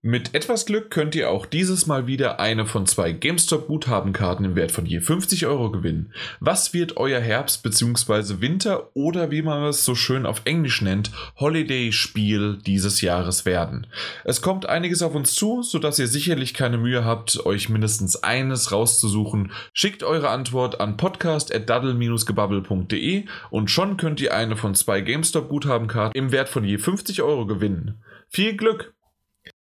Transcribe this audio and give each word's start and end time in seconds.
Mit 0.00 0.32
etwas 0.32 0.64
Glück 0.64 0.92
könnt 0.92 1.16
ihr 1.16 1.28
auch 1.28 1.44
dieses 1.44 1.88
Mal 1.88 2.06
wieder 2.06 2.38
eine 2.38 2.66
von 2.66 2.86
zwei 2.86 3.10
GameStop-Guthabenkarten 3.10 4.44
im 4.44 4.54
Wert 4.54 4.70
von 4.70 4.86
je 4.86 5.00
50 5.00 5.44
Euro 5.46 5.72
gewinnen. 5.72 6.12
Was 6.38 6.72
wird 6.72 6.98
euer 6.98 7.18
Herbst- 7.18 7.64
bzw. 7.64 8.40
Winter- 8.40 8.90
oder 8.94 9.32
wie 9.32 9.42
man 9.42 9.64
es 9.64 9.84
so 9.84 9.96
schön 9.96 10.24
auf 10.24 10.42
Englisch 10.44 10.82
nennt, 10.82 11.10
Holiday-Spiel 11.40 12.58
dieses 12.64 13.00
Jahres 13.00 13.44
werden? 13.44 13.88
Es 14.22 14.40
kommt 14.40 14.68
einiges 14.68 15.02
auf 15.02 15.16
uns 15.16 15.34
zu, 15.34 15.62
sodass 15.62 15.98
ihr 15.98 16.06
sicherlich 16.06 16.54
keine 16.54 16.78
Mühe 16.78 17.04
habt, 17.04 17.44
euch 17.44 17.68
mindestens 17.68 18.22
eines 18.22 18.70
rauszusuchen. 18.70 19.50
Schickt 19.72 20.04
eure 20.04 20.28
Antwort 20.28 20.80
an 20.80 20.96
podcast.daddle-gebubble.de 20.96 23.24
und 23.50 23.68
schon 23.68 23.96
könnt 23.96 24.20
ihr 24.20 24.32
eine 24.32 24.54
von 24.54 24.76
zwei 24.76 25.00
GameStop-Guthabenkarten 25.00 26.16
im 26.16 26.30
Wert 26.30 26.48
von 26.48 26.62
je 26.62 26.78
50 26.78 27.20
Euro 27.22 27.46
gewinnen. 27.46 28.00
Viel 28.28 28.56
Glück! 28.56 28.94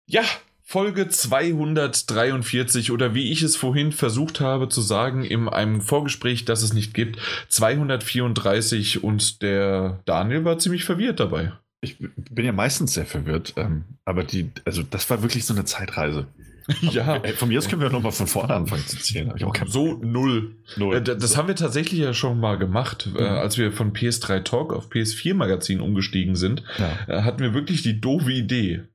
Ja, 0.10 0.24
Folge 0.64 1.08
243 1.08 2.92
oder 2.92 3.14
wie 3.14 3.32
ich 3.32 3.44
es 3.44 3.56
vorhin 3.56 3.92
versucht 3.92 4.40
habe 4.40 4.68
zu 4.68 4.82
sagen 4.82 5.24
in 5.24 5.48
einem 5.48 5.82
Vorgespräch, 5.82 6.46
das 6.46 6.64
es 6.64 6.74
nicht 6.74 6.96
gibt, 6.96 7.20
234 7.50 9.04
und 9.04 9.44
der 9.44 10.00
Daniel 10.06 10.46
war 10.46 10.58
ziemlich 10.58 10.84
verwirrt 10.84 11.20
dabei. 11.20 11.52
Ich 11.82 11.98
bin 12.00 12.44
ja 12.44 12.52
meistens 12.52 12.96
sehr 12.96 13.06
verwirrt, 13.06 13.54
ähm, 13.56 13.84
aber 14.04 14.24
die, 14.24 14.50
also 14.66 14.82
das 14.82 15.08
war 15.12 15.22
wirklich 15.22 15.46
so 15.46 15.54
eine 15.54 15.66
Zeitreise. 15.66 16.26
ja. 16.82 17.18
Ey, 17.18 17.34
von 17.34 17.50
mir 17.50 17.60
aus 17.60 17.70
können 17.70 17.84
wir 17.84 17.92
nochmal 17.92 18.12
von 18.12 18.26
vorne 18.28 18.56
anfangen 18.56 18.86
zu 18.88 18.98
zählen. 18.98 19.32
so 19.68 20.00
null. 20.02 20.56
null. 20.76 20.96
Äh, 20.96 21.02
das 21.04 21.38
haben 21.38 21.48
wir 21.48 21.56
tatsächlich 21.56 22.00
ja 22.00 22.16
schon 22.16 22.40
mal 22.40 22.58
gemacht, 22.58 23.08
äh, 23.08 23.10
mhm. 23.10 23.18
äh, 23.18 23.28
als 23.28 23.60
wir 23.60 23.72
von 23.72 23.94
PS3 23.94 24.44
Talk 24.44 24.74
auf 24.74 24.90
PS4 24.90 25.36
Magazin 25.36 25.82
umgestiegen 25.82 26.36
sind. 26.36 26.64
Ja. 26.80 26.98
Äh, 27.08 27.22
hatten 27.22 27.42
wir 27.42 27.54
wirklich 27.54 27.84
die 27.84 28.02
doofe 28.02 28.32
Idee. 28.32 28.86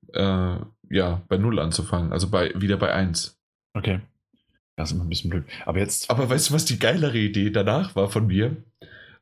Ja, 0.90 1.22
bei 1.28 1.36
0 1.36 1.58
anzufangen, 1.60 2.12
also 2.12 2.30
bei, 2.30 2.52
wieder 2.54 2.76
bei 2.76 2.92
1. 2.92 3.38
Okay. 3.74 4.00
Das 4.76 4.90
ist 4.90 4.94
immer 4.96 5.04
ein 5.04 5.08
bisschen 5.08 5.30
blöd. 5.30 5.44
Aber 5.66 5.78
jetzt. 5.78 6.10
Aber 6.10 6.28
weißt 6.28 6.50
du, 6.50 6.54
was 6.54 6.64
die 6.64 6.78
geilere 6.78 7.18
Idee 7.18 7.50
danach 7.50 7.94
war 7.94 8.08
von 8.08 8.26
mir? 8.26 8.56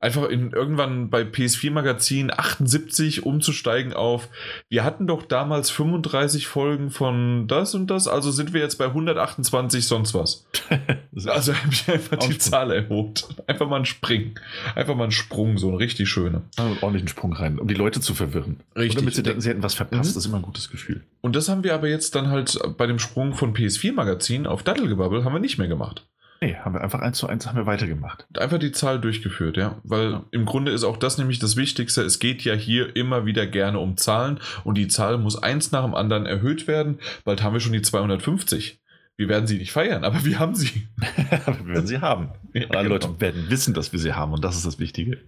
Einfach 0.03 0.29
in 0.29 0.51
irgendwann 0.51 1.11
bei 1.11 1.23
PS4 1.23 1.71
Magazin 1.71 2.31
78 2.31 3.25
umzusteigen 3.25 3.93
auf, 3.93 4.29
wir 4.69 4.85
hatten 4.85 5.07
doch 5.07 5.23
damals 5.23 5.71
35 5.71 6.49
Folgen 6.49 6.91
von 6.91 7.47
das 7.47 7.75
und 7.75 7.87
das, 7.87 8.09
also 8.09 8.33
sind 8.33 8.53
wir 8.53 8.61
jetzt 8.61 8.77
bei 8.77 8.87
128 8.87 9.87
sonst 9.87 10.13
was. 10.13 10.45
also 11.27 11.55
habe 11.55 11.73
ich 11.73 11.89
einfach 11.89 12.19
die 12.19 12.37
Zahl 12.39 12.73
erhobt. 12.73 13.29
Einfach 13.47 13.69
mal 13.69 13.77
einen 13.77 13.87
Spring. 13.87 14.39
Einfach 14.75 14.97
mal 14.97 15.05
einen 15.05 15.13
Sprung, 15.13 15.57
so 15.57 15.69
ein 15.69 15.77
richtig 15.77 16.09
schöner. 16.09 16.43
Also 16.57 16.77
ordentlichen 16.83 17.09
Sprung 17.09 17.33
rein, 17.33 17.61
um 17.61 17.69
die 17.69 17.75
Leute 17.75 18.01
zu 18.01 18.15
verwirren. 18.15 18.61
Richtig. 18.75 18.97
Und 18.97 19.03
damit 19.03 19.15
sie 19.15 19.23
denken, 19.23 19.41
sie 19.41 19.51
hätten 19.51 19.63
was 19.63 19.75
verpasst, 19.75 20.11
mhm. 20.11 20.15
das 20.15 20.17
ist 20.17 20.27
immer 20.27 20.39
ein 20.39 20.43
gutes 20.43 20.69
Gefühl. 20.71 21.03
Und 21.21 21.37
das 21.37 21.49
haben 21.49 21.63
wir 21.63 21.75
aber 21.75 21.89
jetzt 21.89 22.17
dann 22.17 22.29
halt 22.29 22.59
bei 22.77 22.87
dem 22.89 22.99
Sprung 22.99 23.35
von 23.35 23.55
PS4 23.55 23.93
Magazin 23.93 24.49
auf 24.49 24.65
Dattelgebabbel 24.65 25.25
haben 25.25 25.33
wir 25.33 25.39
nicht 25.39 25.59
mehr 25.59 25.69
gemacht. 25.69 26.05
Nee, 26.43 26.57
haben 26.57 26.75
wir 26.75 26.81
einfach 26.81 27.01
eins 27.01 27.19
zu 27.19 27.29
eins 27.29 27.47
haben 27.47 27.55
wir 27.55 27.67
weitergemacht. 27.67 28.27
Einfach 28.37 28.59
die 28.59 28.73
Zahl 28.73 29.01
durchgeführt, 29.01 29.57
ja. 29.57 29.81
Weil 29.85 30.11
ja. 30.11 30.25
im 30.33 30.45
Grunde 30.45 30.73
ist 30.73 30.83
auch 30.83 30.97
das 30.97 31.17
nämlich 31.17 31.39
das 31.39 31.57
Wichtigste. 31.57 32.03
Es 32.03 32.19
geht 32.19 32.43
ja 32.43 32.53
hier 32.55 32.97
immer 32.97 33.25
wieder 33.25 33.47
gerne 33.47 33.79
um 33.79 33.97
Zahlen 33.97 34.41
und 34.65 34.77
die 34.77 34.89
Zahl 34.89 35.19
muss 35.19 35.41
eins 35.41 35.71
nach 35.71 35.85
dem 35.85 35.95
anderen 35.95 36.27
erhöht 36.27 36.67
werden. 36.67 36.99
Bald 37.25 37.45
haben 37.45 37.53
wir 37.53 37.61
schon 37.61 37.73
die 37.73 37.83
250. 37.83 38.81
Wir 39.17 39.29
werden 39.29 39.47
sie 39.47 39.57
nicht 39.57 39.71
feiern, 39.71 40.03
aber 40.03 40.25
wir 40.25 40.41
haben 40.41 40.57
sie. 40.57 40.89
wir 41.31 41.75
werden 41.75 41.87
sie 41.87 42.01
haben. 42.01 42.31
Ja, 42.55 42.63
alle 42.71 42.89
genau. 42.89 42.95
Leute 42.95 43.21
werden 43.21 43.45
wissen, 43.49 43.73
dass 43.73 43.93
wir 43.93 44.01
sie 44.01 44.15
haben 44.15 44.33
und 44.33 44.43
das 44.43 44.57
ist 44.57 44.67
das 44.67 44.81
Wichtige. 44.81 45.19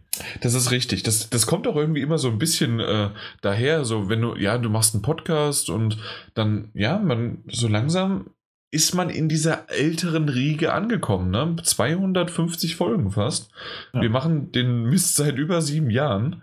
Das 0.40 0.54
ist 0.54 0.72
richtig. 0.72 1.04
Das, 1.04 1.30
das 1.30 1.46
kommt 1.46 1.68
auch 1.68 1.76
irgendwie 1.76 2.00
immer 2.00 2.18
so 2.18 2.26
ein 2.26 2.38
bisschen 2.38 2.80
äh, 2.80 3.10
daher, 3.40 3.84
so 3.84 4.08
wenn 4.08 4.20
du, 4.20 4.34
ja, 4.34 4.58
du 4.58 4.68
machst 4.68 4.94
einen 4.94 5.02
Podcast 5.02 5.70
und 5.70 5.96
dann, 6.34 6.72
ja, 6.74 6.98
man 6.98 7.44
so 7.46 7.68
langsam 7.68 8.30
ist 8.74 8.92
man 8.94 9.08
in 9.08 9.28
dieser 9.28 9.70
älteren 9.70 10.28
Riege 10.28 10.72
angekommen. 10.72 11.30
Ne? 11.30 11.56
250 11.62 12.74
Folgen 12.74 13.12
fast. 13.12 13.50
Ja. 13.92 14.02
Wir 14.02 14.10
machen 14.10 14.50
den 14.50 14.82
Mist 14.82 15.14
seit 15.14 15.36
über 15.36 15.62
sieben 15.62 15.90
Jahren. 15.90 16.42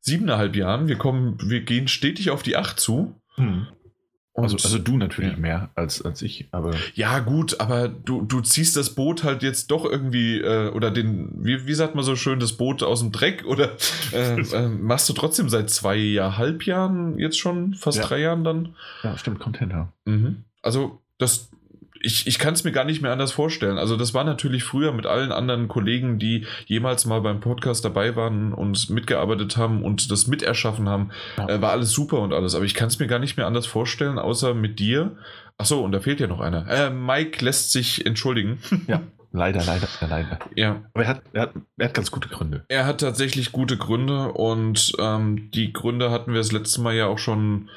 Siebeneinhalb 0.00 0.56
Jahren. 0.56 0.88
Wir 0.88 0.96
kommen, 0.96 1.36
wir 1.44 1.60
gehen 1.60 1.86
stetig 1.86 2.30
auf 2.30 2.42
die 2.42 2.56
acht 2.56 2.80
zu. 2.80 3.14
Hm. 3.34 3.66
Also, 4.32 4.56
also, 4.56 4.78
du 4.78 4.98
natürlich 4.98 5.32
ja. 5.32 5.38
mehr 5.38 5.70
als, 5.74 6.02
als 6.02 6.20
ich, 6.20 6.48
aber. 6.50 6.74
Ja, 6.94 7.20
gut, 7.20 7.58
aber 7.58 7.88
du, 7.88 8.20
du 8.20 8.42
ziehst 8.42 8.76
das 8.76 8.94
Boot 8.94 9.24
halt 9.24 9.42
jetzt 9.42 9.70
doch 9.70 9.86
irgendwie, 9.86 10.38
äh, 10.40 10.68
oder 10.70 10.90
den, 10.90 11.32
wie, 11.42 11.66
wie 11.66 11.74
sagt 11.74 11.94
man 11.94 12.04
so 12.04 12.16
schön, 12.16 12.38
das 12.38 12.52
Boot 12.52 12.82
aus 12.82 13.00
dem 13.00 13.12
Dreck, 13.12 13.46
oder 13.46 13.70
äh, 14.12 14.40
äh, 14.52 14.68
machst 14.68 15.08
du 15.08 15.14
trotzdem 15.14 15.48
seit 15.48 15.70
zweieinhalb 15.70 16.66
Jahren 16.66 17.18
jetzt 17.18 17.38
schon, 17.38 17.72
fast 17.72 17.96
ja. 17.98 18.04
drei 18.04 18.20
Jahren 18.20 18.44
dann? 18.44 18.74
Ja, 19.02 19.16
stimmt, 19.16 19.40
Content, 19.40 19.72
ja. 19.72 19.92
Mhm. 20.04 20.44
Also, 20.60 21.00
das, 21.16 21.48
ich, 22.06 22.26
ich 22.26 22.38
kann 22.38 22.54
es 22.54 22.62
mir 22.62 22.70
gar 22.70 22.84
nicht 22.84 23.02
mehr 23.02 23.10
anders 23.10 23.32
vorstellen. 23.32 23.78
Also 23.78 23.96
das 23.96 24.14
war 24.14 24.22
natürlich 24.22 24.62
früher 24.62 24.92
mit 24.92 25.06
allen 25.06 25.32
anderen 25.32 25.66
Kollegen, 25.66 26.18
die 26.18 26.46
jemals 26.66 27.04
mal 27.04 27.20
beim 27.20 27.40
Podcast 27.40 27.84
dabei 27.84 28.14
waren 28.14 28.52
und 28.52 28.88
mitgearbeitet 28.90 29.56
haben 29.56 29.82
und 29.82 30.10
das 30.10 30.28
miterschaffen 30.28 30.88
haben, 30.88 31.10
ja. 31.36 31.48
äh, 31.48 31.60
war 31.60 31.72
alles 31.72 31.90
super 31.90 32.20
und 32.20 32.32
alles. 32.32 32.54
Aber 32.54 32.64
ich 32.64 32.74
kann 32.74 32.88
es 32.88 32.98
mir 33.00 33.08
gar 33.08 33.18
nicht 33.18 33.36
mehr 33.36 33.46
anders 33.46 33.66
vorstellen, 33.66 34.18
außer 34.18 34.54
mit 34.54 34.78
dir. 34.78 35.16
Achso, 35.58 35.80
und 35.80 35.92
da 35.92 36.00
fehlt 36.00 36.20
ja 36.20 36.28
noch 36.28 36.40
einer. 36.40 36.68
Äh, 36.68 36.90
Mike 36.90 37.44
lässt 37.44 37.72
sich 37.72 38.06
entschuldigen. 38.06 38.58
Ja. 38.86 39.02
Leider, 39.32 39.62
leider, 39.64 39.88
leider. 40.00 40.38
Ja. 40.54 40.82
Aber 40.94 41.04
er 41.04 41.08
hat, 41.10 41.22
er, 41.34 41.42
hat, 41.42 41.50
er 41.76 41.88
hat 41.88 41.94
ganz 41.94 42.10
gute 42.10 42.28
Gründe. 42.28 42.64
Er 42.68 42.86
hat 42.86 43.02
tatsächlich 43.02 43.52
gute 43.52 43.76
Gründe 43.76 44.32
und 44.32 44.92
ähm, 44.98 45.50
die 45.52 45.74
Gründe 45.74 46.10
hatten 46.10 46.32
wir 46.32 46.38
das 46.38 46.52
letzte 46.52 46.80
Mal 46.80 46.94
ja 46.94 47.06
auch 47.06 47.18
schon 47.18 47.68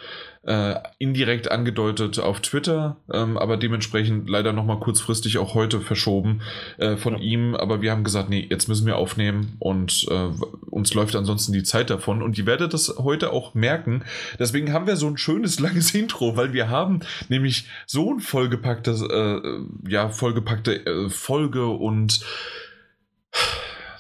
äh, 0.44 0.75
indirekt 0.97 1.51
angedeutet 1.51 2.19
auf 2.19 2.39
Twitter, 2.39 2.97
ähm, 3.11 3.38
aber 3.38 3.57
dementsprechend 3.57 4.29
leider 4.29 4.53
nochmal 4.53 4.79
kurzfristig 4.79 5.38
auch 5.38 5.53
heute 5.53 5.81
verschoben 5.81 6.41
äh, 6.77 6.95
von 6.97 7.13
ja. 7.16 7.19
ihm. 7.19 7.55
Aber 7.55 7.81
wir 7.81 7.91
haben 7.91 8.03
gesagt, 8.03 8.29
nee, 8.29 8.45
jetzt 8.50 8.67
müssen 8.67 8.88
wir 8.88 8.97
aufnehmen 8.97 9.57
und 9.59 10.07
äh, 10.09 10.29
uns 10.69 10.94
läuft 10.94 11.16
ansonsten 11.16 11.51
die 11.51 11.63
Zeit 11.63 11.89
davon. 11.89 12.22
Und 12.22 12.38
ihr 12.38 12.45
werdet 12.45 12.73
das 12.73 12.95
heute 12.97 13.33
auch 13.33 13.53
merken. 13.53 14.03
Deswegen 14.39 14.72
haben 14.72 14.88
wir 14.88 14.95
so 14.95 15.07
ein 15.07 15.17
schönes, 15.17 15.59
langes 15.59 15.94
Intro, 15.94 16.38
weil 16.38 16.53
wir 16.53 16.69
haben 16.69 17.01
nämlich 17.27 17.67
so 17.85 18.13
ein 18.13 18.19
vollgepacktes, 18.19 19.01
äh, 19.01 19.39
ja, 19.88 20.09
vollgepackte 20.09 20.85
äh, 20.85 21.09
Folge 21.09 21.67
und 21.67 22.21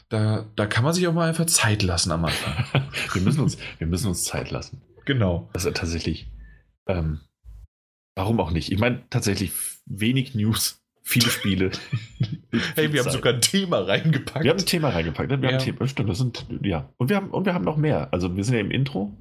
da, 0.09 0.45
da 0.55 0.65
kann 0.65 0.83
man 0.83 0.93
sich 0.93 1.07
auch 1.07 1.13
mal 1.13 1.29
einfach 1.29 1.45
Zeit 1.45 1.83
lassen 1.83 2.11
am 2.11 2.25
Anfang. 2.25 2.65
wir, 3.13 3.21
müssen 3.21 3.41
uns, 3.41 3.57
wir 3.77 3.87
müssen 3.87 4.07
uns 4.07 4.23
Zeit 4.23 4.49
lassen. 4.49 4.81
Genau. 5.09 5.49
Das 5.53 5.65
ist 5.65 5.75
tatsächlich. 5.75 6.27
Ähm, 6.85 7.21
warum 8.15 8.39
auch 8.39 8.51
nicht? 8.51 8.71
Ich 8.71 8.77
meine, 8.77 9.01
tatsächlich 9.09 9.51
wenig 9.87 10.35
News, 10.35 10.83
viele 11.01 11.31
Spiele. 11.31 11.71
hey, 12.75 12.93
wir 12.93 13.03
haben 13.03 13.09
sogar 13.09 13.33
ein 13.33 13.41
Thema 13.41 13.79
reingepackt. 13.79 14.43
Wir 14.43 14.51
haben 14.51 14.59
ein 14.59 14.65
Thema 14.67 14.89
reingepackt. 14.89 15.31
Ne? 15.31 15.41
Wir 15.41 15.49
ja. 15.49 15.55
haben 15.55 15.61
ein 15.61 15.65
Thema, 15.65 15.87
stimmt, 15.87 16.11
das 16.11 16.19
sind, 16.19 16.45
ja. 16.61 16.93
Und 16.97 17.09
wir, 17.09 17.15
haben, 17.15 17.31
und 17.31 17.47
wir 17.47 17.55
haben 17.55 17.65
noch 17.65 17.75
mehr. 17.75 18.09
Also 18.13 18.35
wir 18.35 18.43
sind 18.43 18.53
ja 18.53 18.59
im 18.59 18.69
Intro. 18.69 19.17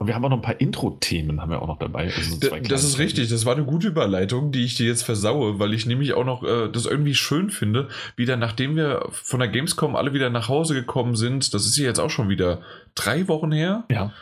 Und 0.00 0.06
wir 0.06 0.14
haben 0.14 0.24
auch 0.24 0.28
noch 0.28 0.38
ein 0.38 0.42
paar 0.42 0.60
Intro-Themen, 0.60 1.40
haben 1.40 1.50
wir 1.50 1.60
auch 1.60 1.66
noch 1.66 1.80
dabei. 1.80 2.04
Also 2.04 2.36
so 2.36 2.56
das 2.56 2.84
ist 2.84 3.00
richtig, 3.00 3.28
das 3.30 3.44
war 3.44 3.56
eine 3.56 3.64
gute 3.64 3.88
Überleitung, 3.88 4.52
die 4.52 4.64
ich 4.64 4.76
dir 4.76 4.86
jetzt 4.86 5.02
versaue, 5.02 5.58
weil 5.58 5.74
ich 5.74 5.86
nämlich 5.86 6.14
auch 6.14 6.24
noch 6.24 6.44
äh, 6.44 6.68
das 6.68 6.86
irgendwie 6.86 7.16
schön 7.16 7.50
finde, 7.50 7.88
wieder 8.14 8.36
nachdem 8.36 8.76
wir 8.76 9.08
von 9.10 9.40
der 9.40 9.48
Gamescom 9.48 9.96
alle 9.96 10.12
wieder 10.12 10.30
nach 10.30 10.48
Hause 10.48 10.74
gekommen 10.74 11.16
sind, 11.16 11.52
das 11.52 11.66
ist 11.66 11.76
ja 11.76 11.86
jetzt 11.86 11.98
auch 11.98 12.10
schon 12.10 12.28
wieder 12.28 12.62
drei 12.94 13.26
Wochen 13.26 13.50
her. 13.50 13.86
Ja. 13.90 14.12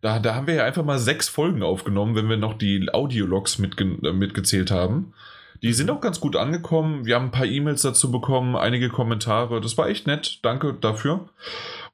Da, 0.00 0.18
da 0.18 0.34
haben 0.34 0.46
wir 0.46 0.54
ja 0.54 0.64
einfach 0.64 0.84
mal 0.84 0.98
sechs 0.98 1.28
Folgen 1.28 1.62
aufgenommen, 1.62 2.14
wenn 2.14 2.28
wir 2.28 2.36
noch 2.36 2.54
die 2.54 2.88
Audiologs 2.92 3.58
mitge 3.58 3.84
äh, 4.02 4.12
mitgezählt 4.12 4.70
haben. 4.70 5.12
Die 5.62 5.74
sind 5.74 5.90
auch 5.90 6.00
ganz 6.00 6.20
gut 6.20 6.36
angekommen. 6.36 7.04
Wir 7.04 7.16
haben 7.16 7.26
ein 7.26 7.30
paar 7.32 7.46
E-Mails 7.46 7.82
dazu 7.82 8.10
bekommen, 8.10 8.56
einige 8.56 8.88
Kommentare. 8.88 9.60
Das 9.60 9.76
war 9.76 9.88
echt 9.88 10.06
nett. 10.06 10.38
Danke 10.42 10.72
dafür. 10.72 11.28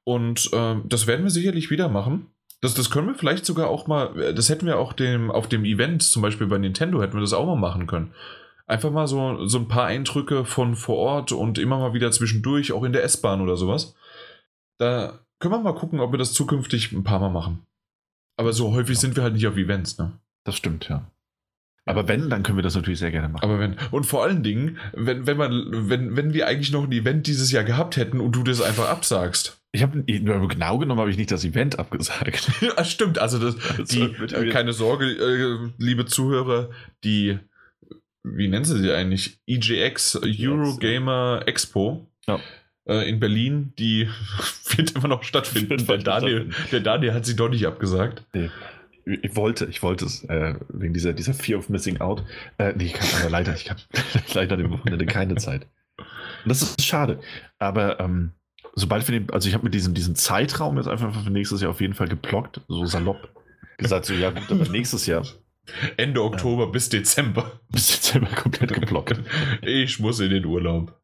Und 0.05 0.51
äh, 0.53 0.77
das 0.85 1.09
werden 1.09 1.25
wir 1.25 1.31
sicherlich 1.31 1.71
wieder 1.71 1.89
machen. 1.89 2.29
Das, 2.61 2.75
das 2.75 2.91
können 2.91 3.09
wir 3.09 3.15
vielleicht 3.15 3.45
sogar 3.45 3.69
auch 3.69 3.89
mal, 3.89 4.19
äh, 4.21 4.35
das 4.35 4.49
hätten 4.49 4.67
wir 4.67 4.79
auch 4.79 4.93
dem, 4.93 5.31
auf 5.31 5.49
dem 5.49 5.65
Event, 5.65 6.03
zum 6.03 6.23
Beispiel 6.23 6.47
bei 6.47 6.59
Nintendo, 6.59 7.03
hätten 7.03 7.15
wir 7.15 7.21
das 7.21 7.33
auch 7.33 7.47
mal 7.47 7.57
machen 7.57 7.87
können. 7.89 8.13
Einfach 8.69 8.91
mal 8.91 9.07
so, 9.07 9.47
so 9.47 9.59
ein 9.59 9.69
paar 9.69 9.87
Eindrücke 9.87 10.45
von 10.45 10.75
vor 10.75 10.97
Ort 10.97 11.33
und 11.33 11.59
immer 11.59 11.79
mal 11.79 11.95
wieder 11.95 12.11
zwischendurch, 12.11 12.73
auch 12.73 12.85
in 12.85 12.93
der 12.93 13.05
S-Bahn 13.05 13.41
oder 13.41 13.57
sowas. 13.57 13.95
Da 14.79 15.21
können 15.39 15.55
wir 15.55 15.61
mal 15.61 15.75
gucken, 15.75 16.01
ob 16.01 16.13
wir 16.13 16.19
das 16.19 16.33
zukünftig 16.33 16.93
ein 16.93 17.05
paar 17.05 17.21
Mal 17.21 17.31
machen. 17.31 17.67
Aber 18.37 18.53
so 18.53 18.73
häufig 18.75 18.99
sind 18.99 19.17
wir 19.17 19.23
halt 19.23 19.35
nicht 19.35 19.47
auf 19.47 19.57
Events, 19.57 19.99
ne? 19.99 20.13
Das 20.45 20.57
stimmt, 20.57 20.89
ja. 20.89 21.11
Aber 21.89 22.09
wenn, 22.09 22.29
dann 22.29 22.43
können 22.43 22.59
wir 22.59 22.63
das 22.63 22.75
natürlich 22.75 22.99
sehr 22.99 23.13
gerne 23.13 23.29
machen. 23.29 23.45
Aber 23.45 23.61
wenn, 23.61 23.77
und 23.93 24.05
vor 24.05 24.25
allen 24.25 24.43
Dingen, 24.43 24.79
wenn, 24.93 25.27
wenn 25.27 25.37
man, 25.37 25.89
wenn, 25.89 26.17
wenn 26.17 26.35
wir 26.35 26.49
eigentlich 26.49 26.73
noch 26.73 26.83
ein 26.83 26.93
Event 26.93 27.29
dieses 27.29 27.53
Jahr 27.53 27.63
gehabt 27.63 27.97
hätten 27.97 28.19
und 28.21 28.35
du 28.35 28.43
das 28.43 28.61
einfach 28.61 28.89
absagst. 28.89 29.61
Ich 29.71 29.83
habe 29.83 30.03
genau 30.03 30.79
genommen 30.79 31.01
habe 31.01 31.11
ich 31.11 31.17
nicht 31.17 31.31
das 31.31 31.45
Event 31.45 31.79
abgesagt. 31.79 32.51
ja, 32.61 32.85
stimmt. 32.85 33.19
Also 33.19 33.39
das, 33.39 33.57
die, 33.87 34.03
äh, 34.03 34.51
keine 34.51 34.73
Sorge, 34.73 35.07
äh, 35.07 35.71
liebe 35.79 36.07
Zuhörer, 36.07 36.71
die, 37.05 37.39
wie 38.25 38.49
nennen 38.49 38.65
sie 38.65 38.79
sie 38.79 38.93
eigentlich? 38.93 39.39
EGX 39.47 40.21
Eurogamer 40.23 41.43
Expo. 41.47 42.11
Ja 42.27 42.41
äh, 42.87 43.09
in 43.09 43.21
Berlin, 43.21 43.73
die 43.79 44.09
wird 44.77 44.93
immer 44.93 45.09
noch 45.09 45.23
stattfinden, 45.23 45.87
weil 45.89 46.03
Daniel, 46.03 46.51
der 46.73 46.81
Daniel 46.81 47.15
hat 47.15 47.27
sie 47.27 47.37
doch 47.37 47.49
nicht 47.49 47.67
abgesagt. 47.67 48.25
Nee. 48.33 48.51
ich 49.05 49.37
wollte, 49.37 49.67
ich 49.67 49.83
wollte 49.83 50.05
es, 50.05 50.25
äh, 50.25 50.55
wegen 50.69 50.95
dieser, 50.95 51.13
dieser 51.13 51.35
Fear 51.35 51.59
of 51.59 51.69
Missing 51.69 52.01
Out. 52.01 52.25
Äh, 52.59 52.73
nee, 52.77 52.85
ich 52.85 52.95
kann 52.95 53.09
aber 53.21 53.31
leider, 53.31 53.55
ich 53.55 53.71
habe 53.71 53.81
leider 54.35 54.57
dem 54.57 54.71
Wochenende 54.71 55.07
keine 55.07 55.37
Zeit. 55.37 55.67
Und 55.99 56.49
das 56.49 56.63
ist 56.63 56.83
schade. 56.83 57.21
Aber 57.59 58.01
ähm, 58.01 58.33
sobald 58.75 59.09
wir 59.09 59.19
den, 59.19 59.31
also 59.31 59.49
ich 59.49 59.55
habe 59.55 59.65
mir 59.65 59.71
diesen, 59.71 59.95
diesen 59.95 60.15
Zeitraum 60.15 60.77
jetzt 60.77 60.89
einfach 60.89 61.25
für 61.25 61.31
nächstes 61.31 61.61
Jahr 61.61 61.71
auf 61.71 61.81
jeden 61.81 61.95
Fall 61.95 62.09
geblockt, 62.09 62.61
so 62.69 62.85
salopp 62.87 63.29
gesagt, 63.79 64.07
so 64.07 64.15
ja 64.15 64.31
gut, 64.31 64.51
aber 64.51 64.69
nächstes 64.71 65.07
Jahr. 65.07 65.25
Ende 65.97 66.23
Oktober 66.23 66.65
ja. 66.65 66.71
bis 66.71 66.89
Dezember. 66.89 67.61
Bis 67.69 67.89
Dezember 67.89 68.31
komplett 68.31 68.73
geblockt. 68.73 69.21
ich 69.63 69.99
muss 69.99 70.21
in 70.21 70.31
den 70.31 70.45
Urlaub. 70.45 71.01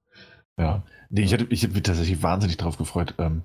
Ja. 0.57 0.85
Nee, 1.13 1.23
ich 1.23 1.33
hätte 1.33 1.45
mich 1.45 1.61
tatsächlich 1.61 2.23
wahnsinnig 2.23 2.57
darauf 2.57 2.79
gefreut. 2.79 3.15
Ähm, 3.19 3.43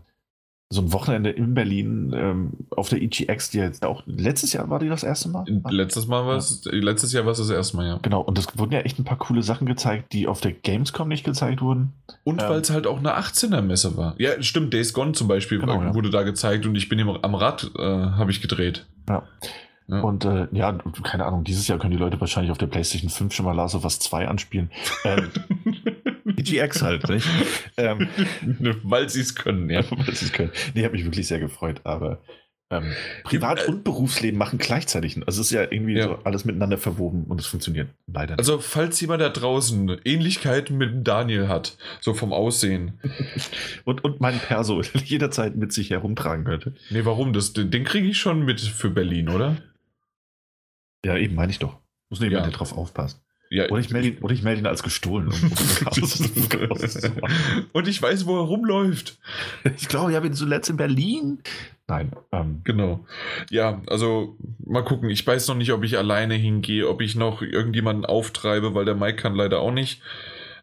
so 0.70 0.82
ein 0.82 0.92
Wochenende 0.94 1.30
in 1.30 1.54
Berlin 1.54 2.14
ähm, 2.16 2.52
auf 2.72 2.90
der 2.90 3.02
EGX, 3.02 3.52
die 3.52 3.58
jetzt 3.58 3.86
auch 3.86 4.04
letztes 4.06 4.52
Jahr 4.54 4.70
war 4.70 4.80
die 4.80 4.90
das 4.90 5.04
erste 5.04 5.30
Mal? 5.30 5.46
Letztes 5.70 6.08
Mal 6.08 6.26
war 6.26 6.38
es, 6.38 6.64
ja. 6.66 6.72
letztes 6.74 7.14
Jahr 7.14 7.26
war 7.26 7.34
es 7.34 7.38
das 7.38 7.50
erste 7.50 7.78
Mal, 7.78 7.88
ja. 7.88 8.00
Genau, 8.02 8.22
und 8.22 8.38
es 8.38 8.48
wurden 8.58 8.74
ja 8.74 8.80
echt 8.80 9.00
ein 9.00 9.06
paar 9.06 9.18
coole 9.18 9.44
Sachen 9.44 9.66
gezeigt, 9.66 10.12
die 10.14 10.28
auf 10.28 10.42
der 10.42 10.54
Gamescom 10.54 11.08
nicht 11.08 11.24
gezeigt 11.26 11.62
wurden. 11.62 11.94
Und 12.24 12.42
ähm, 12.42 12.50
weil 12.50 12.62
es 12.62 12.70
halt 12.70 12.88
auch 12.88 13.00
eine 13.00 13.18
18er-Messe 13.18 13.96
war. 13.96 14.16
Ja, 14.18 14.42
stimmt, 14.42 14.74
Days 14.74 14.94
Gone 14.94 15.12
zum 15.12 15.28
Beispiel 15.28 15.60
genau, 15.60 15.82
ja. 15.82 15.94
wurde 15.94 16.10
da 16.10 16.24
gezeigt 16.24 16.66
und 16.66 16.76
ich 16.76 16.90
bin 16.90 17.00
am 17.00 17.36
Rad, 17.36 17.72
äh, 17.78 17.82
habe 17.82 18.32
ich 18.32 18.42
gedreht. 18.42 18.86
Ja. 19.08 19.24
Ja. 19.90 20.02
Und 20.02 20.26
äh, 20.26 20.48
ja, 20.52 20.74
keine 21.04 21.26
Ahnung, 21.26 21.46
dieses 21.46 21.66
Jahr 21.70 21.80
können 21.80 21.92
die 21.92 21.98
Leute 21.98 22.20
wahrscheinlich 22.20 22.52
auf 22.52 22.58
der 22.58 22.68
PlayStation 22.68 23.10
5 23.10 23.34
schon 23.34 23.46
mal 23.46 23.56
Last 23.56 23.74
of 23.74 23.86
Us 23.86 24.00
2 24.00 24.28
anspielen. 24.28 24.70
Ähm, 25.06 25.30
EGX 26.38 26.82
halt, 26.82 27.10
nicht? 27.10 27.28
ähm, 27.78 28.08
Weil 28.84 29.10
sie 29.10 29.22
es 29.22 29.36
können, 29.36 29.70
ja. 29.70 29.84
Weil 29.90 30.16
sie 30.16 30.26
es 30.26 30.34
können. 30.34 30.52
Nee, 30.74 30.84
habe 30.84 30.94
mich 30.94 31.06
wirklich 31.06 31.28
sehr 31.28 31.40
gefreut, 31.40 31.82
aber 31.84 32.22
ähm, 32.70 32.94
Privat- 33.24 33.66
äh, 33.66 33.72
und 33.72 33.84
Berufsleben 33.84 34.38
machen 34.38 34.60
gleichzeitig. 34.60 35.16
Also 35.26 35.42
es 35.42 35.48
ist 35.48 35.52
ja 35.52 35.64
irgendwie 35.64 35.96
ja. 35.96 36.04
so 36.04 36.20
alles 36.24 36.44
miteinander 36.44 36.78
verwoben 36.78 37.24
und 37.26 37.40
es 37.40 37.48
funktioniert 37.48 37.90
leider 38.08 38.36
nicht. 38.36 38.40
Also 38.40 38.60
falls 38.60 39.00
jemand 39.00 39.22
da 39.22 39.30
draußen 39.30 40.02
Ähnlichkeiten 40.04 40.78
mit 40.78 41.08
Daniel 41.08 41.48
hat, 41.48 41.78
so 42.02 42.14
vom 42.14 42.34
Aussehen. 42.34 43.00
und, 43.86 44.04
und 44.04 44.20
meinen 44.20 44.40
Perso 44.40 44.82
jederzeit 44.82 45.56
mit 45.56 45.72
sich 45.72 45.92
herumtragen 45.92 46.44
könnte. 46.44 46.74
Nee, 46.90 47.06
warum? 47.06 47.32
Das, 47.32 47.54
den 47.54 47.84
kriege 47.86 48.08
ich 48.08 48.18
schon 48.18 48.44
mit 48.44 48.60
für 48.60 48.90
Berlin, 48.90 49.30
oder? 49.30 49.58
Ja, 51.06 51.16
eben 51.16 51.36
meine 51.36 51.52
ich 51.52 51.60
doch. 51.60 51.80
Muss 52.10 52.20
nicht 52.20 52.34
ja. 52.34 52.46
drauf 52.50 52.78
aufpassen. 52.78 53.22
Ja, 53.50 53.70
oder, 53.70 53.80
ich 53.80 53.90
melde 53.90 54.10
ihn, 54.10 54.18
oder 54.20 54.34
ich 54.34 54.44
melde 54.44 54.60
ihn 54.62 54.68
als 54.68 54.84
gestohlen. 54.84 55.28
Und 57.74 57.88
ich 57.88 58.02
weiß, 58.02 58.26
wo 58.26 58.38
er 58.38 58.44
rumläuft. 58.44 59.18
Ich 59.78 59.88
glaube, 59.88 60.12
ich 60.12 60.18
habe 60.18 60.28
ihn 60.28 60.34
zuletzt 60.34 60.70
in 60.70 60.78
Berlin. 60.78 61.40
Nein. 61.88 62.12
Ähm. 62.32 62.62
Genau. 62.64 63.06
Ja, 63.50 63.82
also 63.88 64.38
mal 64.60 64.84
gucken. 64.84 65.10
Ich 65.10 65.26
weiß 65.26 65.48
noch 65.48 65.56
nicht, 65.56 65.72
ob 65.72 65.84
ich 65.84 65.98
alleine 65.98 66.36
hingehe, 66.36 66.90
ob 66.90 67.02
ich 67.02 67.16
noch 67.16 67.42
irgendjemanden 67.42 68.06
auftreibe, 68.06 68.76
weil 68.76 68.86
der 68.86 68.96
Mike 68.96 69.16
kann 69.18 69.36
leider 69.36 69.60
auch 69.60 69.72
nicht. 69.72 70.02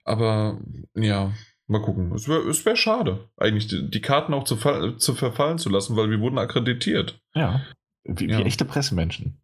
Aber 0.04 0.60
ja, 0.94 1.32
mal 1.66 1.80
gucken. 1.80 2.12
Es 2.14 2.28
wäre 2.28 2.42
es 2.48 2.64
wär 2.66 2.76
schade, 2.76 3.28
eigentlich 3.36 3.68
die, 3.68 3.90
die 3.90 4.00
Karten 4.02 4.34
auch 4.34 4.44
zu, 4.44 4.56
zu, 4.98 5.14
verfallen 5.14 5.58
zu 5.58 5.70
lassen, 5.70 5.96
weil 5.96 6.10
wir 6.10 6.20
wurden 6.20 6.38
akkreditiert. 6.38 7.18
Ja. 7.34 7.62
Wie, 8.04 8.28
ja. 8.28 8.38
wie 8.38 8.42
echte 8.42 8.66
Pressemenschen. 8.66 9.38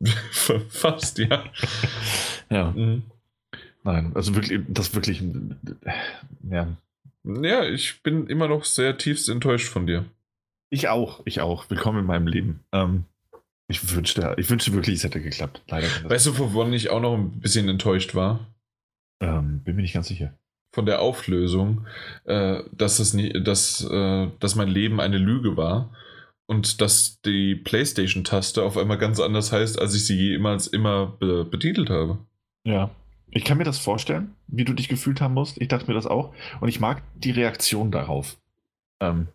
Fast, 0.68 1.18
ja. 1.18 1.44
ja. 2.50 2.70
Mhm. 2.70 3.02
Nein, 3.82 4.12
also 4.14 4.34
wirklich, 4.34 4.60
das 4.68 4.94
wirklich, 4.94 5.22
ja. 6.50 6.76
Ja, 7.24 7.64
ich 7.64 8.02
bin 8.02 8.26
immer 8.26 8.48
noch 8.48 8.64
sehr 8.64 8.98
tiefst 8.98 9.28
enttäuscht 9.28 9.68
von 9.68 9.86
dir. 9.86 10.04
Ich 10.70 10.88
auch, 10.88 11.22
ich 11.24 11.40
auch. 11.40 11.70
Willkommen 11.70 12.00
in 12.00 12.06
meinem 12.06 12.26
Leben. 12.26 12.60
Ähm, 12.72 13.04
ich 13.68 13.94
wünschte, 13.94 14.34
ich 14.38 14.50
wünschte 14.50 14.72
wirklich, 14.72 14.96
es 14.96 15.04
hätte 15.04 15.20
geklappt. 15.20 15.62
Leider. 15.68 15.88
Weißt 16.04 16.26
du, 16.26 16.38
wovon 16.38 16.72
ich 16.72 16.90
auch 16.90 17.00
noch 17.00 17.14
ein 17.14 17.40
bisschen 17.40 17.68
enttäuscht 17.68 18.14
war? 18.14 18.40
Ähm, 19.20 19.60
bin 19.64 19.76
mir 19.76 19.82
nicht 19.82 19.94
ganz 19.94 20.08
sicher. 20.08 20.34
Von 20.72 20.86
der 20.86 21.00
Auflösung, 21.00 21.86
äh, 22.24 22.62
dass, 22.72 22.98
das 22.98 23.14
nie, 23.14 23.32
dass, 23.42 23.88
äh, 23.88 24.28
dass 24.40 24.54
mein 24.54 24.68
Leben 24.68 25.00
eine 25.00 25.18
Lüge 25.18 25.56
war 25.56 25.94
und 26.46 26.80
dass 26.80 27.20
die 27.22 27.54
PlayStation-Taste 27.54 28.62
auf 28.62 28.76
einmal 28.76 28.98
ganz 28.98 29.20
anders 29.20 29.52
heißt, 29.52 29.78
als 29.78 29.94
ich 29.94 30.06
sie 30.06 30.16
jemals 30.16 30.66
immer 30.66 31.06
be 31.06 31.44
betitelt 31.44 31.90
habe. 31.90 32.18
Ja. 32.64 32.90
Ich 33.30 33.44
kann 33.44 33.58
mir 33.58 33.64
das 33.64 33.78
vorstellen, 33.78 34.36
wie 34.46 34.64
du 34.64 34.74
dich 34.74 34.88
gefühlt 34.88 35.20
haben 35.20 35.34
musst. 35.34 35.60
Ich 35.60 35.66
dachte 35.66 35.88
mir 35.88 35.94
das 35.94 36.06
auch. 36.06 36.32
Und 36.60 36.68
ich 36.68 36.78
mag 36.78 37.02
die 37.16 37.32
Reaktion 37.32 37.90
darauf. 37.90 38.36
Ähm, 39.00 39.26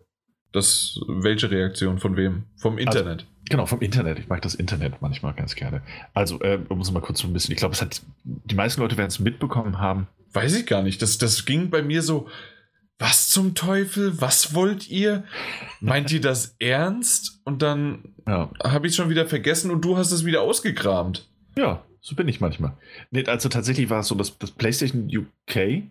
das, 0.52 0.98
welche 1.06 1.50
Reaktion? 1.50 1.98
Von 1.98 2.16
wem? 2.16 2.44
Vom 2.56 2.76
also, 2.76 2.86
Internet. 2.86 3.20
Also, 3.20 3.26
genau, 3.50 3.66
vom 3.66 3.80
Internet. 3.80 4.18
Ich 4.18 4.28
mag 4.28 4.40
das 4.40 4.54
Internet 4.54 5.02
manchmal 5.02 5.34
ganz 5.34 5.54
gerne. 5.54 5.82
Also, 6.14 6.40
äh, 6.40 6.58
muss 6.70 6.90
mal 6.90 7.00
kurz 7.00 7.20
so 7.20 7.28
ein 7.28 7.34
bisschen. 7.34 7.52
Ich 7.52 7.58
glaube, 7.58 7.74
es 7.74 7.82
hat. 7.82 8.00
Die 8.24 8.54
meisten 8.54 8.80
Leute 8.80 8.96
werden 8.96 9.08
es 9.08 9.18
mitbekommen 9.18 9.78
haben. 9.78 10.06
Weiß 10.32 10.56
ich 10.56 10.66
gar 10.66 10.82
nicht. 10.82 11.02
Das, 11.02 11.18
das 11.18 11.44
ging 11.44 11.68
bei 11.68 11.82
mir 11.82 12.02
so 12.02 12.26
was 13.00 13.30
zum 13.30 13.54
Teufel? 13.54 14.20
Was 14.20 14.54
wollt 14.54 14.88
ihr? 14.88 15.24
Meint 15.80 16.12
ihr 16.12 16.20
das 16.20 16.54
ernst? 16.60 17.40
Und 17.44 17.62
dann 17.62 18.14
ja. 18.28 18.50
habe 18.62 18.86
ich 18.86 18.92
es 18.92 18.96
schon 18.96 19.08
wieder 19.08 19.26
vergessen 19.26 19.70
und 19.70 19.80
du 19.84 19.96
hast 19.96 20.12
es 20.12 20.24
wieder 20.24 20.42
ausgekramt. 20.42 21.26
Ja, 21.56 21.82
so 22.02 22.14
bin 22.14 22.28
ich 22.28 22.40
manchmal. 22.40 22.76
Nee, 23.10 23.24
also 23.26 23.48
tatsächlich 23.48 23.88
war 23.88 24.00
es 24.00 24.08
so, 24.08 24.14
dass 24.14 24.38
das 24.38 24.50
PlayStation 24.50 25.10
UK. 25.10 25.84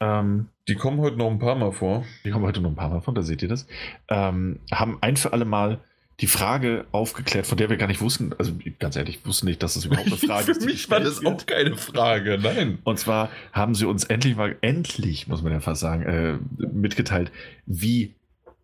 Ähm, 0.00 0.48
die 0.66 0.74
kommen 0.74 0.98
heute 0.98 1.16
noch 1.16 1.30
ein 1.30 1.38
paar 1.38 1.54
Mal 1.54 1.72
vor. 1.72 2.04
Die 2.24 2.30
kommen 2.30 2.44
heute 2.44 2.60
noch 2.60 2.70
ein 2.70 2.76
paar 2.76 2.90
Mal 2.90 3.00
vor, 3.00 3.14
da 3.14 3.22
seht 3.22 3.40
ihr 3.42 3.48
das. 3.48 3.68
Ähm, 4.08 4.58
haben 4.72 4.98
ein 5.00 5.16
für 5.16 5.32
alle 5.32 5.44
Mal 5.44 5.80
die 6.22 6.28
Frage 6.28 6.86
aufgeklärt, 6.92 7.48
von 7.48 7.58
der 7.58 7.68
wir 7.68 7.76
gar 7.76 7.88
nicht 7.88 8.00
wussten, 8.00 8.32
also 8.38 8.52
ganz 8.78 8.94
ehrlich, 8.94 9.16
ich 9.16 9.26
wusste 9.26 9.44
nicht, 9.44 9.60
dass 9.60 9.74
das 9.74 9.84
überhaupt 9.84 10.06
eine 10.06 10.16
Frage 10.28 10.52
ist. 10.52 10.60
Für 10.60 10.66
mich 10.66 10.88
war 10.88 11.00
das 11.00 11.26
auch 11.26 11.44
keine 11.46 11.76
Frage, 11.76 12.38
nein. 12.40 12.78
Und 12.84 13.00
zwar 13.00 13.28
haben 13.52 13.74
sie 13.74 13.86
uns 13.86 14.04
endlich 14.04 14.36
mal, 14.36 14.56
endlich, 14.60 15.26
muss 15.26 15.42
man 15.42 15.52
ja 15.52 15.58
fast 15.58 15.80
sagen, 15.80 16.04
äh, 16.04 16.38
mitgeteilt, 16.72 17.32
wie 17.66 18.14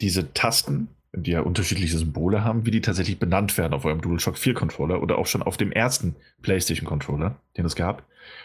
diese 0.00 0.32
Tasten, 0.34 0.86
die 1.12 1.32
ja 1.32 1.40
unterschiedliche 1.40 1.98
Symbole 1.98 2.44
haben, 2.44 2.64
wie 2.64 2.70
die 2.70 2.80
tatsächlich 2.80 3.18
benannt 3.18 3.58
werden 3.58 3.74
auf 3.74 3.84
eurem 3.84 4.02
DualShock 4.02 4.38
4 4.38 4.54
Controller 4.54 5.02
oder 5.02 5.18
auch 5.18 5.26
schon 5.26 5.42
auf 5.42 5.56
dem 5.56 5.72
ersten 5.72 6.14
PlayStation 6.42 6.86
Controller, 6.86 7.40
den 7.56 7.64
es 7.64 7.74
gab. 7.74 8.04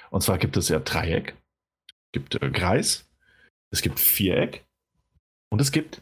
Und 0.09 0.24
zwar 0.24 0.39
gibt 0.39 0.57
es 0.57 0.69
ja 0.69 0.80
Dreieck, 0.80 1.36
gibt 2.13 2.42
äh, 2.42 2.50
Kreis, 2.50 3.07
es 3.69 3.83
gibt 3.83 4.00
Viereck 4.00 4.66
und 5.51 5.62
es 5.62 5.71
gibt 5.71 6.01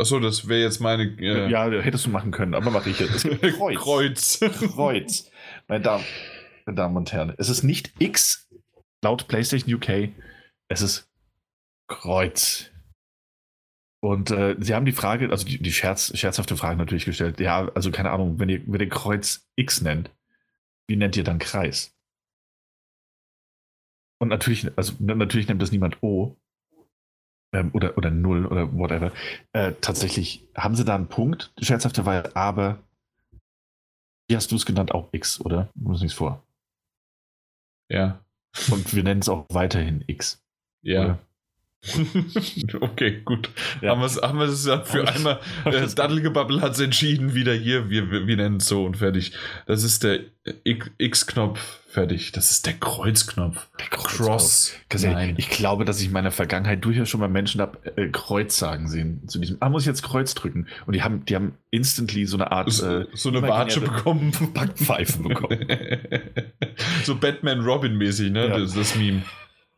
Achso, 0.00 0.18
das 0.18 0.48
wäre 0.48 0.62
jetzt 0.62 0.80
meine. 0.80 1.04
Äh 1.20 1.50
ja, 1.50 1.70
hättest 1.70 2.06
du 2.06 2.10
machen 2.10 2.30
können, 2.30 2.54
aber 2.54 2.70
mache 2.70 2.88
ich 2.88 2.98
jetzt. 2.98 3.28
Kreuz. 3.58 3.78
Kreuz. 3.78 4.40
Kreuz. 4.74 5.30
Meine 5.68 5.84
Damen, 5.84 6.04
meine 6.64 6.76
Damen 6.76 6.96
und 6.96 7.12
Herren, 7.12 7.34
es 7.36 7.50
ist 7.50 7.62
nicht 7.64 7.92
X 7.98 8.48
laut 9.04 9.28
PlayStation 9.28 9.74
UK, 9.74 10.08
es 10.68 10.80
ist 10.80 11.10
Kreuz. 11.86 12.70
Und 14.02 14.30
äh, 14.30 14.56
sie 14.58 14.74
haben 14.74 14.86
die 14.86 14.92
Frage, 14.92 15.30
also 15.30 15.44
die, 15.44 15.58
die 15.58 15.72
Scherz, 15.72 16.16
scherzhafte 16.16 16.56
Frage 16.56 16.78
natürlich 16.78 17.04
gestellt. 17.04 17.38
Ja, 17.38 17.70
also 17.74 17.90
keine 17.90 18.10
Ahnung, 18.10 18.38
wenn 18.38 18.48
ihr, 18.48 18.62
wenn 18.66 18.80
ihr 18.80 18.88
Kreuz 18.88 19.46
X 19.56 19.82
nennt, 19.82 20.10
wie 20.88 20.96
nennt 20.96 21.14
ihr 21.18 21.24
dann 21.24 21.38
Kreis? 21.38 21.94
Und 24.18 24.28
natürlich, 24.28 24.66
also 24.76 24.94
natürlich 24.98 25.48
nennt 25.48 25.60
das 25.60 25.72
niemand 25.72 26.02
O, 26.02 26.39
ähm, 27.52 27.70
oder, 27.72 27.96
oder 27.96 28.10
null 28.10 28.46
oder 28.46 28.72
whatever. 28.72 29.12
Äh, 29.52 29.72
tatsächlich 29.80 30.48
haben 30.56 30.76
sie 30.76 30.84
da 30.84 30.94
einen 30.94 31.08
Punkt, 31.08 31.52
scherzhafterweise, 31.60 32.34
aber 32.36 32.78
wie 34.28 34.36
hast 34.36 34.52
du 34.52 34.56
es 34.56 34.66
genannt? 34.66 34.92
Auch 34.92 35.08
X, 35.12 35.40
oder? 35.40 35.68
Muss 35.74 36.00
nichts 36.00 36.16
vor. 36.16 36.42
Ja. 37.90 38.20
Und 38.70 38.94
wir 38.94 39.02
nennen 39.02 39.20
es 39.20 39.28
auch 39.28 39.46
weiterhin 39.50 40.04
X. 40.06 40.42
Ja. 40.82 41.04
Oder? 41.04 41.18
okay, 42.80 43.22
gut. 43.24 43.48
Ja. 43.80 43.90
Haben 43.90 44.00
wir 44.00 44.06
es 44.06 44.66
haben 44.66 44.84
für 44.84 45.08
einmal. 45.08 45.40
Äh, 45.64 45.86
Daddelgebabbel 45.88 46.60
hat 46.60 46.72
es 46.72 46.80
entschieden, 46.80 47.34
wieder 47.34 47.54
hier, 47.54 47.88
wir, 47.88 48.10
wir, 48.10 48.26
wir 48.26 48.36
nennen 48.36 48.56
es 48.56 48.68
so 48.68 48.84
und 48.84 48.98
fertig. 48.98 49.32
Das 49.66 49.82
ist 49.82 50.02
der 50.02 50.20
X-Knopf, 50.98 51.80
fertig. 51.88 52.32
Das 52.32 52.50
ist 52.50 52.66
der 52.66 52.74
Kreuzknopf. 52.74 53.66
Der 53.78 53.86
Cross. 53.86 54.74
Nein. 55.00 55.36
Ich 55.38 55.48
glaube, 55.48 55.86
dass 55.86 56.00
ich 56.00 56.08
in 56.08 56.12
meiner 56.12 56.30
Vergangenheit 56.30 56.84
durchaus 56.84 57.08
schon 57.08 57.20
mal 57.20 57.28
Menschen 57.28 57.62
habe 57.62 57.78
äh, 57.96 58.08
Kreuz 58.08 58.58
sagen 58.58 58.86
sehen. 58.86 59.26
Zu 59.26 59.38
diesem, 59.38 59.56
ah, 59.60 59.70
muss 59.70 59.82
ich 59.82 59.86
jetzt 59.86 60.02
Kreuz 60.02 60.34
drücken? 60.34 60.66
Und 60.86 60.94
die 60.94 61.02
haben, 61.02 61.24
die 61.24 61.34
haben 61.34 61.54
instantly 61.70 62.26
so 62.26 62.36
eine 62.36 62.52
Art. 62.52 62.70
So, 62.70 62.86
äh, 62.86 63.06
so 63.14 63.30
eine 63.30 63.40
Watsche 63.40 63.80
bekommen. 63.80 64.32
Backpfeifen 64.52 65.28
bekommen. 65.28 65.66
so 67.04 67.16
Batman-Robin-mäßig, 67.16 68.30
ne? 68.32 68.48
Ja. 68.48 68.58
Das, 68.58 68.74
das 68.74 68.96
Meme. 68.96 69.22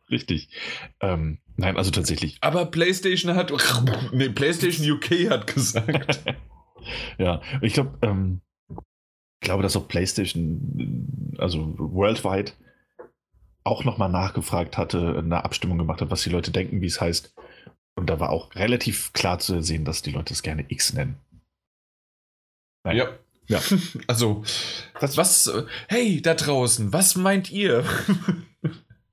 Richtig. 0.09 0.49
Ähm, 0.99 1.39
nein, 1.57 1.77
also 1.77 1.91
tatsächlich. 1.91 2.37
Aber 2.41 2.65
PlayStation 2.65 3.35
hat. 3.35 3.51
Nee, 4.11 4.29
PlayStation 4.29 4.89
UK 4.89 5.29
hat 5.29 5.47
gesagt. 5.47 6.23
ja, 7.17 7.41
ich 7.61 7.73
glaube, 7.73 7.97
ähm, 8.01 8.41
ich 8.69 9.45
glaube, 9.45 9.63
dass 9.63 9.75
auch 9.75 9.87
PlayStation, 9.87 11.35
also 11.37 11.75
worldwide, 11.77 12.53
auch 13.63 13.83
nochmal 13.83 14.09
nachgefragt 14.09 14.77
hatte, 14.77 15.17
eine 15.17 15.43
Abstimmung 15.43 15.77
gemacht 15.77 16.01
hat, 16.01 16.11
was 16.11 16.23
die 16.23 16.29
Leute 16.29 16.51
denken, 16.51 16.81
wie 16.81 16.85
es 16.85 17.01
heißt. 17.01 17.33
Und 17.95 18.09
da 18.09 18.19
war 18.19 18.29
auch 18.29 18.55
relativ 18.55 19.13
klar 19.13 19.39
zu 19.39 19.61
sehen, 19.61 19.85
dass 19.85 20.01
die 20.01 20.11
Leute 20.11 20.33
es 20.33 20.43
gerne 20.43 20.65
X 20.69 20.93
nennen. 20.93 21.17
Nein. 22.83 22.97
Ja. 22.97 23.09
Ja. 23.47 23.59
Also, 24.07 24.43
was, 24.99 25.17
was, 25.17 25.53
hey, 25.87 26.21
da 26.21 26.33
draußen, 26.33 26.93
was 26.93 27.15
meint 27.15 27.51
ihr? 27.51 27.83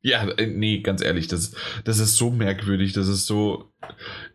Ja, 0.03 0.23
äh, 0.25 0.47
nee, 0.47 0.81
ganz 0.81 1.03
ehrlich, 1.03 1.29
das, 1.29 1.55
das 1.85 1.99
ist 1.99 2.17
so 2.17 2.31
merkwürdig, 2.31 2.93
das 2.93 3.09
ist 3.09 3.27
so. 3.27 3.71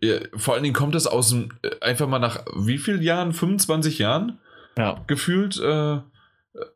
Ja, 0.02 0.20
vor 0.36 0.54
allen 0.54 0.64
Dingen 0.64 0.76
kommt 0.76 0.96
das 0.96 1.08
aus 1.08 1.30
dem, 1.30 1.54
äh, 1.64 1.80
einfach 1.82 2.08
mal 2.08 2.20
nach 2.20 2.46
wie 2.56 2.78
vielen 2.78 3.02
Jahren? 3.02 3.34
25 3.34 4.00
Jahren? 4.00 4.40
Ja. 4.78 5.04
Gefühlt, 5.08 5.58
äh, 5.60 6.00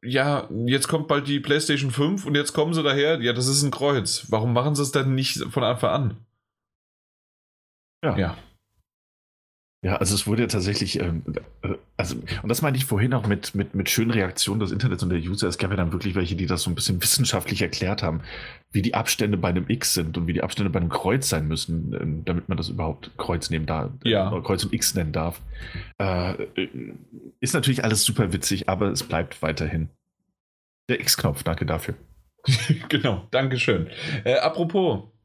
ja, 0.02 0.50
jetzt 0.66 0.88
kommt 0.88 1.08
bald 1.08 1.28
die 1.28 1.40
PlayStation 1.40 1.92
5 1.92 2.26
und 2.26 2.36
jetzt 2.36 2.54
kommen 2.54 2.74
sie 2.74 2.84
daher, 2.84 3.22
ja, 3.22 3.34
das 3.34 3.48
ist 3.48 3.62
ein 3.64 3.72
Kreuz. 3.72 4.26
Warum 4.30 4.54
machen 4.54 4.76
sie 4.76 4.82
es 4.82 4.92
dann 4.92 5.16
nicht 5.16 5.38
von 5.52 5.64
Anfang 5.64 5.90
an? 5.92 6.18
Ja. 8.04 8.18
ja. 8.18 8.38
Ja, 9.82 9.96
also 9.96 10.14
es 10.14 10.28
wurde 10.28 10.42
ja 10.42 10.48
tatsächlich, 10.50 11.00
ähm, 11.00 11.24
äh, 11.62 11.76
also, 11.96 12.16
und 12.16 12.50
das 12.50 12.62
meinte 12.62 12.78
ich 12.78 12.86
vorhin 12.86 13.14
auch 13.14 13.26
mit, 13.28 13.56
mit, 13.56 13.76
mit 13.76 13.90
schönen 13.90 14.12
Reaktionen 14.12 14.60
des 14.60 14.72
Internets 14.72 15.04
und 15.04 15.10
der 15.10 15.20
User. 15.20 15.48
Es 15.48 15.58
gab 15.58 15.72
ja 15.72 15.78
dann 15.78 15.94
wirklich 15.94 16.16
welche, 16.16 16.36
die 16.36 16.48
das 16.48 16.64
so 16.64 16.70
ein 16.70 16.76
bisschen 16.76 17.02
wissenschaftlich 17.02 17.62
erklärt 17.62 18.04
haben, 18.04 18.22
wie 18.72 18.82
die 18.82 18.94
Abstände 18.94 19.38
bei 19.38 19.48
einem 19.48 19.66
X 19.70 19.94
sind 19.94 20.18
und 20.18 20.28
wie 20.28 20.34
die 20.34 20.44
Abstände 20.44 20.70
bei 20.70 20.82
einem 20.82 20.90
Kreuz 20.90 21.30
sein 21.30 21.48
müssen, 21.48 21.94
ähm, 21.94 22.26
damit 22.26 22.50
man 22.50 22.58
das 22.58 22.68
überhaupt 22.68 23.12
Kreuz 23.18 23.50
nehmen 23.50 23.68
darf, 23.68 23.92
ja. 24.04 24.36
Äh, 24.36 24.42
Kreuz 24.42 24.66
und 24.66 24.74
X 24.74 24.96
nennen 24.96 25.14
darf. 25.14 25.42
Äh, 25.98 26.34
ist 27.40 27.54
natürlich 27.54 27.86
alles 27.86 28.04
super 28.04 28.34
witzig, 28.34 28.68
aber 28.68 28.88
es 28.90 29.04
bleibt 29.04 29.42
weiterhin 29.42 29.88
der 30.90 31.00
X-Knopf. 31.00 31.44
Danke 31.44 31.66
dafür. 31.66 31.96
genau, 32.90 33.28
Dankeschön. 33.32 33.88
Äh, 34.26 34.40
apropos, 34.40 35.04
äh, 35.04 35.19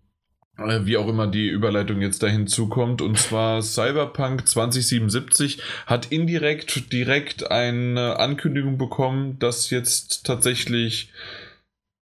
wie 0.56 0.96
auch 0.96 1.08
immer 1.08 1.26
die 1.26 1.48
Überleitung 1.48 2.00
jetzt 2.00 2.22
dahin 2.22 2.46
zukommt. 2.46 3.02
Und 3.02 3.18
zwar 3.18 3.62
Cyberpunk 3.62 4.46
2077 4.48 5.60
hat 5.86 6.12
indirekt 6.12 6.92
direkt 6.92 7.50
eine 7.50 8.18
Ankündigung 8.18 8.78
bekommen, 8.78 9.38
dass 9.38 9.70
jetzt 9.70 10.24
tatsächlich 10.24 11.10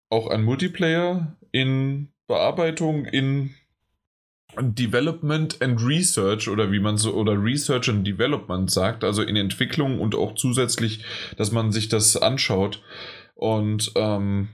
auch 0.08 0.28
ein 0.28 0.42
Multiplayer 0.42 1.36
in 1.52 2.08
Bearbeitung 2.26 3.04
in 3.04 3.54
Development 4.58 5.60
and 5.62 5.80
Research 5.80 6.48
oder 6.48 6.72
wie 6.72 6.80
man 6.80 6.96
so 6.96 7.14
oder 7.14 7.40
Research 7.40 7.88
and 7.88 8.06
Development 8.06 8.70
sagt, 8.70 9.04
also 9.04 9.22
in 9.22 9.36
Entwicklung 9.36 10.00
und 10.00 10.14
auch 10.14 10.34
zusätzlich, 10.34 11.04
dass 11.36 11.52
man 11.52 11.70
sich 11.70 11.88
das 11.88 12.16
anschaut. 12.16 12.82
Und 13.34 13.92
ähm, 13.94 14.48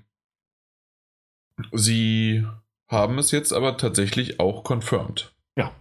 sie 1.72 2.44
haben 2.88 3.18
es 3.18 3.30
jetzt 3.30 3.52
aber 3.52 3.76
tatsächlich 3.76 4.40
auch 4.40 4.64
confirmed. 4.64 5.34
Ja, 5.58 5.72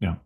ja. 0.00 0.20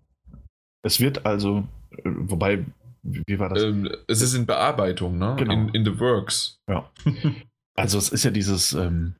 Es 0.82 1.00
wird 1.00 1.26
also, 1.26 1.66
äh, 1.90 2.02
wobei, 2.04 2.64
wie 3.02 3.38
war 3.38 3.48
das? 3.48 3.62
Ähm, 3.62 3.90
es 4.08 4.22
ist 4.22 4.34
in 4.34 4.46
Bearbeitung, 4.46 5.18
ne? 5.18 5.36
Genau. 5.38 5.52
In, 5.52 5.68
in 5.68 5.84
the 5.84 5.98
works. 5.98 6.58
Ja. 6.68 6.90
also 7.76 7.98
es 7.98 8.08
ist 8.08 8.24
ja 8.24 8.30
dieses, 8.30 8.72
ähm, 8.72 9.14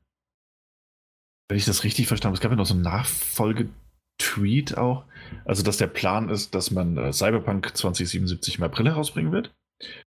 wenn 1.47 1.57
ich 1.57 1.65
das 1.65 1.83
richtig 1.83 2.07
verstanden 2.07 2.33
habe, 2.33 2.37
es 2.37 2.41
gab 2.41 2.51
ja 2.51 2.57
noch 2.57 2.65
so 2.65 2.73
einen 2.73 2.83
Nachfolge-Tweet 2.83 4.77
auch. 4.77 5.05
Also, 5.45 5.63
dass 5.63 5.77
der 5.77 5.87
Plan 5.87 6.29
ist, 6.29 6.53
dass 6.55 6.71
man 6.71 6.97
äh, 6.97 7.13
Cyberpunk 7.13 7.75
2077 7.75 8.57
im 8.57 8.63
April 8.63 8.87
herausbringen 8.87 9.31
wird. 9.31 9.53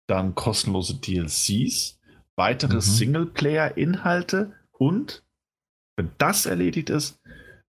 Dann 0.08 0.34
kostenlose 0.34 0.94
DLCs, 0.96 2.00
weitere 2.36 2.76
mhm. 2.76 2.80
Singleplayer-Inhalte 2.80 4.52
und 4.72 5.22
wenn 5.98 6.12
das 6.16 6.46
erledigt 6.46 6.88
ist, 6.90 7.20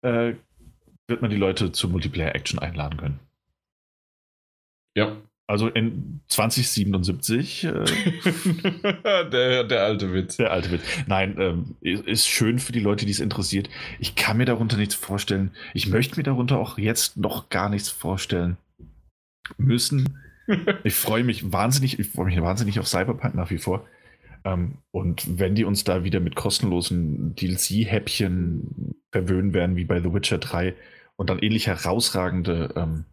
äh, 0.01 0.35
wird 1.07 1.21
man 1.21 1.31
die 1.31 1.37
Leute 1.37 1.71
zur 1.71 1.89
Multiplayer-Action 1.89 2.59
einladen 2.59 2.97
können. 2.97 3.19
Ja. 4.95 5.17
Also 5.47 5.67
in 5.67 6.21
2077. 6.27 7.63
Äh, 7.63 7.71
der, 9.31 9.63
der 9.63 9.83
alte 9.83 10.13
Witz. 10.13 10.37
Der 10.37 10.51
alte 10.51 10.69
Witz. 10.69 10.83
Nein, 11.07 11.35
ähm, 11.39 11.75
ist 11.81 12.27
schön 12.27 12.59
für 12.59 12.71
die 12.71 12.79
Leute, 12.79 13.07
die 13.07 13.11
es 13.11 13.19
interessiert. 13.19 13.67
Ich 13.97 14.13
kann 14.13 14.37
mir 14.37 14.45
darunter 14.45 14.77
nichts 14.77 14.93
vorstellen. 14.93 15.51
Ich 15.73 15.87
möchte 15.87 16.17
mir 16.17 16.23
darunter 16.23 16.59
auch 16.59 16.77
jetzt 16.77 17.17
noch 17.17 17.49
gar 17.49 17.69
nichts 17.69 17.89
vorstellen 17.89 18.57
müssen. 19.57 20.19
ich 20.83 20.93
freue 20.93 21.23
mich 21.23 21.51
wahnsinnig, 21.51 21.97
ich 21.97 22.09
freue 22.09 22.27
mich 22.27 22.39
wahnsinnig 22.39 22.79
auf 22.79 22.87
Cyberpunk 22.87 23.33
nach 23.33 23.49
wie 23.49 23.57
vor. 23.57 23.87
Ähm, 24.43 24.77
und 24.91 25.39
wenn 25.39 25.55
die 25.55 25.65
uns 25.65 25.83
da 25.83 26.03
wieder 26.03 26.19
mit 26.19 26.35
kostenlosen 26.35 27.35
DLC-Häppchen 27.35 28.95
verwöhnen 29.11 29.53
werden, 29.53 29.75
wie 29.75 29.85
bei 29.85 30.01
The 30.01 30.13
Witcher 30.13 30.37
3, 30.37 30.75
und 31.15 31.29
dann 31.29 31.39
ähnlich 31.39 31.67
herausragende 31.67 32.73
ähm, 32.77 33.05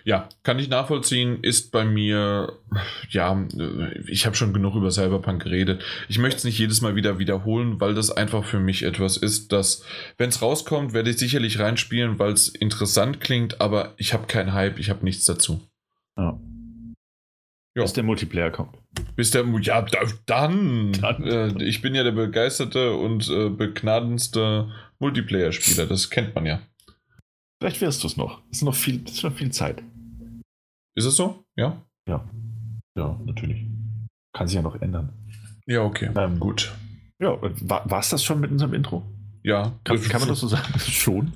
Ja, 0.03 0.29
kann 0.43 0.59
ich 0.59 0.69
nachvollziehen, 0.69 1.39
ist 1.41 1.71
bei 1.71 1.85
mir, 1.85 2.53
ja, 3.09 3.47
ich 4.07 4.25
habe 4.25 4.35
schon 4.35 4.53
genug 4.53 4.75
über 4.75 4.91
Cyberpunk 4.91 5.43
geredet. 5.43 5.83
Ich 6.07 6.19
möchte 6.19 6.37
es 6.37 6.43
nicht 6.43 6.59
jedes 6.59 6.81
Mal 6.81 6.95
wieder 6.95 7.19
wiederholen, 7.19 7.79
weil 7.79 7.93
das 7.93 8.11
einfach 8.11 8.43
für 8.43 8.59
mich 8.59 8.83
etwas 8.83 9.17
ist, 9.17 9.51
dass, 9.51 9.83
wenn 10.17 10.29
es 10.29 10.41
rauskommt, 10.41 10.93
werde 10.93 11.09
ich 11.09 11.17
sicherlich 11.17 11.59
reinspielen, 11.59 12.19
weil 12.19 12.33
es 12.33 12.49
interessant 12.49 13.19
klingt, 13.19 13.61
aber 13.61 13.93
ich 13.97 14.13
habe 14.13 14.27
keinen 14.27 14.53
Hype, 14.53 14.79
ich 14.79 14.89
habe 14.89 15.03
nichts 15.03 15.25
dazu. 15.25 15.61
Ja. 16.17 16.39
Jo. 17.75 17.83
Bis 17.83 17.93
der 17.93 18.03
Multiplayer 18.03 18.49
kommt. 18.49 18.75
Bis 19.15 19.29
der, 19.29 19.45
ja, 19.61 19.85
dann. 20.25 20.91
dann. 20.93 21.23
Äh, 21.23 21.63
ich 21.63 21.83
bin 21.83 21.93
ja 21.93 22.03
der 22.03 22.11
begeisterte 22.11 22.95
und 22.95 23.29
äh, 23.29 23.49
begnadendste 23.49 24.71
Multiplayer-Spieler, 24.97 25.85
das 25.85 26.09
kennt 26.09 26.33
man 26.33 26.47
ja. 26.47 26.59
Vielleicht 27.59 27.81
wirst 27.81 28.03
du 28.03 28.07
es 28.07 28.17
noch. 28.17 28.41
Es 28.51 28.57
ist 28.57 28.63
noch 28.63 28.75
viel, 28.75 29.03
ist 29.03 29.23
noch 29.23 29.33
viel 29.33 29.51
Zeit. 29.51 29.83
Ist 30.95 31.05
es 31.05 31.15
so? 31.15 31.43
Ja? 31.55 31.83
Ja. 32.07 32.23
Ja, 32.97 33.19
natürlich. 33.25 33.65
Kann 34.33 34.47
sich 34.47 34.55
ja 34.55 34.61
noch 34.61 34.79
ändern. 34.81 35.13
Ja, 35.65 35.83
okay. 35.83 36.11
Ähm, 36.15 36.39
Gut. 36.39 36.73
Ja, 37.19 37.39
war 37.41 37.99
es 37.99 38.09
das 38.09 38.23
schon 38.23 38.39
mit 38.39 38.51
unserem 38.51 38.73
Intro? 38.73 39.03
Ja. 39.43 39.79
Kann, 39.83 40.01
kann 40.01 40.21
man 40.21 40.29
das 40.29 40.39
so 40.39 40.47
sagen? 40.47 40.67
schon? 40.79 41.33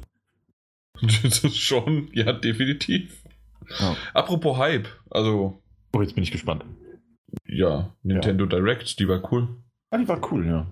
Das 1.01 1.43
ist 1.43 1.57
schon, 1.57 2.09
ja, 2.13 2.31
definitiv. 2.33 3.23
Ja. 3.79 3.95
Apropos 4.13 4.57
Hype, 4.57 4.87
also. 5.09 5.61
Oh, 5.93 6.01
jetzt 6.01 6.13
bin 6.13 6.23
ich 6.23 6.31
gespannt. 6.31 6.63
Ja, 7.47 7.95
Nintendo 8.03 8.43
ja. 8.45 8.49
Direct, 8.49 8.99
die 8.99 9.07
war 9.07 9.31
cool. 9.31 9.47
Ah, 9.89 9.97
die 9.97 10.07
war 10.07 10.31
cool, 10.31 10.45
ja. 10.45 10.71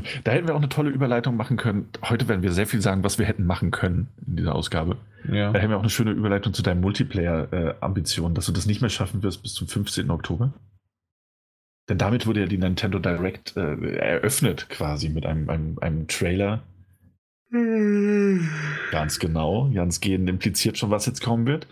Stimmt, 0.00 0.26
da 0.26 0.32
hätten 0.32 0.46
wir 0.46 0.54
auch 0.54 0.60
eine 0.60 0.68
tolle 0.68 0.90
Überleitung 0.90 1.36
machen 1.36 1.56
können. 1.56 1.88
Heute 2.02 2.28
werden 2.28 2.42
wir 2.42 2.52
sehr 2.52 2.66
viel 2.66 2.80
sagen, 2.80 3.04
was 3.04 3.18
wir 3.18 3.26
hätten 3.26 3.46
machen 3.46 3.70
können 3.70 4.08
in 4.26 4.36
dieser 4.36 4.54
Ausgabe. 4.54 4.96
Ja. 5.30 5.52
Da 5.52 5.58
hätten 5.58 5.70
wir 5.70 5.76
auch 5.76 5.82
eine 5.82 5.90
schöne 5.90 6.12
Überleitung 6.12 6.52
zu 6.52 6.62
deinen 6.62 6.80
Multiplayer-Ambitionen, 6.80 8.34
dass 8.34 8.46
du 8.46 8.52
das 8.52 8.66
nicht 8.66 8.80
mehr 8.80 8.90
schaffen 8.90 9.22
wirst 9.22 9.42
bis 9.42 9.54
zum 9.54 9.68
15. 9.68 10.10
Oktober. 10.10 10.52
Denn 11.88 11.98
damit 11.98 12.26
wurde 12.26 12.40
ja 12.40 12.46
die 12.46 12.58
Nintendo 12.58 12.98
Direct 12.98 13.56
äh, 13.56 13.96
eröffnet, 13.96 14.68
quasi 14.68 15.08
mit 15.08 15.24
einem, 15.24 15.48
einem, 15.48 15.78
einem 15.78 16.08
Trailer. 16.08 16.64
Ganz 18.90 19.18
genau. 19.20 19.68
Jans 19.72 20.00
Gehen 20.00 20.26
impliziert 20.26 20.78
schon, 20.78 20.90
was 20.90 21.06
jetzt 21.06 21.22
kommen 21.22 21.46
wird. 21.46 21.66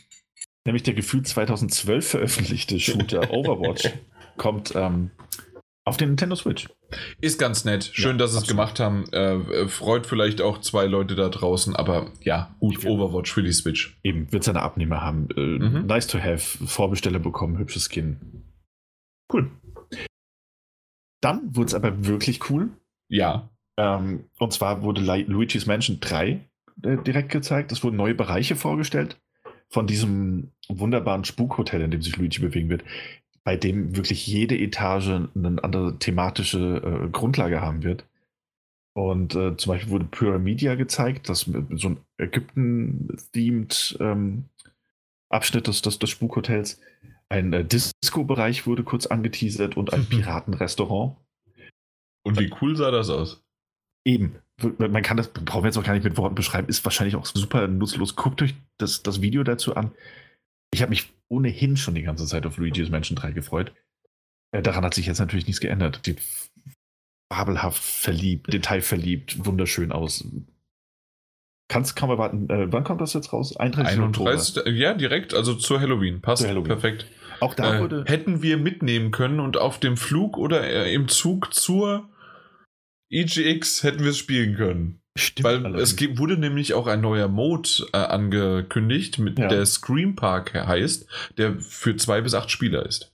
Nämlich 0.64 0.84
der 0.84 0.94
gefühlt 0.94 1.26
2012 1.26 2.08
veröffentlichte 2.08 2.78
Shooter 2.78 3.32
Overwatch 3.32 3.90
kommt 4.36 4.74
ähm, 4.76 5.10
auf 5.88 5.96
den 5.96 6.10
Nintendo 6.10 6.36
Switch. 6.36 6.68
Ist 7.20 7.38
ganz 7.38 7.64
nett. 7.64 7.90
Schön, 7.92 8.12
ja, 8.12 8.18
dass 8.18 8.32
sie 8.32 8.38
es 8.38 8.46
gemacht 8.46 8.78
haben. 8.78 9.04
Äh, 9.12 9.68
freut 9.68 10.06
vielleicht 10.06 10.40
auch 10.40 10.60
zwei 10.60 10.86
Leute 10.86 11.14
da 11.14 11.28
draußen, 11.28 11.74
aber 11.74 12.12
ja, 12.22 12.54
gut, 12.60 12.84
Overwatch 12.84 13.32
für 13.32 13.42
die 13.42 13.52
Switch. 13.52 13.98
Eben, 14.04 14.30
wird 14.32 14.44
seine 14.44 14.62
Abnehmer 14.62 15.00
haben. 15.00 15.28
Äh, 15.36 15.40
mhm. 15.40 15.86
Nice 15.86 16.06
to 16.06 16.18
have. 16.18 16.66
Vorbesteller 16.66 17.18
bekommen, 17.18 17.58
hübsches 17.58 17.88
Skin. 17.90 18.44
Cool. 19.32 19.50
Dann 21.20 21.56
wurde 21.56 21.68
es 21.68 21.74
aber 21.74 22.06
wirklich 22.06 22.50
cool. 22.50 22.70
Ja. 23.08 23.50
Ähm, 23.78 24.24
und 24.38 24.52
zwar 24.52 24.82
wurde 24.82 25.00
Luigi's 25.00 25.66
Mansion 25.66 26.00
3 26.00 26.48
äh, 26.82 26.96
direkt 26.98 27.30
gezeigt. 27.30 27.72
Es 27.72 27.82
wurden 27.82 27.96
neue 27.96 28.14
Bereiche 28.14 28.56
vorgestellt 28.56 29.18
von 29.70 29.86
diesem 29.86 30.52
wunderbaren 30.68 31.24
Spukhotel, 31.24 31.82
in 31.82 31.90
dem 31.90 32.02
sich 32.02 32.16
Luigi 32.16 32.40
bewegen 32.40 32.70
wird 32.70 32.84
bei 33.48 33.56
dem 33.56 33.96
wirklich 33.96 34.26
jede 34.26 34.58
Etage 34.58 35.08
eine 35.08 35.64
andere 35.64 35.98
thematische 35.98 36.82
äh, 36.84 37.08
Grundlage 37.08 37.62
haben 37.62 37.82
wird. 37.82 38.04
Und 38.94 39.34
äh, 39.34 39.56
zum 39.56 39.72
Beispiel 39.72 39.90
wurde 39.90 40.04
Pyramida 40.04 40.74
gezeigt, 40.74 41.30
das 41.30 41.50
so 41.70 41.88
ein 41.88 41.96
Ägypten-themed 42.18 43.96
ähm, 44.00 44.44
Abschnitt 45.30 45.66
des, 45.66 45.80
des, 45.80 45.98
des 45.98 46.10
Spukhotels. 46.10 46.78
Ein 47.30 47.54
äh, 47.54 47.64
Disco-Bereich 47.64 48.66
wurde 48.66 48.84
kurz 48.84 49.06
angeteasert 49.06 49.78
und 49.78 49.94
ein 49.94 50.04
Piratenrestaurant. 50.10 51.16
Und 52.24 52.38
wie 52.38 52.52
cool 52.60 52.76
sah 52.76 52.90
das 52.90 53.08
aus? 53.08 53.42
Eben. 54.04 54.34
Man 54.76 55.02
kann 55.02 55.16
das, 55.16 55.28
brauchen 55.28 55.62
wir 55.62 55.68
jetzt 55.68 55.78
auch 55.78 55.84
gar 55.84 55.94
nicht 55.94 56.04
mit 56.04 56.18
Worten 56.18 56.34
beschreiben, 56.34 56.68
ist 56.68 56.84
wahrscheinlich 56.84 57.16
auch 57.16 57.24
super 57.24 57.66
nutzlos. 57.66 58.14
Guckt 58.14 58.42
euch 58.42 58.54
das, 58.76 59.02
das 59.02 59.22
Video 59.22 59.42
dazu 59.42 59.74
an. 59.74 59.92
Ich 60.72 60.82
habe 60.82 60.90
mich 60.90 61.12
ohnehin 61.28 61.76
schon 61.76 61.94
die 61.94 62.02
ganze 62.02 62.26
Zeit 62.26 62.46
auf 62.46 62.56
Luigi's 62.56 62.90
Mansion 62.90 63.16
3 63.16 63.32
gefreut. 63.32 63.72
Äh, 64.52 64.62
daran 64.62 64.84
hat 64.84 64.94
sich 64.94 65.06
jetzt 65.06 65.18
natürlich 65.18 65.46
nichts 65.46 65.60
geändert. 65.60 66.06
Die 66.06 66.16
fabelhaft 67.32 67.82
verliebt, 67.82 68.52
detailverliebt, 68.52 69.44
wunderschön 69.44 69.92
aus. 69.92 70.24
Kannst 71.70 71.96
kaum 71.96 72.08
erwarten. 72.08 72.48
Äh, 72.48 72.72
wann 72.72 72.84
kommt 72.84 73.02
das 73.02 73.12
jetzt 73.12 73.32
raus? 73.32 73.54
31. 73.56 73.98
31. 73.98 74.66
Ja, 74.68 74.94
direkt, 74.94 75.34
also 75.34 75.54
zu 75.54 75.78
Halloween. 75.78 76.22
Passt. 76.22 76.42
Zu 76.42 76.48
Halloween. 76.48 76.68
Perfekt. 76.68 77.06
Auch 77.40 77.54
da 77.54 77.76
äh, 77.76 77.80
wurde. 77.80 78.04
Hätten 78.06 78.42
wir 78.42 78.56
mitnehmen 78.56 79.10
können 79.10 79.40
und 79.40 79.58
auf 79.58 79.78
dem 79.78 79.96
Flug 79.96 80.38
oder 80.38 80.64
äh, 80.64 80.92
im 80.94 81.08
Zug 81.08 81.52
zur 81.52 82.08
EGX 83.10 83.82
hätten 83.82 84.00
wir 84.00 84.10
es 84.10 84.18
spielen 84.18 84.56
können. 84.56 85.00
Stimmt, 85.18 85.44
Weil 85.44 85.66
allerdings. 85.66 86.00
es 86.00 86.18
wurde 86.18 86.38
nämlich 86.38 86.74
auch 86.74 86.86
ein 86.86 87.00
neuer 87.00 87.26
Mode 87.28 87.68
äh, 87.92 87.96
angekündigt, 87.96 89.18
mit 89.18 89.38
ja. 89.38 89.48
der 89.48 89.66
Scream 89.66 90.14
Park 90.14 90.54
heißt, 90.54 91.06
der 91.36 91.56
für 91.58 91.96
zwei 91.96 92.20
bis 92.20 92.34
acht 92.34 92.50
Spieler 92.50 92.86
ist. 92.86 93.12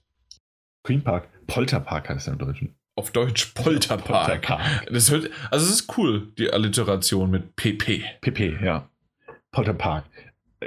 Scream 0.84 1.02
Park? 1.02 1.28
Polterpark 1.46 2.10
heißt 2.10 2.28
er 2.28 2.34
im 2.34 2.38
Deutschen. 2.38 2.74
Auf 2.96 3.10
Deutsch 3.10 3.46
Polterpark. 3.54 4.42
Polterpark. 4.42 4.86
Das 4.92 5.10
hört, 5.10 5.30
also 5.50 5.64
es 5.64 5.72
ist 5.72 5.98
cool, 5.98 6.28
die 6.38 6.52
Alliteration 6.52 7.30
mit 7.30 7.56
PP. 7.56 8.04
PP, 8.20 8.58
ja. 8.62 8.88
Polterpark. 9.50 10.04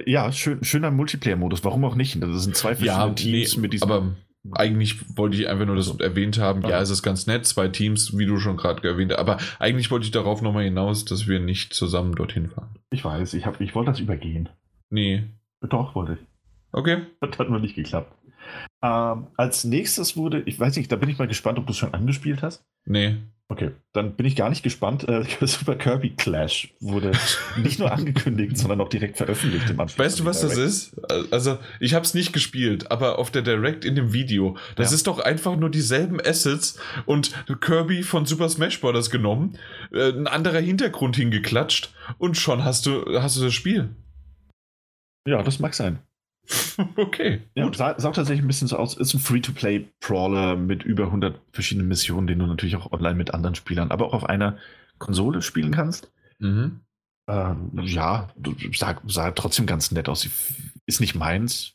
Ja, 0.06 0.32
schön, 0.32 0.64
schöner 0.64 0.92
Multiplayer-Modus. 0.92 1.64
Warum 1.64 1.86
auch 1.86 1.96
nicht? 1.96 2.22
Das 2.22 2.44
sind 2.44 2.56
zwei 2.56 2.76
verschiedene 2.76 3.08
ja, 3.08 3.14
Teams 3.14 3.56
nee, 3.56 3.62
mit 3.62 3.74
diesem. 3.74 3.92
Aber 3.92 4.16
eigentlich 4.52 5.18
wollte 5.18 5.38
ich 5.38 5.48
einfach 5.48 5.66
nur 5.66 5.76
das 5.76 6.00
erwähnt 6.00 6.40
haben. 6.40 6.62
Ja, 6.62 6.82
es 6.82 6.90
ist 6.90 7.04
ganz 7.04 7.28
nett, 7.28 7.46
zwei 7.46 7.68
Teams, 7.68 8.18
wie 8.18 8.26
du 8.26 8.40
schon 8.40 8.58
gerade 8.58 8.88
erwähnt 8.88 9.12
hast. 9.12 9.20
Aber 9.20 9.38
eigentlich 9.60 9.92
wollte 9.92 10.06
ich 10.06 10.12
darauf 10.12 10.42
nochmal 10.42 10.64
hinaus, 10.64 11.06
dass 11.06 11.28
wir 11.28 11.40
nicht 11.40 11.74
zusammen 11.74 12.16
dorthin 12.16 12.50
fahren. 12.50 12.76
Ich 12.90 13.04
weiß, 13.04 13.34
ich, 13.34 13.46
hab, 13.46 13.62
ich 13.62 13.76
wollte 13.76 13.92
das 13.92 14.00
übergehen. 14.00 14.50
Nee. 14.90 15.24
Doch, 15.62 15.96
wollte 15.96 16.14
ich. 16.14 16.20
Okay. 16.72 17.04
Das 17.22 17.38
hat 17.40 17.50
nur 17.50 17.60
nicht 17.60 17.76
geklappt. 17.76 18.14
Ähm, 18.82 19.28
als 19.36 19.64
nächstes 19.64 20.16
wurde, 20.16 20.42
ich 20.46 20.60
weiß 20.60 20.78
nicht, 20.78 20.92
da 20.92 20.96
bin 20.96 21.10
ich 21.10 21.18
mal 21.18 21.28
gespannt, 21.28 21.58
ob 21.58 21.66
du 21.66 21.72
es 21.72 21.78
schon 21.78 21.94
angespielt 21.94 22.42
hast. 22.42 22.66
Nee. 22.86 23.18
Okay, 23.50 23.72
dann 23.94 24.18
bin 24.18 24.26
ich 24.26 24.36
gar 24.36 24.50
nicht 24.50 24.62
gespannt. 24.62 25.08
Äh, 25.08 25.24
Super 25.46 25.76
Kirby 25.76 26.10
Clash 26.10 26.74
wurde 26.82 27.12
nicht 27.58 27.80
nur 27.80 27.92
angekündigt, 27.92 28.58
sondern 28.58 28.82
auch 28.82 28.90
direkt 28.90 29.18
veröffentlicht 29.18 29.70
im 29.70 29.80
Anschluss. 29.80 30.06
Weißt 30.06 30.20
du, 30.20 30.26
was 30.26 30.42
Direct. 30.42 30.58
das 30.58 30.66
ist? 30.66 31.32
Also, 31.32 31.58
ich 31.80 31.94
habe 31.94 32.04
es 32.04 32.14
nicht 32.14 32.34
gespielt, 32.34 32.92
aber 32.92 33.20
auf 33.20 33.32
der 33.32 33.44
Direct 33.44 33.86
in 33.86 33.96
dem 33.96 34.12
Video, 34.12 34.58
das 34.76 34.92
ja. 34.92 34.96
ist 34.96 35.08
doch 35.08 35.20
einfach 35.20 35.56
nur 35.56 35.70
dieselben 35.70 36.20
Assets 36.20 36.78
und 37.06 37.32
Kirby 37.62 38.04
von 38.04 38.26
Super 38.26 38.50
Smash 38.50 38.82
Bros. 38.82 39.10
genommen, 39.10 39.58
äh, 39.94 40.12
ein 40.12 40.28
anderer 40.28 40.60
Hintergrund 40.60 41.16
hingeklatscht 41.16 41.94
und 42.18 42.36
schon 42.36 42.66
hast 42.66 42.86
du, 42.86 43.22
hast 43.22 43.38
du 43.38 43.44
das 43.44 43.54
Spiel. 43.54 43.96
Ja, 45.26 45.42
das 45.42 45.60
mag 45.60 45.74
sein. 45.74 46.00
okay. 46.96 47.42
Ja, 47.56 47.72
sah, 47.74 48.00
sah, 48.00 48.12
tatsächlich 48.12 48.44
ein 48.44 48.48
bisschen 48.48 48.68
so 48.68 48.78
aus. 48.78 48.96
Ist 48.96 49.14
ein 49.14 49.20
Free-to-Play-Brawler 49.20 50.56
mit 50.56 50.84
über 50.84 51.06
100 51.06 51.40
verschiedenen 51.52 51.88
Missionen, 51.88 52.28
den 52.28 52.40
du 52.40 52.46
natürlich 52.46 52.76
auch 52.76 52.92
online 52.92 53.16
mit 53.16 53.34
anderen 53.34 53.56
Spielern, 53.56 53.92
aber 53.92 54.06
auch 54.06 54.14
auf 54.14 54.26
einer 54.26 54.58
Konsole 54.98 55.42
spielen 55.42 55.72
kannst. 55.72 56.12
Mhm. 56.40 56.82
Ähm, 57.28 57.72
ja, 57.84 58.30
sah, 58.74 59.02
sah 59.06 59.32
trotzdem 59.32 59.66
ganz 59.66 59.92
nett 59.92 60.08
aus. 60.08 60.28
Ist 60.86 61.02
nicht 61.02 61.16
meins. 61.16 61.74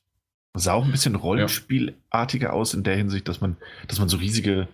Sah 0.54 0.74
auch 0.74 0.84
ein 0.84 0.92
bisschen 0.92 1.14
Rollenspielartiger 1.14 2.52
aus 2.52 2.74
in 2.74 2.82
der 2.82 2.96
Hinsicht, 2.96 3.28
dass 3.28 3.40
man, 3.40 3.56
dass 3.88 3.98
man 3.98 4.08
so 4.08 4.18
riesige, 4.18 4.68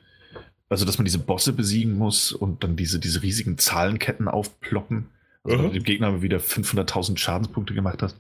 also 0.69 0.85
dass 0.85 0.99
man 0.99 1.05
diese 1.05 1.21
Bosse 1.21 1.53
besiegen 1.53 1.97
muss 1.97 2.33
und 2.33 2.65
dann 2.65 2.77
diese, 2.77 2.99
diese 2.99 3.23
riesigen 3.23 3.59
Zahlenketten 3.59 4.29
aufploppen. 4.29 5.07
Also, 5.45 5.59
wenn 5.59 5.67
du 5.67 5.73
dem 5.73 5.85
Gegner 5.85 6.21
wieder 6.21 6.39
500.000 6.39 7.17
Schadenspunkte 7.17 7.75
gemacht 7.75 8.03
hast. 8.03 8.17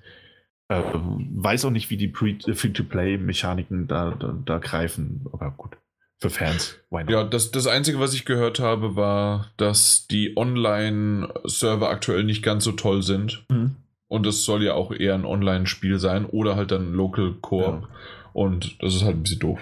Äh, 0.68 0.82
weiß 0.92 1.64
auch 1.64 1.70
nicht, 1.70 1.90
wie 1.90 1.96
die 1.96 2.12
Free-to-Play-Mechaniken 2.12 3.88
da, 3.88 4.10
da, 4.10 4.34
da, 4.44 4.58
greifen, 4.58 5.24
aber 5.32 5.50
gut. 5.50 5.78
Für 6.20 6.30
Fans. 6.30 6.76
Ja, 7.08 7.22
das, 7.22 7.52
das 7.52 7.68
Einzige, 7.68 8.00
was 8.00 8.12
ich 8.12 8.24
gehört 8.24 8.58
habe, 8.58 8.96
war, 8.96 9.52
dass 9.56 10.08
die 10.08 10.36
Online-Server 10.36 11.88
aktuell 11.88 12.24
nicht 12.24 12.42
ganz 12.42 12.64
so 12.64 12.72
toll 12.72 13.02
sind. 13.02 13.44
Mhm. 13.48 13.76
Und 14.08 14.26
es 14.26 14.44
soll 14.44 14.64
ja 14.64 14.74
auch 14.74 14.90
eher 14.90 15.14
ein 15.14 15.24
Online-Spiel 15.24 15.98
sein 15.98 16.26
oder 16.26 16.56
halt 16.56 16.72
dann 16.72 16.92
Local 16.92 17.34
Core. 17.40 17.82
Ja. 17.82 17.88
Und 18.32 18.82
das 18.82 18.94
ist 18.94 19.04
halt 19.04 19.16
ein 19.16 19.22
bisschen 19.22 19.38
doof. 19.38 19.60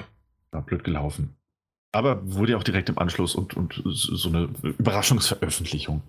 Ja, 0.52 0.60
blöd 0.60 0.82
gelaufen. 0.82 1.36
Aber 1.92 2.20
wurde 2.24 2.52
ja 2.52 2.58
auch 2.58 2.64
direkt 2.64 2.88
im 2.88 2.98
Anschluss 2.98 3.34
und, 3.34 3.54
und 3.54 3.82
so 3.84 4.28
eine 4.28 4.48
Überraschungsveröffentlichung. 4.62 6.02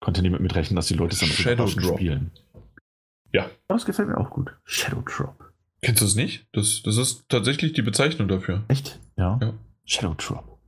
Konnte 0.00 0.22
niemand 0.22 0.42
mitrechnen, 0.42 0.76
dass 0.76 0.86
die 0.86 0.94
Leute 0.94 1.14
es 1.14 1.20
dann 1.20 1.28
Shadow 1.28 1.66
Drop. 1.66 1.96
spielen. 1.96 2.30
Ja. 3.32 3.50
Das 3.68 3.84
gefällt 3.84 4.08
mir 4.08 4.18
auch 4.18 4.30
gut. 4.30 4.56
Shadow 4.64 5.02
Drop. 5.02 5.52
Kennst 5.82 6.02
du 6.02 6.06
es 6.06 6.14
nicht? 6.14 6.46
Das, 6.52 6.82
das 6.82 6.96
ist 6.96 7.28
tatsächlich 7.28 7.72
die 7.72 7.82
Bezeichnung 7.82 8.28
dafür. 8.28 8.64
Echt? 8.68 8.98
Ja. 9.16 9.38
ja. 9.40 9.54
Shadow 9.84 10.14
Drop. 10.18 10.58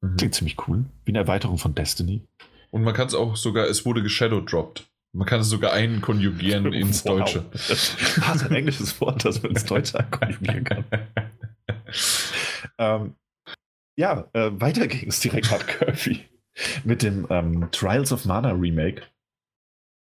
Mhm. 0.00 0.16
Klingt 0.16 0.34
ziemlich 0.34 0.68
cool. 0.68 0.84
Wie 1.04 1.12
eine 1.12 1.18
Erweiterung 1.18 1.58
von 1.58 1.74
Destiny. 1.74 2.26
Und 2.70 2.82
man 2.82 2.94
kann 2.94 3.06
es 3.06 3.14
auch 3.14 3.36
sogar, 3.36 3.66
es 3.66 3.84
wurde 3.84 4.02
geshadow 4.02 4.40
dropped. 4.40 4.86
Man 5.12 5.26
kann 5.26 5.40
es 5.40 5.48
sogar 5.48 5.72
einkonjugieren 5.72 6.72
ins 6.72 7.04
wow. 7.04 7.18
Deutsche. 7.18 7.44
ah, 8.22 8.34
ist 8.34 8.44
ein 8.44 8.54
englisches 8.54 9.00
Wort, 9.00 9.24
das 9.24 9.42
man 9.42 9.52
ins 9.52 9.64
Deutsche 9.64 9.98
einkonjugieren 9.98 10.64
kann. 10.64 10.84
ähm, 12.78 13.14
ja, 13.96 14.28
äh, 14.32 14.50
weiter 14.52 14.86
ging 14.86 15.08
es 15.08 15.20
direkt 15.20 15.50
nach 15.50 15.66
Kirby 15.66 16.24
mit 16.84 17.02
dem 17.02 17.26
ähm, 17.30 17.68
Trials 17.70 18.12
of 18.12 18.24
Mana 18.24 18.52
Remake 18.52 19.02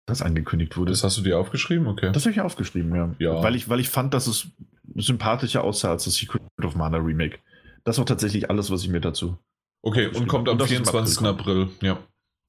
das 0.07 0.21
angekündigt 0.21 0.77
wurde. 0.77 0.91
Das 0.91 1.03
hast 1.03 1.17
du 1.17 1.21
dir 1.21 1.37
aufgeschrieben? 1.37 1.85
Okay. 1.85 2.11
Das 2.11 2.23
habe 2.23 2.31
ich 2.31 2.41
aufgeschrieben, 2.41 2.95
ja. 2.95 3.13
ja. 3.19 3.43
Weil, 3.43 3.55
ich, 3.55 3.69
weil 3.69 3.79
ich 3.79 3.89
fand, 3.89 4.13
dass 4.13 4.25
es 4.25 4.47
sympathischer 4.95 5.63
aussah 5.63 5.91
als 5.91 6.05
das 6.05 6.15
Secret 6.15 6.41
of 6.63 6.75
Mana 6.75 6.97
Remake. 6.97 7.39
Das 7.83 7.97
war 7.99 8.05
tatsächlich 8.05 8.49
alles, 8.49 8.71
was 8.71 8.81
ich 8.81 8.89
mir 8.89 9.01
dazu. 9.01 9.37
Okay, 9.83 10.07
und 10.07 10.27
kommt 10.27 10.49
am 10.49 10.59
24. 10.59 11.19
April, 11.25 11.63
April. 11.63 11.69
ja. 11.81 11.99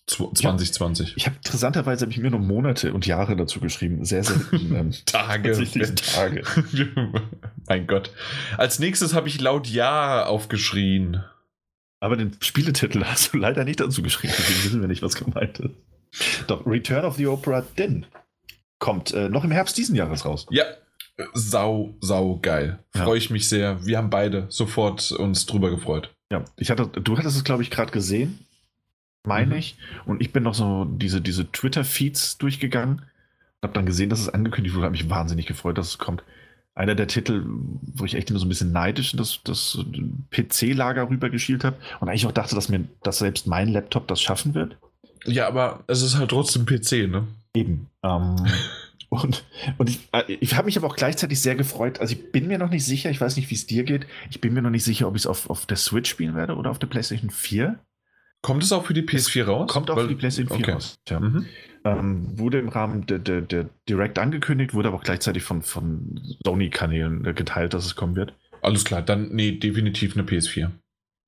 2020. 0.07 1.11
Ja, 1.11 1.15
ich 1.17 1.27
habe 1.27 1.37
interessanterweise 1.37 2.03
habe 2.03 2.13
ich 2.13 2.19
mir 2.19 2.31
nur 2.31 2.41
Monate 2.41 2.95
und 2.95 3.07
Jahre 3.07 3.37
dazu 3.37 3.61
geschrieben. 3.61 4.07
Sehr 4.07 4.25
selten. 4.25 4.75
Ähm, 4.75 4.93
Tage. 5.05 5.53
Tage. 5.97 6.43
mein 7.69 7.87
Gott. 7.87 8.11
Als 8.57 8.79
nächstes 8.79 9.13
habe 9.13 9.29
ich 9.29 9.39
laut 9.39 9.67
Ja 9.67 10.25
aufgeschrien. 10.25 11.23
Aber 12.01 12.17
den 12.17 12.33
Spieletitel 12.41 13.05
hast 13.05 13.35
du 13.35 13.39
leider 13.39 13.65
nicht 13.65 13.81
dazu 13.81 14.01
geschrieben, 14.01 14.33
deswegen 14.39 14.65
wissen 14.65 14.81
wir 14.81 14.89
nicht, 14.89 15.03
was 15.03 15.15
gemeint 15.15 15.59
ist. 15.59 15.75
Doch, 16.47 16.67
Return 16.67 17.05
of 17.05 17.17
the 17.17 17.27
Opera 17.27 17.65
Din 17.77 18.07
kommt 18.79 19.13
äh, 19.13 19.29
noch 19.29 19.45
im 19.45 19.51
Herbst 19.51 19.77
diesen 19.77 19.97
Jahres 19.97 20.25
raus. 20.25 20.47
Ja, 20.51 20.65
sau, 21.35 21.95
sau 22.01 22.39
geil. 22.41 22.79
Freue 22.95 23.19
ich 23.19 23.31
mich 23.31 23.49
sehr. 23.49 23.85
Wir 23.85 23.99
haben 23.99 24.11
beide 24.11 24.47
sofort 24.49 25.11
uns 25.13 25.47
drüber 25.47 25.71
gefreut. 25.71 26.15
Ja, 26.31 26.45
ich 26.57 26.71
hatte, 26.71 26.87
du 26.87 27.19
hattest 27.19 27.37
es, 27.37 27.45
glaube 27.45 27.63
ich, 27.63 27.71
gerade 27.71 27.91
gesehen, 27.91 28.39
meine 29.25 29.55
mhm. 29.55 29.59
ich. 29.59 29.77
Und 30.07 30.21
ich 30.21 30.33
bin 30.33 30.43
noch 30.43 30.55
so 30.55 30.85
diese, 30.85 31.21
diese 31.21 31.51
Twitter-Feeds 31.51 32.39
durchgegangen. 32.39 33.03
Habe 33.63 33.73
dann 33.73 33.87
gesehen, 33.87 34.11
dass 34.11 34.21
es 34.21 34.29
angekündigt 34.29 34.75
wurde. 34.75 34.85
Habe 34.85 34.93
mich 34.93 35.11
wahnsinnig 35.11 35.47
gefreut, 35.47 35.79
dass 35.79 35.89
es 35.89 35.99
kommt. 35.99 36.23
Einer 36.75 36.95
der 36.95 37.09
Titel, 37.09 37.45
wo 37.47 38.05
ich 38.05 38.15
echt 38.15 38.31
immer 38.31 38.39
so 38.39 38.47
ein 38.47 38.51
bisschen 38.51 38.71
neidisch 38.71 39.13
in 39.13 39.19
das, 39.19 39.41
das 39.43 39.79
PC-Lager 40.31 41.11
rübergeschielt 41.11 41.65
habe 41.65 41.77
und 41.99 42.09
eigentlich 42.09 42.27
auch 42.27 42.33
dachte, 42.33 42.55
dass 42.55 42.69
mir 42.69 42.85
dass 43.03 43.19
selbst 43.19 43.49
mein 43.49 43.67
Laptop 43.67 44.07
das 44.07 44.23
schaffen 44.23 44.55
wird. 44.55 44.77
Ja, 45.25 45.47
aber 45.49 45.85
es 45.87 46.03
ist 46.03 46.17
halt 46.17 46.31
trotzdem 46.31 46.67
PC, 46.67 47.09
ne? 47.09 47.27
Eben. 47.55 47.89
Ähm, 48.03 48.37
und 49.09 49.45
und 49.79 49.91
ich, 49.91 50.09
äh, 50.13 50.33
ich 50.41 50.55
habe 50.55 50.67
mich 50.67 50.77
aber 50.77 50.87
auch 50.87 50.97
gleichzeitig 50.97 51.41
sehr 51.41 51.55
gefreut. 51.55 52.01
Also 52.01 52.15
ich 52.15 52.33
bin 52.33 52.47
mir 52.47 52.59
noch 52.59 52.71
nicht 52.71 52.85
sicher, 52.85 53.11
ich 53.11 53.21
weiß 53.21 53.37
nicht, 53.37 53.51
wie 53.51 53.55
es 53.55 53.67
dir 53.67 53.85
geht. 53.85 54.07
Ich 54.31 54.41
bin 54.41 54.55
mir 54.55 54.63
noch 54.63 54.71
nicht 54.71 54.85
sicher, 54.85 55.09
ob 55.09 55.17
ich 55.17 55.23
es 55.23 55.27
auf, 55.27 55.51
auf 55.51 55.67
der 55.67 55.77
Switch 55.77 56.11
spielen 56.11 56.35
werde 56.35 56.57
oder 56.57 56.71
auf 56.71 56.79
der 56.79 56.87
PlayStation 56.87 57.31
4. 57.31 57.79
Kommt 58.41 58.63
es 58.63 58.73
auch 58.73 58.87
für 58.87 58.95
die 58.95 59.03
PS4 59.03 59.45
raus? 59.45 59.71
Kommt 59.71 59.91
auch 59.91 59.97
Weil, 59.97 60.05
für 60.05 60.11
die 60.11 60.15
PlayStation 60.15 60.57
4 60.57 60.65
okay. 60.65 60.73
raus. 60.73 60.99
Ja. 61.09 61.21
Mhm. 61.21 61.47
Ähm, 61.85 62.39
wurde 62.39 62.59
im 62.59 62.69
Rahmen 62.69 63.07
der, 63.07 63.19
der, 63.19 63.41
der 63.41 63.69
Direct 63.89 64.19
angekündigt, 64.19 64.75
wurde 64.75 64.89
aber 64.89 64.99
auch 64.99 65.05
gleichzeitig 65.05 65.43
von, 65.43 65.63
von 65.63 66.21
Sony-Kanälen 66.45 67.23
geteilt, 67.35 67.75
dass 67.75 67.87
es 67.87 67.97
kommen 67.97 68.17
wird. 68.17 68.35
Alles 68.63 68.85
klar, 68.85 69.03
dann 69.03 69.29
nee, 69.31 69.53
definitiv 69.53 70.17
eine 70.17 70.27
PS4. 70.27 70.71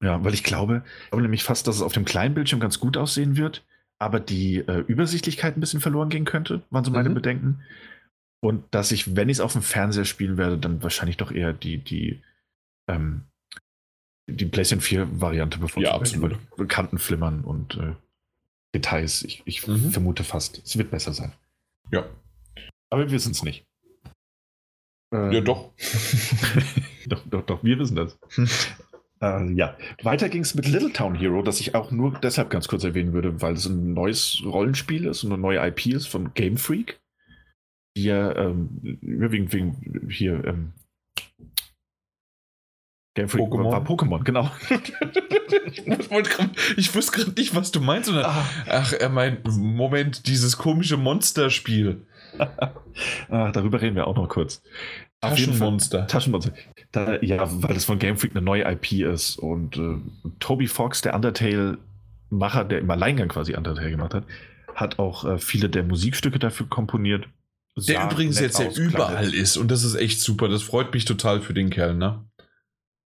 Ja, 0.02 0.24
weil 0.24 0.34
ich 0.34 0.44
glaube, 0.44 0.82
ich 1.04 1.10
glaube 1.10 1.22
nämlich 1.22 1.44
fast, 1.44 1.66
dass 1.66 1.76
es 1.76 1.82
auf 1.82 1.92
dem 1.92 2.04
kleinen 2.04 2.34
Bildschirm 2.34 2.60
ganz 2.60 2.80
gut 2.80 2.96
aussehen 2.96 3.36
wird 3.36 3.62
aber 4.00 4.18
die 4.18 4.58
äh, 4.58 4.78
Übersichtlichkeit 4.88 5.56
ein 5.56 5.60
bisschen 5.60 5.80
verloren 5.80 6.08
gehen 6.08 6.24
könnte, 6.24 6.62
waren 6.70 6.84
so 6.84 6.90
meine 6.90 7.10
mhm. 7.10 7.14
Bedenken. 7.14 7.64
Und 8.42 8.64
dass 8.74 8.90
ich, 8.92 9.14
wenn 9.14 9.28
ich 9.28 9.36
es 9.36 9.40
auf 9.40 9.52
dem 9.52 9.62
Fernseher 9.62 10.06
spielen 10.06 10.38
werde, 10.38 10.56
dann 10.56 10.82
wahrscheinlich 10.82 11.18
doch 11.18 11.30
eher 11.30 11.52
die, 11.52 11.76
die, 11.76 12.22
ähm, 12.88 13.26
die 14.26 14.46
PlayStation 14.46 14.80
4 14.80 15.20
Variante 15.20 15.58
bevor 15.58 15.82
ja, 15.82 15.92
absolut. 15.92 16.38
bekannten 16.56 16.98
Flimmern 16.98 17.44
und 17.44 17.76
äh, 17.76 17.94
Details. 18.74 19.22
Ich, 19.22 19.42
ich 19.44 19.66
mhm. 19.66 19.90
vermute 19.90 20.24
fast, 20.24 20.62
es 20.64 20.78
wird 20.78 20.90
besser 20.90 21.12
sein. 21.12 21.34
Ja. 21.92 22.08
Aber 22.88 23.02
wir 23.02 23.10
wissen 23.10 23.32
es 23.32 23.42
nicht. 23.42 23.66
Ähm, 25.12 25.32
ja, 25.32 25.40
doch. 25.42 25.72
doch. 27.06 27.22
Doch, 27.26 27.44
doch, 27.44 27.62
wir 27.62 27.78
wissen 27.78 27.96
das. 27.96 28.18
Äh, 29.22 29.52
ja, 29.52 29.76
weiter 30.02 30.28
ging 30.28 30.42
es 30.42 30.54
mit 30.54 30.66
Little 30.66 30.92
Town 30.92 31.14
Hero, 31.14 31.42
das 31.42 31.60
ich 31.60 31.74
auch 31.74 31.90
nur 31.90 32.18
deshalb 32.20 32.50
ganz 32.50 32.68
kurz 32.68 32.84
erwähnen 32.84 33.12
würde, 33.12 33.42
weil 33.42 33.54
es 33.54 33.66
ein 33.66 33.92
neues 33.92 34.42
Rollenspiel 34.44 35.06
ist 35.06 35.24
und 35.24 35.32
eine 35.32 35.40
neue 35.40 35.66
IP 35.68 35.86
ist 35.86 36.06
von 36.06 36.32
Game 36.34 36.56
Freak, 36.56 37.00
die 37.96 38.04
ja 38.04 38.34
ähm, 38.34 38.98
überwiegend 39.02 39.52
wegen 39.52 40.08
hier 40.08 40.42
ähm, 40.44 40.72
Game 43.14 43.28
Freak 43.28 43.42
Pokémon. 43.42 43.72
war 43.72 43.84
Pokémon, 43.84 44.24
genau. 44.24 44.50
ich, 46.76 46.94
wusste 46.94 47.12
gerade 47.12 47.32
nicht, 47.32 47.54
was 47.54 47.72
du 47.72 47.80
meinst. 47.80 48.06
Sondern, 48.06 48.24
ah. 48.24 48.46
Ach, 48.68 48.92
er 48.92 49.08
meint, 49.08 49.46
Moment, 49.46 50.26
dieses 50.28 50.56
komische 50.56 50.96
Monsterspiel. 50.96 52.06
ah, 53.28 53.50
darüber 53.50 53.82
reden 53.82 53.96
wir 53.96 54.06
auch 54.06 54.14
noch 54.14 54.28
kurz. 54.28 54.62
Taschenmonster. 55.20 56.06
Taschenmonster. 56.06 56.52
Da, 56.92 57.20
ja, 57.20 57.46
weil 57.62 57.76
es 57.76 57.84
von 57.84 57.98
Game 57.98 58.16
Freak 58.16 58.32
eine 58.32 58.42
neue 58.42 58.64
IP 58.70 58.92
ist. 58.92 59.36
Und 59.36 59.76
äh, 59.76 59.96
Toby 60.38 60.66
Fox, 60.66 61.02
der 61.02 61.14
Undertale-Macher, 61.14 62.64
der 62.64 62.78
im 62.78 62.90
Alleingang 62.90 63.28
quasi 63.28 63.54
Undertale 63.54 63.90
gemacht 63.90 64.14
hat, 64.14 64.24
hat 64.74 64.98
auch 64.98 65.24
äh, 65.24 65.38
viele 65.38 65.68
der 65.68 65.82
Musikstücke 65.82 66.38
dafür 66.38 66.66
komponiert. 66.68 67.28
Der 67.76 68.04
übrigens 68.04 68.40
jetzt 68.40 68.58
ja 68.58 68.68
überall 68.70 69.32
ist 69.32 69.56
und 69.56 69.70
das 69.70 69.84
ist 69.84 69.94
echt 69.94 70.20
super. 70.20 70.48
Das 70.48 70.62
freut 70.62 70.92
mich 70.92 71.04
total 71.04 71.40
für 71.40 71.54
den 71.54 71.70
Kerl, 71.70 71.94
ne? 71.94 72.24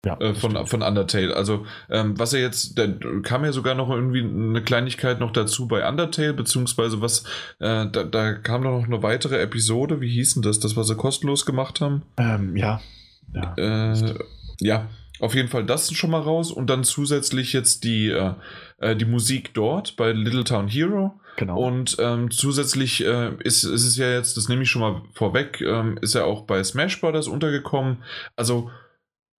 Ja, 0.05 0.17
äh, 0.21 0.35
von, 0.35 0.65
von 0.67 0.83
Undertale. 0.83 1.35
Also, 1.35 1.67
ähm, 1.91 2.19
was 2.19 2.33
er 2.33 2.41
jetzt, 2.41 2.79
da 2.79 2.87
kam 3.23 3.45
ja 3.45 3.53
sogar 3.53 3.75
noch 3.75 3.91
irgendwie 3.91 4.23
eine 4.23 4.63
Kleinigkeit 4.63 5.19
noch 5.19 5.33
dazu 5.33 5.67
bei 5.67 5.89
Undertale, 5.89 6.35
beziehungsweise 6.35 7.01
was, 7.01 7.25
äh, 7.59 7.87
da, 7.91 8.05
da, 8.05 8.35
kam 8.35 8.63
noch 8.63 8.85
eine 8.85 9.03
weitere 9.03 9.41
Episode, 9.41 10.01
wie 10.01 10.11
hieß 10.11 10.35
denn 10.35 10.43
das, 10.43 10.61
das, 10.61 10.77
was 10.77 10.87
sie 10.87 10.95
kostenlos 10.95 11.47
gemacht 11.47 11.81
haben? 11.81 12.03
Ähm, 12.17 12.57
ja. 12.57 12.81
Ja. 13.35 13.55
Äh, 13.57 14.15
ja, 14.61 14.89
auf 15.21 15.35
jeden 15.35 15.49
Fall 15.49 15.65
das 15.65 15.93
schon 15.93 16.11
mal 16.11 16.21
raus 16.21 16.53
und 16.53 16.71
dann 16.71 16.85
zusätzlich 16.85 17.53
jetzt 17.53 17.83
die, 17.83 18.09
äh, 18.09 18.35
äh, 18.79 18.95
die 18.95 19.05
Musik 19.05 19.53
dort 19.55 19.97
bei 19.97 20.13
Little 20.13 20.45
Town 20.45 20.69
Hero. 20.69 21.19
Genau. 21.37 21.59
Und 21.59 21.97
ähm, 22.01 22.31
zusätzlich 22.31 23.05
äh, 23.05 23.33
ist, 23.41 23.65
ist 23.65 23.85
es 23.85 23.97
ja 23.97 24.11
jetzt, 24.11 24.37
das 24.37 24.49
nehme 24.49 24.63
ich 24.63 24.71
schon 24.71 24.83
mal 24.83 25.03
vorweg, 25.13 25.61
ähm, 25.61 25.99
ist 26.03 26.15
er 26.15 26.25
auch 26.25 26.43
bei 26.43 26.63
Smash 26.63 27.01
Brothers 27.01 27.29
untergekommen. 27.29 27.99
Also, 28.37 28.71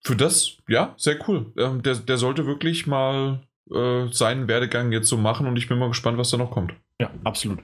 für 0.03 0.15
das, 0.15 0.57
ja, 0.67 0.93
sehr 0.97 1.17
cool. 1.27 1.51
Ähm, 1.57 1.81
der, 1.83 1.95
der 1.95 2.17
sollte 2.17 2.45
wirklich 2.45 2.87
mal 2.87 3.41
äh, 3.71 4.07
seinen 4.11 4.47
Werdegang 4.47 4.91
jetzt 4.91 5.09
so 5.09 5.17
machen 5.17 5.47
und 5.47 5.55
ich 5.57 5.67
bin 5.67 5.77
mal 5.77 5.89
gespannt, 5.89 6.17
was 6.17 6.31
da 6.31 6.37
noch 6.37 6.51
kommt. 6.51 6.73
Ja, 6.99 7.11
absolut. 7.23 7.59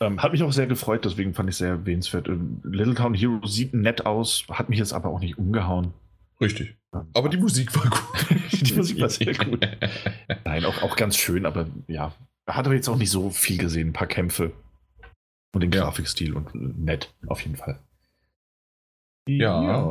Ähm, 0.00 0.22
hat 0.22 0.32
mich 0.32 0.42
auch 0.42 0.52
sehr 0.52 0.66
gefreut, 0.66 1.04
deswegen 1.04 1.34
fand 1.34 1.48
ich 1.50 1.56
sehr 1.56 1.68
erwähnenswert. 1.68 2.28
Ähm, 2.28 2.60
Little 2.64 2.94
Town 2.94 3.14
Hero 3.14 3.46
sieht 3.46 3.74
nett 3.74 4.06
aus, 4.06 4.44
hat 4.50 4.68
mich 4.68 4.78
jetzt 4.78 4.92
aber 4.92 5.08
auch 5.10 5.20
nicht 5.20 5.38
umgehauen. 5.38 5.92
Richtig. 6.40 6.76
Aber 7.12 7.28
die 7.28 7.36
Musik 7.36 7.74
war 7.76 7.90
gut. 7.90 8.40
die 8.52 8.74
Musik 8.74 9.00
war 9.00 9.08
sehr 9.08 9.34
gut. 9.34 9.66
Nein, 10.44 10.64
auch, 10.64 10.82
auch 10.82 10.96
ganz 10.96 11.16
schön, 11.16 11.46
aber 11.46 11.66
ja, 11.86 12.12
hat 12.46 12.66
aber 12.66 12.74
jetzt 12.74 12.88
auch 12.88 12.96
nicht 12.96 13.10
so 13.10 13.30
viel 13.30 13.58
gesehen. 13.58 13.88
Ein 13.88 13.92
paar 13.92 14.08
Kämpfe 14.08 14.52
und 15.54 15.62
den 15.62 15.70
Grafikstil 15.70 16.34
und 16.34 16.54
nett, 16.54 17.14
auf 17.26 17.40
jeden 17.40 17.56
Fall. 17.56 17.78
Ja. 19.28 19.62
ja. 19.62 19.82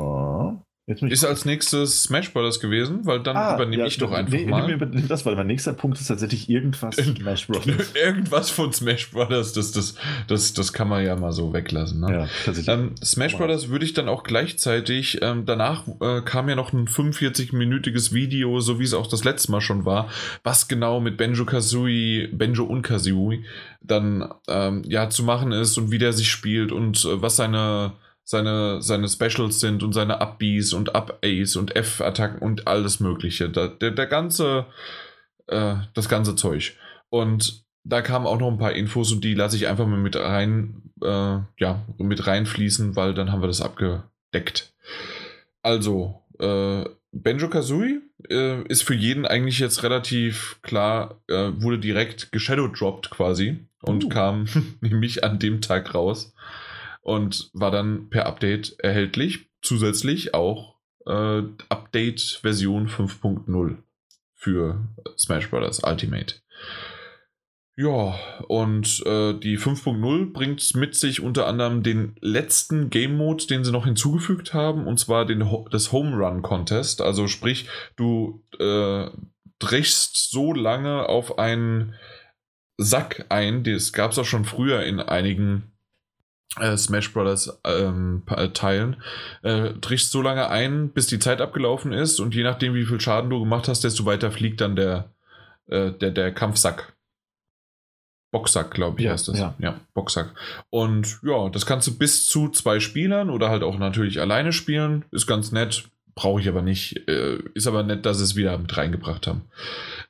Ist 0.86 1.24
als 1.24 1.46
nächstes 1.46 2.04
Smash 2.04 2.34
Brothers 2.34 2.60
gewesen, 2.60 3.06
weil 3.06 3.24
dann 3.24 3.38
ah, 3.38 3.56
übernehme 3.56 3.84
ja, 3.84 3.88
ich 3.88 3.98
doch 4.00 4.12
einfach 4.12 4.34
nee, 4.34 4.46
mal. 4.46 4.68
Nee, 4.68 5.04
das, 5.08 5.26
weil 5.26 5.38
mein 5.38 5.48
nächster 5.48 5.72
Punkt 5.72 5.98
ist 5.98 6.08
tatsächlich 6.08 6.50
irgendwas 6.50 6.96
Smash 6.96 7.48
Brothers. 7.48 7.94
irgendwas 7.96 8.50
von 8.50 8.74
Smash 8.74 9.12
Brothers, 9.12 9.54
das, 9.54 9.72
das, 9.72 9.96
das, 10.28 10.52
das 10.52 10.74
kann 10.74 10.90
man 10.90 11.06
ja 11.06 11.16
mal 11.16 11.32
so 11.32 11.54
weglassen. 11.54 12.02
Ne? 12.02 12.12
Ja, 12.12 12.28
tatsächlich. 12.44 12.68
Ähm, 12.68 12.96
Smash 13.02 13.38
Brothers 13.38 13.70
würde 13.70 13.86
ich 13.86 13.94
dann 13.94 14.10
auch 14.10 14.24
gleichzeitig, 14.24 15.20
ähm, 15.22 15.46
danach 15.46 15.88
äh, 16.02 16.20
kam 16.20 16.50
ja 16.50 16.56
noch 16.56 16.74
ein 16.74 16.90
45-minütiges 16.90 18.12
Video, 18.12 18.60
so 18.60 18.78
wie 18.78 18.84
es 18.84 18.94
auch 18.94 19.08
das 19.08 19.24
letzte 19.24 19.54
Mal 19.54 19.62
schon 19.62 19.86
war, 19.86 20.10
was 20.44 20.68
genau 20.68 21.00
mit 21.00 21.16
Benjo 21.16 21.46
Kazooie, 21.46 22.28
Benjo 22.34 22.66
und 22.66 22.82
Kazooie 22.82 23.46
dann 23.80 24.34
ähm, 24.50 24.82
ja 24.86 25.10
zu 25.10 25.24
machen 25.24 25.54
ist 25.54 25.78
und 25.78 25.92
wie 25.92 25.98
der 25.98 26.12
sich 26.12 26.30
spielt 26.30 26.74
und 26.74 27.06
äh, 27.06 27.22
was 27.22 27.38
seine 27.38 27.94
seine, 28.24 28.82
seine 28.82 29.08
Specials 29.10 29.60
sind 29.60 29.84
und 29.84 29.94
seine 29.94 30.22
Up-Bs 30.22 30.74
und 30.74 30.96
Up-As 30.96 31.56
und 31.56 31.76
F-Attacken 31.76 32.40
und 32.40 32.68
alles 32.68 33.00
Mögliche. 33.00 33.50
Der, 33.50 33.68
der, 33.68 33.92
der 33.92 34.08
ganze, 34.08 34.66
äh, 35.48 35.76
das 35.94 36.10
ganze 36.10 36.36
Zeug. 36.36 36.78
Und 37.10 37.64
da 37.84 38.02
kamen 38.02 38.26
auch 38.26 38.40
noch 38.40 38.50
ein 38.50 38.58
paar 38.58 38.74
Infos 38.74 39.12
und 39.12 39.24
die 39.24 39.34
lasse 39.34 39.58
ich 39.58 39.68
einfach 39.68 39.86
mal 39.86 40.00
mit 40.00 40.16
rein, 40.16 40.92
äh, 41.02 41.40
ja, 41.58 41.86
mit 41.98 42.26
reinfließen, 42.26 42.96
weil 42.96 43.14
dann 43.14 43.32
haben 43.32 43.42
wir 43.42 43.48
das 43.48 43.62
abgedeckt. 43.62 44.74
Also, 45.62 46.22
äh, 46.40 46.86
Benjo 47.12 47.50
Kazooie 47.50 48.02
äh, 48.30 48.64
ist 48.64 48.84
für 48.84 48.96
jeden 48.96 49.26
eigentlich 49.26 49.60
jetzt 49.60 49.84
relativ 49.84 50.60
klar, 50.64 51.22
äh, 51.28 51.52
wurde 51.56 51.78
direkt 51.78 52.32
geshadowdropped 52.32 53.12
quasi 53.12 53.68
und 53.82 54.06
uh. 54.06 54.10
kam 54.10 54.46
nämlich 54.82 55.24
an 55.24 55.38
dem 55.38 55.62
Tag 55.62 55.94
raus 55.94 56.34
und 57.04 57.52
war 57.54 57.70
dann 57.70 58.10
per 58.10 58.26
Update 58.26 58.80
erhältlich. 58.80 59.50
Zusätzlich 59.62 60.34
auch 60.34 60.80
äh, 61.06 61.44
Update 61.70 62.40
Version 62.42 62.88
5.0 62.88 63.78
für 64.34 64.88
Smash 65.18 65.50
Bros. 65.50 65.82
Ultimate. 65.84 66.36
Ja, 67.76 68.20
und 68.48 69.04
äh, 69.06 69.34
die 69.34 69.58
5.0 69.58 70.32
bringt 70.32 70.76
mit 70.76 70.96
sich 70.96 71.22
unter 71.22 71.48
anderem 71.48 71.82
den 71.82 72.16
letzten 72.22 72.92
Game 72.92 73.18
Mode, 73.18 73.48
den 73.48 73.64
sie 73.64 73.72
noch 73.72 73.86
hinzugefügt 73.86 74.54
haben, 74.54 74.86
und 74.86 75.00
zwar 75.00 75.26
den, 75.26 75.44
das 75.72 75.92
Home 75.92 76.16
Run 76.16 76.44
Contest. 76.44 77.02
Also 77.02 77.28
sprich, 77.28 77.68
du 77.96 78.44
äh, 78.60 79.10
drichst 79.58 80.30
so 80.30 80.54
lange 80.54 81.10
auf 81.10 81.40
einen 81.40 81.96
Sack 82.78 83.26
ein, 83.30 83.64
das 83.64 83.92
gab 83.92 84.12
es 84.12 84.20
auch 84.20 84.26
schon 84.26 84.46
früher 84.46 84.84
in 84.84 85.00
einigen 85.00 85.73
äh, 86.60 86.78
Smash 86.78 87.12
Brothers 87.14 87.60
ähm, 87.64 88.24
äh, 88.28 88.50
teilen. 88.50 88.98
Äh, 89.42 89.74
trichst 89.82 90.12
so 90.12 90.22
lange 90.22 90.50
ein, 90.50 90.90
bis 90.90 91.08
die 91.08 91.20
Zeit 91.20 91.42
abgelaufen 91.42 91.94
ist 91.94 92.20
und 92.20 92.36
je 92.36 92.44
nachdem, 92.44 92.74
wie 92.74 92.86
viel 92.86 93.02
Schaden 93.02 93.30
du 93.30 93.40
gemacht 93.40 93.68
hast, 93.68 93.84
desto 93.84 94.06
weiter 94.06 94.32
fliegt 94.32 94.62
dann 94.62 94.76
der, 94.76 95.12
äh, 95.68 95.92
der, 95.92 96.12
der 96.12 96.34
Kampfsack. 96.34 96.94
Boxsack, 98.32 98.72
glaube 98.72 99.00
ich, 99.00 99.06
ja, 99.06 99.12
heißt 99.12 99.28
das. 99.28 99.38
Ja. 99.38 99.54
ja, 99.60 99.80
Boxsack. 99.94 100.34
Und 100.72 101.20
ja, 101.22 101.50
das 101.50 101.68
kannst 101.68 101.88
du 101.88 101.98
bis 101.98 102.26
zu 102.26 102.50
zwei 102.50 102.80
Spielern 102.80 103.30
oder 103.30 103.50
halt 103.50 103.62
auch 103.62 103.78
natürlich 103.78 104.20
alleine 104.20 104.52
spielen. 104.52 105.06
Ist 105.12 105.28
ganz 105.28 105.52
nett. 105.52 105.90
Brauche 106.16 106.42
ich 106.42 106.50
aber 106.50 106.64
nicht. 106.64 107.08
Äh, 107.08 107.38
ist 107.54 107.68
aber 107.68 107.84
nett, 107.84 108.06
dass 108.06 108.18
sie 108.18 108.24
es 108.24 108.36
wieder 108.36 108.58
mit 108.58 108.76
reingebracht 108.76 109.28
haben. 109.28 109.44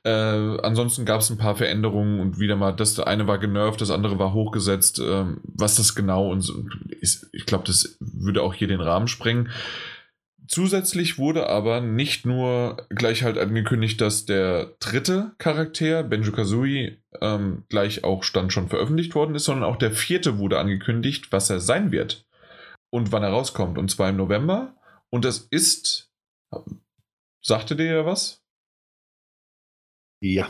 Äh, 0.04 0.10
ansonsten 0.10 1.06
gab 1.06 1.22
es 1.22 1.30
ein 1.30 1.38
paar 1.38 1.56
Veränderungen 1.56 2.20
und 2.20 2.38
wieder 2.38 2.56
mal, 2.56 2.72
das 2.72 3.00
eine 3.00 3.26
war 3.26 3.38
genervt, 3.38 3.80
das 3.80 3.90
andere 3.90 4.18
war 4.18 4.34
hochgesetzt. 4.34 5.00
Ähm, 5.02 5.40
was 5.44 5.76
das 5.76 5.94
genau 5.94 6.30
und 6.30 6.42
so, 6.42 6.66
ist, 7.00 7.28
ich 7.32 7.46
glaube, 7.46 7.64
das 7.66 7.96
würde 8.00 8.42
auch 8.42 8.52
hier 8.52 8.68
den 8.68 8.82
Rahmen 8.82 9.08
sprengen. 9.08 9.50
Zusätzlich 10.46 11.16
wurde 11.16 11.48
aber 11.48 11.80
nicht 11.80 12.26
nur 12.26 12.86
gleich 12.90 13.22
halt 13.22 13.38
angekündigt, 13.38 13.98
dass 14.02 14.26
der 14.26 14.74
dritte 14.78 15.32
Charakter, 15.38 16.02
Benjo 16.02 16.32
Kazooie, 16.32 16.98
ähm, 17.22 17.64
gleich 17.70 18.04
auch 18.04 18.22
dann 18.26 18.50
schon 18.50 18.68
veröffentlicht 18.68 19.14
worden 19.14 19.34
ist, 19.34 19.44
sondern 19.44 19.64
auch 19.64 19.76
der 19.76 19.92
vierte 19.92 20.36
wurde 20.36 20.58
angekündigt, 20.58 21.32
was 21.32 21.48
er 21.48 21.60
sein 21.60 21.92
wird 21.92 22.26
und 22.90 23.10
wann 23.10 23.22
er 23.22 23.30
rauskommt. 23.30 23.78
Und 23.78 23.90
zwar 23.90 24.10
im 24.10 24.16
November. 24.16 24.76
Und 25.08 25.24
das 25.24 25.38
ist. 25.38 26.12
Sagte 27.40 27.74
dir 27.74 27.86
ja 27.86 28.06
was? 28.06 28.43
Ja. 30.24 30.48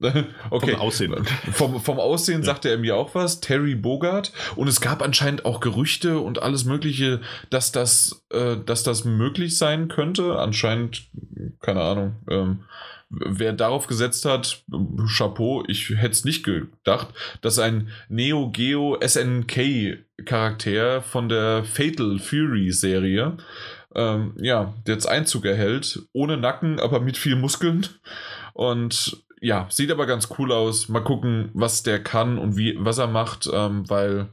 Okay. 0.50 0.72
Vom 0.72 0.80
Aussehen. 0.80 1.24
Vom, 1.52 1.80
vom 1.80 2.00
Aussehen 2.00 2.40
ja. 2.40 2.46
sagte 2.46 2.68
er 2.68 2.76
mir 2.76 2.96
auch 2.96 3.14
was, 3.14 3.38
Terry 3.38 3.76
Bogart. 3.76 4.32
Und 4.56 4.66
es 4.66 4.80
gab 4.80 5.00
anscheinend 5.00 5.44
auch 5.44 5.60
Gerüchte 5.60 6.18
und 6.18 6.42
alles 6.42 6.64
Mögliche, 6.64 7.20
dass 7.50 7.70
das, 7.70 8.26
äh, 8.30 8.56
dass 8.66 8.82
das 8.82 9.04
möglich 9.04 9.56
sein 9.58 9.86
könnte. 9.86 10.40
Anscheinend, 10.40 11.08
keine 11.60 11.82
Ahnung. 11.82 12.16
Ähm, 12.28 12.64
wer 13.10 13.52
darauf 13.52 13.86
gesetzt 13.86 14.24
hat, 14.24 14.64
Chapeau, 15.06 15.62
ich 15.68 15.90
hätte 15.90 16.10
es 16.10 16.24
nicht 16.24 16.42
gedacht, 16.42 17.08
dass 17.40 17.60
ein 17.60 17.88
Neo 18.08 18.50
Geo 18.50 18.98
SNK 19.00 20.04
Charakter 20.24 21.00
von 21.00 21.28
der 21.28 21.62
Fatal 21.62 22.18
Fury 22.18 22.72
Serie 22.72 23.36
ähm, 23.94 24.34
ja, 24.40 24.74
jetzt 24.86 25.06
Einzug 25.06 25.44
erhält, 25.44 26.02
ohne 26.12 26.36
Nacken, 26.36 26.80
aber 26.80 27.00
mit 27.00 27.16
viel 27.16 27.36
Muskeln. 27.36 27.86
Und 28.52 29.24
ja, 29.40 29.66
sieht 29.70 29.90
aber 29.90 30.06
ganz 30.06 30.28
cool 30.38 30.52
aus. 30.52 30.88
Mal 30.88 31.00
gucken, 31.00 31.50
was 31.52 31.82
der 31.82 32.02
kann 32.02 32.38
und 32.38 32.56
wie, 32.56 32.76
was 32.78 32.98
er 32.98 33.08
macht, 33.08 33.50
ähm, 33.52 33.88
weil 33.88 34.28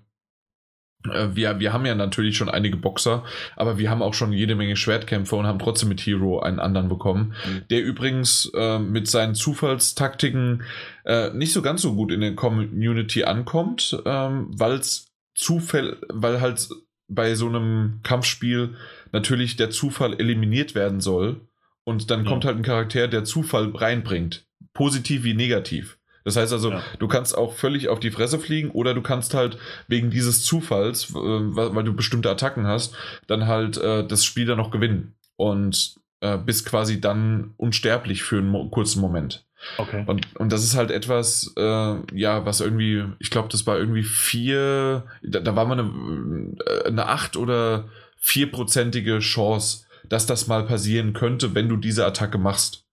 äh, 1.05 1.29
wir, 1.33 1.59
wir 1.59 1.73
haben 1.73 1.85
ja 1.85 1.95
natürlich 1.95 2.37
schon 2.37 2.49
einige 2.49 2.77
Boxer, 2.77 3.23
aber 3.55 3.77
wir 3.77 3.89
haben 3.89 4.01
auch 4.01 4.13
schon 4.13 4.33
jede 4.33 4.55
Menge 4.55 4.75
Schwertkämpfer 4.75 5.37
und 5.37 5.47
haben 5.47 5.59
trotzdem 5.59 5.89
mit 5.89 6.01
Hero 6.01 6.39
einen 6.39 6.59
anderen 6.59 6.89
bekommen, 6.89 7.33
mhm. 7.45 7.67
der 7.69 7.83
übrigens 7.83 8.51
äh, 8.53 8.79
mit 8.79 9.07
seinen 9.07 9.35
Zufallstaktiken 9.35 10.63
äh, 11.05 11.31
nicht 11.31 11.53
so 11.53 11.61
ganz 11.61 11.81
so 11.81 11.95
gut 11.95 12.11
in 12.11 12.21
der 12.21 12.35
Community 12.35 13.23
ankommt, 13.23 14.01
ähm, 14.05 14.47
weil 14.51 14.73
es 14.73 15.07
Zufall, 15.35 15.97
weil 16.09 16.41
halt 16.41 16.67
bei 17.07 17.33
so 17.33 17.47
einem 17.47 18.01
Kampfspiel 18.03 18.75
natürlich 19.11 19.55
der 19.55 19.71
Zufall 19.71 20.19
eliminiert 20.19 20.75
werden 20.75 20.99
soll 20.99 21.41
Und 21.89 22.11
dann 22.11 22.23
Ja. 22.23 22.29
kommt 22.29 22.45
halt 22.45 22.55
ein 22.57 22.61
Charakter, 22.63 23.07
der 23.07 23.23
Zufall 23.23 23.71
reinbringt. 23.75 24.45
Positiv 24.73 25.23
wie 25.23 25.33
negativ. 25.33 25.97
Das 26.23 26.35
heißt 26.35 26.53
also, 26.53 26.69
Ja. 26.71 26.83
du 26.99 27.07
kannst 27.07 27.35
auch 27.35 27.53
völlig 27.53 27.89
auf 27.89 27.99
die 27.99 28.11
Fresse 28.11 28.37
fliegen 28.37 28.69
oder 28.69 28.93
du 28.93 29.01
kannst 29.01 29.33
halt 29.33 29.57
wegen 29.87 30.11
dieses 30.11 30.43
Zufalls, 30.43 31.09
äh, 31.09 31.13
weil, 31.15 31.83
du 31.83 31.93
bestimmte 31.93 32.29
Attacken 32.29 32.67
hast, 32.67 32.93
dann 33.27 33.47
halt 33.47 33.77
äh, 33.77 34.05
das 34.05 34.23
Spiel 34.23 34.45
dann 34.45 34.57
noch 34.57 34.69
gewinnen. 34.69 35.15
Und 35.37 35.95
äh, 36.21 36.37
bist 36.37 36.65
quasi 36.67 36.99
dann 37.01 37.53
unsterblich 37.57 38.21
für 38.23 38.37
einen 38.37 38.49
mo 38.49 38.69
kurzen 38.69 39.01
Moment. 39.01 39.45
Okay. 39.77 40.03
Und, 40.05 40.35
und 40.35 40.51
das 40.51 40.63
ist 40.63 40.75
halt 40.75 40.91
etwas, 40.91 41.53
äh, 41.57 41.95
ja, 42.13 42.45
was 42.45 42.61
irgendwie, 42.61 43.05
ich 43.19 43.31
glaube, 43.31 43.49
das 43.49 43.65
war 43.65 43.77
irgendwie 43.79 44.03
vier, 44.03 45.05
da, 45.23 45.39
da 45.39 45.55
war 45.55 45.65
mal 45.65 45.79
eine, 45.79 46.55
äh, 46.65 46.87
eine 46.87 47.07
acht 47.07 47.37
oder 47.37 47.89
vierprozentige 48.17 49.19
Chance, 49.19 49.85
dass 50.09 50.25
das 50.25 50.47
mal 50.47 50.65
passieren 50.65 51.13
könnte, 51.13 51.55
wenn 51.55 51.69
du 51.69 51.77
diese 51.77 52.05
Attacke 52.05 52.37
machst. 52.37 52.85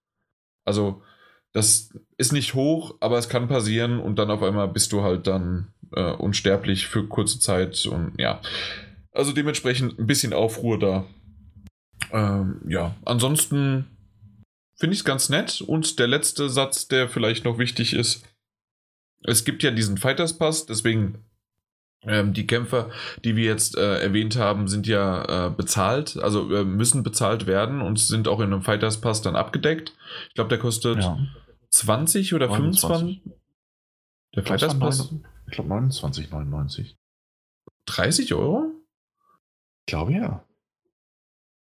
Also, 0.65 1.01
das 1.53 1.89
ist 2.17 2.33
nicht 2.33 2.53
hoch, 2.53 2.95
aber 2.99 3.17
es 3.17 3.29
kann 3.29 3.47
passieren 3.47 3.99
und 3.99 4.17
dann 4.17 4.29
auf 4.29 4.43
einmal 4.43 4.67
bist 4.67 4.91
du 4.91 5.01
halt 5.01 5.27
dann 5.27 5.73
äh, 5.93 6.11
unsterblich 6.11 6.87
für 6.87 7.07
kurze 7.07 7.39
Zeit 7.39 7.85
und 7.85 8.13
ja. 8.19 8.41
Also 9.11 9.31
dementsprechend 9.31 9.97
ein 9.97 10.05
bisschen 10.05 10.33
Aufruhr 10.33 10.77
da. 10.77 11.05
Ähm, 12.11 12.61
ja, 12.67 12.95
ansonsten 13.05 13.87
finde 14.77 14.93
ich 14.93 14.99
es 14.99 15.05
ganz 15.05 15.29
nett. 15.29 15.61
Und 15.61 15.97
der 15.99 16.07
letzte 16.07 16.49
Satz, 16.49 16.87
der 16.87 17.09
vielleicht 17.09 17.43
noch 17.43 17.57
wichtig 17.57 17.93
ist, 17.93 18.23
es 19.23 19.43
gibt 19.43 19.63
ja 19.63 19.71
diesen 19.71 19.97
Fighters 19.97 20.37
Pass, 20.37 20.67
deswegen 20.67 21.25
ähm, 22.07 22.33
die 22.33 22.47
Kämpfer, 22.47 22.89
die 23.23 23.35
wir 23.35 23.45
jetzt 23.45 23.77
äh, 23.77 23.99
erwähnt 23.99 24.35
haben, 24.37 24.67
sind 24.67 24.87
ja 24.87 25.47
äh, 25.47 25.49
bezahlt, 25.49 26.17
also 26.17 26.53
äh, 26.53 26.63
müssen 26.63 27.03
bezahlt 27.03 27.45
werden 27.47 27.81
und 27.81 27.99
sind 27.99 28.27
auch 28.27 28.39
in 28.39 28.53
einem 28.53 28.61
Fighters 28.61 29.01
Pass 29.01 29.21
dann 29.21 29.35
abgedeckt. 29.35 29.93
Ich 30.29 30.35
glaube, 30.35 30.49
der 30.49 30.59
kostet 30.59 30.99
Ja. 30.99 31.19
20 31.69 32.33
oder 32.33 32.47
25. 32.49 33.21
29. 33.23 33.31
Der 34.35 34.43
Fighters 34.43 34.79
Pass 34.79 35.13
Ich 35.47 35.53
glaube 35.53 35.73
29,99. 35.73 36.95
30 37.85 38.33
Euro? 38.33 38.71
Ich 39.81 39.91
glaube 39.91 40.13
ja. 40.13 40.43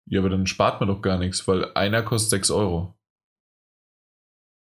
Ja, 0.08 0.19
aber 0.19 0.30
dann 0.30 0.48
spart 0.48 0.80
man 0.80 0.88
doch 0.88 1.02
gar 1.02 1.17
nichts, 1.17 1.48
weil 1.48 1.74
einer 1.74 2.04
kostet 2.04 2.30
6 2.32 2.52
Euro. 2.52 2.95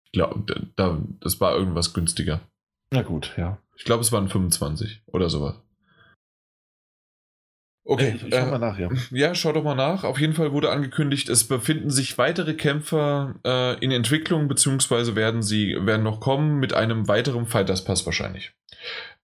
Ich 0.06 0.12
glaube, 0.14 0.72
da, 0.76 1.02
das 1.20 1.42
war 1.42 1.56
irgendwas 1.56 1.94
günstiger. 1.94 2.42
Na 2.94 3.02
gut, 3.02 3.34
ja. 3.38 3.58
Ich 3.76 3.86
glaube, 3.86 4.02
es 4.02 4.12
waren 4.12 4.30
25 4.30 5.02
oder 5.08 5.28
sowas. 5.28 5.56
Okay, 7.86 8.14
Ich, 8.16 8.28
ich 8.28 8.36
schau 8.36 8.46
äh, 8.46 8.52
mal 8.52 8.60
nach, 8.60 8.78
ja. 8.78 8.90
ja, 9.10 9.34
schau 9.34 9.52
doch 9.52 9.64
mal 9.64 9.74
nach. 9.74 10.04
Auf 10.04 10.20
jeden 10.20 10.34
Fall 10.34 10.52
wurde 10.54 10.70
angekündigt, 10.70 11.28
es 11.28 11.44
befinden 11.48 11.90
sich 11.90 12.20
weitere 12.20 12.54
Kämpfer 12.54 13.34
äh, 13.44 13.80
in 13.84 13.90
Entwicklung, 13.90 14.48
beziehungsweise 14.48 15.16
werden 15.16 15.42
sie 15.42 15.76
werden 15.82 16.04
noch 16.04 16.20
kommen 16.20 16.60
mit 16.60 16.74
einem 16.76 17.08
weiteren 17.08 17.48
Fighters 17.48 17.84
Pass 17.84 18.06
wahrscheinlich. 18.06 18.54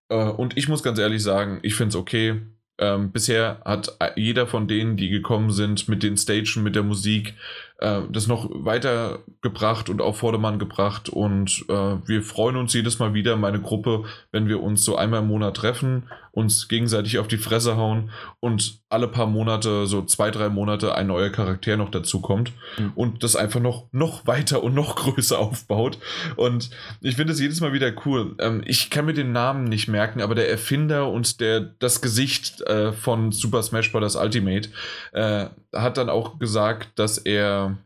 Äh, 0.10 0.16
und 0.16 0.58
ich 0.58 0.68
muss 0.68 0.82
ganz 0.82 0.98
ehrlich 0.98 1.22
sagen, 1.22 1.60
ich 1.62 1.76
finde 1.76 1.90
es 1.90 1.96
okay. 1.96 2.42
Ähm, 2.80 3.12
bisher 3.12 3.62
hat 3.66 3.98
jeder 4.16 4.48
von 4.48 4.68
denen, 4.68 4.98
die 4.98 5.10
gekommen 5.10 5.52
sind, 5.52 5.88
mit 5.88 6.02
den 6.02 6.18
Stagen, 6.18 6.64
mit 6.64 6.76
der 6.76 6.84
Musik, 6.84 7.36
äh, 7.80 8.02
das 8.12 8.28
noch 8.28 8.50
weitergebracht 8.52 9.90
und 9.90 10.02
auf 10.02 10.18
Vordermann 10.20 10.60
gebracht. 10.60 11.10
Und 11.10 11.66
äh, 11.70 11.74
wir 12.06 12.24
freuen 12.24 12.56
uns 12.56 12.74
jedes 12.74 13.00
Mal 13.00 13.14
wieder, 13.14 13.36
meine 13.36 13.60
Gruppe, 13.62 14.04
wenn 14.32 14.48
wir 14.48 14.62
uns 14.62 14.84
so 14.84 14.96
einmal 14.96 15.22
im 15.22 15.28
Monat 15.28 15.58
treffen, 15.58 16.10
uns 16.32 16.68
gegenseitig 16.68 17.18
auf 17.20 17.28
die 17.28 17.38
Fresse 17.38 17.76
hauen 17.76 18.12
und 18.40 18.80
alle 18.90 19.08
paar 19.08 19.26
Monate, 19.26 19.88
so 19.88 20.04
zwei, 20.04 20.30
drei 20.32 20.50
Monate, 20.50 20.96
ein 20.96 21.08
neuer 21.08 21.30
Charakter 21.30 21.76
noch 21.76 21.90
dazukommt 21.90 22.54
Mhm. 22.78 22.92
und 22.96 23.24
das 23.24 23.36
einfach 23.36 23.60
noch, 23.60 23.88
noch 23.92 24.28
weiter 24.28 24.64
und 24.64 24.74
noch 24.74 24.96
größer 24.98 25.40
aufbaut. 25.40 25.98
Und 26.36 26.70
ich 27.02 27.16
finde 27.16 27.34
es 27.34 27.40
jedes 27.40 27.62
Mal 27.62 27.74
wieder 27.74 27.92
cool. 28.06 28.36
Ähm, 28.40 28.62
ich 28.66 28.90
kann 28.90 29.06
mir 29.06 29.14
den 29.14 29.32
Namen 29.32 29.64
nicht 29.66 29.88
merken, 29.88 30.22
aber 30.22 30.36
der 30.36 30.50
Erfinder 30.50 31.10
und 31.10 31.40
der, 31.42 31.62
das 31.62 32.02
Gesicht 32.02 32.62
äh, 32.62 32.94
von 32.94 33.32
Super 33.32 33.64
Smash 33.64 33.92
Bros. 33.92 34.16
Ultimate 34.16 34.70
äh, 35.14 35.48
hat 35.76 35.98
dann 35.98 36.10
auch 36.10 36.40
gesagt, 36.40 36.98
dass 36.98 37.18
er 37.18 37.78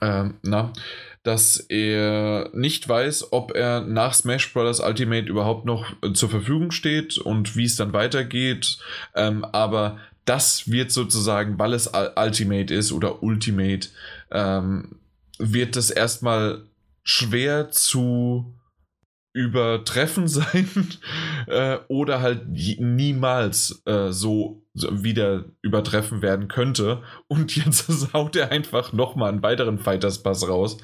ähm, 0.00 0.34
na, 0.42 0.72
dass 1.22 1.56
er 1.56 2.50
nicht 2.52 2.88
weiß, 2.88 3.32
ob 3.32 3.52
er 3.54 3.80
nach 3.80 4.14
Smash 4.14 4.52
Bros. 4.52 4.80
Ultimate 4.80 5.26
überhaupt 5.26 5.64
noch 5.64 5.84
äh, 6.02 6.12
zur 6.12 6.28
Verfügung 6.28 6.70
steht 6.70 7.18
und 7.18 7.56
wie 7.56 7.64
es 7.64 7.76
dann 7.76 7.92
weitergeht. 7.92 8.78
Ähm, 9.14 9.44
aber 9.44 9.98
das 10.24 10.70
wird 10.70 10.92
sozusagen, 10.92 11.58
weil 11.58 11.72
es 11.72 11.92
Ul- 11.92 12.12
Ultimate 12.16 12.72
ist 12.74 12.92
oder 12.92 13.22
Ultimate, 13.22 13.88
ähm, 14.30 15.00
wird 15.38 15.76
das 15.76 15.90
erstmal 15.90 16.62
schwer 17.02 17.70
zu 17.70 18.54
übertreffen 19.32 20.28
sein 20.28 20.68
äh, 21.46 21.78
oder 21.88 22.20
halt 22.20 22.48
niemals 22.48 23.82
äh, 23.86 24.12
so 24.12 24.62
wieder 24.90 25.44
übertreffen 25.62 26.22
werden 26.22 26.48
könnte. 26.48 27.02
Und 27.28 27.56
jetzt 27.56 27.88
haut 28.12 28.36
er 28.36 28.52
einfach 28.52 28.92
nochmal 28.92 29.30
einen 29.30 29.42
weiteren 29.42 29.78
Fighters 29.78 30.22
Pass 30.22 30.48
raus. 30.48 30.78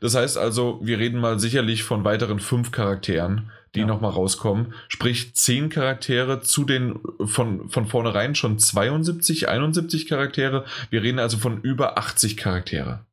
Das 0.00 0.14
heißt 0.14 0.38
also, 0.38 0.80
wir 0.82 0.98
reden 0.98 1.20
mal 1.20 1.38
sicherlich 1.38 1.82
von 1.82 2.04
weiteren 2.04 2.38
fünf 2.38 2.70
Charakteren, 2.70 3.50
die 3.74 3.80
Ja. 3.80 3.86
nochmal 3.86 4.12
rauskommen. 4.12 4.74
Sprich, 4.88 5.34
zehn 5.34 5.68
Charaktere 5.68 6.40
zu 6.40 6.64
den 6.64 6.98
von, 7.24 7.68
von 7.68 7.86
vornherein 7.86 8.34
schon 8.34 8.58
72, 8.58 9.48
71 9.48 10.06
Charaktere. 10.06 10.64
Wir 10.90 11.02
reden 11.02 11.18
also 11.18 11.38
von 11.38 11.60
über 11.60 11.98
80 11.98 12.36
Charaktere. 12.36 13.04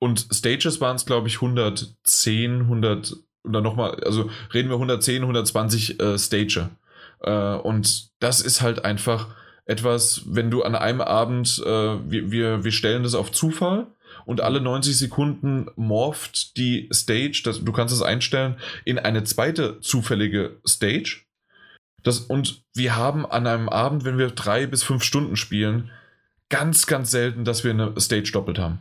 Und 0.00 0.26
Stages 0.32 0.80
waren 0.80 0.96
es, 0.96 1.06
glaube 1.06 1.28
ich, 1.28 1.36
110, 1.36 2.60
100 2.62 3.16
oder 3.46 3.60
nochmal, 3.60 4.02
also 4.04 4.30
reden 4.52 4.68
wir 4.68 4.76
110, 4.76 5.22
120 5.22 6.00
äh, 6.00 6.18
Stage. 6.18 6.70
Äh, 7.24 7.56
und 7.56 8.08
das 8.20 8.40
ist 8.40 8.60
halt 8.60 8.84
einfach 8.84 9.28
etwas, 9.66 10.22
wenn 10.26 10.50
du 10.50 10.62
an 10.62 10.74
einem 10.74 11.00
Abend, 11.00 11.62
äh, 11.64 11.68
wir, 11.68 12.30
wir, 12.30 12.64
wir 12.64 12.72
stellen 12.72 13.02
das 13.02 13.14
auf 13.14 13.32
Zufall 13.32 13.86
und 14.26 14.40
alle 14.40 14.60
90 14.60 14.96
Sekunden 14.96 15.66
morpht 15.76 16.56
die 16.56 16.88
Stage, 16.92 17.42
das, 17.44 17.64
du 17.64 17.72
kannst 17.72 17.94
es 17.94 18.02
einstellen, 18.02 18.56
in 18.84 18.98
eine 18.98 19.24
zweite 19.24 19.80
zufällige 19.80 20.60
Stage. 20.66 21.22
Das, 22.02 22.20
und 22.20 22.62
wir 22.74 22.96
haben 22.96 23.24
an 23.24 23.46
einem 23.46 23.68
Abend, 23.70 24.04
wenn 24.04 24.18
wir 24.18 24.30
drei 24.30 24.66
bis 24.66 24.82
fünf 24.82 25.02
Stunden 25.02 25.36
spielen, 25.36 25.90
ganz, 26.50 26.86
ganz 26.86 27.10
selten, 27.10 27.44
dass 27.44 27.64
wir 27.64 27.70
eine 27.70 27.98
Stage 27.98 28.30
doppelt 28.32 28.58
haben. 28.58 28.80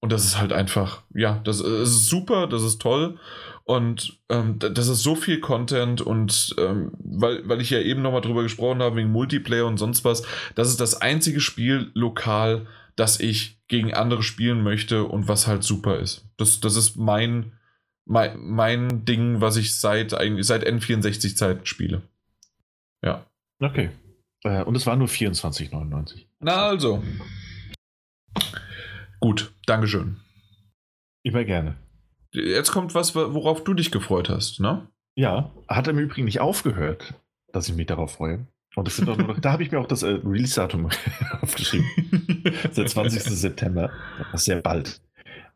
Und 0.00 0.12
das 0.12 0.24
ist 0.24 0.38
halt 0.38 0.52
einfach, 0.52 1.02
ja, 1.14 1.40
das 1.44 1.60
ist 1.60 2.06
super, 2.06 2.46
das 2.46 2.62
ist 2.62 2.80
toll. 2.80 3.18
Und 3.70 4.18
ähm, 4.28 4.58
das 4.58 4.88
ist 4.88 5.04
so 5.04 5.14
viel 5.14 5.38
Content 5.38 6.00
und 6.00 6.56
ähm, 6.58 6.90
weil, 6.98 7.48
weil 7.48 7.60
ich 7.60 7.70
ja 7.70 7.78
eben 7.78 8.02
nochmal 8.02 8.20
drüber 8.20 8.42
gesprochen 8.42 8.82
habe, 8.82 8.96
wegen 8.96 9.12
Multiplayer 9.12 9.64
und 9.64 9.76
sonst 9.76 10.04
was, 10.04 10.24
das 10.56 10.70
ist 10.70 10.80
das 10.80 11.00
einzige 11.00 11.38
Spiel 11.38 11.92
lokal, 11.94 12.66
das 12.96 13.20
ich 13.20 13.60
gegen 13.68 13.94
andere 13.94 14.24
spielen 14.24 14.64
möchte 14.64 15.04
und 15.04 15.28
was 15.28 15.46
halt 15.46 15.62
super 15.62 16.00
ist. 16.00 16.28
Das, 16.36 16.58
das 16.58 16.74
ist 16.74 16.96
mein, 16.96 17.52
mein, 18.06 18.40
mein 18.40 19.04
Ding, 19.04 19.40
was 19.40 19.56
ich 19.56 19.76
seit, 19.76 20.14
eigentlich 20.14 20.48
seit 20.48 20.66
N64-Zeiten 20.66 21.64
spiele. 21.64 22.02
Ja. 23.04 23.24
Okay. 23.60 23.90
Äh, 24.42 24.64
und 24.64 24.74
es 24.74 24.84
war 24.84 24.96
nur 24.96 25.06
24,99. 25.06 26.24
Na 26.40 26.66
also. 26.66 27.04
Gut, 29.20 29.52
Dankeschön. 29.64 30.16
Immer 31.22 31.44
gerne. 31.44 31.76
Jetzt 32.32 32.70
kommt 32.72 32.94
was, 32.94 33.14
worauf 33.14 33.64
du 33.64 33.74
dich 33.74 33.90
gefreut 33.90 34.28
hast, 34.28 34.60
ne? 34.60 34.86
Ja, 35.16 35.50
hat 35.68 35.88
im 35.88 35.98
Übrigen 35.98 36.24
nicht 36.26 36.40
aufgehört, 36.40 37.14
dass 37.52 37.68
ich 37.68 37.74
mich 37.74 37.86
darauf 37.86 38.12
freue. 38.12 38.46
Und 38.76 38.86
das 38.86 38.96
sind 38.96 39.08
doch 39.08 39.16
nur 39.16 39.26
noch, 39.26 39.38
da 39.40 39.52
habe 39.52 39.62
ich 39.64 39.72
mir 39.72 39.80
auch 39.80 39.88
das 39.88 40.02
äh, 40.02 40.18
Release-Datum 40.24 40.88
aufgeschrieben. 41.42 41.86
Der 42.76 42.86
20. 42.86 43.22
September. 43.24 43.90
Das 44.30 44.42
ist 44.42 44.44
sehr 44.46 44.60
bald. 44.62 45.00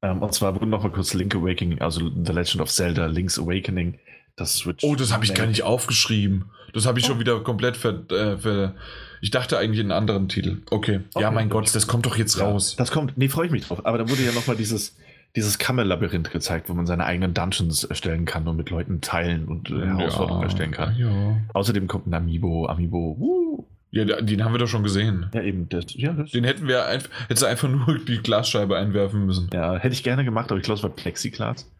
Ähm, 0.02 0.20
und 0.20 0.34
zwar 0.34 0.54
wurde 0.54 0.66
noch 0.66 0.82
mal 0.82 0.90
kurz 0.90 1.14
Link 1.14 1.34
Awakening, 1.34 1.80
also 1.80 2.10
The 2.10 2.32
Legend 2.32 2.60
of 2.60 2.70
Zelda, 2.70 3.06
Link's 3.06 3.38
Awakening, 3.38 3.98
das 4.36 4.54
Switch. 4.56 4.82
Oh, 4.82 4.96
das 4.96 5.12
habe 5.12 5.24
ich 5.24 5.32
gar 5.32 5.46
nicht 5.46 5.62
aufgeschrieben. 5.62 6.46
Das 6.72 6.86
habe 6.86 6.98
ich 6.98 7.06
schon 7.06 7.20
wieder 7.20 7.38
komplett 7.40 7.76
ver, 7.76 8.02
äh, 8.10 8.36
ver. 8.36 8.74
Ich 9.20 9.30
dachte 9.30 9.56
eigentlich 9.58 9.78
in 9.78 9.92
einen 9.92 9.98
anderen 9.98 10.28
Titel. 10.28 10.62
Okay. 10.70 11.00
Ja, 11.14 11.28
Okay, 11.28 11.34
mein 11.34 11.48
gut. 11.48 11.64
Gott, 11.66 11.74
das 11.74 11.86
kommt 11.86 12.04
doch 12.04 12.16
jetzt 12.16 12.36
Ja, 12.36 12.46
raus. 12.46 12.74
Das 12.76 12.90
kommt, 12.90 13.16
nee, 13.16 13.28
freue 13.28 13.46
ich 13.46 13.52
mich 13.52 13.64
drauf. 13.66 13.86
Aber 13.86 13.96
da 13.96 14.08
wurde 14.10 14.22
ja 14.24 14.32
noch 14.32 14.46
mal 14.48 14.56
dieses, 14.56 14.96
dieses 15.36 15.58
Kammerlabyrinth 15.58 16.30
gezeigt, 16.30 16.68
wo 16.68 16.74
man 16.74 16.86
seine 16.86 17.06
eigenen 17.06 17.34
Dungeons 17.34 17.84
erstellen 17.84 18.24
kann 18.24 18.46
und 18.46 18.56
mit 18.56 18.70
Leuten 18.70 19.00
teilen 19.00 19.46
und 19.46 19.70
äh, 19.70 19.86
Herausforderungen 19.86 20.44
erstellen 20.44 20.70
kann. 20.70 20.96
Ja. 20.96 21.40
Außerdem 21.52 21.88
kommt 21.88 22.06
ein 22.06 22.14
Amiibo, 22.14 22.66
Amiibo, 22.66 23.16
uh, 23.18 23.66
ja, 23.90 24.04
den 24.20 24.44
haben 24.44 24.52
wir 24.52 24.58
doch 24.58 24.66
schon 24.66 24.82
gesehen. 24.82 25.30
ja 25.32 25.42
eben, 25.42 25.68
das, 25.68 25.86
ja, 25.94 26.12
das, 26.12 26.32
Den 26.32 26.42
hätten 26.42 26.66
wir 26.66 26.84
einfach, 26.86 27.10
hätte 27.28 27.46
einfach 27.46 27.68
nur 27.68 27.98
die 27.98 28.18
Glasscheibe 28.18 28.76
einwerfen 28.76 29.24
müssen. 29.24 29.48
ja, 29.52 29.76
hätte 29.76 29.94
ich 29.94 30.02
gerne 30.02 30.24
gemacht, 30.24 30.50
aber 30.50 30.58
ich 30.58 30.64
glaube, 30.64 30.78
es 30.78 30.82
war 30.82 30.90
Plexiglas. 30.90 31.70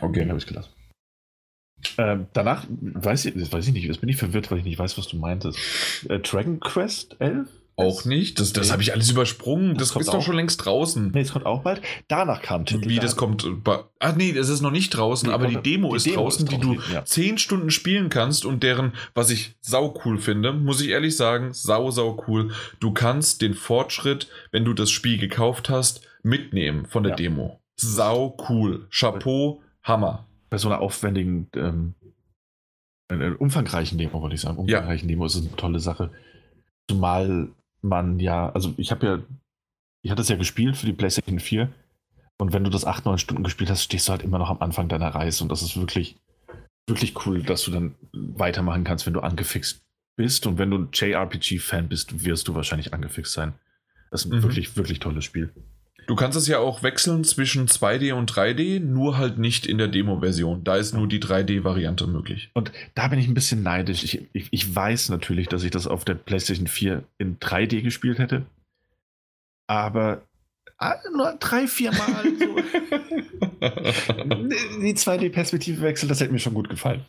Den 0.00 0.28
habe 0.28 0.38
ich 0.38 0.46
gelassen. 0.46 0.72
Ähm, 1.96 2.26
danach 2.32 2.66
weiß 2.70 3.26
ich, 3.26 3.34
das 3.34 3.52
weiß 3.52 3.66
ich 3.68 3.72
nicht, 3.72 3.84
jetzt 3.84 4.00
bin 4.00 4.08
ich 4.08 4.16
verwirrt, 4.16 4.50
weil 4.50 4.58
ich 4.58 4.64
nicht 4.64 4.78
weiß, 4.78 4.96
was 4.96 5.08
du 5.08 5.16
meintest. 5.16 5.58
Äh, 6.08 6.18
Dragon 6.20 6.60
Quest 6.60 7.16
11? 7.20 7.48
Auch 7.78 8.04
nicht. 8.04 8.40
Das, 8.40 8.52
das 8.52 8.72
habe 8.72 8.82
ich 8.82 8.92
alles 8.92 9.08
übersprungen. 9.10 9.74
Das, 9.74 9.78
Das 9.78 9.88
ist 9.88 9.92
kommt 9.94 10.08
doch 10.08 10.14
auch. 10.14 10.22
schon 10.22 10.34
längst 10.34 10.64
draußen. 10.64 11.12
Nee, 11.12 11.20
es 11.20 11.32
kommt 11.32 11.46
auch 11.46 11.62
bald. 11.62 11.80
Danach 12.08 12.42
kam 12.42 12.66
Titel. 12.66 12.88
Wie 12.88 12.98
das 12.98 13.14
kommt. 13.14 13.46
Ach 14.00 14.16
nee, 14.16 14.32
das 14.32 14.48
ist 14.48 14.60
noch 14.62 14.72
nicht 14.72 14.90
draußen, 14.90 15.28
Nee, 15.28 15.34
aber 15.34 15.46
die 15.46 15.58
Demo 15.62 15.90
die 15.90 15.96
ist 15.98 16.06
Demo 16.06 16.16
draußen, 16.22 16.44
ist 16.46 16.52
die 16.52 16.58
du 16.58 16.74
draußen, 16.74 16.92
ja. 16.92 17.04
10 17.04 17.38
Stunden 17.38 17.70
spielen 17.70 18.08
kannst 18.10 18.44
und 18.44 18.64
deren, 18.64 18.94
was 19.14 19.30
ich 19.30 19.54
sau 19.60 19.94
cool 20.04 20.18
finde, 20.18 20.52
muss 20.52 20.80
ich 20.80 20.88
ehrlich 20.88 21.16
sagen, 21.16 21.52
sau, 21.52 21.90
sau 21.92 22.22
cool. 22.26 22.50
Du 22.80 22.92
kannst 22.92 23.42
den 23.42 23.54
Fortschritt, 23.54 24.28
wenn 24.50 24.64
du 24.64 24.74
das 24.74 24.90
Spiel 24.90 25.16
gekauft 25.16 25.70
hast, 25.70 26.02
mitnehmen 26.24 26.84
von 26.86 27.04
der 27.04 27.10
Ja. 27.10 27.16
Demo. 27.16 27.60
Sau 27.76 28.36
cool. 28.48 28.88
Chapeau, 28.90 29.62
Hammer. 29.84 30.26
Bei 30.50 30.58
so 30.58 30.68
einer 30.68 30.80
aufwendigen, 30.80 31.48
ähm, 31.54 31.94
einer 33.08 33.40
umfangreichen 33.40 33.98
Demo, 33.98 34.20
wollte 34.20 34.34
ich 34.34 34.40
sagen. 34.40 34.56
Ja. 34.66 34.78
Umfangreichen 34.78 35.06
Demo 35.08 35.26
ist 35.26 35.36
es 35.36 35.42
eine 35.46 35.54
tolle 35.54 35.78
Sache. 35.78 36.10
Zumal 36.90 37.50
man 37.82 38.18
ja, 38.20 38.50
also 38.50 38.74
ich 38.76 38.90
habe 38.90 39.06
ja, 39.06 39.18
ich 40.02 40.10
hatte 40.10 40.22
es 40.22 40.28
ja 40.28 40.36
gespielt 40.36 40.76
für 40.76 40.86
die 40.86 40.92
PlayStation 40.92 41.40
4 41.40 41.68
und 42.38 42.52
wenn 42.52 42.64
du 42.64 42.70
das 42.70 42.84
8, 42.84 43.04
9 43.04 43.18
Stunden 43.18 43.42
gespielt 43.42 43.70
hast, 43.70 43.82
stehst 43.82 44.08
du 44.08 44.12
halt 44.12 44.22
immer 44.22 44.38
noch 44.38 44.50
am 44.50 44.60
Anfang 44.60 44.88
deiner 44.88 45.08
Reise 45.14 45.42
und 45.42 45.50
das 45.50 45.62
ist 45.62 45.76
wirklich, 45.76 46.16
wirklich 46.88 47.26
cool, 47.26 47.42
dass 47.42 47.64
du 47.64 47.70
dann 47.70 47.94
weitermachen 48.12 48.84
kannst, 48.84 49.06
wenn 49.06 49.12
du 49.14 49.20
angefixt 49.20 49.80
bist 50.16 50.46
und 50.46 50.58
wenn 50.58 50.70
du 50.70 50.78
ein 50.78 50.88
JRPG-Fan 50.92 51.88
bist, 51.88 52.24
wirst 52.24 52.48
du 52.48 52.54
wahrscheinlich 52.54 52.92
angefixt 52.94 53.32
sein. 53.32 53.54
Das 54.10 54.24
ist 54.24 54.32
ein 54.32 54.38
Mhm. 54.38 54.42
wirklich, 54.42 54.76
wirklich 54.76 54.98
tolles 54.98 55.24
Spiel. 55.24 55.52
Du 56.08 56.16
kannst 56.16 56.38
es 56.38 56.48
ja 56.48 56.58
auch 56.58 56.82
wechseln 56.82 57.22
zwischen 57.22 57.68
2D 57.68 58.14
und 58.14 58.32
3D, 58.32 58.80
nur 58.80 59.18
halt 59.18 59.36
nicht 59.36 59.66
in 59.66 59.76
der 59.76 59.88
Demo-Version. 59.88 60.64
Da 60.64 60.76
ist 60.76 60.94
nur 60.94 61.06
die 61.06 61.20
3D-Variante 61.20 62.06
möglich. 62.06 62.50
Und 62.54 62.72
da 62.94 63.08
bin 63.08 63.18
ich 63.18 63.28
ein 63.28 63.34
bisschen 63.34 63.62
neidisch. 63.62 64.04
Ich, 64.04 64.26
ich, 64.32 64.48
ich 64.50 64.74
weiß 64.74 65.10
natürlich, 65.10 65.48
dass 65.48 65.64
ich 65.64 65.70
das 65.70 65.86
auf 65.86 66.06
der 66.06 66.14
PlayStation 66.14 66.66
4 66.66 67.04
in 67.18 67.38
3D 67.38 67.82
gespielt 67.82 68.18
hätte. 68.18 68.46
Aber 69.66 70.22
ah, 70.78 70.94
nur 71.14 71.36
drei, 71.40 71.66
vier 71.66 71.92
Mal 71.92 72.24
so. 72.38 72.56
die 74.80 74.94
2D-Perspektive 74.94 75.82
wechseln, 75.82 76.08
das 76.08 76.20
hätte 76.20 76.32
mir 76.32 76.38
schon 76.38 76.54
gut 76.54 76.70
gefallen. 76.70 77.04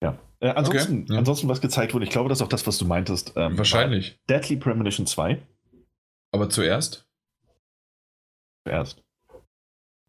Ja. 0.00 0.16
Äh, 0.38 0.50
ansonsten, 0.50 1.02
Okay, 1.02 1.12
ja. 1.12 1.18
ansonsten, 1.18 1.48
was 1.48 1.60
gezeigt 1.60 1.92
wurde, 1.92 2.04
ich 2.04 2.12
glaube, 2.12 2.28
das 2.28 2.38
ist 2.38 2.42
auch 2.44 2.48
das, 2.48 2.68
was 2.68 2.78
du 2.78 2.84
meintest. 2.84 3.32
ähm, 3.34 3.58
Wahrscheinlich. 3.58 4.20
Deadly 4.30 4.54
Premonition 4.54 5.06
2 5.08 5.42
Aber 6.30 6.48
zuerst? 6.48 7.05
Zuerst. 8.66 9.02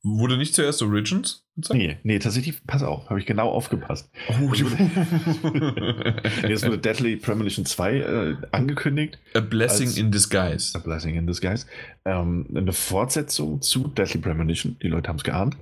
Wurde 0.03 0.37
nicht 0.37 0.55
zuerst 0.55 0.81
Origins? 0.81 1.45
gezeigt? 1.55 1.79
Nee, 1.79 1.97
nee, 2.03 2.19
tatsächlich, 2.19 2.65
pass 2.65 2.83
auf, 2.83 3.09
habe 3.09 3.19
ich 3.19 3.25
genau 3.25 3.49
aufgepasst. 3.49 4.09
Oh, 4.29 4.53
Jetzt 4.53 4.73
wurde 6.65 6.77
Deadly 6.77 7.17
Premonition 7.17 7.65
2 7.65 7.97
äh, 7.97 8.35
angekündigt. 8.51 9.19
A 9.33 9.39
Blessing 9.39 9.91
in 9.95 10.11
Disguise. 10.11 10.77
A 10.77 10.81
Blessing 10.81 11.15
in 11.15 11.27
Disguise. 11.27 11.65
Ähm, 12.05 12.47
eine 12.55 12.73
Fortsetzung 12.73 13.61
zu 13.61 13.87
Deadly 13.87 14.21
Premonition, 14.21 14.77
die 14.81 14.87
Leute 14.87 15.09
haben 15.09 15.17
es 15.17 15.23
geahnt, 15.23 15.57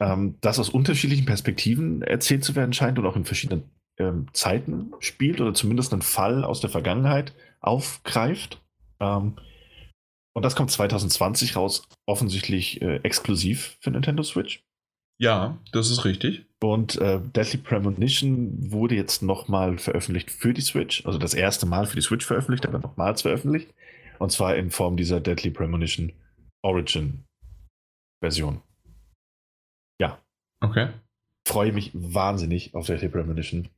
ähm, 0.00 0.36
das 0.40 0.58
aus 0.58 0.68
unterschiedlichen 0.68 1.24
Perspektiven 1.24 2.02
erzählt 2.02 2.44
zu 2.44 2.54
werden 2.54 2.74
scheint 2.74 2.98
und 2.98 3.06
auch 3.06 3.16
in 3.16 3.24
verschiedenen 3.24 3.64
ähm, 3.98 4.26
Zeiten 4.32 4.92
spielt 5.00 5.40
oder 5.40 5.54
zumindest 5.54 5.92
einen 5.92 6.02
Fall 6.02 6.44
aus 6.44 6.60
der 6.60 6.70
Vergangenheit 6.70 7.32
aufgreift. 7.60 8.60
Ähm, 9.00 9.36
und 10.34 10.42
das 10.44 10.56
kommt 10.56 10.70
2020 10.70 11.56
raus, 11.56 11.86
offensichtlich 12.06 12.80
äh, 12.82 12.96
exklusiv 13.02 13.76
für 13.80 13.90
Nintendo 13.90 14.22
Switch. 14.22 14.62
Ja, 15.18 15.58
das 15.72 15.90
ist 15.90 16.04
richtig. 16.04 16.46
Und 16.60 16.96
äh, 16.96 17.20
Deadly 17.20 17.58
Premonition 17.58 18.72
wurde 18.72 18.94
jetzt 18.94 19.22
nochmal 19.22 19.78
veröffentlicht 19.78 20.30
für 20.30 20.54
die 20.54 20.60
Switch. 20.62 21.04
Also 21.06 21.18
das 21.18 21.34
erste 21.34 21.66
Mal 21.66 21.86
für 21.86 21.96
die 21.96 22.02
Switch 22.02 22.24
veröffentlicht, 22.24 22.66
aber 22.66 22.78
nochmals 22.78 23.22
veröffentlicht. 23.22 23.72
Und 24.18 24.30
zwar 24.32 24.56
in 24.56 24.70
Form 24.70 24.96
dieser 24.96 25.20
Deadly 25.20 25.50
Premonition 25.50 26.12
Origin 26.62 27.24
Version. 28.20 28.62
Ja, 30.00 30.18
Okay. 30.60 30.88
freue 31.46 31.72
mich 31.72 31.90
wahnsinnig 31.92 32.74
auf 32.74 32.86
Deadly 32.86 33.08
Premonition. 33.08 33.68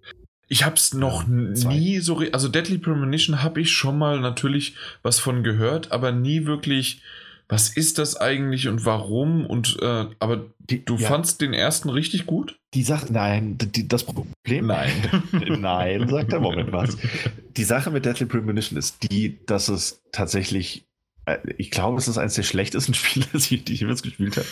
Ich 0.48 0.64
hab's 0.64 0.94
noch 0.94 1.22
Ja, 1.22 1.28
nie 1.68 1.98
so. 2.00 2.18
Also 2.32 2.48
Deadly 2.48 2.78
Premonition 2.78 3.42
habe 3.42 3.60
ich 3.60 3.72
schon 3.72 3.98
mal 3.98 4.20
natürlich 4.20 4.74
was 5.02 5.18
von 5.18 5.42
gehört, 5.42 5.92
aber 5.92 6.12
nie 6.12 6.46
wirklich. 6.46 7.02
Was 7.46 7.68
ist 7.76 7.98
das 7.98 8.16
eigentlich 8.16 8.68
und 8.68 8.86
warum? 8.86 9.44
Und 9.44 9.76
äh, 9.82 10.06
aber 10.18 10.46
Die, 10.60 10.82
du 10.82 10.96
ja, 10.96 11.08
fandst 11.08 11.42
den 11.42 11.52
ersten 11.52 11.90
richtig 11.90 12.24
gut? 12.24 12.58
die 12.72 12.82
Sache, 12.82 13.12
nein, 13.12 13.58
die, 13.58 13.86
das 13.86 14.02
Problem. 14.04 14.66
Nein. 14.66 14.90
nein, 15.60 16.08
sagt 16.08 16.32
der 16.32 16.40
Moment 16.40 16.72
was. 16.72 16.96
Die 17.56 17.62
Sache 17.64 17.90
mit 17.90 18.04
Deadly 18.04 18.26
Premonition 18.26 18.76
ist 18.78 18.96
die, 19.12 19.38
dass 19.46 19.68
es 19.68 20.02
tatsächlich, 20.10 20.86
äh, 21.26 21.36
ich 21.56 21.70
glaube, 21.70 21.98
es 21.98 22.08
ist 22.08 22.18
eines 22.18 22.34
der 22.34 22.42
schlechtesten 22.42 22.94
Spiele, 22.94 23.26
die 23.34 23.54
ich, 23.56 23.64
die 23.64 23.74
ich 23.74 23.80
jemals 23.80 24.02
gespielt 24.02 24.36
habe. 24.38 24.46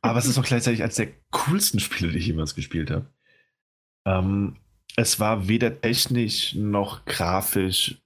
Aber 0.00 0.18
es 0.18 0.24
ist 0.26 0.38
auch 0.38 0.44
gleichzeitig 0.44 0.82
eines 0.82 0.94
der 0.94 1.08
coolsten 1.30 1.80
Spiele, 1.80 2.12
die 2.12 2.18
ich 2.18 2.26
jemals 2.28 2.54
gespielt 2.54 2.90
habe. 2.90 3.06
Ähm, 4.06 4.56
es 4.96 5.20
war 5.20 5.48
weder 5.48 5.80
technisch 5.80 6.54
noch 6.54 7.04
grafisch, 7.04 7.98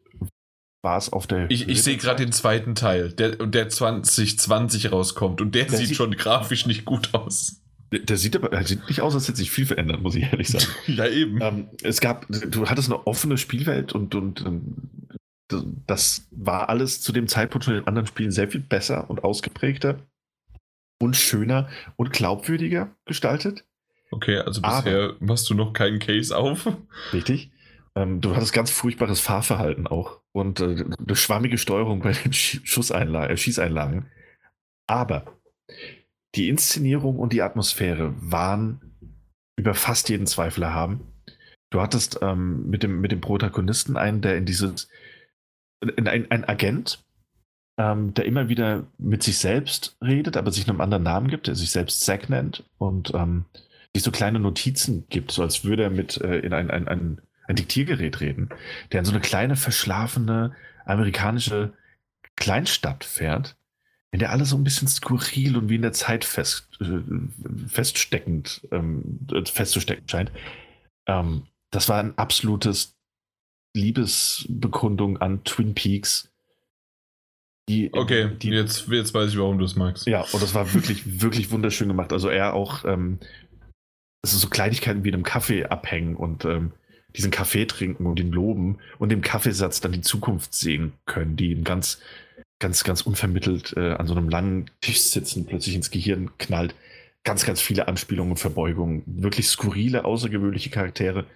war 0.82 0.98
es 0.98 1.12
auf 1.12 1.26
der. 1.26 1.50
Ich, 1.50 1.66
Höhe 1.66 1.72
ich 1.72 1.82
sehe 1.82 1.96
gerade 1.96 2.24
den 2.24 2.32
zweiten 2.32 2.74
Teil, 2.74 3.12
der, 3.12 3.36
der 3.36 3.68
2020 3.68 4.92
rauskommt 4.92 5.40
und 5.40 5.54
der, 5.54 5.66
Der 5.66 5.78
sieht 5.78 5.88
sieht- 5.88 5.96
schon 5.96 6.12
grafisch 6.16 6.66
nicht 6.66 6.84
gut 6.84 7.14
aus. 7.14 7.58
Der, 7.92 8.16
sieht 8.16 8.34
aber 8.36 8.48
der 8.48 8.64
sieht 8.66 8.88
nicht 8.88 9.02
aus, 9.02 9.14
als 9.14 9.28
hätte 9.28 9.36
sich 9.36 9.50
viel 9.50 9.66
verändert, 9.66 10.00
muss 10.00 10.14
ich 10.14 10.22
ehrlich 10.24 10.48
sagen. 10.48 10.64
ja, 10.86 11.06
eben. 11.06 11.40
Ähm, 11.42 11.68
es 11.82 12.00
gab, 12.00 12.26
du 12.28 12.66
hattest 12.66 12.88
eine 12.90 13.06
offene 13.06 13.36
Spielwelt 13.36 13.92
und, 13.92 14.14
und 14.14 14.40
ähm, 14.46 14.74
das 15.86 16.26
war 16.30 16.70
alles 16.70 17.02
zu 17.02 17.12
dem 17.12 17.28
Zeitpunkt 17.28 17.66
von 17.66 17.74
den 17.74 17.86
anderen 17.86 18.06
Spielen 18.06 18.30
sehr 18.30 18.48
viel 18.48 18.62
besser 18.62 19.10
und 19.10 19.22
ausgeprägter 19.24 19.98
und 21.02 21.16
schöner 21.16 21.68
und 21.96 22.14
glaubwürdiger 22.14 22.94
gestaltet. 23.04 23.64
Okay, 24.12 24.36
also 24.38 24.60
Aber- 24.62 24.82
bisher 24.82 25.16
machst 25.20 25.48
du 25.50 25.54
noch 25.54 25.72
keinen 25.72 25.98
Case 25.98 26.36
auf. 26.36 26.68
Richtig. 27.12 27.50
Ähm, 27.96 28.20
du 28.20 28.36
hattest 28.36 28.52
ganz 28.52 28.70
furchtbares 28.70 29.20
Fahrverhalten 29.20 29.86
auch 29.86 30.20
und 30.32 30.60
äh, 30.60 30.84
eine 30.98 31.16
schwammige 31.16 31.58
Steuerung 31.58 32.00
bei 32.00 32.12
den 32.12 32.32
Sch 32.32 32.60
Schusseinlagen, 32.64 33.30
äh, 33.30 33.36
Schießeinlagen. 33.36 34.10
Aber 34.86 35.38
die 36.34 36.48
Inszenierung 36.48 37.18
und 37.18 37.32
die 37.32 37.42
Atmosphäre 37.42 38.14
waren 38.18 38.80
über 39.58 39.74
fast 39.74 40.08
jeden 40.08 40.26
Zweifel 40.26 40.62
erhaben. 40.62 41.00
Du 41.70 41.80
hattest 41.80 42.18
ähm, 42.22 42.68
mit, 42.68 42.82
dem, 42.82 43.00
mit 43.00 43.12
dem 43.12 43.20
Protagonisten 43.20 43.96
einen, 43.96 44.20
der 44.22 44.36
in 44.36 44.44
dieses, 44.44 44.88
in 45.82 46.06
ein, 46.08 46.30
ein 46.30 46.44
Agent, 46.44 47.02
ähm, 47.78 48.12
der 48.14 48.26
immer 48.26 48.48
wieder 48.48 48.86
mit 48.98 49.22
sich 49.22 49.38
selbst 49.38 49.96
redet, 50.02 50.36
aber 50.36 50.50
sich 50.50 50.68
einem 50.68 50.80
anderen 50.80 51.02
Namen 51.02 51.28
gibt, 51.28 51.46
der 51.46 51.54
sich 51.54 51.70
selbst 51.70 52.00
Zack 52.00 52.28
nennt 52.28 52.64
und 52.78 53.12
ähm, 53.14 53.44
sich 53.94 54.02
so 54.02 54.10
kleine 54.10 54.38
Notizen 54.38 55.06
gibt, 55.08 55.32
so 55.32 55.42
als 55.42 55.64
würde 55.64 55.84
er 55.84 55.90
mit 55.90 56.20
äh, 56.20 56.38
in 56.38 56.52
ein, 56.52 56.70
ein, 56.70 56.88
ein, 56.88 57.20
ein 57.46 57.56
Diktiergerät 57.56 58.20
reden, 58.20 58.48
der 58.90 59.00
in 59.00 59.04
so 59.04 59.12
eine 59.12 59.20
kleine, 59.20 59.56
verschlafene 59.56 60.54
amerikanische 60.84 61.74
Kleinstadt 62.36 63.04
fährt, 63.04 63.56
in 64.10 64.18
der 64.18 64.30
alles 64.30 64.50
so 64.50 64.56
ein 64.56 64.64
bisschen 64.64 64.88
skurril 64.88 65.56
und 65.56 65.68
wie 65.68 65.76
in 65.76 65.82
der 65.82 65.92
Zeit 65.92 66.24
fest, 66.24 66.68
äh, 66.80 67.00
feststeckend 67.68 68.66
ähm, 68.70 69.20
äh, 69.32 69.44
festzustecken 69.44 70.08
scheint. 70.08 70.32
Ähm, 71.06 71.46
das 71.70 71.88
war 71.88 71.98
ein 71.98 72.16
absolutes 72.18 72.96
Liebesbekundung 73.74 75.18
an 75.18 75.44
Twin 75.44 75.74
Peaks. 75.74 76.30
Die, 77.68 77.90
Okay, 77.92 78.36
die, 78.36 78.50
jetzt, 78.50 78.88
jetzt 78.88 79.14
weiß 79.14 79.30
ich, 79.30 79.38
warum 79.38 79.58
du 79.58 79.64
es 79.64 79.76
magst. 79.76 80.06
ja, 80.06 80.22
und 80.32 80.42
das 80.42 80.54
war 80.54 80.74
wirklich, 80.74 81.22
wirklich 81.22 81.50
wunderschön 81.50 81.88
gemacht. 81.88 82.12
Also 82.12 82.28
er 82.28 82.54
auch, 82.54 82.84
ähm, 82.84 83.18
es 84.22 84.32
ist 84.32 84.40
so 84.40 84.48
Kleinigkeiten 84.48 85.04
wie 85.04 85.08
in 85.08 85.14
einem 85.14 85.24
Kaffee 85.24 85.64
abhängen 85.64 86.16
und 86.16 86.44
ähm, 86.44 86.72
diesen 87.16 87.30
Kaffee 87.30 87.66
trinken 87.66 88.06
und 88.06 88.18
ihn 88.20 88.32
loben 88.32 88.78
und 88.98 89.10
dem 89.10 89.20
Kaffeesatz 89.20 89.80
dann 89.80 89.92
die 89.92 90.00
Zukunft 90.00 90.54
sehen 90.54 90.92
können, 91.04 91.36
die 91.36 91.50
ihm 91.50 91.64
ganz, 91.64 92.00
ganz, 92.58 92.84
ganz 92.84 93.02
unvermittelt 93.02 93.74
äh, 93.76 93.92
an 93.92 94.06
so 94.06 94.14
einem 94.14 94.28
langen 94.28 94.70
Tisch 94.80 95.00
sitzen, 95.00 95.44
plötzlich 95.44 95.74
ins 95.74 95.90
Gehirn 95.90 96.30
knallt. 96.38 96.74
Ganz, 97.24 97.44
ganz 97.44 97.60
viele 97.60 97.86
Anspielungen 97.88 98.32
und 98.32 98.38
Verbeugungen, 98.38 99.02
wirklich 99.06 99.46
skurrile, 99.48 100.04
außergewöhnliche 100.04 100.70
Charaktere. 100.70 101.26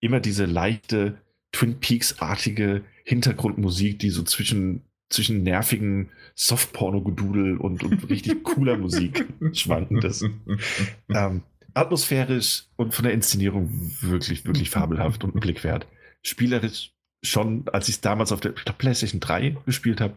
Immer 0.00 0.20
diese 0.20 0.44
leichte, 0.44 1.18
Twin 1.52 1.80
Peaks-artige 1.80 2.82
Hintergrundmusik, 3.04 3.98
die 3.98 4.10
so 4.10 4.22
zwischen, 4.22 4.82
zwischen 5.10 5.42
nervigen 5.42 6.10
Softporno-Gedudel 6.34 7.58
und, 7.58 7.84
und 7.84 8.08
richtig 8.08 8.42
cooler 8.42 8.76
Musik 8.78 9.26
schwanken. 9.52 10.00
Das, 10.00 10.22
ähm, 11.14 11.42
atmosphärisch 11.74 12.64
und 12.76 12.94
von 12.94 13.04
der 13.04 13.12
Inszenierung 13.12 13.70
wirklich, 14.00 14.46
wirklich 14.46 14.70
fabelhaft 14.70 15.24
und 15.24 15.34
ein 15.34 15.40
Blick 15.40 15.64
wert. 15.64 15.86
Spielerisch 16.22 16.92
schon, 17.22 17.64
als 17.72 17.88
ich 17.88 17.96
es 17.96 18.00
damals 18.00 18.32
auf 18.32 18.40
der 18.40 18.52
glaub, 18.52 18.78
PlayStation 18.78 19.20
3 19.20 19.56
gespielt 19.66 20.00
habe, 20.00 20.16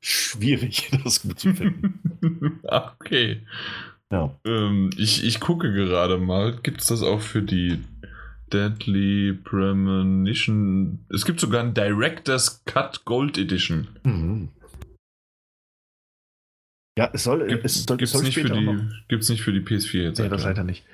schwierig, 0.00 0.90
das 1.04 1.22
gut 1.22 1.40
zu 1.40 1.54
finden. 1.54 2.60
okay. 2.62 3.42
Ja. 4.10 4.38
Ähm, 4.44 4.90
ich, 4.96 5.24
ich 5.24 5.40
gucke 5.40 5.72
gerade 5.72 6.18
mal. 6.18 6.56
Gibt 6.62 6.82
es 6.82 6.88
das 6.88 7.02
auch 7.02 7.20
für 7.20 7.42
die 7.42 7.82
Deadly 8.52 9.32
Premonition. 9.32 11.04
Es 11.08 11.24
gibt 11.24 11.40
sogar 11.40 11.62
ein 11.62 11.74
Director's 11.74 12.64
Cut 12.64 13.04
Gold 13.04 13.38
Edition. 13.38 13.88
Mhm. 14.04 14.50
Ja, 16.98 17.10
es 17.12 17.24
soll. 17.24 17.46
Gibt 17.48 17.64
es 17.64 17.84
soll, 17.84 18.00
es 18.00 18.12
soll 18.12 18.22
nicht, 18.22 18.34
für 18.38 18.48
die- 18.48 18.88
gibt's 19.08 19.28
nicht 19.28 19.42
für 19.42 19.52
die 19.52 19.60
PS4 19.60 20.02
jetzt. 20.02 20.18
Nee, 20.20 20.28
das 20.28 20.44
leider 20.44 20.64
nicht. 20.64 20.84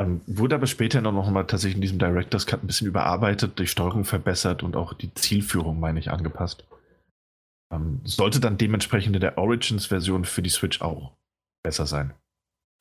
Ähm, 0.00 0.20
wurde 0.26 0.56
aber 0.56 0.66
später 0.66 1.00
noch, 1.00 1.12
noch 1.12 1.30
mal 1.30 1.44
tatsächlich 1.44 1.76
in 1.76 1.80
diesem 1.82 2.00
Director's 2.00 2.46
Cut 2.46 2.64
ein 2.64 2.66
bisschen 2.66 2.88
überarbeitet, 2.88 3.60
die 3.60 3.68
Steuerung 3.68 4.04
verbessert 4.04 4.64
und 4.64 4.74
auch 4.74 4.92
die 4.94 5.14
Zielführung, 5.14 5.78
meine 5.78 6.00
ich, 6.00 6.10
angepasst. 6.10 6.64
Ähm, 7.72 8.00
sollte 8.02 8.40
dann 8.40 8.58
dementsprechend 8.58 9.14
in 9.14 9.20
der 9.20 9.38
Origins-Version 9.38 10.24
für 10.24 10.42
die 10.42 10.50
Switch 10.50 10.80
auch 10.80 11.12
besser 11.62 11.86
sein. 11.86 12.12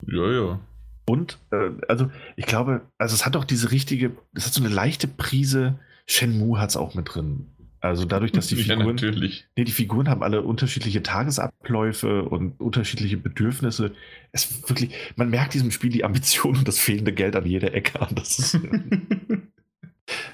Ja, 0.08 0.32
ja. 0.32 0.60
Und, 1.06 1.38
äh, 1.52 1.70
also, 1.88 2.10
ich 2.36 2.48
glaube, 2.48 2.82
also 2.98 3.14
es 3.14 3.26
hat 3.28 3.36
auch 3.36 3.46
diese 3.46 3.70
richtige, 3.70 4.18
es 4.34 4.48
hat 4.48 4.54
so 4.54 4.64
eine 4.64 4.74
leichte 4.74 5.08
Prise, 5.08 5.80
Shenmue 6.08 6.60
hat 6.60 6.72
es 6.72 6.78
auch 6.78 6.96
mit 6.96 7.14
drin. 7.14 7.48
Also 7.84 8.06
dadurch, 8.06 8.32
dass 8.32 8.48
die 8.48 8.56
ja, 8.62 8.64
Figuren, 8.78 8.96
natürlich. 8.96 9.46
nee, 9.58 9.66
die 9.66 9.72
Figuren 9.74 10.08
haben 10.08 10.24
alle 10.24 10.42
unterschiedliche 10.42 11.04
Tagesabläufe 11.04 12.24
und 12.24 12.60
unterschiedliche 12.62 13.18
Bedürfnisse. 13.18 13.92
Es 14.32 14.46
ist 14.46 14.70
wirklich, 14.70 14.96
man 15.18 15.30
merkt 15.30 15.54
diesem 15.54 15.70
Spiel 15.70 15.90
die 15.90 16.06
Ambition 16.06 16.58
und 16.58 16.68
das 16.68 16.80
fehlende 16.80 17.12
Geld 17.14 17.36
an 17.36 17.46
jeder 17.46 17.74
Ecke 17.74 18.02
an. 18.02 18.16
Das 18.16 18.40
ist, 18.40 18.58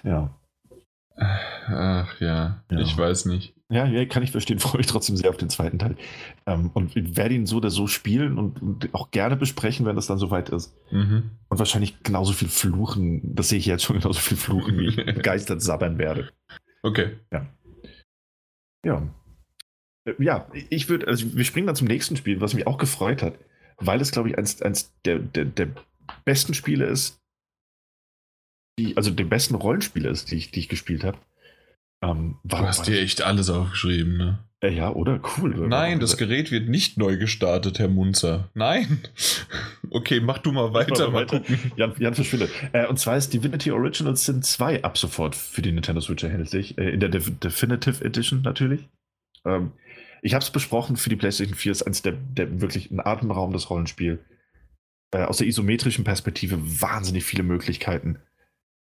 ja. 0.04 0.36
Ach 1.18 2.22
ja, 2.22 2.64
Ja. 2.70 2.80
ich 2.80 2.96
weiß 2.96 3.26
nicht. 3.26 3.56
Ja, 3.72 3.86
ja, 3.86 4.06
kann 4.06 4.22
ich 4.24 4.32
verstehen, 4.32 4.60
freue 4.60 4.78
mich 4.78 4.88
trotzdem 4.88 5.18
sehr 5.18 5.32
auf 5.32 5.38
den 5.38 5.50
zweiten 5.50 5.80
Teil. 5.80 5.96
Ähm, 6.46 6.70
und 6.74 6.94
werde 7.18 7.34
ihn 7.34 7.48
so 7.48 7.58
oder 7.58 7.72
so 7.72 7.88
spielen 7.88 8.38
und, 8.38 8.62
und 8.62 8.94
auch 8.94 9.10
gerne 9.10 9.36
besprechen, 9.36 9.88
wenn 9.88 9.96
das 9.96 10.06
dann 10.06 10.20
soweit 10.20 10.50
ist. 10.50 10.76
Mhm. 10.92 11.32
Und 11.50 11.58
wahrscheinlich 11.58 12.04
genauso 12.04 12.34
viel 12.34 12.48
fluchen, 12.48 13.36
das 13.36 13.50
sehe 13.50 13.58
ich 13.58 13.66
jetzt 13.66 13.84
schon 13.84 14.00
genauso 14.00 14.20
viel 14.20 14.38
fluchen, 14.38 14.78
wie 14.78 14.88
ich 14.90 14.96
begeistert 14.98 15.64
sabbern 15.64 15.98
werde. 15.98 16.30
Okay. 16.84 17.18
Ja. 18.86 19.08
Äh, 20.06 20.14
Ja, 20.24 20.50
ich 20.70 20.90
würde, 20.90 21.08
also 21.08 21.36
wir 21.36 21.44
springen 21.46 21.68
dann 21.68 21.76
zum 21.76 21.88
nächsten 21.88 22.18
Spiel, 22.18 22.42
was 22.42 22.54
mich 22.54 22.68
auch 22.68 22.78
gefreut 22.78 23.22
hat, 23.22 23.38
weil 23.78 24.02
es, 24.02 24.12
glaube 24.12 24.30
ich, 24.30 24.38
eins, 24.38 24.62
eins 24.62 24.94
der, 25.06 25.20
der, 25.20 25.46
der 25.46 25.70
besten 26.26 26.54
Spiele 26.54 26.86
ist, 26.86 27.20
die, 28.80 28.96
also 28.98 29.12
der 29.12 29.26
besten 29.26 29.56
Rollenspiele 29.56 30.10
ist, 30.10 30.32
die 30.32 30.38
ich, 30.38 30.52
die 30.52 30.62
ich 30.62 30.70
gespielt 30.70 31.04
habe. 31.04 31.20
Ähm, 32.02 32.38
Du 32.44 32.58
hast 32.58 32.88
dir 32.88 33.00
echt 33.02 33.22
alles 33.22 33.50
aufgeschrieben, 33.50 34.18
ne? 34.18 34.40
äh, 34.62 34.74
ja, 34.74 34.92
oder? 34.92 35.20
Cool. 35.38 35.58
oder? 35.58 35.68
Nein, 35.68 36.00
das 36.00 36.18
Gerät 36.18 36.52
wird 36.52 36.70
nicht 36.70 36.98
neu 36.98 37.18
gestartet, 37.18 37.80
Herr 37.80 37.88
Munzer. 37.90 38.50
Nein. 38.54 39.00
Okay, 39.92 40.20
mach 40.20 40.38
du 40.38 40.52
mal 40.52 40.72
weiter. 40.72 41.10
mal 41.10 41.26
Mal 41.26 41.32
weiter. 41.32 41.44
Jan, 41.76 41.96
Jan 41.98 42.14
verschwindet. 42.14 42.52
Äh, 42.74 42.86
und 42.86 43.00
zwar 43.00 43.18
ist 43.18 43.34
Divinity 43.34 43.72
Originals 43.72 44.24
Sin 44.24 44.44
2 44.44 44.84
ab 44.84 45.00
sofort 45.00 45.34
für 45.36 45.64
die 45.64 45.72
Nintendo 45.72 46.00
Switch 46.00 46.24
erhältlich. 46.24 46.78
Äh, 46.78 46.92
in 46.92 47.00
der 47.00 47.10
Def 47.10 47.40
Definitive 47.40 48.06
Edition 48.06 48.44
natürlich. 48.44 48.88
Ähm, 49.46 49.72
ich 50.22 50.36
habe 50.36 50.44
es 50.44 50.52
besprochen, 50.52 50.96
für 50.96 51.10
die 51.10 51.16
PlayStation 51.16 51.56
4 51.56 51.72
ist 51.72 51.82
eines 51.84 52.04
der, 52.04 52.12
der 52.12 52.62
wirklich 52.62 52.92
ein 52.92 53.00
atemraubendes 53.00 53.72
Rollenspiel. 53.72 54.20
Äh, 55.12 55.24
aus 55.24 55.38
der 55.38 55.48
isometrischen 55.48 56.04
Perspektive 56.04 56.60
wahnsinnig 56.62 57.24
viele 57.24 57.42
Möglichkeiten. 57.42 58.20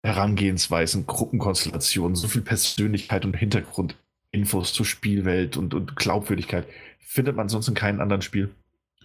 Herangehensweisen, 0.03 1.05
Gruppenkonstellationen, 1.05 2.15
so 2.15 2.27
viel 2.27 2.41
Persönlichkeit 2.41 3.23
und 3.23 3.35
Hintergrundinfos 3.35 4.73
zur 4.73 4.85
Spielwelt 4.85 5.57
und, 5.57 5.73
und 5.73 5.95
Glaubwürdigkeit 5.95 6.67
findet 6.99 7.35
man 7.35 7.49
sonst 7.49 7.67
in 7.67 7.75
keinem 7.75 8.01
anderen 8.01 8.21
Spiel, 8.21 8.49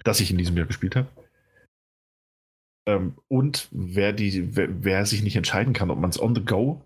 das 0.04 0.20
ich 0.20 0.30
in 0.30 0.38
diesem 0.38 0.56
Jahr 0.56 0.66
gespielt 0.66 0.96
habe. 0.96 1.08
Ähm, 2.88 3.14
und 3.28 3.68
wer, 3.72 4.12
die, 4.12 4.56
wer, 4.56 4.84
wer 4.84 5.04
sich 5.06 5.22
nicht 5.22 5.36
entscheiden 5.36 5.74
kann, 5.74 5.90
ob 5.90 5.98
man 5.98 6.10
es 6.10 6.20
on 6.20 6.34
the 6.34 6.44
go, 6.44 6.82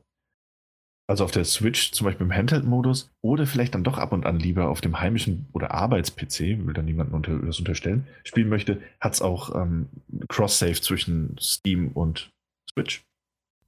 also 1.07 1.25
auf 1.25 1.33
der 1.33 1.45
Switch, 1.45 1.93
zum 1.93 2.05
Beispiel 2.07 2.27
im 2.27 2.33
Handheld-Modus, 2.33 3.11
oder 3.21 3.47
vielleicht 3.47 3.75
dann 3.75 3.85
doch 3.85 3.99
ab 3.99 4.13
und 4.13 4.27
an 4.27 4.39
lieber 4.39 4.69
auf 4.69 4.81
dem 4.81 5.01
heimischen 5.01 5.49
oder 5.53 5.73
Arbeits-PC, 5.73 6.67
will 6.67 6.73
da 6.73 6.83
niemandem 6.83 7.15
unter, 7.15 7.39
das 7.39 7.59
unterstellen, 7.59 8.07
spielen 8.25 8.49
möchte, 8.49 8.81
hat 9.01 9.15
es 9.15 9.23
auch 9.23 9.55
ähm, 9.55 9.89
Cross-Save 10.29 10.81
zwischen 10.81 11.37
Steam 11.39 11.89
und 11.89 12.31
Switch. 12.73 13.03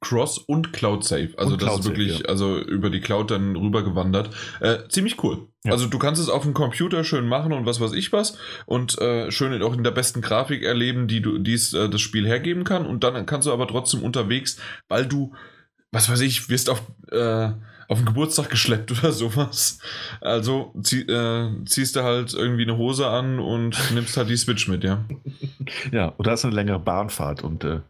Cross 0.02 0.38
und 0.38 0.72
Cloud 0.72 1.04
Save. 1.04 1.30
Also 1.38 1.56
das 1.56 1.78
ist 1.78 1.84
wirklich, 1.84 2.18
ja. 2.18 2.26
also 2.26 2.58
über 2.58 2.90
die 2.90 3.00
Cloud 3.00 3.30
dann 3.30 3.56
rübergewandert. 3.56 4.30
Äh, 4.60 4.88
ziemlich 4.88 5.22
cool. 5.22 5.48
Ja. 5.64 5.72
Also 5.72 5.86
du 5.86 5.98
kannst 5.98 6.20
es 6.20 6.28
auf 6.28 6.42
dem 6.42 6.52
Computer 6.52 7.04
schön 7.04 7.26
machen 7.26 7.52
und 7.52 7.64
was 7.64 7.80
weiß 7.80 7.92
ich 7.92 8.12
was 8.12 8.36
und 8.66 8.98
äh, 8.98 9.30
schön 9.30 9.62
auch 9.62 9.74
in 9.74 9.84
der 9.84 9.92
besten 9.92 10.20
Grafik 10.20 10.64
erleben, 10.64 11.06
die 11.06 11.22
du, 11.22 11.38
die 11.38 11.54
es 11.54 11.72
äh, 11.72 11.88
das 11.88 12.00
Spiel 12.00 12.26
hergeben 12.26 12.64
kann. 12.64 12.84
Und 12.84 13.04
dann 13.04 13.24
kannst 13.24 13.46
du 13.46 13.52
aber 13.52 13.66
trotzdem 13.68 14.02
unterwegs, 14.02 14.58
weil 14.88 15.06
du, 15.06 15.32
was 15.92 16.10
weiß 16.10 16.20
ich, 16.20 16.48
wirst 16.50 16.68
auf 16.68 16.82
äh, 17.10 17.52
auf 17.88 17.98
den 17.98 18.06
Geburtstag 18.06 18.50
geschleppt 18.50 18.90
oder 18.98 19.12
sowas. 19.12 19.78
Also 20.20 20.74
zieh, 20.82 21.02
äh, 21.02 21.50
ziehst 21.66 21.94
du 21.94 22.02
halt 22.02 22.34
irgendwie 22.34 22.62
eine 22.62 22.76
Hose 22.76 23.06
an 23.06 23.38
und 23.38 23.76
nimmst 23.92 24.16
halt 24.16 24.30
die 24.30 24.36
Switch 24.36 24.66
mit, 24.66 24.82
ja. 24.82 25.04
Ja, 25.92 26.12
oder 26.18 26.32
hast 26.32 26.44
eine 26.44 26.54
längere 26.54 26.78
Bahnfahrt 26.78 27.44
und 27.44 27.64
äh, 27.64 27.80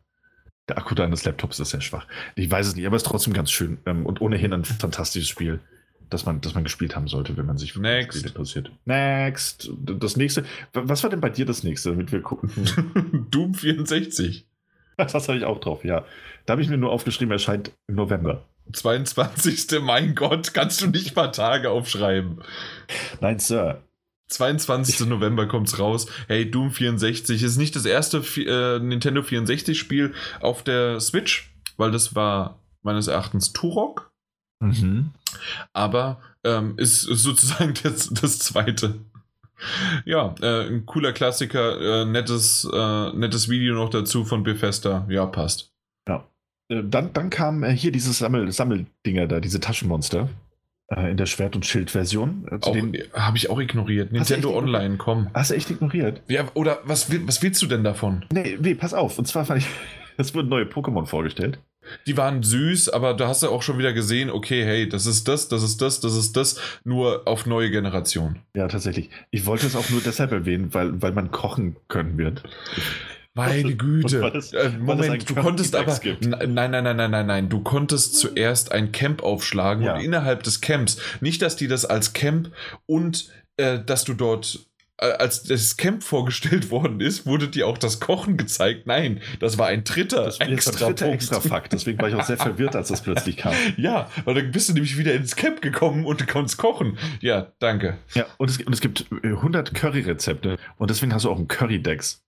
der 0.69 0.79
Akku 0.79 0.95
deines 0.95 1.25
Laptops 1.25 1.59
ist 1.59 1.71
sehr 1.71 1.81
schwach. 1.81 2.07
Ich 2.35 2.51
weiß 2.51 2.69
es 2.69 2.77
nicht, 2.77 2.87
aber 2.87 2.97
es 2.97 3.03
ist 3.03 3.09
trotzdem 3.09 3.33
ganz 3.33 3.51
schön 3.51 3.79
ähm, 3.87 4.07
und 4.07 4.21
ohnehin 4.21 4.53
ein 4.53 4.65
fantastisches 4.65 5.29
Spiel, 5.29 5.61
das 6.09 6.25
man, 6.25 6.41
das 6.41 6.55
man 6.55 6.65
gespielt 6.65 6.95
haben 6.95 7.09
sollte, 7.09 7.37
wenn 7.37 7.47
man 7.47 7.59
sich 7.59 7.73
für 7.73 7.81
Next. 7.81 8.19
Spiele 8.19 8.31
interessiert. 8.31 8.71
Next. 8.85 9.71
Das 9.81 10.17
nächste. 10.17 10.45
Was 10.73 11.03
war 11.03 11.11
denn 11.11 11.21
bei 11.21 11.31
dir 11.31 11.47
das 11.47 11.63
nächste, 11.63 11.91
damit 11.91 12.13
wir 12.13 12.23
gucken? 12.23 12.51
Doom 13.31 13.55
64. 13.55 14.47
Das 14.99 15.27
habe 15.27 15.39
ich 15.39 15.45
auch 15.45 15.59
drauf, 15.59 15.85
ja. 15.85 16.05
Da 16.45 16.53
habe 16.53 16.63
ich 16.63 16.69
mir 16.69 16.77
nur 16.77 16.93
aufgeschrieben, 16.93 17.33
erscheint 17.33 17.73
im 17.89 17.95
November. 17.95 18.45
22. 18.73 19.81
Mein 19.81 20.15
Gott, 20.15 20.53
kannst 20.55 20.83
du 20.83 20.87
nicht 20.87 21.17
mal 21.17 21.29
Tage 21.29 21.71
aufschreiben. 21.71 22.43
Nein, 23.21 23.39
Sir. 23.39 23.83
22. 24.29 25.01
November 25.09 25.47
kommt's 25.47 25.79
raus. 25.79 26.07
Hey, 26.29 26.51
Doom 26.51 26.71
64 26.71 27.43
ist 27.43 27.57
nicht 27.57 27.77
das 27.77 27.85
erste 27.85 28.19
äh, 28.41 28.79
Nintendo 28.79 29.23
64 29.23 29.79
Spiel 29.79 30.15
auf 30.41 30.63
der 30.63 31.01
Switch, 31.01 31.55
weil 31.77 31.91
das 31.91 32.15
war 32.15 32.59
meines 32.83 33.07
Erachtens 33.09 33.53
Turok, 33.53 34.11
Mhm. 34.61 35.11
aber 35.73 36.21
ähm, 36.45 36.75
ist, 36.77 37.03
ist 37.09 37.23
sozusagen 37.25 37.75
das, 37.83 38.09
das 38.11 38.39
zweite. 38.39 39.01
Ja, 40.05 40.35
äh, 40.41 40.67
ein 40.69 40.87
cooler 40.87 41.13
Klassiker, 41.13 42.03
äh, 42.03 42.05
nettes, 42.05 42.69
äh, 42.73 43.13
nettes 43.13 43.49
Video 43.49 43.75
noch 43.75 43.91
dazu 43.91 44.25
von 44.25 44.43
Bethesda. 44.45 45.07
Ja, 45.09 45.27
passt. 45.27 45.73
Äh, 46.69 46.83
Dann, 46.85 47.13
dann 47.13 47.29
kam 47.31 47.65
äh, 47.65 47.73
hier 47.77 47.91
dieses 47.93 48.19
Sammel, 48.19 48.51
Sammeldinger 48.53 49.27
da, 49.27 49.41
diese 49.41 49.59
Taschenmonster 49.61 50.29
in 50.97 51.17
der 51.17 51.27
Schwert- 51.27 51.55
und 51.57 51.65
Schild-Version. 51.67 52.47
Äh, 52.51 52.59
denen- 52.73 52.97
Habe 53.15 53.37
ich 53.37 53.51
auch 53.51 53.61
ignoriert. 53.61 54.13
Nintendo 54.13 54.57
Online, 54.57 54.97
komm. 54.97 55.29
Hast 55.35 55.51
du 55.51 55.55
echt 55.55 55.71
ignoriert? 55.71 56.23
Ja, 56.29 56.45
oder 56.55 56.81
was, 56.85 57.09
was 57.27 57.43
willst 57.43 57.61
du 57.63 57.67
denn 57.67 57.85
davon? 57.85 58.25
Nee, 58.33 58.59
nee, 58.61 58.75
pass 58.75 58.95
auf. 58.95 59.19
Und 59.19 59.27
zwar 59.27 59.45
fand 59.45 59.63
ich, 59.63 59.67
es 60.17 60.35
wurden 60.35 60.49
neue 60.49 60.65
Pokémon 60.65 61.07
vorgestellt. 61.07 61.59
Die 62.07 62.17
waren 62.17 62.45
süß, 62.45 62.91
aber 62.91 63.13
da 63.15 63.27
hast 63.27 63.43
du 63.43 63.49
auch 63.49 63.63
schon 63.63 63.77
wieder 63.77 63.93
gesehen, 63.93 64.31
okay, 64.31 64.65
hey, 64.65 64.89
das 64.89 65.05
ist 65.05 65.27
das, 65.27 65.49
das 65.49 65.65
ist 65.65 65.83
das, 65.83 65.99
das 65.99 66.15
ist 66.15 66.37
das, 66.37 66.61
nur 66.85 67.23
auf 67.27 67.45
neue 67.45 67.71
Generation. 67.71 68.39
Ja, 68.55 68.69
tatsächlich. 68.69 69.11
Ich 69.33 69.47
wollte 69.47 69.67
es 69.67 69.75
auch 69.75 69.91
nur 69.91 70.01
deshalb 70.01 70.31
erwähnen, 70.31 70.73
weil, 70.73 71.03
weil 71.03 71.11
man 71.13 71.33
kochen 71.33 71.75
können 71.89 72.17
wird. 72.19 72.45
Meine 73.35 73.75
Güte. 73.77 74.21
äh, 74.53 74.59
einen 74.67 74.81
Moment, 74.83 75.29
du 75.29 75.35
konntest 75.35 75.75
aber. 75.75 75.99
Nein, 76.21 76.55
nein, 76.55 76.71
nein, 76.71 76.97
nein, 76.97 77.11
nein, 77.11 77.27
nein. 77.27 77.49
Du 77.49 77.61
konntest 77.63 78.15
zuerst 78.17 78.73
ein 78.73 78.93
Camp 78.93 79.23
aufschlagen 79.23 79.85
Ja. 79.85 79.95
und 79.95 80.01
innerhalb 80.03 80.43
des 80.43 80.61
Camps, 80.61 80.99
nicht, 81.21 81.41
dass 81.41 81.57
die 81.57 81.69
das 81.69 81.85
als 81.85 82.13
Camp 82.13 82.51
und 82.87 83.31
äh, 83.57 83.79
dass 83.85 84.05
du 84.05 84.13
dort. 84.15 84.67
äh, 84.99 85.07
Als 85.13 85.43
das 85.45 85.79
Camp 85.79 86.03
vorgestellt 86.05 86.71
worden 86.71 87.01
ist, 87.01 87.25
wurde 87.25 87.49
dir 87.49 87.67
auch 87.67 87.79
das 87.79 88.01
Kochen 88.01 88.37
gezeigt. 88.37 88.87
Nein, 88.87 89.21
das 89.41 89.57
war 89.57 89.67
ein 89.69 89.83
dritter 89.85 90.25
Das 90.27 90.39
jetzt 90.39 90.47
ein 90.49 90.53
extra, 90.53 90.87
dritter 90.89 91.11
extra 91.11 91.41
Fakt. 91.41 91.73
Deswegen 91.73 91.99
war 92.01 92.09
ich 92.11 92.15
auch 92.15 92.25
sehr 92.27 92.37
verwirrt, 92.37 92.77
als 92.77 92.89
das 92.89 93.01
plötzlich 93.03 93.39
kam. 93.39 93.55
Ja, 93.79 94.11
weil 94.27 94.35
dann 94.35 94.51
bist 94.53 94.69
du 94.69 94.75
nämlich 94.75 94.99
wieder 94.99 95.15
ins 95.15 95.37
Camp 95.37 95.63
gekommen 95.63 96.05
und 96.05 96.21
du 96.21 96.27
konntest 96.27 96.59
kochen. 96.59 96.99
Ja, 97.21 97.53
danke. 97.61 97.97
Ja, 98.15 98.27
und 98.37 98.51
es, 98.51 98.59
und 98.59 98.75
es 98.75 98.83
gibt 98.83 99.07
äh, 99.23 99.29
100 99.29 99.73
Curry-Rezepte 99.75 100.59
und 100.77 100.91
deswegen 100.91 101.15
hast 101.15 101.25
du 101.25 101.31
auch 101.31 101.39
einen 101.39 101.49
Curry-Dex. 101.49 102.23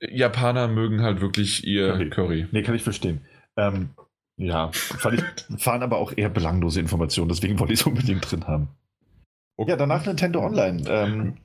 Japaner 0.00 0.68
mögen 0.68 1.02
halt 1.02 1.20
wirklich 1.20 1.66
ihr 1.66 1.92
Curry. 1.92 2.10
Curry. 2.10 2.46
Nee, 2.52 2.62
kann 2.62 2.74
ich 2.74 2.82
verstehen. 2.82 3.20
Ähm, 3.56 3.90
ja, 4.36 4.70
fand 4.72 5.18
ich, 5.20 5.24
waren 5.66 5.82
aber 5.82 5.98
auch 5.98 6.12
eher 6.16 6.28
belanglose 6.28 6.80
Informationen, 6.80 7.28
deswegen 7.28 7.58
wollte 7.58 7.72
ich 7.72 7.80
es 7.80 7.86
unbedingt 7.86 8.30
drin 8.30 8.46
haben. 8.46 8.68
Ja, 9.58 9.74
danach 9.76 10.06
Nintendo 10.06 10.44
Online. 10.44 10.82
Ähm, 10.88 11.36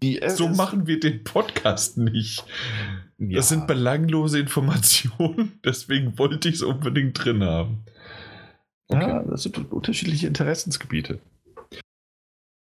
äh, 0.00 0.28
So 0.30 0.48
machen 0.48 0.86
wir 0.86 1.00
den 1.00 1.24
Podcast 1.24 1.98
nicht. 1.98 2.44
ja, 3.18 3.36
Das 3.38 3.48
sind 3.48 3.66
belanglose 3.66 4.38
Informationen, 4.38 5.58
deswegen 5.64 6.16
wollte 6.18 6.48
ich 6.48 6.54
es 6.56 6.62
unbedingt 6.62 7.24
drin 7.24 7.42
haben. 7.42 7.84
Ja, 8.88 9.22
das 9.24 9.42
sind 9.44 9.72
unterschiedliche 9.72 10.26
Interessensgebiete. 10.28 11.18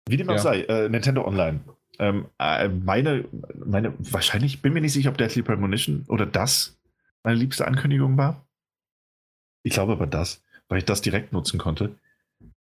Wie 0.09 0.17
dem 0.17 0.29
auch 0.29 0.33
Ja. 0.33 0.39
sei, 0.39 0.61
äh, 0.63 0.89
Nintendo 0.89 1.25
Online. 1.25 1.61
Ähm, 1.99 2.27
äh, 2.39 2.67
meine, 2.69 3.25
meine, 3.53 3.93
wahrscheinlich 3.97 4.61
bin 4.61 4.73
mir 4.73 4.81
nicht 4.81 4.93
sicher, 4.93 5.09
ob 5.09 5.17
Deadly 5.17 5.41
Premonition 5.41 6.05
oder 6.07 6.25
das 6.25 6.77
meine 7.23 7.37
liebste 7.37 7.67
Ankündigung 7.67 8.17
war. 8.17 8.45
Ich 9.63 9.73
glaube 9.73 9.93
aber 9.93 10.07
das, 10.07 10.43
weil 10.69 10.77
ich 10.77 10.85
das 10.85 11.01
direkt 11.01 11.33
nutzen 11.33 11.59
konnte. 11.59 11.95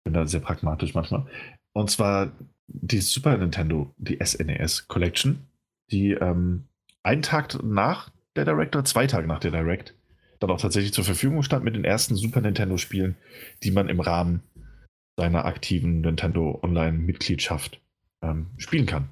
Bin 0.05 0.14
da 0.14 0.26
sehr 0.26 0.41
pragmatisch 0.41 0.95
manchmal. 0.95 1.26
Und 1.72 1.91
zwar 1.91 2.32
die 2.66 3.01
Super 3.01 3.37
Nintendo, 3.37 3.95
die 3.97 4.18
SNES 4.24 4.89
Collection, 4.89 5.47
die 5.91 6.12
ähm, 6.12 6.64
einen 7.03 7.22
Tag 7.22 7.62
nach 7.62 8.11
der 8.34 8.45
Direct 8.45 8.74
oder 8.74 8.84
zwei 8.84 9.07
Tage 9.07 9.26
nach 9.26 9.41
der 9.41 9.51
Direct 9.51 9.95
dann 10.41 10.51
auch 10.51 10.61
tatsächlich 10.61 10.93
zur 10.93 11.05
Verfügung 11.05 11.43
stand 11.43 11.64
mit 11.64 11.76
den 11.76 11.84
ersten 11.84 12.14
Super 12.14 12.41
Nintendo-Spielen, 12.41 13.16
die 13.62 13.70
man 13.70 13.89
im 13.89 14.01
Rahmen 14.01 14.43
seiner 15.16 15.47
aktiven 15.47 16.03
Nintendo 16.03 16.59
Online-Mitgliedschaft 16.62 17.80
ähm, 18.22 18.49
spielen 18.59 18.87
kann. 18.87 19.09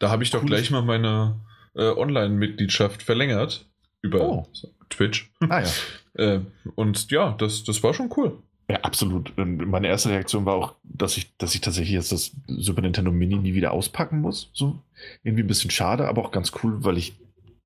Da 0.00 0.10
habe 0.10 0.24
ich 0.24 0.30
doch 0.30 0.40
Cooles- 0.40 0.48
gleich 0.48 0.70
mal 0.72 0.82
meine 0.82 1.38
äh, 1.76 1.82
Online-Mitgliedschaft 1.90 3.02
verlängert 3.02 3.66
über 4.02 4.20
Oh. 4.22 4.46
Twitch. 4.88 5.30
Ah 5.48 5.60
ja. 5.60 5.68
Äh, 6.14 6.40
und 6.74 7.08
ja, 7.12 7.30
das, 7.38 7.62
das 7.62 7.84
war 7.84 7.94
schon 7.94 8.10
cool. 8.16 8.42
Ja, 8.68 8.78
absolut. 8.80 9.32
Und 9.38 9.58
meine 9.68 9.86
erste 9.86 10.08
Reaktion 10.10 10.44
war 10.44 10.54
auch, 10.54 10.74
dass 10.82 11.16
ich, 11.16 11.34
dass 11.38 11.54
ich 11.54 11.60
tatsächlich 11.60 11.94
jetzt 11.94 12.10
das 12.10 12.32
Super 12.48 12.82
Nintendo 12.82 13.12
Mini 13.12 13.36
nie 13.36 13.54
wieder 13.54 13.70
auspacken 13.70 14.20
muss. 14.20 14.50
So 14.52 14.82
irgendwie 15.22 15.44
ein 15.44 15.46
bisschen 15.46 15.70
schade, 15.70 16.08
aber 16.08 16.22
auch 16.24 16.32
ganz 16.32 16.50
cool, 16.64 16.84
weil 16.84 16.98
ich 16.98 17.14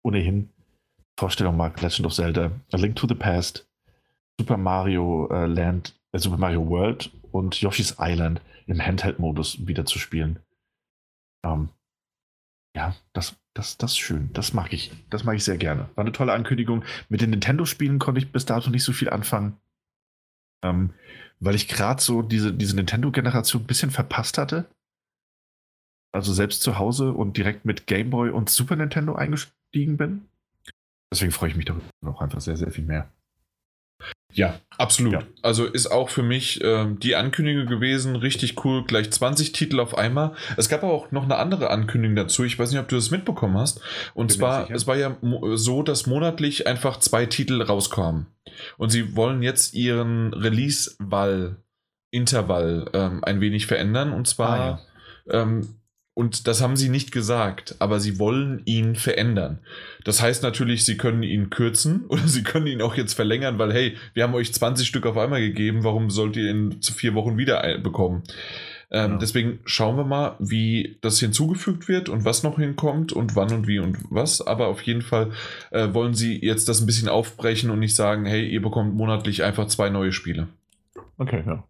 ohnehin 0.03 0.51
Vorstellung 1.18 1.57
mag, 1.57 1.80
Legend 1.80 2.05
of 2.07 2.12
Zelda, 2.14 2.51
A 2.70 2.76
Link 2.76 2.97
to 2.97 3.09
the 3.09 3.14
Past, 3.14 3.66
Super 4.39 4.59
Mario 4.59 5.26
äh, 5.32 5.47
Land, 5.47 5.95
äh, 6.12 6.18
Super 6.18 6.37
Mario 6.37 6.68
World 6.68 7.11
und 7.32 7.59
Yoshi's 7.62 7.97
Island 7.99 8.43
im 8.66 8.78
Handheld-Modus 8.85 9.66
wieder 9.66 9.87
zu 9.87 9.99
spielen. 9.99 10.39
Ähm, 11.45 11.70
ja, 12.77 12.95
das, 13.12 13.37
das, 13.55 13.79
das 13.79 13.93
ist 13.93 13.99
schön. 13.99 14.31
Das 14.33 14.53
mag 14.53 14.72
ich. 14.72 14.93
Das 15.11 15.25
mag 15.25 15.37
ich 15.37 15.45
sehr 15.45 15.59
gerne. 15.59 15.89
War 15.95 16.05
eine 16.05 16.12
tolle 16.12 16.33
Ankündigung. 16.33 16.85
Mit 17.09 17.20
den 17.20 17.31
Nintendo-Spielen 17.31 17.99
konnte 17.99 18.20
ich 18.20 18.33
bis 18.33 18.47
dato 18.47 18.70
nicht 18.70 18.85
so 18.85 18.93
viel 18.93 19.11
anfangen. 19.11 19.57
Ähm, 20.64 20.93
weil 21.41 21.55
ich 21.55 21.68
gerade 21.68 22.03
so 22.03 22.22
diese, 22.22 22.53
diese 22.53 22.75
Nintendo-Generation 22.77 23.62
ein 23.62 23.66
bisschen 23.66 23.91
verpasst 23.91 24.39
hatte. 24.39 24.66
Also 26.12 26.33
selbst 26.33 26.62
zu 26.62 26.79
Hause 26.79 27.12
und 27.12 27.37
direkt 27.37 27.64
mit 27.64 27.87
Game 27.87 28.11
Boy 28.11 28.31
und 28.31 28.49
Super 28.49 28.77
Nintendo 28.77 29.14
eingestiegen 29.14 29.97
bin. 29.97 30.29
Deswegen 31.12 31.33
freue 31.33 31.51
ich 31.51 31.57
mich 31.57 31.64
darüber 31.64 31.85
noch 32.03 32.20
einfach 32.20 32.41
sehr, 32.41 32.57
sehr 32.57 32.70
viel 32.70 32.85
mehr. 32.85 33.11
Ja, 34.35 34.59
absolut. 34.78 35.12
Ja. 35.12 35.22
Also 35.43 35.64
ist 35.64 35.87
auch 35.87 36.09
für 36.11 36.24
mich 36.24 36.61
ähm, 36.62 36.99
die 36.99 37.14
Ankündigung 37.14 37.66
gewesen, 37.66 38.16
richtig 38.16 38.64
cool, 38.64 38.85
gleich 38.85 39.11
20 39.11 39.53
Titel 39.53 39.78
auf 39.78 39.97
einmal. 39.97 40.32
Es 40.57 40.68
gab 40.68 40.82
aber 40.82 40.93
auch 40.93 41.12
noch 41.12 41.22
eine 41.22 41.37
andere 41.37 41.70
Ankündigung 41.70 42.16
dazu. 42.16 42.43
Ich 42.45 42.59
weiß 42.59 42.70
nicht, 42.72 42.80
ob 42.80 42.89
du 42.89 42.97
das 42.97 43.12
mitbekommen 43.12 43.57
hast. 43.57 43.80
Und 44.12 44.28
Bin 44.28 44.37
zwar, 44.39 44.70
es 44.70 44.87
war 44.89 44.97
ja 44.97 45.16
so, 45.55 45.82
dass 45.85 46.07
monatlich 46.07 46.66
einfach 46.66 46.99
zwei 46.99 47.26
Titel 47.26 47.62
rauskommen. 47.62 48.26
Und 48.76 48.91
sie 48.91 49.14
wollen 49.16 49.43
jetzt 49.43 49.72
ihren 49.74 50.35
Release-Wall, 50.35 51.57
Intervall 52.11 52.91
ähm, 52.93 53.22
ein 53.24 53.41
wenig 53.41 53.66
verändern. 53.66 54.12
Und 54.12 54.26
zwar, 54.26 54.59
Ah, 54.59 54.80
ähm, 55.30 55.76
und 56.15 56.47
das 56.47 56.62
haben 56.62 56.77
sie 56.77 56.89
nicht 56.89 57.11
gesagt, 57.11 57.75
aber 57.81 57.99
sie 57.99 58.19
wollen 58.19 58.62
ihn 58.65 58.95
verändern. 58.95 59.59
Das 60.05 60.23
heißt 60.23 60.43
natürlich, 60.45 60.85
sie 60.85 60.97
können 60.97 61.25
ihn 61.25 61.51
kürzen 61.51 62.05
oder 62.09 62.27
sie 62.27 62.45
können 62.45 62.69
ihn 62.69 62.83
auch 62.83 62.95
jetzt 62.95 63.15
verlängern, 63.15 63.59
weil 63.59 63.73
hey, 63.73 63.97
wir 64.15 64.23
haben 64.23 64.35
euch 64.35 64.53
20 64.53 64.87
Stück 64.87 65.07
auf 65.07 65.17
einmal 65.17 65.41
gegeben, 65.41 65.83
warum 65.83 66.11
sollt 66.11 66.37
ihr 66.37 66.51
ihn 66.51 66.81
zu 66.81 66.93
vier 66.93 67.15
Wochen 67.15 67.37
wieder 67.37 67.79
bekommen? 67.79 68.23
Ähm, 68.91 69.07
Genau. 69.07 69.19
Deswegen 69.19 69.59
schauen 69.65 69.97
wir 69.97 70.05
mal, 70.05 70.37
wie 70.39 70.99
das 71.01 71.19
hinzugefügt 71.19 71.89
wird 71.89 72.09
und 72.09 72.25
was 72.25 72.45
noch 72.45 72.59
hinkommt 72.59 73.12
und 73.12 73.35
wann 73.35 73.53
und 73.53 73.67
wie 73.67 73.81
und 73.81 73.99
was. 74.11 74.41
Aber 74.41 74.69
auf 74.69 74.83
jeden 74.83 75.03
Fall 75.03 75.33
äh, 75.73 75.93
wollen 75.93 76.15
sie 76.15 76.39
jetzt 76.45 76.69
das 76.69 76.81
ein 76.81 76.87
bisschen 76.87 77.09
aufbrechen 77.09 77.71
und 77.71 77.81
nicht 77.81 77.97
sagen, 77.97 78.25
hey, 78.25 78.47
ihr 78.47 78.62
bekommt 78.62 78.95
monatlich 78.95 79.43
einfach 79.43 79.67
zwei 79.67 79.91
neue 79.91 80.12
Spiele. 80.12 80.47
Okay, 81.19 81.43
ja. 81.45 81.65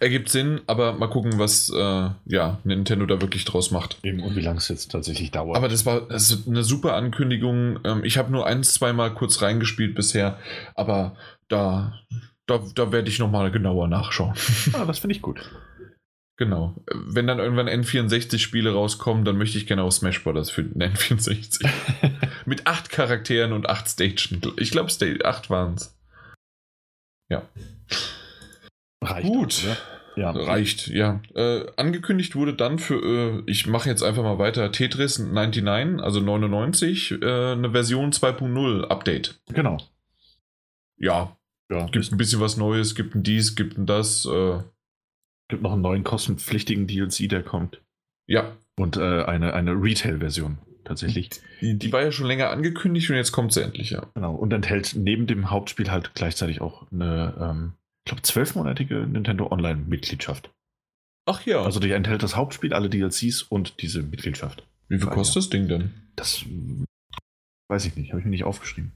Ergibt 0.00 0.28
Sinn, 0.28 0.60
aber 0.66 0.92
mal 0.94 1.08
gucken, 1.08 1.38
was 1.38 1.70
äh, 1.70 2.10
ja, 2.26 2.58
Nintendo 2.64 3.06
da 3.06 3.20
wirklich 3.20 3.44
draus 3.44 3.70
macht. 3.70 3.98
Eben, 4.02 4.20
und 4.22 4.34
wie 4.34 4.40
lange 4.40 4.58
es 4.58 4.68
jetzt 4.68 4.90
tatsächlich 4.90 5.30
dauert. 5.30 5.56
Aber 5.56 5.68
das 5.68 5.86
war 5.86 6.10
ist 6.10 6.46
eine 6.48 6.64
super 6.64 6.94
Ankündigung. 6.94 7.78
Ähm, 7.84 8.04
ich 8.04 8.18
habe 8.18 8.32
nur 8.32 8.46
ein, 8.46 8.62
zweimal 8.64 9.14
kurz 9.14 9.42
reingespielt 9.42 9.94
bisher, 9.94 10.38
aber 10.74 11.16
da, 11.48 11.98
da, 12.46 12.60
da 12.74 12.92
werde 12.92 13.08
ich 13.08 13.18
nochmal 13.18 13.50
genauer 13.50 13.86
nachschauen. 13.88 14.34
ah, 14.72 14.84
das 14.84 14.98
finde 14.98 15.14
ich 15.14 15.22
gut. 15.22 15.40
genau. 16.36 16.74
Wenn 16.92 17.28
dann 17.28 17.38
irgendwann 17.38 17.68
N64-Spiele 17.68 18.72
rauskommen, 18.72 19.24
dann 19.24 19.38
möchte 19.38 19.56
ich 19.56 19.66
gerne 19.66 19.84
auch 19.84 19.92
Smash 19.92 20.22
Bros. 20.24 20.50
für 20.50 20.64
den 20.64 20.82
N64. 20.82 21.68
Mit 22.44 22.66
acht 22.66 22.90
Charakteren 22.90 23.52
und 23.52 23.68
acht 23.68 23.88
Stagen. 23.88 24.40
Ich 24.56 24.72
glaube, 24.72 24.90
Stage 24.90 25.24
8 25.24 25.48
waren 25.48 25.74
es. 25.74 25.96
Ja. 27.30 27.42
Reicht 29.02 29.26
Gut. 29.26 29.60
auch, 29.60 29.64
oder? 29.64 29.76
Ja. 30.16 30.30
Reicht, 30.32 30.88
ja. 30.88 31.20
Äh, 31.34 31.66
angekündigt 31.76 32.34
wurde 32.34 32.52
dann 32.54 32.78
für, 32.78 32.96
äh, 32.96 33.42
ich 33.46 33.66
mache 33.66 33.88
jetzt 33.88 34.02
einfach 34.02 34.22
mal 34.22 34.38
weiter, 34.38 34.70
Tetris 34.72 35.18
99, 35.18 36.02
also 36.02 36.20
99, 36.20 37.12
äh, 37.22 37.52
eine 37.52 37.70
Version 37.70 38.12
2.0 38.12 38.84
Update. 38.88 39.40
Genau. 39.52 39.78
Ja, 40.98 41.36
Ja, 41.70 41.86
gibt 41.86 42.10
ein 42.12 42.18
bisschen 42.18 42.40
was 42.40 42.56
Neues, 42.56 42.94
gibt 42.94 43.14
ein 43.14 43.22
dies, 43.22 43.54
gibt 43.54 43.78
ein 43.78 43.86
das. 43.86 44.26
Äh, 44.26 44.58
gibt 45.48 45.62
noch 45.62 45.72
einen 45.72 45.82
neuen 45.82 46.04
kostenpflichtigen 46.04 46.86
DLC, 46.86 47.28
der 47.28 47.42
kommt. 47.42 47.80
ja, 48.26 48.52
Und 48.78 48.96
äh, 48.96 49.22
eine, 49.24 49.54
eine 49.54 49.72
Retail-Version 49.72 50.58
tatsächlich. 50.84 51.30
die, 51.60 51.78
die 51.78 51.92
war 51.92 52.02
ja 52.02 52.12
schon 52.12 52.26
länger 52.26 52.50
angekündigt 52.50 53.08
und 53.10 53.16
jetzt 53.16 53.32
kommt 53.32 53.52
sie 53.52 53.62
endlich, 53.62 53.90
ja. 53.90 54.06
Genau. 54.14 54.34
Und 54.34 54.52
enthält 54.52 54.94
neben 54.96 55.26
dem 55.26 55.50
Hauptspiel 55.50 55.90
halt 55.90 56.14
gleichzeitig 56.14 56.60
auch 56.60 56.90
eine, 56.92 57.34
ähm, 57.40 57.72
ich 58.04 58.10
glaube, 58.10 58.22
zwölfmonatige 58.22 59.06
Nintendo 59.06 59.50
Online-Mitgliedschaft. 59.50 60.50
Ach 61.26 61.44
ja, 61.46 61.62
Also 61.62 61.80
die 61.80 61.92
enthält 61.92 62.22
das 62.22 62.36
Hauptspiel, 62.36 62.72
alle 62.72 62.88
DLCs 62.88 63.42
und 63.42 63.82
diese 63.82 64.02
Mitgliedschaft. 64.02 64.66
wie 64.88 64.98
viel 64.98 65.08
ja. 65.08 65.14
kostet 65.14 65.36
das 65.36 65.50
Ding 65.50 65.68
denn? 65.68 65.94
Das 66.16 66.44
weiß 67.68 67.84
ich 67.84 67.96
nicht, 67.96 68.10
habe 68.10 68.20
ich 68.20 68.24
mir 68.24 68.32
nicht 68.32 68.44
aufgeschrieben. 68.44 68.92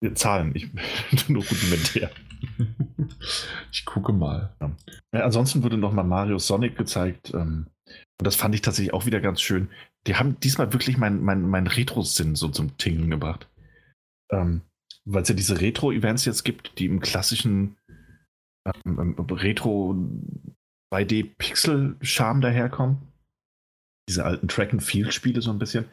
Wir 0.00 0.14
Zahlen, 0.14 0.52
ich 0.54 0.70
bin 0.72 0.82
nur 1.28 1.44
rudimentär. 1.44 2.10
ich 3.72 3.84
gucke 3.84 4.12
mal. 4.12 4.54
Ja, 4.60 5.24
ansonsten 5.24 5.62
wurde 5.62 5.78
nochmal 5.78 6.04
Mario 6.04 6.38
Sonic 6.38 6.76
gezeigt. 6.76 7.32
Ähm, 7.32 7.68
und 7.86 8.26
das 8.26 8.36
fand 8.36 8.54
ich 8.54 8.62
tatsächlich 8.62 8.92
auch 8.92 9.06
wieder 9.06 9.20
ganz 9.20 9.40
schön. 9.40 9.68
Die 10.06 10.16
haben 10.16 10.38
diesmal 10.40 10.72
wirklich 10.72 10.98
meinen 10.98 11.22
mein, 11.22 11.48
mein 11.48 11.66
Retro-Sinn 11.68 12.34
so 12.34 12.48
zum 12.48 12.76
Tingeln 12.78 13.10
gebracht. 13.10 13.48
Ähm, 14.30 14.62
Weil 15.04 15.22
es 15.22 15.28
ja 15.28 15.34
diese 15.34 15.60
Retro-Events 15.60 16.24
jetzt 16.24 16.44
gibt, 16.44 16.78
die 16.78 16.86
im 16.86 17.00
klassischen 17.00 17.76
ähm, 18.66 19.16
ähm, 19.18 19.26
Retro 19.30 19.96
2D-Pixel-Charme 20.92 22.40
daherkommen. 22.40 22.98
Diese 24.08 24.24
alten 24.24 24.48
Track-and-Field-Spiele 24.48 25.42
so 25.42 25.50
ein 25.50 25.58
bisschen. 25.58 25.86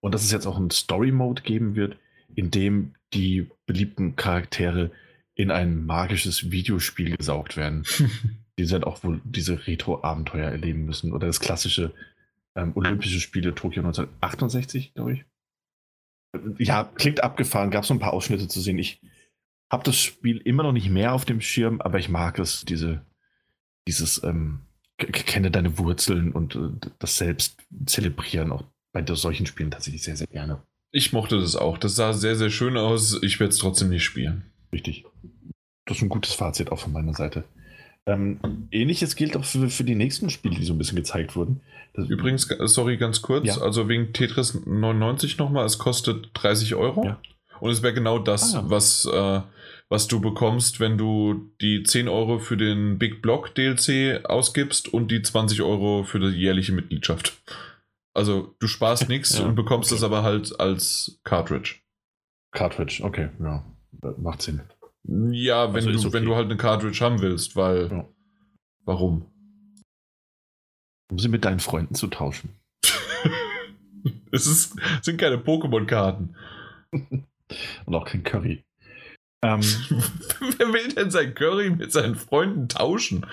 Und 0.00 0.14
dass 0.14 0.24
es 0.24 0.32
jetzt 0.32 0.46
auch 0.46 0.56
einen 0.56 0.70
Story-Mode 0.70 1.42
geben 1.42 1.76
wird, 1.76 1.96
in 2.34 2.50
dem 2.50 2.94
die 3.12 3.48
beliebten 3.66 4.16
Charaktere 4.16 4.90
in 5.34 5.50
ein 5.50 5.84
magisches 5.84 6.50
Videospiel 6.50 7.16
gesaugt 7.16 7.56
werden 7.56 7.84
die 8.58 8.64
sind 8.64 8.86
auch 8.86 9.04
wohl 9.04 9.20
diese 9.24 9.66
Retro-Abenteuer 9.66 10.50
erleben 10.50 10.84
müssen. 10.84 11.12
Oder 11.12 11.26
das 11.26 11.40
klassische 11.40 11.92
ähm, 12.54 12.72
Olympische 12.74 13.20
Spiele 13.20 13.54
Tokio 13.54 13.82
1968, 13.82 14.94
glaube 14.94 15.14
ich. 15.14 15.24
Ja, 16.58 16.84
klingt 16.84 17.22
abgefahren, 17.22 17.70
gab 17.70 17.82
es 17.82 17.88
so 17.88 17.94
ein 17.94 18.00
paar 18.00 18.12
Ausschnitte 18.12 18.48
zu 18.48 18.60
sehen. 18.60 18.78
Ich 18.78 19.00
habe 19.70 19.84
das 19.84 19.96
Spiel 19.96 20.38
immer 20.38 20.62
noch 20.62 20.72
nicht 20.72 20.90
mehr 20.90 21.12
auf 21.12 21.24
dem 21.24 21.40
Schirm, 21.40 21.80
aber 21.80 21.98
ich 21.98 22.08
mag 22.08 22.38
es, 22.38 22.64
diese, 22.64 23.04
dieses 23.86 24.22
ähm, 24.22 24.60
kenne 24.98 25.50
deine 25.50 25.78
Wurzeln 25.78 26.32
und 26.32 26.56
äh, 26.56 26.88
das 26.98 27.18
Selbst 27.18 27.58
zelebrieren 27.86 28.52
auch 28.52 28.64
bei 28.92 29.04
solchen 29.14 29.46
Spielen 29.46 29.70
tatsächlich 29.70 30.02
sehr, 30.02 30.16
sehr 30.16 30.26
gerne. 30.26 30.62
Ich 30.90 31.12
mochte 31.12 31.38
das 31.38 31.56
auch. 31.56 31.76
Das 31.76 31.96
sah 31.96 32.14
sehr, 32.14 32.36
sehr 32.36 32.50
schön 32.50 32.76
aus. 32.78 33.20
Ich 33.22 33.38
werde 33.38 33.50
es 33.52 33.58
trotzdem 33.58 33.90
nicht 33.90 34.04
spielen. 34.04 34.50
Richtig. 34.72 35.04
Das 35.84 35.98
ist 35.98 36.02
ein 36.02 36.08
gutes 36.08 36.32
Fazit 36.32 36.72
auch 36.72 36.78
von 36.78 36.92
meiner 36.92 37.12
Seite. 37.12 37.44
Ähm, 38.06 38.68
Ähnliches 38.70 39.16
gilt 39.16 39.36
auch 39.36 39.44
für, 39.44 39.68
für 39.68 39.84
die 39.84 39.94
nächsten 39.96 40.30
Spiele, 40.30 40.54
die 40.56 40.64
so 40.64 40.72
ein 40.74 40.78
bisschen 40.78 40.96
gezeigt 40.96 41.34
wurden. 41.36 41.60
Das, 41.94 42.08
Übrigens, 42.08 42.50
äh, 42.50 42.68
sorry, 42.68 42.96
ganz 42.98 43.20
kurz. 43.22 43.46
Ja. 43.46 43.58
Also 43.58 43.88
wegen 43.88 44.12
Tetris 44.12 44.54
99 44.64 45.38
nochmal. 45.38 45.64
Es 45.66 45.78
kostet 45.78 46.30
30 46.34 46.74
Euro. 46.76 47.04
Ja. 47.04 47.18
Und 47.60 47.70
es 47.70 47.82
wäre 47.82 47.94
genau 47.94 48.18
das, 48.18 48.54
Ah. 48.54 48.64
was, 48.66 49.06
äh, 49.06 49.40
was 49.88 50.06
du 50.08 50.20
bekommst, 50.20 50.78
wenn 50.78 50.98
du 50.98 51.50
die 51.60 51.82
10 51.82 52.08
Euro 52.08 52.38
für 52.38 52.56
den 52.56 52.98
Big 52.98 53.22
Block 53.22 53.54
DLC 53.54 54.24
ausgibst 54.24 54.92
und 54.92 55.10
die 55.10 55.22
20 55.22 55.62
Euro 55.62 56.04
für 56.04 56.20
die 56.20 56.28
jährliche 56.38 56.72
Mitgliedschaft. 56.72 57.40
Also 58.14 58.54
du 58.60 58.66
sparst 58.68 59.08
nichts 59.08 59.38
Ja, 59.38 59.46
und 59.46 59.54
bekommst 59.56 59.90
okay. 59.90 59.98
es 59.98 60.04
aber 60.04 60.22
halt 60.22 60.58
als 60.60 61.18
Cartridge. 61.24 61.76
Cartridge, 62.52 63.02
okay, 63.02 63.30
ja. 63.42 63.64
Das 63.92 64.18
macht 64.18 64.42
Sinn. 64.42 64.60
Ja, 65.08 65.72
wenn, 65.72 65.86
Also 65.86 65.90
du, 65.90 65.98
okay. 66.08 66.12
wenn 66.12 66.24
du 66.24 66.34
halt 66.34 66.46
eine 66.46 66.56
Cartridge 66.56 66.98
haben 67.00 67.20
willst, 67.20 67.56
weil. 67.56 67.90
Ja. 67.90 68.08
Warum? 68.84 69.26
Um 71.10 71.18
sie 71.18 71.28
mit 71.28 71.44
deinen 71.44 71.60
Freunden 71.60 71.94
zu 71.94 72.08
tauschen. 72.08 72.50
es 74.32 74.46
ist, 74.46 74.76
sind 75.02 75.18
keine 75.18 75.36
Pokémon-Karten. 75.36 76.36
Und 77.86 77.94
auch 77.94 78.04
kein 78.04 78.24
Curry. 78.24 78.64
Ähm, 79.44 79.60
Wer 80.58 80.72
will 80.72 80.88
denn 80.94 81.10
sein 81.10 81.34
Curry 81.34 81.70
mit 81.70 81.92
seinen 81.92 82.16
Freunden 82.16 82.68
tauschen? 82.68 83.26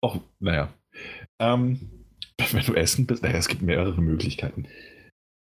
Och, 0.00 0.20
naja. 0.38 0.72
Ähm, 1.40 2.04
wenn 2.52 2.64
du 2.64 2.74
essen 2.74 3.06
bist, 3.06 3.22
naja, 3.22 3.36
es 3.36 3.48
gibt 3.48 3.62
mehrere 3.62 4.00
Möglichkeiten. 4.00 4.66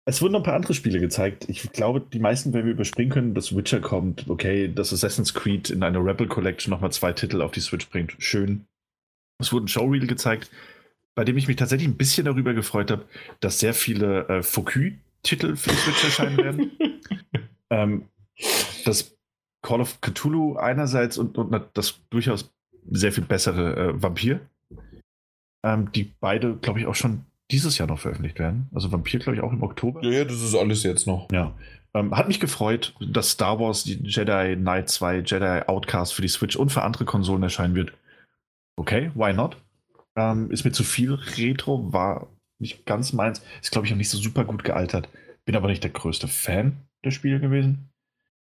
Es 0.08 0.22
wurden 0.22 0.34
noch 0.34 0.42
ein 0.42 0.46
paar 0.46 0.56
andere 0.56 0.76
Spiele 0.76 1.00
gezeigt. 1.00 1.50
Ich 1.50 1.72
glaube, 1.72 2.00
die 2.00 2.20
meisten 2.20 2.54
werden 2.54 2.68
wir 2.68 2.74
überspringen 2.74 3.12
können. 3.12 3.34
Das 3.34 3.56
Witcher 3.56 3.82
kommt, 3.82 4.30
okay, 4.30 4.72
das 4.72 4.94
Assassin's 4.94 5.34
Creed 5.34 5.72
in 5.72 5.82
einer 5.82 6.06
Rebel 6.06 6.28
Collection 6.28 6.70
nochmal 6.70 6.92
zwei 6.92 7.12
Titel 7.12 7.42
auf 7.42 7.52
die 7.52 7.60
Switch 7.60 7.90
bringt. 7.90 8.16
Schön. 8.20 8.66
Es 9.40 9.52
wurde 9.52 9.66
ein 9.66 9.68
Showreel 9.68 10.06
gezeigt, 10.06 10.52
bei 11.16 11.24
dem 11.26 11.38
ich 11.38 11.48
mich 11.48 11.58
tatsächlich 11.58 11.88
ein 11.88 11.98
bisschen 11.98 12.26
darüber 12.26 12.54
gefreut 12.54 12.92
habe, 12.92 13.06
dass 13.40 13.60
sehr 13.60 13.74
viele 13.74 14.28
äh, 14.28 14.44
Focus-Titel 14.44 15.56
für 15.56 15.72
die 15.72 15.76
Switch 15.76 16.04
erscheinen 16.04 16.38
werden. 16.38 16.72
ähm, 17.72 18.06
das 18.86 19.18
Call 19.64 19.82
of 19.82 20.00
Cthulhu 20.02 20.58
einerseits 20.58 21.18
und, 21.18 21.36
und 21.40 21.70
das 21.74 22.00
durchaus 22.12 22.54
sehr 22.92 23.12
viel 23.12 23.24
bessere 23.24 23.76
äh, 23.76 24.02
Vampir, 24.04 24.40
ähm, 25.66 25.92
die 25.94 26.14
beide, 26.20 26.58
glaube 26.58 26.80
ich, 26.80 26.86
auch 26.86 26.94
schon 26.94 27.26
dieses 27.52 27.78
Jahr 27.78 27.88
noch 27.88 28.00
veröffentlicht 28.00 28.40
werden. 28.40 28.70
Also 28.74 28.92
Vampir, 28.92 29.20
glaube 29.20 29.38
ich, 29.38 29.44
auch 29.44 29.54
im 29.54 29.64
Oktober. 29.64 30.04
Ja, 30.04 30.12
ja, 30.12 30.26
das 30.26 30.42
ist 30.42 30.56
alles 30.56 30.84
jetzt 30.84 31.08
noch. 31.08 31.32
Ja. 31.32 31.54
Ähm, 31.94 32.16
hat 32.16 32.28
mich 32.28 32.40
gefreut, 32.40 32.94
dass 33.00 33.32
Star 33.32 33.60
Wars 33.60 33.86
Jedi 33.86 34.56
Knight 34.56 34.90
2, 34.90 35.20
Jedi 35.20 35.62
Outcast 35.68 36.14
für 36.14 36.22
die 36.22 36.28
Switch 36.28 36.56
und 36.56 36.72
für 36.72 36.82
andere 36.82 37.06
Konsolen 37.06 37.44
erscheinen 37.44 37.76
wird. 37.76 37.94
Okay, 38.78 39.12
why 39.16 39.32
not? 39.34 39.58
Ähm, 40.18 40.50
ist 40.52 40.66
mir 40.66 40.72
zu 40.72 40.84
viel 40.84 41.14
Retro, 41.14 41.94
war 41.94 42.28
nicht 42.60 42.86
ganz 42.86 43.14
meins. 43.14 43.42
Ist, 43.62 43.72
glaube 43.72 43.88
ich, 43.88 43.94
auch 43.94 43.98
nicht 43.98 44.10
so 44.10 44.18
super 44.18 44.46
gut 44.46 44.64
gealtert. 44.64 45.10
Bin 45.46 45.56
aber 45.56 45.68
nicht 45.68 45.84
der 45.84 45.92
größte 45.92 46.28
Fan 46.28 46.78
der 47.04 47.12
Spiele 47.12 47.40
gewesen. 47.40 47.90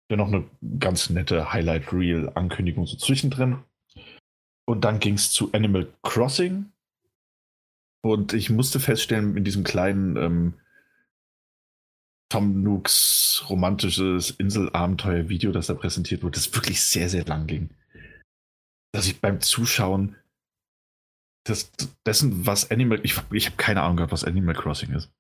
Dennoch 0.10 0.28
eine 0.28 0.44
ganz 0.80 1.10
nette 1.10 1.54
Highlight-Reel-Ankündigung 1.54 2.86
so 2.86 2.98
zwischendrin. 2.98 3.60
Und 4.66 4.84
dann 4.84 5.00
ging 5.00 5.16
es 5.16 5.32
zu 5.32 5.52
Animal 5.54 5.88
Crossing. 6.04 6.71
Und 8.04 8.34
ich 8.34 8.50
musste 8.50 8.80
feststellen, 8.80 9.38
in 9.38 9.44
diesem 9.44 9.64
kleinen 9.64 10.18
ähm, 10.18 10.54
Tom 12.32 12.64
Nooks 12.64 13.44
romantisches 13.50 14.32
Inselabenteuer-Video, 14.32 15.52
das 15.52 15.68
da 15.68 15.74
präsentiert 15.74 16.24
wurde, 16.24 16.36
das 16.36 16.54
wirklich 16.54 16.82
sehr, 16.82 17.10
sehr 17.10 17.26
lang 17.26 17.46
ging. 17.46 17.70
Dass 18.94 19.08
ich 19.08 19.22
beim 19.22 19.42
Zuschauen 19.42 20.16
des, 21.48 21.72
dessen, 22.06 22.46
was 22.46 22.72
Animal, 22.72 23.00
ich, 23.04 23.16
ich 23.32 23.46
habe 23.48 23.58
keine 23.58 23.82
Ahnung 23.82 23.98
gehabt, 23.98 24.12
was 24.12 24.24
Animal 24.24 24.56
Crossing 24.56 24.94
ist. 24.94 25.12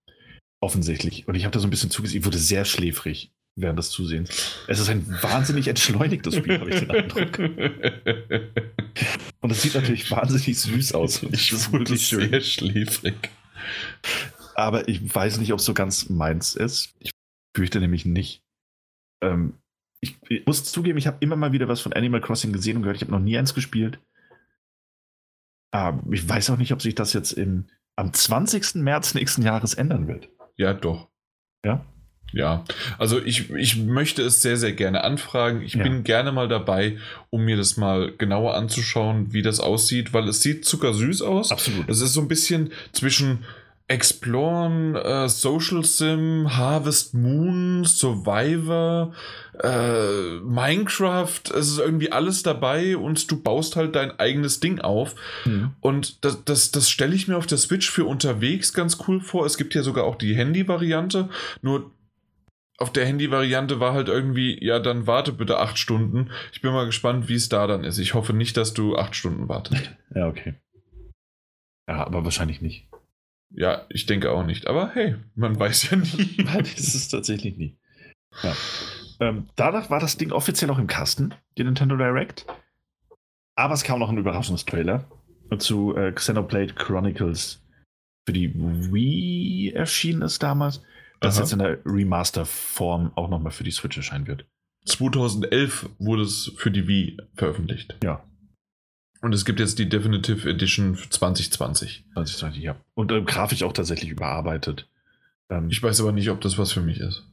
Offensichtlich. 0.62 1.28
Und 1.28 1.36
ich 1.36 1.44
habe 1.44 1.54
da 1.54 1.60
so 1.60 1.68
ein 1.68 1.72
bisschen 1.72 1.92
zugesehen, 1.92 2.22
ich 2.22 2.26
wurde 2.26 2.38
sehr 2.38 2.66
schläfrig 2.66 3.32
während 3.56 3.80
des 3.80 3.89
Zusehens. 3.89 4.30
Es 4.68 4.80
ist 4.80 4.89
ein 4.89 5.08
wahnsinnig 5.22 5.68
entschleunigtes 5.68 6.36
Spiel, 6.36 6.60
habe 6.60 6.70
ich 6.70 6.80
den 6.80 6.91
Eindruck. 6.91 7.39
Und 9.41 9.52
es 9.52 9.62
sieht 9.62 9.76
natürlich 9.76 10.10
wahnsinnig 10.12 10.60
süß 10.60 10.93
aus. 10.93 11.24
Ich 11.24 11.72
wurde 11.72 11.97
schön. 11.97 12.30
sehr 12.30 12.41
schläfrig. 12.41 13.16
Aber 14.56 14.88
ich 14.88 15.14
weiß 15.14 15.39
nicht, 15.39 15.54
ob 15.54 15.60
es 15.60 15.66
so 15.66 15.74
ganz 15.74 16.10
meins 16.10 16.56
ist. 16.56 16.93
Ich 16.99 17.12
fürchte 17.56 17.80
nämlich 17.80 18.06
nicht. 18.06 18.43
Ähm, 19.24 19.56
ich, 20.02 20.18
ich, 20.30 20.45
muss 20.45 20.64
zugeben, 20.64 20.97
ich 20.97 21.08
habe 21.08 21.18
immer 21.20 21.36
mal 21.36 21.52
wieder 21.52 21.68
was 21.68 21.82
von 21.82 21.93
Animal 21.93 22.22
Crossing 22.22 22.54
gesehen 22.54 22.78
und 22.78 22.84
gehört. 22.84 22.97
Ich 22.97 23.04
habe 23.04 23.12
noch 23.12 23.20
nie 23.20 23.38
eins 23.38 23.54
gespielt. 23.54 23.99
Aber 25.72 26.02
ich 26.12 26.28
weiß 26.28 26.49
auch 26.49 26.58
nicht, 26.58 26.74
ob 26.74 26.82
sich 26.82 26.95
das 26.95 27.14
jetzt 27.14 27.32
im, 27.32 27.68
am 27.95 28.12
20. 28.12 28.76
März 28.76 29.14
nächsten 29.14 29.41
Jahres 29.41 29.74
ändern 29.74 30.08
wird. 30.08 30.30
Ja, 30.58 30.74
doch. 30.74 31.10
Ja? 31.66 31.86
Ja, 32.34 32.64
also 32.98 33.22
ich, 33.24 33.50
ich 33.52 33.78
möchte 33.78 34.22
es 34.22 34.42
sehr, 34.42 34.58
sehr 34.58 34.72
gerne 34.74 35.04
anfragen. 35.04 35.62
Ich 35.62 35.74
ja. 35.74 35.84
bin 35.84 36.04
gerne 36.04 36.32
mal 36.32 36.48
dabei, 36.48 36.98
um 37.30 37.44
mir 37.44 37.58
das 37.58 37.78
mal 37.78 38.12
genauer 38.18 38.56
anzuschauen, 38.56 39.34
wie 39.34 39.42
das 39.42 39.60
aussieht, 39.60 40.14
weil 40.14 40.28
es 40.28 40.42
sieht 40.42 40.66
zuckersüß 40.66 41.22
aus. 41.22 41.52
Absolut. 41.52 41.90
Es 41.90 42.02
ist 42.02 42.14
so 42.14 42.22
ein 42.22 42.28
bisschen 42.28 42.72
zwischen 42.94 43.40
Exploren, 43.92 44.96
äh, 44.96 45.28
Social 45.28 45.84
Sim, 45.84 46.56
Harvest 46.56 47.14
Moon, 47.14 47.84
Survivor, 47.84 49.12
äh, 49.62 50.40
Minecraft, 50.40 51.42
es 51.54 51.68
ist 51.68 51.80
irgendwie 51.80 52.10
alles 52.10 52.42
dabei 52.42 52.96
und 52.96 53.30
du 53.30 53.42
baust 53.42 53.76
halt 53.76 53.98
dein 53.98 54.18
eigenes 54.18 54.62
Ding 54.62 54.80
auf. 54.80 55.16
Mhm. 55.44 55.72
Und 55.82 56.24
das, 56.24 56.46
das, 56.46 56.72
das 56.72 56.90
stelle 56.90 57.14
ich 57.14 57.28
mir 57.28 57.36
auf 57.36 57.48
der 57.48 57.58
Switch 57.58 57.92
für 57.92 58.06
unterwegs 58.06 58.72
ganz 58.72 58.98
cool 59.08 59.20
vor. 59.20 59.46
Es 59.46 59.58
gibt 59.58 59.76
ja 59.76 59.84
sogar 59.84 60.06
auch 60.06 60.16
die 60.16 60.36
Handy-Variante, 60.36 61.28
nur 61.62 61.92
auf 62.82 62.92
der 62.92 63.06
Handy-Variante 63.06 63.80
war 63.80 63.94
halt 63.94 64.10
irgendwie, 64.10 64.64
ja, 64.64 64.80
dann 64.80 65.08
warte 65.08 65.32
bitte 65.32 65.60
acht 65.60 65.78
Stunden. 65.78 66.32
Ich 66.52 66.62
bin 66.62 66.74
mal 66.74 66.86
gespannt, 66.86 67.30
wie 67.30 67.36
es 67.36 67.48
da 67.48 67.68
dann 67.68 67.84
ist. 67.84 68.00
Ich 68.00 68.14
hoffe 68.14 68.34
nicht, 68.34 68.58
dass 68.58 68.74
du 68.74 68.98
acht 68.98 69.16
Stunden 69.16 69.48
wartest. 69.48 69.92
Ja, 70.14 70.28
okay. 70.28 70.56
Ja, 71.88 72.06
aber 72.06 72.26
wahrscheinlich 72.26 72.62
nicht. 72.62 72.90
Ja, 73.50 73.86
ich 73.88 74.08
denke 74.08 74.32
auch 74.32 74.46
nicht. 74.46 74.68
Aber 74.68 74.92
hey, 74.94 75.16
man 75.36 75.58
weiß 75.58 75.90
ja 75.90 75.98
nie. 75.98 76.44
das 76.44 76.96
ist 76.96 77.08
tatsächlich 77.08 77.56
nie. 77.56 77.78
Ja. 78.44 78.54
Ähm, 79.22 79.48
danach 79.56 79.90
war 79.90 80.02
das 80.02 80.18
Ding 80.18 80.34
offiziell 80.34 80.70
auch 80.70 80.80
im 80.80 80.88
Kasten, 80.88 81.34
die 81.58 81.64
Nintendo 81.64 81.96
Direct. 81.96 82.46
Aber 83.56 83.74
es 83.74 83.84
kam 83.84 84.00
noch 84.00 84.10
ein 84.10 84.18
Überraschungstrailer 84.18 85.06
zu 85.60 85.96
äh, 85.96 86.12
Xenoblade 86.12 86.74
Chronicles 86.74 87.62
für 88.26 88.34
die 88.34 88.54
Wii 88.54 89.72
erschienen 89.72 90.22
ist 90.22 90.44
damals 90.44 90.82
das 91.22 91.36
Aha. 91.36 91.43
jetzt 91.43 91.53
in 91.53 91.59
der 91.59 91.80
Remaster-Form 91.86 93.13
auch 93.15 93.30
nochmal 93.30 93.51
für 93.51 93.63
die 93.63 93.72
Switch 93.72 93.95
erscheinen 93.95 94.28
wird. 94.28 94.45
2011 94.86 95.89
wurde 95.99 96.24
es 96.24 96.51
für 96.57 96.72
die 96.72 96.88
Wii 96.88 97.17
veröffentlicht. 97.36 97.95
Ja. 98.03 98.24
Und 99.22 99.34
es 99.34 99.45
gibt 99.45 99.59
jetzt 99.59 99.78
die 99.78 99.88
Definitive 99.88 100.49
Edition 100.49 100.97
2020. 100.97 102.05
2020, 102.13 102.63
ja. 102.63 102.76
Und 102.95 103.11
äh, 103.11 103.22
grafisch 103.22 103.61
auch 103.61 103.74
tatsächlich 103.74 104.09
überarbeitet. 104.09 104.89
Ähm, 105.49 105.69
ich 105.69 105.82
weiß 105.82 106.01
aber 106.01 106.11
nicht, 106.11 106.32
ob 106.32 106.41
das 106.41 106.57
was 106.57 106.72
für 106.72 106.82
mich 106.82 106.99
ist. 106.99 107.28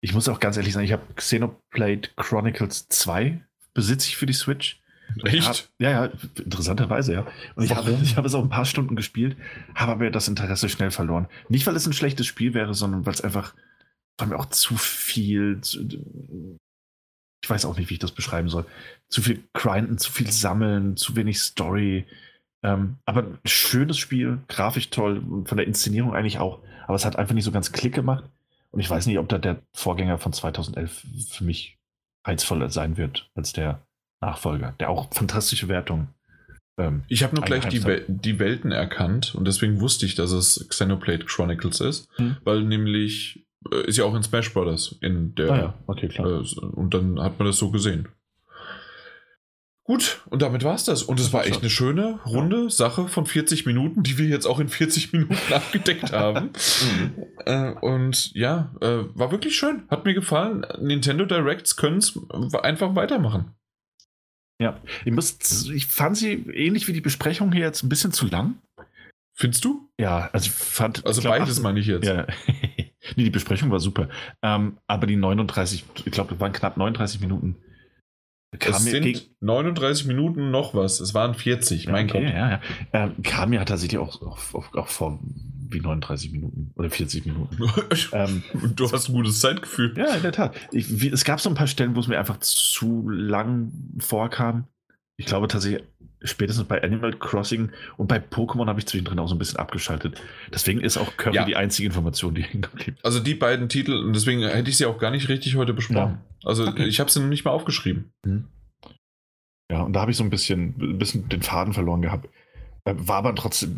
Ich 0.00 0.14
muss 0.14 0.28
auch 0.30 0.40
ganz 0.40 0.56
ehrlich 0.56 0.72
sagen, 0.72 0.86
ich 0.86 0.92
habe 0.92 1.12
Xenoblade 1.14 2.08
Chronicles 2.16 2.88
2 2.88 3.44
besitze 3.74 4.08
ich 4.08 4.16
für 4.16 4.24
die 4.24 4.32
Switch. 4.32 4.79
Echt? 5.24 5.70
ja, 5.78 5.90
ja, 5.90 6.10
interessanterweise, 6.36 7.12
ja. 7.12 7.26
Und 7.54 7.64
ich 7.64 7.74
habe, 7.74 7.98
ich 8.02 8.16
habe 8.16 8.26
es 8.26 8.34
auch 8.34 8.42
ein 8.42 8.48
paar 8.50 8.64
Stunden 8.64 8.96
gespielt, 8.96 9.36
habe 9.74 9.92
aber 9.92 10.10
das 10.10 10.28
Interesse 10.28 10.68
schnell 10.68 10.90
verloren. 10.90 11.26
Nicht, 11.48 11.66
weil 11.66 11.76
es 11.76 11.86
ein 11.86 11.92
schlechtes 11.92 12.26
Spiel 12.26 12.54
wäre, 12.54 12.74
sondern 12.74 13.06
weil 13.06 13.14
es 13.14 13.20
einfach, 13.20 13.54
weil 14.18 14.28
mir 14.28 14.38
auch 14.38 14.46
zu 14.46 14.76
viel, 14.76 15.60
zu, 15.60 15.80
ich 17.42 17.50
weiß 17.50 17.64
auch 17.64 17.76
nicht, 17.76 17.90
wie 17.90 17.94
ich 17.94 18.00
das 18.00 18.12
beschreiben 18.12 18.48
soll, 18.48 18.66
zu 19.08 19.22
viel 19.22 19.42
grinden, 19.52 19.98
zu 19.98 20.12
viel 20.12 20.30
sammeln, 20.30 20.96
zu 20.96 21.16
wenig 21.16 21.40
Story. 21.40 22.06
Ähm, 22.62 22.96
aber 23.04 23.22
ein 23.22 23.38
schönes 23.44 23.98
Spiel, 23.98 24.38
grafisch 24.48 24.90
toll, 24.90 25.22
von 25.44 25.56
der 25.56 25.66
Inszenierung 25.66 26.14
eigentlich 26.14 26.38
auch, 26.38 26.60
aber 26.86 26.94
es 26.96 27.04
hat 27.04 27.16
einfach 27.16 27.34
nicht 27.34 27.44
so 27.44 27.52
ganz 27.52 27.72
Klick 27.72 27.94
gemacht. 27.94 28.24
Und 28.70 28.80
ich 28.80 28.88
weiß 28.88 29.06
nicht, 29.06 29.18
ob 29.18 29.28
da 29.28 29.38
der 29.38 29.62
Vorgänger 29.72 30.18
von 30.18 30.32
2011 30.32 31.04
für 31.30 31.44
mich 31.44 31.78
reizvoller 32.24 32.68
sein 32.70 32.96
wird 32.96 33.30
als 33.34 33.52
der 33.52 33.82
Nachfolger, 34.20 34.74
der 34.80 34.90
auch 34.90 35.12
fantastische 35.12 35.68
Wertungen. 35.68 36.08
Ähm, 36.78 37.02
ich 37.08 37.22
habe 37.22 37.34
nur 37.34 37.44
gleich 37.44 37.66
die, 37.68 37.84
Wel 37.84 38.04
die, 38.08 38.38
Welten 38.38 38.72
erkannt 38.72 39.34
und 39.34 39.46
deswegen 39.46 39.80
wusste 39.80 40.06
ich, 40.06 40.14
dass 40.14 40.32
es 40.32 40.66
Xenoblade 40.68 41.24
Chronicles 41.24 41.80
ist, 41.80 42.08
hm. 42.16 42.36
weil 42.44 42.62
nämlich 42.62 43.46
äh, 43.72 43.86
ist 43.86 43.98
ja 43.98 44.04
auch 44.04 44.14
in 44.14 44.22
Smash 44.22 44.52
Brothers 44.52 44.96
in 45.00 45.34
der. 45.34 45.50
Ah 45.50 45.56
ja, 45.56 45.74
okay, 45.86 46.08
klar. 46.08 46.26
Äh, 46.42 46.60
und 46.60 46.94
dann 46.94 47.20
hat 47.20 47.38
man 47.38 47.46
das 47.46 47.56
so 47.56 47.70
gesehen. 47.70 48.08
Gut, 49.84 50.20
und 50.30 50.40
damit 50.40 50.62
war 50.62 50.76
es 50.76 50.84
das. 50.84 51.02
Und 51.02 51.18
es 51.18 51.32
war 51.32 51.46
echt 51.46 51.62
eine 51.62 51.70
schöne, 51.70 52.20
runde 52.24 52.62
ja. 52.62 52.70
Sache 52.70 53.08
von 53.08 53.26
40 53.26 53.66
Minuten, 53.66 54.04
die 54.04 54.18
wir 54.18 54.26
jetzt 54.26 54.46
auch 54.46 54.60
in 54.60 54.68
40 54.68 55.12
Minuten 55.12 55.52
abgedeckt 55.52 56.12
haben. 56.12 56.50
Mhm. 56.82 57.24
Äh, 57.44 57.72
und 57.72 58.32
ja, 58.34 58.72
äh, 58.80 58.98
war 59.14 59.32
wirklich 59.32 59.56
schön. 59.56 59.82
Hat 59.90 60.04
mir 60.04 60.14
gefallen. 60.14 60.64
Nintendo 60.80 61.24
Directs 61.24 61.74
können 61.74 61.98
es 61.98 62.16
einfach 62.62 62.94
weitermachen. 62.94 63.56
Ja, 64.60 64.78
ich, 65.04 65.12
muss, 65.12 65.70
ich 65.70 65.86
fand 65.86 66.18
sie 66.18 66.32
ähnlich 66.32 66.86
wie 66.86 66.92
die 66.92 67.00
Besprechung 67.00 67.50
hier 67.52 67.62
jetzt 67.62 67.82
ein 67.82 67.88
bisschen 67.88 68.12
zu 68.12 68.26
lang. 68.26 68.56
Findest 69.34 69.64
du? 69.64 69.88
Ja, 69.98 70.28
also 70.34 70.46
ich 70.46 70.52
fand. 70.52 71.06
Also 71.06 71.20
ich 71.20 71.24
glaub, 71.24 71.38
beides 71.38 71.60
meine 71.60 71.80
ich 71.80 71.86
jetzt. 71.86 72.06
Ja. 72.06 72.26
nee, 72.46 73.24
die 73.24 73.30
Besprechung 73.30 73.70
war 73.70 73.80
super. 73.80 74.10
Ähm, 74.42 74.76
aber 74.86 75.06
die 75.06 75.16
39, 75.16 75.84
ich 76.04 76.12
glaube, 76.12 76.32
das 76.32 76.40
waren 76.40 76.52
knapp 76.52 76.76
39 76.76 77.20
Minuten. 77.20 77.56
Kam 78.58 78.74
es 78.74 78.84
sind 78.84 79.02
gegen... 79.02 79.20
39 79.40 80.06
Minuten 80.06 80.50
noch 80.50 80.74
was. 80.74 81.00
Es 81.00 81.14
waren 81.14 81.34
40, 81.34 81.88
mein 81.88 82.10
okay, 82.10 82.24
Gott. 82.24 82.34
Ja, 82.34 82.50
ja. 82.50 82.60
Ähm, 82.92 83.22
kam 83.22 83.50
mir 83.50 83.64
tatsächlich 83.64 83.98
auch, 83.98 84.20
auch, 84.20 84.54
auch, 84.54 84.74
auch 84.74 84.88
vor 84.88 85.20
wie 85.72 85.80
39 85.80 86.32
Minuten 86.32 86.72
oder 86.74 86.90
40 86.90 87.26
Minuten. 87.26 87.58
ähm, 88.12 88.42
du 88.74 88.90
hast 88.90 89.08
ein 89.08 89.14
gutes 89.14 89.40
Zeitgefühl. 89.40 89.94
Ja, 89.96 90.14
in 90.14 90.22
der 90.22 90.32
Tat. 90.32 90.56
Ich, 90.72 91.00
wie, 91.00 91.08
es 91.08 91.24
gab 91.24 91.40
so 91.40 91.48
ein 91.48 91.54
paar 91.54 91.66
Stellen, 91.66 91.96
wo 91.96 92.00
es 92.00 92.08
mir 92.08 92.18
einfach 92.18 92.38
zu 92.40 93.08
lang 93.08 93.72
vorkam. 93.98 94.66
Ich 95.16 95.26
glaube 95.26 95.48
tatsächlich, 95.48 95.82
spätestens 96.22 96.66
bei 96.66 96.82
Animal 96.82 97.12
Crossing 97.12 97.70
und 97.96 98.06
bei 98.06 98.18
Pokémon 98.18 98.66
habe 98.66 98.78
ich 98.78 98.86
zwischendrin 98.86 99.18
auch 99.18 99.28
so 99.28 99.34
ein 99.34 99.38
bisschen 99.38 99.58
abgeschaltet. 99.58 100.20
Deswegen 100.52 100.80
ist 100.80 100.96
auch 100.96 101.16
Kirby 101.16 101.36
ja. 101.36 101.44
die 101.44 101.56
einzige 101.56 101.86
Information, 101.86 102.34
die 102.34 102.42
hängen 102.44 102.62
geblieben 102.62 102.96
Also 103.02 103.20
die 103.20 103.34
beiden 103.34 103.68
Titel, 103.68 103.92
und 103.92 104.14
deswegen 104.14 104.42
hätte 104.42 104.70
ich 104.70 104.76
sie 104.76 104.86
auch 104.86 104.98
gar 104.98 105.10
nicht 105.10 105.28
richtig 105.28 105.56
heute 105.56 105.74
besprochen. 105.74 106.18
Ja. 106.42 106.48
Also 106.48 106.66
okay. 106.66 106.84
ich 106.84 107.00
habe 107.00 107.10
sie 107.10 107.20
nicht 107.20 107.44
mal 107.44 107.52
aufgeschrieben. 107.52 108.12
Mhm. 108.24 108.46
Ja, 109.70 109.82
und 109.82 109.92
da 109.92 110.00
habe 110.00 110.10
ich 110.10 110.16
so 110.16 110.24
ein 110.24 110.30
bisschen, 110.30 110.74
ein 110.80 110.98
bisschen 110.98 111.28
den 111.28 111.42
Faden 111.42 111.72
verloren 111.72 112.02
gehabt. 112.02 112.28
Äh, 112.84 112.94
war 112.96 113.16
aber 113.16 113.34
trotzdem, 113.34 113.76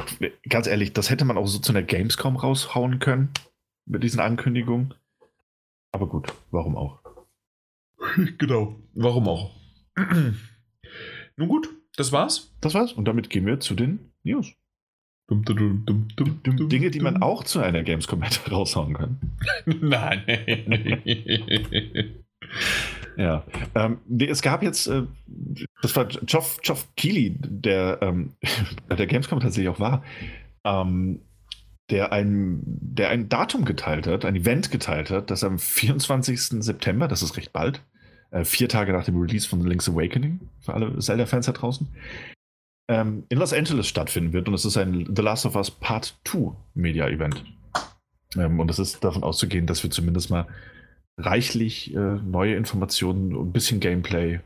ganz 0.48 0.66
ehrlich, 0.66 0.92
das 0.92 1.10
hätte 1.10 1.24
man 1.24 1.36
auch 1.36 1.46
so 1.46 1.58
zu 1.58 1.72
einer 1.72 1.82
Gamescom 1.82 2.36
raushauen 2.36 2.98
können 2.98 3.30
mit 3.86 4.02
diesen 4.02 4.20
Ankündigungen. 4.20 4.94
Aber 5.92 6.08
gut, 6.08 6.32
warum 6.50 6.76
auch? 6.76 7.00
genau, 8.38 8.76
warum 8.94 9.28
auch? 9.28 9.54
Nun 11.36 11.48
gut, 11.48 11.68
das 11.96 12.12
war's. 12.12 12.54
Das 12.60 12.74
war's. 12.74 12.92
Und 12.92 13.06
damit 13.06 13.30
gehen 13.30 13.46
wir 13.46 13.60
zu 13.60 13.74
den 13.74 14.12
News. 14.22 14.54
Dum, 15.28 15.44
dum, 15.44 15.86
dum, 15.86 16.68
Dinge, 16.68 16.90
die 16.90 17.00
man 17.00 17.22
auch 17.22 17.44
zu 17.44 17.60
einer 17.60 17.82
Gamescom 17.82 18.22
hätte 18.22 18.50
raushauen 18.50 18.94
können. 18.94 19.38
Nein. 19.80 20.24
ja. 23.16 23.44
Ähm, 23.74 23.98
es 24.18 24.42
gab 24.42 24.62
jetzt, 24.62 24.86
äh, 24.86 25.02
das 25.82 25.94
war 25.96 26.06
Geoff, 26.06 26.58
Geoff 26.62 26.88
Keighley, 26.96 27.36
der 27.38 27.98
ähm, 28.02 28.32
der 28.90 29.06
Gamescom 29.06 29.40
tatsächlich 29.40 29.68
auch 29.68 29.80
war, 29.80 30.02
ähm, 30.64 31.20
der 31.90 32.12
ein, 32.12 32.60
der 32.64 33.10
ein 33.10 33.28
Datum 33.28 33.64
geteilt 33.64 34.06
hat, 34.06 34.24
ein 34.24 34.36
Event 34.36 34.70
geteilt 34.70 35.10
hat, 35.10 35.30
das 35.30 35.44
am 35.44 35.58
24. 35.58 36.62
September, 36.62 37.08
das 37.08 37.22
ist 37.22 37.36
recht 37.36 37.52
bald, 37.52 37.82
äh, 38.30 38.44
vier 38.44 38.68
Tage 38.68 38.92
nach 38.92 39.04
dem 39.04 39.20
Release 39.20 39.48
von 39.48 39.60
Link's 39.60 39.88
Awakening, 39.88 40.40
für 40.60 40.74
alle 40.74 40.98
Zelda-Fans 40.98 41.46
da 41.46 41.52
draußen, 41.52 41.88
ähm, 42.88 43.24
in 43.28 43.38
Los 43.38 43.52
Angeles 43.52 43.86
stattfinden 43.86 44.32
wird. 44.32 44.48
Und 44.48 44.54
es 44.54 44.64
ist 44.64 44.76
ein 44.76 45.12
The 45.14 45.22
Last 45.22 45.44
of 45.44 45.54
Us 45.54 45.70
Part 45.70 46.18
2 46.24 46.52
Media-Event. 46.74 47.44
Ähm, 48.36 48.58
und 48.58 48.70
es 48.70 48.78
ist 48.78 49.04
davon 49.04 49.22
auszugehen, 49.22 49.66
dass 49.66 49.82
wir 49.82 49.90
zumindest 49.90 50.30
mal 50.30 50.46
reichlich 51.18 51.94
äh, 51.94 51.98
neue 51.98 52.54
Informationen, 52.56 53.34
ein 53.34 53.52
bisschen 53.52 53.80
Gameplay 53.80 54.40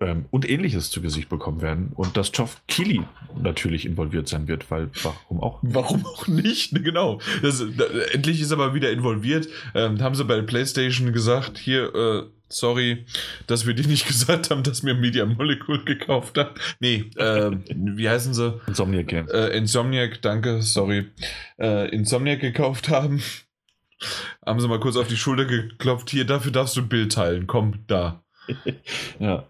ähm, 0.00 0.26
und 0.30 0.48
ähnliches 0.48 0.90
zu 0.90 1.00
Gesicht 1.00 1.28
bekommen 1.28 1.62
werden. 1.62 1.92
Und 1.94 2.16
dass 2.16 2.32
Geoff 2.32 2.62
Keighley 2.68 3.02
natürlich 3.40 3.86
involviert 3.86 4.28
sein 4.28 4.48
wird, 4.48 4.70
weil 4.70 4.90
warum 5.02 5.40
auch? 5.40 5.58
Warum 5.62 6.04
auch 6.06 6.28
nicht? 6.28 6.72
Genau. 6.84 7.18
Das, 7.40 7.64
da, 7.76 7.84
endlich 8.12 8.40
ist 8.40 8.50
er 8.50 8.58
mal 8.58 8.74
wieder 8.74 8.90
involviert. 8.90 9.48
Ähm, 9.74 10.00
haben 10.02 10.14
sie 10.14 10.24
bei 10.24 10.42
PlayStation 10.42 11.12
gesagt, 11.12 11.56
hier, 11.56 11.94
äh, 11.94 12.22
sorry, 12.48 13.06
dass 13.46 13.66
wir 13.66 13.72
dir 13.74 13.86
nicht 13.86 14.06
gesagt 14.08 14.50
haben, 14.50 14.62
dass 14.62 14.82
mir 14.82 14.94
Media 14.94 15.24
Molecule 15.24 15.84
gekauft 15.84 16.36
hat. 16.36 16.58
Nee, 16.80 17.10
äh, 17.16 17.50
wie 17.74 18.08
heißen 18.08 18.34
sie? 18.34 18.60
Insomniac 18.66 19.08
Games. 19.08 19.30
Äh, 19.30 19.56
Insomniac, 19.56 20.20
danke, 20.20 20.60
sorry. 20.60 21.06
Äh, 21.58 21.88
Insomniac 21.88 22.40
gekauft 22.40 22.90
haben. 22.90 23.22
Haben 24.44 24.60
sie 24.60 24.68
mal 24.68 24.80
kurz 24.80 24.96
auf 24.96 25.08
die 25.08 25.16
Schulter 25.16 25.44
geklopft. 25.44 26.10
Hier, 26.10 26.24
dafür 26.24 26.52
darfst 26.52 26.76
du 26.76 26.80
ein 26.80 26.88
Bild 26.88 27.12
teilen. 27.12 27.46
Komm, 27.46 27.84
da. 27.86 28.22
ja. 29.18 29.46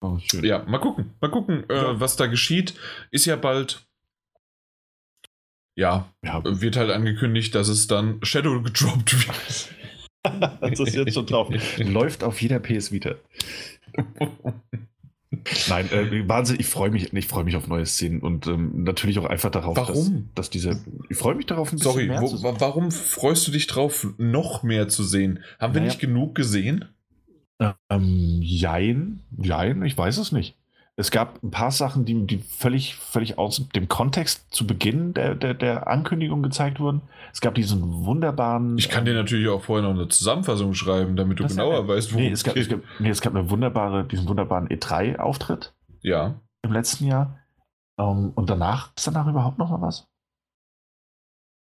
Oh, 0.00 0.18
schön. 0.18 0.44
Ja, 0.44 0.64
mal 0.64 0.78
gucken. 0.78 1.14
Mal 1.20 1.30
gucken, 1.30 1.68
äh, 1.70 1.74
ja. 1.74 2.00
was 2.00 2.16
da 2.16 2.26
geschieht. 2.26 2.74
Ist 3.10 3.26
ja 3.26 3.36
bald. 3.36 3.86
Ja, 5.74 6.12
ja, 6.22 6.42
wird 6.44 6.76
halt 6.76 6.90
angekündigt, 6.90 7.54
dass 7.54 7.68
es 7.68 7.86
dann 7.86 8.22
Shadow 8.22 8.60
gedroppt 8.60 9.26
wird. 9.26 9.70
das 10.60 10.80
ist 10.80 10.94
jetzt 10.94 11.14
schon 11.14 11.26
drauf. 11.26 11.48
Läuft 11.78 12.24
auf 12.24 12.42
jeder 12.42 12.58
PS 12.58 12.92
Vita. 12.92 13.14
Nein, 15.68 15.90
äh, 15.90 16.28
Wahnsinn, 16.28 16.56
ich 16.58 16.66
freue 16.66 16.90
mich, 16.90 17.12
ich 17.12 17.26
freue 17.26 17.44
mich 17.44 17.56
auf 17.56 17.66
neue 17.66 17.86
Szenen 17.86 18.20
und 18.20 18.46
ähm, 18.46 18.84
natürlich 18.84 19.18
auch 19.18 19.24
einfach 19.26 19.50
darauf, 19.50 19.76
warum? 19.76 20.28
Dass, 20.34 20.46
dass 20.46 20.50
diese. 20.50 20.80
Ich 21.08 21.16
freue 21.16 21.34
mich 21.34 21.46
darauf, 21.46 21.72
ein 21.72 21.76
bisschen 21.76 21.92
Sorry, 21.92 22.06
mehr 22.06 22.20
wo, 22.20 22.28
zu 22.28 22.36
sehen. 22.36 22.56
warum 22.58 22.90
freust 22.90 23.46
du 23.48 23.52
dich 23.52 23.66
drauf, 23.66 24.06
noch 24.18 24.62
mehr 24.62 24.88
zu 24.88 25.02
sehen? 25.02 25.40
Haben 25.58 25.74
wir 25.74 25.80
nicht 25.80 25.98
genug 25.98 26.34
gesehen? 26.34 26.86
Ähm, 27.88 28.40
jein, 28.42 29.20
jein, 29.38 29.82
ich 29.82 29.96
weiß 29.96 30.18
es 30.18 30.32
nicht. 30.32 30.56
Es 30.96 31.10
gab 31.10 31.42
ein 31.42 31.50
paar 31.50 31.70
Sachen, 31.70 32.04
die, 32.04 32.26
die 32.26 32.38
völlig, 32.38 32.96
völlig 32.96 33.38
aus 33.38 33.66
dem 33.68 33.88
Kontext 33.88 34.52
zu 34.52 34.66
Beginn 34.66 35.14
der, 35.14 35.34
der, 35.34 35.54
der 35.54 35.88
Ankündigung 35.88 36.42
gezeigt 36.42 36.80
wurden. 36.80 37.00
Es 37.32 37.40
gab 37.40 37.54
diesen 37.54 38.04
wunderbaren. 38.04 38.76
Ich 38.76 38.90
kann 38.90 39.06
dir 39.06 39.14
natürlich 39.14 39.48
auch 39.48 39.62
vorher 39.62 39.88
noch 39.88 39.98
eine 39.98 40.08
Zusammenfassung 40.08 40.74
schreiben, 40.74 41.16
damit 41.16 41.40
du 41.40 41.46
genauer 41.46 41.80
ja, 41.80 41.88
weißt, 41.88 42.12
wo 42.12 42.18
nee, 42.18 42.30
es 42.30 42.44
gab, 42.44 42.56
es 42.56 42.68
gab, 42.68 42.80
nee, 42.98 43.08
es 43.08 43.22
gab 43.22 43.34
eine 43.34 43.48
wunderbare, 43.48 44.04
diesen 44.04 44.28
wunderbaren 44.28 44.68
E3-Auftritt. 44.68 45.72
Ja. 46.02 46.40
Im 46.62 46.72
letzten 46.72 47.06
Jahr. 47.06 47.38
Um, 47.96 48.04
ähm, 48.06 48.32
und 48.34 48.50
danach, 48.50 48.92
ist 48.94 49.06
danach 49.06 49.26
überhaupt 49.26 49.58
noch 49.58 49.70
mal 49.70 49.80
was? 49.80 50.08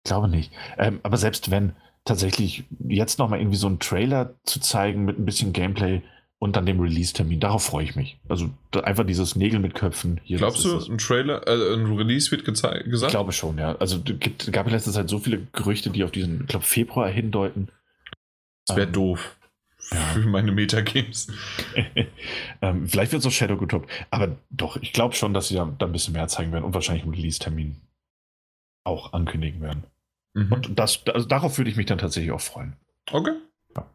Ich 0.05 0.09
glaube 0.09 0.29
nicht. 0.29 0.53
Ähm, 0.77 0.99
aber 1.03 1.17
selbst 1.17 1.51
wenn, 1.53 1.75
tatsächlich 2.05 2.65
jetzt 2.89 3.19
nochmal 3.19 3.41
irgendwie 3.41 3.59
so 3.59 3.67
einen 3.67 3.79
Trailer 3.79 4.35
zu 4.45 4.61
zeigen 4.61 5.05
mit 5.05 5.19
ein 5.19 5.25
bisschen 5.25 5.53
Gameplay 5.53 6.03
und 6.41 6.57
dann 6.57 6.65
dem 6.65 6.81
Release-Termin. 6.81 7.39
Darauf 7.39 7.65
freue 7.65 7.85
ich 7.85 7.97
mich. 7.97 8.19
Also 8.27 8.51
einfach 8.83 9.05
dieses 9.05 9.37
Nägel 9.37 9.61
mit 9.61 9.75
Köpfen. 9.75 10.21
Hier, 10.25 10.39
Glaubst 10.39 10.65
du, 10.65 10.79
ein 10.79 10.97
Trailer, 10.97 11.47
äh, 11.47 11.75
ein 11.75 11.85
Release 11.95 12.31
wird 12.31 12.47
gesagt? 12.47 12.87
Ich 12.87 13.09
glaube 13.09 13.33
schon, 13.33 13.59
ja. 13.59 13.77
Also 13.77 14.03
es 14.39 14.51
gab 14.51 14.67
in 14.67 14.73
letzter 14.73 14.91
Zeit 14.91 15.11
so 15.11 15.19
viele 15.19 15.47
Gerüchte, 15.53 15.91
die 15.91 16.03
auf 16.03 16.11
diesen, 16.11 16.41
ich 16.41 16.47
glaube, 16.47 16.65
Februar 16.65 17.09
hindeuten. 17.11 17.69
Das 18.67 18.75
wäre 18.75 18.87
ähm, 18.87 18.93
doof. 18.95 19.37
Ja. 19.93 19.99
Für 20.15 20.21
meine 20.21 20.53
Metagames. 20.53 21.31
ähm, 22.63 22.89
vielleicht 22.89 23.13
wird 23.13 23.21
es 23.21 23.27
auch 23.27 23.33
Shadow 23.33 23.59
getoppt. 23.59 23.91
Aber 24.11 24.39
doch, 24.49 24.79
ich 24.79 24.95
glaube 24.95 25.15
schon, 25.15 25.35
dass 25.35 25.49
sie 25.49 25.57
da, 25.57 25.71
da 25.79 25.85
ein 25.85 25.93
bisschen 25.93 26.15
mehr 26.15 26.29
zeigen 26.29 26.53
werden 26.53 26.65
und 26.65 26.73
wahrscheinlich 26.73 27.05
einen 27.05 27.15
Release-Termin 27.15 27.77
auch 28.85 29.13
ankündigen 29.13 29.61
werden. 29.61 29.85
Mhm. 30.33 30.53
Und 30.53 30.79
das, 30.79 31.07
also 31.07 31.29
darauf 31.29 31.59
würde 31.59 31.71
ich 31.71 31.77
mich 31.77 31.87
dann 31.87 31.99
tatsächlich 31.99 32.33
auch 32.33 32.41
freuen. 32.41 32.77
Okay. 33.11 33.35
Ja. 33.77 33.91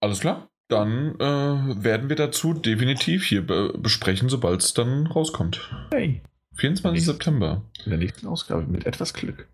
Alles 0.00 0.20
klar. 0.20 0.46
Dann 0.70 1.16
äh, 1.16 1.84
werden 1.84 2.08
wir 2.08 2.16
dazu 2.16 2.54
definitiv 2.54 3.24
hier 3.24 3.46
be 3.46 3.74
besprechen, 3.76 4.28
sobald 4.28 4.62
es 4.62 4.72
dann 4.72 5.08
rauskommt. 5.08 5.60
Hey. 5.90 6.22
24. 6.54 7.04
September. 7.04 7.62
In 7.84 7.90
der 7.90 7.98
nächsten 7.98 8.26
Ausgabe 8.26 8.62
mit 8.62 8.86
etwas 8.86 9.12
Glück. 9.12 9.48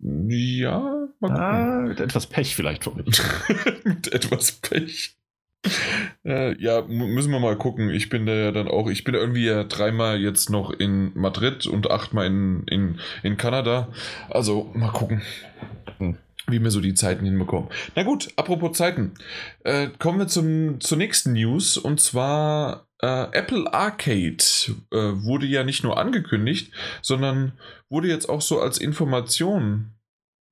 Ja, 0.00 1.08
mal 1.20 1.28
gucken. 1.28 1.36
Ah, 1.42 1.80
mit 1.86 2.00
etwas 2.00 2.26
Pech 2.26 2.54
vielleicht 2.54 2.84
von 2.84 2.96
mit 3.84 4.12
etwas 4.12 4.52
Pech. 4.52 5.16
Äh, 6.24 6.60
ja, 6.60 6.82
müssen 6.82 7.30
wir 7.30 7.40
mal 7.40 7.56
gucken. 7.56 7.90
Ich 7.90 8.08
bin 8.08 8.26
da 8.26 8.34
ja 8.34 8.52
dann 8.52 8.68
auch, 8.68 8.88
ich 8.88 9.04
bin 9.04 9.14
irgendwie 9.14 9.46
ja 9.46 9.64
dreimal 9.64 10.20
jetzt 10.20 10.50
noch 10.50 10.70
in 10.70 11.12
Madrid 11.14 11.66
und 11.66 11.90
achtmal 11.90 12.26
in, 12.26 12.64
in, 12.68 13.00
in 13.22 13.36
Kanada. 13.36 13.88
Also 14.28 14.70
mal 14.74 14.90
gucken, 14.90 15.22
hm. 15.98 16.16
Wie 16.48 16.60
wir 16.60 16.70
so 16.70 16.80
die 16.80 16.94
Zeiten 16.94 17.24
hinbekommen. 17.24 17.70
Na 17.94 18.02
gut, 18.02 18.28
apropos 18.36 18.76
Zeiten. 18.76 19.14
Äh, 19.64 19.88
kommen 19.98 20.18
wir 20.18 20.28
zum, 20.28 20.80
zur 20.80 20.98
nächsten 20.98 21.32
News 21.32 21.76
und 21.76 22.00
zwar 22.00 22.86
äh, 23.00 23.26
Apple 23.32 23.72
Arcade 23.72 24.44
äh, 24.90 24.96
wurde 24.96 25.46
ja 25.46 25.64
nicht 25.64 25.84
nur 25.84 25.98
angekündigt, 25.98 26.72
sondern 27.02 27.52
wurde 27.88 28.08
jetzt 28.08 28.28
auch 28.28 28.40
so 28.40 28.60
als 28.60 28.78
Information 28.78 29.92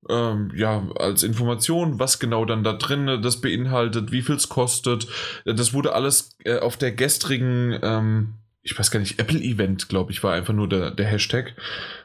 ähm, 0.08 0.52
ja, 0.54 0.86
als 0.98 1.22
Information, 1.22 1.98
was 1.98 2.18
genau 2.18 2.44
dann 2.44 2.64
da 2.64 2.74
drin 2.74 3.22
das 3.22 3.40
beinhaltet, 3.40 4.12
wie 4.12 4.22
viel 4.22 4.36
es 4.36 4.48
kostet. 4.48 5.06
Das 5.44 5.72
wurde 5.72 5.94
alles 5.94 6.36
äh, 6.44 6.58
auf 6.58 6.76
der 6.76 6.92
gestrigen, 6.92 7.78
ähm, 7.82 8.34
ich 8.64 8.76
weiß 8.78 8.90
gar 8.90 8.98
nicht, 8.98 9.20
Apple-Event, 9.20 9.90
glaube 9.90 10.10
ich, 10.10 10.24
war 10.24 10.32
einfach 10.32 10.54
nur 10.54 10.68
der, 10.68 10.90
der 10.90 11.06
Hashtag. 11.06 11.54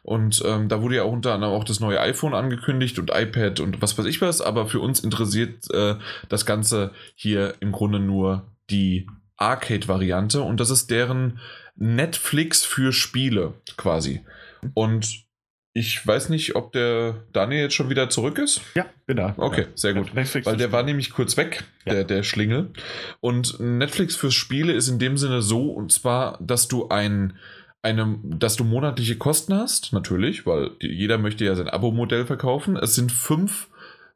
Und 0.03 0.43
ähm, 0.45 0.68
da 0.68 0.82
wurde 0.82 0.97
ja 0.97 1.03
auch 1.03 1.12
unter 1.12 1.34
anderem 1.34 1.53
auch 1.53 1.64
das 1.64 1.80
neue 1.80 2.01
iPhone 2.01 2.34
angekündigt 2.34 2.99
und 2.99 3.12
iPad 3.14 3.62
und 3.62 3.82
was 3.82 3.97
weiß 3.97 4.05
ich 4.05 4.22
was, 4.22 4.41
aber 4.41 4.68
für 4.68 4.82
uns 4.82 4.99
interessiert 4.99 5.72
äh, 5.74 5.95
das 6.28 6.45
Ganze 6.45 6.91
hier 7.16 7.55
im 7.62 7.72
Grunde 7.72 7.99
nur 7.99 8.51
die 8.70 9.07
Arcade-Variante 9.38 10.41
und 10.41 10.60
das 10.60 10.70
ist 10.70 10.91
deren 10.91 11.39
Netflix 11.78 12.66
für 12.66 12.91
Spiele 12.91 13.53
quasi. 13.78 14.22
Und 14.74 15.28
ich 15.80 16.05
weiß 16.05 16.27
nicht, 16.27 16.55
ob 16.55 16.73
der 16.73 17.23
Daniel 17.32 17.61
jetzt 17.61 17.73
schon 17.73 17.89
wieder 17.89 18.09
zurück 18.09 18.38
ist. 18.38 18.59
Ja, 18.75 18.86
bin 19.05 19.15
da. 19.15 19.34
Okay, 19.38 19.67
sehr 19.75 19.93
gut. 19.93 20.13
Netflix 20.13 20.45
Weil 20.45 20.57
der 20.57 20.73
war 20.73 20.84
nämlich 20.84 21.11
kurz 21.11 21.38
weg, 21.38 21.63
ja. 21.86 21.93
der, 21.93 22.03
der 22.03 22.23
Schlingel. 22.23 22.71
Und 23.21 23.61
Netflix 23.61 24.17
fürs 24.17 24.34
Spiele 24.34 24.73
ist 24.73 24.89
in 24.89 24.99
dem 24.99 25.17
Sinne 25.17 25.41
so, 25.41 25.71
und 25.71 25.93
zwar, 25.93 26.38
dass 26.41 26.67
du 26.67 26.89
ein, 26.89 27.38
eine, 27.82 28.19
dass 28.23 28.57
du 28.57 28.65
monatliche 28.65 29.15
Kosten 29.15 29.53
hast, 29.53 29.93
natürlich, 29.93 30.45
weil 30.45 30.71
jeder 30.82 31.17
möchte 31.17 31.45
ja 31.45 31.55
sein 31.55 31.69
Abo-Modell 31.69 32.25
verkaufen. 32.25 32.75
Es 32.75 32.95
sind 32.95 33.13
5 33.13 33.69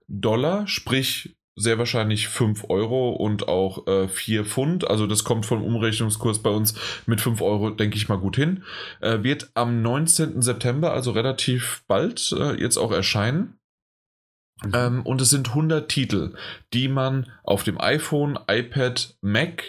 Dollar, 0.09 0.67
sprich 0.67 1.33
sehr 1.55 1.77
wahrscheinlich 1.77 2.27
5 2.27 2.69
Euro 2.69 3.11
und 3.11 3.47
auch 3.47 3.87
äh, 3.87 4.07
4 4.07 4.45
Pfund. 4.45 4.89
Also 4.89 5.07
das 5.07 5.23
kommt 5.23 5.45
vom 5.45 5.63
Umrechnungskurs 5.63 6.39
bei 6.39 6.49
uns 6.49 6.75
mit 7.05 7.21
5 7.21 7.41
Euro, 7.41 7.69
denke 7.69 7.97
ich 7.97 8.09
mal, 8.09 8.17
gut 8.17 8.35
hin. 8.35 8.63
Äh, 9.01 9.23
wird 9.23 9.51
am 9.53 9.81
19. 9.81 10.41
September, 10.41 10.93
also 10.93 11.11
relativ 11.11 11.83
bald, 11.87 12.33
äh, 12.37 12.59
jetzt 12.59 12.77
auch 12.77 12.91
erscheinen. 12.91 13.59
Mhm. 14.63 14.71
Ähm, 14.73 15.01
und 15.03 15.21
es 15.21 15.29
sind 15.29 15.49
100 15.49 15.89
Titel, 15.89 16.33
die 16.73 16.87
man 16.87 17.31
auf 17.43 17.63
dem 17.63 17.79
iPhone, 17.79 18.39
iPad, 18.47 19.15
Mac 19.21 19.63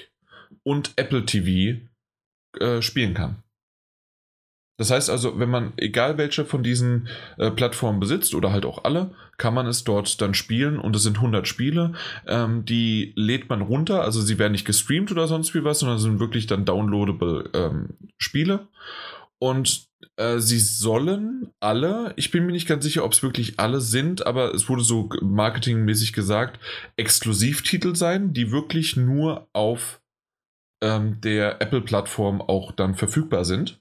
und 0.62 0.92
Apple 0.96 1.26
TV 1.26 1.80
äh, 2.58 2.80
spielen 2.82 3.14
kann. 3.14 3.43
Das 4.76 4.90
heißt 4.90 5.08
also, 5.08 5.38
wenn 5.38 5.50
man, 5.50 5.72
egal 5.76 6.18
welche 6.18 6.44
von 6.44 6.64
diesen 6.64 7.08
äh, 7.38 7.50
Plattformen 7.50 8.00
besitzt 8.00 8.34
oder 8.34 8.50
halt 8.50 8.66
auch 8.66 8.84
alle, 8.84 9.12
kann 9.36 9.54
man 9.54 9.66
es 9.66 9.84
dort 9.84 10.20
dann 10.20 10.34
spielen 10.34 10.78
und 10.78 10.96
es 10.96 11.04
sind 11.04 11.16
100 11.16 11.46
Spiele. 11.46 11.92
Ähm, 12.26 12.64
die 12.64 13.12
lädt 13.14 13.48
man 13.48 13.62
runter, 13.62 14.02
also 14.02 14.20
sie 14.20 14.38
werden 14.38 14.52
nicht 14.52 14.66
gestreamt 14.66 15.12
oder 15.12 15.28
sonst 15.28 15.54
wie 15.54 15.62
was, 15.62 15.78
sondern 15.78 15.98
sind 15.98 16.18
wirklich 16.18 16.46
dann 16.46 16.64
downloadable 16.64 17.50
ähm, 17.54 17.90
Spiele. 18.18 18.68
Und 19.38 19.86
äh, 20.16 20.38
sie 20.38 20.58
sollen 20.58 21.50
alle, 21.60 22.12
ich 22.16 22.30
bin 22.30 22.46
mir 22.46 22.52
nicht 22.52 22.68
ganz 22.68 22.84
sicher, 22.84 23.04
ob 23.04 23.12
es 23.12 23.22
wirklich 23.22 23.60
alle 23.60 23.80
sind, 23.80 24.26
aber 24.26 24.54
es 24.54 24.68
wurde 24.68 24.82
so 24.82 25.08
marketingmäßig 25.20 26.12
gesagt, 26.12 26.58
Exklusivtitel 26.96 27.94
sein, 27.94 28.32
die 28.32 28.50
wirklich 28.50 28.96
nur 28.96 29.48
auf 29.52 30.00
ähm, 30.82 31.20
der 31.20 31.60
Apple-Plattform 31.62 32.40
auch 32.40 32.72
dann 32.72 32.94
verfügbar 32.94 33.44
sind. 33.44 33.80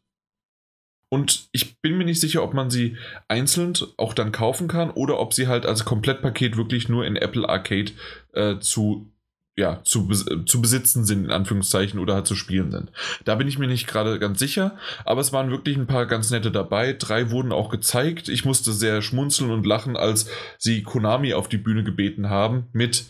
Und 1.13 1.47
ich 1.51 1.79
bin 1.79 1.95
mir 1.99 2.05
nicht 2.05 2.19
sicher, 2.19 2.41
ob 2.41 2.55
man 2.55 2.71
sie 2.71 2.97
einzeln 3.27 3.73
auch 3.97 4.15
dann 4.15 4.31
kaufen 4.31 4.67
kann 4.67 4.89
oder 4.89 5.19
ob 5.19 5.35
sie 5.35 5.47
halt 5.47 5.67
als 5.67 5.85
Komplettpaket 5.85 6.57
wirklich 6.57 6.89
nur 6.89 7.05
in 7.05 7.15
Apple 7.15 7.47
Arcade 7.47 7.91
äh, 8.33 8.57
zu, 8.57 9.11
ja, 9.55 9.83
zu, 9.83 10.07
zu 10.07 10.59
besitzen 10.59 11.05
sind, 11.05 11.25
in 11.25 11.29
Anführungszeichen, 11.29 11.99
oder 11.99 12.15
halt 12.15 12.25
zu 12.25 12.33
spielen 12.33 12.71
sind. 12.71 12.91
Da 13.25 13.35
bin 13.35 13.47
ich 13.47 13.59
mir 13.59 13.67
nicht 13.67 13.85
gerade 13.85 14.17
ganz 14.17 14.39
sicher, 14.39 14.75
aber 15.05 15.21
es 15.21 15.31
waren 15.31 15.51
wirklich 15.51 15.77
ein 15.77 15.85
paar 15.85 16.07
ganz 16.07 16.31
nette 16.31 16.49
dabei. 16.49 16.93
Drei 16.93 17.29
wurden 17.29 17.51
auch 17.51 17.69
gezeigt. 17.69 18.27
Ich 18.27 18.43
musste 18.43 18.73
sehr 18.73 19.03
schmunzeln 19.03 19.51
und 19.51 19.67
lachen, 19.67 19.95
als 19.95 20.27
sie 20.57 20.81
Konami 20.81 21.35
auf 21.35 21.47
die 21.47 21.57
Bühne 21.59 21.83
gebeten 21.83 22.31
haben 22.31 22.69
mit 22.73 23.05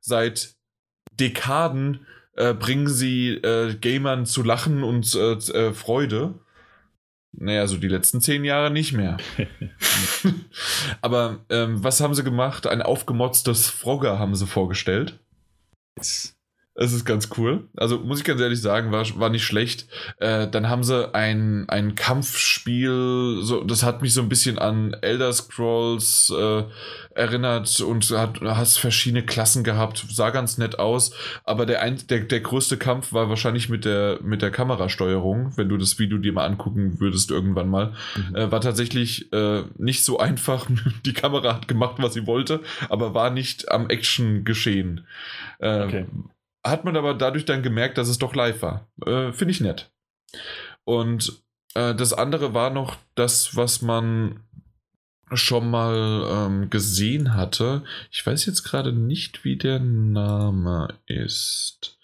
seit 0.00 0.54
Dekaden 1.18 2.06
äh, 2.36 2.54
bringen 2.54 2.86
sie 2.86 3.30
äh, 3.30 3.74
Gamern 3.74 4.26
zu 4.26 4.44
Lachen 4.44 4.84
und 4.84 5.12
äh, 5.16 5.32
äh 5.32 5.72
Freude. 5.72 6.34
Naja, 7.40 7.66
so 7.68 7.76
die 7.76 7.88
letzten 7.88 8.20
zehn 8.20 8.44
Jahre 8.44 8.70
nicht 8.70 8.92
mehr. 8.92 9.16
Aber 11.00 11.44
ähm, 11.50 11.82
was 11.84 12.00
haben 12.00 12.14
sie 12.14 12.24
gemacht? 12.24 12.66
Ein 12.66 12.82
aufgemotztes 12.82 13.68
Frogger 13.68 14.18
haben 14.18 14.34
sie 14.34 14.46
vorgestellt. 14.46 15.20
Es 16.80 16.92
ist 16.92 17.04
ganz 17.04 17.28
cool. 17.36 17.64
Also 17.76 17.98
muss 17.98 18.20
ich 18.20 18.24
ganz 18.24 18.40
ehrlich 18.40 18.62
sagen, 18.62 18.92
war, 18.92 19.04
war 19.18 19.30
nicht 19.30 19.44
schlecht. 19.44 19.88
Äh, 20.20 20.46
dann 20.46 20.68
haben 20.68 20.84
sie 20.84 21.12
ein, 21.12 21.68
ein 21.68 21.96
Kampfspiel, 21.96 23.38
so, 23.40 23.64
das 23.64 23.82
hat 23.82 24.00
mich 24.00 24.14
so 24.14 24.22
ein 24.22 24.28
bisschen 24.28 24.60
an 24.60 24.94
Elder 25.00 25.32
Scrolls 25.32 26.32
äh, 26.38 26.62
erinnert 27.16 27.80
und 27.80 28.08
hat, 28.12 28.40
hast 28.42 28.78
verschiedene 28.78 29.26
Klassen 29.26 29.64
gehabt, 29.64 30.06
sah 30.08 30.30
ganz 30.30 30.56
nett 30.56 30.78
aus, 30.78 31.12
aber 31.42 31.66
der, 31.66 31.82
ein, 31.82 31.98
der, 32.08 32.20
der 32.20 32.40
größte 32.40 32.76
Kampf 32.76 33.12
war 33.12 33.28
wahrscheinlich 33.28 33.68
mit 33.68 33.84
der, 33.84 34.20
mit 34.22 34.40
der 34.40 34.52
Kamerasteuerung, 34.52 35.56
wenn 35.56 35.68
du 35.68 35.78
das 35.78 35.98
Video 35.98 36.18
dir 36.18 36.32
mal 36.32 36.46
angucken 36.46 37.00
würdest 37.00 37.32
irgendwann 37.32 37.68
mal. 37.68 37.92
Mhm. 38.14 38.36
Äh, 38.36 38.52
war 38.52 38.60
tatsächlich 38.60 39.32
äh, 39.32 39.64
nicht 39.78 40.04
so 40.04 40.18
einfach. 40.20 40.68
Die 41.04 41.12
Kamera 41.12 41.54
hat 41.54 41.66
gemacht, 41.66 41.96
was 41.98 42.14
sie 42.14 42.28
wollte, 42.28 42.60
aber 42.88 43.14
war 43.14 43.30
nicht 43.30 43.68
am 43.68 43.90
Action 43.90 44.44
geschehen. 44.44 45.04
Äh, 45.58 45.82
okay. 45.82 46.06
Hat 46.64 46.84
man 46.84 46.96
aber 46.96 47.14
dadurch 47.14 47.44
dann 47.44 47.62
gemerkt, 47.62 47.98
dass 47.98 48.08
es 48.08 48.18
doch 48.18 48.34
live 48.34 48.62
war. 48.62 48.88
Äh, 49.06 49.32
finde 49.32 49.52
ich 49.52 49.60
nett. 49.60 49.90
Und 50.84 51.42
äh, 51.74 51.94
das 51.94 52.12
andere 52.12 52.54
war 52.54 52.70
noch 52.70 52.96
das, 53.14 53.56
was 53.56 53.82
man 53.82 54.40
schon 55.32 55.70
mal 55.70 56.26
ähm, 56.30 56.70
gesehen 56.70 57.34
hatte. 57.34 57.84
Ich 58.10 58.26
weiß 58.26 58.46
jetzt 58.46 58.62
gerade 58.62 58.92
nicht, 58.92 59.44
wie 59.44 59.56
der 59.56 59.78
Name 59.78 60.88
ist. 61.06 61.98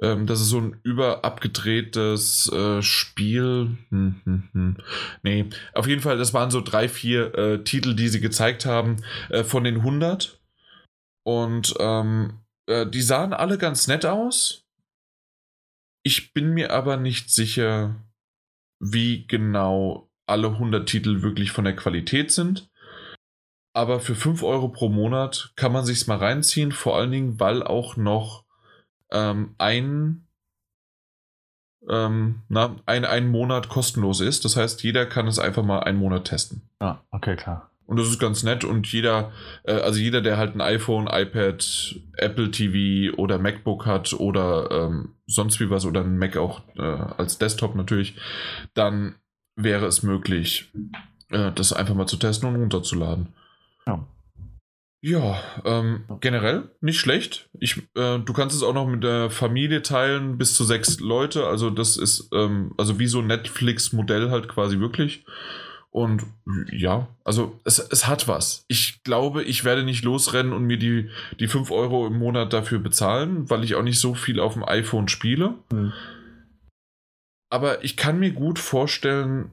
Ähm, 0.00 0.26
das 0.26 0.40
ist 0.40 0.48
so 0.48 0.60
ein 0.60 0.80
überabgedrehtes 0.82 2.50
äh, 2.52 2.82
Spiel. 2.82 3.76
Hm, 3.90 4.20
hm, 4.24 4.48
hm. 4.52 4.76
Nee, 5.22 5.46
auf 5.74 5.86
jeden 5.86 6.02
Fall, 6.02 6.16
das 6.18 6.32
waren 6.32 6.50
so 6.50 6.60
drei, 6.60 6.88
vier 6.88 7.34
äh, 7.34 7.64
Titel, 7.64 7.94
die 7.94 8.08
sie 8.08 8.20
gezeigt 8.20 8.64
haben 8.64 8.96
äh, 9.30 9.44
von 9.44 9.64
den 9.64 9.76
100. 9.76 10.40
Und 11.24 11.74
ähm, 11.78 12.40
äh, 12.68 12.86
die 12.86 13.02
sahen 13.02 13.32
alle 13.32 13.58
ganz 13.58 13.88
nett 13.88 14.06
aus. 14.06 14.64
Ich 16.04 16.32
bin 16.32 16.50
mir 16.54 16.72
aber 16.72 16.96
nicht 16.96 17.30
sicher, 17.30 17.96
wie 18.78 19.26
genau 19.26 20.08
alle 20.26 20.48
100 20.48 20.88
Titel 20.88 21.22
wirklich 21.22 21.50
von 21.50 21.64
der 21.64 21.74
Qualität 21.74 22.30
sind. 22.30 22.70
Aber 23.74 24.00
für 24.00 24.14
5 24.14 24.42
Euro 24.42 24.68
pro 24.68 24.88
Monat 24.88 25.52
kann 25.56 25.72
man 25.72 25.84
sich's 25.84 26.06
mal 26.06 26.18
reinziehen, 26.18 26.72
vor 26.72 26.96
allen 26.96 27.10
Dingen, 27.10 27.40
weil 27.40 27.62
auch 27.62 27.96
noch 27.96 28.44
ähm, 29.10 29.54
ein, 29.58 30.26
ähm, 31.88 32.42
na, 32.48 32.76
ein, 32.86 33.04
ein 33.04 33.28
Monat 33.28 33.68
kostenlos 33.68 34.20
ist. 34.20 34.44
Das 34.44 34.56
heißt, 34.56 34.82
jeder 34.82 35.06
kann 35.06 35.26
es 35.26 35.38
einfach 35.38 35.62
mal 35.62 35.80
einen 35.80 35.98
Monat 35.98 36.26
testen. 36.26 36.62
Ah, 36.80 36.98
okay, 37.10 37.36
klar. 37.36 37.70
Und 37.88 37.96
das 37.96 38.08
ist 38.08 38.18
ganz 38.18 38.42
nett 38.42 38.64
und 38.64 38.86
jeder, 38.92 39.32
äh, 39.64 39.72
also 39.72 39.98
jeder, 39.98 40.20
der 40.20 40.36
halt 40.36 40.54
ein 40.54 40.60
iPhone, 40.60 41.06
iPad, 41.10 41.96
Apple 42.18 42.50
TV 42.50 43.16
oder 43.16 43.38
MacBook 43.38 43.86
hat 43.86 44.12
oder 44.12 44.70
ähm, 44.70 45.14
sonst 45.26 45.58
wie 45.58 45.70
was 45.70 45.86
oder 45.86 46.02
ein 46.02 46.18
Mac 46.18 46.36
auch 46.36 46.60
äh, 46.76 46.82
als 46.82 47.38
Desktop 47.38 47.74
natürlich, 47.74 48.14
dann 48.74 49.14
wäre 49.56 49.86
es 49.86 50.02
möglich, 50.02 50.70
äh, 51.30 51.50
das 51.52 51.72
einfach 51.72 51.94
mal 51.94 52.06
zu 52.06 52.18
testen 52.18 52.46
und 52.50 52.56
runterzuladen. 52.56 53.28
Ja. 53.86 54.06
Ja, 55.00 55.40
ähm, 55.64 56.04
generell 56.20 56.70
nicht 56.82 57.00
schlecht. 57.00 57.48
Ich, 57.58 57.78
äh, 57.94 58.18
du 58.18 58.32
kannst 58.34 58.54
es 58.54 58.62
auch 58.62 58.74
noch 58.74 58.86
mit 58.86 59.02
der 59.02 59.30
Familie 59.30 59.80
teilen, 59.80 60.36
bis 60.36 60.52
zu 60.52 60.64
sechs 60.64 61.00
Leute. 61.00 61.46
Also 61.46 61.70
das 61.70 61.96
ist 61.96 62.28
ähm, 62.34 62.74
also 62.76 62.98
wie 62.98 63.06
so 63.06 63.20
ein 63.20 63.28
Netflix-Modell 63.28 64.30
halt 64.30 64.46
quasi 64.48 64.78
wirklich. 64.78 65.24
Und 66.02 66.24
ja, 66.70 67.08
also 67.24 67.58
es, 67.64 67.78
es 67.78 68.06
hat 68.06 68.28
was. 68.28 68.64
Ich 68.68 69.02
glaube, 69.02 69.42
ich 69.42 69.64
werde 69.64 69.82
nicht 69.82 70.04
losrennen 70.04 70.52
und 70.52 70.64
mir 70.64 70.78
die, 70.78 71.10
die 71.40 71.48
5 71.48 71.70
Euro 71.70 72.06
im 72.06 72.18
Monat 72.18 72.52
dafür 72.52 72.78
bezahlen, 72.78 73.48
weil 73.50 73.64
ich 73.64 73.74
auch 73.74 73.82
nicht 73.82 73.98
so 74.00 74.14
viel 74.14 74.40
auf 74.40 74.54
dem 74.54 74.64
iPhone 74.64 75.08
spiele. 75.08 75.54
Mhm 75.72 75.92
aber 77.50 77.84
ich 77.84 77.96
kann 77.96 78.18
mir 78.18 78.32
gut 78.32 78.58
vorstellen, 78.58 79.50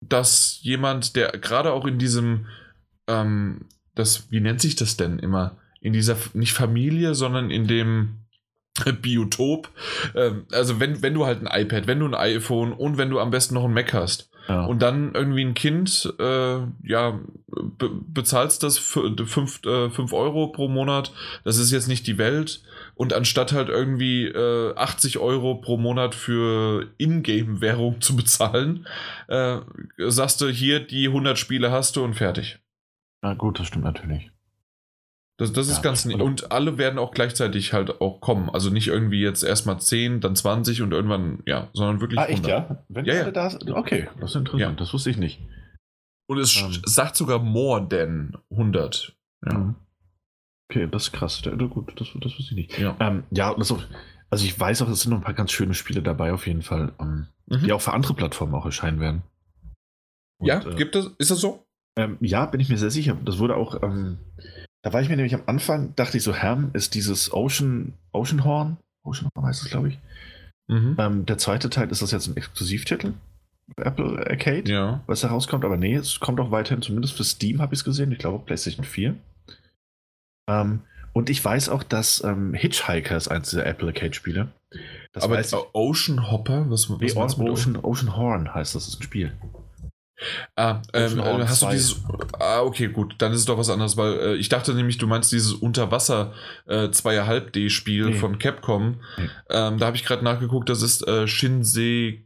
dass 0.00 0.58
jemand, 0.62 1.16
der 1.16 1.32
gerade 1.32 1.72
auch 1.72 1.86
in 1.86 1.98
diesem, 1.98 2.46
ähm, 3.08 3.66
das, 3.94 4.30
wie 4.30 4.40
nennt 4.40 4.60
sich 4.60 4.76
das 4.76 4.96
denn 4.96 5.18
immer? 5.18 5.56
In 5.80 5.92
dieser, 5.92 6.16
nicht 6.34 6.52
Familie, 6.52 7.14
sondern 7.14 7.50
in 7.50 7.66
dem 7.66 8.20
Biotop. 9.02 9.70
Ähm, 10.14 10.46
also, 10.52 10.80
wenn, 10.80 11.02
wenn 11.02 11.14
du 11.14 11.26
halt 11.26 11.44
ein 11.44 11.62
iPad, 11.62 11.86
wenn 11.86 12.00
du 12.00 12.06
ein 12.06 12.14
iPhone 12.14 12.72
und 12.72 12.96
wenn 12.96 13.10
du 13.10 13.18
am 13.18 13.30
besten 13.30 13.54
noch 13.54 13.64
ein 13.64 13.74
Mac 13.74 13.92
hast, 13.92 14.30
ja. 14.48 14.64
Und 14.64 14.80
dann 14.80 15.14
irgendwie 15.14 15.44
ein 15.44 15.52
Kind, 15.52 16.14
äh, 16.18 16.58
ja, 16.82 17.20
be 17.46 17.90
bezahlst 17.90 18.62
das 18.62 18.78
5 18.78 19.60
äh, 19.64 20.14
Euro 20.14 20.48
pro 20.48 20.68
Monat. 20.68 21.12
Das 21.44 21.58
ist 21.58 21.70
jetzt 21.70 21.86
nicht 21.86 22.06
die 22.06 22.16
Welt. 22.16 22.62
Und 22.94 23.12
anstatt 23.12 23.52
halt 23.52 23.68
irgendwie 23.68 24.26
äh, 24.26 24.74
80 24.74 25.18
Euro 25.18 25.56
pro 25.56 25.76
Monat 25.76 26.14
für 26.14 26.86
Ingame-Währung 26.96 28.00
zu 28.00 28.16
bezahlen, 28.16 28.86
äh, 29.28 29.58
sagst 29.98 30.40
du 30.40 30.48
hier, 30.48 30.80
die 30.80 31.08
100 31.08 31.38
Spiele 31.38 31.70
hast 31.70 31.96
du 31.96 32.04
und 32.04 32.14
fertig. 32.14 32.58
Na 33.22 33.34
gut, 33.34 33.60
das 33.60 33.66
stimmt 33.66 33.84
natürlich. 33.84 34.30
Das, 35.38 35.52
das 35.52 35.68
ist 35.68 35.76
ja, 35.76 35.82
ganz 35.82 36.04
nett. 36.04 36.20
Und 36.20 36.50
alle 36.50 36.78
werden 36.78 36.98
auch 36.98 37.12
gleichzeitig 37.12 37.72
halt 37.72 38.00
auch 38.00 38.20
kommen. 38.20 38.50
Also 38.50 38.70
nicht 38.70 38.88
irgendwie 38.88 39.20
jetzt 39.20 39.44
erstmal 39.44 39.80
10, 39.80 40.20
dann 40.20 40.34
20 40.34 40.82
und 40.82 40.92
irgendwann, 40.92 41.44
ja, 41.46 41.68
sondern 41.72 42.00
wirklich. 42.00 42.18
Ah, 42.18 42.24
echt, 42.24 42.44
100. 42.44 42.50
ja? 42.50 42.84
Wenn 42.88 43.04
ja, 43.04 43.14
ja. 43.14 43.30
da 43.30 43.48
sind? 43.48 43.70
Okay, 43.70 44.08
das 44.20 44.30
ist 44.30 44.36
interessant. 44.36 44.60
Ja. 44.60 44.72
Das 44.72 44.92
wusste 44.92 45.10
ich 45.10 45.16
nicht. 45.16 45.40
Und 46.28 46.38
es 46.38 46.60
um. 46.60 46.72
Ähm. 46.72 46.82
sagt 46.84 47.14
sogar 47.16 47.38
more 47.38 47.88
than 47.88 48.36
100. 48.50 49.16
Ja. 49.46 49.58
Mhm. 49.58 49.74
Okay, 50.70 50.88
das 50.90 51.04
ist 51.04 51.12
krass. 51.12 51.40
Gut, 51.42 51.92
das, 52.00 52.08
das 52.14 52.32
wusste 52.36 52.42
ich 52.42 52.52
nicht. 52.52 52.78
Ja, 52.78 52.96
ähm, 52.98 53.22
ja 53.30 53.54
also, 53.54 53.80
also 54.30 54.44
ich 54.44 54.58
weiß 54.58 54.82
auch, 54.82 54.88
es 54.88 55.02
sind 55.02 55.12
noch 55.12 55.18
ein 55.18 55.24
paar 55.24 55.34
ganz 55.34 55.52
schöne 55.52 55.74
Spiele 55.74 56.02
dabei 56.02 56.32
auf 56.32 56.48
jeden 56.48 56.62
Fall, 56.62 56.92
um, 56.98 57.28
ähm, 57.48 57.60
mhm. 57.60 57.64
die 57.64 57.72
auch 57.72 57.80
für 57.80 57.92
andere 57.92 58.14
Plattformen 58.14 58.54
auch 58.54 58.66
erscheinen 58.66 58.98
werden. 58.98 59.22
Und, 60.38 60.48
ja, 60.48 60.60
äh, 60.66 60.74
gibt 60.74 60.96
es, 60.96 61.06
ist 61.18 61.30
das 61.30 61.40
so? 61.40 61.64
Ähm, 61.96 62.18
ja, 62.20 62.44
bin 62.46 62.60
ich 62.60 62.68
mir 62.68 62.76
sehr 62.76 62.90
sicher. 62.90 63.16
Das 63.24 63.38
wurde 63.38 63.56
auch, 63.56 63.82
ähm, 63.82 64.18
da 64.88 64.94
war 64.94 65.02
ich 65.02 65.10
mir 65.10 65.16
nämlich 65.16 65.34
am 65.34 65.42
Anfang, 65.44 65.94
dachte 65.96 66.16
ich 66.16 66.22
so, 66.22 66.34
Herm 66.34 66.70
ist 66.72 66.94
dieses 66.94 67.30
Ocean, 67.34 67.92
Ocean 68.12 68.42
Horn, 68.44 68.78
Ocean 69.04 69.28
Horn 69.36 69.46
heißt 69.46 69.62
es, 69.62 69.70
glaube 69.70 69.88
ich. 69.90 69.98
Mhm. 70.66 70.96
Ähm, 70.98 71.26
der 71.26 71.36
zweite 71.36 71.68
Teil 71.68 71.90
ist 71.90 72.00
das 72.00 72.10
jetzt 72.10 72.26
ein 72.26 72.38
Exklusivtitel. 72.38 73.12
Apple 73.76 74.26
Arcade, 74.30 74.72
ja. 74.72 75.02
was 75.06 75.24
herauskommt, 75.24 75.66
aber 75.66 75.76
nee, 75.76 75.94
es 75.94 76.20
kommt 76.20 76.40
auch 76.40 76.50
weiterhin, 76.50 76.80
zumindest 76.80 77.14
für 77.14 77.24
Steam 77.24 77.60
habe 77.60 77.74
ich 77.74 77.80
es 77.80 77.84
gesehen, 77.84 78.10
ich 78.12 78.18
glaube 78.18 78.42
PlayStation 78.46 78.86
4. 78.86 79.14
Ähm, 80.48 80.80
und 81.12 81.28
ich 81.28 81.44
weiß 81.44 81.68
auch, 81.68 81.82
dass 81.82 82.24
ähm, 82.24 82.54
Hitchhiker 82.54 83.14
ist 83.14 83.28
eins 83.28 83.50
dieser 83.50 83.66
Apple 83.66 83.88
Arcade-Spiele. 83.88 84.48
Aber 85.16 85.38
Ocean 85.74 86.30
Hopper? 86.30 86.64
Was, 86.70 86.88
was 86.88 86.98
nee, 86.98 87.12
Ocean, 87.12 87.76
Ocean 87.76 88.16
Horn 88.16 88.54
heißt 88.54 88.74
das, 88.74 88.88
ist 88.88 89.00
ein 89.00 89.02
Spiel. 89.02 89.34
Ah, 90.56 90.82
ähm, 90.92 91.18
äh, 91.18 91.46
hast 91.46 91.62
du 91.62 91.70
dieses. 91.70 92.02
Ah, 92.38 92.62
okay, 92.62 92.88
gut. 92.88 93.14
Dann 93.18 93.32
ist 93.32 93.40
es 93.40 93.44
doch 93.44 93.58
was 93.58 93.70
anderes, 93.70 93.96
weil 93.96 94.12
äh, 94.14 94.36
ich 94.36 94.48
dachte 94.48 94.74
nämlich, 94.74 94.98
du 94.98 95.06
meinst 95.06 95.30
dieses 95.30 95.52
Unterwasser 95.52 96.34
äh, 96.66 96.88
2,5D-Spiel 96.88 98.06
nee. 98.06 98.12
von 98.14 98.38
Capcom. 98.38 98.96
Nee. 99.16 99.28
Ähm, 99.50 99.78
da 99.78 99.86
habe 99.86 99.96
ich 99.96 100.04
gerade 100.04 100.24
nachgeguckt, 100.24 100.68
das 100.68 100.82
ist 100.82 101.06
äh, 101.06 101.28
Shinsekai 101.28 102.24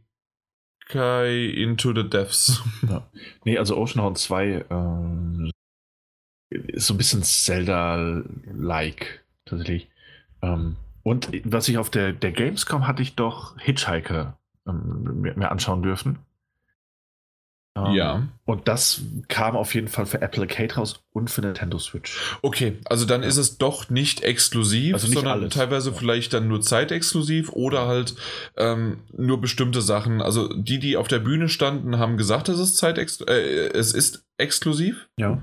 Into 1.55 1.93
the 1.93 2.09
Depths. 2.09 2.61
Ja. 2.89 3.07
Nee, 3.45 3.57
also 3.57 3.77
Oceanhorn 3.77 4.15
2 4.15 4.65
ähm, 4.69 5.51
ist 6.49 6.87
so 6.87 6.93
ein 6.93 6.97
bisschen 6.97 7.23
Zelda-like, 7.23 9.23
tatsächlich. 9.45 9.89
Ähm, 10.41 10.75
und 11.03 11.29
was 11.45 11.69
ich 11.69 11.77
auf 11.77 11.89
der, 11.89 12.13
der 12.13 12.31
Gamescom 12.31 12.87
hatte 12.87 13.01
ich 13.01 13.15
doch 13.15 13.57
Hitchhiker 13.59 14.37
ähm, 14.67 15.21
mir, 15.21 15.37
mir 15.37 15.51
anschauen 15.51 15.83
dürfen. 15.83 16.19
Um, 17.75 17.95
ja. 17.95 18.15
Ähm, 18.15 18.29
und 18.45 18.67
das 18.67 19.01
kam 19.29 19.55
auf 19.55 19.73
jeden 19.73 19.87
Fall 19.87 20.05
für 20.05 20.21
Apple 20.21 20.43
Arcade 20.43 20.75
raus 20.75 21.03
und 21.11 21.31
für 21.31 21.41
Nintendo 21.41 21.79
Switch. 21.79 22.37
Okay, 22.43 22.77
also 22.85 23.05
dann 23.05 23.23
ja. 23.23 23.27
ist 23.27 23.37
es 23.37 23.57
doch 23.57 23.89
nicht 23.89 24.21
exklusiv, 24.21 24.93
also 24.93 25.07
nicht 25.07 25.15
sondern 25.15 25.39
alles. 25.39 25.53
teilweise 25.55 25.89
ja. 25.89 25.95
vielleicht 25.95 26.33
dann 26.33 26.47
nur 26.47 26.61
zeitexklusiv 26.61 27.51
oder 27.51 27.87
halt 27.87 28.13
ähm, 28.57 28.99
nur 29.11 29.41
bestimmte 29.41 29.81
Sachen. 29.81 30.21
Also 30.21 30.53
die, 30.53 30.77
die 30.77 30.97
auf 30.97 31.07
der 31.07 31.17
Bühne 31.17 31.49
standen, 31.49 31.97
haben 31.97 32.17
gesagt, 32.17 32.47
dass 32.47 32.59
es 32.59 32.75
Zeitex 32.75 33.21
äh, 33.21 33.69
es 33.73 33.91
ist 33.93 34.23
exklusiv. 34.37 35.09
Ja. 35.17 35.41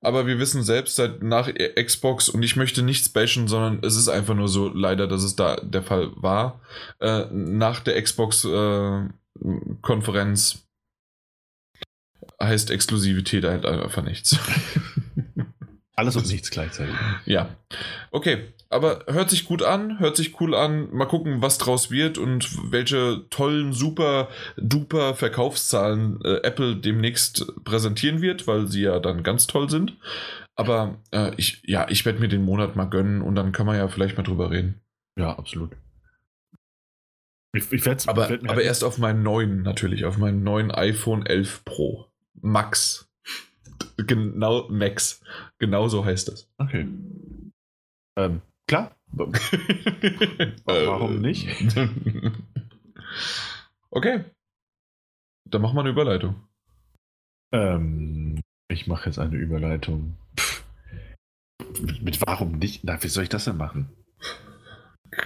Aber 0.00 0.28
wir 0.28 0.38
wissen 0.38 0.62
selbst 0.62 0.94
seit 0.94 1.22
nach 1.24 1.50
Xbox 1.52 2.28
und 2.28 2.44
ich 2.44 2.54
möchte 2.54 2.82
nichts 2.82 3.08
bashen, 3.08 3.48
sondern 3.48 3.80
es 3.82 3.96
ist 3.96 4.08
einfach 4.08 4.34
nur 4.34 4.48
so 4.48 4.68
leider, 4.68 5.08
dass 5.08 5.24
es 5.24 5.34
da 5.34 5.56
der 5.56 5.82
Fall 5.82 6.10
war. 6.14 6.60
Äh, 7.00 7.24
nach 7.32 7.80
der 7.80 8.00
Xbox 8.00 8.44
äh, 8.44 9.08
Konferenz 9.82 10.65
heißt 12.42 12.70
Exklusivität 12.70 13.44
halt 13.44 13.64
einfach 13.66 14.02
nichts. 14.02 14.38
Alles 15.96 16.14
und 16.14 16.28
nichts 16.28 16.50
gleichzeitig. 16.50 16.94
Ja. 17.24 17.56
Okay, 18.10 18.52
aber 18.68 19.04
hört 19.06 19.30
sich 19.30 19.46
gut 19.46 19.62
an, 19.62 19.98
hört 19.98 20.14
sich 20.16 20.38
cool 20.40 20.54
an. 20.54 20.90
Mal 20.92 21.06
gucken, 21.06 21.40
was 21.40 21.56
draus 21.56 21.90
wird 21.90 22.18
und 22.18 22.70
welche 22.70 23.24
tollen, 23.30 23.72
super, 23.72 24.28
duper 24.58 25.14
Verkaufszahlen 25.14 26.20
äh, 26.22 26.42
Apple 26.42 26.76
demnächst 26.76 27.46
präsentieren 27.64 28.20
wird, 28.20 28.46
weil 28.46 28.66
sie 28.66 28.82
ja 28.82 28.98
dann 29.00 29.22
ganz 29.22 29.46
toll 29.46 29.70
sind. 29.70 29.96
Aber 30.54 31.00
äh, 31.12 31.32
ich, 31.38 31.62
ja, 31.64 31.86
ich 31.88 32.04
werde 32.04 32.18
mir 32.18 32.28
den 32.28 32.44
Monat 32.44 32.76
mal 32.76 32.90
gönnen 32.90 33.22
und 33.22 33.34
dann 33.34 33.52
kann 33.52 33.64
man 33.64 33.76
ja 33.76 33.88
vielleicht 33.88 34.18
mal 34.18 34.22
drüber 34.22 34.50
reden. 34.50 34.82
Ja, 35.18 35.38
absolut. 35.38 35.76
Ich, 37.54 37.72
ich 37.72 38.08
aber 38.08 38.38
aber 38.48 38.62
erst 38.62 38.84
auf 38.84 38.98
meinen 38.98 39.22
neuen, 39.22 39.62
natürlich, 39.62 40.04
auf 40.04 40.18
meinen 40.18 40.42
neuen 40.42 40.70
iPhone 40.70 41.24
11 41.24 41.64
Pro. 41.64 42.10
Max. 42.40 43.08
Genau, 43.96 44.68
Max. 44.68 45.22
Genau 45.58 45.88
so 45.88 46.04
heißt 46.04 46.28
das. 46.28 46.50
Okay. 46.58 46.86
Ähm, 48.16 48.42
klar. 48.68 48.96
Warum 50.64 51.20
nicht? 51.20 51.48
okay. 53.90 54.24
Dann 55.48 55.62
machen 55.62 55.76
wir 55.76 55.80
eine 55.80 55.90
Überleitung. 55.90 56.34
Ähm, 57.52 58.40
ich 58.68 58.86
mache 58.86 59.06
jetzt 59.06 59.18
eine 59.18 59.36
Überleitung. 59.36 60.16
Mit, 61.80 62.02
mit, 62.02 62.26
warum 62.26 62.58
nicht? 62.58 62.84
Na, 62.84 63.02
wie 63.02 63.08
soll 63.08 63.24
ich 63.24 63.28
das 63.28 63.44
denn 63.44 63.56
machen? 63.56 63.90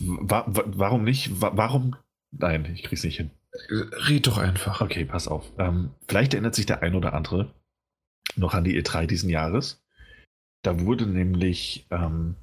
Wa 0.00 0.44
warum 0.46 1.04
nicht? 1.04 1.40
Wa 1.42 1.52
warum? 1.54 1.94
Nein, 2.30 2.64
ich 2.74 2.82
krieg's 2.82 3.04
nicht 3.04 3.18
hin. 3.18 3.30
Red 3.70 4.26
doch 4.26 4.38
einfach. 4.38 4.80
Okay, 4.80 5.04
pass 5.04 5.28
auf. 5.28 5.50
Ähm, 5.58 5.90
vielleicht 6.06 6.34
erinnert 6.34 6.54
sich 6.54 6.66
der 6.66 6.82
ein 6.82 6.94
oder 6.94 7.14
andere 7.14 7.52
noch 8.36 8.54
an 8.54 8.64
die 8.64 8.80
E3 8.80 9.06
diesen 9.06 9.30
Jahres. 9.30 9.82
Da 10.62 10.80
wurde 10.80 11.06
nämlich 11.06 11.86
ähm, 11.90 12.36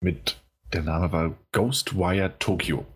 mit, 0.00 0.40
der 0.72 0.82
Name 0.82 1.12
war 1.12 1.34
Ghostwire 1.52 2.38
Tokyo, 2.38 2.86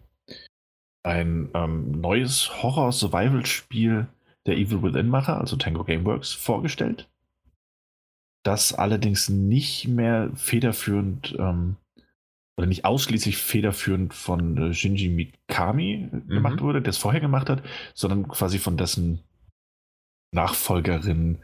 ein 1.02 1.50
ähm, 1.54 2.00
neues 2.00 2.62
Horror-Survival-Spiel 2.62 4.06
der 4.46 4.56
Evil 4.56 4.82
Within-Macher, 4.82 5.38
also 5.38 5.56
Tango 5.56 5.84
Gameworks, 5.84 6.32
vorgestellt. 6.32 7.08
Das 8.42 8.72
allerdings 8.72 9.28
nicht 9.28 9.86
mehr 9.86 10.30
federführend 10.34 11.36
ähm, 11.38 11.76
oder 12.61 12.66
nicht 12.66 12.84
ausschließlich 12.84 13.38
federführend 13.38 14.12
von 14.12 14.56
äh, 14.58 14.74
Shinji 14.74 15.08
Mikami 15.08 16.11
mhm. 16.12 16.28
gemacht 16.28 16.61
wurde, 16.61 16.82
der 16.82 16.90
es 16.90 16.98
vorher 16.98 17.22
gemacht 17.22 17.48
hat, 17.48 17.62
sondern 17.94 18.28
quasi 18.28 18.58
von 18.58 18.76
dessen 18.76 19.20
Nachfolgerin. 20.32 21.38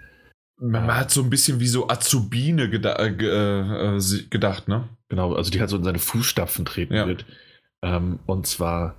Man 0.60 0.90
äh, 0.90 0.92
hat 0.92 1.10
so 1.10 1.22
ein 1.22 1.30
bisschen 1.30 1.58
wie 1.58 1.68
so 1.68 1.88
Azubine 1.88 2.68
geda 2.68 2.96
äh, 2.96 3.08
äh, 3.08 3.96
äh 3.96 4.22
gedacht, 4.28 4.68
ne? 4.68 4.90
Genau, 5.08 5.32
also 5.32 5.50
die 5.50 5.58
halt 5.58 5.70
so 5.70 5.78
in 5.78 5.84
seine 5.84 5.98
Fußstapfen 5.98 6.66
treten 6.66 6.94
ja. 6.94 7.06
wird. 7.06 7.24
Ähm, 7.82 8.18
und 8.26 8.46
zwar 8.46 8.96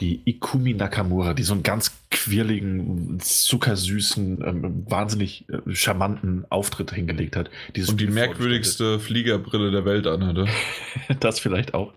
die 0.00 0.22
Ikumi 0.24 0.74
Nakamura, 0.74 1.34
die 1.34 1.42
so 1.42 1.54
einen 1.54 1.64
ganz 1.64 2.00
quirligen, 2.10 3.18
zuckersüßen, 3.20 4.42
ähm, 4.46 4.84
wahnsinnig 4.88 5.46
äh, 5.48 5.74
charmanten 5.74 6.44
Auftritt 6.50 6.92
hingelegt 6.92 7.34
hat. 7.34 7.50
Dieses 7.74 7.90
Und 7.90 8.00
die 8.00 8.06
merkwürdigste 8.06 9.00
Fliegerbrille 9.00 9.72
der 9.72 9.84
Welt 9.84 10.06
anhatte. 10.06 10.46
das 11.20 11.40
vielleicht 11.40 11.74
auch. 11.74 11.94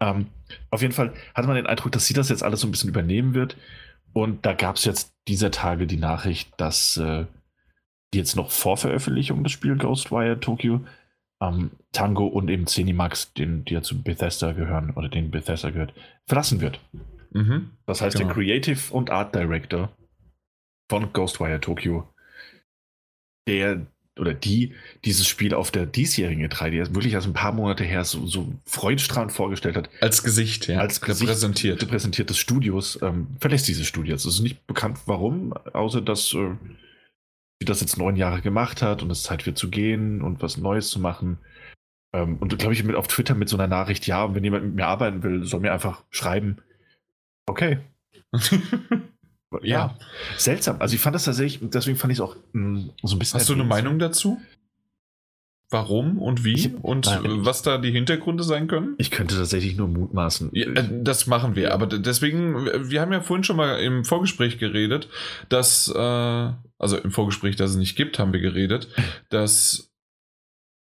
Ähm, 0.00 0.28
auf 0.70 0.80
jeden 0.80 0.94
Fall 0.94 1.12
hatte 1.34 1.46
man 1.46 1.56
den 1.56 1.66
Eindruck, 1.66 1.92
dass 1.92 2.06
sie 2.06 2.14
das 2.14 2.30
jetzt 2.30 2.42
alles 2.42 2.60
so 2.60 2.66
ein 2.66 2.70
bisschen 2.70 2.88
übernehmen 2.88 3.34
wird. 3.34 3.56
Und 4.14 4.46
da 4.46 4.54
gab 4.54 4.76
es 4.76 4.84
jetzt 4.84 5.12
dieser 5.28 5.50
Tage 5.50 5.86
die 5.86 5.96
Nachricht, 5.96 6.50
dass 6.56 6.96
äh, 6.96 7.26
die 8.14 8.18
jetzt 8.18 8.36
noch 8.36 8.52
vor 8.52 8.76
Veröffentlichung 8.76 9.42
des 9.42 9.52
Spiels 9.52 9.80
Ghostwire 9.80 10.40
Tokyo 10.40 10.80
ähm, 11.42 11.72
Tango 11.92 12.26
und 12.26 12.48
eben 12.48 12.66
Zenimax, 12.66 13.34
den, 13.34 13.64
die 13.64 13.74
ja 13.74 13.82
zu 13.82 14.02
Bethesda 14.02 14.52
gehören 14.52 14.90
oder 14.90 15.08
den 15.08 15.30
Bethesda 15.30 15.70
gehört, 15.70 15.92
verlassen 16.26 16.60
wird. 16.60 16.80
Mhm. 17.34 17.70
Das 17.86 18.00
heißt, 18.00 18.16
genau. 18.16 18.28
der 18.28 18.34
Creative 18.34 18.92
und 18.92 19.10
Art 19.10 19.34
Director 19.34 19.94
von 20.90 21.12
Ghostwire 21.12 21.60
Tokyo, 21.60 22.08
der 23.48 23.86
oder 24.18 24.32
die 24.32 24.74
dieses 25.04 25.26
Spiel 25.26 25.54
auf 25.54 25.72
der 25.72 25.86
diesjährigen 25.86 26.46
E3, 26.46 26.70
die 26.70 26.78
er 26.78 26.94
wirklich 26.94 27.14
erst 27.14 27.26
ein 27.26 27.32
paar 27.32 27.52
Monate 27.52 27.82
her 27.82 28.04
so, 28.04 28.26
so 28.26 28.54
freudestrahlend 28.64 29.32
vorgestellt 29.32 29.76
hat. 29.76 29.90
Als 30.00 30.22
Gesicht, 30.22 30.68
ja. 30.68 30.78
Als 30.78 31.00
Gesicht 31.00 31.28
repräsentiert. 31.28 31.82
repräsentiert 31.82 32.30
des 32.30 32.38
Studios, 32.38 32.98
ähm, 33.02 33.26
verlässt 33.40 33.66
dieses 33.66 33.86
Studio. 33.86 34.14
Es 34.14 34.24
ist 34.24 34.40
nicht 34.40 34.64
bekannt, 34.68 35.00
warum, 35.06 35.52
außer 35.52 36.00
dass 36.00 36.32
äh, 36.32 36.50
sie 37.60 37.66
das 37.66 37.80
jetzt 37.80 37.98
neun 37.98 38.14
Jahre 38.14 38.40
gemacht 38.40 38.82
hat 38.82 39.02
und 39.02 39.10
es 39.10 39.24
Zeit 39.24 39.46
wird 39.46 39.58
zu 39.58 39.68
gehen 39.68 40.22
und 40.22 40.42
was 40.42 40.58
Neues 40.58 40.90
zu 40.90 41.00
machen. 41.00 41.38
Ähm, 42.14 42.36
und 42.38 42.56
glaube 42.56 42.74
ich, 42.74 42.84
mit 42.84 42.94
auf 42.94 43.08
Twitter 43.08 43.34
mit 43.34 43.48
so 43.48 43.56
einer 43.56 43.66
Nachricht, 43.66 44.06
ja, 44.06 44.32
wenn 44.32 44.44
jemand 44.44 44.64
mit 44.64 44.74
mir 44.76 44.86
arbeiten 44.86 45.24
will, 45.24 45.44
soll 45.44 45.60
mir 45.60 45.72
einfach 45.72 46.04
schreiben. 46.10 46.58
Okay. 47.46 47.78
ja. 48.32 49.60
ja. 49.62 49.98
Seltsam. 50.36 50.80
Also 50.80 50.94
ich 50.94 51.00
fand 51.00 51.14
das 51.14 51.24
tatsächlich, 51.24 51.60
deswegen 51.70 51.96
fand 51.96 52.12
ich 52.12 52.18
es 52.18 52.22
auch 52.22 52.36
mh, 52.52 52.68
mm, 52.68 52.90
so 53.02 53.16
ein 53.16 53.18
bisschen. 53.18 53.40
Hast 53.40 53.48
du 53.48 53.54
eine 53.54 53.64
Meinung 53.64 53.98
dazu? 53.98 54.40
Warum 55.70 56.18
und 56.18 56.44
wie 56.44 56.52
ich, 56.52 56.74
und 56.82 57.06
nein, 57.06 57.44
was 57.44 57.62
da 57.62 57.78
die 57.78 57.90
Hintergründe 57.90 58.44
sein 58.44 58.68
können? 58.68 58.94
Ich 58.98 59.10
könnte 59.10 59.34
tatsächlich 59.34 59.76
nur 59.76 59.88
mutmaßen. 59.88 60.50
Ja, 60.52 60.68
äh, 60.68 61.02
das 61.02 61.26
machen 61.26 61.56
wir, 61.56 61.72
aber 61.72 61.86
deswegen, 61.86 62.90
wir 62.90 63.00
haben 63.00 63.12
ja 63.12 63.22
vorhin 63.22 63.42
schon 63.42 63.56
mal 63.56 63.80
im 63.80 64.04
Vorgespräch 64.04 64.58
geredet, 64.58 65.08
dass, 65.48 65.88
äh, 65.88 65.98
also 65.98 66.98
im 66.98 67.10
Vorgespräch, 67.10 67.56
dass 67.56 67.70
es 67.70 67.76
nicht 67.76 67.96
gibt, 67.96 68.18
haben 68.18 68.32
wir 68.32 68.40
geredet, 68.40 68.88
dass 69.30 69.90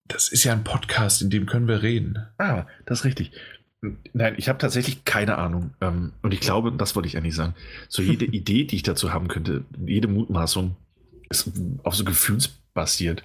das 0.07 0.28
ist 0.28 0.44
ja 0.44 0.53
ein 0.53 0.64
Podcast, 0.64 1.22
in 1.22 1.30
dem 1.30 1.46
können 1.46 1.68
wir 1.68 1.82
reden. 1.82 2.26
Ah, 2.38 2.66
das 2.86 3.01
ist 3.01 3.05
richtig. 3.05 3.32
Nein, 4.12 4.35
ich 4.37 4.49
habe 4.49 4.59
tatsächlich 4.59 5.05
keine 5.05 5.39
Ahnung. 5.39 5.70
Ähm, 5.81 6.12
und 6.22 6.35
ich 6.35 6.41
glaube, 6.41 6.72
das 6.72 6.97
wollte 6.97 7.09
ich 7.09 7.16
eigentlich 7.16 7.37
sagen. 7.37 7.55
So 7.89 8.03
jede 8.03 8.24
Idee, 8.24 8.64
die 8.64 8.76
ich 8.76 8.83
dazu 8.83 9.12
haben 9.12 9.29
könnte, 9.29 9.64
jede 9.87 10.09
Mutmaßung 10.09 10.76
ist 11.31 11.53
auch 11.85 11.95
so 11.95 12.05
gefühlsbasiert. 12.05 13.24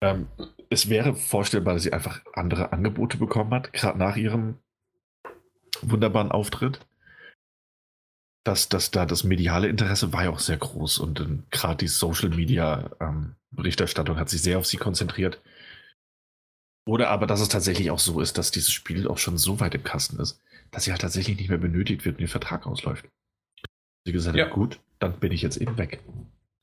Ähm, 0.00 0.26
es 0.70 0.88
wäre 0.88 1.14
vorstellbar, 1.14 1.74
dass 1.74 1.82
sie 1.82 1.92
einfach 1.92 2.20
andere 2.34 2.72
Angebote 2.72 3.18
bekommen 3.18 3.52
hat, 3.52 3.72
gerade 3.72 3.98
nach 3.98 4.16
ihrem 4.16 4.56
wunderbaren 5.80 6.30
Auftritt. 6.30 6.80
Dass, 8.44 8.68
dass 8.68 8.90
da 8.90 9.06
das 9.06 9.22
mediale 9.22 9.68
Interesse 9.68 10.12
war 10.12 10.24
ja 10.24 10.30
auch 10.30 10.40
sehr 10.40 10.56
groß 10.56 10.98
und 10.98 11.44
gerade 11.52 11.76
die 11.76 11.88
Social 11.88 12.28
Media 12.28 12.90
ähm, 13.00 13.36
Berichterstattung 13.52 14.16
hat 14.16 14.30
sich 14.30 14.42
sehr 14.42 14.58
auf 14.58 14.66
sie 14.66 14.78
konzentriert. 14.78 15.40
Oder 16.84 17.10
aber, 17.10 17.26
dass 17.26 17.40
es 17.40 17.48
tatsächlich 17.48 17.90
auch 17.90 17.98
so 17.98 18.20
ist, 18.20 18.38
dass 18.38 18.50
dieses 18.50 18.72
Spiel 18.72 19.06
auch 19.06 19.18
schon 19.18 19.38
so 19.38 19.60
weit 19.60 19.74
im 19.74 19.84
Kasten 19.84 20.18
ist, 20.20 20.40
dass 20.70 20.84
sie 20.84 20.90
halt 20.90 21.02
tatsächlich 21.02 21.38
nicht 21.38 21.48
mehr 21.48 21.58
benötigt 21.58 22.04
wird 22.04 22.16
und 22.16 22.22
ihr 22.22 22.28
Vertrag 22.28 22.66
ausläuft. 22.66 23.06
Sie 24.04 24.12
gesagt 24.12 24.36
ja. 24.36 24.48
gut, 24.48 24.80
dann 24.98 25.18
bin 25.20 25.32
ich 25.32 25.42
jetzt 25.42 25.58
eben 25.58 25.78
weg. 25.78 26.00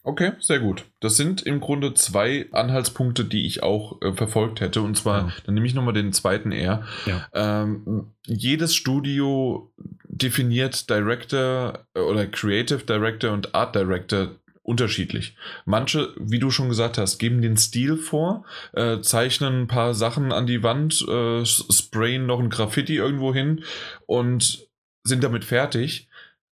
Okay, 0.04 0.32
sehr 0.40 0.60
gut. 0.60 0.86
Das 1.02 1.18
sind 1.18 1.42
im 1.42 1.60
Grunde 1.60 1.94
zwei 1.94 2.48
Anhaltspunkte, 2.52 3.26
die 3.26 3.46
ich 3.46 3.64
auch 3.64 4.02
äh, 4.02 4.14
verfolgt 4.14 4.62
hätte. 4.62 4.82
Und 4.82 4.98
zwar, 4.98 5.28
ja. 5.28 5.34
dann 5.46 5.56
nehme 5.56 5.68
ich 5.68 5.74
nochmal 5.74 5.94
den 5.94 6.14
zweiten 6.14 6.52
eher. 6.52 6.84
Ja. 7.06 7.28
Ähm, 7.34 8.14
jedes 8.26 8.76
Studio, 8.76 9.72
definiert 10.08 10.90
Director 10.90 11.86
äh, 11.94 12.00
oder 12.00 12.28
Creative 12.28 12.84
Director 12.84 13.32
und 13.32 13.54
Art 13.56 13.76
Director 13.76 14.32
unterschiedlich. 14.70 15.36
Manche, 15.66 16.14
wie 16.18 16.38
du 16.38 16.52
schon 16.52 16.70
gesagt 16.70 17.00
hast, 17.00 17.18
geben 17.18 17.42
den 17.42 17.58
Stil 17.58 17.98
vor, 17.98 18.46
äh, 18.74 19.02
zeichnen 19.02 19.64
ein 19.64 19.68
paar 19.68 19.96
Sachen 19.96 20.32
an 20.32 20.46
die 20.46 20.62
Wand, 20.62 21.02
äh, 21.08 21.44
sprayen 21.44 22.28
noch 22.28 22.40
ein 22.40 22.52
Graffiti 22.52 22.96
irgendwo 22.96 23.34
hin 23.34 23.64
und 24.06 24.68
sind 25.04 25.24
damit 25.24 25.44
fertig. 25.44 26.08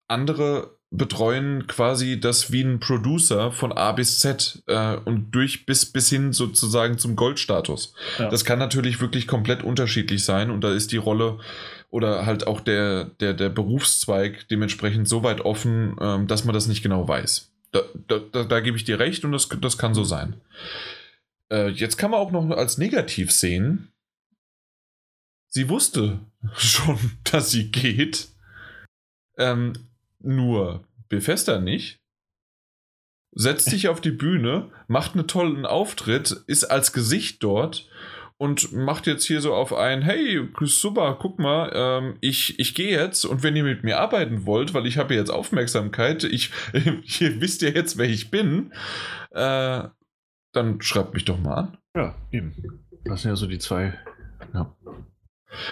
Andere 0.08 0.76
betreuen 0.90 1.66
quasi 1.68 2.20
das 2.20 2.52
wie 2.52 2.60
ein 2.60 2.80
Producer 2.80 3.50
von 3.50 3.72
A 3.72 3.92
bis 3.92 4.20
Z 4.20 4.62
äh, 4.66 4.96
und 4.96 5.30
durch 5.30 5.64
bis, 5.64 5.86
bis 5.86 6.10
hin 6.10 6.34
sozusagen 6.34 6.98
zum 6.98 7.16
Goldstatus. 7.16 7.94
Ja. 8.18 8.28
Das 8.28 8.44
kann 8.44 8.58
natürlich 8.58 9.00
wirklich 9.00 9.26
komplett 9.26 9.62
unterschiedlich 9.62 10.22
sein 10.22 10.50
und 10.50 10.60
da 10.62 10.70
ist 10.70 10.92
die 10.92 10.98
Rolle 10.98 11.38
oder 11.88 12.26
halt 12.26 12.46
auch 12.46 12.60
der, 12.60 13.06
der, 13.20 13.32
der 13.32 13.48
Berufszweig 13.48 14.46
dementsprechend 14.48 15.08
so 15.08 15.22
weit 15.22 15.40
offen, 15.40 15.96
ähm, 15.98 16.26
dass 16.26 16.44
man 16.44 16.52
das 16.54 16.66
nicht 16.66 16.82
genau 16.82 17.08
weiß. 17.08 17.51
Da, 17.72 17.82
da, 18.06 18.18
da, 18.18 18.44
da, 18.44 18.60
gebe 18.60 18.76
ich 18.76 18.84
dir 18.84 18.98
recht 18.98 19.24
und 19.24 19.32
das, 19.32 19.48
das 19.48 19.78
kann 19.78 19.94
so 19.94 20.04
sein. 20.04 20.40
Äh, 21.50 21.68
jetzt 21.70 21.96
kann 21.96 22.10
man 22.10 22.20
auch 22.20 22.30
noch 22.30 22.48
als 22.50 22.78
negativ 22.78 23.32
sehen, 23.32 23.92
sie 25.48 25.68
wusste 25.68 26.20
schon, 26.56 26.98
dass 27.24 27.50
sie 27.50 27.70
geht. 27.70 28.28
Ähm, 29.38 29.72
nur 30.20 30.86
Bethesda 31.08 31.60
nicht. 31.60 31.98
Setzt 33.34 33.70
sich 33.70 33.88
auf 33.88 34.02
die 34.02 34.10
Bühne, 34.10 34.70
macht 34.88 35.14
einen 35.14 35.26
tollen 35.26 35.64
Auftritt, 35.64 36.30
ist 36.46 36.64
als 36.64 36.92
Gesicht 36.92 37.42
dort 37.42 37.88
und 38.42 38.72
macht 38.72 39.06
jetzt 39.06 39.24
hier 39.24 39.40
so 39.40 39.54
auf 39.54 39.72
ein, 39.72 40.02
hey, 40.02 40.48
super, 40.62 41.16
guck 41.20 41.38
mal, 41.38 41.70
ähm, 41.72 42.16
ich, 42.20 42.58
ich 42.58 42.74
gehe 42.74 42.90
jetzt 42.90 43.24
und 43.24 43.44
wenn 43.44 43.54
ihr 43.54 43.62
mit 43.62 43.84
mir 43.84 44.00
arbeiten 44.00 44.46
wollt, 44.46 44.74
weil 44.74 44.84
ich 44.84 44.98
habe 44.98 45.14
jetzt 45.14 45.30
Aufmerksamkeit, 45.30 46.24
ich, 46.24 46.50
ihr 46.72 47.40
wisst 47.40 47.62
ja 47.62 47.68
jetzt, 47.68 47.98
wer 47.98 48.08
ich 48.08 48.32
bin, 48.32 48.72
äh, 49.30 49.84
dann 50.52 50.82
schreibt 50.82 51.14
mich 51.14 51.24
doch 51.24 51.38
mal 51.38 51.54
an. 51.54 51.78
Ja, 51.94 52.16
eben. 52.32 52.80
Das 53.04 53.22
sind 53.22 53.30
ja 53.30 53.36
so 53.36 53.46
die 53.46 53.60
zwei. 53.60 53.96
Ja. 54.52 54.74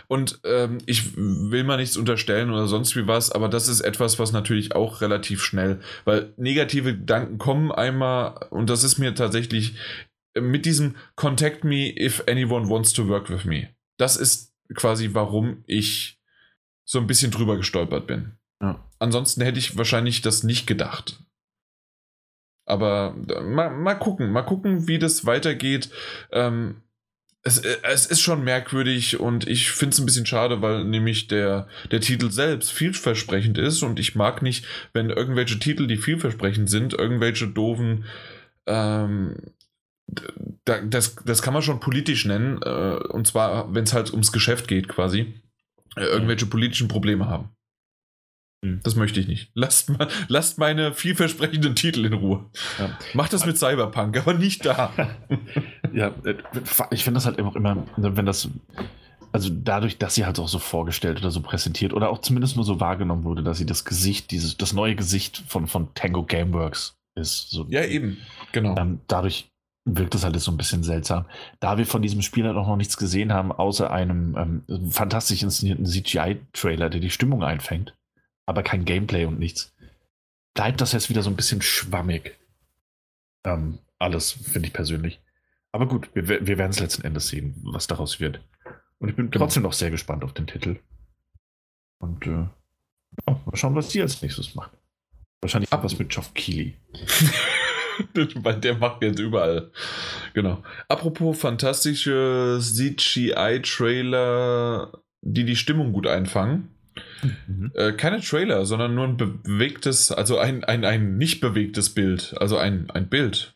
Und 0.07 0.41
ähm, 0.45 0.79
ich 0.87 1.17
will 1.17 1.65
mal 1.65 1.77
nichts 1.77 1.97
unterstellen 1.97 2.53
oder 2.53 2.69
sonst 2.69 2.95
wie 2.95 3.09
was, 3.09 3.33
aber 3.33 3.49
das 3.49 3.67
ist 3.67 3.81
etwas, 3.81 4.21
was 4.21 4.31
natürlich 4.31 4.77
auch 4.77 5.01
relativ 5.01 5.43
schnell, 5.43 5.81
weil 6.05 6.35
negative 6.37 6.95
Gedanken 6.95 7.39
kommen 7.39 7.73
einmal 7.73 8.47
und 8.51 8.71
das 8.71 8.85
ist 8.85 8.99
mir 8.99 9.13
tatsächlich 9.17 9.75
mit 10.39 10.67
diesem 10.67 10.97
Contact 11.17 11.65
me 11.65 11.93
if 11.99 12.23
anyone 12.29 12.69
wants 12.69 12.93
to 12.93 13.09
work 13.09 13.31
with 13.31 13.45
me. 13.45 13.75
Das 13.97 14.17
ist 14.17 14.55
quasi, 14.75 15.11
warum 15.13 15.65
ich 15.67 16.21
so 16.85 16.99
ein 16.99 17.07
bisschen 17.07 17.31
drüber 17.31 17.57
gestolpert 17.57 18.07
bin. 18.07 18.33
Ja. 18.63 18.85
Ansonsten 18.99 19.43
hätte 19.43 19.59
ich 19.59 19.77
wahrscheinlich 19.77 20.23
das 20.23 20.43
nicht 20.43 20.67
gedacht. 20.67 21.23
Aber 22.67 23.17
mal, 23.43 23.71
mal 23.71 23.95
gucken, 23.95 24.31
mal 24.31 24.43
gucken, 24.43 24.87
wie 24.87 24.99
das 24.99 25.27
weitergeht. 25.27 25.91
Ähm, 26.31 26.83
es, 27.43 27.59
äh, 27.59 27.79
es 27.83 28.07
ist 28.07 28.21
schon 28.21 28.45
merkwürdig 28.45 29.19
und 29.19 29.49
ich 29.49 29.71
finde 29.71 29.95
es 29.95 29.99
ein 29.99 30.07
bisschen 30.07 30.27
schade, 30.27 30.63
weil 30.63 30.85
nämlich 30.85 31.27
der, 31.29 31.69
der 31.91 32.01
Titel 32.01 32.31
selbst 32.31 32.71
vielversprechend 32.71 33.59
ist 33.59 33.83
und 33.83 33.99
ich 33.99 34.15
mag 34.15 34.43
nicht, 34.43 34.67
wenn 34.93 35.11
irgendwelche 35.11 35.59
Titel, 35.59 35.87
die 35.87 35.97
vielversprechend 35.97 36.69
sind, 36.69 36.93
irgendwelche 36.93 37.49
doofen, 37.49 38.05
ähm, 38.67 39.37
das, 40.65 41.17
das 41.25 41.43
kann 41.43 41.55
man 41.55 41.63
schon 41.63 41.81
politisch 41.81 42.25
nennen, 42.25 42.61
äh, 42.63 42.97
und 43.09 43.27
zwar, 43.27 43.75
wenn 43.75 43.85
es 43.85 43.93
halt 43.93 44.11
ums 44.13 44.33
Geschäft 44.33 44.69
geht 44.69 44.89
quasi, 44.89 45.35
äh, 45.97 46.05
irgendwelche 46.05 46.47
politischen 46.47 46.89
Probleme 46.89 47.29
haben. 47.29 47.51
Hm. 48.65 48.81
Das 48.83 48.95
möchte 48.95 49.21
ich 49.21 49.27
nicht. 49.27 49.51
Lasst, 49.55 49.91
lasst 50.29 50.59
meine 50.59 50.93
vielversprechenden 50.93 51.75
Titel 51.75 52.05
in 52.05 52.13
Ruhe. 52.13 52.45
Ja. 52.79 52.97
Macht 53.15 53.33
das 53.33 53.47
mit 53.47 53.59
Cyberpunk, 53.59 54.19
aber 54.19 54.35
nicht 54.35 54.67
da. 54.67 54.93
ja, 55.93 56.09
äh, 56.25 56.35
ich 56.91 57.05
finde 57.05 57.19
das 57.19 57.27
halt 57.27 57.39
immer, 57.39 57.57
immer, 57.57 57.87
wenn 57.97 58.27
das, 58.27 58.49
also 59.33 59.51
dadurch, 59.51 59.99
dass 59.99 60.15
sie 60.15 60.27
halt 60.27 60.39
auch 60.39 60.49
so 60.49 60.59
vorgestellt 60.59 61.19
oder 61.19 61.31
so 61.31 61.41
präsentiert 61.41 61.95
oder 61.95 62.11
auch 62.11 62.21
zumindest 62.21 62.57
nur 62.57 62.65
so 62.65 62.81
wahrgenommen 62.81 63.25
wurde, 63.25 63.43
dass 63.43 63.59
sie 63.59 63.67
das 63.67 63.85
Gesicht, 63.85 64.31
dieses, 64.31 64.59
das 64.59 64.73
neue 64.73 64.95
Gesicht 64.95 65.43
von, 65.47 65.67
von 65.67 65.95
Tango 65.95 66.25
Gameworks 66.25 66.99
ist. 67.15 67.51
So, 67.51 67.67
ja, 67.71 67.85
eben, 67.85 68.19
genau. 68.53 68.77
Ähm, 68.77 69.01
dadurch 69.07 69.50
wirkt 69.85 70.15
das 70.15 70.25
halt 70.25 70.39
so 70.41 70.51
ein 70.51 70.57
bisschen 70.57 70.83
seltsam. 70.83 71.27
Da 71.59 71.79
wir 71.79 71.87
von 71.87 72.03
diesem 72.03 72.23
Spiel 72.23 72.47
halt 72.47 72.57
auch 72.57 72.67
noch 72.67 72.77
nichts 72.77 72.97
gesehen 72.97 73.33
haben, 73.33 73.53
außer 73.53 73.91
einem 73.91 74.65
ähm, 74.69 74.91
fantastisch 74.91 75.43
inszenierten 75.43 75.87
CGI-Trailer, 75.87 76.91
der 76.91 77.01
die 77.01 77.11
Stimmung 77.11 77.43
einfängt, 77.43 77.97
aber 78.47 78.63
kein 78.63 78.85
Gameplay 78.85 79.25
und 79.25 79.39
nichts. 79.39 79.75
Bleibt 80.55 80.81
das 80.81 80.93
jetzt 80.93 81.09
wieder 81.09 81.23
so 81.23 81.31
ein 81.31 81.37
bisschen 81.37 81.63
schwammig. 81.63 82.37
Ähm, 83.45 83.79
alles, 83.99 84.33
finde 84.33 84.69
ich 84.69 84.75
persönlich. 84.75 85.21
Aber 85.73 85.87
gut, 85.87 86.11
wir, 86.15 86.29
wir 86.47 86.59
werden 86.59 86.71
es 86.71 86.81
letzten 86.81 87.03
Endes 87.03 87.29
sehen, 87.29 87.55
was 87.63 87.87
daraus 87.87 88.21
wird. 88.21 88.41
Und 88.99 89.09
ich 89.09 89.17
bin 89.17 89.31
genau. 89.31 89.45
trotzdem 89.45 89.63
noch 89.63 89.73
sehr 89.73 89.91
gespannt 89.91 90.25
auf 90.25 90.35
den 90.35 90.47
Titel. 90.47 90.79
Und 91.99 92.27
äh, 92.27 92.31
ja, 93.27 93.41
mal 93.45 93.57
schauen, 93.57 93.75
was 93.75 93.89
die 93.89 94.03
als 94.03 94.21
nächstes 94.21 94.55
macht. 94.55 94.73
Wahrscheinlich 95.41 95.73
Ab 95.73 95.85
was 95.85 95.99
mit 95.99 96.11
Geoff 96.11 96.35
Keighley. 96.35 96.77
Weil 98.35 98.61
der 98.61 98.77
macht 98.77 99.03
jetzt 99.03 99.21
überall. 99.21 99.71
Genau. 100.35 100.63
Apropos 100.89 101.39
fantastische 101.39 102.59
CGI-Trailer, 102.61 104.93
die 105.23 105.45
die 105.45 105.57
Stimmung 105.57 105.93
gut 105.93 106.07
einfangen. 106.07 106.69
Mhm. 107.47 107.73
Äh, 107.75 107.93
keine 107.93 108.21
Trailer, 108.21 108.65
sondern 108.65 108.95
nur 108.95 109.07
ein 109.07 109.17
bewegtes, 109.17 110.13
also 110.13 110.39
ein, 110.39 110.65
ein, 110.65 110.85
ein 110.85 111.19
nicht 111.19 111.41
bewegtes 111.41 111.91
Bild, 111.91 112.35
also 112.39 112.59
ein, 112.59 112.91
ein 112.91 113.09
Bild. 113.09 113.55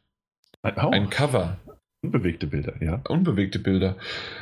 Oh. 0.62 0.90
Ein 0.90 1.10
Cover. 1.10 1.58
Unbewegte 2.02 2.46
Bilder, 2.46 2.74
ja. 2.82 3.02
Unbewegte 3.08 3.58
Bilder. 3.58 3.96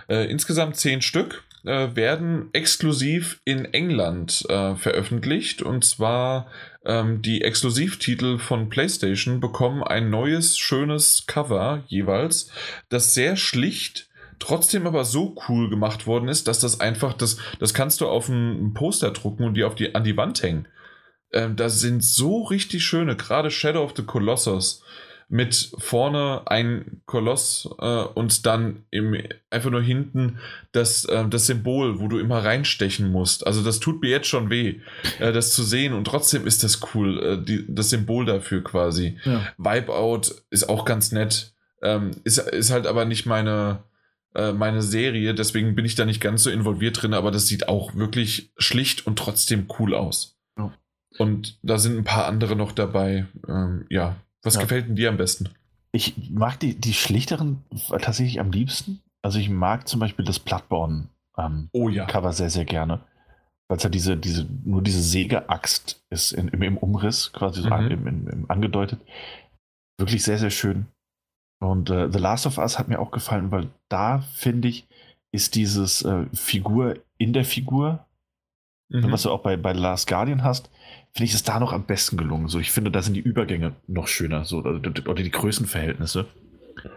Äh, 0.09 0.30
insgesamt 0.30 0.76
zehn 0.76 1.03
Stück 1.03 1.44
äh, 1.64 1.94
werden 1.94 2.48
exklusiv 2.53 3.40
in 3.44 3.66
England 3.66 4.44
äh, 4.48 4.74
veröffentlicht. 4.74 5.62
Und 5.62 5.84
zwar 5.84 6.48
ähm, 6.85 7.22
die 7.22 7.43
Exklusivtitel 7.43 8.39
von 8.39 8.68
PlayStation 8.68 9.41
bekommen 9.41 9.83
ein 9.83 10.11
neues, 10.11 10.59
schönes 10.59 11.24
Cover 11.26 11.85
jeweils, 11.87 12.51
das 12.89 13.14
sehr 13.14 13.37
schlicht 13.37 14.09
trotzdem 14.43 14.89
aber 14.89 15.05
so 15.05 15.37
cool 15.49 15.70
gemacht 15.70 16.07
worden 16.07 16.28
ist, 16.28 16.49
dass 16.49 16.59
das 16.59 16.80
einfach, 16.80 17.12
das, 17.12 17.37
das 17.61 17.74
kannst 17.74 18.01
du 18.01 18.09
auf 18.09 18.28
ein 18.28 18.74
Poster 18.74 19.12
drucken 19.12 19.45
und 19.45 19.55
die, 19.55 19.62
auf 19.62 19.76
die 19.76 19.95
an 19.95 20.03
die 20.03 20.16
Wand 20.16 20.43
hängen. 20.43 20.66
Ähm, 21.33 21.55
da 21.57 21.68
sind 21.68 22.03
so 22.05 22.43
richtig 22.43 22.85
schöne, 22.85 23.14
gerade 23.16 23.51
Shadow 23.51 23.85
of 23.85 23.95
the 23.97 24.03
Colossus 24.03 24.83
mit 25.33 25.72
vorne 25.78 26.43
ein 26.45 27.01
Koloss 27.07 27.66
äh, 27.80 28.03
und 28.03 28.45
dann 28.45 28.85
im, 28.91 29.16
einfach 29.49 29.70
nur 29.70 29.80
hinten 29.80 30.39
das, 30.72 31.07
äh, 31.07 31.26
das 31.26 31.47
Symbol, 31.47 32.01
wo 32.01 32.09
du 32.09 32.18
immer 32.18 32.45
reinstechen 32.45 33.11
musst. 33.11 33.47
Also 33.47 33.64
das 33.64 33.80
tut 33.80 34.03
mir 34.03 34.11
jetzt 34.11 34.28
schon 34.28 34.51
weh, 34.51 34.80
äh, 35.20 35.33
das 35.33 35.55
zu 35.55 35.62
sehen 35.62 35.95
und 35.95 36.05
trotzdem 36.05 36.47
ist 36.47 36.62
das 36.62 36.80
cool, 36.95 37.18
äh, 37.22 37.43
die, 37.43 37.64
das 37.66 37.89
Symbol 37.89 38.26
dafür 38.26 38.62
quasi. 38.62 39.16
Ja. 39.24 39.41
Wipeout 39.57 40.35
ist 40.51 40.68
auch 40.68 40.85
ganz 40.85 41.12
nett, 41.12 41.55
ähm, 41.80 42.11
ist, 42.24 42.37
ist 42.37 42.70
halt 42.70 42.87
aber 42.87 43.07
nicht 43.07 43.24
meine, 43.24 43.85
äh, 44.35 44.53
meine 44.53 44.83
Serie, 44.83 45.35
deswegen 45.35 45.74
bin 45.74 45.87
ich 45.87 45.95
da 45.95 46.05
nicht 46.05 46.20
ganz 46.20 46.43
so 46.43 46.51
involviert 46.51 47.01
drin, 47.01 47.14
aber 47.14 47.30
das 47.30 47.47
sieht 47.47 47.68
auch 47.68 47.95
wirklich 47.95 48.53
schlicht 48.59 49.07
und 49.07 49.18
trotzdem 49.18 49.66
cool 49.78 49.95
aus. 49.95 50.37
Ja. 50.59 50.74
Und 51.17 51.59
da 51.63 51.79
sind 51.79 51.96
ein 51.96 52.04
paar 52.04 52.26
andere 52.26 52.54
noch 52.54 52.72
dabei. 52.72 53.29
Ähm, 53.49 53.87
ja, 53.88 54.17
was 54.42 54.54
ja. 54.54 54.60
gefällt 54.60 54.88
denn 54.88 54.96
dir 54.96 55.08
am 55.08 55.16
besten? 55.16 55.50
Ich 55.92 56.30
mag 56.30 56.58
die, 56.60 56.74
die 56.74 56.94
schlichteren 56.94 57.62
tatsächlich 57.88 58.40
am 58.40 58.50
liebsten. 58.50 59.00
Also 59.22 59.38
ich 59.38 59.50
mag 59.50 59.88
zum 59.88 60.00
Beispiel 60.00 60.24
das 60.24 60.38
Bloodborne 60.38 61.08
ähm, 61.38 61.68
oh, 61.72 61.88
ja. 61.88 62.06
Cover 62.06 62.32
sehr, 62.32 62.50
sehr 62.50 62.64
gerne. 62.64 63.00
Weil 63.68 63.76
es 63.76 63.84
ja 63.84 63.90
diese, 63.90 64.16
diese, 64.16 64.46
nur 64.64 64.82
diese 64.82 65.02
Sägeaxt 65.02 66.02
ist 66.10 66.32
in, 66.32 66.48
im, 66.48 66.62
im, 66.62 66.76
Umriss, 66.76 67.32
quasi 67.32 67.62
so 67.62 67.68
mhm. 67.68 67.72
an, 67.72 67.90
im, 67.90 68.06
im, 68.06 68.50
angedeutet. 68.50 69.00
Wirklich 69.98 70.22
sehr, 70.22 70.38
sehr 70.38 70.50
schön. 70.50 70.86
Und 71.60 71.90
äh, 71.90 72.10
The 72.10 72.18
Last 72.18 72.46
of 72.46 72.58
Us 72.58 72.78
hat 72.78 72.88
mir 72.88 72.98
auch 72.98 73.12
gefallen, 73.12 73.50
weil 73.50 73.70
da 73.88 74.20
finde 74.20 74.68
ich, 74.68 74.88
ist 75.32 75.54
dieses 75.54 76.02
äh, 76.02 76.26
Figur 76.34 76.98
in 77.18 77.32
der 77.32 77.44
Figur, 77.44 78.04
mhm. 78.88 79.12
was 79.12 79.22
du 79.22 79.30
auch 79.30 79.42
bei, 79.42 79.56
bei 79.56 79.72
Last 79.72 80.08
Guardian 80.08 80.42
hast, 80.42 80.70
finde 81.14 81.26
ich 81.26 81.34
es 81.34 81.43
da 81.43 81.61
noch 81.61 81.72
am 81.72 81.84
besten 81.84 82.17
gelungen. 82.17 82.49
So, 82.49 82.59
ich 82.59 82.71
finde, 82.71 82.91
da 82.91 83.03
sind 83.03 83.14
die 83.14 83.21
Übergänge 83.21 83.75
noch 83.87 84.09
schöner, 84.09 84.45
so, 84.45 84.59
oder, 84.59 84.80
die 84.80 85.30
Größenverhältnisse. 85.30 86.26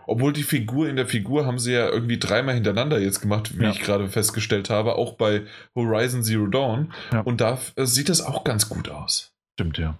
Obwohl 0.07 0.31
die 0.31 0.43
Figur 0.43 0.87
in 0.87 0.95
der 0.95 1.05
Figur 1.05 1.45
haben 1.45 1.59
sie 1.59 1.73
ja 1.73 1.89
irgendwie 1.89 2.17
dreimal 2.17 2.55
hintereinander 2.55 2.99
jetzt 2.99 3.19
gemacht, 3.21 3.59
wie 3.59 3.63
ja. 3.63 3.71
ich 3.71 3.81
gerade 3.81 4.07
festgestellt 4.07 4.69
habe, 4.69 4.95
auch 4.95 5.15
bei 5.15 5.43
Horizon 5.75 6.23
Zero 6.23 6.47
Dawn. 6.47 6.93
Ja. 7.11 7.21
Und 7.21 7.41
da 7.41 7.59
äh, 7.75 7.85
sieht 7.85 8.09
das 8.09 8.21
auch 8.21 8.43
ganz 8.45 8.69
gut 8.69 8.89
aus. 8.89 9.33
Stimmt, 9.53 9.77
ja. 9.77 9.97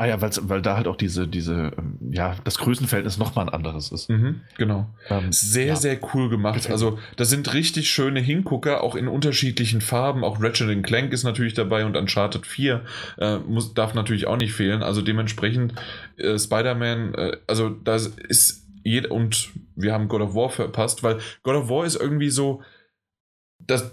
Ah 0.00 0.06
ja, 0.06 0.20
weil 0.20 0.62
da 0.62 0.76
halt 0.76 0.86
auch 0.86 0.94
diese, 0.94 1.26
diese, 1.26 1.72
ähm, 1.76 1.98
ja, 2.12 2.36
das 2.44 2.58
Größenverhältnis 2.58 3.18
nochmal 3.18 3.46
ein 3.46 3.52
anderes 3.52 3.90
ist. 3.90 4.08
Mhm, 4.08 4.42
genau. 4.56 4.86
Ähm, 5.10 5.32
sehr, 5.32 5.66
ja. 5.66 5.76
sehr 5.76 5.98
cool 6.14 6.28
gemacht. 6.28 6.70
Also, 6.70 7.00
da 7.16 7.24
sind 7.24 7.52
richtig 7.52 7.90
schöne 7.90 8.20
Hingucker, 8.20 8.84
auch 8.84 8.94
in 8.94 9.08
unterschiedlichen 9.08 9.80
Farben. 9.80 10.22
Auch 10.22 10.40
Ratchet 10.40 10.84
Clank 10.84 11.12
ist 11.12 11.24
natürlich 11.24 11.54
dabei 11.54 11.84
und 11.84 11.96
Uncharted 11.96 12.46
4 12.46 12.84
äh, 13.18 13.38
muss, 13.38 13.74
darf 13.74 13.94
natürlich 13.94 14.28
auch 14.28 14.36
nicht 14.36 14.52
fehlen. 14.52 14.84
Also, 14.84 15.02
dementsprechend, 15.02 15.74
äh, 16.16 16.38
Spider-Man, 16.38 17.14
äh, 17.14 17.36
also, 17.48 17.68
das 17.68 18.06
ist 18.06 18.68
jeder, 18.84 19.10
und 19.10 19.50
wir 19.74 19.92
haben 19.92 20.06
God 20.06 20.20
of 20.20 20.34
War 20.36 20.48
verpasst, 20.48 21.02
weil 21.02 21.18
God 21.42 21.56
of 21.56 21.70
War 21.70 21.84
ist 21.84 21.96
irgendwie 21.96 22.30
so, 22.30 22.62
das, 23.58 23.90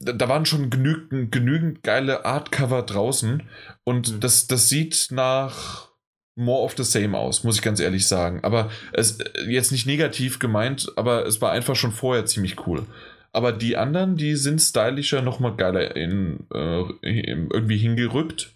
da 0.00 0.28
waren 0.28 0.46
schon 0.46 0.70
genügend, 0.70 1.32
genügend 1.32 1.82
geile 1.82 2.24
Artcover 2.24 2.82
draußen 2.82 3.42
und 3.84 4.14
mhm. 4.14 4.20
das, 4.20 4.46
das 4.46 4.68
sieht 4.68 5.08
nach 5.10 5.88
more 6.36 6.62
of 6.62 6.76
the 6.76 6.84
same 6.84 7.18
aus, 7.18 7.42
muss 7.42 7.56
ich 7.56 7.62
ganz 7.62 7.80
ehrlich 7.80 8.06
sagen. 8.06 8.44
Aber 8.44 8.70
es 8.92 9.18
jetzt 9.48 9.72
nicht 9.72 9.86
negativ 9.86 10.38
gemeint, 10.38 10.92
aber 10.96 11.26
es 11.26 11.40
war 11.40 11.50
einfach 11.50 11.74
schon 11.74 11.90
vorher 11.90 12.26
ziemlich 12.26 12.66
cool. 12.66 12.86
Aber 13.32 13.52
die 13.52 13.76
anderen, 13.76 14.16
die 14.16 14.36
sind 14.36 14.60
stylischer, 14.60 15.20
nochmal 15.20 15.56
geiler 15.56 15.96
in, 15.96 16.46
äh, 16.52 16.84
irgendwie 17.02 17.76
hingerückt. 17.76 18.54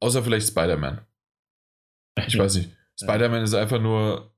Außer 0.00 0.22
vielleicht 0.22 0.48
Spider-Man. 0.48 1.00
Ich 2.26 2.38
weiß 2.38 2.56
nicht. 2.56 2.70
Spider-Man 3.02 3.42
ist 3.42 3.54
einfach 3.54 3.80
nur, 3.80 4.30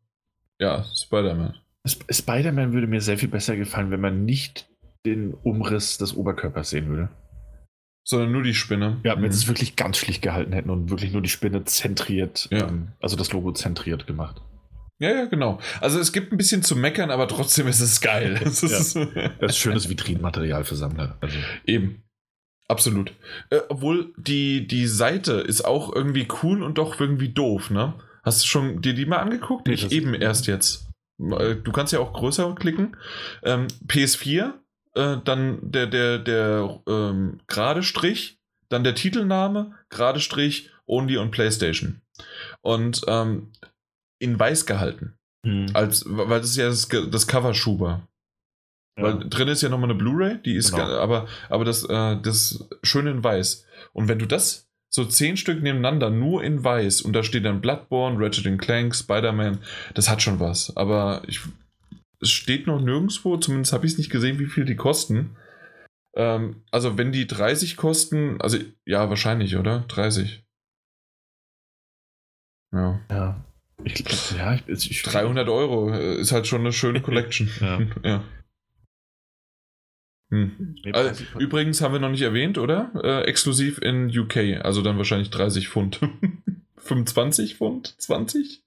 ja, 0.61 0.85
Spider-Man. 0.95 1.57
Spider-Man 1.85 2.73
würde 2.73 2.87
mir 2.87 3.01
sehr 3.01 3.19
viel 3.19 3.29
besser 3.29 3.57
gefallen, 3.57 3.91
wenn 3.91 4.01
man 4.01 4.25
nicht 4.25 4.69
den 5.07 5.35
Umriss 5.35 5.99
des 5.99 6.15
Oberkörpers 6.15 6.71
sehen 6.71 6.89
würde. 6.89 7.09
Sondern 8.05 8.31
nur 8.31 8.43
die 8.43 8.55
Spinne. 8.55 9.01
Ja, 9.05 9.17
wenn 9.17 9.23
mhm. 9.23 9.33
sie 9.33 9.39
es 9.39 9.49
wirklich 9.49 9.75
ganz 9.75 9.97
schlicht 9.97 10.23
gehalten 10.23 10.53
hätten 10.53 10.71
und 10.71 10.91
wirklich 10.91 11.13
nur 11.13 11.23
die 11.23 11.29
Spinne 11.29 11.65
zentriert, 11.65 12.49
ja. 12.53 12.69
ähm, 12.69 12.89
also 13.01 13.17
das 13.17 13.33
Logo 13.33 13.53
zentriert 13.53 14.07
gemacht. 14.07 14.43
Ja, 14.99 15.11
ja, 15.11 15.25
genau. 15.27 15.59
Also 15.81 15.99
es 15.99 16.13
gibt 16.13 16.33
ein 16.33 16.39
bisschen 16.39 16.63
zu 16.63 16.75
meckern, 16.77 17.11
aber 17.11 17.29
trotzdem 17.29 17.67
ist 17.67 17.81
es 17.81 18.01
geil. 18.01 18.41
Das 18.45 18.63
ist, 18.63 18.97
ja. 18.97 19.07
das 19.41 19.53
ist 19.53 19.59
schönes 19.59 19.89
Vitrinenmaterial 19.89 20.65
für 20.65 20.77
Sammler. 20.77 21.19
Also. 21.21 21.37
Eben. 21.67 22.03
Absolut. 22.69 23.13
Äh, 23.51 23.61
obwohl 23.69 24.13
die, 24.17 24.67
die 24.67 24.87
Seite 24.87 25.35
ist 25.35 25.65
auch 25.65 25.95
irgendwie 25.95 26.27
cool 26.43 26.63
und 26.63 26.79
doch 26.79 26.99
irgendwie 26.99 27.29
doof, 27.29 27.71
ne? 27.71 27.95
Hast 28.25 28.43
du 28.43 28.49
schon 28.49 28.83
dir 28.83 28.95
die 28.95 29.07
mal 29.07 29.19
angeguckt? 29.19 29.69
Nee, 29.69 29.75
ich 29.75 29.93
eben 29.93 30.15
erst 30.15 30.49
jetzt. 30.49 30.89
Äh, 31.21 31.57
du 31.57 31.73
kannst 31.73 31.93
ja 31.93 32.01
auch 32.01 32.13
größer 32.13 32.55
klicken. 32.55 32.97
Ähm, 33.45 33.69
PS4 33.87 34.55
äh, 34.97 35.19
dann 35.25 35.59
der, 35.63 35.87
der, 35.87 36.19
der 36.19 36.81
ähm, 36.89 37.41
gerade 37.47 37.83
Strich, 37.83 38.39
dann 38.69 38.85
der 38.85 38.95
Titelname, 38.95 39.75
gerade 39.91 40.21
Strich, 40.21 40.71
Only 40.87 41.19
on 41.19 41.31
PlayStation. 41.31 42.01
Und 42.63 43.03
ähm, 43.07 43.53
in 44.19 44.39
weiß 44.39 44.67
gehalten. 44.67 45.15
Mhm. 45.45 45.69
Als, 45.75 46.05
weil 46.07 46.41
das 46.41 46.51
ist 46.51 46.57
ja 46.57 46.69
das, 46.69 46.89
das 46.89 47.27
Cover 47.27 47.55
Schuber. 47.55 48.09
Ja. 48.99 49.05
Weil 49.05 49.29
drin 49.29 49.49
ist 49.49 49.63
ja 49.63 49.69
nochmal 49.69 49.91
eine 49.91 49.99
Blu-ray, 49.99 50.39
die 50.43 50.55
ist, 50.55 50.73
genau. 50.73 50.85
aber, 50.85 51.29
aber 51.51 51.65
das, 51.65 51.85
äh, 51.85 52.21
das 52.23 52.67
schön 52.83 53.07
in 53.07 53.23
weiß. 53.23 53.67
Und 53.93 54.09
wenn 54.09 54.19
du 54.19 54.27
das 54.27 54.69
so 54.89 55.05
zehn 55.05 55.37
Stück 55.37 55.63
nebeneinander 55.63 56.09
nur 56.09 56.43
in 56.43 56.65
weiß 56.65 57.03
und 57.03 57.13
da 57.13 57.23
steht 57.23 57.45
dann 57.45 57.61
Bloodborne, 57.61 58.19
Ratchet 58.19 58.59
Clank, 58.59 58.95
Spider-Man, 58.95 59.59
das 59.95 60.09
hat 60.09 60.23
schon 60.23 60.41
was. 60.41 60.75
Aber 60.77 61.23
ich 61.27 61.41
es 62.27 62.33
steht 62.33 62.67
noch 62.67 62.81
nirgendwo, 62.81 63.37
zumindest 63.37 63.73
habe 63.73 63.87
ich 63.87 63.93
es 63.93 63.99
nicht 63.99 64.11
gesehen, 64.11 64.39
wie 64.39 64.47
viel 64.47 64.65
die 64.65 64.77
kosten. 64.77 65.37
Ähm, 66.15 66.63
also 66.71 66.99
wenn 66.99 67.13
die 67.13 67.27
30 67.27 67.77
kosten, 67.77 68.41
also 68.41 68.59
ja, 68.85 69.09
wahrscheinlich, 69.09 69.57
oder? 69.57 69.85
30. 69.89 70.45
Ja. 72.73 73.01
Ja. 73.11 73.45
Ich, 73.85 74.05
ja, 74.37 74.59
ich, 74.67 74.91
ich, 74.91 75.03
300 75.03 75.49
Euro 75.49 75.91
äh, 75.93 76.17
ist 76.17 76.33
halt 76.33 76.47
schon 76.47 76.61
eine 76.61 76.73
schöne 76.73 77.01
Collection. 77.01 77.49
ja. 77.61 77.81
ja. 78.03 78.25
Hm. 80.31 80.77
Also, 80.93 81.25
übrigens 81.39 81.81
haben 81.81 81.93
wir 81.93 82.01
noch 82.01 82.11
nicht 82.11 82.23
erwähnt, 82.23 82.59
oder? 82.59 82.91
Äh, 83.05 83.23
exklusiv 83.29 83.79
in 83.79 84.09
UK, 84.09 84.65
also 84.65 84.83
dann 84.83 84.99
wahrscheinlich 84.99 85.31
30 85.31 85.69
Pfund. 85.69 86.01
25 86.79 87.57
Pfund? 87.57 87.95
20? 87.99 88.63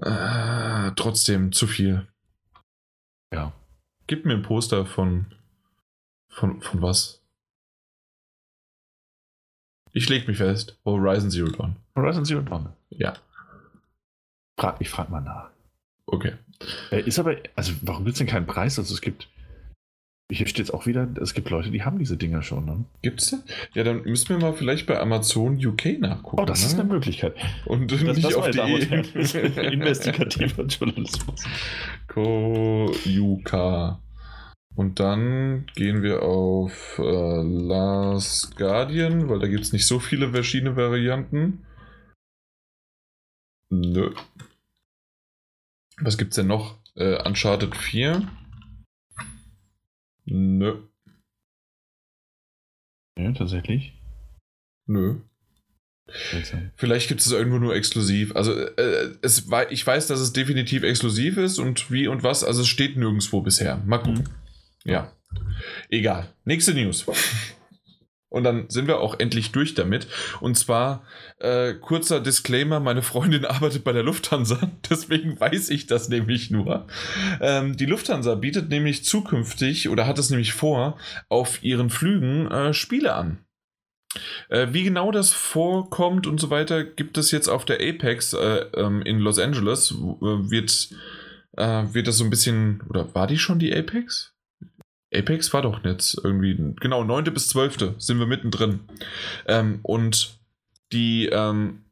Äh, 0.00 0.92
trotzdem 0.96 1.52
zu 1.52 1.66
viel. 1.66 2.06
Ja. 3.32 3.52
Gib 4.06 4.24
mir 4.24 4.34
ein 4.34 4.42
Poster 4.42 4.86
von. 4.86 5.26
Von, 6.28 6.62
von 6.62 6.80
was? 6.80 7.22
Ich 9.92 10.08
leg 10.08 10.26
mich 10.26 10.38
fest. 10.38 10.78
Horizon 10.84 11.30
Zero 11.30 11.50
Dawn. 11.50 11.76
Horizon 11.94 12.24
Zero 12.24 12.40
Dawn. 12.40 12.72
Ja. 12.90 13.14
Frag, 14.58 14.80
ich 14.80 14.88
frag 14.88 15.10
mal 15.10 15.20
nach. 15.20 15.50
Okay. 16.06 16.34
Äh, 16.90 17.02
ist 17.02 17.18
aber, 17.18 17.36
also 17.54 17.72
warum 17.82 18.04
gibt 18.04 18.14
es 18.14 18.18
denn 18.18 18.26
keinen 18.26 18.46
Preis? 18.46 18.78
Also 18.78 18.94
es 18.94 19.00
gibt, 19.00 19.28
hier 20.32 20.46
steht 20.46 20.66
es 20.66 20.70
auch 20.70 20.86
wieder, 20.86 21.08
es 21.20 21.34
gibt 21.34 21.50
Leute, 21.50 21.70
die 21.70 21.82
haben 21.82 21.98
diese 21.98 22.16
Dinger 22.16 22.42
schon. 22.42 22.64
Ne? 22.64 22.84
Gibt's 23.02 23.30
denn? 23.30 23.42
Ja, 23.74 23.84
dann 23.84 24.02
müssen 24.02 24.28
wir 24.30 24.38
mal 24.38 24.52
vielleicht 24.54 24.86
bei 24.86 24.98
Amazon 24.98 25.64
UK 25.64 25.98
nachgucken. 25.98 26.40
Oh, 26.40 26.44
das 26.44 26.62
ne? 26.62 26.66
ist 26.66 26.74
eine 26.74 26.84
Möglichkeit. 26.84 27.34
Und 27.66 27.90
das, 27.92 28.02
nicht 28.02 28.24
das 28.24 28.34
auf 28.34 28.50
die 28.50 28.58
investigativer 29.72 30.62
Journalismus. 30.66 31.44
Koyuka. 32.08 34.00
Und 34.74 35.00
dann 35.00 35.66
gehen 35.74 36.02
wir 36.02 36.22
auf 36.22 36.98
äh, 36.98 37.42
Last 37.42 38.56
Guardian, 38.56 39.28
weil 39.28 39.38
da 39.38 39.46
gibt 39.46 39.64
es 39.64 39.72
nicht 39.72 39.86
so 39.86 39.98
viele 39.98 40.30
verschiedene 40.30 40.76
Varianten. 40.76 41.66
Nö. 43.68 44.14
Was 46.00 46.16
gibt's 46.16 46.36
denn 46.36 46.46
noch? 46.46 46.78
Äh, 46.94 47.22
Uncharted 47.26 47.76
4. 47.76 48.26
Nö. 50.32 50.82
Ja, 53.18 53.32
tatsächlich. 53.32 53.92
Nö. 54.86 55.20
Vielleicht 56.76 57.08
gibt 57.08 57.20
es 57.20 57.30
irgendwo 57.30 57.58
nur 57.58 57.74
exklusiv. 57.74 58.34
Also 58.34 58.52
äh, 58.52 59.14
es 59.20 59.50
war, 59.50 59.70
ich 59.70 59.86
weiß, 59.86 60.06
dass 60.06 60.20
es 60.20 60.32
definitiv 60.32 60.82
exklusiv 60.82 61.36
ist 61.36 61.58
und 61.58 61.90
wie 61.90 62.08
und 62.08 62.22
was. 62.22 62.44
Also 62.44 62.62
es 62.62 62.68
steht 62.68 62.96
nirgendwo 62.96 63.42
bisher. 63.42 63.76
Mal 63.84 63.98
gucken. 63.98 64.28
Mhm. 64.84 64.90
Ja. 64.90 65.12
Egal. 65.90 66.34
Nächste 66.44 66.74
News. 66.74 67.06
Und 68.32 68.44
dann 68.44 68.64
sind 68.70 68.86
wir 68.86 69.00
auch 69.00 69.20
endlich 69.20 69.52
durch 69.52 69.74
damit. 69.74 70.06
Und 70.40 70.56
zwar 70.56 71.04
äh, 71.38 71.74
kurzer 71.74 72.18
Disclaimer: 72.18 72.80
Meine 72.80 73.02
Freundin 73.02 73.44
arbeitet 73.44 73.84
bei 73.84 73.92
der 73.92 74.02
Lufthansa, 74.02 74.58
deswegen 74.90 75.38
weiß 75.38 75.68
ich 75.68 75.86
das 75.86 76.08
nämlich 76.08 76.50
nur. 76.50 76.86
Ähm, 77.42 77.76
die 77.76 77.86
Lufthansa 77.86 78.34
bietet 78.34 78.70
nämlich 78.70 79.04
zukünftig 79.04 79.90
oder 79.90 80.06
hat 80.06 80.18
es 80.18 80.30
nämlich 80.30 80.54
vor, 80.54 80.96
auf 81.28 81.62
ihren 81.62 81.90
Flügen 81.90 82.50
äh, 82.50 82.72
Spiele 82.72 83.14
an. 83.14 83.44
Äh, 84.48 84.68
wie 84.72 84.82
genau 84.82 85.10
das 85.10 85.32
vorkommt 85.32 86.26
und 86.26 86.40
so 86.40 86.48
weiter, 86.48 86.84
gibt 86.84 87.18
es 87.18 87.30
jetzt 87.32 87.48
auf 87.48 87.66
der 87.66 87.80
Apex 87.86 88.32
äh, 88.32 88.66
ähm, 88.74 89.02
in 89.02 89.18
Los 89.18 89.38
Angeles. 89.38 89.90
Äh, 89.90 89.94
wird, 90.50 90.88
äh, 91.58 91.84
wird 91.92 92.08
das 92.08 92.16
so 92.16 92.24
ein 92.24 92.30
bisschen, 92.30 92.82
oder 92.88 93.14
war 93.14 93.26
die 93.26 93.38
schon 93.38 93.58
die 93.58 93.74
Apex? 93.74 94.31
Apex 95.12 95.52
war 95.52 95.62
doch 95.62 95.84
jetzt 95.84 96.18
irgendwie, 96.22 96.56
genau, 96.80 97.04
9. 97.04 97.24
bis 97.24 97.48
12. 97.48 97.94
sind 97.98 98.18
wir 98.18 98.26
mittendrin. 98.26 98.80
Ähm, 99.46 99.80
und 99.82 100.38
die 100.92 101.26
ähm, 101.26 101.84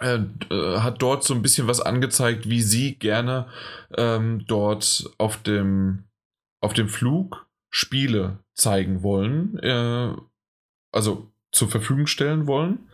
äh, 0.00 0.18
äh, 0.50 0.78
hat 0.80 1.00
dort 1.00 1.24
so 1.24 1.34
ein 1.34 1.42
bisschen 1.42 1.68
was 1.68 1.80
angezeigt, 1.80 2.48
wie 2.48 2.60
sie 2.62 2.94
gerne 2.96 3.46
ähm, 3.96 4.44
dort 4.46 5.10
auf 5.18 5.42
dem, 5.42 6.04
auf 6.60 6.74
dem 6.74 6.88
Flug 6.88 7.46
Spiele 7.70 8.38
zeigen 8.54 9.02
wollen. 9.02 9.58
Äh, 9.60 10.14
also 10.92 11.30
zur 11.52 11.68
Verfügung 11.68 12.06
stellen 12.06 12.46
wollen. 12.46 12.90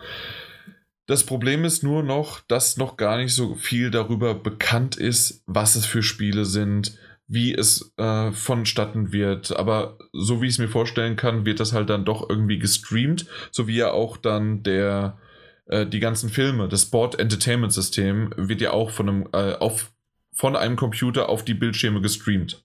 Das 1.06 1.24
Problem 1.24 1.64
ist 1.64 1.82
nur 1.82 2.02
noch, 2.02 2.40
dass 2.40 2.76
noch 2.76 2.96
gar 2.96 3.16
nicht 3.16 3.34
so 3.34 3.54
viel 3.56 3.90
darüber 3.90 4.34
bekannt 4.34 4.96
ist, 4.96 5.42
was 5.46 5.74
es 5.74 5.84
für 5.84 6.02
Spiele 6.02 6.44
sind, 6.44 6.96
wie 7.32 7.54
es 7.54 7.92
äh, 7.96 8.32
vonstatten 8.32 9.12
wird. 9.12 9.56
Aber 9.56 9.98
so 10.12 10.42
wie 10.42 10.46
ich 10.46 10.52
es 10.52 10.59
mir 10.59 10.68
vorstellen 10.68 11.16
kann, 11.16 11.46
wird 11.46 11.60
das 11.60 11.72
halt 11.72 11.90
dann 11.90 12.04
doch 12.04 12.28
irgendwie 12.28 12.59
gestreamt, 12.59 13.26
so 13.50 13.66
wie 13.66 13.76
ja 13.76 13.90
auch 13.92 14.16
dann 14.16 14.62
der 14.62 15.18
äh, 15.66 15.86
die 15.86 16.00
ganzen 16.00 16.28
Filme, 16.28 16.68
das 16.68 16.82
Sport 16.82 17.18
Entertainment 17.18 17.72
System 17.72 18.32
wird 18.36 18.60
ja 18.60 18.72
auch 18.72 18.90
von 18.90 19.09
einem 19.09 19.28
äh, 19.32 19.54
auf 19.54 19.92
von 20.34 20.56
einem 20.56 20.76
Computer 20.76 21.28
auf 21.28 21.44
die 21.44 21.54
Bildschirme 21.54 22.00
gestreamt. 22.00 22.64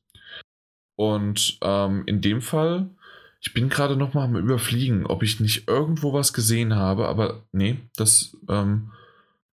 Und 0.96 1.60
ähm, 1.62 2.04
in 2.06 2.22
dem 2.22 2.42
Fall 2.42 2.90
ich 3.40 3.54
bin 3.54 3.70
gerade 3.70 3.96
noch 3.96 4.14
mal 4.14 4.26
am 4.26 4.36
Überfliegen, 4.36 5.06
ob 5.06 5.24
ich 5.24 5.40
nicht 5.40 5.68
irgendwo 5.68 6.14
was 6.14 6.34
gesehen 6.34 6.76
habe, 6.76 7.08
aber 7.08 7.46
nee, 7.52 7.78
das, 7.96 8.36
ähm, 8.50 8.92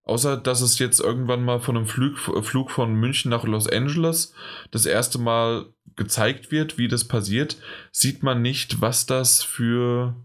außer 0.05 0.37
dass 0.37 0.61
es 0.61 0.79
jetzt 0.79 0.99
irgendwann 0.99 1.43
mal 1.43 1.59
von 1.59 1.75
einem 1.75 1.87
Flug, 1.87 2.17
Flug 2.17 2.71
von 2.71 2.93
München 2.95 3.29
nach 3.29 3.43
Los 3.43 3.67
Angeles 3.67 4.33
das 4.71 4.85
erste 4.85 5.19
Mal 5.19 5.65
gezeigt 5.95 6.51
wird, 6.51 6.77
wie 6.77 6.87
das 6.87 7.05
passiert, 7.05 7.57
sieht 7.91 8.23
man 8.23 8.41
nicht, 8.41 8.81
was 8.81 9.05
das 9.05 9.43
für, 9.43 10.15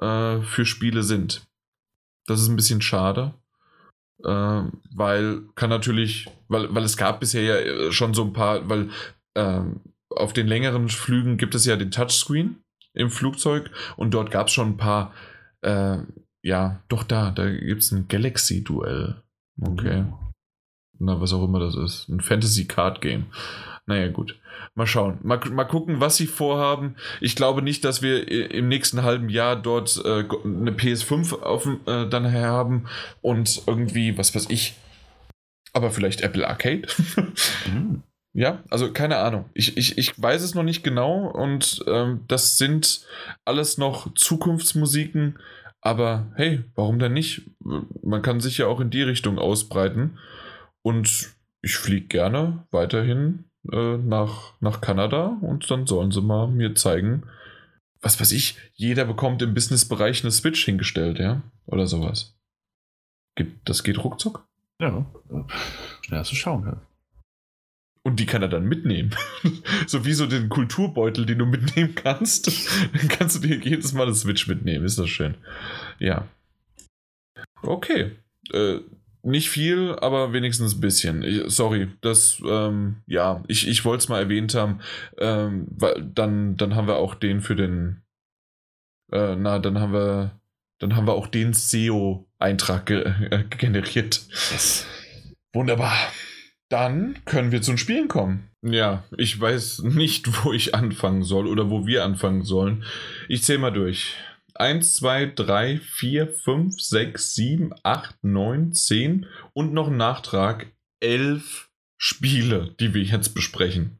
äh, 0.00 0.40
für 0.42 0.66
Spiele 0.66 1.02
sind. 1.02 1.46
Das 2.26 2.40
ist 2.40 2.48
ein 2.48 2.56
bisschen 2.56 2.82
schade. 2.82 3.34
Äh, 4.24 4.62
weil 4.94 5.42
kann 5.54 5.70
natürlich, 5.70 6.26
weil, 6.48 6.74
weil 6.74 6.84
es 6.84 6.96
gab 6.96 7.20
bisher 7.20 7.42
ja 7.42 7.56
äh, 7.56 7.92
schon 7.92 8.14
so 8.14 8.24
ein 8.24 8.32
paar, 8.32 8.68
weil 8.68 8.90
äh, 9.34 9.60
auf 10.10 10.32
den 10.32 10.48
längeren 10.48 10.88
Flügen 10.88 11.36
gibt 11.36 11.54
es 11.54 11.64
ja 11.64 11.76
den 11.76 11.92
Touchscreen 11.92 12.62
im 12.94 13.10
Flugzeug 13.10 13.70
und 13.96 14.12
dort 14.12 14.30
gab 14.30 14.48
es 14.48 14.52
schon 14.52 14.70
ein 14.70 14.76
paar, 14.76 15.14
äh, 15.62 15.98
ja, 16.42 16.82
doch 16.88 17.04
da, 17.04 17.30
da 17.30 17.50
gibt 17.50 17.82
es 17.82 17.92
ein 17.92 18.08
Galaxy-Duell. 18.08 19.22
Okay. 19.60 20.02
Mhm. 20.02 20.14
Na, 21.00 21.20
was 21.20 21.32
auch 21.32 21.44
immer 21.44 21.60
das 21.60 21.76
ist. 21.76 22.08
Ein 22.08 22.20
Fantasy-Card-Game. 22.20 23.26
Naja, 23.86 24.08
gut. 24.08 24.38
Mal 24.74 24.86
schauen. 24.86 25.18
Mal, 25.22 25.40
mal 25.50 25.64
gucken, 25.64 26.00
was 26.00 26.16
sie 26.16 26.26
vorhaben. 26.26 26.96
Ich 27.20 27.36
glaube 27.36 27.62
nicht, 27.62 27.84
dass 27.84 28.02
wir 28.02 28.28
im 28.50 28.68
nächsten 28.68 29.02
halben 29.02 29.28
Jahr 29.28 29.56
dort 29.56 30.00
äh, 30.04 30.24
eine 30.44 30.72
PS5 30.72 31.40
auf, 31.40 31.66
äh, 31.86 32.06
dann 32.08 32.32
haben 32.32 32.86
und 33.22 33.62
irgendwie, 33.66 34.18
was 34.18 34.34
weiß 34.34 34.46
ich, 34.50 34.74
aber 35.72 35.90
vielleicht 35.90 36.20
Apple 36.20 36.46
Arcade. 36.46 36.86
mhm. 37.72 38.02
Ja, 38.34 38.62
also 38.68 38.92
keine 38.92 39.16
Ahnung. 39.16 39.46
Ich, 39.54 39.76
ich, 39.76 39.96
ich 39.96 40.20
weiß 40.20 40.42
es 40.42 40.54
noch 40.54 40.62
nicht 40.62 40.84
genau 40.84 41.26
und 41.26 41.82
ähm, 41.86 42.24
das 42.28 42.58
sind 42.58 43.06
alles 43.44 43.78
noch 43.78 44.12
Zukunftsmusiken, 44.14 45.38
aber 45.88 46.30
hey, 46.36 46.62
warum 46.74 46.98
denn 46.98 47.14
nicht? 47.14 47.50
Man 47.60 48.20
kann 48.20 48.40
sich 48.40 48.58
ja 48.58 48.66
auch 48.66 48.80
in 48.80 48.90
die 48.90 49.02
Richtung 49.02 49.38
ausbreiten 49.38 50.18
und 50.82 51.34
ich 51.62 51.76
fliege 51.76 52.06
gerne 52.06 52.66
weiterhin 52.70 53.44
äh, 53.72 53.96
nach, 53.96 54.52
nach 54.60 54.82
Kanada 54.82 55.38
und 55.40 55.70
dann 55.70 55.86
sollen 55.86 56.10
sie 56.10 56.20
mal 56.20 56.46
mir 56.46 56.74
zeigen, 56.74 57.22
was 58.02 58.20
weiß 58.20 58.32
ich, 58.32 58.58
jeder 58.74 59.06
bekommt 59.06 59.40
im 59.40 59.54
Businessbereich 59.54 60.22
eine 60.22 60.30
Switch 60.30 60.62
hingestellt, 60.64 61.18
ja? 61.18 61.42
Oder 61.64 61.86
sowas. 61.86 62.36
Das 63.64 63.82
geht 63.82 64.04
ruckzuck? 64.04 64.46
Ja, 64.80 65.06
schnell 66.02 66.24
zu 66.24 66.34
schauen, 66.34 66.64
ja. 66.66 66.87
Und 68.08 68.18
die 68.18 68.24
kann 68.24 68.40
er 68.40 68.48
dann 68.48 68.64
mitnehmen. 68.64 69.10
so 69.86 70.06
wie 70.06 70.14
so 70.14 70.26
den 70.26 70.48
Kulturbeutel, 70.48 71.26
den 71.26 71.40
du 71.40 71.44
mitnehmen 71.44 71.94
kannst. 71.94 72.46
dann 72.94 73.08
kannst 73.08 73.36
du 73.36 73.46
dir 73.46 73.58
jedes 73.58 73.92
Mal 73.92 74.04
eine 74.04 74.14
Switch 74.14 74.48
mitnehmen. 74.48 74.86
Ist 74.86 74.98
das 74.98 75.10
schön. 75.10 75.34
Ja. 75.98 76.26
Okay. 77.60 78.12
Äh, 78.50 78.78
nicht 79.22 79.50
viel, 79.50 79.94
aber 80.00 80.32
wenigstens 80.32 80.74
ein 80.74 80.80
bisschen. 80.80 81.50
sorry, 81.50 81.88
das, 82.00 82.40
ähm, 82.48 83.02
ja, 83.06 83.44
ich, 83.46 83.68
ich 83.68 83.84
wollte 83.84 84.04
es 84.04 84.08
mal 84.08 84.22
erwähnt 84.22 84.54
haben, 84.54 84.80
ähm, 85.18 85.66
weil 85.68 86.02
dann, 86.14 86.56
dann 86.56 86.76
haben 86.76 86.88
wir 86.88 86.96
auch 86.96 87.14
den 87.14 87.42
für 87.42 87.56
den, 87.56 88.00
äh, 89.12 89.36
na, 89.36 89.58
dann 89.58 89.78
haben 89.78 89.92
wir, 89.92 90.40
dann 90.78 90.96
haben 90.96 91.06
wir 91.06 91.12
auch 91.12 91.26
den 91.26 91.52
SEO-Eintrag 91.52 92.86
ge 92.86 93.04
äh, 93.30 93.44
generiert. 93.50 94.22
Yes. 94.50 94.86
Wunderbar. 95.52 95.92
Dann 96.68 97.16
können 97.24 97.52
wir 97.52 97.62
zu 97.62 97.72
den 97.72 97.78
Spielen 97.78 98.08
kommen. 98.08 98.48
Ja, 98.62 99.04
ich 99.16 99.40
weiß 99.40 99.80
nicht, 99.80 100.28
wo 100.44 100.52
ich 100.52 100.74
anfangen 100.74 101.22
soll 101.22 101.46
oder 101.46 101.70
wo 101.70 101.86
wir 101.86 102.04
anfangen 102.04 102.44
sollen. 102.44 102.84
Ich 103.28 103.42
zähle 103.42 103.58
mal 103.58 103.70
durch. 103.70 104.14
1, 104.54 104.94
2, 104.96 105.32
3, 105.36 105.78
4, 105.78 106.28
5, 106.28 106.80
6, 106.80 107.34
7, 107.34 107.74
8, 107.84 108.16
9, 108.22 108.72
10 108.72 109.26
und 109.52 109.72
noch 109.72 109.86
ein 109.86 109.96
Nachtrag 109.96 110.66
11 111.00 111.70
Spiele, 111.96 112.74
die 112.80 112.92
wir 112.92 113.02
jetzt 113.02 113.34
besprechen. 113.34 113.98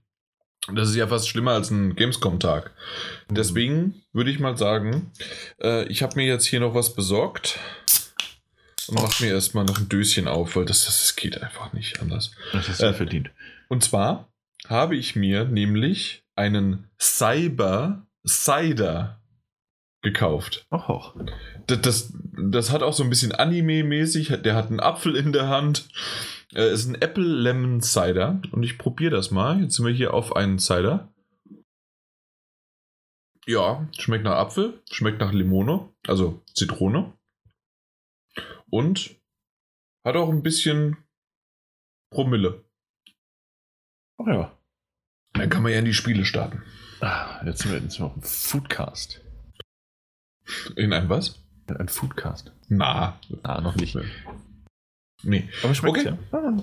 Das 0.75 0.91
ist 0.91 0.97
ja 0.97 1.07
fast 1.07 1.29
schlimmer 1.29 1.53
als 1.53 1.71
ein 1.71 1.95
Gamescom-Tag. 1.95 2.73
Deswegen 3.31 4.03
würde 4.13 4.31
ich 4.31 4.41
mal 4.41 4.57
sagen, 4.57 5.13
äh, 5.63 5.85
ich 5.87 6.03
habe 6.03 6.17
mir 6.17 6.27
jetzt 6.27 6.45
hier 6.45 6.61
noch 6.61 6.75
was 6.75 6.95
besorgt 6.95 7.59
und 8.89 9.03
mache 9.03 9.25
mir 9.25 9.33
erstmal 9.33 9.65
noch 9.65 9.79
ein 9.79 9.89
Döschen 9.89 10.29
auf, 10.29 10.57
weil 10.57 10.65
das, 10.65 10.85
das 10.85 11.17
geht 11.17 11.43
einfach 11.43 11.73
nicht 11.73 12.01
anders. 12.01 12.33
Das 12.53 12.69
ist 12.69 12.81
ja 12.81 12.91
äh, 12.91 12.95
verdient. 12.95 13.31
Und 13.69 13.85
zwar 13.85 14.29
habe 14.67 14.97
ich 14.97 15.17
mir 15.17 15.45
nämlich 15.45 16.25
einen 16.35 16.89
Cyber 16.99 18.07
Cider 18.27 19.21
gekauft. 20.03 20.67
Ach, 20.71 20.89
auch. 20.89 21.17
Das, 21.67 21.81
das, 21.81 22.13
das, 22.37 22.71
hat 22.71 22.83
auch 22.83 22.93
so 22.93 23.03
ein 23.03 23.11
bisschen 23.11 23.33
Anime-mäßig. 23.33 24.43
Der 24.43 24.55
hat 24.55 24.69
einen 24.69 24.81
Apfel 24.81 25.17
in 25.17 25.33
der 25.33 25.49
Hand. 25.49 25.89
Äh, 26.55 26.73
ist 26.73 26.87
ein 26.87 27.01
Apple 27.01 27.25
Lemon 27.25 27.81
Cider. 27.81 28.41
Und 28.53 28.63
ich 28.63 28.79
probiere 28.79 29.11
das 29.11 29.31
mal. 29.31 29.61
Jetzt 29.61 29.77
sind 29.77 29.87
wir 29.87 29.93
hier 29.93 30.15
auf 30.15 30.37
einen 30.37 30.59
Cider. 30.59 31.13
Ja, 33.47 33.89
schmeckt 33.99 34.25
nach 34.25 34.37
Apfel, 34.37 34.83
schmeckt 34.91 35.21
nach 35.21 35.33
Limone, 35.33 35.89
also 36.07 36.43
Zitrone. 36.53 37.15
Und 38.71 39.17
hat 40.05 40.17
auch 40.17 40.29
ein 40.29 40.43
bisschen 40.43 40.97
Promille. 42.11 42.65
Ach 44.19 44.27
ja. 44.27 44.59
Dann 45.35 45.51
kann 45.51 45.63
man 45.63 45.73
ja 45.73 45.79
in 45.79 45.85
die 45.85 45.95
Spiele 45.95 46.25
starten. 46.25 46.63
Ah, 47.01 47.45
jetzt 47.45 47.63
sind 47.63 47.73
wir, 47.73 47.81
jetzt 47.81 47.93
sind 47.95 48.03
wir 48.03 48.07
auf 48.07 48.15
dem 48.15 48.23
Foodcast. 48.23 49.21
In 50.77 50.93
ein 50.93 51.09
was? 51.09 51.45
In 51.69 51.77
ein 51.77 51.89
Foodcast. 51.89 52.53
Na. 52.69 53.21
Ah, 53.43 53.61
noch 53.61 53.77
nicht. 53.77 53.97
Nee. 55.23 55.49
Aber 55.63 55.75
schmeckt 55.75 55.99
okay. 55.99 56.17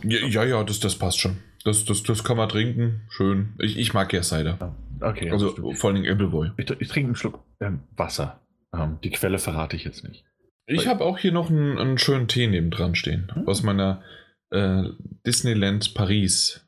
ja. 0.03 0.27
Ja, 0.27 0.44
ja, 0.44 0.64
das, 0.64 0.80
das 0.80 0.98
passt 0.98 1.19
schon. 1.19 1.38
Das, 1.64 1.86
das, 1.86 2.03
das 2.03 2.23
kann 2.23 2.38
man 2.38 2.49
trinken. 2.49 3.02
Schön. 3.10 3.53
Ich, 3.60 3.77
ich 3.77 3.94
mag 3.94 4.11
ja 4.14 4.22
Cider. 4.22 4.76
Okay. 5.02 5.32
Also 5.32 5.73
vor 5.73 5.91
allem 5.91 6.06
Appleboy. 6.06 6.52
Ich, 6.57 6.69
ich 6.69 6.88
trinke 6.88 7.07
einen 7.07 7.15
Schluck 7.15 7.44
ähm, 7.60 7.82
Wasser. 7.95 8.40
Ähm, 8.73 8.99
die 9.03 9.11
Quelle 9.11 9.40
verrate 9.40 9.76
ich 9.76 9.84
jetzt 9.84 10.03
nicht. 10.03 10.26
Ich 10.68 10.88
habe 10.88 11.04
auch 11.04 11.18
hier 11.18 11.32
noch 11.32 11.50
einen, 11.50 11.78
einen, 11.78 11.98
schönen 11.98 12.28
Tee 12.28 12.48
nebendran 12.48 12.96
stehen. 12.96 13.32
Hm? 13.34 13.48
Aus 13.48 13.64
meiner 13.64 14.02
äh, 14.50 14.84
Disneyland 15.26 15.94
Paris 15.94 16.66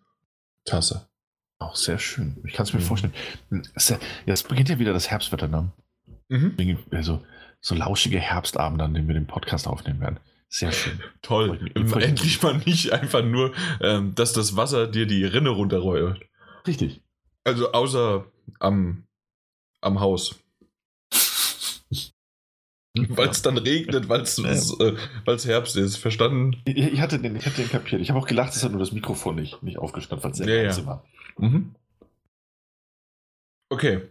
Tasse. 0.66 1.08
Auch 1.60 1.76
sehr 1.76 1.98
schön. 1.98 2.38
Ich 2.46 2.54
kann 2.54 2.66
es 2.66 2.74
mir 2.74 2.80
mhm. 2.80 2.86
vorstellen. 2.86 3.14
Es 4.26 4.44
beginnt 4.44 4.70
ja 4.70 4.78
wieder 4.78 4.94
das 4.94 5.10
Herbstwetter, 5.10 5.48
ne? 5.48 5.72
Mhm. 6.30 6.78
Also 6.92 7.24
so 7.62 7.74
lauschige 7.74 8.20
Herbstabende, 8.20 8.86
an 8.86 8.94
denen 8.94 9.08
wir 9.08 9.16
den 9.16 9.28
Podcast 9.28 9.68
aufnehmen 9.68 10.00
werden. 10.00 10.20
Sehr 10.50 10.72
schön. 10.72 11.00
Toll. 11.22 11.72
Endlich 11.76 12.42
mal 12.42 12.58
nicht 12.66 12.94
einfach 12.94 13.24
nur, 13.24 13.54
ähm, 13.82 14.16
dass 14.16 14.34
das 14.34 14.56
Wasser 14.56 14.88
dir 14.88 15.06
die 15.06 15.26
Rinne 15.26 15.50
runterrollt. 15.50 16.22
Richtig. 16.66 17.02
Also 17.44 17.72
außer 17.72 18.26
am, 18.60 19.08
am 19.82 20.00
Haus. 20.00 20.40
weil 23.10 23.30
es 23.30 23.42
dann 23.42 23.58
regnet, 23.58 24.10
weil 24.10 24.22
es 24.22 24.38
äh, 24.40 24.96
Herbst 25.26 25.76
ist. 25.76 25.98
Verstanden? 25.98 26.58
Ich, 26.66 26.78
ich, 26.78 27.02
hatte 27.02 27.20
den, 27.20 27.36
ich 27.36 27.46
hatte 27.46 27.62
den 27.62 27.70
kapiert. 27.70 28.02
Ich 28.02 28.10
habe 28.10 28.20
auch 28.20 28.28
gelacht, 28.28 28.56
dass 28.56 28.64
er 28.64 28.70
nur 28.70 28.80
das 28.80 28.92
Mikrofon 28.92 29.36
nicht, 29.36 29.62
nicht 29.64 29.78
aufgeschnappt 29.78 30.24
hat, 30.24 30.36
sehr 30.36 30.64
ja, 30.64 30.72
ja. 30.72 30.86
war. 30.86 31.04
Mhm. 31.38 31.76
Okay. 33.70 34.02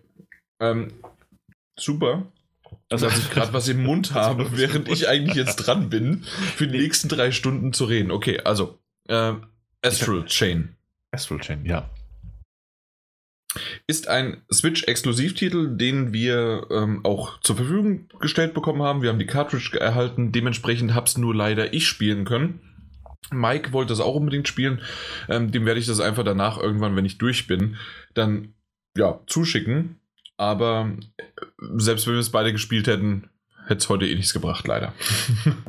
Ähm, 0.60 0.92
super. 1.78 2.26
Also, 2.90 3.06
dass 3.06 3.18
ich 3.18 3.30
gerade 3.30 3.52
was 3.52 3.68
im 3.68 3.82
Mund 3.82 4.14
habe, 4.14 4.56
während 4.56 4.88
ich 4.88 5.08
eigentlich 5.08 5.36
jetzt 5.36 5.56
dran 5.56 5.88
bin, 5.88 6.22
für 6.22 6.66
die 6.66 6.78
nächsten 6.78 7.08
drei 7.08 7.32
Stunden 7.32 7.72
zu 7.72 7.84
reden. 7.84 8.10
Okay, 8.10 8.40
also, 8.40 8.78
äh, 9.08 9.32
Astral 9.82 10.24
Chain. 10.26 10.76
Astral 11.10 11.40
Chain, 11.40 11.64
ja. 11.64 11.88
Ist 13.86 14.08
ein 14.08 14.42
Switch-Exklusivtitel, 14.52 15.76
den 15.76 16.12
wir 16.12 16.66
ähm, 16.70 17.04
auch 17.04 17.40
zur 17.40 17.56
Verfügung 17.56 18.08
gestellt 18.20 18.54
bekommen 18.54 18.82
haben. 18.82 19.02
Wir 19.02 19.10
haben 19.10 19.18
die 19.18 19.26
Cartridge 19.26 19.78
erhalten, 19.78 20.32
dementsprechend 20.32 20.94
habe 20.94 21.06
es 21.06 21.18
nur 21.18 21.34
leider 21.34 21.72
ich 21.72 21.86
spielen 21.86 22.24
können. 22.24 22.60
Mike 23.30 23.72
wollte 23.72 23.92
das 23.92 24.00
auch 24.00 24.14
unbedingt 24.14 24.48
spielen. 24.48 24.80
Ähm, 25.28 25.50
dem 25.50 25.66
werde 25.66 25.80
ich 25.80 25.86
das 25.86 26.00
einfach 26.00 26.24
danach 26.24 26.58
irgendwann, 26.58 26.96
wenn 26.96 27.04
ich 27.04 27.18
durch 27.18 27.46
bin, 27.46 27.76
dann 28.14 28.54
ja, 28.96 29.20
zuschicken. 29.26 30.00
Aber 30.36 30.92
äh, 31.16 31.22
selbst 31.76 32.06
wenn 32.06 32.14
wir 32.14 32.20
es 32.20 32.30
beide 32.30 32.52
gespielt 32.52 32.86
hätten, 32.86 33.28
hätte 33.66 33.78
es 33.78 33.88
heute 33.88 34.06
eh 34.06 34.14
nichts 34.14 34.32
gebracht, 34.32 34.66
leider. 34.66 34.92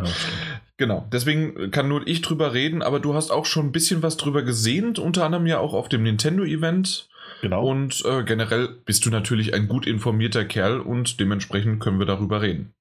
genau, 0.78 1.08
deswegen 1.12 1.72
kann 1.72 1.88
nur 1.88 2.06
ich 2.08 2.22
drüber 2.22 2.54
reden, 2.54 2.82
aber 2.82 3.00
du 3.00 3.14
hast 3.16 3.32
auch 3.32 3.46
schon 3.46 3.68
ein 3.68 3.72
bisschen 3.72 4.04
was 4.04 4.18
drüber 4.18 4.44
gesehen, 4.44 4.96
unter 4.98 5.26
anderem 5.26 5.48
ja 5.48 5.60
auch 5.60 5.74
auf 5.74 5.90
dem 5.90 6.04
Nintendo-Event. 6.04 7.10
Genau. 7.42 7.68
Und 7.68 8.04
äh, 8.06 8.24
generell 8.24 8.68
bist 8.86 9.06
du 9.06 9.10
natürlich 9.10 9.54
ein 9.54 9.68
gut 9.68 9.86
informierter 9.86 10.46
Kerl 10.46 10.80
und 10.80 11.20
dementsprechend 11.20 11.80
können 11.80 12.00
wir 12.00 12.06
darüber 12.06 12.42
reden. 12.42 12.74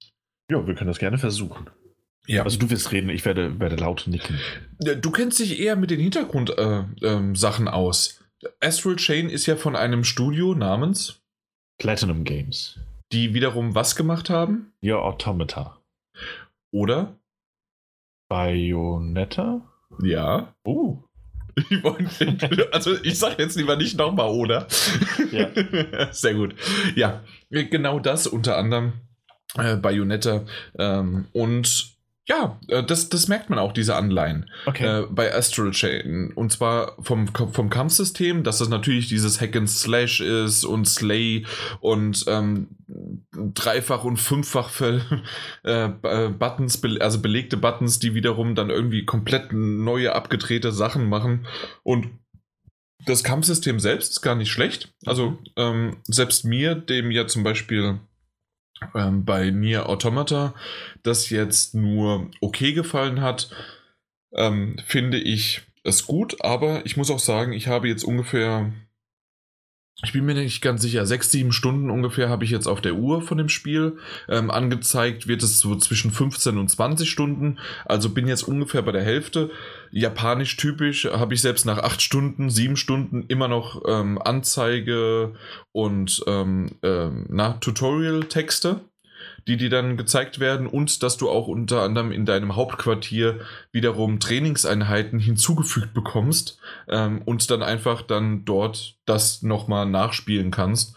Ja, 0.50 0.66
wir 0.66 0.74
können 0.74 0.88
das 0.88 0.98
gerne 0.98 1.18
versuchen. 1.18 1.68
Ja. 2.26 2.42
Also 2.42 2.58
du 2.58 2.70
wirst 2.70 2.92
reden, 2.92 3.10
ich 3.10 3.24
werde, 3.24 3.60
werde 3.60 3.76
laut 3.76 4.06
nicken. 4.06 4.38
Du 5.00 5.10
kennst 5.10 5.38
dich 5.38 5.60
eher 5.60 5.76
mit 5.76 5.90
den 5.90 6.00
Hintergrundsachen 6.00 7.66
äh, 7.66 7.70
äh, 7.70 7.72
aus. 7.72 8.20
Astral 8.60 8.96
Chain 8.96 9.30
ist 9.30 9.46
ja 9.46 9.56
von 9.56 9.76
einem 9.76 10.04
Studio 10.04 10.54
namens 10.54 11.22
Platinum 11.78 12.24
Games. 12.24 12.78
Die 13.12 13.34
wiederum 13.34 13.74
was 13.74 13.94
gemacht 13.94 14.30
haben? 14.30 14.72
Ja, 14.80 14.96
Automata. 14.96 15.80
Oder? 16.72 17.18
Bayonetta? 18.28 19.62
Ja. 20.02 20.54
Oh. 20.64 20.98
also 22.72 22.94
ich 23.02 23.18
sage 23.18 23.42
jetzt 23.42 23.56
lieber 23.56 23.76
nicht 23.76 23.96
nochmal 23.96 24.28
oder. 24.28 24.66
Ja. 25.30 25.50
Sehr 26.12 26.34
gut. 26.34 26.54
Ja, 26.94 27.24
genau 27.50 27.98
das 27.98 28.26
unter 28.26 28.56
anderem 28.56 28.94
äh, 29.56 29.76
Bayonetta 29.76 30.44
ähm, 30.78 31.26
und 31.32 31.95
Ja, 32.28 32.58
äh, 32.68 32.82
das, 32.82 33.08
das 33.08 33.28
merkt 33.28 33.50
man 33.50 33.58
auch, 33.58 33.72
diese 33.72 33.94
Anleihen 33.94 34.50
Okay. 34.66 35.02
äh, 35.02 35.06
bei 35.08 35.32
Astral 35.32 35.70
Chain. 35.70 36.32
Und 36.34 36.52
zwar 36.52 36.96
vom, 37.00 37.28
vom 37.28 37.70
Kampfsystem, 37.70 38.42
dass 38.42 38.58
das 38.58 38.68
natürlich 38.68 39.08
dieses 39.08 39.40
Hack 39.40 39.54
and 39.54 39.70
Slash 39.70 40.20
ist 40.20 40.64
und 40.64 40.88
Slay 40.88 41.46
und 41.80 42.24
ähm, 42.26 42.68
dreifach 43.54 44.04
und 44.04 44.16
fünffach 44.16 44.70
für, 44.70 45.00
äh, 45.64 45.84
äh, 45.84 46.28
Buttons, 46.30 46.82
also 47.00 47.20
belegte 47.20 47.56
Buttons, 47.56 48.00
die 48.00 48.14
wiederum 48.14 48.54
dann 48.54 48.70
irgendwie 48.70 49.04
komplett 49.04 49.52
neue, 49.52 50.14
abgedrehte 50.14 50.72
Sachen 50.72 51.08
machen. 51.08 51.46
Und 51.84 52.08
das 53.04 53.22
Kampfsystem 53.22 53.78
selbst 53.78 54.10
ist 54.10 54.20
gar 54.22 54.34
nicht 54.34 54.50
schlecht. 54.50 54.92
Also 55.04 55.38
ähm, 55.56 55.98
selbst 56.04 56.44
mir, 56.44 56.74
dem 56.74 57.12
ja 57.12 57.28
zum 57.28 57.44
Beispiel 57.44 58.00
ähm, 58.94 59.24
bei 59.24 59.50
Nier 59.50 59.88
Automata 59.88 60.54
das 61.02 61.30
jetzt 61.30 61.74
nur 61.74 62.30
okay 62.40 62.72
gefallen 62.72 63.20
hat, 63.20 63.50
ähm, 64.34 64.76
finde 64.86 65.18
ich 65.18 65.62
es 65.84 66.06
gut, 66.06 66.36
aber 66.40 66.84
ich 66.84 66.96
muss 66.96 67.10
auch 67.10 67.18
sagen, 67.18 67.52
ich 67.52 67.68
habe 67.68 67.88
jetzt 67.88 68.04
ungefähr, 68.04 68.72
ich 70.02 70.12
bin 70.12 70.26
mir 70.26 70.34
nicht 70.34 70.60
ganz 70.60 70.82
sicher, 70.82 71.06
sechs, 71.06 71.30
sieben 71.30 71.52
Stunden 71.52 71.90
ungefähr 71.90 72.28
habe 72.28 72.44
ich 72.44 72.50
jetzt 72.50 72.66
auf 72.66 72.80
der 72.80 72.96
Uhr 72.96 73.22
von 73.22 73.38
dem 73.38 73.48
Spiel. 73.48 73.98
Ähm, 74.28 74.50
angezeigt 74.50 75.26
wird 75.28 75.42
es 75.42 75.60
so 75.60 75.76
zwischen 75.76 76.10
15 76.10 76.58
und 76.58 76.68
20 76.68 77.08
Stunden, 77.08 77.58
also 77.84 78.10
bin 78.10 78.26
jetzt 78.26 78.42
ungefähr 78.42 78.82
bei 78.82 78.92
der 78.92 79.04
Hälfte. 79.04 79.50
Japanisch 79.98 80.56
typisch 80.56 81.06
habe 81.06 81.32
ich 81.32 81.40
selbst 81.40 81.64
nach 81.64 81.78
acht 81.78 82.02
Stunden, 82.02 82.50
sieben 82.50 82.76
Stunden 82.76 83.24
immer 83.28 83.48
noch 83.48 83.82
ähm, 83.88 84.20
Anzeige 84.20 85.34
und 85.72 86.22
ähm, 86.26 86.72
ähm, 86.82 87.26
Tutorial-Texte 87.60 88.80
die 89.46 89.56
dir 89.56 89.70
dann 89.70 89.96
gezeigt 89.96 90.40
werden 90.40 90.66
und 90.66 91.02
dass 91.02 91.16
du 91.16 91.30
auch 91.30 91.46
unter 91.46 91.82
anderem 91.82 92.10
in 92.10 92.26
deinem 92.26 92.56
Hauptquartier 92.56 93.40
wiederum 93.70 94.18
Trainingseinheiten 94.18 95.20
hinzugefügt 95.20 95.94
bekommst 95.94 96.58
ähm, 96.88 97.22
und 97.24 97.48
dann 97.50 97.62
einfach 97.62 98.02
dann 98.02 98.44
dort 98.44 98.96
das 99.04 99.42
nochmal 99.42 99.86
nachspielen 99.86 100.50
kannst, 100.50 100.96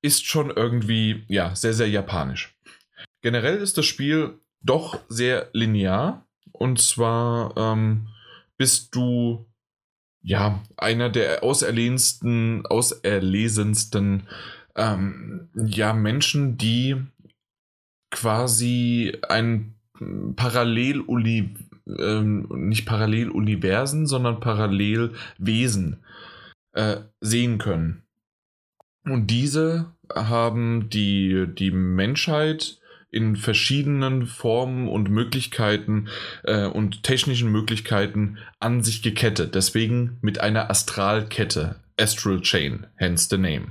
ist 0.00 0.24
schon 0.24 0.50
irgendwie, 0.50 1.24
ja, 1.28 1.54
sehr, 1.54 1.74
sehr 1.74 1.88
japanisch. 1.88 2.56
Generell 3.20 3.58
ist 3.58 3.76
das 3.76 3.84
Spiel 3.84 4.38
doch 4.62 4.98
sehr 5.08 5.50
linear 5.52 6.26
und 6.52 6.80
zwar 6.80 7.54
ähm, 7.56 8.08
bist 8.58 8.94
du 8.94 9.46
ja 10.22 10.62
einer 10.76 11.08
der 11.10 11.42
auserlesensten, 11.42 12.66
auserlesensten 12.66 14.26
ähm, 14.74 15.48
ja, 15.54 15.92
Menschen, 15.92 16.58
die 16.58 16.96
quasi 18.10 19.16
ein 19.28 19.74
Paralleluni 20.36 21.54
ähm, 21.98 22.48
nicht 22.50 22.86
Paralleluniversen, 22.86 24.06
sondern 24.06 24.40
Parallelwesen 24.40 26.04
äh, 26.72 26.96
sehen 27.20 27.58
können. 27.58 28.02
Und 29.04 29.28
diese 29.28 29.94
haben 30.14 30.90
die, 30.90 31.46
die 31.46 31.70
Menschheit 31.70 32.80
in 33.16 33.36
verschiedenen 33.36 34.26
Formen 34.26 34.88
und 34.88 35.08
Möglichkeiten 35.08 36.08
äh, 36.44 36.66
und 36.66 37.02
technischen 37.02 37.50
Möglichkeiten 37.50 38.36
an 38.60 38.82
sich 38.82 39.02
gekettet. 39.02 39.54
Deswegen 39.54 40.18
mit 40.20 40.40
einer 40.40 40.70
Astralkette. 40.70 41.76
Astral 41.98 42.42
Chain, 42.42 42.86
hence 42.96 43.28
the 43.30 43.38
name. 43.38 43.68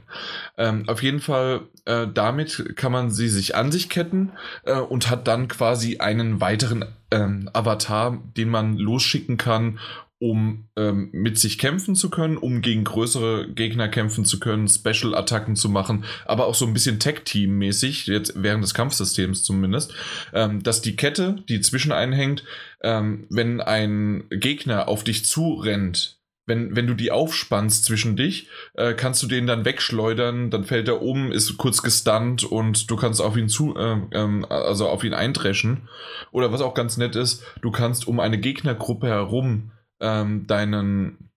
Ähm, 0.58 0.90
auf 0.90 1.04
jeden 1.04 1.20
Fall, 1.20 1.62
äh, 1.86 2.08
damit 2.12 2.76
kann 2.76 2.92
man 2.92 3.12
sie 3.12 3.30
sich 3.30 3.56
an 3.56 3.72
sich 3.72 3.88
ketten 3.88 4.32
äh, 4.64 4.80
und 4.80 5.12
hat 5.12 5.28
dann 5.28 5.48
quasi 5.48 5.98
einen 6.00 6.42
weiteren 6.42 6.86
ähm, 7.12 7.52
Avatar, 7.54 8.18
den 8.36 8.50
man 8.50 8.78
losschicken 8.78 9.38
kann, 9.38 9.78
um 10.20 10.70
ähm, 10.78 11.10
mit 11.12 11.38
sich 11.38 11.58
kämpfen 11.58 11.96
zu 11.96 12.10
können, 12.10 12.38
um 12.38 12.62
gegen 12.62 12.86
größere 12.86 13.52
Gegner 13.52 13.90
kämpfen 13.90 14.24
zu 14.24 14.40
können, 14.40 14.68
Special-Attacken 14.68 15.56
zu 15.56 15.70
machen, 15.70 16.06
aber 16.26 16.48
auch 16.48 16.56
so 16.56 16.66
ein 16.66 16.74
bisschen 16.74 17.00
Tech-Team-mäßig, 17.00 18.08
jetzt 18.08 18.34
während 18.36 18.64
des 18.64 18.74
Kampfsystems 18.74 19.44
zumindest, 19.44 19.94
ähm, 20.34 20.64
dass 20.64 20.82
die 20.82 20.96
Kette, 20.96 21.44
die 21.50 21.60
zwischen 21.60 21.92
einhängt, 21.92 22.44
ähm, 22.82 23.28
wenn 23.30 23.60
ein 23.60 24.24
Gegner 24.30 24.88
auf 24.88 25.04
dich 25.04 25.26
zurennt, 25.26 26.20
wenn, 26.46 26.76
wenn 26.76 26.88
du 26.88 26.94
die 26.94 27.12
aufspannst 27.12 27.86
zwischen 27.86 28.16
dich, 28.16 28.50
äh, 28.76 28.94
kannst 28.94 29.22
du 29.24 29.28
den 29.28 29.48
dann 29.48 29.66
wegschleudern, 29.66 30.52
dann 30.52 30.64
fällt 30.64 30.88
er 30.88 31.02
um, 31.02 31.32
ist 31.32 31.58
kurz 31.58 31.82
gestunt 31.82 32.44
und 32.44 32.90
du 32.90 32.96
kannst 32.96 33.22
auf 33.22 33.36
ihn 33.36 33.50
zu, 33.50 33.76
äh, 33.76 33.98
ähm, 34.12 34.46
also 34.48 34.88
auf 34.88 35.04
ihn 35.04 35.14
eindreschen. 35.14 35.90
Oder 36.32 36.52
was 36.52 36.62
auch 36.62 36.76
ganz 36.76 36.98
nett 36.98 37.16
ist, 37.16 37.44
du 37.62 37.72
kannst 37.72 38.08
um 38.08 38.20
eine 38.20 38.38
Gegnergruppe 38.38 39.08
herum 39.08 39.72
ähm, 40.06 40.46
deinen. 40.48 41.32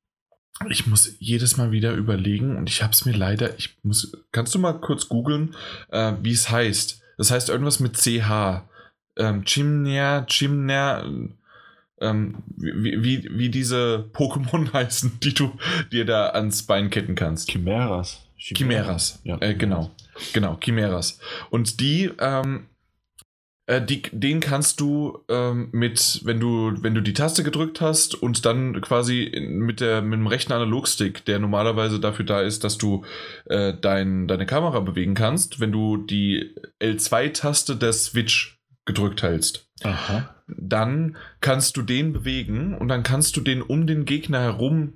Ich 0.69 0.87
muss 0.87 1.15
jedes 1.21 1.57
Mal 1.57 1.71
wieder 1.71 1.95
überlegen 1.95 2.57
und 2.57 2.69
ich 2.69 2.83
habe 2.83 2.93
es 2.93 3.05
mir 3.05 3.17
leider. 3.17 3.57
Ich 3.59 3.79
muss. 3.83 4.13
Kannst 4.33 4.55
du 4.55 4.59
mal 4.59 4.75
kurz 4.75 5.09
googeln, 5.09 5.55
äh, 5.91 6.13
wie 6.23 6.33
es 6.33 6.51
heißt? 6.51 7.01
Das 7.17 7.31
heißt 7.31 7.49
irgendwas 7.49 7.81
mit 7.81 7.97
CH. 7.97 8.69
Ähm, 9.17 9.45
Chimner, 9.45 10.27
Chimner. 10.27 11.05
Ähm, 12.01 12.45
wie, 12.57 13.03
wie, 13.03 13.29
wie 13.31 13.49
diese 13.49 14.09
Pokémon 14.13 14.73
heißen, 14.73 15.19
die 15.21 15.35
du 15.35 15.53
dir 15.91 16.05
da 16.05 16.29
ans 16.31 16.63
Bein 16.65 16.91
ketten 16.91 17.15
kannst. 17.15 17.51
Chimeras. 17.51 18.29
Chimeras. 18.37 19.21
Ja. 19.25 19.41
Äh, 19.41 19.55
genau. 19.55 19.91
Genau, 20.33 20.59
Chimeras. 20.61 21.19
Und 21.51 21.81
die, 21.81 22.11
ähm, 22.21 22.67
äh, 23.69 23.85
die, 23.85 24.03
den 24.13 24.41
kannst 24.41 24.81
du 24.81 25.19
ähm, 25.29 25.69
mit, 25.73 26.23
wenn 26.25 26.41
du, 26.41 26.73
wenn 26.83 26.95
du 26.95 27.03
die 27.03 27.13
Taste 27.13 27.45
gedrückt 27.45 27.83
hast 27.83 28.15
und 28.15 28.47
dann 28.47 28.81
quasi 28.81 29.23
in, 29.25 29.59
mit, 29.59 29.81
der, 29.81 30.01
mit 30.01 30.19
dem 30.19 30.27
rechten 30.27 30.55
Analogstick, 30.55 31.25
der 31.27 31.39
normalerweise 31.39 32.01
dafür 32.01 32.25
da 32.25 32.41
ist, 32.41 32.65
dass 32.65 32.79
du 32.79 33.05
äh, 33.45 33.75
dein, 33.79 34.27
deine 34.27 34.47
Kamera 34.47 34.81
bewegen 34.81 35.15
kannst, 35.15 35.61
wenn 35.61 35.71
du 35.71 35.99
die 35.99 36.55
L2-Taste 36.81 37.77
der 37.77 37.93
Switch 37.93 38.59
gedrückt 38.87 39.23
hältst 39.23 39.69
Aha. 39.85 40.35
dann 40.47 41.19
kannst 41.43 41.77
du 41.77 41.83
den 41.83 42.15
bewegen 42.15 42.75
und 42.75 42.89
dann 42.89 43.03
kannst 43.03 43.37
du 43.37 43.43
den 43.43 43.61
um 43.61 43.87
den 43.87 44.07
Gegner 44.07 44.41
herum 44.41 44.95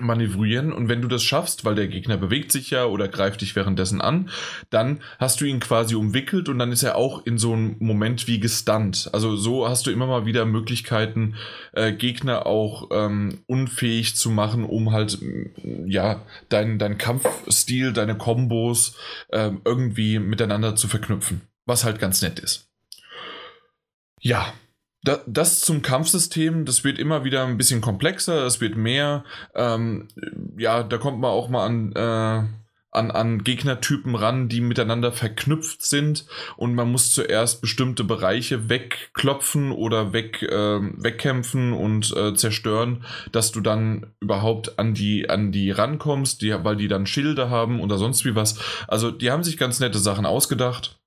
manövrieren 0.00 0.72
und 0.72 0.88
wenn 0.88 1.02
du 1.02 1.08
das 1.08 1.22
schaffst, 1.22 1.64
weil 1.64 1.74
der 1.74 1.88
Gegner 1.88 2.16
bewegt 2.16 2.52
sich 2.52 2.70
ja 2.70 2.84
oder 2.84 3.08
greift 3.08 3.40
dich 3.40 3.56
währenddessen 3.56 4.00
an, 4.00 4.30
dann 4.70 5.00
hast 5.18 5.40
du 5.40 5.44
ihn 5.44 5.60
quasi 5.60 5.94
umwickelt 5.94 6.48
und 6.48 6.58
dann 6.58 6.72
ist 6.72 6.82
er 6.82 6.96
auch 6.96 7.24
in 7.26 7.38
so 7.38 7.52
einem 7.52 7.76
Moment 7.78 8.26
wie 8.26 8.40
gestunt. 8.40 9.10
Also 9.12 9.36
so 9.36 9.68
hast 9.68 9.86
du 9.86 9.90
immer 9.90 10.06
mal 10.06 10.26
wieder 10.26 10.44
Möglichkeiten, 10.44 11.34
äh, 11.72 11.92
Gegner 11.92 12.46
auch 12.46 12.88
ähm, 12.92 13.40
unfähig 13.46 14.16
zu 14.16 14.30
machen, 14.30 14.64
um 14.64 14.92
halt 14.92 15.20
mm, 15.20 15.86
ja 15.86 16.22
deinen 16.48 16.78
dein 16.78 16.98
Kampfstil, 16.98 17.92
deine 17.92 18.16
Kombos 18.16 18.96
ähm, 19.32 19.60
irgendwie 19.64 20.18
miteinander 20.18 20.76
zu 20.76 20.88
verknüpfen, 20.88 21.42
was 21.66 21.84
halt 21.84 21.98
ganz 21.98 22.22
nett 22.22 22.38
ist. 22.38 22.68
Ja, 24.20 24.54
das 25.04 25.60
zum 25.60 25.82
Kampfsystem, 25.82 26.64
das 26.64 26.84
wird 26.84 26.98
immer 26.98 27.24
wieder 27.24 27.44
ein 27.44 27.58
bisschen 27.58 27.80
komplexer, 27.80 28.44
es 28.44 28.60
wird 28.60 28.76
mehr. 28.76 29.24
Ähm, 29.54 30.08
ja, 30.56 30.82
da 30.82 30.98
kommt 30.98 31.20
man 31.20 31.30
auch 31.30 31.48
mal 31.48 31.66
an, 31.66 31.92
äh, 31.92 32.48
an, 32.94 33.10
an 33.10 33.44
Gegnertypen 33.44 34.14
ran, 34.14 34.48
die 34.48 34.60
miteinander 34.60 35.12
verknüpft 35.12 35.82
sind 35.82 36.26
und 36.56 36.74
man 36.74 36.90
muss 36.90 37.10
zuerst 37.10 37.60
bestimmte 37.60 38.04
Bereiche 38.04 38.68
wegklopfen 38.68 39.72
oder 39.72 40.12
weg, 40.12 40.42
äh, 40.42 40.80
wegkämpfen 40.80 41.72
und 41.72 42.16
äh, 42.16 42.34
zerstören, 42.34 43.04
dass 43.32 43.52
du 43.52 43.60
dann 43.60 44.14
überhaupt 44.20 44.78
an 44.78 44.94
die, 44.94 45.28
an 45.28 45.52
die 45.52 45.70
rankommst, 45.70 46.40
die, 46.40 46.54
weil 46.64 46.76
die 46.76 46.88
dann 46.88 47.06
Schilde 47.06 47.50
haben 47.50 47.80
oder 47.80 47.98
sonst 47.98 48.24
wie 48.24 48.34
was. 48.34 48.58
Also 48.88 49.10
die 49.10 49.30
haben 49.30 49.44
sich 49.44 49.58
ganz 49.58 49.80
nette 49.80 49.98
Sachen 49.98 50.24
ausgedacht. 50.24 51.00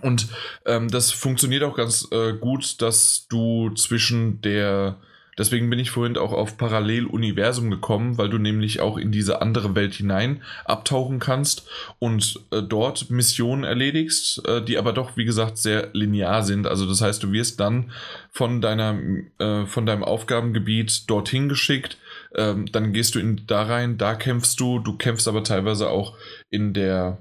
Und 0.00 0.28
ähm, 0.66 0.90
das 0.90 1.10
funktioniert 1.12 1.62
auch 1.62 1.76
ganz 1.76 2.08
äh, 2.10 2.32
gut, 2.32 2.82
dass 2.82 3.26
du 3.28 3.70
zwischen 3.70 4.40
der, 4.42 4.96
deswegen 5.38 5.70
bin 5.70 5.78
ich 5.78 5.90
vorhin 5.90 6.16
auch 6.16 6.32
auf 6.32 6.56
Paralleluniversum 6.56 7.70
gekommen, 7.70 8.18
weil 8.18 8.28
du 8.28 8.38
nämlich 8.38 8.80
auch 8.80 8.98
in 8.98 9.12
diese 9.12 9.40
andere 9.40 9.74
Welt 9.74 9.94
hinein 9.94 10.42
abtauchen 10.64 11.20
kannst 11.20 11.68
und 12.00 12.40
äh, 12.50 12.60
dort 12.60 13.08
Missionen 13.10 13.64
erledigst, 13.64 14.46
äh, 14.46 14.62
die 14.62 14.78
aber 14.78 14.92
doch, 14.92 15.16
wie 15.16 15.24
gesagt, 15.24 15.58
sehr 15.58 15.90
linear 15.92 16.42
sind. 16.42 16.66
Also 16.66 16.86
das 16.86 17.00
heißt, 17.00 17.22
du 17.22 17.32
wirst 17.32 17.60
dann 17.60 17.92
von 18.30 18.60
deiner, 18.60 18.98
äh, 19.38 19.64
von 19.66 19.86
deinem 19.86 20.02
Aufgabengebiet 20.02 21.08
dorthin 21.08 21.48
geschickt. 21.48 21.98
Ähm, 22.34 22.66
dann 22.72 22.92
gehst 22.92 23.14
du 23.14 23.20
in, 23.20 23.42
da 23.46 23.62
rein, 23.62 23.96
da 23.96 24.16
kämpfst 24.16 24.58
du, 24.58 24.80
du 24.80 24.96
kämpfst 24.96 25.28
aber 25.28 25.44
teilweise 25.44 25.88
auch 25.88 26.16
in 26.50 26.74
der 26.74 27.18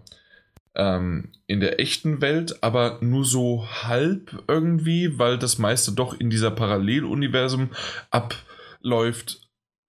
ähm, 0.75 1.31
in 1.47 1.59
der 1.59 1.79
echten 1.79 2.21
Welt, 2.21 2.63
aber 2.63 2.97
nur 3.01 3.25
so 3.25 3.67
halb 3.83 4.43
irgendwie, 4.47 5.19
weil 5.19 5.37
das 5.37 5.57
meiste 5.59 5.91
doch 5.91 6.19
in 6.19 6.29
dieser 6.29 6.51
Paralleluniversum 6.51 7.69
abläuft. 8.09 9.39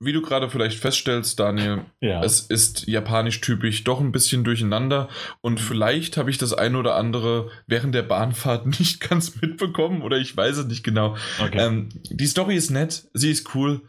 wie 0.01 0.13
du 0.13 0.21
gerade 0.21 0.51
vielleicht 0.51 0.79
feststellst, 0.79 1.41
Daniel, 1.41 1.83
Ja. 2.01 2.23
es 2.23 2.41
ist 2.41 2.87
japanisch 2.89 3.41
typisch 3.41 3.85
doch 3.85 4.01
ein 4.01 4.13
bisschen 4.13 4.45
durcheinander 4.45 5.09
und 5.41 5.61
vielleicht 5.61 6.19
habe 6.19 6.29
ich 6.29 6.37
das 6.37 6.53
eine 6.53 6.77
oder 6.77 6.97
andere 6.97 7.49
während 7.67 7.95
der 7.95 8.03
Bahnfahrt 8.03 8.67
nicht 8.79 9.01
ganz 9.01 9.41
mitbekommen 9.41 10.03
oder 10.03 10.19
ich 10.19 10.37
weiß 10.37 10.59
es 10.59 10.67
nicht 10.67 10.83
genau. 10.85 11.17
okay. 11.41 11.59
Ähm, 11.59 11.89
die 12.11 12.27
Story 12.27 12.55
ist 12.57 12.71
nett, 12.71 13.09
sie 13.15 13.31
ist 13.31 13.55
cool. 13.55 13.81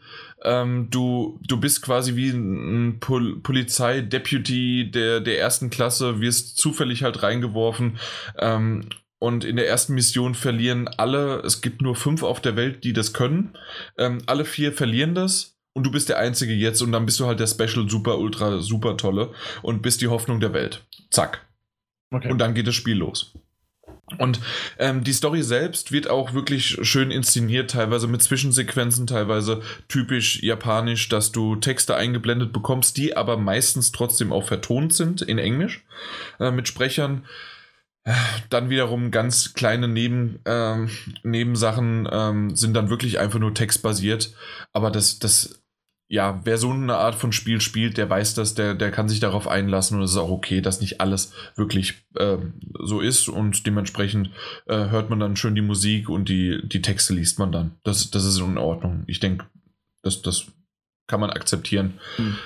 Ähm, 0.45 0.89
du, 0.91 1.39
du 1.47 1.59
bist 1.59 1.81
quasi 1.81 2.15
wie 2.15 2.29
ein 2.29 2.99
Pol 2.99 3.41
Polizei-Deputy 3.41 4.91
der, 4.91 5.19
der 5.19 5.39
ersten 5.39 5.69
Klasse, 5.69 6.21
wirst 6.21 6.57
zufällig 6.57 7.03
halt 7.03 7.23
reingeworfen. 7.23 7.97
Ähm, 8.37 8.89
und 9.17 9.43
in 9.43 9.55
der 9.55 9.67
ersten 9.67 9.95
Mission 9.95 10.35
verlieren 10.35 10.87
alle, 10.87 11.39
es 11.39 11.61
gibt 11.61 11.81
nur 11.81 11.95
fünf 11.95 12.21
auf 12.21 12.41
der 12.41 12.55
Welt, 12.55 12.83
die 12.83 12.93
das 12.93 13.11
können. 13.11 13.57
Ähm, 13.97 14.19
alle 14.27 14.45
vier 14.45 14.71
verlieren 14.71 15.15
das 15.15 15.57
und 15.73 15.83
du 15.83 15.91
bist 15.91 16.09
der 16.09 16.19
Einzige 16.19 16.53
jetzt 16.53 16.81
und 16.81 16.91
dann 16.91 17.05
bist 17.05 17.19
du 17.19 17.25
halt 17.25 17.39
der 17.39 17.47
Special 17.47 17.89
Super 17.89 18.19
Ultra 18.19 18.59
Super 18.59 18.97
Tolle 18.97 19.33
und 19.63 19.81
bist 19.81 20.01
die 20.01 20.07
Hoffnung 20.09 20.39
der 20.39 20.53
Welt. 20.53 20.85
Zack. 21.09 21.47
okay. 22.11 22.29
Und 22.29 22.37
dann 22.37 22.53
geht 22.53 22.67
das 22.67 22.75
Spiel 22.75 22.97
los. 22.97 23.33
Und 24.19 24.39
ähm, 24.77 25.03
die 25.03 25.13
Story 25.13 25.41
selbst 25.41 25.91
wird 25.91 26.09
auch 26.09 26.33
wirklich 26.33 26.77
schön 26.83 27.09
inszeniert, 27.09 27.71
teilweise 27.71 28.07
mit 28.07 28.21
Zwischensequenzen, 28.21 29.07
teilweise 29.07 29.61
typisch 29.87 30.43
japanisch, 30.43 31.09
dass 31.09 31.31
du 31.31 31.55
Texte 31.55 31.95
eingeblendet 31.95 32.53
bekommst, 32.53 32.97
die 32.97 33.17
aber 33.17 33.37
meistens 33.37 33.91
trotzdem 33.91 34.31
auch 34.31 34.45
vertont 34.45 34.93
sind 34.93 35.23
in 35.23 35.39
Englisch 35.39 35.83
äh, 36.39 36.51
mit 36.51 36.67
Sprechern. 36.67 37.25
Dann 38.51 38.69
wiederum 38.69 39.09
ganz 39.09 39.55
kleine 39.55 39.87
Neben, 39.87 40.39
ähm, 40.45 40.91
Nebensachen 41.23 42.07
ähm, 42.11 42.55
sind 42.55 42.75
dann 42.75 42.91
wirklich 42.91 43.17
einfach 43.17 43.39
nur 43.39 43.55
textbasiert. 43.55 44.35
Aber 44.73 44.91
das, 44.91 45.17
das, 45.17 45.64
ja, 46.07 46.39
wer 46.43 46.57
so 46.57 46.71
eine 46.71 46.97
Art 46.97 47.15
von 47.15 47.31
Spiel 47.31 47.61
spielt, 47.61 47.97
der 47.97 48.09
weiß 48.09 48.35
das, 48.35 48.53
der, 48.53 48.75
der 48.75 48.91
kann 48.91 49.09
sich 49.09 49.19
darauf 49.19 49.47
einlassen 49.47 49.97
und 49.97 50.03
es 50.03 50.11
ist 50.11 50.17
auch 50.17 50.29
okay, 50.29 50.61
dass 50.61 50.81
nicht 50.81 51.01
alles 51.01 51.33
wirklich 51.55 52.05
ähm, 52.17 52.53
so 52.79 52.99
ist 52.99 53.27
und 53.27 53.65
dementsprechend 53.65 54.29
äh, 54.67 54.89
hört 54.89 55.09
man 55.09 55.19
dann 55.19 55.35
schön 55.35 55.55
die 55.55 55.61
Musik 55.61 56.09
und 56.09 56.29
die, 56.29 56.61
die 56.63 56.81
Texte 56.81 57.13
liest 57.13 57.39
man 57.39 57.51
dann. 57.51 57.77
Das, 57.83 58.11
das 58.11 58.23
ist 58.23 58.37
in 58.39 58.59
Ordnung. 58.59 59.03
Ich 59.07 59.19
denke, 59.19 59.45
das, 60.03 60.21
das 60.21 60.45
kann 61.07 61.19
man 61.19 61.31
akzeptieren. 61.31 61.99
Hm. 62.17 62.37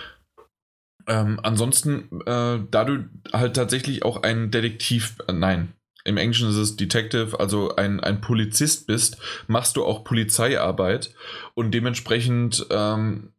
Ähm, 1.07 1.39
ansonsten, 1.43 2.21
äh, 2.25 2.59
da 2.71 2.85
du 2.85 3.09
halt 3.33 3.55
tatsächlich 3.55 4.03
auch 4.03 4.23
ein 4.23 4.51
Detektiv, 4.51 5.17
äh, 5.27 5.33
nein, 5.33 5.73
im 6.05 6.17
Englischen 6.17 6.49
ist 6.49 6.55
es 6.55 6.77
Detective, 6.77 7.39
also 7.39 7.75
ein, 7.75 7.99
ein 7.99 8.21
Polizist 8.21 8.87
bist, 8.87 9.17
machst 9.47 9.75
du 9.75 9.83
auch 9.83 10.05
Polizeiarbeit 10.05 11.13
und 11.55 11.71
dementsprechend 11.71 12.65
ähm, 12.69 13.33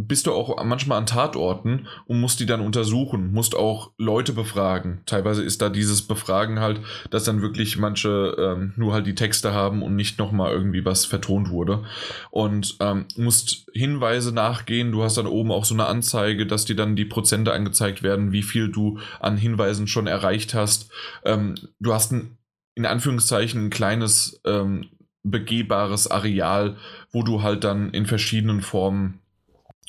bist 0.00 0.28
du 0.28 0.32
auch 0.32 0.62
manchmal 0.64 0.98
an 0.98 1.06
Tatorten 1.06 1.88
und 2.06 2.20
musst 2.20 2.38
die 2.38 2.46
dann 2.46 2.60
untersuchen, 2.60 3.32
musst 3.32 3.56
auch 3.56 3.90
Leute 3.98 4.32
befragen. 4.32 5.00
Teilweise 5.06 5.42
ist 5.42 5.60
da 5.60 5.70
dieses 5.70 6.02
Befragen 6.02 6.60
halt, 6.60 6.80
dass 7.10 7.24
dann 7.24 7.42
wirklich 7.42 7.78
manche 7.78 8.36
ähm, 8.38 8.74
nur 8.76 8.92
halt 8.92 9.08
die 9.08 9.16
Texte 9.16 9.52
haben 9.52 9.82
und 9.82 9.96
nicht 9.96 10.20
nochmal 10.20 10.52
irgendwie 10.52 10.84
was 10.84 11.04
vertont 11.04 11.50
wurde. 11.50 11.84
Und 12.30 12.76
ähm, 12.78 13.06
musst 13.16 13.68
Hinweise 13.74 14.32
nachgehen. 14.32 14.92
Du 14.92 15.02
hast 15.02 15.16
dann 15.16 15.26
oben 15.26 15.50
auch 15.50 15.64
so 15.64 15.74
eine 15.74 15.86
Anzeige, 15.86 16.46
dass 16.46 16.64
dir 16.64 16.76
dann 16.76 16.94
die 16.94 17.04
Prozente 17.04 17.52
angezeigt 17.52 18.04
werden, 18.04 18.30
wie 18.30 18.44
viel 18.44 18.68
du 18.68 19.00
an 19.18 19.36
Hinweisen 19.36 19.88
schon 19.88 20.06
erreicht 20.06 20.54
hast. 20.54 20.92
Ähm, 21.24 21.56
du 21.80 21.92
hast 21.92 22.12
ein, 22.12 22.38
in 22.76 22.86
Anführungszeichen 22.86 23.66
ein 23.66 23.70
kleines 23.70 24.40
ähm, 24.44 24.90
begehbares 25.24 26.08
Areal, 26.08 26.76
wo 27.10 27.24
du 27.24 27.42
halt 27.42 27.64
dann 27.64 27.90
in 27.90 28.06
verschiedenen 28.06 28.62
Formen 28.62 29.18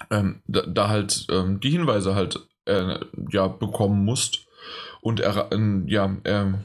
ähm, 0.09 0.41
da, 0.47 0.61
da 0.61 0.89
halt 0.89 1.27
ähm, 1.29 1.59
die 1.59 1.71
Hinweise 1.71 2.15
halt 2.15 2.39
äh, 2.65 2.99
ja 3.31 3.47
bekommen 3.47 4.05
musst 4.05 4.47
und 5.01 5.19
er, 5.19 5.51
äh, 5.51 5.81
ja 5.87 6.17
ähm, 6.25 6.59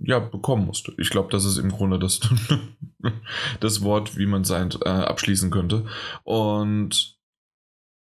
ja 0.00 0.18
bekommen 0.18 0.66
musst. 0.66 0.90
Ich 0.98 1.10
glaube, 1.10 1.30
das 1.30 1.44
ist 1.44 1.58
im 1.58 1.70
Grunde 1.70 1.98
das 1.98 2.20
das 3.60 3.82
Wort, 3.82 4.16
wie 4.16 4.26
man 4.26 4.44
sein 4.44 4.70
äh, 4.84 4.88
abschließen 4.88 5.50
könnte. 5.50 5.86
Und 6.24 7.16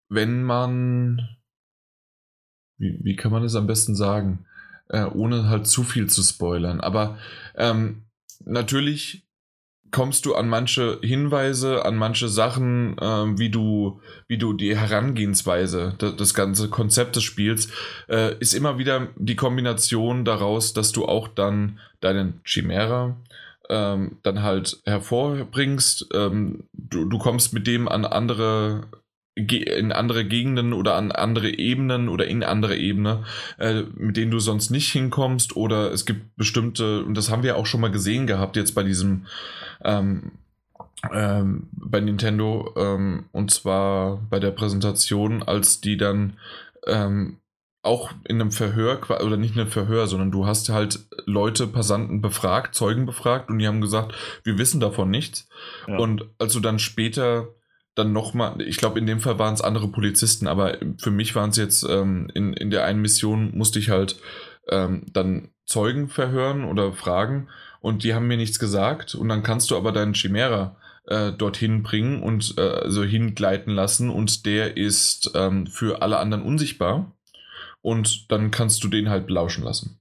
wenn 0.08 0.42
man 0.42 1.20
wie, 2.78 2.98
wie 3.02 3.16
kann 3.16 3.32
man 3.32 3.44
es 3.44 3.54
am 3.54 3.66
besten 3.66 3.94
sagen, 3.94 4.46
äh, 4.88 5.04
ohne 5.04 5.48
halt 5.48 5.66
zu 5.66 5.82
viel 5.82 6.08
zu 6.08 6.22
spoilern, 6.22 6.80
aber 6.80 7.18
ähm, 7.54 8.04
natürlich 8.44 9.23
kommst 9.94 10.26
du 10.26 10.34
an 10.34 10.48
manche 10.48 10.98
Hinweise, 11.02 11.84
an 11.84 11.94
manche 11.94 12.28
Sachen, 12.28 12.96
ähm, 13.00 13.38
wie 13.38 13.48
du, 13.48 14.00
wie 14.26 14.38
du 14.38 14.52
die 14.52 14.76
Herangehensweise, 14.76 15.94
das, 15.98 16.16
das 16.16 16.34
ganze 16.34 16.68
Konzept 16.68 17.14
des 17.14 17.22
Spiels, 17.22 17.68
äh, 18.08 18.36
ist 18.40 18.54
immer 18.54 18.76
wieder 18.76 19.06
die 19.14 19.36
Kombination 19.36 20.24
daraus, 20.24 20.72
dass 20.72 20.90
du 20.90 21.06
auch 21.06 21.28
dann 21.28 21.78
deinen 22.00 22.40
Chimera 22.42 23.16
ähm, 23.70 24.18
dann 24.24 24.42
halt 24.42 24.80
hervorbringst. 24.84 26.08
Ähm, 26.12 26.64
du, 26.72 27.04
du 27.04 27.18
kommst 27.18 27.52
mit 27.52 27.68
dem 27.68 27.86
an 27.86 28.04
andere 28.04 28.88
in 29.34 29.90
andere 29.90 30.24
Gegenden 30.24 30.72
oder 30.72 30.94
an 30.94 31.10
andere 31.10 31.50
Ebenen 31.50 32.08
oder 32.08 32.26
in 32.26 32.44
andere 32.44 32.76
Ebene, 32.76 33.24
äh, 33.58 33.82
mit 33.96 34.16
denen 34.16 34.30
du 34.30 34.38
sonst 34.38 34.70
nicht 34.70 34.92
hinkommst. 34.92 35.56
Oder 35.56 35.92
es 35.92 36.06
gibt 36.06 36.36
bestimmte, 36.36 37.04
und 37.04 37.14
das 37.14 37.30
haben 37.30 37.42
wir 37.42 37.56
auch 37.56 37.66
schon 37.66 37.80
mal 37.80 37.90
gesehen 37.90 38.26
gehabt, 38.26 38.56
jetzt 38.56 38.74
bei 38.74 38.84
diesem, 38.84 39.26
ähm, 39.84 40.32
ähm, 41.12 41.68
bei 41.72 42.00
Nintendo, 42.00 42.72
ähm, 42.76 43.24
und 43.32 43.50
zwar 43.50 44.18
bei 44.30 44.38
der 44.38 44.52
Präsentation, 44.52 45.42
als 45.42 45.80
die 45.80 45.96
dann 45.96 46.34
ähm, 46.86 47.38
auch 47.82 48.12
in 48.24 48.40
einem 48.40 48.52
Verhör, 48.52 49.00
oder 49.20 49.36
nicht 49.36 49.54
in 49.54 49.60
einem 49.60 49.70
Verhör, 49.70 50.06
sondern 50.06 50.30
du 50.30 50.46
hast 50.46 50.68
halt 50.68 51.00
Leute, 51.26 51.66
Passanten 51.66 52.22
befragt, 52.22 52.74
Zeugen 52.74 53.04
befragt 53.04 53.50
und 53.50 53.58
die 53.58 53.66
haben 53.66 53.80
gesagt, 53.80 54.14
wir 54.42 54.58
wissen 54.58 54.80
davon 54.80 55.10
nichts. 55.10 55.48
Ja. 55.86 55.98
Und 55.98 56.24
als 56.38 56.54
du 56.54 56.60
dann 56.60 56.78
später 56.78 57.48
dann 57.94 58.12
nochmal, 58.12 58.60
ich 58.60 58.76
glaube, 58.76 58.98
in 58.98 59.06
dem 59.06 59.20
Fall 59.20 59.38
waren 59.38 59.54
es 59.54 59.60
andere 59.60 59.88
Polizisten, 59.88 60.46
aber 60.46 60.78
für 60.98 61.10
mich 61.10 61.34
waren 61.34 61.50
es 61.50 61.56
jetzt 61.56 61.86
ähm, 61.88 62.28
in, 62.34 62.52
in 62.52 62.70
der 62.70 62.84
einen 62.84 63.00
Mission, 63.00 63.56
musste 63.56 63.78
ich 63.78 63.90
halt 63.90 64.16
ähm, 64.68 65.06
dann 65.12 65.50
Zeugen 65.66 66.08
verhören 66.08 66.64
oder 66.64 66.92
fragen 66.92 67.48
und 67.80 68.04
die 68.04 68.14
haben 68.14 68.26
mir 68.26 68.36
nichts 68.36 68.58
gesagt 68.58 69.14
und 69.14 69.28
dann 69.28 69.42
kannst 69.42 69.70
du 69.70 69.76
aber 69.76 69.92
deinen 69.92 70.14
Chimera 70.14 70.76
äh, 71.06 71.32
dorthin 71.32 71.82
bringen 71.82 72.22
und 72.22 72.54
äh, 72.58 72.60
also 72.60 73.04
hingleiten 73.04 73.72
lassen 73.72 74.10
und 74.10 74.46
der 74.46 74.76
ist 74.76 75.30
ähm, 75.34 75.66
für 75.66 76.02
alle 76.02 76.18
anderen 76.18 76.44
unsichtbar 76.44 77.12
und 77.82 78.30
dann 78.30 78.50
kannst 78.50 78.82
du 78.84 78.88
den 78.88 79.08
halt 79.08 79.26
belauschen 79.26 79.64
lassen. 79.64 80.00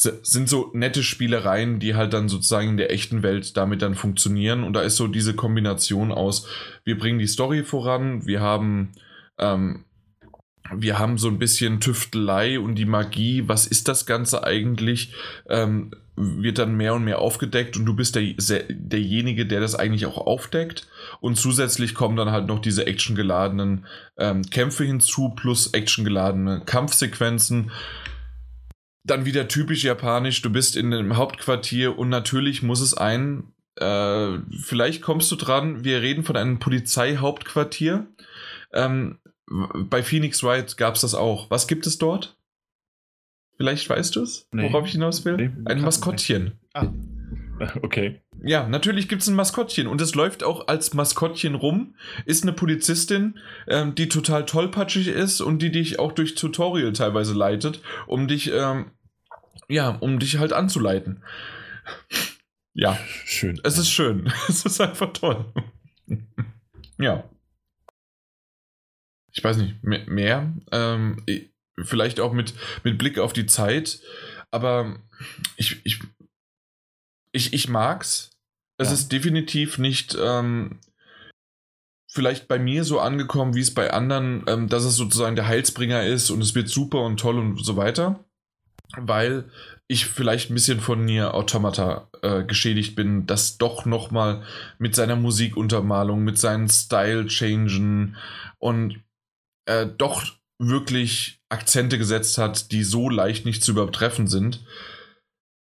Sind 0.00 0.48
so 0.48 0.70
nette 0.72 1.02
Spielereien, 1.02 1.78
die 1.78 1.94
halt 1.94 2.14
dann 2.14 2.30
sozusagen 2.30 2.70
in 2.70 2.76
der 2.78 2.90
echten 2.90 3.22
Welt 3.22 3.58
damit 3.58 3.82
dann 3.82 3.94
funktionieren. 3.94 4.64
Und 4.64 4.72
da 4.72 4.80
ist 4.80 4.96
so 4.96 5.06
diese 5.06 5.34
Kombination 5.34 6.10
aus, 6.10 6.46
wir 6.84 6.98
bringen 6.98 7.18
die 7.18 7.26
Story 7.26 7.64
voran, 7.64 8.24
wir 8.24 8.40
haben, 8.40 8.92
ähm, 9.38 9.84
wir 10.74 10.98
haben 10.98 11.18
so 11.18 11.28
ein 11.28 11.38
bisschen 11.38 11.80
Tüftelei 11.80 12.58
und 12.58 12.76
die 12.76 12.86
Magie, 12.86 13.46
was 13.46 13.66
ist 13.66 13.88
das 13.88 14.06
Ganze 14.06 14.42
eigentlich, 14.42 15.12
ähm, 15.50 15.90
wird 16.16 16.58
dann 16.58 16.76
mehr 16.76 16.94
und 16.94 17.04
mehr 17.04 17.18
aufgedeckt 17.18 17.76
und 17.76 17.84
du 17.84 17.94
bist 17.94 18.14
der, 18.14 18.24
derjenige, 18.70 19.44
der 19.44 19.60
das 19.60 19.74
eigentlich 19.74 20.06
auch 20.06 20.16
aufdeckt. 20.18 20.88
Und 21.20 21.36
zusätzlich 21.36 21.94
kommen 21.94 22.16
dann 22.16 22.30
halt 22.30 22.46
noch 22.46 22.60
diese 22.60 22.86
actiongeladenen 22.86 23.84
ähm, 24.16 24.42
Kämpfe 24.44 24.84
hinzu, 24.84 25.30
plus 25.30 25.74
actiongeladene 25.74 26.62
Kampfsequenzen 26.64 27.70
dann 29.04 29.24
wieder 29.24 29.48
typisch 29.48 29.84
japanisch, 29.84 30.42
du 30.42 30.50
bist 30.50 30.76
in 30.76 30.92
einem 30.92 31.16
Hauptquartier 31.16 31.98
und 31.98 32.08
natürlich 32.08 32.62
muss 32.62 32.80
es 32.80 32.94
ein, 32.94 33.52
äh, 33.76 34.38
vielleicht 34.62 35.02
kommst 35.02 35.30
du 35.32 35.36
dran, 35.36 35.84
wir 35.84 36.02
reden 36.02 36.22
von 36.24 36.36
einem 36.36 36.58
Polizeihauptquartier. 36.58 38.06
Ähm, 38.72 39.18
bei 39.46 40.02
Phoenix 40.02 40.42
Wright 40.44 40.76
gab 40.76 40.94
es 40.94 41.00
das 41.00 41.14
auch. 41.14 41.50
Was 41.50 41.66
gibt 41.66 41.86
es 41.86 41.98
dort? 41.98 42.36
Vielleicht 43.56 43.88
weißt 43.90 44.16
du 44.16 44.22
es, 44.22 44.46
Nee. 44.52 44.64
worauf 44.64 44.86
ich 44.86 44.92
hinaus 44.92 45.24
will? 45.24 45.36
Nee, 45.36 45.50
ein 45.64 45.80
Maskottchen. 45.80 46.52
Ah. 46.72 46.86
Okay. 47.82 48.22
Ja, 48.42 48.66
natürlich 48.68 49.08
gibt 49.08 49.22
es 49.22 49.28
ein 49.28 49.34
Maskottchen 49.34 49.86
und 49.86 50.00
es 50.00 50.14
läuft 50.14 50.42
auch 50.42 50.68
als 50.68 50.94
Maskottchen 50.94 51.54
rum. 51.54 51.94
Ist 52.24 52.42
eine 52.42 52.52
Polizistin, 52.54 53.38
ähm, 53.68 53.94
die 53.94 54.08
total 54.08 54.46
tollpatschig 54.46 55.08
ist 55.08 55.40
und 55.42 55.60
die 55.60 55.70
dich 55.70 55.98
auch 55.98 56.12
durch 56.12 56.34
Tutorial 56.36 56.92
teilweise 56.92 57.34
leitet, 57.34 57.82
um 58.06 58.28
dich, 58.28 58.50
ähm, 58.52 58.92
ja, 59.68 59.90
um 59.90 60.18
dich 60.18 60.38
halt 60.38 60.52
anzuleiten. 60.54 61.22
Ja, 62.72 62.98
Schön. 63.26 63.60
es 63.64 63.76
ist 63.78 63.90
schön. 63.90 64.32
Es 64.48 64.64
ist 64.64 64.80
einfach 64.80 65.12
toll. 65.12 65.44
ja. 66.98 67.24
Ich 69.32 69.44
weiß 69.44 69.58
nicht, 69.58 69.82
mehr. 69.82 70.04
mehr 70.08 70.54
ähm, 70.72 71.22
ich- 71.26 71.50
vielleicht 71.82 72.20
auch 72.20 72.32
mit, 72.32 72.54
mit 72.84 72.98
Blick 72.98 73.18
auf 73.18 73.32
die 73.32 73.46
Zeit, 73.46 74.00
aber 74.50 74.96
ich, 75.56 75.80
ich, 75.84 76.00
ich, 77.32 77.52
ich 77.52 77.68
mag's. 77.68 78.30
Es 78.78 78.88
Ja. 78.88 78.94
ist 78.94 79.12
definitiv 79.12 79.78
nicht, 79.78 80.16
ähm, 80.20 80.80
vielleicht 82.10 82.48
bei 82.48 82.58
mir 82.58 82.84
so 82.84 82.98
angekommen, 82.98 83.54
wie 83.54 83.60
es 83.60 83.72
bei 83.72 83.92
anderen, 83.92 84.44
ähm, 84.48 84.68
dass 84.68 84.84
es 84.84 84.96
sozusagen 84.96 85.36
der 85.36 85.46
Heilsbringer 85.46 86.04
ist 86.04 86.30
und 86.30 86.40
es 86.40 86.54
wird 86.54 86.68
super 86.68 87.02
und 87.02 87.20
toll 87.20 87.38
und 87.38 87.64
so 87.64 87.76
weiter. 87.76 88.24
Weil 88.96 89.48
ich 89.86 90.06
vielleicht 90.06 90.50
ein 90.50 90.54
bisschen 90.54 90.80
von 90.80 91.04
Nier 91.04 91.34
Automata 91.34 92.08
äh, 92.22 92.42
geschädigt 92.42 92.96
bin, 92.96 93.26
das 93.26 93.58
doch 93.58 93.84
nochmal 93.84 94.42
mit 94.78 94.96
seiner 94.96 95.14
Musikuntermalung, 95.14 96.24
mit 96.24 96.38
seinen 96.38 96.68
Style-Changen 96.68 98.16
und 98.58 99.00
äh, 99.66 99.86
doch 99.86 100.24
wirklich 100.58 101.40
Akzente 101.48 101.98
gesetzt 101.98 102.38
hat, 102.38 102.72
die 102.72 102.82
so 102.82 103.08
leicht 103.08 103.44
nicht 103.46 103.62
zu 103.62 103.70
übertreffen 103.72 104.26
sind. 104.26 104.64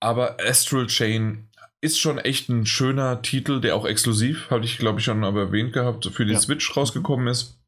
Aber 0.00 0.36
Astral 0.40 0.86
Chain 0.86 1.48
ist 1.80 1.98
schon 1.98 2.18
echt 2.18 2.48
ein 2.48 2.66
schöner 2.66 3.22
Titel, 3.22 3.60
der 3.60 3.76
auch 3.76 3.86
exklusiv, 3.86 4.50
hatte 4.50 4.64
ich 4.64 4.78
glaube 4.78 4.98
ich 4.98 5.04
schon 5.04 5.24
aber 5.24 5.40
erwähnt 5.40 5.72
gehabt, 5.72 6.06
für 6.06 6.24
die 6.24 6.32
ja. 6.32 6.40
Switch 6.40 6.76
rausgekommen 6.76 7.28
ist. 7.28 7.58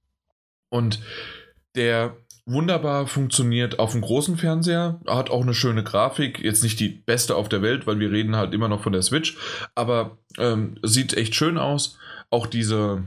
Und 0.71 1.01
der 1.75 2.17
wunderbar 2.49 3.07
funktioniert 3.07 3.79
auf 3.79 3.93
dem 3.93 4.01
großen 4.01 4.39
Fernseher, 4.39 5.01
hat 5.07 5.31
auch 5.31 5.43
eine 5.43 5.55
schöne 5.55 5.85
Grafik, 5.85 6.41
jetzt 6.41 6.63
nicht 6.63 6.81
die 6.81 6.89
beste 6.89 7.37
auf 7.37 7.49
der 7.49 7.63
Welt, 7.63 7.87
weil 7.87 8.01
wir 8.01 8.11
reden 8.11 8.37
halt 8.37 8.55
immer 8.55 8.69
noch 8.69 8.83
von 8.83 8.93
der 8.93 9.03
Switch, 9.03 9.37
aber 9.75 10.19
ähm, 10.39 10.79
sieht 10.83 11.15
echt 11.15 11.35
schön 11.35 11.59
aus. 11.59 11.99
Auch 12.31 12.47
diese, 12.47 13.05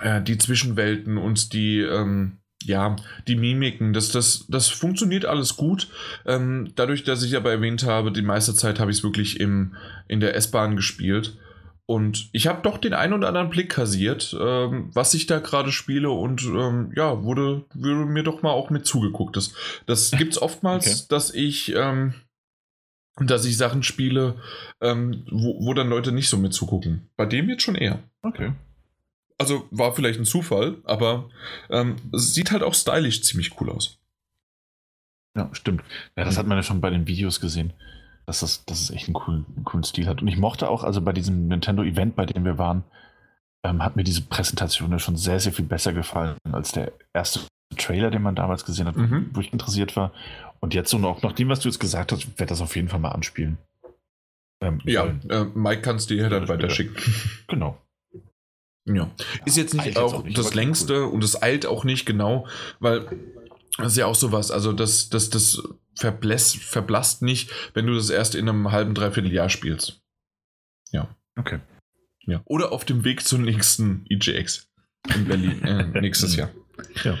äh, 0.00 0.22
die 0.22 0.38
Zwischenwelten 0.38 1.16
und 1.18 1.52
die, 1.52 1.80
ähm, 1.80 2.37
ja, 2.64 2.96
die 3.26 3.36
Mimiken, 3.36 3.92
das, 3.92 4.10
das, 4.10 4.46
das 4.48 4.68
funktioniert 4.68 5.24
alles 5.24 5.56
gut. 5.56 5.88
Ähm, 6.26 6.72
dadurch, 6.74 7.04
dass 7.04 7.22
ich 7.22 7.36
aber 7.36 7.50
erwähnt 7.50 7.84
habe, 7.84 8.12
die 8.12 8.22
meiste 8.22 8.54
Zeit 8.54 8.80
habe 8.80 8.90
ich 8.90 8.98
es 8.98 9.04
wirklich 9.04 9.40
im, 9.40 9.76
in 10.08 10.20
der 10.20 10.34
S-Bahn 10.34 10.76
gespielt. 10.76 11.38
Und 11.86 12.28
ich 12.32 12.46
habe 12.46 12.60
doch 12.62 12.76
den 12.76 12.92
einen 12.92 13.14
oder 13.14 13.28
anderen 13.28 13.48
Blick 13.48 13.70
kassiert, 13.70 14.36
ähm, 14.38 14.90
was 14.92 15.14
ich 15.14 15.24
da 15.24 15.38
gerade 15.38 15.72
spiele 15.72 16.10
und 16.10 16.42
ähm, 16.42 16.92
ja, 16.94 17.22
wurde, 17.22 17.64
wurde 17.72 18.04
mir 18.04 18.24
doch 18.24 18.42
mal 18.42 18.50
auch 18.50 18.68
mit 18.68 18.84
zugeguckt. 18.84 19.36
Das, 19.36 19.54
das 19.86 20.10
gibt 20.18 20.34
es 20.34 20.42
oftmals, 20.42 20.86
okay. 20.86 21.06
dass 21.08 21.32
ich, 21.32 21.74
ähm, 21.74 22.12
dass 23.18 23.46
ich 23.46 23.56
Sachen 23.56 23.82
spiele, 23.82 24.34
ähm, 24.82 25.24
wo, 25.30 25.64
wo 25.64 25.72
dann 25.72 25.88
Leute 25.88 26.12
nicht 26.12 26.28
so 26.28 26.36
mit 26.36 26.52
zugucken. 26.52 27.08
Bei 27.16 27.24
dem 27.24 27.48
jetzt 27.48 27.62
schon 27.62 27.76
eher. 27.76 28.00
Okay. 28.20 28.52
Also 29.38 29.66
war 29.70 29.94
vielleicht 29.94 30.18
ein 30.18 30.24
Zufall, 30.24 30.78
aber 30.84 31.30
ähm, 31.70 31.96
sieht 32.12 32.50
halt 32.50 32.62
auch 32.62 32.74
stylisch 32.74 33.22
ziemlich 33.22 33.60
cool 33.60 33.70
aus. 33.70 33.98
Ja, 35.36 35.48
stimmt. 35.52 35.84
Ja, 36.16 36.24
das 36.24 36.36
hat 36.36 36.46
man 36.46 36.58
ja 36.58 36.62
schon 36.62 36.80
bei 36.80 36.90
den 36.90 37.06
Videos 37.06 37.40
gesehen 37.40 37.72
dass 38.28 38.40
das, 38.40 38.66
dass 38.66 38.82
es 38.82 38.90
echt 38.90 39.08
einen 39.08 39.14
coolen, 39.14 39.46
einen 39.56 39.64
coolen 39.64 39.84
Stil 39.84 40.06
hat. 40.06 40.20
Und 40.20 40.28
ich 40.28 40.36
mochte 40.36 40.68
auch, 40.68 40.84
also 40.84 41.00
bei 41.00 41.14
diesem 41.14 41.48
Nintendo-Event, 41.48 42.14
bei 42.14 42.26
dem 42.26 42.44
wir 42.44 42.58
waren, 42.58 42.84
ähm, 43.64 43.82
hat 43.82 43.96
mir 43.96 44.04
diese 44.04 44.20
Präsentation 44.20 44.90
ja 44.90 44.98
schon 44.98 45.16
sehr, 45.16 45.40
sehr 45.40 45.54
viel 45.54 45.64
besser 45.64 45.94
gefallen 45.94 46.36
als 46.52 46.72
der 46.72 46.92
erste 47.14 47.40
Trailer, 47.78 48.10
den 48.10 48.20
man 48.20 48.34
damals 48.34 48.66
gesehen 48.66 48.86
hat, 48.86 48.96
mhm. 48.96 49.30
wo 49.32 49.40
ich 49.40 49.50
interessiert 49.50 49.96
war. 49.96 50.12
Und 50.60 50.74
jetzt 50.74 50.90
so 50.90 50.98
noch, 50.98 51.22
nach 51.22 51.32
dem, 51.32 51.48
was 51.48 51.60
du 51.60 51.70
jetzt 51.70 51.78
gesagt 51.78 52.12
hast, 52.12 52.38
werde 52.38 52.50
das 52.50 52.60
auf 52.60 52.76
jeden 52.76 52.90
Fall 52.90 53.00
mal 53.00 53.12
anspielen. 53.12 53.56
Ähm, 54.60 54.82
ja, 54.84 55.06
äh, 55.30 55.44
Mike 55.54 55.80
kannst 55.80 56.10
du 56.10 56.14
dir 56.14 56.28
dann 56.28 56.48
weiterschicken. 56.48 56.96
Genau. 57.48 57.78
Ja. 58.94 59.10
Ist 59.44 59.56
jetzt 59.56 59.74
nicht 59.74 59.96
auch, 59.96 60.14
auch 60.14 60.24
nicht, 60.24 60.36
das 60.38 60.54
längste 60.54 61.04
cool. 61.04 61.12
und 61.12 61.24
es 61.24 61.40
eilt 61.42 61.66
auch 61.66 61.84
nicht 61.84 62.06
genau, 62.06 62.46
weil 62.80 63.06
das 63.78 63.92
ist 63.92 63.98
ja 63.98 64.06
auch 64.06 64.14
sowas. 64.14 64.50
Also 64.50 64.72
das, 64.72 65.08
das, 65.08 65.30
das 65.30 65.62
verblässt, 65.94 66.56
verblasst 66.56 67.22
nicht, 67.22 67.50
wenn 67.74 67.86
du 67.86 67.94
das 67.94 68.10
erst 68.10 68.34
in 68.34 68.48
einem 68.48 68.72
halben, 68.72 68.94
dreiviertel 68.94 69.32
Jahr 69.32 69.48
spielst. 69.48 70.00
Ja. 70.90 71.14
Okay. 71.36 71.60
Ja. 72.26 72.42
Oder 72.44 72.72
auf 72.72 72.84
dem 72.84 73.04
Weg 73.04 73.24
zum 73.24 73.42
nächsten 73.42 74.04
EGX 74.08 74.68
in 75.14 75.24
Berlin 75.26 75.62
äh, 75.64 75.84
nächstes 76.00 76.36
Jahr. 76.36 76.50
Ja. 77.04 77.18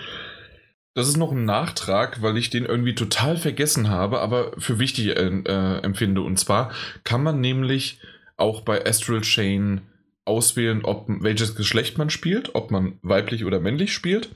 Das 0.94 1.08
ist 1.08 1.16
noch 1.16 1.30
ein 1.30 1.44
Nachtrag, 1.44 2.22
weil 2.22 2.36
ich 2.36 2.50
den 2.50 2.64
irgendwie 2.64 2.94
total 2.94 3.36
vergessen 3.36 3.88
habe, 3.88 4.20
aber 4.20 4.52
für 4.58 4.78
wichtig 4.78 5.16
äh, 5.16 5.28
äh, 5.28 5.78
empfinde. 5.82 6.22
Und 6.22 6.38
zwar 6.38 6.72
kann 7.04 7.22
man 7.22 7.40
nämlich 7.40 8.00
auch 8.36 8.62
bei 8.62 8.84
Astral 8.84 9.20
Chain 9.20 9.82
auswählen, 10.28 10.84
ob 10.84 11.06
welches 11.08 11.56
Geschlecht 11.56 11.98
man 11.98 12.10
spielt, 12.10 12.54
ob 12.54 12.70
man 12.70 12.98
weiblich 13.02 13.44
oder 13.44 13.58
männlich 13.58 13.92
spielt. 13.92 14.30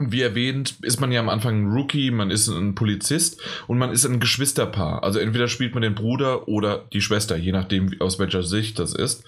Wie 0.00 0.22
erwähnt, 0.22 0.76
ist 0.82 1.00
man 1.00 1.10
ja 1.10 1.18
am 1.20 1.28
Anfang 1.28 1.62
ein 1.62 1.72
Rookie, 1.72 2.12
man 2.12 2.30
ist 2.30 2.46
ein 2.48 2.76
Polizist 2.76 3.40
und 3.66 3.78
man 3.78 3.90
ist 3.90 4.04
ein 4.04 4.20
Geschwisterpaar. 4.20 5.02
Also 5.02 5.18
entweder 5.18 5.48
spielt 5.48 5.74
man 5.74 5.82
den 5.82 5.96
Bruder 5.96 6.46
oder 6.46 6.86
die 6.92 7.00
Schwester, 7.00 7.36
je 7.36 7.50
nachdem, 7.50 8.00
aus 8.00 8.18
welcher 8.20 8.44
Sicht 8.44 8.78
das 8.78 8.94
ist. 8.94 9.24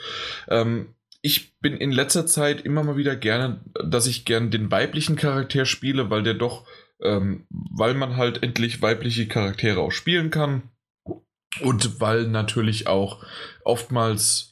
Ähm, 0.49 0.95
ich 1.23 1.59
bin 1.59 1.77
in 1.77 1.91
letzter 1.91 2.27
Zeit 2.27 2.63
immer 2.63 2.83
mal 2.83 2.97
wieder 2.97 3.17
gerne, 3.17 3.61
dass 3.85 4.07
ich 4.07 4.25
gerne 4.25 4.49
den 4.49 4.71
weiblichen 4.71 5.17
Charakter 5.17 5.67
spiele, 5.67 6.09
weil 6.09 6.23
der 6.23 6.35
doch, 6.35 6.67
ähm, 7.03 7.47
weil 7.51 7.95
man 7.95 8.17
halt 8.17 8.43
endlich 8.43 8.81
weibliche 8.81 9.27
Charaktere 9.27 9.81
auch 9.81 9.93
spielen 9.93 10.31
kann. 10.31 10.63
Und 11.61 12.01
weil 12.01 12.29
natürlich 12.29 12.87
auch 12.87 13.25
oftmals 13.65 14.50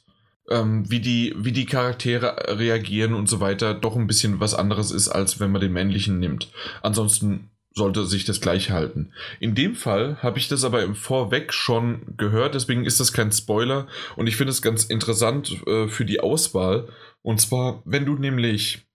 ähm, 0.49 0.89
wie, 0.89 0.99
die, 0.99 1.33
wie 1.37 1.51
die 1.51 1.65
Charaktere 1.65 2.57
reagieren 2.57 3.13
und 3.13 3.29
so 3.29 3.39
weiter, 3.39 3.73
doch 3.73 3.95
ein 3.95 4.07
bisschen 4.07 4.39
was 4.39 4.53
anderes 4.53 4.91
ist, 4.91 5.09
als 5.09 5.39
wenn 5.39 5.51
man 5.51 5.61
den 5.61 5.73
männlichen 5.73 6.19
nimmt. 6.19 6.51
Ansonsten 6.81 7.49
sollte 7.73 8.05
sich 8.05 8.25
das 8.25 8.41
gleich 8.41 8.71
halten. 8.71 9.13
In 9.39 9.55
dem 9.55 9.75
Fall 9.75 10.21
habe 10.21 10.39
ich 10.39 10.47
das 10.47 10.63
aber 10.63 10.83
im 10.83 10.95
Vorweg 10.95 11.53
schon 11.53 12.15
gehört, 12.17 12.55
deswegen 12.55 12.85
ist 12.85 12.99
das 12.99 13.13
kein 13.13 13.31
Spoiler 13.31 13.87
und 14.15 14.27
ich 14.27 14.35
finde 14.35 14.51
es 14.51 14.61
ganz 14.61 14.83
interessant 14.83 15.65
äh, 15.67 15.87
für 15.87 16.05
die 16.05 16.19
Auswahl. 16.19 16.89
Und 17.21 17.39
zwar, 17.39 17.81
wenn 17.85 18.05
du 18.05 18.15
nämlich 18.15 18.87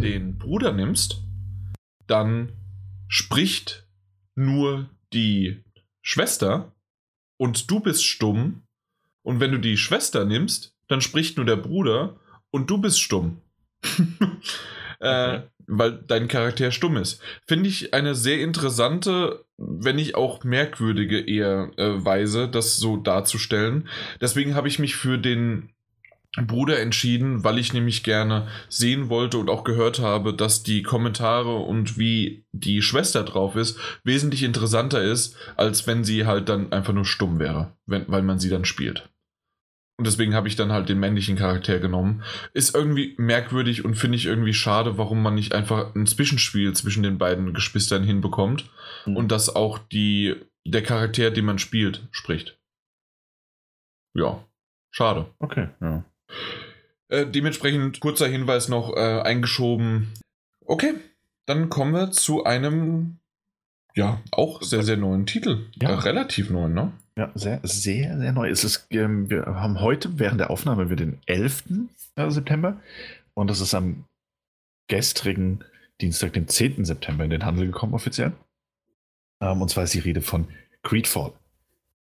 den 0.00 0.38
Bruder 0.38 0.72
nimmst, 0.72 1.22
dann 2.06 2.52
spricht 3.08 3.86
nur 4.36 4.88
die 5.12 5.64
Schwester 6.02 6.72
und 7.36 7.70
du 7.70 7.80
bist 7.80 8.04
stumm 8.04 8.62
und 9.28 9.40
wenn 9.40 9.52
du 9.52 9.58
die 9.58 9.76
Schwester 9.76 10.24
nimmst, 10.24 10.74
dann 10.88 11.02
spricht 11.02 11.36
nur 11.36 11.44
der 11.44 11.56
Bruder 11.56 12.18
und 12.50 12.70
du 12.70 12.78
bist 12.78 12.98
stumm. 12.98 13.42
äh, 15.00 15.36
okay. 15.36 15.42
Weil 15.66 16.02
dein 16.06 16.28
Charakter 16.28 16.70
stumm 16.70 16.96
ist. 16.96 17.20
Finde 17.46 17.68
ich 17.68 17.92
eine 17.92 18.14
sehr 18.14 18.40
interessante, 18.40 19.44
wenn 19.58 19.96
nicht 19.96 20.14
auch 20.14 20.44
merkwürdige 20.44 21.20
eher 21.20 21.70
äh, 21.76 22.02
Weise, 22.02 22.48
das 22.48 22.78
so 22.78 22.96
darzustellen. 22.96 23.90
Deswegen 24.22 24.54
habe 24.54 24.66
ich 24.66 24.78
mich 24.78 24.96
für 24.96 25.18
den 25.18 25.74
Bruder 26.40 26.80
entschieden, 26.80 27.44
weil 27.44 27.58
ich 27.58 27.74
nämlich 27.74 28.04
gerne 28.04 28.48
sehen 28.70 29.10
wollte 29.10 29.36
und 29.36 29.50
auch 29.50 29.62
gehört 29.62 29.98
habe, 29.98 30.32
dass 30.32 30.62
die 30.62 30.82
Kommentare 30.82 31.54
und 31.54 31.98
wie 31.98 32.46
die 32.52 32.80
Schwester 32.80 33.24
drauf 33.24 33.56
ist, 33.56 33.78
wesentlich 34.04 34.42
interessanter 34.42 35.02
ist, 35.02 35.36
als 35.56 35.86
wenn 35.86 36.02
sie 36.02 36.24
halt 36.24 36.48
dann 36.48 36.72
einfach 36.72 36.94
nur 36.94 37.04
stumm 37.04 37.38
wäre, 37.38 37.76
wenn, 37.84 38.06
weil 38.08 38.22
man 38.22 38.38
sie 38.38 38.48
dann 38.48 38.64
spielt. 38.64 39.10
Und 39.98 40.06
deswegen 40.06 40.34
habe 40.34 40.46
ich 40.46 40.54
dann 40.54 40.70
halt 40.70 40.88
den 40.88 41.00
männlichen 41.00 41.36
Charakter 41.36 41.80
genommen. 41.80 42.22
Ist 42.54 42.74
irgendwie 42.74 43.14
merkwürdig 43.18 43.84
und 43.84 43.96
finde 43.96 44.16
ich 44.16 44.26
irgendwie 44.26 44.54
schade, 44.54 44.96
warum 44.96 45.20
man 45.22 45.34
nicht 45.34 45.52
einfach 45.54 45.92
ein 45.96 46.06
Zwischenspiel 46.06 46.72
zwischen 46.72 47.02
den 47.02 47.18
beiden 47.18 47.52
Geschwistern 47.52 48.04
hinbekommt 48.04 48.70
mhm. 49.06 49.16
und 49.16 49.32
dass 49.32 49.54
auch 49.54 49.78
die, 49.78 50.36
der 50.64 50.84
Charakter, 50.84 51.32
den 51.32 51.44
man 51.44 51.58
spielt, 51.58 52.06
spricht. 52.12 52.60
Ja, 54.14 54.44
schade. 54.92 55.26
Okay, 55.40 55.68
ja. 55.80 56.04
Äh, 57.08 57.26
dementsprechend 57.26 57.98
kurzer 57.98 58.28
Hinweis 58.28 58.68
noch 58.68 58.96
äh, 58.96 59.20
eingeschoben. 59.22 60.12
Okay, 60.64 60.94
dann 61.46 61.70
kommen 61.70 61.92
wir 61.92 62.12
zu 62.12 62.44
einem, 62.44 63.18
ja, 63.96 64.20
auch 64.30 64.62
sehr, 64.62 64.84
sehr 64.84 64.96
neuen 64.96 65.26
Titel. 65.26 65.66
Ja. 65.74 65.90
Äh, 65.90 65.94
relativ 65.94 66.50
neuen, 66.50 66.74
ne? 66.74 66.92
Ja, 67.18 67.32
sehr, 67.34 67.58
sehr, 67.64 68.16
sehr 68.16 68.30
neu. 68.30 68.48
Es 68.48 68.62
ist, 68.62 68.86
ähm, 68.90 69.28
wir 69.28 69.44
haben 69.44 69.80
heute 69.80 70.20
während 70.20 70.38
der 70.38 70.50
Aufnahme 70.50 70.88
wir 70.88 70.94
den 70.94 71.18
11. 71.26 71.64
Äh, 72.14 72.30
September 72.30 72.80
und 73.34 73.50
das 73.50 73.60
ist 73.60 73.74
am 73.74 74.04
gestrigen 74.88 75.64
Dienstag, 76.00 76.34
dem 76.34 76.46
10. 76.46 76.84
September 76.84 77.24
in 77.24 77.30
den 77.30 77.44
Handel 77.44 77.66
gekommen 77.66 77.94
offiziell. 77.94 78.34
Ähm, 79.42 79.60
und 79.60 79.68
zwar 79.68 79.82
ist 79.82 79.94
die 79.94 79.98
Rede 79.98 80.22
von 80.22 80.46
Creedfall, 80.84 81.32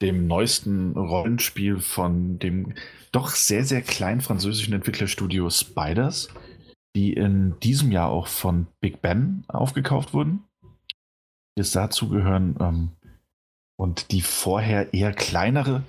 dem 0.02 0.26
neuesten 0.26 0.93
Rollenspiel 0.93 1.80
von 1.80 2.39
dem 2.39 2.74
doch 3.10 3.30
sehr, 3.30 3.64
sehr 3.64 3.80
kleinen 3.80 4.20
französischen 4.20 4.74
Entwicklerstudio 4.74 5.48
Spiders, 5.48 6.28
die 6.94 7.14
in 7.14 7.59
diesem 7.60 7.93
Jahr 7.93 8.10
auch 8.10 8.26
von 8.26 8.66
Big 8.82 9.01
Ben 9.01 9.44
aufgekauft 9.48 10.12
wurden. 10.12 10.44
Jetzt 11.56 11.74
dazu 11.74 12.10
gehören 12.10 12.56
ähm, 12.60 12.90
und 13.78 14.10
die 14.10 14.20
vorher 14.20 14.92
eher 14.92 15.12
kleinere 15.12 15.84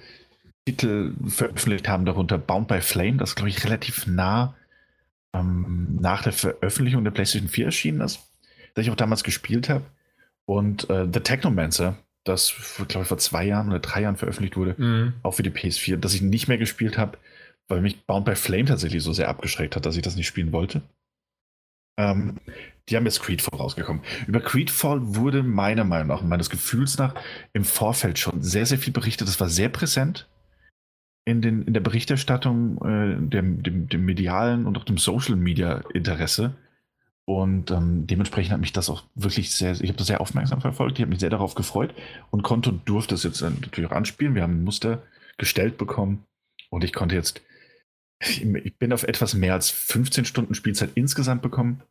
Titel 0.66 1.14
veröffentlicht 1.28 1.88
haben, 1.88 2.06
darunter 2.06 2.38
Bound 2.38 2.68
by 2.68 2.82
Flame, 2.82 3.18
das 3.18 3.36
glaube 3.36 3.50
ich 3.50 3.64
relativ 3.64 4.06
nah 4.06 4.56
ähm, 5.34 5.98
nach 6.00 6.24
der 6.24 6.34
Veröffentlichung 6.34 7.04
der 7.04 7.12
PlayStation 7.12 7.50
4 7.50 7.66
erschienen 7.66 8.02
ist, 8.02 8.20
das 8.76 8.86
ich 8.86 8.92
auch 8.92 8.96
damals 8.96 9.24
gespielt 9.24 9.70
habe. 9.70 9.86
Und 10.46 10.90
äh, 10.90 11.08
The 11.12 11.20
Technomancer, 11.20 11.98
das 12.24 12.54
glaube 12.88 13.04
ich 13.04 13.08
vor 13.08 13.18
zwei 13.18 13.46
Jahren 13.46 13.70
oder 13.70 13.80
drei 13.80 14.02
Jahren 14.02 14.18
veröffentlicht 14.18 14.56
wurde, 14.56 14.76
mhm. 14.78 15.14
auch 15.24 15.34
für 15.34 15.44
die 15.44 15.52
PS4, 15.52 15.98
das 15.98 16.14
ich 16.14 16.22
nicht 16.22 16.48
mehr 16.48 16.58
gespielt 16.58 16.98
habe, 16.98 17.18
weil 17.68 17.82
mich 17.82 18.06
Bound 18.06 18.26
by 18.26 18.36
Flame 18.36 18.66
tatsächlich 18.66 19.02
so 19.02 19.14
sehr 19.14 19.30
abgeschreckt 19.30 19.76
hat, 19.76 19.86
dass 19.86 19.96
ich 19.96 20.02
das 20.04 20.16
nicht 20.16 20.28
spielen 20.28 20.52
wollte. 20.52 20.82
Ähm, 21.98 22.38
die 22.88 22.96
haben 22.96 23.06
jetzt 23.06 23.22
Creedfall 23.22 23.60
rausgekommen. 23.60 24.02
Über 24.28 24.40
Creedfall 24.40 25.16
wurde 25.16 25.44
meiner 25.44 25.84
Meinung 25.84 26.08
nach 26.08 26.22
meines 26.22 26.50
Gefühls 26.50 26.98
nach 26.98 27.14
im 27.54 27.64
Vorfeld 27.64 28.20
schon 28.20 28.42
sehr, 28.42 28.66
sehr 28.66 28.78
viel 28.78 28.94
berichtet. 28.94 29.28
Das 29.28 29.40
war 29.40 29.50
sehr 29.50 29.70
präsent 29.70 30.28
in, 31.26 31.42
den, 31.42 31.64
in 31.64 31.74
der 31.74 31.82
Berichterstattung, 31.82 32.78
äh, 32.84 33.30
dem, 33.30 33.62
dem, 33.62 33.90
dem, 33.90 34.06
medialen 34.06 34.66
und 34.66 34.78
auch 34.78 34.86
dem 34.86 34.98
Social 34.98 35.36
Media 35.36 35.84
Interesse. 35.94 36.56
Und 37.26 37.70
ähm, 37.70 38.08
dementsprechend 38.08 38.54
hat 38.54 38.62
mich 38.62 38.74
das 38.74 38.90
auch 38.90 39.04
wirklich 39.14 39.52
sehr, 39.52 39.74
ich 39.74 39.90
habe 39.90 39.98
das 39.98 40.08
sehr 40.08 40.22
aufmerksam 40.22 40.62
verfolgt. 40.62 40.98
Ich 40.98 41.04
habe 41.04 41.12
mich 41.12 41.20
sehr 41.20 41.30
darauf 41.30 41.54
gefreut 41.54 41.94
und 42.32 42.42
konnte 42.42 42.72
und 42.72 42.90
durfte 42.90 43.14
es 43.14 43.24
jetzt 43.24 43.42
natürlich 43.42 43.92
auch 43.92 43.96
anspielen. 43.96 44.34
Wir 44.34 44.42
haben 44.42 44.60
ein 44.60 44.64
Muster 44.64 45.04
gestellt 45.38 45.78
bekommen 45.78 46.26
und 46.72 46.84
ich 46.84 46.92
konnte 46.92 47.16
jetzt 47.16 47.42
ich 48.22 48.78
bin 48.78 48.92
auf 48.92 49.04
etwas 49.04 49.34
mehr 49.34 49.54
als 49.54 49.70
15 49.70 50.26
Stunden 50.26 50.54
Spielzeit 50.54 50.92
insgesamt 50.96 51.42
bekommen. 51.42 51.82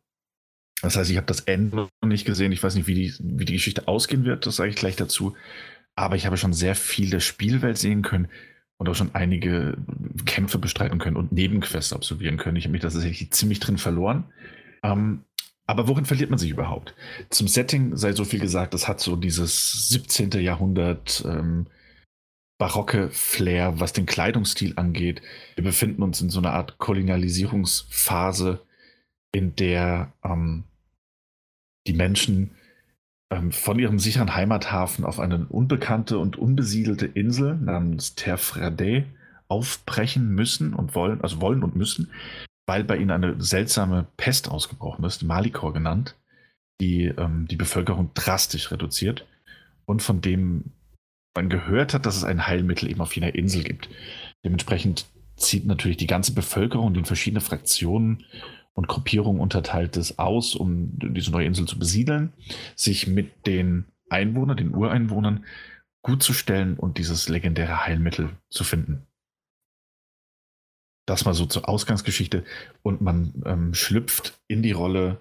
Das 0.81 0.95
heißt, 0.95 1.11
ich 1.11 1.17
habe 1.17 1.27
das 1.27 1.41
Ende 1.41 1.75
noch 1.75 1.89
nicht 2.05 2.25
gesehen. 2.25 2.51
Ich 2.51 2.63
weiß 2.63 2.75
nicht, 2.75 2.87
wie 2.87 2.95
die, 2.95 3.13
wie 3.19 3.45
die 3.45 3.53
Geschichte 3.53 3.87
ausgehen 3.87 4.25
wird, 4.25 4.45
das 4.45 4.55
sage 4.55 4.69
ich 4.69 4.75
gleich 4.75 4.95
dazu. 4.95 5.35
Aber 5.95 6.15
ich 6.15 6.25
habe 6.25 6.37
schon 6.37 6.53
sehr 6.53 6.75
viel 6.75 7.09
der 7.09 7.19
Spielwelt 7.19 7.77
sehen 7.77 8.01
können 8.01 8.29
und 8.77 8.87
auch 8.87 8.95
schon 8.95 9.13
einige 9.13 9.77
Kämpfe 10.25 10.57
bestreiten 10.57 10.99
können 10.99 11.17
und 11.17 11.33
Nebenquests 11.33 11.91
absolvieren 11.91 12.37
können. 12.37 12.55
Ich 12.55 12.63
habe 12.63 12.71
mich 12.71 12.81
da 12.81 12.89
tatsächlich 12.89 13.31
ziemlich 13.31 13.59
drin 13.59 13.77
verloren. 13.77 14.25
Ähm, 14.83 15.25
aber 15.67 15.87
worin 15.87 16.05
verliert 16.05 16.29
man 16.29 16.39
sich 16.39 16.49
überhaupt? 16.49 16.95
Zum 17.29 17.47
Setting 17.47 17.95
sei 17.95 18.13
so 18.13 18.23
viel 18.23 18.39
gesagt, 18.39 18.73
das 18.73 18.87
hat 18.87 18.99
so 19.01 19.15
dieses 19.15 19.89
17. 19.89 20.31
Jahrhundert 20.31 21.23
ähm, 21.27 21.67
barocke 22.57 23.09
Flair, 23.11 23.79
was 23.79 23.93
den 23.93 24.05
Kleidungsstil 24.05 24.73
angeht. 24.77 25.21
Wir 25.55 25.63
befinden 25.63 26.01
uns 26.01 26.21
in 26.21 26.29
so 26.29 26.39
einer 26.39 26.53
Art 26.53 26.77
Kolonialisierungsphase, 26.77 28.61
in 29.31 29.55
der 29.55 30.13
ähm, 30.23 30.63
die 31.87 31.93
Menschen 31.93 32.51
ähm, 33.31 33.51
von 33.51 33.79
ihrem 33.79 33.99
sicheren 33.99 34.35
Heimathafen 34.35 35.05
auf 35.05 35.19
eine 35.19 35.45
unbekannte 35.45 36.17
und 36.17 36.37
unbesiedelte 36.37 37.05
Insel 37.05 37.55
namens 37.55 38.15
Terfrade 38.15 39.05
aufbrechen 39.47 40.29
müssen 40.33 40.73
und 40.73 40.95
wollen, 40.95 41.21
also 41.21 41.41
wollen 41.41 41.63
und 41.63 41.75
müssen, 41.75 42.11
weil 42.67 42.83
bei 42.83 42.97
ihnen 42.97 43.11
eine 43.11 43.41
seltsame 43.41 44.07
Pest 44.17 44.49
ausgebrochen 44.49 45.05
ist, 45.05 45.23
Malikor 45.23 45.73
genannt, 45.73 46.15
die 46.81 47.05
ähm, 47.05 47.47
die 47.47 47.55
Bevölkerung 47.55 48.11
drastisch 48.13 48.71
reduziert 48.71 49.25
und 49.85 50.01
von 50.01 50.21
dem 50.21 50.65
man 51.35 51.49
gehört 51.49 51.93
hat, 51.93 52.05
dass 52.05 52.17
es 52.17 52.23
ein 52.23 52.47
Heilmittel 52.47 52.89
eben 52.89 53.01
auf 53.01 53.15
jener 53.15 53.35
Insel 53.35 53.63
gibt. 53.63 53.89
Dementsprechend 54.43 55.05
zieht 55.35 55.65
natürlich 55.65 55.97
die 55.97 56.07
ganze 56.07 56.33
Bevölkerung, 56.33 56.93
in 56.95 57.05
verschiedene 57.05 57.41
Fraktionen 57.41 58.25
und 58.79 58.87
Gruppierungen 58.87 59.41
unterteilt 59.41 59.97
ist, 59.97 60.19
aus, 60.19 60.55
um 60.55 60.91
diese 60.93 61.31
neue 61.31 61.45
Insel 61.45 61.65
zu 61.65 61.77
besiedeln, 61.77 62.31
sich 62.77 63.07
mit 63.07 63.45
den 63.45 63.83
Einwohnern, 64.09 64.55
den 64.55 64.73
Ureinwohnern 64.73 65.43
gut 66.01 66.23
zu 66.23 66.31
stellen 66.31 66.77
und 66.77 66.97
dieses 66.97 67.27
legendäre 67.27 67.85
Heilmittel 67.85 68.29
zu 68.49 68.63
finden. 68.63 69.05
Das 71.05 71.25
mal 71.25 71.33
so 71.33 71.45
zur 71.45 71.67
Ausgangsgeschichte. 71.67 72.45
Und 72.81 73.01
man 73.01 73.33
ähm, 73.45 73.73
schlüpft 73.73 74.39
in 74.47 74.63
die 74.63 74.71
Rolle 74.71 75.19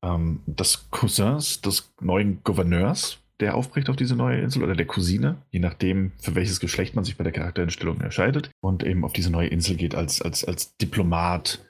ähm, 0.00 0.40
des 0.46 0.90
Cousins 0.90 1.60
des 1.60 1.92
neuen 2.00 2.42
Gouverneurs, 2.42 3.18
der 3.38 3.54
aufbricht 3.54 3.90
auf 3.90 3.96
diese 3.96 4.16
neue 4.16 4.40
Insel 4.40 4.62
oder 4.62 4.76
der 4.76 4.86
Cousine, 4.86 5.42
je 5.50 5.60
nachdem, 5.60 6.12
für 6.16 6.34
welches 6.34 6.58
Geschlecht 6.58 6.94
man 6.94 7.04
sich 7.04 7.18
bei 7.18 7.24
der 7.24 7.34
Charakterentstellung 7.34 8.00
entscheidet 8.00 8.48
und 8.62 8.82
eben 8.82 9.04
auf 9.04 9.12
diese 9.12 9.30
neue 9.30 9.48
Insel 9.48 9.76
geht 9.76 9.94
als, 9.94 10.22
als, 10.22 10.42
als 10.42 10.74
Diplomat, 10.78 11.60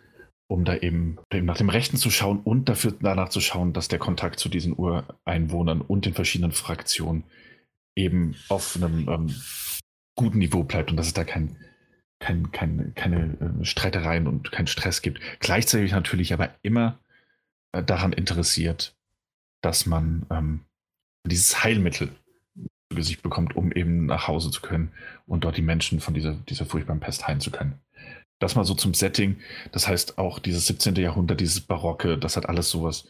um 0.48 0.64
da 0.64 0.76
eben, 0.76 1.18
eben 1.32 1.46
nach 1.46 1.56
dem 1.56 1.70
Rechten 1.70 1.96
zu 1.96 2.10
schauen 2.10 2.40
und 2.40 2.68
dafür 2.68 2.94
danach 3.00 3.30
zu 3.30 3.40
schauen, 3.40 3.72
dass 3.72 3.88
der 3.88 3.98
Kontakt 3.98 4.38
zu 4.38 4.48
diesen 4.48 4.74
Ureinwohnern 4.76 5.80
und 5.80 6.06
den 6.06 6.14
verschiedenen 6.14 6.52
Fraktionen 6.52 7.24
eben 7.96 8.34
auf 8.48 8.76
einem 8.76 9.08
ähm, 9.08 9.34
guten 10.16 10.38
Niveau 10.38 10.64
bleibt 10.64 10.90
und 10.90 10.96
dass 10.96 11.06
es 11.06 11.14
da 11.14 11.24
kein, 11.24 11.56
kein, 12.18 12.52
kein, 12.52 12.92
keine 12.94 13.60
äh, 13.60 13.64
Streitereien 13.64 14.26
und 14.26 14.52
keinen 14.52 14.66
Stress 14.66 15.02
gibt. 15.02 15.20
Gleichzeitig 15.40 15.92
natürlich 15.92 16.32
aber 16.32 16.54
immer 16.62 16.98
äh, 17.72 17.82
daran 17.82 18.12
interessiert, 18.12 18.96
dass 19.62 19.86
man 19.86 20.26
ähm, 20.30 20.60
dieses 21.26 21.64
Heilmittel 21.64 22.08
zu 22.90 22.96
Gesicht 22.96 23.22
bekommt, 23.22 23.56
um 23.56 23.72
eben 23.72 24.06
nach 24.06 24.28
Hause 24.28 24.50
zu 24.50 24.60
können 24.60 24.92
und 25.26 25.44
dort 25.44 25.56
die 25.56 25.62
Menschen 25.62 26.00
von 26.00 26.14
dieser, 26.14 26.34
dieser 26.34 26.66
furchtbaren 26.66 27.00
Pest 27.00 27.26
heilen 27.26 27.40
zu 27.40 27.50
können. 27.50 27.80
Das 28.40 28.56
mal 28.56 28.64
so 28.64 28.74
zum 28.74 28.94
Setting. 28.94 29.38
Das 29.72 29.88
heißt 29.88 30.18
auch 30.18 30.38
dieses 30.38 30.66
17. 30.66 30.96
Jahrhundert, 30.96 31.40
dieses 31.40 31.60
Barocke, 31.60 32.18
das 32.18 32.36
hat 32.36 32.48
alles 32.48 32.70
sowas. 32.70 33.06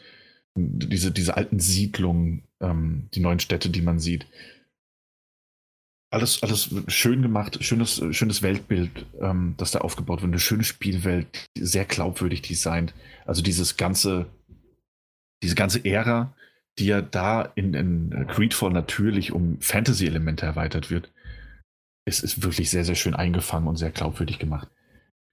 Diese, 0.56 1.10
diese 1.10 1.36
alten 1.36 1.58
Siedlungen, 1.58 2.44
ähm, 2.60 3.08
die 3.14 3.20
neuen 3.20 3.40
Städte, 3.40 3.70
die 3.70 3.82
man 3.82 3.98
sieht. 3.98 4.26
Alles, 6.10 6.44
alles 6.44 6.72
schön 6.86 7.22
gemacht, 7.22 7.58
schönes, 7.64 8.00
schönes 8.12 8.42
Weltbild, 8.42 9.06
ähm, 9.20 9.54
das 9.56 9.72
da 9.72 9.80
aufgebaut 9.80 10.22
wird, 10.22 10.30
eine 10.30 10.38
schöne 10.38 10.62
Spielwelt, 10.62 11.48
sehr 11.58 11.84
glaubwürdig 11.84 12.42
designt. 12.42 12.94
Also 13.26 13.42
dieses 13.42 13.76
ganze, 13.76 14.26
diese 15.42 15.56
ganze 15.56 15.84
Ära, 15.84 16.36
die 16.78 16.86
ja 16.86 17.02
da 17.02 17.42
in, 17.56 17.74
in 17.74 18.26
Creedfall 18.28 18.70
natürlich 18.70 19.32
um 19.32 19.60
Fantasy-Elemente 19.60 20.46
erweitert 20.46 20.90
wird, 20.90 21.10
es 22.06 22.20
ist 22.20 22.42
wirklich 22.42 22.70
sehr, 22.70 22.84
sehr 22.84 22.94
schön 22.94 23.14
eingefangen 23.14 23.66
und 23.66 23.76
sehr 23.76 23.90
glaubwürdig 23.90 24.38
gemacht. 24.38 24.68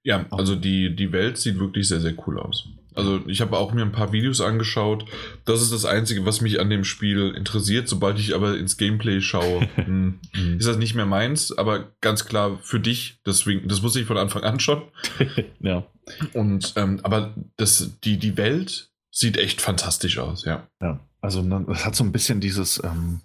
Ja, 0.04 0.26
also 0.30 0.56
die, 0.56 0.94
die 0.94 1.12
Welt 1.12 1.38
sieht 1.38 1.58
wirklich 1.58 1.88
sehr, 1.88 2.00
sehr 2.00 2.14
cool 2.26 2.38
aus. 2.38 2.68
Also 2.94 3.22
ich 3.26 3.40
habe 3.40 3.56
auch 3.56 3.72
mir 3.72 3.82
ein 3.82 3.92
paar 3.92 4.12
Videos 4.12 4.40
angeschaut. 4.40 5.06
Das 5.44 5.62
ist 5.62 5.72
das 5.72 5.84
Einzige, 5.84 6.26
was 6.26 6.40
mich 6.40 6.60
an 6.60 6.70
dem 6.70 6.84
Spiel 6.84 7.34
interessiert. 7.36 7.88
Sobald 7.88 8.18
ich 8.18 8.34
aber 8.34 8.58
ins 8.58 8.76
Gameplay 8.76 9.20
schaue, 9.20 9.68
hm, 9.76 10.18
ist 10.58 10.66
das 10.66 10.76
nicht 10.76 10.94
mehr 10.94 11.06
meins. 11.06 11.56
Aber 11.56 11.92
ganz 12.00 12.26
klar 12.26 12.58
für 12.62 12.80
dich, 12.80 13.20
deswegen, 13.24 13.68
das 13.68 13.82
wusste 13.82 14.00
ich 14.00 14.06
von 14.06 14.18
Anfang 14.18 14.42
an 14.42 14.60
schon. 14.60 14.82
ja. 15.60 15.86
Und 16.34 16.74
ähm, 16.76 17.00
aber 17.02 17.34
das, 17.56 17.92
die, 18.04 18.18
die 18.18 18.36
Welt 18.36 18.90
sieht 19.10 19.36
echt 19.36 19.60
fantastisch 19.60 20.18
aus, 20.18 20.44
ja. 20.44 20.66
Ja. 20.80 21.00
Also 21.20 21.40
es 21.70 21.86
hat 21.86 21.94
so 21.94 22.02
ein 22.02 22.12
bisschen 22.12 22.40
dieses, 22.40 22.82
ähm, 22.82 23.20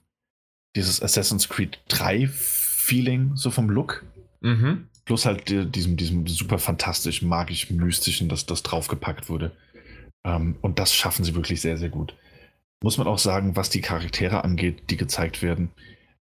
dieses 0.76 1.02
Assassin's 1.02 1.50
Creed 1.50 1.80
3 1.90 2.28
Feeling, 2.28 3.36
so 3.36 3.50
vom 3.50 3.70
Look. 3.70 4.06
Mhm. 4.42 4.88
Plus 5.08 5.26
halt 5.26 5.50
die, 5.50 5.66
diesem, 5.66 5.98
diesem 5.98 6.28
super 6.28 6.60
fantastischen, 6.60 7.28
magisch 7.28 7.72
mystischen, 7.72 8.30
das, 8.30 8.46
das 8.46 8.62
draufgepackt 8.62 9.30
wurde. 9.30 9.52
Ähm, 10.24 10.58
und 10.62 10.78
das 10.78 10.94
schaffen 10.94 11.26
sie 11.26 11.34
wirklich 11.34 11.62
sehr, 11.62 11.78
sehr 11.78 11.90
gut. 11.90 12.16
Muss 12.84 13.00
man 13.00 13.08
auch 13.08 13.18
sagen, 13.18 13.56
was 13.56 13.72
die 13.72 13.82
Charaktere 13.82 14.44
angeht, 14.44 14.90
die 14.92 14.98
gezeigt 14.98 15.42
werden. 15.42 15.72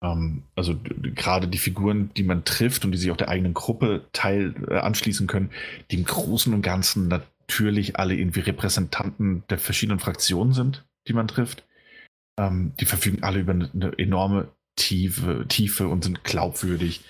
Ähm, 0.02 0.44
also 0.54 0.74
gerade 1.14 1.48
die 1.48 1.58
Figuren, 1.58 2.10
die 2.16 2.22
man 2.22 2.44
trifft 2.44 2.86
und 2.86 2.92
die 2.92 2.98
sich 2.98 3.10
auch 3.10 3.16
der 3.18 3.28
eigenen 3.28 3.52
Gruppe 3.52 4.06
teil 4.12 4.54
äh, 4.70 4.78
anschließen 4.78 5.26
können, 5.26 5.50
die 5.90 5.96
im 5.96 6.04
Großen 6.04 6.54
und 6.54 6.62
Ganzen 6.62 7.08
natürlich 7.08 7.98
alle 7.98 8.14
irgendwie 8.14 8.40
Repräsentanten 8.40 9.42
der 9.50 9.58
verschiedenen 9.58 9.98
Fraktionen 9.98 10.54
sind 10.54 10.84
die 11.08 11.14
man 11.14 11.28
trifft. 11.28 11.64
Ähm, 12.38 12.72
die 12.78 12.84
verfügen 12.84 13.22
alle 13.22 13.40
über 13.40 13.52
eine, 13.52 13.70
eine 13.72 13.98
enorme 13.98 14.52
Tiefe, 14.76 15.46
Tiefe 15.48 15.88
und 15.88 16.04
sind 16.04 16.22
glaubwürdig. 16.22 17.00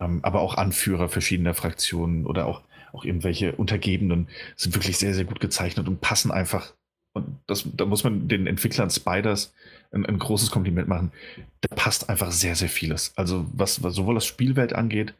Ähm, 0.00 0.20
aber 0.22 0.40
auch 0.40 0.54
Anführer 0.54 1.08
verschiedener 1.08 1.54
Fraktionen 1.54 2.26
oder 2.26 2.46
auch, 2.46 2.62
auch 2.92 3.04
irgendwelche 3.04 3.52
Untergebenen 3.52 4.28
sind 4.56 4.74
wirklich 4.74 4.98
sehr, 4.98 5.14
sehr 5.14 5.24
gut 5.24 5.40
gezeichnet 5.40 5.88
und 5.88 6.00
passen 6.00 6.30
einfach. 6.30 6.74
Und 7.12 7.40
das, 7.46 7.66
da 7.74 7.86
muss 7.86 8.04
man 8.04 8.28
den 8.28 8.46
Entwicklern 8.46 8.90
Spiders 8.90 9.54
ein, 9.92 10.04
ein 10.04 10.18
großes 10.18 10.50
Kompliment 10.50 10.88
machen. 10.88 11.12
Da 11.62 11.74
passt 11.74 12.10
einfach 12.10 12.30
sehr, 12.30 12.54
sehr 12.56 12.68
vieles. 12.68 13.12
Also 13.16 13.46
was, 13.54 13.82
was 13.82 13.94
sowohl 13.94 14.14
das 14.16 14.26
Spielwelt 14.26 14.74
angeht, 14.74 15.14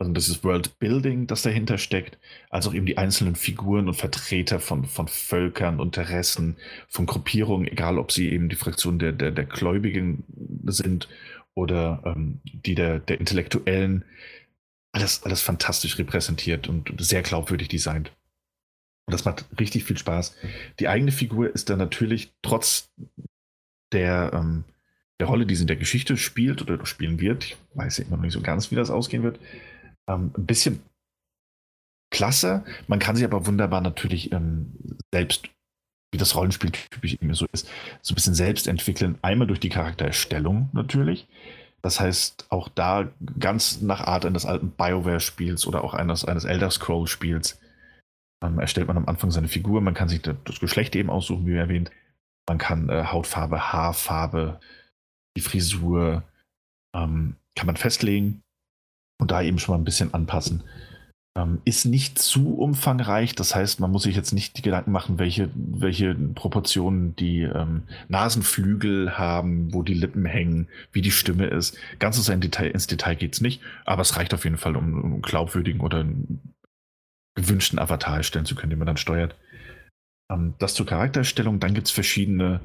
also 0.00 0.12
das 0.12 0.30
ist 0.30 0.42
World 0.44 0.78
Building, 0.78 1.26
das 1.26 1.42
dahinter 1.42 1.76
steckt, 1.76 2.18
als 2.48 2.66
auch 2.66 2.72
eben 2.72 2.86
die 2.86 2.96
einzelnen 2.96 3.36
Figuren 3.36 3.86
und 3.86 3.94
Vertreter 3.94 4.58
von, 4.58 4.86
von 4.86 5.08
Völkern, 5.08 5.78
Interessen, 5.78 6.56
von 6.88 7.04
Gruppierungen, 7.04 7.68
egal 7.68 7.98
ob 7.98 8.10
sie 8.10 8.30
eben 8.30 8.48
die 8.48 8.56
Fraktion 8.56 8.98
der, 8.98 9.12
der, 9.12 9.30
der 9.30 9.44
Gläubigen 9.44 10.24
sind 10.64 11.06
oder 11.54 12.02
ähm, 12.04 12.40
die 12.44 12.74
der, 12.74 12.98
der 12.98 13.18
Intellektuellen. 13.20 14.04
Alles, 14.92 15.22
alles 15.22 15.40
fantastisch 15.40 15.98
repräsentiert 15.98 16.68
und 16.68 16.92
sehr 16.98 17.22
glaubwürdig 17.22 17.68
designt. 17.68 18.12
Und 19.06 19.12
das 19.12 19.24
macht 19.24 19.46
richtig 19.58 19.84
viel 19.84 19.98
Spaß. 19.98 20.36
Die 20.78 20.88
eigene 20.88 21.12
Figur 21.12 21.52
ist 21.54 21.70
dann 21.70 21.78
natürlich 21.78 22.32
trotz 22.42 22.90
der, 23.92 24.32
ähm, 24.34 24.64
der 25.20 25.28
Rolle, 25.28 25.46
die 25.46 25.54
sie 25.54 25.62
in 25.62 25.68
der 25.68 25.76
Geschichte 25.76 26.16
spielt 26.16 26.62
oder 26.62 26.84
spielen 26.86 27.20
wird, 27.20 27.44
ich 27.44 27.56
weiß 27.74 27.98
ja 27.98 28.04
immer 28.04 28.16
noch 28.16 28.24
nicht 28.24 28.32
so 28.32 28.40
ganz, 28.40 28.70
wie 28.70 28.76
das 28.76 28.90
ausgehen 28.90 29.22
wird, 29.22 29.38
ähm, 30.08 30.32
ein 30.36 30.46
bisschen 30.46 30.80
klasse. 32.10 32.64
Man 32.88 32.98
kann 32.98 33.16
sich 33.16 33.24
aber 33.24 33.46
wunderbar 33.46 33.80
natürlich 33.80 34.32
ähm, 34.32 34.72
selbst, 35.12 35.48
wie 36.12 36.18
das 36.18 36.34
Rollenspiel 36.34 36.70
typisch 36.70 37.14
immer 37.20 37.34
so 37.34 37.46
ist, 37.52 37.68
so 38.02 38.12
ein 38.12 38.16
bisschen 38.16 38.34
selbst 38.34 38.66
entwickeln. 38.66 39.18
Einmal 39.22 39.46
durch 39.46 39.60
die 39.60 39.68
Charaktererstellung 39.68 40.68
natürlich. 40.72 41.28
Das 41.82 42.00
heißt, 42.00 42.46
auch 42.50 42.68
da 42.68 43.08
ganz 43.38 43.80
nach 43.80 44.02
Art 44.02 44.26
eines 44.26 44.44
alten 44.44 44.70
BioWare-Spiels 44.70 45.66
oder 45.66 45.82
auch 45.82 45.94
eines, 45.94 46.24
eines 46.24 46.44
Elder 46.44 46.70
Scroll-Spiels 46.70 47.58
ähm, 48.42 48.58
erstellt 48.58 48.88
man 48.88 48.96
am 48.96 49.06
Anfang 49.06 49.30
seine 49.30 49.48
Figur. 49.48 49.80
Man 49.80 49.94
kann 49.94 50.08
sich 50.08 50.20
das 50.22 50.60
Geschlecht 50.60 50.94
eben 50.96 51.10
aussuchen, 51.10 51.46
wie 51.46 51.54
erwähnt. 51.54 51.90
Man 52.48 52.58
kann 52.58 52.88
äh, 52.88 53.04
Hautfarbe, 53.04 53.72
Haarfarbe, 53.72 54.60
die 55.36 55.40
Frisur 55.40 56.24
ähm, 56.94 57.36
kann 57.54 57.66
man 57.66 57.76
festlegen 57.76 58.42
und 59.20 59.30
da 59.30 59.42
eben 59.42 59.58
schon 59.58 59.74
mal 59.74 59.80
ein 59.80 59.84
bisschen 59.84 60.12
anpassen. 60.12 60.64
Ähm, 61.36 61.60
ist 61.64 61.84
nicht 61.84 62.18
zu 62.18 62.56
umfangreich, 62.58 63.36
das 63.36 63.54
heißt, 63.54 63.78
man 63.78 63.92
muss 63.92 64.02
sich 64.02 64.16
jetzt 64.16 64.32
nicht 64.32 64.58
die 64.58 64.62
Gedanken 64.62 64.90
machen, 64.90 65.20
welche, 65.20 65.48
welche 65.54 66.12
Proportionen 66.14 67.14
die 67.14 67.42
ähm, 67.42 67.84
Nasenflügel 68.08 69.16
haben, 69.16 69.72
wo 69.72 69.84
die 69.84 69.94
Lippen 69.94 70.24
hängen, 70.24 70.66
wie 70.90 71.02
die 71.02 71.12
Stimme 71.12 71.46
ist. 71.46 71.78
Ganz 72.00 72.16
so 72.16 72.32
in 72.32 72.40
Detail, 72.40 72.70
ins 72.70 72.88
Detail 72.88 73.14
geht 73.14 73.34
es 73.34 73.40
nicht, 73.40 73.62
aber 73.84 74.02
es 74.02 74.16
reicht 74.16 74.34
auf 74.34 74.42
jeden 74.42 74.56
Fall, 74.56 74.74
um, 74.74 75.00
um 75.00 75.22
glaubwürdigen 75.22 75.80
oder 75.80 76.04
gewünschten 77.36 77.78
Avatar 77.78 78.16
erstellen 78.16 78.44
zu 78.44 78.56
können, 78.56 78.70
den 78.70 78.80
man 78.80 78.86
dann 78.86 78.96
steuert. 78.96 79.36
Ähm, 80.32 80.54
das 80.58 80.74
zur 80.74 80.86
Charaktererstellung, 80.86 81.60
dann 81.60 81.74
gibt 81.74 81.86
es 81.86 81.92
verschiedene, 81.92 82.60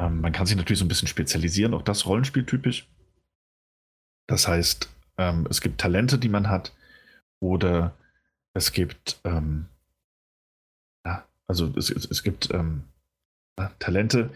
ähm, 0.00 0.22
man 0.22 0.32
kann 0.32 0.46
sich 0.46 0.56
natürlich 0.56 0.78
so 0.78 0.86
ein 0.86 0.88
bisschen 0.88 1.08
spezialisieren, 1.08 1.74
auch 1.74 1.82
das 1.82 2.06
rollenspieltypisch. 2.06 2.88
Das 4.28 4.48
heißt, 4.48 4.88
ähm, 5.18 5.46
es 5.50 5.60
gibt 5.60 5.78
Talente, 5.78 6.18
die 6.18 6.30
man 6.30 6.48
hat, 6.48 6.72
oder 7.42 7.96
es 8.54 8.72
gibt, 8.72 9.20
ähm, 9.24 9.66
ja, 11.04 11.26
also 11.46 11.72
es, 11.76 11.90
es, 11.90 12.06
es 12.06 12.22
gibt 12.22 12.50
ähm, 12.52 12.84
Talente 13.78 14.30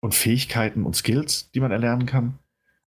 und 0.00 0.14
Fähigkeiten 0.14 0.84
und 0.84 0.96
Skills, 0.96 1.50
die 1.52 1.60
man 1.60 1.70
erlernen 1.70 2.06
kann. 2.06 2.38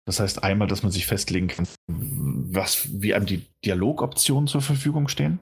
Das 0.05 0.19
heißt 0.19 0.43
einmal, 0.43 0.67
dass 0.67 0.81
man 0.81 0.91
sich 0.91 1.05
festlegen 1.05 1.47
kann, 1.47 1.67
was, 1.87 3.01
wie 3.01 3.13
einem 3.13 3.27
die 3.27 3.45
Dialogoptionen 3.63 4.47
zur 4.47 4.61
Verfügung 4.61 5.07
stehen. 5.07 5.39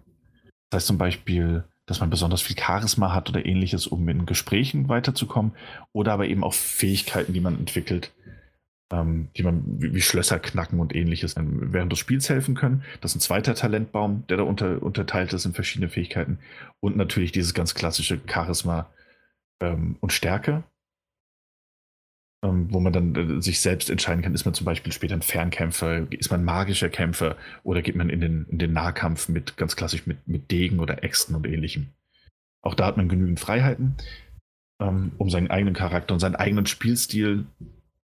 Das 0.69 0.79
heißt 0.79 0.87
zum 0.87 0.97
Beispiel, 0.97 1.63
dass 1.85 2.01
man 2.01 2.09
besonders 2.09 2.41
viel 2.41 2.57
Charisma 2.59 3.13
hat 3.13 3.29
oder 3.29 3.45
ähnliches, 3.45 3.87
um 3.87 4.07
in 4.09 4.25
Gesprächen 4.25 4.89
weiterzukommen. 4.89 5.53
Oder 5.93 6.11
aber 6.11 6.27
eben 6.27 6.43
auch 6.43 6.53
Fähigkeiten, 6.53 7.31
die 7.31 7.39
man 7.39 7.57
entwickelt, 7.57 8.13
ähm, 8.91 9.29
die 9.35 9.43
man 9.43 9.63
wie, 9.81 9.93
wie, 9.93 10.01
Schlösser 10.01 10.39
knacken 10.39 10.79
und 10.79 10.95
ähnliches 10.95 11.35
während 11.37 11.91
des 11.91 11.99
Spiels 11.99 12.29
helfen 12.29 12.55
können. 12.55 12.83
Das 13.01 13.11
ist 13.11 13.17
ein 13.17 13.21
zweiter 13.21 13.55
Talentbaum, 13.55 14.25
der 14.27 14.37
da 14.37 14.43
unter, 14.43 14.81
unterteilt 14.81 15.33
ist 15.33 15.45
in 15.45 15.53
verschiedene 15.53 15.89
Fähigkeiten. 15.89 16.39
Und 16.79 16.95
natürlich 16.95 17.31
dieses 17.31 17.53
ganz 17.53 17.73
klassische 17.75 18.19
Charisma 18.27 18.89
ähm, 19.61 19.97
und 19.99 20.13
Stärke, 20.13 20.63
ähm, 22.43 22.67
wo 22.71 22.79
man 22.79 22.93
dann 22.93 23.15
äh, 23.15 23.41
sich 23.41 23.59
selbst 23.59 23.89
entscheiden 23.89 24.21
kann, 24.21 24.33
ist 24.33 24.45
man 24.45 24.53
zum 24.53 24.65
Beispiel 24.65 24.93
später 24.93 25.15
ein 25.15 25.21
Fernkämpfer, 25.21 26.09
ist 26.11 26.31
man 26.31 26.43
magischer 26.43 26.89
Kämpfer 26.89 27.35
oder 27.63 27.81
geht 27.81 27.95
man 27.95 28.09
in 28.09 28.21
den, 28.21 28.45
in 28.49 28.59
den 28.59 28.73
Nahkampf 28.73 29.27
mit 29.27 29.57
ganz 29.57 29.75
klassisch 29.75 30.05
mit, 30.05 30.27
mit 30.27 30.51
Degen 30.51 30.79
oder 30.79 31.03
Äxten 31.03 31.35
und 31.35 31.45
ähnlichem. 31.45 31.87
Auch 32.61 32.75
da 32.75 32.85
hat 32.85 32.97
man 32.97 33.09
genügend 33.09 33.39
Freiheiten, 33.39 33.95
ähm, 34.79 35.11
um 35.17 35.29
seinen 35.29 35.49
eigenen 35.49 35.73
Charakter 35.73 36.13
und 36.13 36.19
seinen 36.19 36.35
eigenen 36.35 36.67
Spielstil 36.67 37.47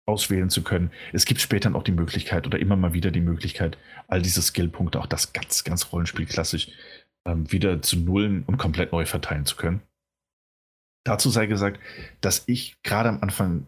auswählen 0.07 0.51
zu 0.51 0.63
können. 0.63 0.91
Es 1.13 1.25
gibt 1.25 1.41
später 1.41 1.75
auch 1.75 1.83
die 1.83 1.93
Möglichkeit 1.93 2.47
oder 2.47 2.59
immer 2.59 2.77
mal 2.77 2.95
wieder 2.95 3.11
die 3.11 3.21
Möglichkeit, 3.21 3.79
all 4.09 4.23
diese 4.23 4.43
Skillpunkte, 4.43 5.01
auch 5.01 5.07
das 5.07 5.33
ganz, 5.33 5.65
ganz 5.65 5.93
Rollenspielklassisch, 5.93 6.69
ähm, 7.27 7.51
wieder 7.53 7.83
zu 7.83 7.97
nullen 7.99 8.45
und 8.45 8.59
komplett 8.59 8.93
neu 8.93 9.07
verteilen 9.07 9.47
zu 9.47 9.57
können. 9.57 9.83
Dazu 11.05 11.31
sei 11.31 11.47
gesagt, 11.47 11.81
dass 12.21 12.45
ich 12.47 12.77
gerade 12.83 13.09
am 13.09 13.21
Anfang 13.21 13.67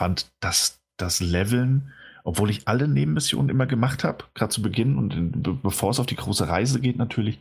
fand, 0.00 0.32
dass 0.40 0.80
das 0.96 1.20
Leveln, 1.20 1.92
obwohl 2.24 2.50
ich 2.50 2.66
alle 2.66 2.88
Nebenmissionen 2.88 3.48
immer 3.48 3.66
gemacht 3.66 4.04
habe, 4.04 4.24
gerade 4.34 4.50
zu 4.50 4.62
Beginn 4.62 4.98
und 4.98 5.14
in, 5.14 5.42
be 5.42 5.54
bevor 5.54 5.90
es 5.90 6.00
auf 6.00 6.06
die 6.06 6.16
große 6.16 6.48
Reise 6.48 6.80
geht 6.80 6.96
natürlich, 6.96 7.38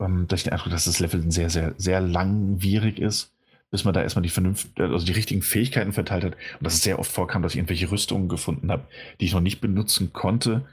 ähm, 0.00 0.28
dass 0.28 0.40
ich 0.40 0.44
den 0.44 0.52
Eindruck, 0.52 0.70
dass 0.70 0.84
das 0.84 1.00
Leveln 1.00 1.30
sehr, 1.30 1.50
sehr, 1.50 1.74
sehr 1.78 2.00
langwierig 2.00 2.98
ist 2.98 3.35
bis 3.70 3.84
man 3.84 3.94
da 3.94 4.02
erstmal 4.02 4.22
die 4.22 4.28
vernünft, 4.28 4.80
also 4.80 5.04
die 5.04 5.12
richtigen 5.12 5.42
Fähigkeiten 5.42 5.92
verteilt 5.92 6.24
hat. 6.24 6.32
Und 6.34 6.64
dass 6.64 6.74
es 6.74 6.82
sehr 6.82 6.98
oft 6.98 7.10
vorkam, 7.10 7.42
dass 7.42 7.52
ich 7.52 7.58
irgendwelche 7.58 7.90
Rüstungen 7.90 8.28
gefunden 8.28 8.70
habe, 8.70 8.86
die 9.20 9.26
ich 9.26 9.32
noch 9.32 9.40
nicht 9.40 9.60
benutzen 9.60 10.12
konnte, 10.12 10.64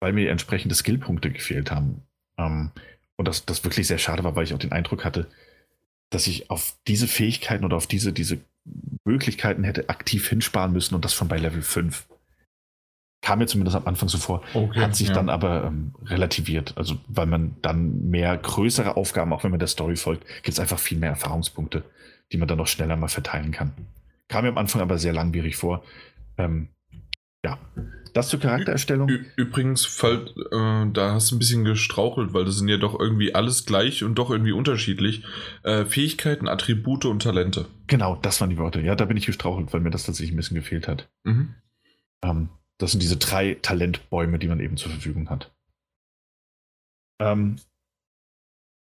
weil 0.00 0.12
mir 0.12 0.30
entsprechende 0.30 0.74
Skillpunkte 0.74 1.30
gefehlt 1.30 1.70
haben. 1.70 2.02
Ähm, 2.38 2.70
und 3.16 3.28
das, 3.28 3.44
das 3.44 3.64
wirklich 3.64 3.86
sehr 3.86 3.98
schade 3.98 4.24
war, 4.24 4.34
weil 4.34 4.44
ich 4.44 4.54
auch 4.54 4.58
den 4.58 4.72
Eindruck 4.72 5.04
hatte, 5.04 5.26
dass 6.10 6.26
ich 6.26 6.50
auf 6.50 6.74
diese 6.86 7.06
Fähigkeiten 7.06 7.64
oder 7.64 7.76
auf 7.76 7.86
diese, 7.86 8.12
diese 8.12 8.38
Möglichkeiten 9.04 9.64
hätte 9.64 9.88
aktiv 9.88 10.28
hinsparen 10.28 10.72
müssen 10.72 10.94
und 10.94 11.04
das 11.04 11.14
schon 11.14 11.28
bei 11.28 11.38
Level 11.38 11.62
5. 11.62 12.06
Kam 13.20 13.38
mir 13.38 13.46
zumindest 13.46 13.76
am 13.76 13.86
Anfang 13.86 14.08
so 14.08 14.18
vor, 14.18 14.42
okay, 14.52 14.80
hat 14.80 14.96
sich 14.96 15.08
ja. 15.08 15.14
dann 15.14 15.28
aber 15.28 15.64
ähm, 15.64 15.94
relativiert. 16.04 16.76
Also, 16.76 16.98
weil 17.06 17.26
man 17.26 17.56
dann 17.62 18.10
mehr 18.10 18.36
größere 18.36 18.96
Aufgaben, 18.96 19.32
auch 19.32 19.44
wenn 19.44 19.52
man 19.52 19.60
der 19.60 19.68
Story 19.68 19.96
folgt, 19.96 20.26
gibt 20.42 20.48
es 20.48 20.58
einfach 20.58 20.80
viel 20.80 20.98
mehr 20.98 21.10
Erfahrungspunkte 21.10 21.84
die 22.32 22.38
man 22.38 22.48
dann 22.48 22.58
noch 22.58 22.66
schneller 22.66 22.96
mal 22.96 23.08
verteilen 23.08 23.52
kann. 23.52 23.72
Kam 24.28 24.44
mir 24.44 24.50
am 24.50 24.58
Anfang 24.58 24.80
aber 24.80 24.98
sehr 24.98 25.12
langwierig 25.12 25.56
vor. 25.56 25.84
Ähm, 26.38 26.68
ja, 27.44 27.58
das 28.14 28.28
zur 28.28 28.40
Charaktererstellung. 28.40 29.08
Ü 29.08 29.24
übrigens, 29.36 29.84
fall, 29.84 30.26
äh, 30.50 30.92
da 30.92 31.14
hast 31.14 31.30
du 31.30 31.36
ein 31.36 31.38
bisschen 31.38 31.64
gestrauchelt, 31.64 32.34
weil 32.34 32.44
das 32.44 32.56
sind 32.56 32.68
ja 32.68 32.76
doch 32.76 32.98
irgendwie 32.98 33.34
alles 33.34 33.64
gleich 33.64 34.04
und 34.04 34.16
doch 34.16 34.30
irgendwie 34.30 34.52
unterschiedlich. 34.52 35.24
Äh, 35.62 35.86
Fähigkeiten, 35.86 36.48
Attribute 36.48 37.06
und 37.06 37.22
Talente. 37.22 37.66
Genau, 37.86 38.16
das 38.16 38.40
waren 38.40 38.50
die 38.50 38.58
Worte. 38.58 38.80
Ja, 38.80 38.94
da 38.94 39.06
bin 39.06 39.16
ich 39.16 39.26
gestrauchelt, 39.26 39.72
weil 39.72 39.80
mir 39.80 39.90
das 39.90 40.04
tatsächlich 40.04 40.34
ein 40.34 40.36
bisschen 40.36 40.56
gefehlt 40.56 40.88
hat. 40.88 41.08
Mhm. 41.24 41.54
Ähm, 42.22 42.48
das 42.78 42.92
sind 42.92 43.02
diese 43.02 43.16
drei 43.16 43.54
Talentbäume, 43.62 44.38
die 44.38 44.48
man 44.48 44.60
eben 44.60 44.76
zur 44.76 44.90
Verfügung 44.90 45.30
hat. 45.30 45.50
Ähm, 47.20 47.56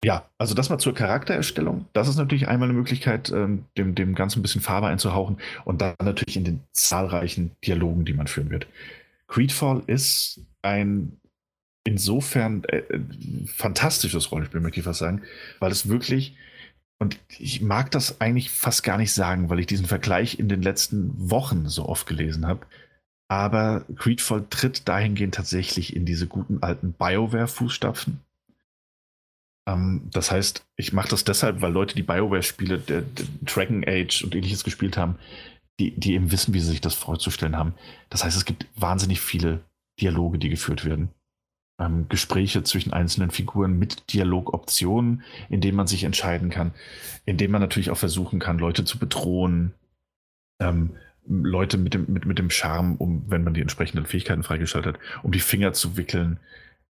ja, 0.03 0.29
also 0.37 0.53
das 0.53 0.69
mal 0.69 0.79
zur 0.79 0.93
Charaktererstellung. 0.93 1.85
Das 1.93 2.07
ist 2.07 2.17
natürlich 2.17 2.47
einmal 2.47 2.69
eine 2.69 2.77
Möglichkeit, 2.77 3.31
ähm, 3.31 3.65
dem, 3.77 3.95
dem 3.95 4.15
Ganzen 4.15 4.39
ein 4.39 4.41
bisschen 4.41 4.61
Farbe 4.61 4.87
einzuhauchen 4.87 5.37
und 5.65 5.81
dann 5.81 5.95
natürlich 6.03 6.37
in 6.37 6.43
den 6.43 6.61
zahlreichen 6.71 7.51
Dialogen, 7.65 8.05
die 8.05 8.13
man 8.13 8.27
führen 8.27 8.49
wird. 8.49 8.67
Creedfall 9.27 9.83
ist 9.87 10.41
ein 10.61 11.19
insofern 11.83 12.63
äh, 12.65 12.77
äh, 12.77 12.99
fantastisches 13.45 14.31
Rollenspiel, 14.31 14.61
möchte 14.61 14.79
ich 14.79 14.85
fast 14.85 14.99
sagen, 14.99 15.21
weil 15.59 15.71
es 15.71 15.89
wirklich, 15.89 16.35
und 16.99 17.19
ich 17.39 17.61
mag 17.61 17.91
das 17.91 18.21
eigentlich 18.21 18.49
fast 18.49 18.83
gar 18.83 18.97
nicht 18.97 19.13
sagen, 19.13 19.49
weil 19.49 19.59
ich 19.59 19.67
diesen 19.67 19.85
Vergleich 19.85 20.39
in 20.39 20.49
den 20.49 20.61
letzten 20.61 21.29
Wochen 21.29 21.67
so 21.67 21.85
oft 21.85 22.07
gelesen 22.07 22.47
habe. 22.47 22.65
Aber 23.29 23.85
Creedfall 23.95 24.45
tritt 24.49 24.87
dahingehend 24.87 25.35
tatsächlich 25.35 25.95
in 25.95 26.05
diese 26.05 26.27
guten 26.27 26.61
alten 26.61 26.93
BioWare-Fußstapfen 26.93 28.19
ähm, 29.67 30.09
das 30.11 30.31
heißt, 30.31 30.65
ich 30.75 30.93
mache 30.93 31.09
das 31.09 31.23
deshalb, 31.23 31.61
weil 31.61 31.71
Leute, 31.71 31.95
die 31.95 32.03
Bioware-Spiele, 32.03 33.05
Dragon 33.43 33.83
Age 33.87 34.23
und 34.23 34.35
ähnliches 34.35 34.63
gespielt 34.63 34.97
haben, 34.97 35.17
die, 35.79 35.91
die 35.91 36.13
eben 36.13 36.31
wissen, 36.31 36.53
wie 36.53 36.59
sie 36.59 36.69
sich 36.69 36.81
das 36.81 36.93
vorzustellen 36.93 37.57
haben. 37.57 37.73
Das 38.09 38.23
heißt, 38.23 38.37
es 38.37 38.45
gibt 38.45 38.67
wahnsinnig 38.75 39.21
viele 39.21 39.61
Dialoge, 39.99 40.37
die 40.37 40.49
geführt 40.49 40.85
werden. 40.85 41.09
Ähm, 41.79 42.07
Gespräche 42.09 42.63
zwischen 42.63 42.93
einzelnen 42.93 43.31
Figuren 43.31 43.79
mit 43.79 44.13
Dialogoptionen, 44.13 45.23
in 45.49 45.61
denen 45.61 45.77
man 45.77 45.87
sich 45.87 46.03
entscheiden 46.03 46.49
kann, 46.49 46.73
in 47.25 47.37
denen 47.37 47.51
man 47.51 47.61
natürlich 47.61 47.89
auch 47.89 47.97
versuchen 47.97 48.39
kann, 48.39 48.59
Leute 48.59 48.85
zu 48.85 48.99
bedrohen, 48.99 49.73
ähm, 50.61 50.91
Leute 51.25 51.77
mit 51.77 51.93
dem, 51.93 52.05
mit, 52.11 52.25
mit 52.25 52.37
dem 52.37 52.49
Charme, 52.49 52.95
um, 52.97 53.23
wenn 53.27 53.43
man 53.43 53.53
die 53.53 53.61
entsprechenden 53.61 54.05
Fähigkeiten 54.05 54.43
freigeschaltet 54.43 54.95
hat, 54.95 55.01
um 55.23 55.31
die 55.31 55.39
Finger 55.39 55.73
zu 55.73 55.97
wickeln. 55.97 56.39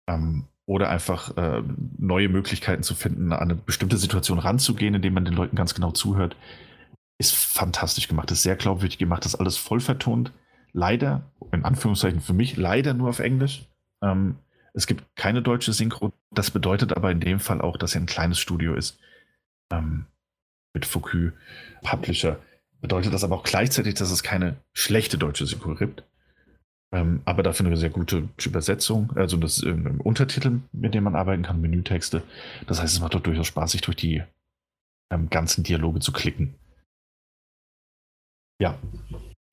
Ähm, 0.08 0.46
oder 0.70 0.92
einfach 0.92 1.36
äh, 1.36 1.64
neue 1.98 2.30
Möglichkeiten 2.30 2.84
zu 2.84 2.94
finden, 2.94 3.34
an 3.34 3.40
eine 3.40 3.56
bestimmte 3.56 3.98
Situation 3.98 4.38
ranzugehen, 4.38 4.94
indem 4.94 5.16
man 5.16 5.26
den 5.26 5.34
Leuten 5.34 5.56
ganz 5.56 5.74
genau 5.74 5.90
zuhört, 5.90 6.36
ist 7.18 7.34
fantastisch 7.36 8.08
gemacht, 8.08 8.30
ist 8.30 8.44
sehr 8.44 8.56
glaubwürdig 8.56 9.00
gemacht, 9.00 9.26
ist 9.26 9.34
alles 9.34 9.58
voll 9.58 9.80
vertont. 9.80 10.32
Leider, 10.72 11.24
in 11.52 11.66
Anführungszeichen 11.66 12.22
für 12.22 12.34
mich, 12.34 12.56
leider 12.56 12.94
nur 12.94 13.10
auf 13.10 13.18
Englisch. 13.18 13.66
Ähm, 14.04 14.36
es 14.76 14.86
gibt 14.86 15.04
keine 15.16 15.42
deutsche 15.42 15.74
Synchro. 15.74 16.14
Das 16.30 16.52
bedeutet 16.52 16.96
aber 16.96 17.10
in 17.10 17.20
dem 17.20 17.40
Fall 17.40 17.62
auch, 17.62 17.76
dass 17.76 17.96
er 17.96 18.02
ein 18.02 18.06
kleines 18.06 18.38
Studio 18.38 18.76
ist. 18.76 19.00
Ähm, 19.72 20.06
mit 20.76 20.86
Focus 20.86 21.32
Publisher. 21.82 22.38
Bedeutet 22.80 23.12
das 23.12 23.24
aber 23.24 23.38
auch 23.38 23.44
gleichzeitig, 23.44 23.96
dass 23.96 24.12
es 24.12 24.22
keine 24.22 24.58
schlechte 24.74 25.18
deutsche 25.18 25.48
Synchro 25.48 25.74
gibt. 25.74 26.04
Ähm, 26.92 27.22
aber 27.26 27.44
dafür 27.44 27.68
eine 27.68 27.78
sehr 27.78 27.92
gute 27.92 28.30
Übersetzung, 28.44 29.12
also 29.16 29.38
das 29.38 29.62
äh, 29.62 29.76
Untertitel, 30.00 30.62
mit 30.72 30.96
dem 30.96 31.04
man 31.04 31.16
arbeiten 31.16 31.44
kann, 31.44 31.62
Menütexte. 31.62 32.24
Das 32.66 32.82
heißt, 32.82 32.94
es 32.94 33.00
macht 33.00 33.14
doch 33.14 33.22
durchaus 33.22 33.48
Spaß, 33.48 33.72
sich 33.72 33.82
durch 33.82 33.98
die 33.98 34.24
ähm, 35.12 35.30
ganzen 35.30 35.64
Dialoge 35.64 36.00
zu 36.00 36.12
klicken. 36.12 36.56
Ja. 38.60 38.80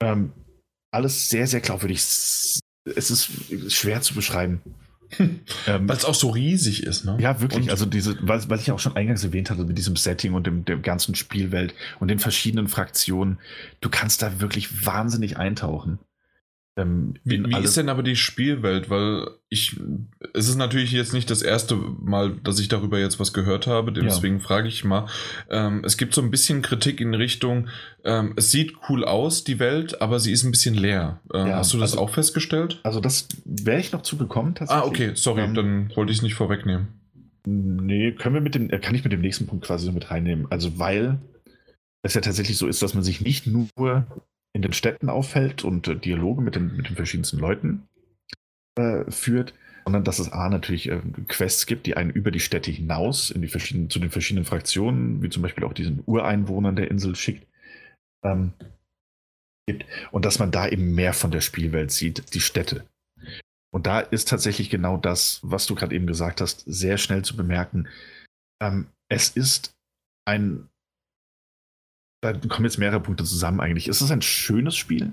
Ähm, 0.03 0.33
alles 0.91 1.29
sehr, 1.29 1.47
sehr 1.47 1.61
glaubwürdig. 1.61 1.99
Es 1.99 2.61
ist 2.85 3.31
schwer 3.73 4.01
zu 4.01 4.15
beschreiben. 4.15 4.63
ähm, 5.19 5.89
weil 5.89 5.97
es 5.97 6.05
auch 6.05 6.15
so 6.15 6.31
riesig 6.31 6.83
ist, 6.83 7.05
ne? 7.05 7.17
Ja, 7.21 7.41
wirklich. 7.41 7.65
Und 7.65 7.71
also 7.71 7.87
diese, 7.87 8.17
was, 8.23 8.51
was 8.51 8.63
ich 8.63 8.73
auch 8.73 8.81
schon 8.81 8.97
eingangs 8.97 9.23
erwähnt 9.23 9.51
hatte, 9.51 9.65
mit 9.65 9.79
diesem 9.79 9.95
Setting 9.95 10.35
und 10.35 10.49
dem, 10.49 10.65
der 10.65 10.79
ganzen 10.79 11.15
Spielwelt 11.15 11.75
und 12.01 12.09
den 12.09 12.19
verschiedenen 12.19 12.67
Fraktionen, 12.67 13.39
du 13.81 13.89
kannst 13.89 14.23
da 14.23 14.41
wirklich 14.41 14.85
wahnsinnig 14.85 15.37
eintauchen. 15.37 16.01
Ähm, 16.79 17.15
wie, 17.25 17.43
wie 17.43 17.65
ist 17.65 17.77
denn 17.79 17.89
aber 17.89 18.03
die 18.03 18.17
Spielwelt? 18.17 18.91
Weil 18.91 19.29
ich, 19.49 19.81
es 20.35 20.49
ist 20.49 20.57
natürlich 20.57 20.93
jetzt 20.93 21.15
nicht 21.15 21.31
das 21.31 21.41
erste 21.41 21.75
Mal, 21.75 22.33
dass 22.43 22.59
ich 22.59 22.69
darüber 22.69 22.99
jetzt 22.99 23.19
was 23.19 23.33
gehört 23.33 23.67
habe, 23.67 23.93
deswegen 23.93 24.39
ja. 24.39 24.43
frage 24.43 24.69
ich 24.69 24.85
mal. 24.85 25.07
Ähm, 25.49 25.83
es 25.85 25.97
gibt 25.97 26.15
so 26.15 26.21
ein 26.21 26.31
bisschen 26.31 26.61
Kritik 26.61 27.01
in 27.01 27.15
Richtung, 27.15 27.69
ähm, 28.05 28.35
es 28.37 28.51
sieht 28.51 28.75
cool 28.89 29.05
aus, 29.05 29.43
die 29.43 29.59
Welt, 29.59 30.03
aber 30.03 30.21
sie 30.21 30.33
ist 30.33 30.45
ein 30.45 30.51
bisschen 30.51 30.75
leer. 30.75 31.21
Ähm, 31.33 31.47
ja, 31.47 31.57
hast 31.57 31.73
du 31.73 31.79
das 31.79 31.93
also, 31.93 32.05
auch 32.05 32.11
festgestellt? 32.11 32.81
Also 32.83 33.01
das 33.01 33.29
wäre 33.47 33.81
ich 33.81 33.93
noch 33.93 34.03
zugekommen 34.03 34.55
tatsächlich. 34.55 34.85
Ah, 34.85 34.87
okay, 34.87 35.13
sorry, 35.15 35.43
ähm, 35.43 35.55
dann 35.55 35.93
wollte 35.97 36.13
ich 36.13 36.19
es 36.19 36.23
nicht 36.23 36.35
vorwegnehmen. 36.35 36.89
Nee, 37.47 38.13
können 38.13 38.35
wir 38.35 38.43
mit 38.43 38.55
dem, 38.55 38.69
kann 38.69 38.95
ich 38.95 39.05
mit 39.05 39.13
dem 39.13 39.23
nächsten 39.23 39.47
Punkt 39.47 39.65
quasi 39.65 39.87
so 39.87 39.93
mit 39.93 40.11
reinnehmen. 40.11 40.47
Also 40.51 40.79
weil 40.79 41.21
es 42.03 42.15
ja 42.15 42.21
tatsächlich 42.21 42.59
so 42.59 42.67
ist, 42.67 42.83
dass 42.83 42.93
man 42.93 43.03
sich 43.03 43.21
nicht 43.23 43.47
nur 43.47 44.07
in 44.57 44.63
den 44.63 44.73
Städten 44.73 45.11
auffällt 45.11 45.65
und 45.65 45.87
äh, 45.87 45.97
Dialoge 45.97 46.41
mit 46.41 46.55
den, 46.55 46.75
mit 46.77 46.89
den 46.89 46.97
verschiedensten 46.97 47.39
Leuten 47.39 47.87
äh, 48.77 49.09
führt, 49.11 49.53
sondern 49.85 50.03
dass 50.03 50.19
es 50.19 50.33
A 50.33 50.49
natürlich 50.49 50.89
äh, 50.89 51.03
Quests 51.29 51.67
gibt, 51.67 51.87
die 51.87 51.97
einen 51.97 52.09
über 52.09 52.31
die 52.31 52.41
Städte 52.41 52.71
hinaus 52.71 53.31
in 53.31 53.43
die 53.43 53.49
verschiedenen, 53.49 53.91
zu 53.91 53.99
den 53.99 54.11
verschiedenen 54.11 54.47
Fraktionen, 54.47 55.23
wie 55.23 55.29
zum 55.29 55.43
Beispiel 55.43 55.65
auch 55.65 55.75
diesen 55.75 56.03
Ureinwohnern 56.07 56.75
der 56.75 56.91
Insel 56.91 57.15
schickt, 57.15 57.47
ähm, 58.25 58.55
gibt. 59.69 59.85
Und 60.11 60.25
dass 60.25 60.39
man 60.39 60.51
da 60.51 60.67
eben 60.67 60.95
mehr 60.95 61.13
von 61.13 61.31
der 61.31 61.43
Spielwelt 61.43 61.91
sieht, 61.91 62.33
die 62.33 62.41
Städte. 62.41 62.87
Und 63.75 63.87
da 63.87 64.01
ist 64.01 64.29
tatsächlich 64.29 64.71
genau 64.71 64.97
das, 64.97 65.41
was 65.43 65.67
du 65.67 65.75
gerade 65.75 65.95
eben 65.95 66.07
gesagt 66.07 66.41
hast, 66.41 66.65
sehr 66.67 66.97
schnell 66.97 67.23
zu 67.27 67.37
bemerken. 67.37 67.89
Ähm, 68.63 68.87
es 69.11 69.29
ist 69.29 69.75
ein 70.27 70.71
da 72.21 72.33
kommen 72.33 72.65
jetzt 72.65 72.79
mehrere 72.79 73.01
Punkte 73.01 73.25
zusammen 73.25 73.61
eigentlich. 73.61 73.89
Es 73.89 74.03
ist 74.03 74.11
ein 74.11 74.23
schönes 74.23 74.77
Spiel. 74.77 75.13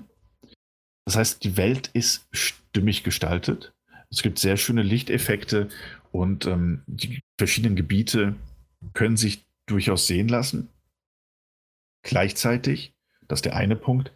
Das 1.04 1.16
heißt, 1.16 1.44
die 1.44 1.56
Welt 1.56 1.90
ist 1.92 2.26
stimmig 2.32 3.04
gestaltet. 3.04 3.72
Es 4.10 4.22
gibt 4.22 4.38
sehr 4.38 4.56
schöne 4.56 4.82
Lichteffekte 4.82 5.68
und 6.12 6.46
ähm, 6.46 6.82
die 6.86 7.20
verschiedenen 7.38 7.76
Gebiete 7.76 8.34
können 8.92 9.16
sich 9.16 9.44
durchaus 9.66 10.06
sehen 10.06 10.28
lassen. 10.28 10.68
Gleichzeitig, 12.02 12.94
das 13.26 13.38
ist 13.38 13.44
der 13.46 13.56
eine 13.56 13.76
Punkt, 13.76 14.12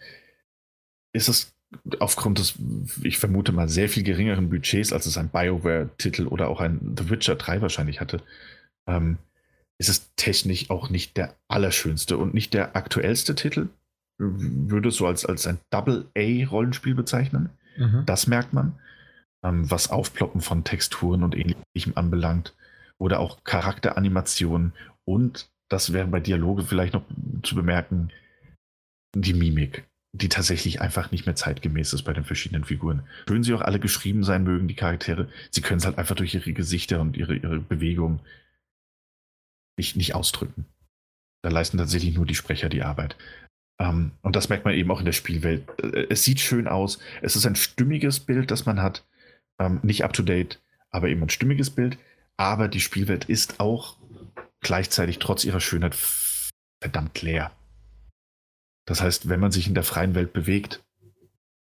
ist 1.13 1.29
es 1.29 1.55
aufgrund 1.99 2.39
des, 2.39 2.55
ich 3.03 3.19
vermute 3.19 3.53
mal, 3.53 3.69
sehr 3.69 3.89
viel 3.89 4.03
geringeren 4.03 4.49
Budgets, 4.51 4.93
als 4.93 5.07
es 5.07 5.19
ein 5.19 5.29
BioWare-Titel 5.29 6.27
oder 6.27 6.49
auch 6.49 6.61
ein 6.61 6.97
The 6.97 7.11
Witcher 7.11 7.37
3 7.37 7.61
wahrscheinlich 7.61 8.01
hatte, 8.01 8.23
ähm, 8.87 9.19
ist 9.79 9.89
es 9.89 10.11
technisch 10.17 10.71
auch 10.71 10.91
nicht 10.91 11.17
der 11.17 11.35
allerschönste 11.49 12.19
und 12.19 12.35
nicht 12.35 12.53
der 12.53 12.77
aktuellste 12.77 13.35
Titel. 13.35 13.69
Würde 14.19 14.89
es 14.89 14.97
so 14.97 15.07
als, 15.07 15.25
als 15.25 15.47
ein 15.47 15.59
Double-A-Rollenspiel 15.71 16.95
bezeichnen. 16.95 17.51
Mhm. 17.77 18.03
Das 18.05 18.27
merkt 18.27 18.53
man. 18.53 18.79
Ähm, 19.45 19.71
was 19.71 19.91
Aufploppen 19.91 20.41
von 20.41 20.65
Texturen 20.65 21.23
und 21.23 21.37
ähnlichem 21.37 21.93
anbelangt. 21.95 22.55
Oder 22.99 23.21
auch 23.21 23.45
Charakteranimationen. 23.45 24.73
Und 25.05 25.49
das 25.69 25.93
wäre 25.93 26.09
bei 26.09 26.19
Dialoge 26.19 26.65
vielleicht 26.65 26.95
noch 26.95 27.05
zu 27.45 27.55
bemerken, 27.55 28.11
die 29.15 29.35
Mimik, 29.35 29.85
die 30.13 30.29
tatsächlich 30.29 30.81
einfach 30.81 31.13
nicht 31.13 31.27
mehr 31.27 31.37
zeitgemäß 31.37 31.93
ist 31.93 32.03
bei 32.03 32.13
den 32.13 32.25
verschiedenen 32.25 32.65
Figuren. 32.65 33.05
Schön 33.29 33.45
sie 33.45 33.55
auch 33.55 33.61
alle 33.61 33.79
geschrieben 33.79 34.25
sein 34.25 34.43
mögen, 34.43 34.67
die 34.67 34.75
Charaktere, 34.75 35.29
sie 35.51 35.61
können 35.61 35.79
es 35.79 35.87
halt 35.87 35.99
einfach 35.99 36.17
durch 36.17 36.35
ihre 36.35 36.53
Gesichter 36.53 37.01
und 37.01 37.17
ihre, 37.17 37.37
ihre 37.37 37.61
Bewegung 37.61 38.21
nicht, 39.79 39.97
nicht 39.97 40.15
ausdrücken. 40.15 40.67
Da 41.43 41.51
leisten 41.51 41.79
tatsächlich 41.79 42.15
nur 42.15 42.27
die 42.27 42.35
Sprecher 42.35 42.69
die 42.69 42.83
Arbeit. 42.83 43.17
Ähm, 43.81 44.13
und 44.23 44.37
das 44.37 44.49
merkt 44.49 44.65
man 44.65 44.75
eben 44.75 44.91
auch 44.91 44.99
in 44.99 45.07
der 45.07 45.13
Spielwelt. 45.13 45.67
Äh, 45.83 46.07
es 46.11 46.25
sieht 46.25 46.41
schön 46.41 46.69
aus. 46.69 46.99
Es 47.23 47.37
ist 47.37 47.47
ein 47.47 47.57
stimmiges 47.57 48.21
Bild, 48.21 48.51
das 48.51 48.67
man 48.67 48.83
hat. 48.83 49.07
Ähm, 49.59 49.81
nicht 49.83 50.05
up 50.05 50.13
to 50.13 50.23
date, 50.23 50.61
aber 50.91 51.09
eben 51.09 51.23
ein 51.23 51.31
stimmiges 51.31 51.71
Bild. 51.71 51.99
Aber 52.37 52.69
die 52.69 52.81
Spielwelt 52.81 53.25
ist 53.25 53.61
auch 53.61 53.97
gleichzeitig 54.61 55.19
trotz 55.19 55.45
ihrer 55.45 55.61
Schönheit 55.61 55.97
verdammt 56.81 57.23
leer. 57.23 57.53
Das 58.87 59.03
heißt, 59.03 59.29
wenn 59.29 59.41
man 59.41 59.53
sich 59.53 59.69
in 59.69 59.75
der 59.75 59.85
freien 59.85 60.15
Welt 60.15 60.33
bewegt, 60.33 60.83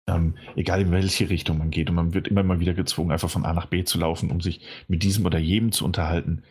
ähm, 0.07 0.37
egal 0.57 0.83
in 0.83 0.91
welche 0.91 1.31
Richtung 1.31 1.59
man 1.59 1.71
geht, 1.71 1.89
und 1.89 1.97
man 1.97 2.13
wird 2.13 2.29
immer 2.29 2.43
mal 2.43 2.61
wieder 2.61 2.75
gezwungen, 2.75 3.13
einfach 3.13 3.31
von 3.31 3.45
A 3.45 3.53
nach 3.53 3.67
B 3.67 3.85
zu 3.85 3.99
laufen, 3.99 4.31
um 4.31 4.41
sich 4.41 4.61
mit 4.89 5.03
diesem 5.03 5.25
oder 5.25 5.39
jedem 5.39 5.73
zu 5.73 5.85
unterhalten, 5.85 6.43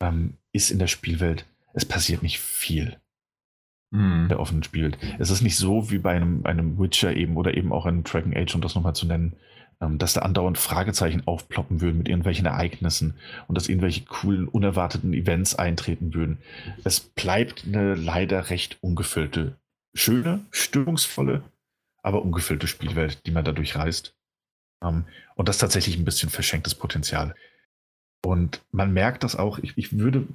ähm, 0.00 0.34
ist 0.52 0.70
in 0.70 0.78
der 0.78 0.86
Spielwelt, 0.86 1.44
es 1.74 1.84
passiert 1.84 2.22
nicht 2.22 2.40
viel. 2.40 2.96
Mhm. 3.90 4.28
Der 4.28 4.40
offenen 4.40 4.62
Spielwelt. 4.62 4.98
Es 5.18 5.30
ist 5.30 5.40
nicht 5.40 5.56
so 5.56 5.90
wie 5.90 5.98
bei 5.98 6.12
einem, 6.12 6.44
einem 6.44 6.78
Witcher 6.78 7.16
eben 7.16 7.36
oder 7.36 7.54
eben 7.54 7.72
auch 7.72 7.86
einem 7.86 8.04
Dragon 8.04 8.36
Age, 8.36 8.54
um 8.54 8.60
das 8.60 8.74
nochmal 8.74 8.94
zu 8.94 9.06
nennen, 9.06 9.36
ähm, 9.80 9.98
dass 9.98 10.12
da 10.12 10.22
andauernd 10.22 10.58
Fragezeichen 10.58 11.22
aufploppen 11.26 11.80
würden 11.80 11.98
mit 11.98 12.08
irgendwelchen 12.08 12.46
Ereignissen 12.46 13.14
und 13.46 13.54
dass 13.56 13.68
irgendwelche 13.68 14.04
coolen, 14.04 14.48
unerwarteten 14.48 15.14
Events 15.14 15.54
eintreten 15.54 16.14
würden. 16.14 16.38
Es 16.84 17.00
bleibt 17.00 17.64
eine 17.66 17.94
leider 17.94 18.50
recht 18.50 18.78
ungefüllte, 18.80 19.56
schöne, 19.94 20.40
stimmungsvolle, 20.50 21.42
aber 22.02 22.22
ungefüllte 22.22 22.66
Spielwelt, 22.66 23.24
die 23.26 23.30
man 23.30 23.44
dadurch 23.44 23.76
reist. 23.76 24.14
Um, 24.80 24.88
ähm, 24.88 25.04
und 25.34 25.48
das 25.48 25.58
tatsächlich 25.58 25.96
ein 25.96 26.04
bisschen 26.04 26.30
verschenktes 26.30 26.74
Potenzial. 26.74 27.34
Und 28.24 28.62
man 28.72 28.92
merkt 28.92 29.22
das 29.24 29.36
auch, 29.36 29.58
ich, 29.58 29.76
ich, 29.76 29.98
würde, 29.98 30.26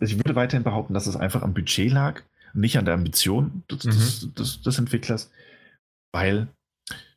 ich 0.00 0.16
würde 0.16 0.36
weiterhin 0.36 0.62
behaupten, 0.62 0.94
dass 0.94 1.06
es 1.06 1.16
einfach 1.16 1.42
am 1.42 1.54
Budget 1.54 1.90
lag, 1.90 2.22
nicht 2.54 2.78
an 2.78 2.84
der 2.84 2.94
Ambition 2.94 3.64
des, 3.70 3.84
mhm. 3.84 3.90
des, 3.90 4.34
des, 4.34 4.62
des 4.62 4.78
Entwicklers, 4.78 5.30
weil 6.12 6.48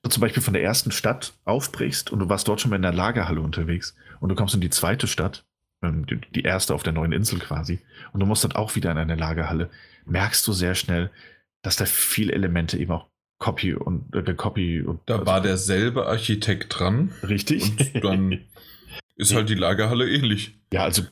du 0.01 0.09
zum 0.09 0.21
Beispiel 0.21 0.43
von 0.43 0.53
der 0.53 0.63
ersten 0.63 0.91
Stadt 0.91 1.33
aufbrichst 1.45 2.11
und 2.11 2.19
du 2.19 2.29
warst 2.29 2.47
dort 2.47 2.59
schon 2.59 2.69
mal 2.69 2.77
in 2.77 2.81
der 2.81 2.93
Lagerhalle 2.93 3.41
unterwegs 3.41 3.95
und 4.19 4.29
du 4.29 4.35
kommst 4.35 4.55
in 4.55 4.61
die 4.61 4.69
zweite 4.69 5.07
Stadt, 5.07 5.45
ähm, 5.83 6.05
die 6.33 6.41
erste 6.41 6.73
auf 6.73 6.83
der 6.83 6.93
neuen 6.93 7.11
Insel 7.11 7.39
quasi, 7.39 7.79
und 8.11 8.19
du 8.19 8.25
musst 8.25 8.43
dann 8.43 8.53
auch 8.53 8.75
wieder 8.75 8.91
in 8.91 8.97
eine 8.97 9.15
Lagerhalle, 9.15 9.69
merkst 10.05 10.45
du 10.47 10.53
sehr 10.53 10.75
schnell, 10.75 11.11
dass 11.61 11.75
da 11.75 11.85
viele 11.85 12.33
Elemente 12.33 12.77
eben 12.77 12.91
auch 12.91 13.07
Copy 13.39 13.73
und 13.73 14.13
äh, 14.13 14.33
Copy 14.33 14.81
und 14.81 14.99
da 15.05 15.15
also, 15.15 15.25
war 15.25 15.41
derselbe 15.41 16.07
Architekt 16.07 16.77
dran. 16.77 17.13
Richtig. 17.23 17.93
Und 17.95 18.03
dann 18.03 18.39
ist 19.19 19.35
halt 19.35 19.49
die 19.49 19.55
Lagerhalle 19.55 20.09
ähnlich. 20.09 20.57
Ja, 20.71 20.83
also 20.83 21.03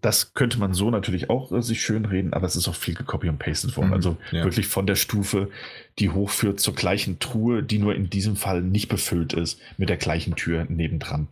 das 0.00 0.32
könnte 0.32 0.58
man 0.58 0.72
so 0.72 0.90
natürlich 0.90 1.28
auch 1.28 1.52
äh, 1.52 1.62
sich 1.62 1.82
schön 1.82 2.06
reden, 2.06 2.32
aber 2.32 2.46
es 2.46 2.56
ist 2.56 2.66
auch 2.68 2.74
viel 2.74 2.94
gecopy 2.94 3.28
und 3.28 3.38
pasted 3.38 3.76
worden. 3.76 3.88
Mhm, 3.88 3.94
also 3.94 4.16
ja. 4.32 4.44
wirklich 4.44 4.66
von 4.66 4.86
der 4.86 4.94
Stufe, 4.94 5.50
die 5.98 6.08
hochführt 6.08 6.58
zur 6.58 6.74
gleichen 6.74 7.18
Truhe, 7.18 7.62
die 7.62 7.78
nur 7.78 7.94
in 7.94 8.08
diesem 8.08 8.36
Fall 8.36 8.62
nicht 8.62 8.88
befüllt 8.88 9.34
ist, 9.34 9.60
mit 9.76 9.90
der 9.90 9.98
gleichen 9.98 10.36
Tür 10.36 10.64
nebendran. 10.70 11.28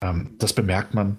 Ähm, 0.00 0.34
das 0.38 0.52
bemerkt 0.52 0.94
man, 0.94 1.18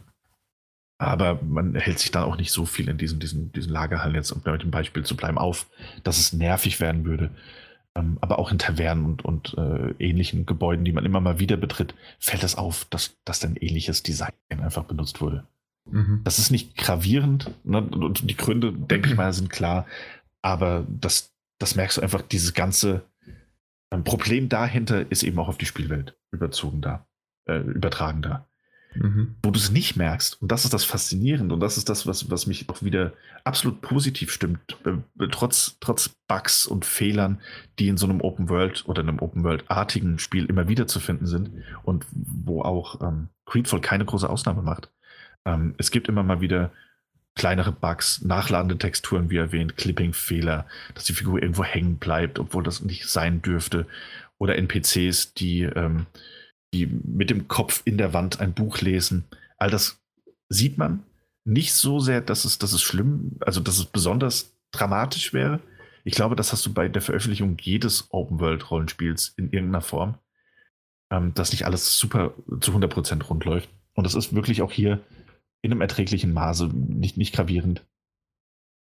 aber 0.97 1.39
man 1.41 1.75
hält 1.75 1.99
sich 1.99 2.11
dann 2.11 2.23
auch 2.23 2.35
nicht 2.35 2.51
so 2.51 2.65
viel 2.65 2.89
in 2.89 2.97
diesen, 2.97 3.21
diesen, 3.21 3.53
diesen 3.53 3.71
Lagerhallen 3.71 4.15
jetzt, 4.15 4.31
um 4.31 4.41
bei 4.41 4.57
dem 4.57 4.71
Beispiel 4.71 5.03
zu 5.05 5.15
bleiben, 5.15 5.37
auf, 5.37 5.67
dass 6.03 6.19
es 6.19 6.33
nervig 6.33 6.81
werden 6.81 7.05
würde. 7.05 7.31
Ähm, 7.95 8.17
aber 8.21 8.39
auch 8.39 8.51
in 8.51 8.59
Tavernen 8.59 9.05
und, 9.05 9.25
und 9.25 9.55
äh, 9.57 9.91
ähnlichen 9.99 10.45
Gebäuden, 10.45 10.85
die 10.85 10.91
man 10.91 11.05
immer 11.05 11.19
mal 11.19 11.39
wieder 11.39 11.57
betritt, 11.57 11.95
fällt 12.19 12.43
es 12.43 12.55
auf, 12.55 12.85
dass, 12.85 13.17
dass 13.25 13.39
dann 13.39 13.55
ähnliches 13.55 14.03
Design 14.03 14.33
einfach 14.49 14.83
benutzt 14.83 15.21
wurde. 15.21 15.47
Mhm. 15.89 16.21
Das 16.23 16.39
ist 16.39 16.51
nicht 16.51 16.77
gravierend 16.77 17.51
ne? 17.63 17.81
und 17.81 18.29
die 18.29 18.37
Gründe, 18.37 18.71
denke 18.71 19.09
ich 19.09 19.15
mal, 19.15 19.33
sind 19.33 19.49
klar, 19.49 19.85
aber 20.41 20.85
das, 20.87 21.33
das 21.59 21.75
merkst 21.75 21.97
du 21.97 22.01
einfach, 22.01 22.21
dieses 22.21 22.53
ganze 22.53 23.03
ähm, 23.91 24.03
Problem 24.03 24.49
dahinter 24.49 25.09
ist 25.11 25.23
eben 25.23 25.39
auch 25.39 25.47
auf 25.47 25.57
die 25.57 25.65
Spielwelt 25.65 26.17
überzogen 26.31 26.81
da, 26.81 27.07
äh, 27.47 27.59
übertragen 27.59 28.21
da. 28.21 28.48
Mhm. 28.95 29.35
Wo 29.43 29.51
du 29.51 29.59
es 29.59 29.71
nicht 29.71 29.95
merkst, 29.95 30.41
und 30.41 30.51
das 30.51 30.65
ist 30.65 30.73
das 30.73 30.83
Faszinierende, 30.83 31.53
und 31.53 31.59
das 31.59 31.77
ist 31.77 31.89
das, 31.89 32.07
was, 32.07 32.31
was 32.31 32.47
mich 32.47 32.69
auch 32.69 32.81
wieder 32.81 33.13
absolut 33.43 33.81
positiv 33.81 34.31
stimmt, 34.31 34.59
trotz, 35.31 35.77
trotz 35.79 36.09
Bugs 36.27 36.65
und 36.65 36.85
Fehlern, 36.85 37.39
die 37.77 37.87
in 37.87 37.97
so 37.97 38.07
einem 38.07 38.21
Open 38.21 38.49
World 38.49 38.83
oder 38.87 39.01
einem 39.01 39.19
Open 39.19 39.43
World-artigen 39.43 40.17
Spiel 40.17 40.45
immer 40.45 40.67
wieder 40.67 40.87
zu 40.87 40.99
finden 40.99 41.27
sind 41.27 41.51
und 41.83 42.05
wo 42.11 42.61
auch 42.61 43.01
ähm, 43.01 43.29
Creedfall 43.45 43.81
keine 43.81 44.05
große 44.05 44.29
Ausnahme 44.29 44.63
macht. 44.63 44.89
Ähm, 45.45 45.75
es 45.77 45.91
gibt 45.91 46.09
immer 46.09 46.23
mal 46.23 46.41
wieder 46.41 46.71
kleinere 47.35 47.71
Bugs, 47.71 48.21
nachladende 48.21 48.77
Texturen, 48.77 49.29
wie 49.29 49.37
erwähnt, 49.37 49.77
Clipping-Fehler, 49.77 50.65
dass 50.93 51.05
die 51.05 51.13
Figur 51.13 51.41
irgendwo 51.41 51.63
hängen 51.63 51.97
bleibt, 51.97 52.39
obwohl 52.39 52.63
das 52.63 52.81
nicht 52.81 53.07
sein 53.07 53.41
dürfte, 53.41 53.85
oder 54.39 54.55
NPCs, 54.55 55.33
die 55.33 55.63
ähm, 55.63 56.05
die 56.73 56.85
mit 56.85 57.29
dem 57.29 57.47
Kopf 57.47 57.81
in 57.85 57.97
der 57.97 58.13
Wand 58.13 58.39
ein 58.39 58.53
Buch 58.53 58.79
lesen. 58.81 59.25
All 59.57 59.69
das 59.69 60.01
sieht 60.49 60.77
man. 60.77 61.03
Nicht 61.45 61.73
so 61.73 61.99
sehr, 61.99 62.21
dass 62.21 62.45
es, 62.45 62.57
dass 62.57 62.73
es 62.73 62.81
schlimm, 62.81 63.37
also 63.41 63.59
dass 63.59 63.79
es 63.79 63.85
besonders 63.85 64.55
dramatisch 64.71 65.33
wäre. 65.33 65.61
Ich 66.03 66.13
glaube, 66.13 66.35
das 66.35 66.51
hast 66.51 66.65
du 66.65 66.73
bei 66.73 66.87
der 66.87 67.01
Veröffentlichung 67.01 67.57
jedes 67.59 68.07
Open-World-Rollenspiels 68.11 69.33
in 69.37 69.51
irgendeiner 69.51 69.81
Form, 69.81 70.17
ähm, 71.11 71.33
dass 71.33 71.51
nicht 71.51 71.65
alles 71.65 71.97
super 71.97 72.33
zu 72.61 72.71
100% 72.71 73.23
rund 73.23 73.45
läuft. 73.45 73.69
Und 73.93 74.03
das 74.05 74.15
ist 74.15 74.33
wirklich 74.33 74.61
auch 74.61 74.71
hier 74.71 75.03
in 75.61 75.71
einem 75.71 75.81
erträglichen 75.81 76.33
Maße, 76.33 76.67
nicht, 76.67 77.17
nicht 77.17 77.33
gravierend. 77.33 77.85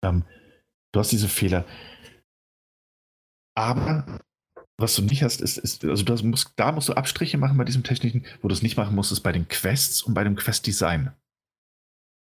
Ähm, 0.02 0.24
du 0.92 1.00
hast 1.00 1.12
diese 1.12 1.28
Fehler. 1.28 1.64
Aber 3.56 4.20
Was 4.76 4.96
du 4.96 5.02
nicht 5.02 5.22
hast, 5.22 5.40
ist, 5.40 5.56
ist 5.56 5.84
also 5.84 6.02
das 6.02 6.22
musst, 6.22 6.52
da 6.56 6.72
musst 6.72 6.88
du 6.88 6.94
Abstriche 6.94 7.38
machen 7.38 7.56
bei 7.56 7.64
diesem 7.64 7.84
technischen, 7.84 8.24
wo 8.42 8.48
du 8.48 8.54
es 8.54 8.62
nicht 8.62 8.76
machen 8.76 8.94
musst, 8.94 9.12
ist 9.12 9.20
bei 9.20 9.32
den 9.32 9.46
Quests 9.46 10.02
und 10.02 10.14
bei 10.14 10.24
dem 10.24 10.34
Quest-Design. 10.34 11.12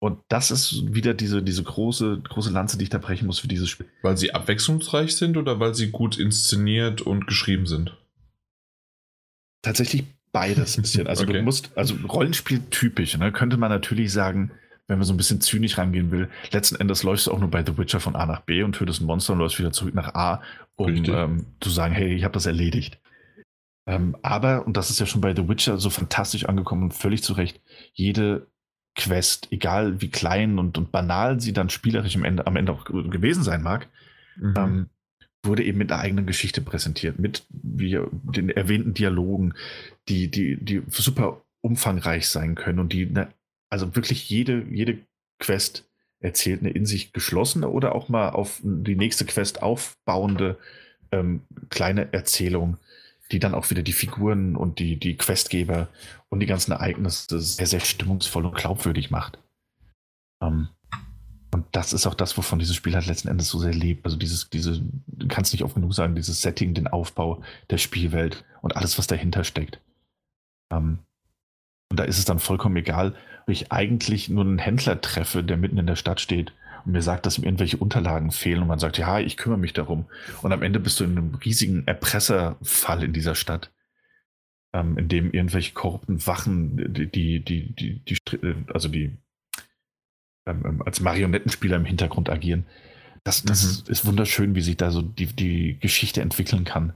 Und 0.02 0.18
das 0.26 0.50
ist 0.50 0.92
wieder 0.92 1.14
diese, 1.14 1.44
diese 1.44 1.62
große, 1.62 2.22
große 2.24 2.50
Lanze, 2.50 2.76
die 2.76 2.84
ich 2.84 2.90
da 2.90 2.98
brechen 2.98 3.26
muss 3.26 3.38
für 3.38 3.46
dieses 3.46 3.70
Spiel. 3.70 3.86
Weil 4.02 4.16
sie 4.16 4.34
abwechslungsreich 4.34 5.14
sind 5.14 5.36
oder 5.36 5.60
weil 5.60 5.76
sie 5.76 5.92
gut 5.92 6.18
inszeniert 6.18 7.00
und 7.02 7.28
geschrieben 7.28 7.66
sind? 7.66 7.96
Tatsächlich 9.62 10.04
beides 10.32 10.76
ein 10.76 10.82
bisschen. 10.82 11.06
Also 11.06 11.22
okay. 11.22 11.34
du 11.34 11.42
musst, 11.42 11.70
also 11.76 11.94
Rollenspiel 12.08 12.62
typisch, 12.70 13.16
ne, 13.16 13.30
könnte 13.30 13.58
man 13.58 13.70
natürlich 13.70 14.12
sagen, 14.12 14.50
wenn 14.88 14.98
man 14.98 15.06
so 15.06 15.14
ein 15.14 15.16
bisschen 15.16 15.40
zynisch 15.40 15.78
rangehen 15.78 16.10
will, 16.10 16.28
letzten 16.50 16.76
Endes 16.76 17.04
läufst 17.04 17.28
du 17.28 17.30
auch 17.30 17.38
nur 17.38 17.50
bei 17.50 17.64
The 17.64 17.78
Witcher 17.78 18.00
von 18.00 18.16
A 18.16 18.26
nach 18.26 18.40
B 18.40 18.64
und 18.64 18.72
tötest 18.72 19.00
ein 19.00 19.06
Monster 19.06 19.34
und 19.34 19.38
läufst 19.38 19.60
wieder 19.60 19.70
zurück 19.70 19.94
nach 19.94 20.14
A, 20.14 20.42
um 20.76 21.04
ähm, 21.04 21.46
zu 21.60 21.70
sagen, 21.70 21.94
hey, 21.94 22.14
ich 22.14 22.24
habe 22.24 22.34
das 22.34 22.46
erledigt. 22.46 22.98
Ähm, 23.86 24.16
aber, 24.22 24.66
und 24.66 24.76
das 24.76 24.90
ist 24.90 25.00
ja 25.00 25.06
schon 25.06 25.20
bei 25.20 25.34
The 25.34 25.48
Witcher 25.48 25.78
so 25.78 25.90
fantastisch 25.90 26.46
angekommen 26.46 26.84
und 26.84 26.94
völlig 26.94 27.22
zu 27.22 27.32
Recht, 27.32 27.60
jede 27.92 28.46
Quest, 28.94 29.48
egal 29.50 30.00
wie 30.00 30.10
klein 30.10 30.58
und, 30.58 30.78
und 30.78 30.92
banal 30.92 31.40
sie 31.40 31.52
dann 31.52 31.70
spielerisch 31.70 32.14
am 32.16 32.24
Ende, 32.24 32.46
am 32.46 32.56
Ende 32.56 32.72
auch 32.72 32.84
gewesen 32.84 33.42
sein 33.42 33.62
mag, 33.62 33.88
mhm. 34.36 34.54
ähm, 34.56 34.90
wurde 35.44 35.64
eben 35.64 35.78
mit 35.78 35.90
einer 35.90 36.00
eigenen 36.00 36.26
Geschichte 36.26 36.60
präsentiert, 36.60 37.18
mit 37.18 37.44
wie, 37.48 37.98
den 38.22 38.50
erwähnten 38.50 38.94
Dialogen, 38.94 39.54
die, 40.08 40.30
die, 40.30 40.56
die 40.56 40.82
super 40.88 41.42
umfangreich 41.62 42.28
sein 42.28 42.54
können 42.54 42.78
und 42.78 42.92
die, 42.92 43.06
ne, 43.06 43.28
also 43.70 43.96
wirklich 43.96 44.28
jede, 44.28 44.62
jede 44.70 44.98
Quest 45.40 45.88
erzählt 46.22 46.60
eine 46.60 46.70
in 46.70 46.86
sich 46.86 47.12
geschlossene 47.12 47.68
oder 47.68 47.94
auch 47.94 48.08
mal 48.08 48.30
auf 48.30 48.60
die 48.62 48.96
nächste 48.96 49.24
Quest 49.24 49.62
aufbauende 49.62 50.58
ähm, 51.10 51.42
kleine 51.68 52.12
Erzählung, 52.12 52.78
die 53.30 53.38
dann 53.38 53.54
auch 53.54 53.70
wieder 53.70 53.82
die 53.82 53.92
Figuren 53.92 54.56
und 54.56 54.78
die, 54.78 54.96
die 54.96 55.16
Questgeber 55.16 55.88
und 56.28 56.40
die 56.40 56.46
ganzen 56.46 56.72
Ereignisse 56.72 57.40
sehr, 57.40 57.66
sehr 57.66 57.80
stimmungsvoll 57.80 58.46
und 58.46 58.54
glaubwürdig 58.54 59.10
macht. 59.10 59.38
Ähm, 60.42 60.68
und 61.54 61.66
das 61.72 61.92
ist 61.92 62.06
auch 62.06 62.14
das, 62.14 62.36
wovon 62.38 62.58
dieses 62.58 62.76
Spiel 62.76 62.94
halt 62.94 63.06
letzten 63.06 63.28
Endes 63.28 63.48
so 63.48 63.58
sehr 63.58 63.74
lebt. 63.74 64.06
Also 64.06 64.16
dieses, 64.16 64.48
diese, 64.48 64.80
du 65.06 65.28
kannst 65.28 65.52
nicht 65.52 65.62
oft 65.62 65.74
genug 65.74 65.92
sagen, 65.92 66.14
dieses 66.14 66.40
Setting, 66.40 66.72
den 66.72 66.88
Aufbau 66.88 67.42
der 67.68 67.78
Spielwelt 67.78 68.44
und 68.62 68.76
alles, 68.76 68.96
was 68.96 69.06
dahinter 69.06 69.44
steckt. 69.44 69.78
Ähm, 70.72 70.98
und 71.90 72.00
da 72.00 72.04
ist 72.04 72.18
es 72.18 72.24
dann 72.24 72.38
vollkommen 72.38 72.76
egal, 72.76 73.14
ich 73.52 73.72
eigentlich 73.72 74.28
nur 74.28 74.44
einen 74.44 74.58
Händler 74.58 75.00
treffe, 75.00 75.44
der 75.44 75.56
mitten 75.56 75.78
in 75.78 75.86
der 75.86 75.96
Stadt 75.96 76.20
steht 76.20 76.52
und 76.84 76.92
mir 76.92 77.02
sagt, 77.02 77.26
dass 77.26 77.38
ihm 77.38 77.44
irgendwelche 77.44 77.76
Unterlagen 77.76 78.30
fehlen 78.30 78.62
und 78.62 78.68
man 78.68 78.78
sagt, 78.78 78.98
ja, 78.98 79.20
ich 79.20 79.36
kümmere 79.36 79.58
mich 79.58 79.72
darum. 79.72 80.06
Und 80.42 80.52
am 80.52 80.62
Ende 80.62 80.80
bist 80.80 80.98
du 80.98 81.04
in 81.04 81.12
einem 81.12 81.34
riesigen 81.34 81.86
Erpresserfall 81.86 83.04
in 83.04 83.12
dieser 83.12 83.34
Stadt, 83.34 83.70
ähm, 84.72 84.98
in 84.98 85.08
dem 85.08 85.32
irgendwelche 85.32 85.72
korrupten 85.72 86.26
Wachen, 86.26 86.92
die, 86.92 87.06
die, 87.06 87.44
die, 87.44 87.74
die, 87.74 88.00
die 88.04 88.18
also 88.72 88.88
die 88.88 89.16
ähm, 90.46 90.62
ähm, 90.66 90.82
als 90.82 91.00
Marionettenspieler 91.00 91.76
im 91.76 91.84
Hintergrund 91.84 92.28
agieren. 92.28 92.66
Das, 93.22 93.44
das 93.44 93.84
mhm. 93.84 93.92
ist 93.92 94.04
wunderschön, 94.04 94.54
wie 94.56 94.62
sich 94.62 94.76
da 94.76 94.90
so 94.90 95.02
die, 95.02 95.26
die 95.26 95.78
Geschichte 95.78 96.20
entwickeln 96.20 96.64
kann. 96.64 96.94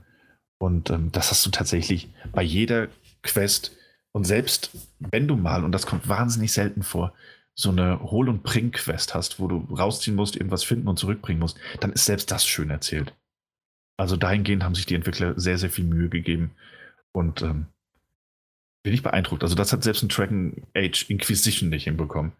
Und 0.57 0.89
ähm, 0.89 1.11
das 1.13 1.31
hast 1.31 1.45
du 1.45 1.49
tatsächlich 1.49 2.09
bei 2.33 2.43
jeder 2.43 2.89
Quest. 3.23 3.76
Und 4.17 4.23
selbst 4.23 4.71
wenn 4.99 5.27
du 5.27 5.35
mal, 5.35 5.63
und 5.63 5.71
das 5.71 5.85
kommt 5.85 6.09
wahnsinnig 6.09 6.51
selten 6.51 6.81
vor, 6.81 7.13
so 7.53 7.69
eine 7.69 8.01
Hol- 8.01 8.29
und 8.29 8.41
Bring-Quest 8.41 9.13
hast, 9.13 9.39
wo 9.39 9.47
du 9.47 9.57
rausziehen 9.75 10.15
musst, 10.15 10.35
irgendwas 10.35 10.63
finden 10.63 10.87
und 10.87 10.97
zurückbringen 10.97 11.39
musst, 11.39 11.59
dann 11.81 11.91
ist 11.91 12.05
selbst 12.05 12.31
das 12.31 12.43
schön 12.43 12.71
erzählt. 12.71 13.13
Also 13.95 14.17
dahingehend 14.17 14.63
haben 14.63 14.73
sich 14.73 14.87
die 14.87 14.95
Entwickler 14.95 15.39
sehr, 15.39 15.59
sehr 15.59 15.69
viel 15.69 15.85
Mühe 15.85 16.09
gegeben. 16.09 16.49
Und 17.11 17.43
ähm, 17.43 17.67
bin 18.83 18.93
ich 18.93 19.03
beeindruckt. 19.03 19.43
Also 19.43 19.53
das 19.53 19.71
hat 19.71 19.83
selbst 19.83 20.01
ein 20.01 20.09
Dragon 20.09 20.63
Age 20.75 21.09
Inquisition 21.09 21.69
nicht 21.69 21.83
hinbekommen 21.83 22.31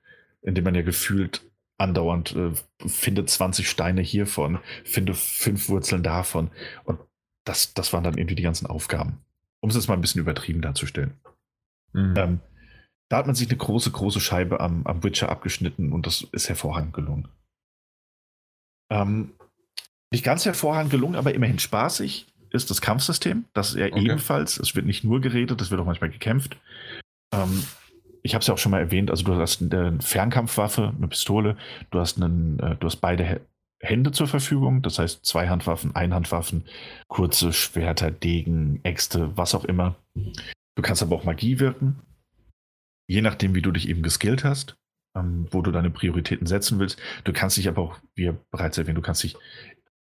in 0.41 0.55
dem 0.55 0.63
man 0.63 0.75
ja 0.75 0.81
gefühlt 0.81 1.41
andauernd 1.77 2.35
äh, 2.35 2.51
finde 2.87 3.25
20 3.25 3.69
Steine 3.69 4.01
hiervon, 4.01 4.59
finde 4.83 5.13
fünf 5.13 5.69
Wurzeln 5.69 6.01
davon. 6.01 6.49
Und 6.85 6.99
das, 7.43 7.73
das 7.73 7.93
waren 7.93 8.03
dann 8.03 8.17
irgendwie 8.17 8.35
die 8.35 8.43
ganzen 8.43 8.65
Aufgaben. 8.65 9.19
Um 9.59 9.69
es 9.69 9.75
jetzt 9.75 9.87
mal 9.87 9.93
ein 9.93 10.01
bisschen 10.01 10.21
übertrieben 10.21 10.61
darzustellen. 10.61 11.13
Mhm. 11.93 12.13
Ähm, 12.17 12.39
da 13.09 13.17
hat 13.17 13.25
man 13.25 13.35
sich 13.35 13.49
eine 13.49 13.57
große, 13.57 13.91
große 13.91 14.19
Scheibe 14.19 14.59
am, 14.59 14.85
am 14.85 15.03
Witcher 15.03 15.29
abgeschnitten 15.29 15.93
und 15.93 16.05
das 16.05 16.27
ist 16.31 16.49
hervorragend 16.49 16.93
gelungen. 16.93 17.27
Ähm, 18.91 19.31
nicht 20.11 20.23
ganz 20.23 20.45
hervorragend 20.45 20.91
gelungen, 20.91 21.15
aber 21.15 21.33
immerhin 21.33 21.59
spaßig 21.59 22.27
ist 22.51 22.69
das 22.69 22.81
Kampfsystem. 22.81 23.45
Das 23.53 23.69
ist 23.69 23.77
ja 23.77 23.87
okay. 23.87 24.05
ebenfalls, 24.05 24.57
es 24.57 24.75
wird 24.75 24.85
nicht 24.85 25.03
nur 25.03 25.21
geredet, 25.21 25.61
es 25.61 25.71
wird 25.71 25.81
auch 25.81 25.85
manchmal 25.85 26.09
gekämpft. 26.09 26.57
Ähm, 27.33 27.63
ich 28.23 28.33
habe 28.33 28.41
es 28.41 28.47
ja 28.47 28.53
auch 28.53 28.57
schon 28.57 28.71
mal 28.71 28.79
erwähnt, 28.79 29.09
also 29.09 29.23
du 29.23 29.35
hast 29.35 29.61
eine 29.61 29.99
Fernkampfwaffe, 30.01 30.93
eine 30.95 31.07
Pistole, 31.07 31.57
du 31.91 31.99
hast, 31.99 32.21
einen, 32.21 32.59
äh, 32.59 32.75
du 32.75 32.87
hast 32.87 32.97
beide 32.97 33.41
Hände 33.79 34.11
zur 34.11 34.27
Verfügung, 34.27 34.81
das 34.81 34.99
heißt 34.99 35.25
Zweihandwaffen, 35.25 35.95
Einhandwaffen, 35.95 36.65
kurze 37.07 37.53
Schwerter, 37.53 38.11
Degen, 38.11 38.79
Äxte, 38.83 39.37
was 39.37 39.53
auch 39.53 39.65
immer. 39.65 39.95
Du 40.77 40.83
kannst 40.83 41.01
aber 41.01 41.15
auch 41.15 41.23
Magie 41.23 41.59
wirken, 41.59 41.99
je 43.07 43.21
nachdem, 43.21 43.55
wie 43.55 43.63
du 43.63 43.71
dich 43.71 43.89
eben 43.89 44.03
geskillt 44.03 44.43
hast, 44.43 44.77
ähm, 45.15 45.47
wo 45.49 45.63
du 45.63 45.71
deine 45.71 45.89
Prioritäten 45.89 46.45
setzen 46.45 46.77
willst. 46.77 46.99
Du 47.23 47.33
kannst 47.33 47.57
dich 47.57 47.67
aber 47.67 47.81
auch, 47.81 47.99
wie 48.13 48.31
bereits 48.51 48.77
erwähnt, 48.77 48.97
du 48.97 49.01
kannst 49.01 49.23
dich 49.23 49.35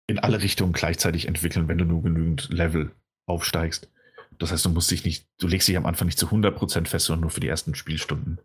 in 0.06 0.20
alle 0.20 0.44
Richtungen 0.44 0.72
gleichzeitig 0.72 1.28
entwickeln, 1.28 1.68
wenn 1.68 1.80
du 1.80 1.86
nur 1.86 2.04
genügend 2.04 2.50
Level 2.50 2.92
aufsteigst. 3.26 3.90
Das 4.38 4.52
heißt, 4.52 4.64
du 4.64 4.70
musst 4.70 4.92
dich 4.92 5.04
nicht, 5.04 5.28
du 5.40 5.48
legst 5.48 5.68
dich 5.68 5.76
am 5.76 5.88
Anfang 5.88 6.06
nicht 6.06 6.20
zu 6.20 6.28
100% 6.28 6.86
fest, 6.86 7.08
sondern 7.08 7.22
nur 7.22 7.32
für 7.32 7.42
die 7.42 7.48
ersten 7.48 7.74
Spielstunden. 7.74 8.40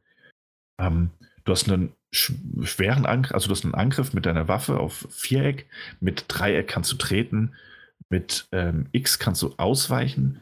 Ähm, 0.80 1.10
du 1.44 1.52
hast 1.52 1.68
einen 1.68 1.92
schweren 2.10 3.04
Angriff, 3.04 3.34
also 3.34 3.48
du 3.48 3.52
hast 3.52 3.64
einen 3.64 3.74
Angriff 3.74 4.14
mit 4.14 4.24
deiner 4.24 4.48
Waffe 4.48 4.80
auf 4.80 5.06
Viereck, 5.10 5.68
mit 6.00 6.24
Dreieck 6.28 6.68
kannst 6.68 6.90
du 6.90 6.96
treten, 6.96 7.54
mit 8.08 8.48
ähm, 8.50 8.86
X 8.92 9.18
kannst 9.18 9.42
du 9.42 9.52
ausweichen, 9.58 10.40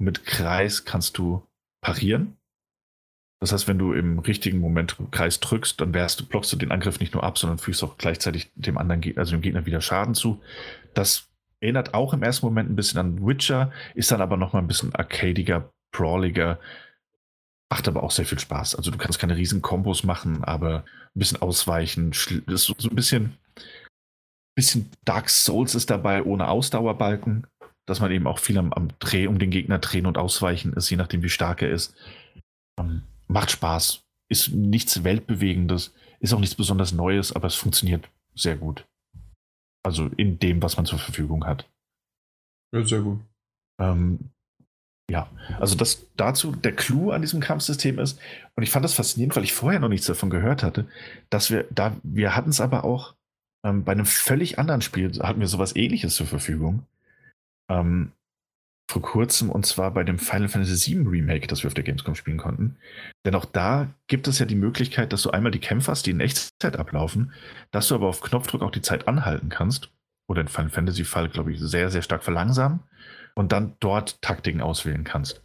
mit 0.00 0.24
Kreis 0.24 0.84
kannst 0.84 1.18
du 1.18 1.46
parieren. 1.80 2.36
Das 3.40 3.52
heißt, 3.52 3.68
wenn 3.68 3.78
du 3.78 3.94
im 3.94 4.18
richtigen 4.18 4.58
Moment 4.58 4.96
Kreis 5.12 5.40
drückst, 5.40 5.80
dann 5.80 5.94
wärst, 5.94 6.28
blockst 6.28 6.52
du 6.52 6.56
den 6.56 6.72
Angriff 6.72 7.00
nicht 7.00 7.14
nur 7.14 7.24
ab, 7.24 7.38
sondern 7.38 7.58
fügst 7.58 7.82
auch 7.82 7.96
gleichzeitig 7.96 8.50
dem 8.54 8.76
anderen, 8.76 9.16
also 9.16 9.32
dem 9.32 9.40
Gegner 9.40 9.64
wieder 9.64 9.80
Schaden 9.80 10.14
zu. 10.14 10.42
Das 10.92 11.30
Erinnert 11.60 11.92
auch 11.92 12.14
im 12.14 12.22
ersten 12.22 12.46
Moment 12.46 12.70
ein 12.70 12.76
bisschen 12.76 12.98
an 12.98 13.26
Witcher, 13.26 13.70
ist 13.94 14.10
dann 14.10 14.22
aber 14.22 14.38
nochmal 14.38 14.62
ein 14.62 14.68
bisschen 14.68 14.94
arcadiger, 14.94 15.70
brawliger. 15.92 16.58
Macht 17.70 17.86
aber 17.86 18.02
auch 18.02 18.10
sehr 18.10 18.24
viel 18.24 18.38
Spaß. 18.38 18.74
Also 18.76 18.90
du 18.90 18.96
kannst 18.96 19.18
keine 19.18 19.36
riesen 19.36 19.60
Kombos 19.60 20.02
machen, 20.02 20.42
aber 20.42 20.84
ein 21.14 21.18
bisschen 21.18 21.42
ausweichen. 21.42 22.12
Ist 22.12 22.64
so, 22.64 22.74
ein 22.88 22.96
bisschen, 22.96 23.36
bisschen 24.54 24.90
Dark 25.04 25.28
Souls 25.28 25.74
ist 25.74 25.90
dabei 25.90 26.22
ohne 26.22 26.48
Ausdauerbalken, 26.48 27.46
dass 27.90 28.00
man 28.00 28.12
eben 28.12 28.26
auch 28.26 28.38
viel 28.38 28.56
am, 28.56 28.72
am 28.72 28.88
Dreh 29.00 29.26
um 29.26 29.38
den 29.38 29.50
Gegner 29.50 29.78
drehen 29.78 30.06
und 30.06 30.16
ausweichen 30.16 30.72
ist, 30.74 30.88
je 30.90 30.96
nachdem 30.96 31.22
wie 31.22 31.28
stark 31.28 31.60
er 31.60 31.70
ist. 31.70 31.94
Ähm, 32.78 33.02
macht 33.26 33.50
Spaß. 33.50 34.04
Ist 34.30 34.52
nichts 34.52 35.02
Weltbewegendes, 35.02 35.92
ist 36.20 36.32
auch 36.32 36.38
nichts 36.38 36.54
besonders 36.54 36.92
Neues, 36.92 37.32
aber 37.32 37.48
es 37.48 37.56
funktioniert 37.56 38.08
sehr 38.34 38.56
gut. 38.56 38.86
Also 39.82 40.06
in 40.16 40.38
dem, 40.38 40.62
was 40.62 40.76
man 40.76 40.86
zur 40.86 41.00
Verfügung 41.00 41.46
hat. 41.46 41.68
Ja, 42.72 42.84
sehr 42.84 43.00
gut. 43.00 43.18
Ähm, 43.80 44.30
ja, 45.10 45.28
also 45.58 45.74
das 45.74 46.06
dazu 46.16 46.52
der 46.52 46.76
Clou 46.76 47.10
an 47.10 47.22
diesem 47.22 47.40
Kampfsystem 47.40 47.98
ist, 47.98 48.20
und 48.54 48.62
ich 48.62 48.70
fand 48.70 48.84
das 48.84 48.94
faszinierend, 48.94 49.34
weil 49.34 49.42
ich 49.42 49.52
vorher 49.52 49.80
noch 49.80 49.88
nichts 49.88 50.06
davon 50.06 50.30
gehört 50.30 50.62
hatte, 50.62 50.86
dass 51.28 51.50
wir 51.50 51.64
da, 51.70 51.96
wir 52.04 52.36
hatten 52.36 52.50
es 52.50 52.60
aber 52.60 52.84
auch 52.84 53.16
ähm, 53.64 53.82
bei 53.82 53.90
einem 53.90 54.06
völlig 54.06 54.60
anderen 54.60 54.80
Spiel, 54.80 55.10
hatten 55.20 55.40
wir 55.40 55.48
sowas 55.48 55.74
ähnliches 55.74 56.14
zur 56.14 56.28
Verfügung. 56.28 56.86
Ähm, 57.70 58.12
vor 58.90 59.02
kurzem 59.02 59.50
und 59.50 59.64
zwar 59.64 59.92
bei 59.92 60.02
dem 60.02 60.18
Final 60.18 60.48
Fantasy 60.48 60.96
VII 60.96 61.06
Remake, 61.06 61.46
das 61.46 61.62
wir 61.62 61.68
auf 61.68 61.74
der 61.74 61.84
Gamescom 61.84 62.16
spielen 62.16 62.38
konnten. 62.38 62.76
Denn 63.24 63.36
auch 63.36 63.44
da 63.44 63.88
gibt 64.08 64.26
es 64.26 64.40
ja 64.40 64.46
die 64.46 64.56
Möglichkeit, 64.56 65.12
dass 65.12 65.22
du 65.22 65.30
einmal 65.30 65.52
die 65.52 65.60
Kämpfe 65.60 65.92
hast, 65.92 66.06
die 66.06 66.10
in 66.10 66.18
Echtzeit 66.18 66.76
ablaufen, 66.76 67.32
dass 67.70 67.86
du 67.86 67.94
aber 67.94 68.08
auf 68.08 68.20
Knopfdruck 68.20 68.62
auch 68.62 68.72
die 68.72 68.82
Zeit 68.82 69.06
anhalten 69.06 69.48
kannst. 69.48 69.90
Oder 70.26 70.40
in 70.40 70.48
Final 70.48 70.70
Fantasy 70.70 71.04
Fall, 71.04 71.28
glaube 71.28 71.52
ich, 71.52 71.60
sehr, 71.60 71.90
sehr 71.90 72.02
stark 72.02 72.24
verlangsamen 72.24 72.80
und 73.34 73.52
dann 73.52 73.76
dort 73.80 74.20
Taktiken 74.22 74.60
auswählen 74.60 75.04
kannst. 75.04 75.42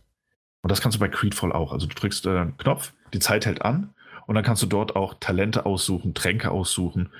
Und 0.64 0.72
das 0.72 0.81
kannst 0.81 0.95
du 0.95 0.99
bei 0.99 1.07
Creedfall 1.07 1.52
auch. 1.52 1.72
Also 1.72 1.85
du 1.85 1.93
drückst 1.93 2.26
äh, 2.26 2.38
einen 2.38 2.57
Knopf, 2.57 2.93
die 3.14 3.19
Zeit 3.19 3.45
hält 3.45 3.61
an 3.61 3.93
und 4.26 4.34
dann 4.34 4.43
kannst 4.43 4.64
du 4.64 4.68
dort 4.68 4.95
auch 4.95 5.15
Talente 5.19 5.68
aussuchen, 5.68 6.15
Tränke 6.15 6.49
aussuchen 6.49 7.11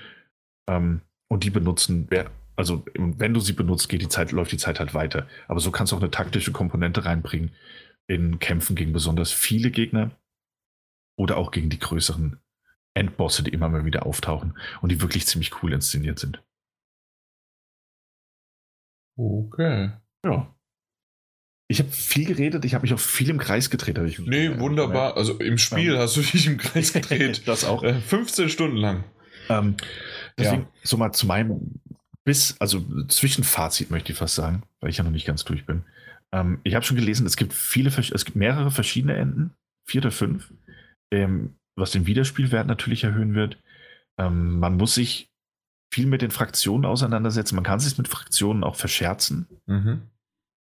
ähm, 0.68 1.02
und 1.28 1.44
die 1.44 1.52
benutzen, 1.52 2.08
also 2.56 2.86
wenn 2.96 3.34
du 3.34 3.40
sie 3.40 3.54
benutzt, 3.54 3.90
geht 3.90 4.02
die 4.02 4.10
Zeit, 4.10 4.32
läuft 4.32 4.52
die 4.52 4.58
Zeit 4.58 4.80
halt 4.80 4.94
weiter. 4.94 5.28
Aber 5.48 5.60
so 5.60 5.72
kannst 5.72 5.92
du 5.92 5.98
auch 5.98 6.02
eine 6.02 6.12
taktische 6.12 6.52
Komponente 6.52 7.06
reinbringen 7.06 7.52
in 8.08 8.40
Kämpfen 8.40 8.76
gegen 8.76 8.94
besonders 8.94 9.32
viele 9.32 9.72
Gegner 9.72 10.12
oder 11.18 11.38
auch 11.38 11.52
gegen 11.52 11.70
die 11.70 11.80
größeren 11.80 12.40
Endbosse, 12.94 13.44
die 13.44 13.52
immer 13.52 13.70
mal 13.70 13.86
wieder 13.86 14.06
auftauchen 14.06 14.58
und 14.82 14.92
die 14.92 15.02
wirklich 15.02 15.28
ziemlich 15.28 15.62
cool 15.62 15.74
inszeniert 15.74 16.20
sind. 16.20 16.42
Okay. 19.18 19.92
Ja. 20.26 20.54
ich 21.68 21.80
habe 21.80 21.90
viel 21.90 22.26
geredet, 22.26 22.66
ich 22.66 22.74
habe 22.74 22.82
mich 22.84 22.94
auch 22.94 23.00
viel 23.00 23.30
im 23.30 23.38
Kreis 23.38 23.70
gedreht. 23.70 23.98
Ich, 24.00 24.20
nee, 24.20 24.60
wunderbar. 24.60 25.16
Also 25.18 25.38
im 25.40 25.58
Spiel 25.58 25.98
hast 25.98 26.18
du 26.18 26.22
dich 26.22 26.48
im 26.48 26.58
Kreis 26.58 26.94
gedreht. 26.94 27.48
das 27.48 27.64
auch. 27.64 27.84
15 27.84 28.50
Stunden 28.50 28.78
lang. 28.78 29.04
Ähm, 29.50 29.76
deswegen, 30.38 30.64
ja. 30.64 30.70
so 30.84 30.98
mal 30.98 31.12
zu 31.12 31.28
meinem 31.28 31.80
bis, 32.26 32.60
also 32.60 32.82
Zwischenfazit 33.08 33.92
möchte 33.92 34.12
ich 34.12 34.18
fast 34.18 34.36
sagen, 34.36 34.64
weil 34.82 34.90
ich 34.90 34.98
ja 34.98 35.04
noch 35.04 35.12
nicht 35.12 35.28
ganz 35.28 35.46
durch 35.46 35.66
bin. 35.66 35.84
Ähm, 36.32 36.60
ich 36.64 36.76
habe 36.76 36.84
schon 36.84 36.98
gelesen, 36.98 37.26
es 37.26 37.38
gibt 37.38 37.54
viele, 37.54 37.90
es 37.90 38.26
gibt 38.26 38.36
mehrere 38.36 38.72
verschiedene 38.72 39.16
Enden, 39.16 39.54
vier 39.86 40.02
oder 40.02 40.12
fünf, 40.12 40.52
ähm, 41.12 41.56
was 41.76 41.92
den 41.92 42.08
Wiederspielwert 42.08 42.68
natürlich 42.68 43.04
erhöhen 43.04 43.36
wird. 43.36 43.58
Ähm, 44.18 44.60
man 44.60 44.76
muss 44.76 44.96
sich 44.96 45.30
viel 45.94 46.08
mit 46.08 46.22
den 46.22 46.32
Fraktionen 46.32 46.86
auseinandersetzen. 46.86 47.56
Man 47.56 47.64
kann 47.64 47.80
sich 47.80 47.98
mit 47.98 48.08
Fraktionen 48.08 48.64
auch 48.64 48.76
verscherzen. 48.76 49.48
Mhm. 49.68 50.02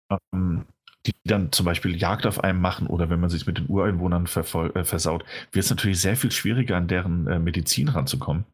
Ähm, 0.10 0.66
die 1.06 1.14
dann 1.24 1.52
zum 1.52 1.66
Beispiel 1.66 1.96
Jagd 1.96 2.26
auf 2.26 2.44
einem 2.44 2.62
machen 2.62 2.88
oder 2.88 3.10
wenn 3.10 3.20
man 3.20 3.30
sich 3.30 3.46
mit 3.46 3.58
den 3.58 3.68
Ureinwohnern 3.68 4.26
äh, 4.26 4.84
versaut, 4.84 5.24
wird 5.52 5.66
es 5.66 5.70
natürlich 5.70 6.00
sehr 6.00 6.16
viel 6.16 6.32
schwieriger, 6.32 6.78
an 6.78 6.88
deren 6.88 7.28
äh, 7.28 7.40
Medizin 7.40 7.90
ranzukommen. 7.90 8.46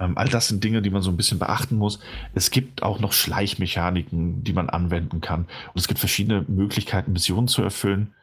Ähm, 0.00 0.16
all 0.16 0.28
das 0.28 0.48
sind 0.48 0.64
Dinge, 0.64 0.82
die 0.82 0.90
man 0.90 1.02
so 1.02 1.10
ein 1.10 1.16
bisschen 1.16 1.38
beachten 1.38 1.76
muss. 1.76 2.00
Es 2.34 2.50
gibt 2.50 2.82
auch 2.82 2.98
noch 2.98 3.12
Schleichmechaniken, 3.12 4.42
die 4.42 4.52
man 4.52 4.70
anwenden 4.70 5.20
kann. 5.20 5.42
Und 5.42 5.80
es 5.80 5.86
gibt 5.86 6.00
verschiedene 6.00 6.44
Möglichkeiten, 6.48 7.12
Missionen 7.12 7.48
zu 7.48 7.62
erfüllen. 7.62 8.14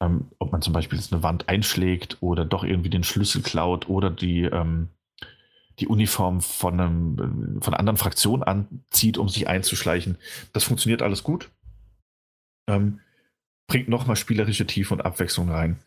Ähm, 0.00 0.30
ob 0.38 0.50
man 0.50 0.62
zum 0.62 0.72
Beispiel 0.72 0.98
jetzt 0.98 1.12
eine 1.12 1.22
Wand 1.22 1.48
einschlägt 1.48 2.16
oder 2.20 2.44
doch 2.44 2.64
irgendwie 2.64 2.90
den 2.90 3.04
Schlüssel 3.04 3.42
klaut 3.42 3.88
oder 3.88 4.10
die, 4.10 4.42
ähm, 4.42 4.88
die 5.78 5.86
Uniform 5.86 6.40
von, 6.40 6.80
einem, 6.80 7.60
von 7.60 7.74
einer 7.74 7.78
anderen 7.80 7.98
Fraktion 7.98 8.42
anzieht, 8.42 9.18
um 9.18 9.28
sich 9.28 9.48
einzuschleichen. 9.48 10.16
Das 10.52 10.64
funktioniert 10.64 11.02
alles 11.02 11.22
gut. 11.22 11.50
Ähm, 12.68 13.00
bringt 13.68 13.88
nochmal 13.88 14.16
spielerische 14.16 14.66
Tiefe 14.66 14.94
und 14.94 15.02
Abwechslung 15.02 15.50
rein. 15.50 15.78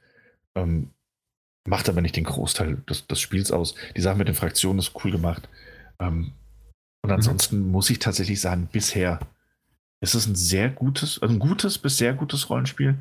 Ähm, 0.55 0.91
macht 1.65 1.89
aber 1.89 2.01
nicht 2.01 2.15
den 2.15 2.23
Großteil 2.23 2.77
des, 2.89 3.07
des, 3.07 3.19
Spiels 3.19 3.51
aus. 3.51 3.75
Die 3.95 4.01
Sache 4.01 4.17
mit 4.17 4.27
den 4.27 4.35
Fraktionen 4.35 4.79
ist 4.79 4.93
cool 5.03 5.11
gemacht. 5.11 5.49
Ähm, 5.99 6.33
und 7.01 7.09
mhm. 7.09 7.15
ansonsten 7.15 7.59
mhm. 7.65 7.71
muss 7.71 7.89
ich 7.89 7.99
tatsächlich 7.99 8.39
sagen, 8.39 8.69
bisher 8.71 9.19
ist 10.01 10.13
es 10.13 10.27
ein 10.27 10.35
sehr 10.35 10.69
gutes, 10.69 11.21
ein 11.21 11.39
gutes 11.39 11.77
bis 11.77 11.97
sehr 11.97 12.13
gutes 12.13 12.49
Rollenspiel. 12.49 12.95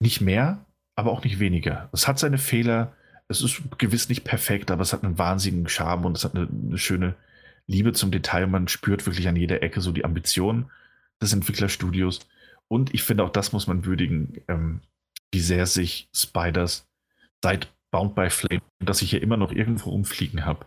Nicht 0.00 0.20
mehr, 0.20 0.64
aber 0.94 1.12
auch 1.12 1.24
nicht 1.24 1.38
weniger. 1.38 1.88
Es 1.92 2.08
hat 2.08 2.18
seine 2.18 2.38
Fehler. 2.38 2.94
Es 3.28 3.42
ist 3.42 3.60
gewiss 3.78 4.08
nicht 4.08 4.24
perfekt, 4.24 4.70
aber 4.70 4.82
es 4.82 4.92
hat 4.92 5.02
einen 5.02 5.18
wahnsinnigen 5.18 5.68
Charme 5.68 6.06
und 6.06 6.16
es 6.16 6.24
hat 6.24 6.34
eine, 6.34 6.48
eine 6.48 6.78
schöne 6.78 7.16
Liebe 7.66 7.92
zum 7.92 8.10
Detail. 8.10 8.46
Man 8.46 8.68
spürt 8.68 9.04
wirklich 9.04 9.28
an 9.28 9.36
jeder 9.36 9.62
Ecke 9.62 9.80
so 9.80 9.92
die 9.92 10.04
Ambitionen 10.04 10.70
des 11.20 11.32
Entwicklerstudios. 11.32 12.20
Und 12.68 12.94
ich 12.94 13.02
finde, 13.02 13.24
auch 13.24 13.30
das 13.30 13.52
muss 13.52 13.66
man 13.66 13.84
würdigen, 13.84 14.40
ähm, 14.48 14.80
wie 15.32 15.40
sehr 15.40 15.66
sich 15.66 16.08
Spiders 16.14 16.85
seit 17.42 17.72
Bound 17.90 18.14
by 18.14 18.30
Flame, 18.30 18.62
dass 18.80 19.02
ich 19.02 19.10
hier 19.10 19.22
immer 19.22 19.36
noch 19.36 19.52
irgendwo 19.52 19.90
rumfliegen 19.90 20.44
habe, 20.44 20.66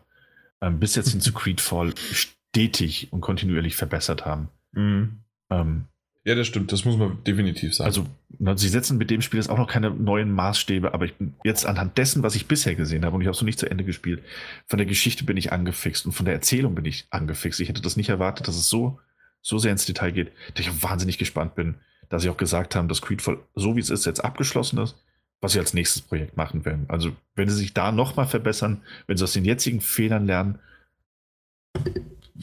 ähm, 0.61 0.79
bis 0.79 0.95
jetzt 0.95 1.11
hin 1.11 1.21
zu 1.21 1.33
Creedfall 1.33 1.93
stetig 1.97 3.11
und 3.11 3.21
kontinuierlich 3.21 3.75
verbessert 3.75 4.25
haben. 4.25 4.49
Mhm. 4.71 5.19
Ähm, 5.49 5.85
ja, 6.25 6.35
das 6.35 6.47
stimmt, 6.47 6.71
das 6.71 6.85
muss 6.85 6.97
man 6.97 7.23
definitiv 7.23 7.73
sagen. 7.73 7.87
Also, 7.87 8.05
na, 8.37 8.55
sie 8.55 8.67
setzen 8.67 8.97
mit 8.97 9.09
dem 9.09 9.21
Spiel 9.21 9.39
jetzt 9.39 9.49
auch 9.49 9.57
noch 9.57 9.69
keine 9.69 9.89
neuen 9.89 10.31
Maßstäbe, 10.31 10.93
aber 10.93 11.05
ich 11.05 11.15
bin 11.15 11.33
jetzt 11.43 11.65
anhand 11.65 11.97
dessen, 11.97 12.23
was 12.23 12.35
ich 12.35 12.47
bisher 12.47 12.75
gesehen 12.75 13.05
habe, 13.05 13.15
und 13.15 13.21
ich 13.21 13.27
habe 13.27 13.35
es 13.35 13.41
noch 13.41 13.45
nicht 13.45 13.59
zu 13.59 13.69
Ende 13.69 13.83
gespielt, 13.83 14.21
von 14.67 14.77
der 14.77 14.85
Geschichte 14.85 15.23
bin 15.23 15.37
ich 15.37 15.51
angefixt 15.51 16.05
und 16.05 16.11
von 16.11 16.25
der 16.25 16.35
Erzählung 16.35 16.75
bin 16.75 16.85
ich 16.85 17.07
angefixt. 17.09 17.59
Ich 17.61 17.69
hätte 17.69 17.81
das 17.81 17.95
nicht 17.95 18.09
erwartet, 18.09 18.47
dass 18.47 18.55
es 18.55 18.69
so 18.69 18.99
so 19.41 19.57
sehr 19.57 19.71
ins 19.71 19.85
Detail 19.85 20.11
geht, 20.11 20.31
dass 20.53 20.65
ich 20.65 20.69
auch 20.69 20.83
wahnsinnig 20.83 21.17
gespannt 21.17 21.55
bin, 21.55 21.75
dass 22.09 22.23
sie 22.23 22.29
auch 22.29 22.37
gesagt 22.37 22.75
haben, 22.75 22.87
dass 22.87 23.01
Creedfall, 23.01 23.39
so 23.55 23.75
wie 23.75 23.79
es 23.79 23.89
ist, 23.89 24.05
jetzt 24.05 24.23
abgeschlossen 24.23 24.79
ist, 24.79 24.95
was 25.41 25.53
sie 25.53 25.59
als 25.59 25.73
nächstes 25.73 26.01
Projekt 26.01 26.37
machen 26.37 26.65
werden. 26.65 26.85
Also, 26.87 27.11
wenn 27.35 27.49
sie 27.49 27.55
sich 27.55 27.73
da 27.73 27.91
nochmal 27.91 28.27
verbessern, 28.27 28.81
wenn 29.07 29.17
sie 29.17 29.23
aus 29.23 29.33
den 29.33 29.45
jetzigen 29.45 29.81
Fehlern 29.81 30.25
lernen, 30.25 30.59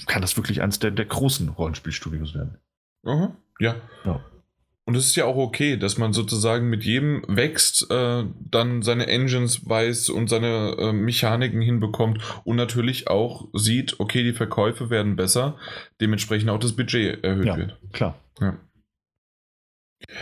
kann 0.07 0.23
das 0.23 0.37
wirklich 0.37 0.63
eines 0.63 0.79
der, 0.79 0.91
der 0.91 1.07
großen 1.07 1.49
Rollenspielstudios 1.49 2.35
werden. 2.35 2.59
Mhm, 3.03 3.33
ja. 3.61 3.77
ja. 4.05 4.21
Und 4.89 4.95
es 4.95 5.07
ist 5.07 5.17
ja 5.17 5.25
auch 5.25 5.37
okay, 5.37 5.77
dass 5.77 5.99
man 5.99 6.13
sozusagen 6.13 6.69
mit 6.71 6.85
jedem 6.85 7.25
wächst, 7.27 7.91
äh, 7.91 8.25
dann 8.39 8.83
seine 8.83 9.09
Engines 9.09 9.69
weiß 9.69 10.11
und 10.11 10.29
seine 10.29 10.77
äh, 10.79 10.93
Mechaniken 10.93 11.61
hinbekommt 11.61 12.23
und 12.45 12.55
natürlich 12.55 13.09
auch 13.09 13.49
sieht, 13.53 13.99
okay, 13.99 14.23
die 14.23 14.33
Verkäufe 14.33 14.89
werden 14.89 15.17
besser, 15.17 15.57
dementsprechend 16.01 16.51
auch 16.51 16.61
das 16.61 16.75
Budget 16.75 17.25
erhöht 17.25 17.47
ja, 17.47 17.57
wird. 17.57 17.79
Klar. 17.93 18.21
Ja. 18.41 18.57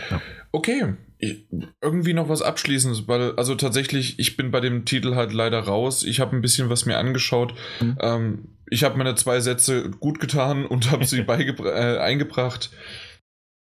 ja. 0.09 0.21
Okay. 0.51 0.95
Ich, 1.25 1.47
irgendwie 1.81 2.13
noch 2.13 2.29
was 2.29 2.41
Abschließendes, 2.41 3.07
weil, 3.07 3.35
also 3.35 3.55
tatsächlich, 3.55 4.19
ich 4.19 4.37
bin 4.37 4.51
bei 4.51 4.59
dem 4.59 4.85
Titel 4.85 5.15
halt 5.15 5.33
leider 5.33 5.59
raus. 5.59 6.03
Ich 6.03 6.19
habe 6.19 6.35
ein 6.35 6.41
bisschen 6.41 6.69
was 6.69 6.85
mir 6.85 6.97
angeschaut. 6.97 7.53
Mhm. 7.81 7.97
Ähm, 7.99 8.39
ich 8.69 8.83
habe 8.83 8.97
meine 8.97 9.15
zwei 9.15 9.39
Sätze 9.39 9.89
gut 9.91 10.19
getan 10.19 10.65
und 10.65 10.91
habe 10.91 11.05
sie 11.05 11.19
äh, 11.27 11.97
eingebracht. 11.97 12.71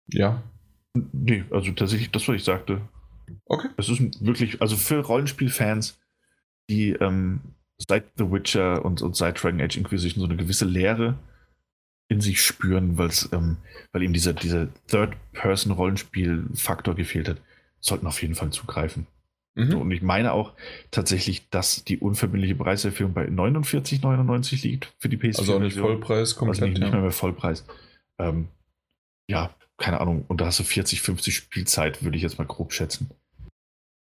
Ja, 0.07 0.43
Nee, 0.93 1.45
also 1.51 1.71
tatsächlich 1.71 2.11
das, 2.11 2.27
was 2.27 2.35
ich 2.35 2.43
sagte. 2.43 2.81
Okay. 3.45 3.69
Es 3.77 3.89
ist 3.89 4.25
wirklich, 4.25 4.61
also 4.61 4.75
für 4.75 4.99
Rollenspielfans, 4.99 5.99
die 6.69 6.91
ähm, 6.91 7.41
seit 7.77 8.05
The 8.17 8.29
Witcher 8.29 8.83
und, 8.83 9.01
und 9.01 9.15
seit 9.15 9.41
Dragon 9.41 9.61
Age 9.61 9.77
Inquisition 9.77 10.21
so 10.21 10.27
eine 10.27 10.37
gewisse 10.37 10.65
Leere 10.65 11.17
in 12.11 12.19
sich 12.19 12.41
spüren, 12.41 12.99
ähm, 13.31 13.55
weil 13.93 14.03
ihm 14.03 14.11
dieser, 14.11 14.33
dieser 14.33 14.67
Third-Person-Rollenspiel-Faktor 14.87 16.93
gefehlt 16.93 17.29
hat, 17.29 17.37
sollten 17.79 18.05
auf 18.05 18.21
jeden 18.21 18.35
Fall 18.35 18.49
zugreifen. 18.49 19.07
Mhm. 19.55 19.77
Und 19.77 19.91
ich 19.91 20.01
meine 20.01 20.33
auch 20.33 20.51
tatsächlich, 20.91 21.49
dass 21.49 21.85
die 21.85 21.99
unverbindliche 21.99 22.55
Preiserhöhung 22.55 23.13
bei 23.13 23.27
49,99 23.27 24.63
liegt 24.63 24.93
für 24.99 25.07
die 25.07 25.15
PS4. 25.15 25.39
Also 25.39 25.55
auch 25.55 25.61
nicht 25.61 25.77
Vollpreis, 25.77 26.35
komplett. 26.35 26.61
Also 26.61 26.69
nicht, 26.69 26.81
nicht 26.81 26.91
mehr, 26.91 27.01
mehr 27.01 27.11
Vollpreis. 27.11 27.65
Ähm, 28.19 28.49
ja, 29.29 29.55
keine 29.77 30.01
Ahnung, 30.01 30.25
und 30.27 30.41
da 30.41 30.47
hast 30.47 30.59
du 30.59 30.63
40, 30.63 31.01
50 31.01 31.33
Spielzeit, 31.33 32.03
würde 32.03 32.17
ich 32.17 32.23
jetzt 32.23 32.37
mal 32.37 32.45
grob 32.45 32.73
schätzen. 32.73 33.09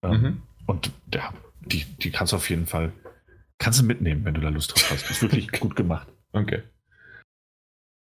Ähm, 0.02 0.22
mhm. 0.22 0.42
Und 0.64 0.92
ja, 1.12 1.34
die, 1.60 1.84
die 1.84 2.10
kannst 2.10 2.32
du 2.32 2.36
auf 2.36 2.48
jeden 2.48 2.66
Fall, 2.66 2.90
kannst 3.58 3.80
du 3.80 3.84
mitnehmen, 3.84 4.24
wenn 4.24 4.32
du 4.32 4.40
da 4.40 4.48
Lust 4.48 4.72
drauf 4.72 4.92
hast. 4.92 5.04
Das 5.04 5.10
ist 5.10 5.22
wirklich 5.22 5.52
gut 5.60 5.76
gemacht. 5.76 6.08
Okay. 6.32 6.62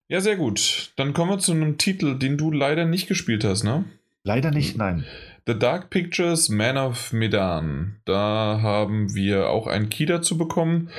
Ja, 0.08 0.22
sehr 0.22 0.36
gut. 0.36 0.92
Dann 0.96 1.14
kommen 1.14 1.32
wir 1.32 1.40
zu 1.40 1.54
einem 1.54 1.78
Titel, 1.78 2.18
den 2.18 2.38
du 2.38 2.52
leider 2.52 2.86
nicht 2.86 3.08
gespielt 3.08 3.44
hast, 3.44 3.64
ne? 3.64 3.86
Leider 4.24 4.52
nicht, 4.52 4.78
nein. 4.78 5.06
The 5.46 5.60
Dark 5.60 5.90
Pictures 5.90 6.48
Man 6.48 6.78
of 6.78 7.12
Medan. 7.12 7.98
Da 8.06 8.60
haben 8.62 9.14
wir 9.14 9.50
auch 9.50 9.68
einen 9.68 9.90
Key 9.90 10.06
dazu 10.06 10.38
bekommen. 10.38 10.90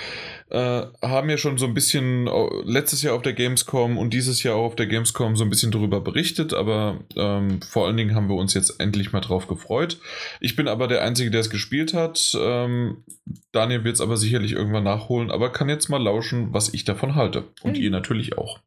Äh, 0.51 0.83
haben 1.03 1.31
ja 1.31 1.39
schon 1.39 1.57
so 1.57 1.65
ein 1.65 1.73
bisschen 1.73 2.29
letztes 2.65 3.03
Jahr 3.03 3.15
auf 3.15 3.23
der 3.23 3.33
Gamescom 3.33 3.97
und 3.97 4.13
dieses 4.13 4.43
Jahr 4.43 4.57
auch 4.57 4.67
auf 4.67 4.77
der 4.77 4.87
Gamescom 4.87 5.35
so 5.35 5.45
ein 5.45 5.51
bisschen 5.51 5.73
darüber 5.73 6.03
berichtet, 6.03 6.53
aber 6.53 7.01
ähm, 7.17 7.63
vor 7.63 7.87
allen 7.87 7.97
Dingen 7.97 8.15
haben 8.15 8.29
wir 8.29 8.37
uns 8.37 8.53
jetzt 8.53 8.79
endlich 8.81 9.13
mal 9.13 9.21
drauf 9.21 9.47
gefreut. 9.49 9.99
Ich 10.41 10.57
bin 10.57 10.69
aber 10.69 10.89
der 10.89 11.03
Einzige, 11.03 11.31
der 11.31 11.41
es 11.41 11.49
gespielt 11.49 11.95
hat. 11.95 12.37
Ähm, 12.39 13.03
Daniel 13.51 13.85
wird 13.85 13.95
es 13.95 14.03
aber 14.03 14.19
sicherlich 14.19 14.53
irgendwann 14.53 14.85
nachholen, 14.85 15.31
aber 15.31 15.51
kann 15.53 15.71
jetzt 15.71 15.89
mal 15.89 16.03
lauschen, 16.03 16.53
was 16.53 16.75
ich 16.75 16.85
davon 16.85 17.15
halte. 17.15 17.45
Und 17.63 17.79
mhm. 17.79 17.83
ihr 17.83 17.91
natürlich 17.91 18.37
auch. 18.37 18.61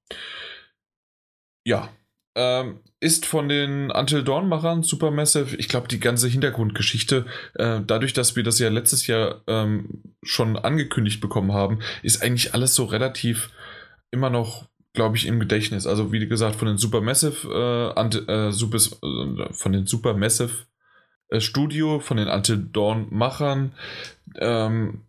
Ja, 1.63 1.89
ähm, 2.37 2.79
ist 2.99 3.25
von 3.25 3.49
den 3.49 3.89
Until 3.91 4.23
Dawn-Machern 4.23 4.83
Supermassive, 4.83 5.55
ich 5.57 5.67
glaube, 5.67 5.87
die 5.87 5.99
ganze 5.99 6.27
Hintergrundgeschichte, 6.27 7.25
äh, 7.55 7.81
dadurch, 7.85 8.13
dass 8.13 8.35
wir 8.35 8.43
das 8.43 8.59
ja 8.59 8.69
letztes 8.69 9.07
Jahr 9.07 9.41
ähm, 9.47 10.03
schon 10.23 10.55
angekündigt 10.55 11.19
bekommen 11.19 11.51
haben, 11.51 11.79
ist 12.03 12.21
eigentlich 12.21 12.53
alles 12.53 12.75
so 12.75 12.85
relativ 12.85 13.49
immer 14.11 14.29
noch, 14.29 14.65
glaube 14.93 15.17
ich, 15.17 15.25
im 15.25 15.39
Gedächtnis. 15.39 15.87
Also, 15.87 16.11
wie 16.11 16.27
gesagt, 16.27 16.55
von 16.55 16.67
den 16.67 16.77
Supermassive, 16.77 17.93
äh, 17.95 18.47
äh, 18.47 18.51
Super, 18.51 18.77
äh, 18.77 19.53
von 19.53 19.71
den 19.71 19.87
Supermassive 19.87 20.67
äh, 21.29 21.39
Studio, 21.39 21.99
von 21.99 22.17
den 22.17 22.27
Until 22.27 22.69
Dawn-Machern, 22.71 23.73
ähm, 24.39 25.06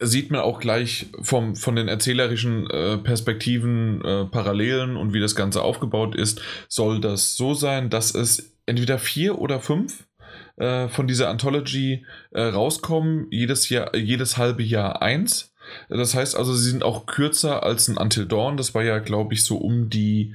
sieht 0.00 0.30
man 0.30 0.40
auch 0.40 0.60
gleich 0.60 1.06
vom, 1.22 1.56
von 1.56 1.76
den 1.76 1.88
erzählerischen 1.88 2.68
äh, 2.70 2.98
Perspektiven 2.98 4.04
äh, 4.04 4.24
Parallelen 4.24 4.96
und 4.96 5.12
wie 5.12 5.20
das 5.20 5.36
Ganze 5.36 5.62
aufgebaut 5.62 6.14
ist, 6.14 6.40
soll 6.68 7.00
das 7.00 7.36
so 7.36 7.54
sein, 7.54 7.90
dass 7.90 8.14
es 8.14 8.56
entweder 8.66 8.98
vier 8.98 9.38
oder 9.38 9.60
fünf 9.60 10.06
äh, 10.56 10.88
von 10.88 11.06
dieser 11.06 11.30
Anthology 11.30 12.04
äh, 12.32 12.42
rauskommen, 12.42 13.28
jedes 13.30 13.68
Jahr, 13.68 13.94
jedes 13.96 14.36
halbe 14.36 14.62
Jahr 14.62 15.02
eins. 15.02 15.54
Das 15.88 16.14
heißt 16.14 16.36
also, 16.36 16.54
sie 16.54 16.70
sind 16.70 16.82
auch 16.82 17.06
kürzer 17.06 17.62
als 17.62 17.88
ein 17.88 17.96
Until 17.96 18.26
Dawn. 18.26 18.56
Das 18.56 18.74
war 18.74 18.82
ja, 18.82 18.98
glaube 18.98 19.34
ich, 19.34 19.44
so 19.44 19.58
um 19.58 19.90
die 19.90 20.34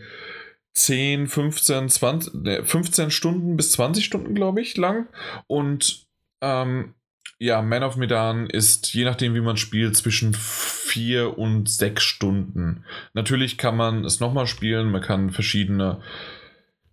10, 0.73 1.27
15, 1.27 1.89
20, 1.89 2.67
15 2.67 3.11
Stunden 3.11 3.57
bis 3.57 3.71
20 3.73 4.05
Stunden, 4.05 4.35
glaube 4.35 4.61
ich, 4.61 4.77
lang. 4.77 5.07
Und 5.47 6.05
ähm, 6.41 6.93
ja, 7.39 7.61
Man 7.61 7.83
of 7.83 7.97
Medan 7.97 8.47
ist, 8.47 8.93
je 8.93 9.03
nachdem 9.03 9.35
wie 9.35 9.41
man 9.41 9.57
spielt, 9.57 9.97
zwischen 9.97 10.33
vier 10.33 11.37
und 11.37 11.69
sechs 11.69 12.03
Stunden. 12.03 12.85
Natürlich 13.13 13.57
kann 13.57 13.75
man 13.75 14.05
es 14.05 14.19
nochmal 14.19 14.47
spielen, 14.47 14.91
man 14.91 15.01
kann 15.01 15.31
verschiedene 15.31 16.01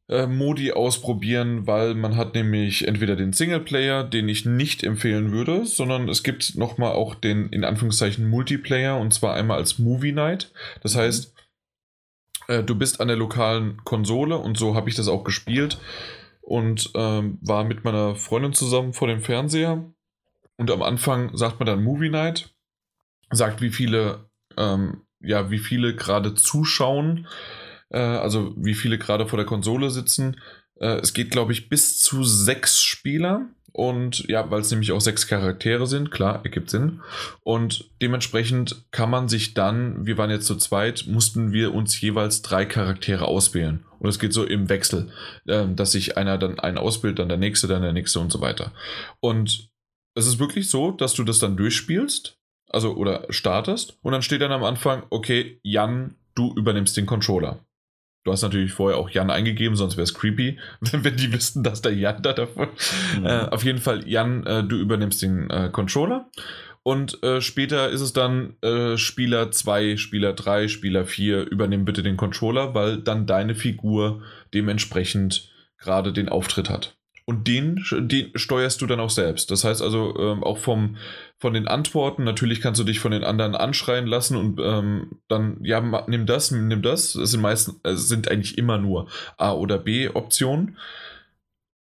äh, 0.09 0.27
Modi 0.27 0.73
ausprobieren, 0.73 1.69
weil 1.69 1.95
man 1.95 2.17
hat 2.17 2.35
nämlich 2.35 2.89
entweder 2.89 3.15
den 3.15 3.33
Singleplayer, 3.33 4.03
den 4.03 4.29
ich 4.29 4.45
nicht 4.45 4.83
empfehlen 4.83 5.31
würde, 5.31 5.65
sondern 5.67 6.09
es 6.09 6.25
gibt 6.25 6.57
nochmal 6.57 6.93
auch 6.93 7.15
den 7.15 7.49
in 7.51 7.63
Anführungszeichen 7.63 8.29
Multiplayer 8.29 8.99
und 8.99 9.15
zwar 9.15 9.35
einmal 9.35 9.59
als 9.59 9.79
Movie 9.79 10.13
Night. 10.13 10.53
Das 10.83 10.97
mhm. 10.97 10.99
heißt, 10.99 11.35
äh, 12.49 12.63
du 12.65 12.75
bist 12.75 13.01
an 13.01 13.07
der 13.07 13.17
lokalen 13.17 13.85
Konsole 13.85 14.37
und 14.37 14.59
so 14.59 14.75
habe 14.75 14.89
ich 14.89 14.97
das 14.97 15.07
auch 15.07 15.23
gespielt 15.23 15.79
und 16.41 16.91
ähm, 16.97 17.39
war 17.41 17.63
mit 17.63 17.85
meiner 17.85 18.17
Freundin 18.17 18.53
zusammen 18.53 18.93
vor 18.93 19.07
dem 19.07 19.21
Fernseher 19.21 19.85
und 20.61 20.71
am 20.71 20.83
Anfang 20.83 21.37
sagt 21.37 21.59
man 21.59 21.67
dann 21.67 21.83
Movie 21.83 22.11
Night, 22.11 22.55
sagt 23.31 23.61
wie 23.61 23.71
viele 23.71 24.31
ähm, 24.57 25.03
ja 25.21 25.51
wie 25.51 25.59
viele 25.59 25.97
gerade 25.97 26.35
zuschauen 26.35 27.27
äh, 27.91 27.99
also 27.99 28.55
wie 28.57 28.75
viele 28.75 28.99
gerade 28.99 29.27
vor 29.27 29.37
der 29.37 29.47
Konsole 29.47 29.91
sitzen. 29.91 30.41
Äh, 30.81 31.01
es 31.01 31.13
geht, 31.13 31.31
glaube 31.31 31.53
ich, 31.53 31.69
bis 31.69 31.99
zu 31.99 32.25
sechs 32.25 32.83
Spieler. 32.83 33.47
Und 33.73 34.27
ja, 34.29 34.51
weil 34.51 34.63
es 34.63 34.71
nämlich 34.73 34.91
auch 34.91 35.01
sechs 35.01 35.29
Charaktere 35.29 35.87
sind, 35.87 36.11
klar, 36.11 36.41
ergibt 36.43 36.71
Sinn. 36.71 37.03
Und 37.45 37.89
dementsprechend 38.03 38.85
kann 38.91 39.11
man 39.11 39.29
sich 39.29 39.55
dann, 39.55 40.07
wir 40.07 40.19
waren 40.19 40.31
jetzt 40.31 40.47
zu 40.47 40.57
zweit, 40.57 41.05
mussten 41.07 41.53
wir 41.53 41.73
uns 41.73 42.01
jeweils 42.01 42.43
drei 42.43 42.65
Charaktere 42.65 43.27
auswählen. 43.27 43.85
Und 44.01 44.09
es 44.09 44.19
geht 44.19 44.33
so 44.33 44.45
im 44.45 44.69
Wechsel, 44.69 45.13
äh, 45.47 45.67
dass 45.69 45.93
sich 45.93 46.17
einer 46.17 46.37
dann 46.37 46.59
einen 46.59 46.79
ausbildet, 46.79 47.21
dann 47.21 47.29
der 47.29 47.39
nächste, 47.39 47.69
dann 47.69 47.83
der 47.83 47.93
nächste 47.93 48.19
und 48.19 48.33
so 48.33 48.41
weiter. 48.41 48.73
Und 49.21 49.70
es 50.15 50.27
ist 50.27 50.39
wirklich 50.39 50.69
so, 50.69 50.91
dass 50.91 51.15
du 51.15 51.25
das 51.25 51.39
dann 51.39 51.57
durchspielst, 51.57 52.39
also 52.69 52.95
oder 52.95 53.27
startest, 53.31 53.99
und 54.03 54.13
dann 54.13 54.23
steht 54.23 54.43
dann 54.43 54.53
am 54.53 54.65
Anfang, 54.65 55.05
okay, 55.11 55.61
Jan, 55.63 56.17
du 56.35 56.55
übernimmst 56.55 56.97
den 56.97 57.07
Controller. 57.07 57.65
Du 58.25 58.33
hast 58.33 58.43
natürlich 58.43 58.73
vorher 58.73 58.99
auch 58.99 59.09
Jan 59.09 59.31
eingegeben, 59.31 59.77
sonst 59.77 59.97
wäre 59.97 60.05
es 60.05 60.15
creepy, 60.15 60.59
wenn 60.81 61.17
die 61.17 61.33
wüssten, 61.33 61.63
dass 61.63 61.83
der 61.83 61.95
Jan 61.95 62.23
da 62.23 62.33
davon. 62.33 62.69
Mhm. 63.19 63.27
Äh, 63.27 63.41
auf 63.51 63.65
jeden 63.65 63.79
Fall, 63.79 64.07
Jan, 64.07 64.45
äh, 64.47 64.63
du 64.63 64.77
übernimmst 64.77 65.23
den 65.23 65.49
äh, 65.49 65.71
Controller. 65.73 66.29
Und 66.83 67.23
äh, 67.23 67.41
später 67.41 67.91
ist 67.91 68.01
es 68.01 68.13
dann 68.13 68.57
äh, 68.63 68.97
Spieler 68.97 69.51
2, 69.51 69.97
Spieler 69.97 70.33
3, 70.33 70.69
Spieler 70.69 71.05
4, 71.05 71.51
übernimm 71.51 71.85
bitte 71.85 72.03
den 72.03 72.17
Controller, 72.17 72.75
weil 72.75 72.99
dann 72.99 73.27
deine 73.27 73.55
Figur 73.55 74.23
dementsprechend 74.55 75.51
gerade 75.79 76.13
den 76.13 76.29
Auftritt 76.29 76.71
hat. 76.71 77.00
Und 77.31 77.47
den, 77.47 77.85
den 77.93 78.33
steuerst 78.35 78.83
du 78.83 78.87
dann 78.87 78.99
auch 78.99 79.09
selbst. 79.09 79.53
Das 79.53 79.63
heißt 79.63 79.83
also 79.83 80.19
ähm, 80.19 80.43
auch 80.43 80.59
vom, 80.59 80.97
von 81.39 81.55
den 81.55 81.69
Antworten, 81.69 82.25
natürlich 82.25 82.61
kannst 82.61 82.81
du 82.81 82.85
dich 82.85 82.99
von 82.99 83.13
den 83.13 83.23
anderen 83.23 83.55
anschreien 83.55 84.09
lassen 84.09 84.37
und 84.37 84.59
ähm, 84.61 85.21
dann, 85.29 85.59
ja, 85.63 85.81
nimm 86.09 86.27
das, 86.27 86.51
nimm 86.51 86.83
das. 86.83 87.15
Es 87.15 87.31
sind 87.31 87.41
meistens, 87.41 87.79
es 87.85 88.09
sind 88.09 88.29
eigentlich 88.29 88.59
immer 88.59 88.79
nur 88.79 89.07
A 89.37 89.53
oder 89.53 89.79
B 89.79 90.09
Optionen. 90.09 90.77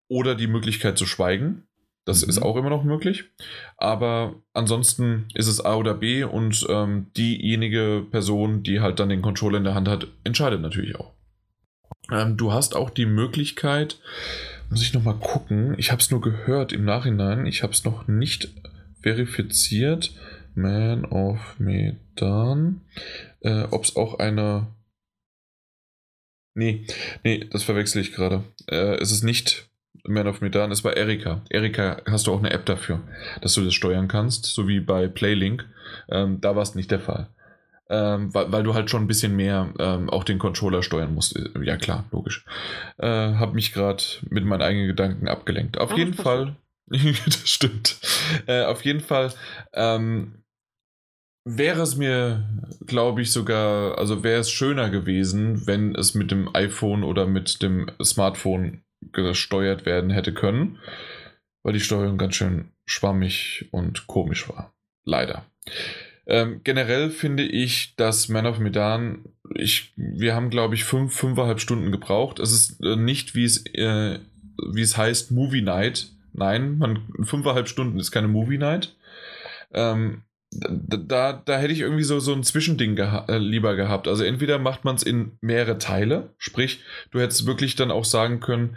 Oder 0.09 0.35
die 0.35 0.49
Möglichkeit 0.49 0.99
zu 0.99 1.07
schweigen. 1.07 1.63
Das 2.05 2.25
mhm. 2.25 2.31
ist 2.31 2.43
auch 2.43 2.57
immer 2.57 2.71
noch 2.71 2.83
möglich. 2.83 3.27
Aber 3.77 4.35
ansonsten 4.53 5.29
ist 5.35 5.47
es 5.47 5.65
A 5.65 5.77
oder 5.77 5.95
B 5.95 6.25
und 6.25 6.67
ähm, 6.69 7.07
diejenige 7.17 8.05
Person, 8.11 8.65
die 8.65 8.81
halt 8.81 8.99
dann 8.99 9.11
den 9.11 9.23
Controller 9.23 9.59
in 9.59 9.65
der 9.65 9.77
Hand 9.77 9.87
hat, 9.87 10.09
entscheidet 10.25 10.61
natürlich 10.61 10.97
auch. 10.97 11.13
Ähm, 12.11 12.37
du 12.37 12.53
hast 12.53 12.75
auch 12.75 12.91
die 12.91 13.07
Möglichkeit, 13.07 14.01
muss 14.71 14.83
ich 14.83 14.93
nochmal 14.93 15.17
gucken. 15.17 15.75
Ich 15.79 15.91
habe 15.91 16.01
es 16.01 16.11
nur 16.11 16.21
gehört 16.21 16.73
im 16.73 16.85
Nachhinein. 16.85 17.47
Ich 17.47 17.63
habe 17.63 17.73
es 17.73 17.85
noch 17.85 18.07
nicht 18.09 18.49
verifiziert. 19.03 20.13
Man 20.55 21.05
of 21.05 21.59
Medan. 21.59 22.81
Äh, 23.41 23.65
Ob 23.71 23.85
es 23.85 23.97
auch 23.97 24.19
eine. 24.19 24.69
Nee, 26.55 26.87
nee, 27.23 27.47
das 27.51 27.63
verwechsel 27.63 28.01
ich 28.01 28.13
gerade. 28.13 28.45
Äh, 28.69 28.97
es 28.97 29.13
ist 29.13 29.23
nicht 29.23 29.69
Man 30.05 30.27
of 30.27 30.41
Medan, 30.41 30.73
es 30.73 30.85
war 30.85 30.97
Erika. 30.97 31.43
Erika 31.51 32.01
hast 32.07 32.27
du 32.27 32.33
auch 32.33 32.39
eine 32.39 32.51
App 32.51 32.65
dafür, 32.65 33.03
dass 33.43 33.55
du 33.55 33.65
das 33.65 33.75
steuern 33.75 34.09
kannst, 34.09 34.47
so 34.47 34.67
wie 34.67 34.81
bei 34.81 35.09
Playlink. 35.09 35.67
Ähm, 36.09 36.41
da 36.41 36.57
war 36.57 36.63
es 36.63 36.75
nicht 36.75 36.91
der 36.91 37.01
Fall 37.01 37.29
ähm, 37.89 38.35
weil, 38.35 38.51
weil, 38.53 38.63
du 38.63 38.75
halt 38.75 38.91
schon 38.91 39.05
ein 39.05 39.07
bisschen 39.07 39.37
mehr 39.37 39.73
ähm, 39.79 40.11
auch 40.11 40.25
den 40.25 40.39
Controller 40.39 40.83
steuern 40.83 41.15
musst. 41.15 41.39
Ja 41.63 41.77
klar, 41.77 42.05
logisch. 42.11 42.45
Äh, 42.99 43.07
hab 43.07 43.55
mich 43.55 43.73
gerade 43.73 44.03
mit 44.29 44.45
meinen 44.45 44.63
eigenen 44.63 44.89
Gedanken 44.89 45.29
abgelenkt. 45.29 45.79
Auf 45.79 45.93
oh, 45.93 45.97
jeden 45.97 46.15
Fall, 46.15 46.57
das 46.87 47.49
stimmt. 47.49 47.99
Äh, 48.47 48.65
auf 48.65 48.85
jeden 48.85 49.01
Fall 49.01 49.33
ähm, 49.73 50.43
wäre 51.45 51.83
es 51.83 51.97
mir, 51.97 52.45
glaube 52.87 53.23
ich, 53.23 53.31
sogar, 53.31 53.99
also 53.99 54.25
wäre 54.25 54.41
es 54.41 54.51
schöner 54.51 54.91
gewesen, 54.91 55.67
wenn 55.67 55.95
es 55.95 56.15
mit 56.15 56.33
dem 56.33 56.55
iPhone 56.55 57.05
oder 57.05 57.27
mit 57.27 57.63
dem 57.63 57.91
Smartphone 58.03 58.83
gesteuert 59.13 59.87
werden 59.87 60.11
hätte 60.11 60.35
können, 60.35 60.79
weil 61.63 61.73
die 61.73 61.81
Steuerung 61.81 62.19
ganz 62.19 62.35
schön 62.35 62.73
schwammig 62.85 63.69
und 63.71 64.09
komisch 64.09 64.49
war. 64.49 64.75
Leider. 65.05 65.47
Ähm, 66.27 66.61
generell 66.65 67.11
finde 67.11 67.45
ich, 67.45 67.95
dass 67.97 68.29
Man 68.29 68.47
of 68.47 68.59
Medan, 68.59 69.25
ich, 69.55 69.93
wir 69.97 70.35
haben, 70.35 70.51
glaube 70.51 70.75
ich, 70.75 70.85
fünf, 70.85 71.15
fünfeinhalb 71.15 71.61
Stunden 71.61 71.93
gebraucht. 71.93 72.41
Es 72.41 72.53
ist 72.53 72.83
äh, 72.83 72.97
nicht, 72.97 73.35
wie 73.35 73.45
es, 73.45 73.65
äh, 73.75 74.19
wie 74.73 74.83
es 74.83 74.97
heißt, 74.97 75.31
Movie 75.31 75.63
Night. 75.63 76.11
Nein, 76.33 76.79
man, 76.79 76.99
fünfeinhalb 77.23 77.69
Stunden 77.69 77.99
ist 78.01 78.11
keine 78.11 78.29
Movie 78.29 78.59
Night. 78.59 78.97
Ähm, 79.73 80.23
da, 80.51 80.97
da, 80.97 81.33
da, 81.33 81.59
hätte 81.59 81.73
ich 81.73 81.81
irgendwie 81.81 82.05
so, 82.05 82.19
so 82.19 82.33
ein 82.33 82.43
Zwischending 82.43 82.97
geha 82.97 83.27
äh, 83.29 83.39
lieber 83.39 83.77
gehabt. 83.77 84.09
Also 84.09 84.25
entweder 84.25 84.59
macht 84.59 84.85
man 84.85 84.97
es 84.97 85.03
in 85.03 85.33
mehrere 85.41 85.79
Teile, 85.79 86.35
sprich, 86.39 86.83
du 87.11 87.21
hättest 87.21 87.47
wirklich 87.47 87.77
dann 87.77 87.91
auch 87.91 88.05
sagen 88.05 88.41
können, 88.41 88.77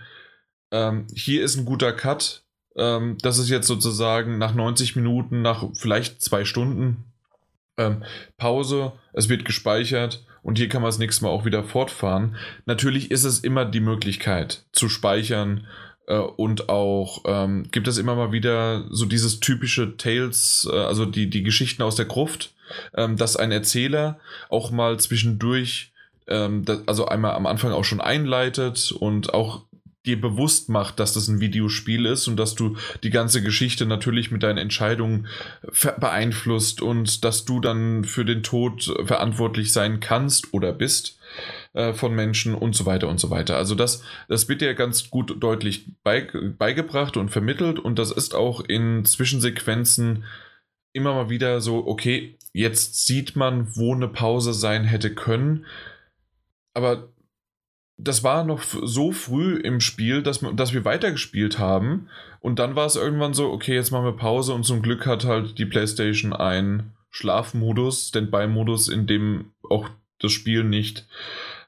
ähm, 0.71 1.07
hier 1.13 1.43
ist 1.43 1.57
ein 1.57 1.65
guter 1.65 1.93
Cut. 1.93 2.43
Ähm, 2.75 3.17
das 3.21 3.39
ist 3.39 3.49
jetzt 3.49 3.67
sozusagen 3.67 4.37
nach 4.37 4.53
90 4.53 4.95
Minuten, 4.95 5.41
nach 5.41 5.65
vielleicht 5.73 6.21
zwei 6.21 6.45
Stunden, 6.45 7.05
ähm, 7.79 8.03
Pause, 8.37 8.91
es 9.13 9.29
wird 9.29 9.45
gespeichert 9.45 10.25
und 10.43 10.57
hier 10.57 10.69
kann 10.69 10.81
man 10.81 10.89
das 10.89 10.99
nächste 10.99 11.23
Mal 11.23 11.31
auch 11.31 11.45
wieder 11.45 11.63
fortfahren. 11.63 12.35
Natürlich 12.65 13.11
ist 13.11 13.23
es 13.23 13.39
immer 13.39 13.65
die 13.65 13.79
Möglichkeit 13.79 14.65
zu 14.71 14.89
speichern 14.89 15.65
äh, 16.07 16.17
und 16.17 16.69
auch 16.69 17.23
ähm, 17.25 17.67
gibt 17.71 17.87
es 17.87 17.97
immer 17.97 18.15
mal 18.15 18.31
wieder 18.31 18.85
so 18.89 19.05
dieses 19.05 19.39
typische 19.39 19.97
Tales, 19.97 20.67
äh, 20.71 20.75
also 20.75 21.05
die, 21.05 21.29
die 21.29 21.43
Geschichten 21.43 21.81
aus 21.81 21.95
der 21.95 22.05
Gruft, 22.05 22.53
ähm, 22.95 23.15
dass 23.15 23.37
ein 23.37 23.51
Erzähler 23.51 24.19
auch 24.49 24.71
mal 24.71 24.99
zwischendurch 24.99 25.91
ähm, 26.27 26.63
also 26.85 27.07
einmal 27.07 27.33
am 27.33 27.45
Anfang 27.45 27.71
auch 27.71 27.85
schon 27.85 28.01
einleitet 28.01 28.91
und 28.91 29.33
auch 29.33 29.63
dir 30.05 30.19
bewusst 30.19 30.69
macht, 30.69 30.99
dass 30.99 31.13
das 31.13 31.27
ein 31.27 31.41
Videospiel 31.41 32.05
ist 32.05 32.27
und 32.27 32.37
dass 32.37 32.55
du 32.55 32.77
die 33.03 33.09
ganze 33.09 33.43
Geschichte 33.43 33.85
natürlich 33.85 34.31
mit 34.31 34.43
deinen 34.43 34.57
Entscheidungen 34.57 35.27
beeinflusst 35.99 36.81
und 36.81 37.25
dass 37.25 37.45
du 37.45 37.59
dann 37.59 38.05
für 38.05 38.23
den 38.23 38.41
Tod 38.41 38.95
verantwortlich 39.05 39.73
sein 39.73 39.99
kannst 39.99 40.53
oder 40.53 40.71
bist 40.71 41.19
äh, 41.73 41.93
von 41.93 42.15
Menschen 42.15 42.55
und 42.55 42.75
so 42.75 42.85
weiter 42.85 43.09
und 43.09 43.19
so 43.19 43.29
weiter. 43.29 43.57
Also 43.57 43.75
das, 43.75 44.03
das 44.29 44.47
wird 44.47 44.61
dir 44.61 44.73
ganz 44.73 45.09
gut 45.09 45.35
deutlich 45.43 45.85
bei, 46.03 46.27
beigebracht 46.57 47.17
und 47.17 47.29
vermittelt 47.29 47.77
und 47.77 47.99
das 47.99 48.11
ist 48.11 48.33
auch 48.33 48.61
in 48.61 49.03
Zwischensequenzen 49.03 50.23
immer 50.93 51.13
mal 51.13 51.29
wieder 51.29 51.61
so, 51.61 51.85
okay, 51.85 52.37
jetzt 52.53 53.05
sieht 53.05 53.35
man, 53.35 53.75
wo 53.75 53.93
eine 53.93 54.07
Pause 54.07 54.53
sein 54.53 54.85
hätte 54.85 55.13
können, 55.13 55.65
aber 56.73 57.09
das 58.01 58.23
war 58.23 58.43
noch 58.43 58.63
so 58.63 59.11
früh 59.11 59.57
im 59.57 59.81
Spiel, 59.81 60.23
dass, 60.23 60.39
dass 60.53 60.73
wir 60.73 60.85
weitergespielt 60.85 61.59
haben. 61.59 62.07
Und 62.39 62.57
dann 62.57 62.75
war 62.75 62.85
es 62.85 62.95
irgendwann 62.95 63.33
so, 63.33 63.51
okay, 63.51 63.75
jetzt 63.75 63.91
machen 63.91 64.05
wir 64.05 64.13
Pause 64.13 64.53
und 64.53 64.63
zum 64.63 64.81
Glück 64.81 65.05
hat 65.05 65.25
halt 65.25 65.57
die 65.57 65.65
PlayStation 65.65 66.31
einen 66.31 66.93
Schlafmodus, 67.09 68.07
Standby-Modus, 68.07 68.87
in 68.87 69.05
dem 69.05 69.51
auch 69.69 69.89
das 70.19 70.31
Spiel 70.31 70.63
nicht 70.63 71.07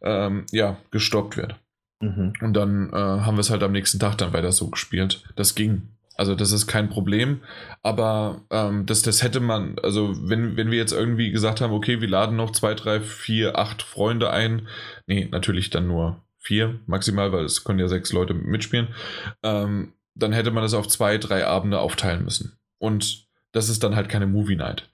ähm, 0.01 0.45
ja, 0.51 0.77
gestoppt 0.91 1.35
wird. 1.35 1.55
Mhm. 1.99 2.33
Und 2.41 2.53
dann 2.53 2.89
äh, 2.91 2.95
haben 2.95 3.35
wir 3.35 3.41
es 3.41 3.49
halt 3.49 3.63
am 3.63 3.73
nächsten 3.73 3.99
Tag 3.99 4.17
dann 4.17 4.33
weiter 4.33 4.51
so 4.51 4.69
gespielt. 4.69 5.23
Das 5.35 5.53
ging. 5.55 5.89
Also 6.15 6.35
das 6.35 6.51
ist 6.51 6.67
kein 6.67 6.89
Problem, 6.89 7.41
aber 7.81 8.41
ähm, 8.51 8.85
das, 8.85 9.01
das 9.01 9.23
hätte 9.23 9.39
man, 9.39 9.77
also 9.81 10.13
wenn, 10.29 10.57
wenn 10.57 10.69
wir 10.69 10.77
jetzt 10.77 10.91
irgendwie 10.91 11.31
gesagt 11.31 11.61
haben, 11.61 11.73
okay, 11.73 12.01
wir 12.01 12.07
laden 12.07 12.35
noch 12.35 12.51
zwei, 12.51 12.73
drei, 12.73 12.99
vier, 12.99 13.57
acht 13.57 13.81
Freunde 13.81 14.29
ein, 14.29 14.67
nee, 15.07 15.27
natürlich 15.31 15.69
dann 15.69 15.87
nur 15.87 16.21
vier 16.37 16.79
maximal, 16.85 17.31
weil 17.31 17.45
es 17.45 17.63
können 17.63 17.79
ja 17.79 17.87
sechs 17.87 18.11
Leute 18.11 18.33
mitspielen, 18.33 18.89
ähm, 19.41 19.93
dann 20.13 20.33
hätte 20.33 20.51
man 20.51 20.63
das 20.63 20.73
auf 20.73 20.87
zwei, 20.87 21.17
drei 21.17 21.47
Abende 21.47 21.79
aufteilen 21.79 22.23
müssen. 22.23 22.57
Und 22.77 23.25
das 23.53 23.69
ist 23.69 23.83
dann 23.83 23.95
halt 23.95 24.09
keine 24.09 24.27
Movie 24.27 24.55
Night. 24.55 24.89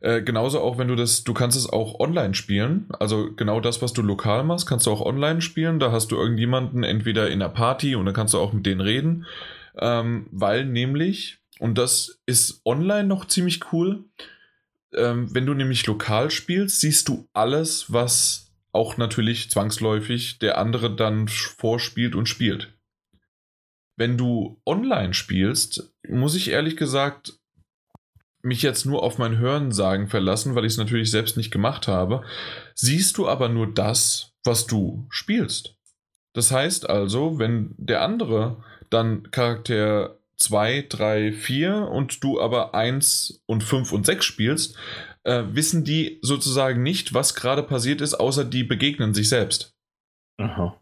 Äh, 0.00 0.22
genauso 0.22 0.60
auch, 0.60 0.78
wenn 0.78 0.88
du 0.88 0.96
das, 0.96 1.24
du 1.24 1.34
kannst 1.34 1.56
es 1.56 1.68
auch 1.68 2.00
online 2.00 2.34
spielen. 2.34 2.88
Also 2.98 3.32
genau 3.34 3.60
das, 3.60 3.82
was 3.82 3.92
du 3.92 4.02
lokal 4.02 4.44
machst, 4.44 4.66
kannst 4.66 4.86
du 4.86 4.90
auch 4.90 5.00
online 5.00 5.40
spielen. 5.42 5.78
Da 5.78 5.92
hast 5.92 6.10
du 6.10 6.16
irgendjemanden 6.16 6.84
entweder 6.84 7.28
in 7.28 7.40
der 7.40 7.48
Party 7.48 7.94
und 7.94 8.06
dann 8.06 8.14
kannst 8.14 8.34
du 8.34 8.38
auch 8.38 8.52
mit 8.52 8.66
denen 8.66 8.80
reden 8.80 9.26
ähm, 9.78 10.28
weil 10.30 10.64
nämlich, 10.64 11.38
und 11.58 11.78
das 11.78 12.20
ist 12.26 12.62
online 12.64 13.08
noch 13.08 13.26
ziemlich 13.26 13.72
cool, 13.72 14.04
ähm, 14.94 15.32
wenn 15.34 15.46
du 15.46 15.54
nämlich 15.54 15.86
lokal 15.86 16.30
spielst, 16.30 16.80
siehst 16.80 17.08
du 17.08 17.28
alles, 17.32 17.92
was 17.92 18.52
auch 18.72 18.96
natürlich 18.96 19.50
zwangsläufig 19.50 20.38
der 20.38 20.58
andere 20.58 20.94
dann 20.94 21.28
vorspielt 21.28 22.14
und 22.14 22.28
spielt. 22.28 22.72
Wenn 23.96 24.16
du 24.16 24.60
online 24.64 25.14
spielst, 25.14 25.92
muss 26.08 26.34
ich 26.34 26.48
ehrlich 26.48 26.76
gesagt 26.76 27.34
mich 28.42 28.62
jetzt 28.62 28.86
nur 28.86 29.02
auf 29.02 29.18
mein 29.18 29.38
Hörensagen 29.38 30.08
verlassen, 30.08 30.54
weil 30.54 30.64
ich 30.64 30.72
es 30.72 30.78
natürlich 30.78 31.10
selbst 31.10 31.36
nicht 31.36 31.50
gemacht 31.50 31.88
habe, 31.88 32.24
siehst 32.74 33.18
du 33.18 33.28
aber 33.28 33.48
nur 33.48 33.72
das, 33.72 34.32
was 34.44 34.66
du 34.66 35.06
spielst. 35.10 35.76
Das 36.32 36.50
heißt 36.50 36.88
also, 36.88 37.38
wenn 37.38 37.74
der 37.76 38.02
andere 38.02 38.64
dann 38.90 39.30
Charakter 39.30 40.18
2, 40.36 40.86
3, 40.88 41.32
4 41.32 41.88
und 41.88 42.22
du 42.24 42.40
aber 42.40 42.74
1 42.74 43.42
und 43.46 43.62
5 43.62 43.92
und 43.92 44.06
6 44.06 44.24
spielst, 44.24 44.76
äh, 45.24 45.44
wissen 45.52 45.84
die 45.84 46.18
sozusagen 46.22 46.82
nicht, 46.82 47.14
was 47.14 47.34
gerade 47.34 47.62
passiert 47.62 48.00
ist, 48.00 48.14
außer 48.14 48.44
die 48.44 48.64
begegnen 48.64 49.14
sich 49.14 49.28
selbst. 49.28 49.74
Aha. 50.38 50.76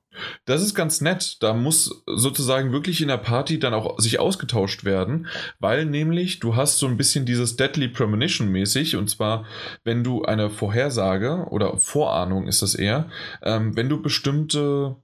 Das 0.45 0.63
ist 0.63 0.75
ganz 0.75 1.01
nett. 1.01 1.37
Da 1.43 1.55
muss 1.55 2.03
sozusagen 2.07 2.73
wirklich 2.73 3.01
in 3.01 3.09
der 3.09 3.19
Party 3.19 3.59
dann 3.59 3.75
auch 3.75 3.99
sich 3.99 4.19
ausgetauscht 4.19 4.85
werden, 4.85 5.29
weil 5.61 5.85
nämlich 5.85 6.41
du 6.41 6.57
hast 6.57 6.79
so 6.79 6.87
ein 6.87 6.97
bisschen 6.97 7.25
dieses 7.25 7.57
Deadly 7.57 7.89
Premonition 7.89 8.49
mäßig 8.49 8.97
und 8.97 9.09
zwar, 9.09 9.45
wenn 9.85 10.03
du 10.03 10.25
eine 10.25 10.51
Vorhersage 10.51 11.47
oder 11.51 11.77
Vorahnung 11.77 12.47
ist 12.47 12.63
das 12.63 12.75
eher, 12.75 13.11
ähm, 13.43 13.77
wenn 13.77 13.89
du 13.89 14.03
bestimmte 14.03 14.97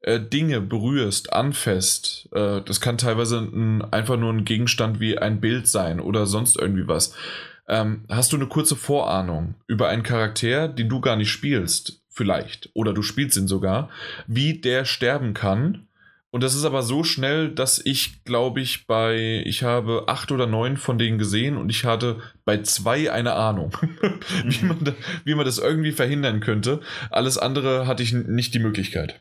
äh, 0.00 0.20
Dinge 0.20 0.60
berührst, 0.60 1.32
anfasst, 1.32 2.28
äh, 2.32 2.60
das 2.62 2.80
kann 2.80 2.98
teilweise 2.98 3.38
ein, 3.38 3.82
einfach 3.92 4.16
nur 4.16 4.32
ein 4.32 4.44
Gegenstand 4.44 5.00
wie 5.00 5.18
ein 5.18 5.40
Bild 5.40 5.66
sein 5.66 6.00
oder 6.00 6.26
sonst 6.26 6.58
irgendwie 6.58 6.86
was. 6.86 7.14
Ähm, 7.68 8.04
hast 8.08 8.32
du 8.32 8.36
eine 8.36 8.46
kurze 8.46 8.76
Vorahnung 8.76 9.54
über 9.66 9.88
einen 9.88 10.02
Charakter, 10.02 10.68
den 10.68 10.88
du 10.88 11.00
gar 11.00 11.16
nicht 11.16 11.30
spielst, 11.30 12.00
vielleicht, 12.08 12.70
oder 12.74 12.94
du 12.94 13.02
spielst 13.02 13.36
ihn 13.36 13.48
sogar, 13.48 13.90
wie 14.26 14.60
der 14.60 14.84
sterben 14.84 15.34
kann. 15.34 15.86
Und 16.30 16.42
das 16.42 16.54
ist 16.54 16.64
aber 16.64 16.82
so 16.82 17.04
schnell, 17.04 17.48
dass 17.48 17.80
ich, 17.84 18.24
glaube 18.24 18.60
ich, 18.60 18.86
bei, 18.86 19.42
ich 19.46 19.62
habe 19.62 20.04
acht 20.08 20.30
oder 20.30 20.46
neun 20.46 20.76
von 20.76 20.98
denen 20.98 21.18
gesehen 21.18 21.56
und 21.56 21.70
ich 21.70 21.84
hatte 21.84 22.20
bei 22.44 22.62
zwei 22.62 23.10
eine 23.10 23.32
Ahnung, 23.32 23.72
wie, 24.44 24.64
man 24.64 24.84
da, 24.84 24.92
wie 25.24 25.34
man 25.34 25.46
das 25.46 25.58
irgendwie 25.58 25.92
verhindern 25.92 26.40
könnte. 26.40 26.80
Alles 27.10 27.38
andere 27.38 27.86
hatte 27.86 28.02
ich 28.02 28.12
nicht 28.12 28.54
die 28.54 28.58
Möglichkeit. 28.58 29.20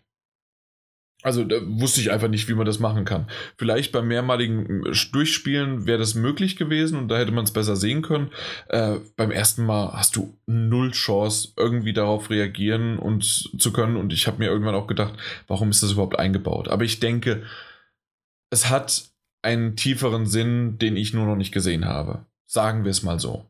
Also 1.23 1.43
da 1.43 1.57
wusste 1.65 1.99
ich 1.99 2.11
einfach 2.11 2.27
nicht, 2.27 2.47
wie 2.47 2.53
man 2.53 2.67
das 2.67 2.79
machen 2.79 3.03
kann. 3.03 3.27
Vielleicht 3.57 3.91
beim 3.91 4.07
mehrmaligen 4.07 4.85
äh, 4.85 4.95
Durchspielen 5.11 5.87
wäre 5.87 5.97
das 5.97 6.13
möglich 6.13 6.57
gewesen 6.57 6.97
und 6.99 7.07
da 7.07 7.17
hätte 7.17 7.31
man 7.31 7.43
es 7.43 7.51
besser 7.51 7.75
sehen 7.75 8.03
können. 8.03 8.29
Äh, 8.69 8.97
beim 9.15 9.31
ersten 9.31 9.65
Mal 9.65 9.93
hast 9.93 10.15
du 10.15 10.37
null 10.45 10.91
Chance, 10.91 11.53
irgendwie 11.57 11.93
darauf 11.93 12.29
reagieren 12.29 12.99
und 12.99 13.23
zu 13.59 13.73
können. 13.73 13.97
Und 13.97 14.13
ich 14.13 14.27
habe 14.27 14.37
mir 14.37 14.45
irgendwann 14.45 14.75
auch 14.75 14.87
gedacht, 14.87 15.15
warum 15.47 15.71
ist 15.71 15.81
das 15.81 15.93
überhaupt 15.93 16.19
eingebaut? 16.19 16.67
Aber 16.67 16.83
ich 16.83 16.99
denke, 16.99 17.43
es 18.51 18.69
hat 18.69 19.09
einen 19.41 19.75
tieferen 19.75 20.27
Sinn, 20.27 20.77
den 20.77 20.97
ich 20.97 21.13
nur 21.13 21.25
noch 21.25 21.35
nicht 21.35 21.51
gesehen 21.51 21.85
habe. 21.85 22.25
Sagen 22.45 22.83
wir 22.83 22.91
es 22.91 23.01
mal 23.01 23.19
so. 23.19 23.49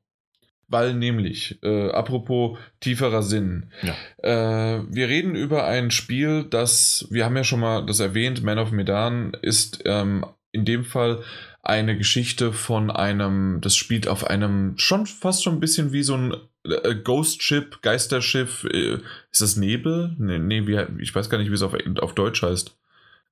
Weil 0.70 0.94
nämlich, 0.94 1.60
äh, 1.64 1.92
apropos 1.92 2.58
tieferer 2.82 3.24
Sinn, 3.24 3.72
ja. 3.82 3.96
äh, 4.18 4.84
wir 4.90 5.08
reden 5.08 5.36
über 5.36 5.66
ein 5.66 5.92
Spiel, 5.92 6.44
das, 6.44 7.08
wir 7.10 7.24
haben 7.24 7.38
ja 7.38 7.46
schon 7.46 7.62
mal 7.62 7.86
das 7.86 8.02
erwähnt, 8.02 8.44
Man 8.44 8.60
of 8.60 8.72
Medan 8.72 9.34
ist 9.42 9.82
ähm, 9.86 10.26
in 10.52 10.66
dem 10.66 10.84
Fall 10.84 11.24
eine 11.62 11.98
Geschichte 11.98 12.54
von 12.54 12.92
einem, 12.92 13.60
das 13.62 13.76
spielt 13.76 14.08
auf 14.08 14.28
einem 14.28 14.78
schon 14.78 15.06
fast 15.06 15.44
schon 15.44 15.56
ein 15.56 15.60
bisschen 15.60 15.94
wie 15.94 16.04
so 16.04 16.16
ein 16.16 16.34
äh, 16.64 16.96
Ghost 16.96 17.44
Ship, 17.44 17.82
Geisterschiff. 17.82 18.66
Äh, 18.66 19.00
ist 19.32 19.42
das 19.42 19.58
Nebel? 19.58 20.16
Nee, 20.18 20.40
nee 20.40 20.68
wie, 20.68 20.80
ich 21.02 21.14
weiß 21.14 21.30
gar 21.30 21.38
nicht, 21.38 21.50
wie 21.50 21.56
es 21.56 21.62
auf, 21.62 21.76
auf 22.00 22.16
Deutsch 22.16 22.42
heißt. 22.42 22.78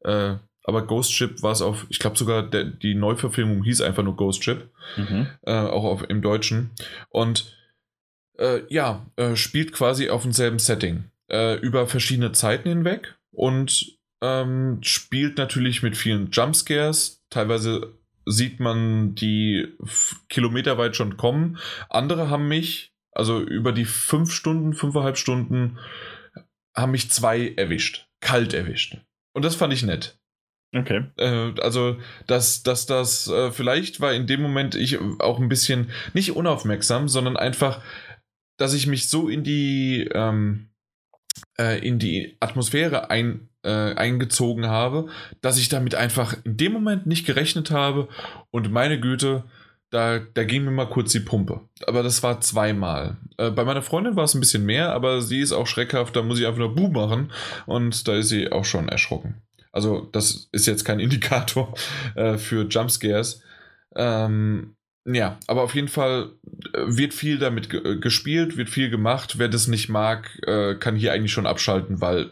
Äh, 0.03 0.35
aber 0.65 0.85
Ghost 0.85 1.13
Ship 1.13 1.41
war 1.43 1.51
es 1.51 1.61
auf, 1.61 1.85
ich 1.89 1.99
glaube 1.99 2.17
sogar 2.17 2.43
der, 2.43 2.65
die 2.65 2.95
Neuverfilmung 2.95 3.63
hieß 3.63 3.81
einfach 3.81 4.03
nur 4.03 4.15
Ghost 4.15 4.43
Ship, 4.43 4.69
mhm. 4.97 5.27
äh, 5.43 5.53
auch 5.53 5.83
auf, 5.83 6.09
im 6.09 6.21
Deutschen. 6.21 6.71
Und 7.09 7.55
äh, 8.37 8.61
ja, 8.67 9.05
äh, 9.15 9.35
spielt 9.35 9.73
quasi 9.73 10.09
auf 10.09 10.23
demselben 10.23 10.59
Setting, 10.59 11.05
äh, 11.29 11.59
über 11.59 11.87
verschiedene 11.87 12.31
Zeiten 12.31 12.67
hinweg 12.67 13.15
und 13.31 13.97
ähm, 14.21 14.79
spielt 14.81 15.37
natürlich 15.37 15.83
mit 15.83 15.95
vielen 15.95 16.31
Jumpscares. 16.31 17.23
Teilweise 17.29 17.93
sieht 18.25 18.59
man 18.59 19.13
die 19.13 19.67
kilometerweit 20.29 20.95
schon 20.95 21.15
kommen. 21.15 21.59
Andere 21.89 22.29
haben 22.31 22.47
mich, 22.47 22.91
also 23.11 23.39
über 23.39 23.71
die 23.71 23.85
fünf 23.85 24.31
Stunden, 24.31 24.73
fünfeinhalb 24.73 25.17
Stunden, 25.17 25.77
haben 26.75 26.91
mich 26.91 27.11
zwei 27.11 27.53
erwischt. 27.55 28.07
Kalt 28.19 28.55
erwischt. 28.55 28.97
Und 29.33 29.45
das 29.45 29.55
fand 29.55 29.71
ich 29.71 29.83
nett. 29.83 30.17
Okay. 30.75 31.05
Äh, 31.17 31.53
also, 31.61 31.97
dass, 32.27 32.63
dass 32.63 32.85
das 32.85 33.27
äh, 33.27 33.51
vielleicht 33.51 34.01
war 34.01 34.13
in 34.13 34.27
dem 34.27 34.41
Moment 34.41 34.75
ich 34.75 34.99
auch 35.19 35.39
ein 35.39 35.49
bisschen 35.49 35.89
nicht 36.13 36.35
unaufmerksam, 36.35 37.07
sondern 37.07 37.37
einfach, 37.37 37.81
dass 38.57 38.73
ich 38.73 38.85
mich 38.85 39.09
so 39.09 39.29
in 39.29 39.43
die, 39.43 40.09
ähm, 40.13 40.69
äh, 41.57 41.79
in 41.85 41.97
die 41.99 42.37
Atmosphäre 42.39 43.09
ein, 43.09 43.49
eingezogen 43.67 44.67
habe, 44.67 45.07
dass 45.41 45.57
ich 45.57 45.69
damit 45.69 45.95
einfach 45.95 46.37
in 46.43 46.55
dem 46.55 46.71
Moment 46.71 47.07
nicht 47.07 47.25
gerechnet 47.25 47.71
habe 47.71 48.09
und 48.51 48.71
meine 48.71 48.99
Güte, 48.99 49.43
da, 49.89 50.19
da 50.19 50.43
ging 50.43 50.65
mir 50.65 50.71
mal 50.71 50.89
kurz 50.89 51.13
die 51.13 51.19
Pumpe. 51.19 51.61
Aber 51.87 52.03
das 52.03 52.21
war 52.21 52.41
zweimal. 52.41 53.17
Äh, 53.37 53.49
bei 53.49 53.63
meiner 53.63 53.81
Freundin 53.81 54.15
war 54.15 54.25
es 54.25 54.35
ein 54.35 54.39
bisschen 54.39 54.65
mehr, 54.65 54.91
aber 54.91 55.21
sie 55.21 55.39
ist 55.39 55.51
auch 55.51 55.65
schreckhaft, 55.65 56.15
da 56.15 56.21
muss 56.21 56.39
ich 56.39 56.45
einfach 56.45 56.59
nur 56.59 56.75
Buh 56.75 56.89
machen 56.89 57.31
und 57.65 58.07
da 58.07 58.17
ist 58.17 58.29
sie 58.29 58.51
auch 58.51 58.65
schon 58.65 58.87
erschrocken. 58.87 59.41
Also, 59.75 60.07
das 60.11 60.47
ist 60.51 60.65
jetzt 60.65 60.85
kein 60.85 60.99
Indikator 61.05 61.75
äh, 62.15 62.37
für 62.37 62.65
Jumpscares. 62.67 63.43
Ähm, 63.95 64.75
ja, 65.05 65.37
aber 65.47 65.61
auf 65.61 65.75
jeden 65.75 65.87
Fall 65.87 66.31
äh, 66.73 66.79
wird 66.87 67.13
viel 67.13 67.37
damit 67.37 67.71
äh, 67.73 67.97
gespielt, 67.97 68.57
wird 68.57 68.69
viel 68.69 68.89
gemacht. 68.89 69.37
Wer 69.37 69.49
das 69.49 69.67
nicht 69.67 69.89
mag, 69.89 70.39
äh, 70.47 70.75
kann 70.75 70.95
hier 70.95 71.13
eigentlich 71.13 71.31
schon 71.31 71.45
abschalten, 71.45 72.01
weil 72.01 72.31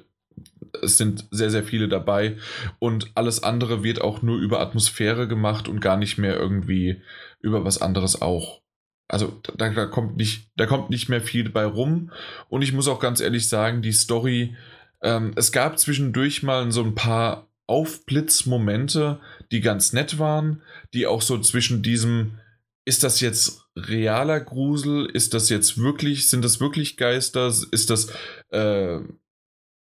es 0.81 0.97
sind 0.97 1.27
sehr, 1.29 1.51
sehr 1.51 1.63
viele 1.63 1.87
dabei 1.87 2.37
und 2.79 3.11
alles 3.13 3.43
andere 3.43 3.83
wird 3.83 4.01
auch 4.01 4.23
nur 4.23 4.39
über 4.39 4.59
Atmosphäre 4.59 5.27
gemacht 5.27 5.67
und 5.67 5.81
gar 5.81 5.97
nicht 5.97 6.17
mehr 6.17 6.35
irgendwie 6.35 7.01
über 7.41 7.63
was 7.63 7.79
anderes 7.79 8.21
auch. 8.21 8.61
Also 9.07 9.39
da, 9.57 9.69
da 9.69 9.85
kommt 9.85 10.17
nicht, 10.17 10.49
da 10.55 10.65
kommt 10.65 10.89
nicht 10.89 11.09
mehr 11.09 11.21
viel 11.21 11.49
bei 11.49 11.65
rum. 11.65 12.11
Und 12.49 12.63
ich 12.63 12.73
muss 12.73 12.87
auch 12.87 12.99
ganz 12.99 13.21
ehrlich 13.21 13.47
sagen, 13.47 13.83
die 13.83 13.91
Story 13.91 14.55
ähm, 15.03 15.33
es 15.35 15.51
gab 15.51 15.77
zwischendurch 15.77 16.43
mal 16.43 16.71
so 16.71 16.83
ein 16.83 16.95
paar 16.95 17.49
Aufblitzmomente, 17.67 19.19
die 19.51 19.61
ganz 19.61 19.93
nett 19.93 20.17
waren, 20.19 20.61
die 20.93 21.07
auch 21.07 21.21
so 21.21 21.37
zwischen 21.39 21.83
diesem, 21.83 22.39
ist 22.85 23.03
das 23.03 23.19
jetzt 23.19 23.67
realer 23.75 24.39
Grusel? 24.39 25.05
Ist 25.05 25.33
das 25.33 25.49
jetzt 25.49 25.77
wirklich, 25.77 26.29
sind 26.29 26.43
das 26.43 26.59
wirklich 26.59 26.97
Geister? 26.97 27.47
Ist 27.47 27.89
das, 27.89 28.11
äh, 28.49 28.99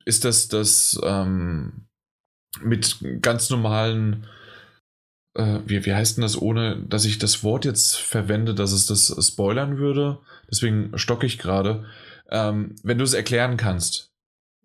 ist 0.04 0.24
das 0.24 0.48
das 0.48 1.00
ähm, 1.02 1.88
mit 2.60 2.98
ganz 3.22 3.48
normalen, 3.50 4.26
äh, 5.34 5.60
wie, 5.66 5.84
wie 5.86 5.94
heißt 5.94 6.16
denn 6.16 6.22
das, 6.22 6.40
ohne 6.40 6.82
dass 6.86 7.04
ich 7.04 7.18
das 7.18 7.42
Wort 7.42 7.64
jetzt 7.64 7.96
verwende, 7.96 8.54
dass 8.54 8.72
es 8.72 8.86
das 8.86 9.14
spoilern 9.26 9.78
würde? 9.78 10.20
Deswegen 10.50 10.96
stocke 10.98 11.26
ich 11.26 11.38
gerade. 11.38 11.86
Ähm, 12.30 12.76
wenn 12.82 12.98
du 12.98 13.04
es 13.04 13.14
erklären 13.14 13.56
kannst, 13.56 14.11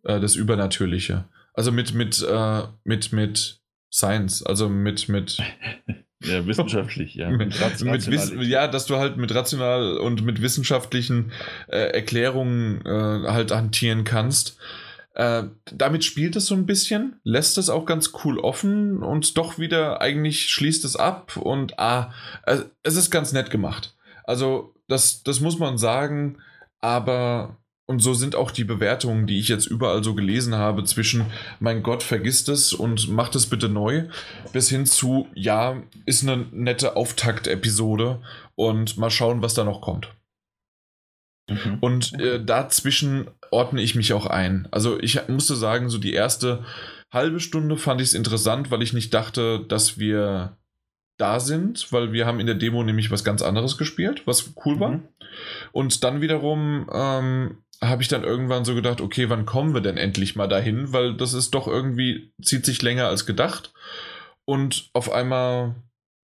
äh, 0.08 0.20
das 0.20 0.36
Übernatürliche. 0.36 1.26
Also 1.54 1.72
mit, 1.72 1.94
mit, 1.94 2.22
äh, 2.24 2.64
mit, 2.84 3.12
mit 3.14 3.60
Science, 3.92 4.44
also 4.44 4.70
mit, 4.70 5.10
mit. 5.10 5.38
ja, 6.24 6.46
wissenschaftlich, 6.46 7.16
ja. 7.16 7.30
mit, 7.30 7.56
mit 7.82 8.12
Wiss 8.12 8.32
ja, 8.40 8.68
dass 8.68 8.86
du 8.86 8.98
halt 8.98 9.18
mit 9.18 9.34
rational 9.34 9.98
und 9.98 10.24
mit 10.24 10.42
wissenschaftlichen 10.42 11.32
äh, 11.68 11.92
Erklärungen 11.92 12.86
äh, 12.86 13.28
halt 13.28 13.52
hantieren 13.52 14.04
kannst. 14.04 14.58
Äh, 15.14 15.44
damit 15.72 16.04
spielt 16.04 16.36
es 16.36 16.46
so 16.46 16.56
ein 16.56 16.68
bisschen, 16.68 17.20
lässt 17.24 17.58
es 17.58 17.70
auch 17.70 17.86
ganz 17.86 18.14
cool 18.24 18.40
offen 18.40 19.02
und 19.02 19.38
doch 19.38 19.58
wieder 19.58 20.00
eigentlich 20.00 20.50
schließt 20.50 20.86
es 20.86 20.96
ab 20.96 21.38
und 21.38 21.80
ah, 21.80 22.14
es 22.84 22.96
ist 22.96 23.10
ganz 23.10 23.34
nett 23.34 23.50
gemacht. 23.50 23.96
Also, 24.26 24.76
das, 24.88 25.24
das 25.24 25.40
muss 25.40 25.58
man 25.58 25.80
sagen, 25.80 26.38
aber 26.80 27.58
und 27.90 28.00
so 28.00 28.14
sind 28.14 28.36
auch 28.36 28.52
die 28.52 28.66
Bewertungen, 28.66 29.28
die 29.28 29.40
ich 29.40 29.48
jetzt 29.48 29.66
überall 29.66 30.04
so 30.04 30.14
gelesen 30.14 30.56
habe, 30.56 30.84
zwischen 30.84 31.26
mein 31.60 31.84
Gott, 31.84 32.04
vergisst 32.04 32.50
es 32.50 32.74
und 32.74 33.10
macht 33.10 33.34
es 33.36 33.48
bitte 33.48 33.70
neu, 33.70 34.04
bis 34.52 34.70
hin 34.70 34.86
zu, 34.86 35.28
ja, 35.34 35.82
ist 36.06 36.24
eine 36.24 36.46
nette 36.52 36.98
Auftakt-Episode 36.98 38.22
und 38.56 38.98
mal 38.98 39.10
schauen, 39.10 39.42
was 39.42 39.54
da 39.54 39.64
noch 39.64 39.80
kommt. 39.80 40.14
Mhm. 41.50 41.78
Und 41.80 42.20
äh, 42.20 42.44
dazwischen 42.44 43.30
ordne 43.52 43.82
ich 43.82 43.96
mich 43.96 44.12
auch 44.12 44.26
ein. 44.26 44.68
Also 44.72 45.00
ich 45.00 45.26
musste 45.30 45.56
sagen, 45.56 45.90
so 45.90 45.98
die 45.98 46.14
erste 46.14 46.66
halbe 47.10 47.40
Stunde 47.40 47.78
fand 47.78 48.02
ich 48.02 48.10
es 48.10 48.14
interessant, 48.14 48.70
weil 48.70 48.82
ich 48.82 48.92
nicht 48.92 49.14
dachte, 49.14 49.64
dass 49.66 49.98
wir 49.98 50.58
da 51.18 51.40
sind, 51.40 51.92
weil 51.92 52.14
wir 52.14 52.26
haben 52.26 52.40
in 52.40 52.46
der 52.46 52.56
Demo 52.56 52.84
nämlich 52.84 53.12
was 53.12 53.24
ganz 53.24 53.42
anderes 53.42 53.78
gespielt, 53.78 54.24
was 54.26 54.54
cool 54.66 54.80
war. 54.80 54.92
Mhm. 54.92 55.08
Und 55.72 56.04
dann 56.04 56.22
wiederum 56.22 56.90
ähm, 56.94 57.58
habe 57.82 58.02
ich 58.02 58.08
dann 58.08 58.24
irgendwann 58.24 58.66
so 58.66 58.76
gedacht, 58.76 59.02
okay, 59.02 59.30
wann 59.30 59.46
kommen 59.46 59.74
wir 59.74 59.82
denn 59.82 59.98
endlich 59.98 60.36
mal 60.36 60.48
dahin? 60.48 60.94
Weil 60.94 61.16
das 61.16 61.34
ist 61.34 61.52
doch 61.52 61.68
irgendwie, 61.68 62.32
zieht 62.42 62.66
sich 62.66 62.82
länger 62.82 63.08
als 63.08 63.26
gedacht. 63.26 63.74
Und 64.46 64.90
auf 64.94 65.12
einmal 65.12 65.76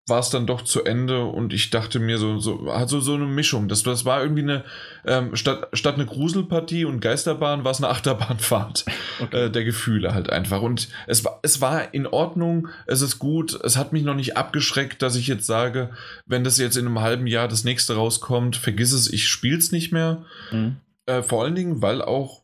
war 0.09 0.19
es 0.19 0.29
dann 0.29 0.47
doch 0.47 0.63
zu 0.63 0.83
Ende 0.83 1.23
und 1.23 1.53
ich 1.53 1.69
dachte 1.69 1.99
mir 1.99 2.17
so, 2.17 2.39
so 2.39 2.69
also 2.69 2.99
so 2.99 3.13
eine 3.13 3.25
Mischung. 3.25 3.67
Das, 3.67 3.83
das 3.83 4.05
war 4.05 4.21
irgendwie 4.21 4.41
eine, 4.41 4.63
ähm, 5.05 5.35
statt, 5.35 5.67
statt 5.73 5.95
eine 5.95 6.05
Gruselpartie 6.05 6.85
und 6.85 6.99
Geisterbahn 6.99 7.63
war 7.63 7.71
es 7.71 7.77
eine 7.77 7.89
Achterbahnfahrt 7.89 8.85
okay. 9.21 9.45
äh, 9.45 9.49
der 9.49 9.63
Gefühle 9.63 10.13
halt 10.13 10.29
einfach. 10.29 10.61
Und 10.61 10.89
es 11.07 11.23
war, 11.23 11.39
es 11.43 11.61
war 11.61 11.93
in 11.93 12.07
Ordnung, 12.07 12.67
es 12.87 13.01
ist 13.01 13.19
gut, 13.19 13.59
es 13.63 13.77
hat 13.77 13.93
mich 13.93 14.03
noch 14.03 14.15
nicht 14.15 14.37
abgeschreckt, 14.37 15.01
dass 15.01 15.15
ich 15.15 15.27
jetzt 15.27 15.45
sage, 15.45 15.91
wenn 16.25 16.43
das 16.43 16.57
jetzt 16.57 16.77
in 16.77 16.85
einem 16.85 16.99
halben 16.99 17.27
Jahr 17.27 17.47
das 17.47 17.63
nächste 17.63 17.95
rauskommt, 17.95 18.55
vergiss 18.55 18.91
es, 18.91 19.11
ich 19.11 19.27
spiel's 19.27 19.71
nicht 19.71 19.91
mehr. 19.91 20.25
Mhm. 20.51 20.77
Äh, 21.05 21.23
vor 21.23 21.43
allen 21.43 21.55
Dingen, 21.55 21.81
weil 21.81 22.01
auch 22.01 22.43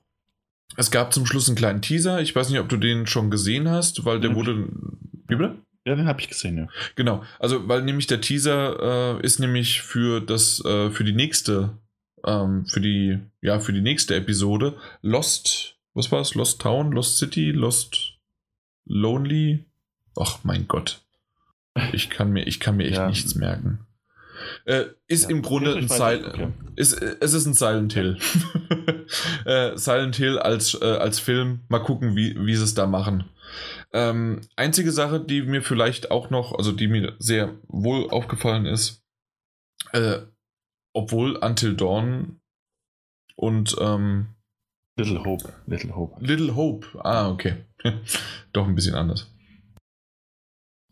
es 0.77 0.91
gab 0.91 1.13
zum 1.13 1.25
Schluss 1.25 1.47
einen 1.47 1.57
kleinen 1.57 1.81
Teaser. 1.81 2.21
Ich 2.21 2.35
weiß 2.35 2.49
nicht, 2.49 2.59
ob 2.59 2.69
du 2.69 2.77
den 2.77 3.07
schon 3.07 3.31
gesehen 3.31 3.69
hast, 3.69 4.05
weil 4.05 4.19
der 4.19 4.31
mhm. 4.31 4.35
wurde. 4.35 4.67
Wie 5.27 5.35
bitte? 5.35 5.64
Ja, 5.85 5.95
den 5.95 6.07
habe 6.07 6.19
ich 6.19 6.29
gesehen, 6.29 6.57
ja. 6.57 6.67
Genau, 6.95 7.23
also 7.39 7.67
weil 7.67 7.83
nämlich 7.83 8.07
der 8.07 8.19
Teaser 8.19 9.19
äh, 9.19 9.25
ist 9.25 9.39
nämlich 9.39 9.81
für 9.81 10.19
das, 10.19 10.63
äh, 10.65 10.89
für 10.89 11.03
die 11.03 11.13
nächste, 11.13 11.77
ähm, 12.25 12.65
für 12.65 12.81
die, 12.81 13.19
ja, 13.41 13.59
für 13.59 13.71
die 13.71 13.81
nächste 13.81 14.15
Episode 14.15 14.75
Lost, 15.01 15.75
was 15.93 16.11
war 16.11 16.21
es? 16.21 16.33
Lost 16.33 16.59
Town, 16.59 16.91
Lost 16.91 17.19
City, 17.19 17.51
Lost 17.51 18.17
Lonely. 18.85 19.65
Ach 20.19 20.39
mein 20.43 20.67
Gott. 20.67 21.01
Ich 21.93 22.09
kann 22.09 22.31
mir, 22.31 22.47
ich 22.47 22.59
kann 22.59 22.77
mir 22.77 22.85
echt 22.85 22.97
ja. 22.97 23.07
nichts 23.07 23.35
merken. 23.35 23.79
Äh, 24.65 24.85
ist 25.07 25.23
ja, 25.23 25.29
im 25.29 25.41
Grunde 25.41 25.75
ein 25.75 25.87
Silent 25.87 26.25
okay. 26.25 26.47
ist, 26.75 26.93
es 27.01 27.33
ist 27.33 27.45
ein 27.45 27.53
Silent 27.53 27.93
Hill. 27.93 28.17
äh, 29.45 29.77
Silent 29.77 30.15
Hill 30.15 30.39
als, 30.39 30.73
äh, 30.81 30.85
als 30.85 31.19
Film. 31.19 31.61
Mal 31.69 31.79
gucken, 31.79 32.15
wie, 32.15 32.35
wie 32.45 32.55
sie 32.55 32.63
es 32.63 32.73
da 32.73 32.87
machen. 32.87 33.25
Ähm, 33.95 34.41
einzige 34.57 34.91
Sache, 34.91 35.21
die 35.21 35.41
mir 35.41 35.61
vielleicht 35.61 36.11
auch 36.11 36.29
noch, 36.29 36.53
also 36.53 36.73
die 36.73 36.89
mir 36.89 37.15
sehr 37.17 37.55
wohl 37.69 38.09
aufgefallen 38.09 38.65
ist, 38.65 39.01
äh, 39.93 40.19
obwohl 40.93 41.37
Until 41.37 41.77
Dawn 41.77 42.41
und 43.37 43.73
ähm, 43.79 44.35
Little 44.97 45.23
Hope. 45.23 45.53
Little 45.65 45.95
Hope. 45.95 46.25
Little 46.25 46.55
Hope. 46.57 46.87
Ah, 47.05 47.29
okay. 47.29 47.63
Doch 48.51 48.67
ein 48.67 48.75
bisschen 48.75 48.95
anders. 48.95 49.33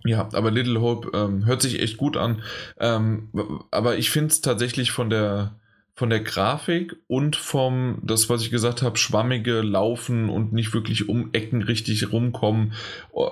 Ja, 0.06 0.30
aber 0.32 0.50
Little 0.50 0.80
Hope 0.80 1.12
ähm, 1.14 1.46
hört 1.46 1.62
sich 1.62 1.82
echt 1.82 1.98
gut 1.98 2.16
an. 2.16 2.42
Ähm, 2.80 3.66
aber 3.70 3.98
ich 3.98 4.12
finde 4.12 4.28
es 4.28 4.40
tatsächlich 4.40 4.92
von 4.92 5.10
der 5.10 5.60
von 5.96 6.10
der 6.10 6.22
Grafik 6.22 6.96
und 7.08 7.36
vom, 7.36 8.00
das, 8.04 8.30
was 8.30 8.42
ich 8.42 8.50
gesagt 8.50 8.82
habe, 8.82 8.98
schwammige 8.98 9.62
Laufen 9.62 10.30
und 10.30 10.52
nicht 10.54 10.74
wirklich 10.74 11.08
um 11.08 11.30
Ecken 11.34 11.62
richtig 11.62 12.12
rumkommen, 12.12 12.74
oh, 13.12 13.32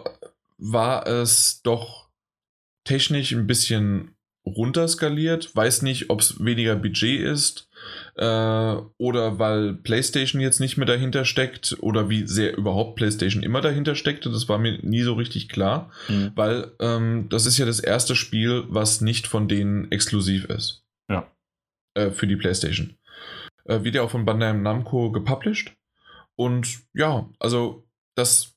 war 0.57 1.07
es 1.07 1.61
doch 1.63 2.09
technisch 2.83 3.31
ein 3.31 3.47
bisschen 3.47 4.15
runterskaliert. 4.45 5.55
Weiß 5.55 5.81
nicht, 5.81 6.09
ob 6.11 6.21
es 6.21 6.43
weniger 6.43 6.75
Budget 6.75 7.21
ist 7.21 7.67
äh, 8.15 8.75
oder 8.97 9.39
weil 9.39 9.73
PlayStation 9.73 10.39
jetzt 10.39 10.59
nicht 10.59 10.77
mehr 10.77 10.87
dahinter 10.87 11.25
steckt 11.25 11.77
oder 11.79 12.09
wie 12.09 12.27
sehr 12.27 12.55
überhaupt 12.57 12.95
PlayStation 12.95 13.41
immer 13.41 13.61
dahinter 13.61 13.95
steckte. 13.95 14.29
Das 14.29 14.49
war 14.49 14.59
mir 14.59 14.77
nie 14.83 15.01
so 15.01 15.13
richtig 15.13 15.49
klar, 15.49 15.91
mhm. 16.07 16.31
weil 16.35 16.71
ähm, 16.79 17.27
das 17.29 17.47
ist 17.47 17.57
ja 17.57 17.65
das 17.65 17.79
erste 17.79 18.15
Spiel, 18.15 18.65
was 18.67 19.01
nicht 19.01 19.25
von 19.25 19.47
denen 19.47 19.91
exklusiv 19.91 20.45
ist. 20.45 20.83
Ja 21.09 21.27
äh, 21.93 22.11
für 22.11 22.27
die 22.27 22.35
PlayStation. 22.35 22.97
Äh, 23.65 23.83
wird 23.83 23.95
ja 23.95 24.01
auch 24.01 24.11
von 24.11 24.25
Bandai 24.25 24.53
Namco 24.53 25.11
gepublished. 25.11 25.75
Und 26.35 26.81
ja, 26.93 27.29
also 27.39 27.87
das. 28.15 28.55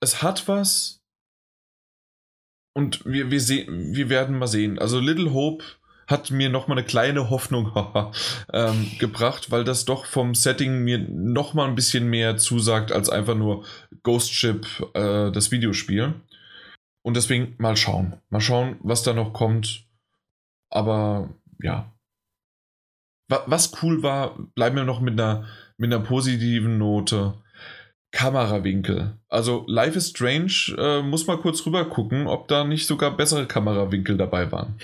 Es 0.00 0.22
hat 0.22 0.48
was. 0.48 1.00
Und 2.72 3.04
wir, 3.04 3.30
wir, 3.30 3.40
sehen, 3.40 3.94
wir 3.94 4.08
werden 4.08 4.38
mal 4.38 4.46
sehen. 4.46 4.78
Also 4.78 5.00
Little 5.00 5.32
Hope 5.32 5.64
hat 6.06 6.30
mir 6.30 6.50
nochmal 6.50 6.78
eine 6.78 6.86
kleine 6.86 7.30
Hoffnung 7.30 7.72
ähm, 8.52 8.90
gebracht, 8.98 9.50
weil 9.50 9.64
das 9.64 9.84
doch 9.84 10.06
vom 10.06 10.34
Setting 10.34 10.82
mir 10.82 10.98
nochmal 10.98 11.68
ein 11.68 11.74
bisschen 11.74 12.08
mehr 12.08 12.36
zusagt 12.36 12.90
als 12.90 13.08
einfach 13.08 13.36
nur 13.36 13.64
Ghost 14.02 14.32
Ship, 14.32 14.66
äh, 14.94 15.30
das 15.30 15.50
Videospiel. 15.50 16.14
Und 17.02 17.16
deswegen 17.16 17.54
mal 17.58 17.76
schauen. 17.76 18.20
Mal 18.28 18.40
schauen, 18.40 18.76
was 18.82 19.02
da 19.02 19.12
noch 19.12 19.32
kommt. 19.32 19.86
Aber 20.68 21.30
ja, 21.62 21.92
was 23.46 23.72
cool 23.82 24.02
war, 24.02 24.36
bleiben 24.54 24.76
wir 24.76 24.84
noch 24.84 25.00
mit 25.00 25.18
einer, 25.18 25.44
mit 25.76 25.92
einer 25.92 26.02
positiven 26.02 26.78
Note. 26.78 27.34
Kamerawinkel. 28.12 29.12
Also 29.28 29.64
Life 29.68 29.96
is 29.96 30.08
Strange 30.08 30.74
äh, 30.76 31.02
muss 31.02 31.26
mal 31.26 31.38
kurz 31.38 31.64
rüber 31.64 31.84
gucken, 31.84 32.26
ob 32.26 32.48
da 32.48 32.64
nicht 32.64 32.86
sogar 32.86 33.16
bessere 33.16 33.46
Kamerawinkel 33.46 34.16
dabei 34.16 34.50
waren. 34.50 34.74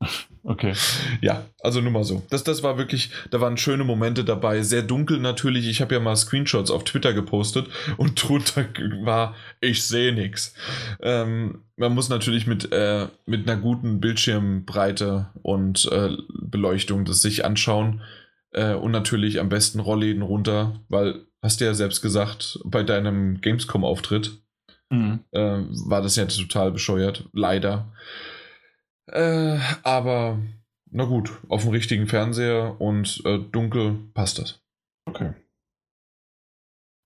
okay. 0.44 0.72
Ja, 1.20 1.44
also 1.60 1.82
nur 1.82 1.92
mal 1.92 2.04
so. 2.04 2.22
Das, 2.30 2.44
das 2.44 2.62
war 2.62 2.78
wirklich, 2.78 3.10
da 3.30 3.42
waren 3.42 3.58
schöne 3.58 3.84
Momente 3.84 4.24
dabei. 4.24 4.62
Sehr 4.62 4.82
dunkel 4.82 5.18
natürlich. 5.18 5.68
Ich 5.68 5.82
habe 5.82 5.94
ja 5.94 6.00
mal 6.00 6.16
Screenshots 6.16 6.70
auf 6.70 6.84
Twitter 6.84 7.12
gepostet 7.12 7.68
und 7.98 8.22
drunter 8.28 8.64
war, 9.02 9.34
ich 9.60 9.84
sehe 9.84 10.14
nichts. 10.14 10.54
Ähm, 11.02 11.62
man 11.76 11.92
muss 11.92 12.08
natürlich 12.08 12.46
mit, 12.46 12.72
äh, 12.72 13.08
mit 13.26 13.48
einer 13.48 13.60
guten 13.60 14.00
Bildschirmbreite 14.00 15.28
und 15.42 15.86
äh, 15.92 16.16
Beleuchtung 16.40 17.04
das 17.04 17.20
sich 17.20 17.44
anschauen. 17.44 18.00
Äh, 18.52 18.72
und 18.72 18.92
natürlich 18.92 19.38
am 19.38 19.50
besten 19.50 19.80
Rollläden 19.80 20.22
runter, 20.22 20.80
weil 20.88 21.27
hast 21.42 21.60
du 21.60 21.64
ja 21.64 21.74
selbst 21.74 22.02
gesagt, 22.02 22.58
bei 22.64 22.82
deinem 22.82 23.40
Gamescom-Auftritt 23.40 24.38
mhm. 24.90 25.24
äh, 25.30 25.40
war 25.40 26.02
das 26.02 26.16
ja 26.16 26.26
total 26.26 26.72
bescheuert. 26.72 27.28
Leider. 27.32 27.92
Äh, 29.06 29.58
aber 29.82 30.38
na 30.90 31.04
gut, 31.04 31.30
auf 31.48 31.62
dem 31.62 31.70
richtigen 31.70 32.06
Fernseher 32.06 32.80
und 32.80 33.22
äh, 33.24 33.38
dunkel 33.38 33.98
passt 34.14 34.38
das. 34.38 34.60
Okay. 35.06 35.34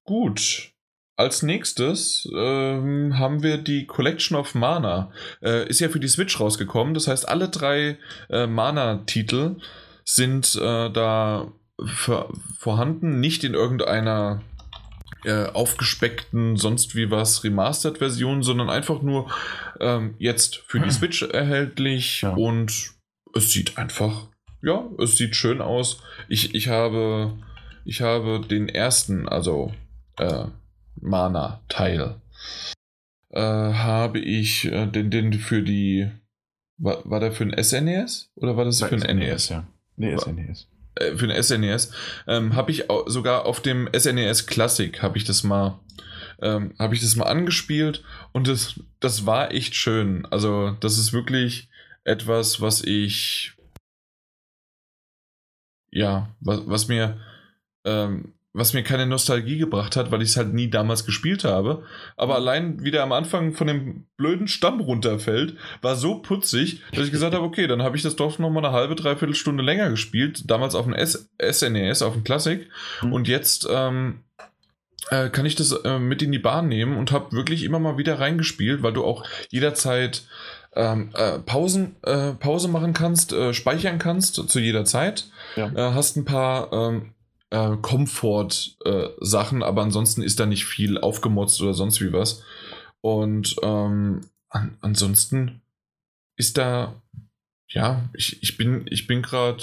Gut. 0.04 0.72
Als 1.16 1.42
nächstes 1.42 2.28
ähm, 2.34 3.18
haben 3.18 3.42
wir 3.42 3.58
die 3.58 3.86
Collection 3.86 4.36
of 4.36 4.54
Mana. 4.54 5.12
Äh, 5.42 5.68
ist 5.68 5.80
ja 5.80 5.88
für 5.88 6.00
die 6.00 6.08
Switch 6.08 6.40
rausgekommen. 6.40 6.94
Das 6.94 7.06
heißt, 7.06 7.28
alle 7.28 7.48
drei 7.48 7.98
äh, 8.30 8.46
Mana-Titel 8.46 9.56
sind 10.04 10.56
äh, 10.56 10.90
da 10.90 11.52
vorhanden, 11.86 13.20
nicht 13.20 13.44
in 13.44 13.54
irgendeiner 13.54 14.42
äh, 15.24 15.46
aufgespeckten, 15.46 16.56
sonst 16.56 16.96
wie 16.96 17.10
was 17.10 17.44
Remastered-Version, 17.44 18.42
sondern 18.42 18.70
einfach 18.70 19.02
nur 19.02 19.30
ähm, 19.80 20.14
jetzt 20.18 20.56
für 20.66 20.80
die 20.80 20.90
Switch 20.90 21.22
erhältlich 21.22 22.22
ja. 22.22 22.30
und 22.30 22.92
es 23.34 23.52
sieht 23.52 23.78
einfach, 23.78 24.28
ja, 24.62 24.84
es 24.98 25.16
sieht 25.16 25.36
schön 25.36 25.60
aus. 25.60 26.02
Ich, 26.28 26.54
ich 26.54 26.68
habe, 26.68 27.38
ich 27.84 28.00
habe 28.02 28.40
den 28.40 28.68
ersten, 28.68 29.28
also 29.28 29.72
äh, 30.18 30.46
Mana-Teil, 31.00 32.16
äh, 33.30 33.40
habe 33.40 34.18
ich 34.18 34.66
äh, 34.66 34.86
den, 34.86 35.10
den 35.10 35.32
für 35.34 35.62
die, 35.62 36.10
war, 36.78 37.08
war 37.08 37.20
der 37.20 37.32
für 37.32 37.44
ein 37.44 37.62
SNES 37.62 38.32
e 38.36 38.40
oder 38.40 38.56
war 38.56 38.64
das 38.64 38.82
für 38.82 38.94
ein 38.94 39.18
NES? 39.18 39.50
Ja. 39.50 39.66
Nee, 39.96 40.16
SNES 40.16 40.68
äh, 40.96 41.16
für 41.16 41.26
den 41.26 41.42
SNES, 41.42 41.92
ähm, 42.26 42.54
habe 42.54 42.70
ich 42.70 42.84
sogar 43.06 43.46
auf 43.46 43.60
dem 43.60 43.88
SNES 43.96 44.46
Classic 44.46 45.02
habe 45.02 45.18
ich 45.18 45.24
das 45.24 45.42
mal 45.42 45.80
ähm, 46.40 46.74
habe 46.78 46.94
ich 46.94 47.00
das 47.00 47.16
mal 47.16 47.26
angespielt 47.26 48.02
und 48.32 48.48
das, 48.48 48.80
das 49.00 49.26
war 49.26 49.52
echt 49.52 49.76
schön. 49.76 50.26
Also 50.26 50.76
das 50.80 50.98
ist 50.98 51.12
wirklich 51.12 51.68
etwas, 52.04 52.60
was 52.60 52.82
ich 52.82 53.54
ja, 55.92 56.34
was, 56.40 56.62
was 56.66 56.88
mir 56.88 57.20
ähm, 57.84 58.34
was 58.54 58.74
mir 58.74 58.82
keine 58.82 59.06
Nostalgie 59.06 59.56
gebracht 59.56 59.96
hat, 59.96 60.10
weil 60.10 60.20
ich 60.20 60.30
es 60.30 60.36
halt 60.36 60.52
nie 60.52 60.68
damals 60.68 61.06
gespielt 61.06 61.44
habe. 61.44 61.84
Aber 62.16 62.34
allein 62.34 62.82
wie 62.84 62.90
der 62.90 63.02
am 63.02 63.12
Anfang 63.12 63.52
von 63.54 63.66
dem 63.66 64.06
blöden 64.16 64.46
Stamm 64.46 64.80
runterfällt, 64.80 65.56
war 65.80 65.96
so 65.96 66.16
putzig, 66.16 66.82
dass 66.92 67.06
ich 67.06 67.12
gesagt 67.12 67.34
habe, 67.34 67.44
okay, 67.44 67.66
dann 67.66 67.82
habe 67.82 67.96
ich 67.96 68.02
das 68.02 68.16
doch 68.16 68.38
nochmal 68.38 68.64
eine 68.64 68.74
halbe, 68.74 68.94
dreiviertel 68.94 69.34
Stunde 69.34 69.62
länger 69.62 69.88
gespielt. 69.88 70.50
Damals 70.50 70.74
auf 70.74 70.84
dem 70.84 70.94
SNES, 70.94 72.00
e 72.02 72.04
auf 72.04 72.12
dem 72.12 72.24
Classic. 72.24 72.68
Mhm. 73.02 73.12
Und 73.12 73.26
jetzt 73.26 73.66
ähm, 73.70 74.20
äh, 75.08 75.30
kann 75.30 75.46
ich 75.46 75.54
das 75.54 75.72
äh, 75.72 75.98
mit 75.98 76.22
in 76.22 76.32
die 76.32 76.38
Bahn 76.38 76.68
nehmen 76.68 76.96
und 76.98 77.10
habe 77.10 77.32
wirklich 77.32 77.64
immer 77.64 77.78
mal 77.78 77.96
wieder 77.96 78.20
reingespielt, 78.20 78.82
weil 78.82 78.92
du 78.92 79.02
auch 79.02 79.24
jederzeit 79.48 80.24
ähm, 80.74 81.10
äh, 81.14 81.38
Pausen, 81.38 81.96
äh, 82.02 82.32
Pause 82.32 82.68
machen 82.68 82.92
kannst, 82.92 83.32
äh, 83.32 83.54
speichern 83.54 83.98
kannst 83.98 84.34
zu 84.34 84.58
jeder 84.60 84.84
Zeit. 84.84 85.26
Ja. 85.56 85.68
Äh, 85.74 85.94
hast 85.94 86.16
ein 86.16 86.24
paar 86.24 86.72
ähm, 86.72 87.14
äh, 87.52 87.76
Komfort-Sachen, 87.76 89.60
äh, 89.60 89.64
aber 89.64 89.82
ansonsten 89.82 90.22
ist 90.22 90.40
da 90.40 90.46
nicht 90.46 90.64
viel 90.64 90.98
aufgemotzt 90.98 91.60
oder 91.60 91.74
sonst 91.74 92.00
wie 92.00 92.12
was. 92.12 92.42
Und 93.02 93.56
ähm, 93.62 94.22
an, 94.48 94.78
ansonsten 94.80 95.60
ist 96.38 96.56
da, 96.56 97.02
ja, 97.68 98.08
ich, 98.14 98.42
ich 98.42 98.56
bin, 98.56 98.86
ich 98.88 99.06
bin 99.06 99.20
gerade 99.20 99.62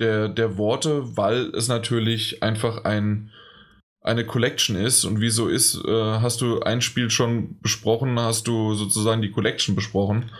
der, 0.00 0.28
der 0.28 0.58
Worte, 0.58 1.16
weil 1.16 1.46
es 1.54 1.66
natürlich 1.68 2.42
einfach 2.42 2.84
ein, 2.84 3.32
eine 4.02 4.26
Collection 4.26 4.76
ist 4.76 5.04
und 5.04 5.22
wie 5.22 5.30
so 5.30 5.48
ist, 5.48 5.82
äh, 5.82 6.20
hast 6.20 6.42
du 6.42 6.60
ein 6.60 6.82
Spiel 6.82 7.08
schon 7.08 7.58
besprochen, 7.60 8.20
hast 8.20 8.46
du 8.46 8.74
sozusagen 8.74 9.22
die 9.22 9.30
Collection 9.30 9.74
besprochen. 9.74 10.30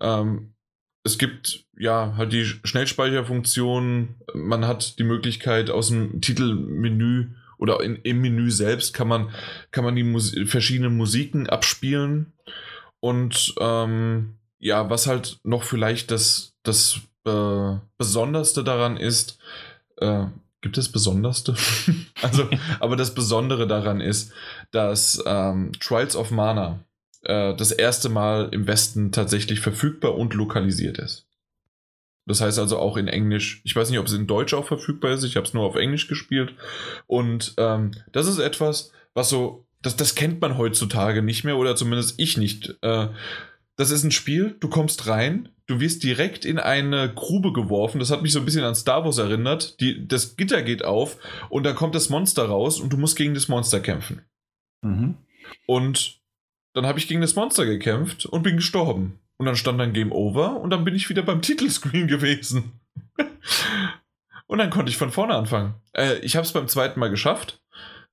Ähm, 0.00 0.54
es 1.04 1.18
gibt 1.18 1.64
ja 1.76 2.14
halt 2.16 2.32
die 2.32 2.44
Schnellspeicherfunktion, 2.44 4.14
man 4.34 4.66
hat 4.66 4.98
die 4.98 5.04
Möglichkeit 5.04 5.70
aus 5.70 5.88
dem 5.88 6.20
Titelmenü 6.20 7.30
oder 7.58 7.80
in, 7.82 7.96
im 7.96 8.20
Menü 8.20 8.50
selbst 8.50 8.94
kann 8.94 9.08
man, 9.08 9.30
kann 9.70 9.84
man 9.84 9.96
die 9.96 10.02
Mus 10.02 10.34
verschiedenen 10.46 10.96
Musiken 10.96 11.48
abspielen. 11.48 12.32
Und 13.00 13.54
ähm, 13.60 14.34
ja, 14.58 14.90
was 14.90 15.06
halt 15.06 15.38
noch 15.42 15.64
vielleicht 15.64 16.10
das, 16.10 16.54
das 16.62 17.00
äh, 17.24 17.76
Besonderste 17.98 18.62
daran 18.62 18.96
ist, 18.96 19.38
äh, 19.98 20.26
gibt 20.60 20.78
es 20.78 20.90
Besonderste? 20.90 21.56
also, 22.22 22.48
aber 22.80 22.96
das 22.96 23.14
Besondere 23.14 23.66
daran 23.66 24.00
ist, 24.00 24.32
dass 24.70 25.22
ähm, 25.26 25.72
Trials 25.80 26.14
of 26.14 26.30
Mana 26.30 26.80
äh, 27.22 27.54
das 27.54 27.72
erste 27.72 28.08
Mal 28.08 28.48
im 28.52 28.66
Westen 28.66 29.12
tatsächlich 29.12 29.60
verfügbar 29.60 30.14
und 30.16 30.34
lokalisiert 30.34 30.98
ist. 30.98 31.26
Das 32.26 32.40
heißt 32.40 32.58
also 32.58 32.78
auch 32.78 32.96
in 32.96 33.08
Englisch. 33.08 33.60
Ich 33.64 33.74
weiß 33.74 33.90
nicht, 33.90 33.98
ob 33.98 34.06
es 34.06 34.12
in 34.12 34.26
Deutsch 34.26 34.54
auch 34.54 34.66
verfügbar 34.66 35.12
ist. 35.12 35.24
Ich 35.24 35.36
habe 35.36 35.46
es 35.46 35.54
nur 35.54 35.64
auf 35.64 35.74
Englisch 35.74 36.06
gespielt. 36.06 36.54
Und 37.06 37.54
ähm, 37.58 37.92
das 38.12 38.28
ist 38.28 38.38
etwas, 38.38 38.92
was 39.14 39.28
so, 39.28 39.66
das, 39.82 39.96
das 39.96 40.14
kennt 40.14 40.40
man 40.40 40.56
heutzutage 40.56 41.22
nicht 41.22 41.42
mehr 41.44 41.56
oder 41.56 41.74
zumindest 41.74 42.20
ich 42.20 42.36
nicht. 42.36 42.76
Äh, 42.82 43.08
das 43.76 43.90
ist 43.90 44.04
ein 44.04 44.12
Spiel, 44.12 44.56
du 44.60 44.68
kommst 44.68 45.08
rein, 45.08 45.48
du 45.66 45.80
wirst 45.80 46.04
direkt 46.04 46.44
in 46.44 46.58
eine 46.58 47.12
Grube 47.12 47.52
geworfen. 47.52 47.98
Das 47.98 48.10
hat 48.10 48.22
mich 48.22 48.32
so 48.32 48.38
ein 48.38 48.44
bisschen 48.44 48.64
an 48.64 48.74
Star 48.76 49.04
Wars 49.04 49.18
erinnert. 49.18 49.80
Die, 49.80 50.06
das 50.06 50.36
Gitter 50.36 50.62
geht 50.62 50.84
auf 50.84 51.18
und 51.48 51.64
dann 51.64 51.74
kommt 51.74 51.94
das 51.94 52.08
Monster 52.08 52.44
raus 52.44 52.78
und 52.78 52.92
du 52.92 52.96
musst 52.96 53.16
gegen 53.16 53.34
das 53.34 53.48
Monster 53.48 53.80
kämpfen. 53.80 54.22
Mhm. 54.82 55.16
Und 55.66 56.21
dann 56.74 56.86
habe 56.86 56.98
ich 56.98 57.08
gegen 57.08 57.20
das 57.20 57.34
Monster 57.34 57.66
gekämpft 57.66 58.26
und 58.26 58.42
bin 58.42 58.56
gestorben. 58.56 59.18
Und 59.36 59.46
dann 59.46 59.56
stand 59.56 59.80
dann 59.80 59.92
Game 59.92 60.12
Over 60.12 60.60
und 60.60 60.70
dann 60.70 60.84
bin 60.84 60.94
ich 60.94 61.08
wieder 61.08 61.22
beim 61.22 61.42
Titelscreen 61.42 62.06
gewesen. 62.06 62.80
und 64.46 64.58
dann 64.58 64.70
konnte 64.70 64.90
ich 64.90 64.96
von 64.96 65.10
vorne 65.10 65.34
anfangen. 65.34 65.74
Äh, 65.92 66.18
ich 66.18 66.36
habe 66.36 66.46
es 66.46 66.52
beim 66.52 66.68
zweiten 66.68 67.00
Mal 67.00 67.10
geschafft, 67.10 67.60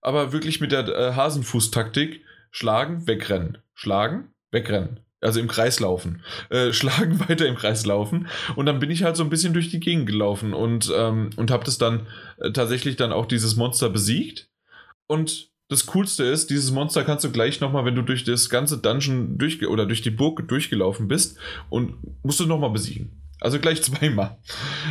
aber 0.02 0.32
wirklich 0.32 0.62
mit 0.62 0.72
der 0.72 0.88
äh, 0.88 1.14
Hasenfuß-Taktik: 1.14 2.24
schlagen, 2.52 3.08
wegrennen, 3.08 3.60
schlagen, 3.74 4.34
wegrennen. 4.52 5.02
Also 5.22 5.42
im 5.42 5.48
Kreis 5.48 5.80
laufen. 5.80 6.24
Äh, 6.50 6.72
schlagen, 6.74 7.20
weiter 7.28 7.46
im 7.46 7.56
Kreis 7.56 7.86
laufen. 7.86 8.28
Und 8.56 8.66
dann 8.66 8.80
bin 8.80 8.90
ich 8.92 9.04
halt 9.04 9.16
so 9.16 9.24
ein 9.24 9.30
bisschen 9.30 9.54
durch 9.54 9.70
die 9.70 9.80
Gegend 9.80 10.08
gelaufen 10.08 10.54
und, 10.54 10.92
ähm, 10.96 11.30
und 11.36 11.52
habe 11.52 11.66
das 11.66 11.78
dann 11.78 12.08
äh, 12.38 12.52
tatsächlich 12.52 12.96
dann 12.96 13.12
auch 13.12 13.26
dieses 13.26 13.56
Monster 13.56 13.90
besiegt. 13.90 14.50
Und 15.08 15.49
das 15.70 15.86
Coolste 15.86 16.24
ist, 16.24 16.50
dieses 16.50 16.72
Monster 16.72 17.04
kannst 17.04 17.24
du 17.24 17.32
gleich 17.32 17.62
nochmal, 17.62 17.86
wenn 17.86 17.96
du 17.96 18.02
durch 18.02 18.24
das 18.24 18.50
ganze 18.50 18.80
Dungeon 18.80 19.38
durch 19.38 19.66
oder 19.66 19.86
durch 19.86 20.02
die 20.02 20.10
Burg 20.10 20.48
durchgelaufen 20.48 21.08
bist 21.08 21.38
und 21.70 21.96
musst 22.24 22.40
du 22.40 22.48
nochmal 22.48 22.72
besiegen. 22.72 23.22
Also 23.40 23.60
gleich 23.60 23.82
zweimal. 23.84 24.40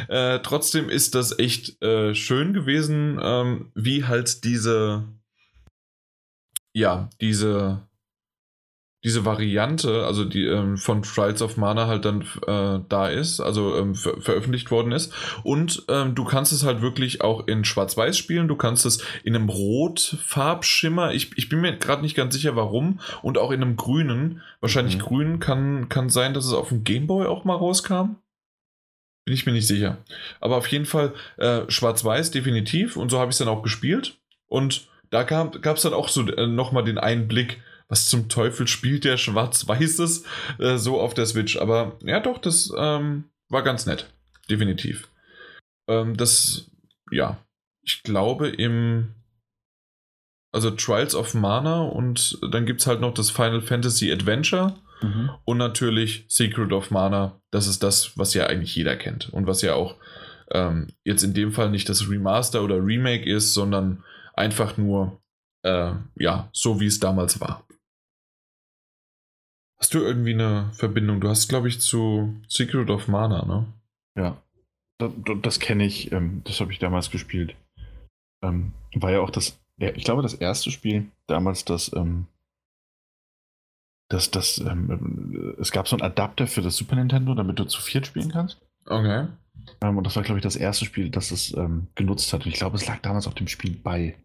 Äh, 0.09 0.39
trotzdem 0.39 0.89
ist 0.89 1.17
das 1.17 1.37
echt 1.39 1.83
äh, 1.83 2.15
schön 2.15 2.53
gewesen, 2.53 3.19
ähm, 3.21 3.73
wie 3.75 4.05
halt 4.05 4.45
diese, 4.45 5.05
ja, 6.73 7.11
diese 7.21 7.88
diese 9.05 9.25
Variante, 9.25 10.05
also 10.07 10.25
die 10.25 10.45
ähm, 10.45 10.77
von 10.77 11.03
Trials 11.03 11.41
of 11.41 11.57
Mana 11.57 11.87
halt 11.87 12.05
dann 12.05 12.23
äh, 12.47 12.81
da 12.89 13.09
ist, 13.09 13.41
also 13.41 13.77
ähm, 13.77 13.95
ver 13.95 14.21
veröffentlicht 14.21 14.73
worden 14.73 14.91
ist. 14.91 15.13
Und 15.45 15.85
ähm, 15.89 16.17
du 16.17 16.25
kannst 16.25 16.53
es 16.53 16.65
halt 16.65 16.83
wirklich 16.83 17.21
auch 17.21 17.47
in 17.47 17.65
Schwarz-Weiß 17.65 18.19
spielen, 18.19 18.49
du 18.49 18.57
kannst 18.57 18.85
es 18.87 19.05
in 19.23 19.37
einem 19.37 19.49
Rot-Farbschimmer, 19.49 21.15
ich, 21.15 21.31
ich 21.37 21.49
bin 21.49 21.61
mir 21.61 21.77
gerade 21.77 22.03
nicht 22.03 22.17
ganz 22.17 22.35
sicher 22.35 22.57
warum, 22.57 22.99
und 23.23 23.39
auch 23.39 23.53
in 23.53 23.63
einem 23.63 23.77
grünen. 23.77 24.43
Wahrscheinlich 24.61 24.97
mhm. 24.97 25.03
grün 25.03 25.41
kann, 25.41 25.89
kann 25.89 26.11
sein, 26.11 26.35
dass 26.35 26.45
es 26.45 26.53
auf 26.53 26.71
dem 26.71 26.83
Gameboy 26.83 27.27
auch 27.27 27.45
mal 27.45 27.55
rauskam. 27.55 28.17
Bin 29.25 29.35
ich 29.35 29.47
mir 29.47 29.53
nicht 29.53 29.69
sicher. 29.69 29.99
Aber 30.41 30.57
auf 30.57 30.67
jeden 30.69 30.87
Fall 30.87 31.15
äh, 31.37 31.61
Schwarz-Weiß 31.69 32.33
definitiv 32.33 32.97
und 32.97 33.11
so 33.11 33.21
habe 33.21 33.31
ich 33.31 33.35
es 33.35 33.39
dann 33.39 33.49
auch 33.49 33.63
gespielt. 33.63 34.19
Und 34.49 34.89
da 35.11 35.23
gab 35.23 35.77
es 35.77 35.83
dann 35.83 35.95
auch 35.95 36.09
so 36.09 36.27
äh, 36.27 36.49
nochmal 36.49 36.83
den 36.83 36.99
Einblick, 36.99 37.63
was 37.89 38.07
zum 38.07 38.29
Teufel 38.29 38.69
spielt 38.69 39.05
der 39.05 39.17
Schwarz-Weißes 39.17 40.25
äh, 40.59 40.77
so 40.77 41.01
auf 41.01 41.15
der 41.15 41.27
Switch. 41.27 41.57
Aber 41.57 41.99
ja, 42.03 42.21
doch, 42.21 42.39
das 42.39 42.73
ähm, 42.77 43.25
war 43.49 43.63
ganz 43.63 43.87
nett. 43.87 44.13
Definitiv. 44.51 45.09
Ähm, 45.89 46.17
das, 46.17 46.71
ja, 47.11 47.39
ich 47.83 48.03
glaube 48.03 48.49
im, 48.49 49.15
also 50.53 50.71
Trials 50.71 51.15
of 51.15 51.35
Mana 51.35 51.83
und 51.83 52.39
dann 52.51 52.67
gibt 52.67 52.81
es 52.81 52.87
halt 52.87 53.01
noch 53.01 53.15
das 53.15 53.31
Final 53.31 53.63
Fantasy 53.63 54.13
Adventure 54.13 54.77
mhm. 55.03 55.31
und 55.45 55.59
natürlich 55.59 56.27
Secret 56.29 56.73
of 56.73 56.91
Mana. 56.91 57.41
Das 57.51 57.67
ist 57.67 57.83
das, 57.83 58.17
was 58.19 58.35
ja 58.35 58.47
eigentlich 58.47 58.77
jeder 58.77 58.97
kennt 58.97 59.31
und 59.31 59.47
was 59.47 59.63
ja 59.63 59.75
auch 59.75 59.97
ähm, 60.51 60.89
jetzt 61.05 61.23
in 61.23 61.35
dem 61.35 61.53
Fall 61.53 61.71
nicht 61.71 61.89
das 61.89 62.09
Remaster 62.09 62.63
oder 62.63 62.85
Remake 62.85 63.29
ist, 63.29 63.55
sondern 63.55 64.05
einfach 64.35 64.77
nur, 64.77 65.21
äh, 65.63 65.93
ja, 66.17 66.49
so 66.53 66.81
wie 66.81 66.87
es 66.87 67.01
damals 67.01 67.41
war. 67.41 67.68
Hast 69.81 69.95
du 69.95 70.01
irgendwie 70.01 70.35
eine 70.35 70.71
Verbindung? 70.73 71.21
Du 71.21 71.29
hast, 71.29 71.49
glaube 71.49 71.69
ich, 71.69 71.81
zu 71.81 72.35
Secret 72.49 72.91
of 72.91 73.07
Mana, 73.07 73.45
ne? 73.45 73.67
Ja. 74.17 74.43
Das, 74.99 75.13
das 75.43 75.61
kenne 75.61 75.85
ich, 75.85 76.11
ähm, 76.11 76.43
das 76.45 76.61
habe 76.61 76.73
ich 76.73 76.81
damals 76.81 77.11
gespielt. 77.11 77.55
Ähm, 78.43 78.73
war 78.95 79.13
ja 79.13 79.21
auch 79.21 79.31
das, 79.31 79.61
ich 79.79 80.05
glaube, 80.05 80.23
das 80.23 80.35
erste 80.35 80.73
Spiel 80.73 81.07
damals, 81.29 81.65
das, 81.65 81.93
ähm, 81.95 82.27
das, 84.09 84.33
das, 84.33 84.59
ähm, 84.59 85.55
es 85.61 85.71
gab 85.71 85.87
so 85.87 85.95
einen 85.95 86.03
Adapter 86.03 86.49
für 86.49 86.63
das 86.63 86.77
Super 86.77 86.97
Nintendo, 86.97 87.35
damit 87.35 87.59
du 87.59 87.65
zu 87.65 87.81
viert 87.81 88.07
spielen 88.07 88.33
kannst. 88.33 88.61
Okay. 88.87 89.29
Und 89.81 90.05
das 90.05 90.17
war, 90.17 90.23
glaube 90.25 90.39
ich, 90.39 90.43
das 90.43 90.57
erste 90.57 90.87
Spiel, 90.87 91.11
das 91.11 91.31
es 91.31 91.55
genutzt 91.95 92.33
hat. 92.33 92.45
Und 92.47 92.51
ich 92.51 92.57
glaube, 92.57 92.77
es 92.77 92.87
lag 92.87 93.01
damals 93.03 93.27
auf 93.27 93.35
dem 93.35 93.49
Spiel 93.49 93.77
bei. 93.77 94.17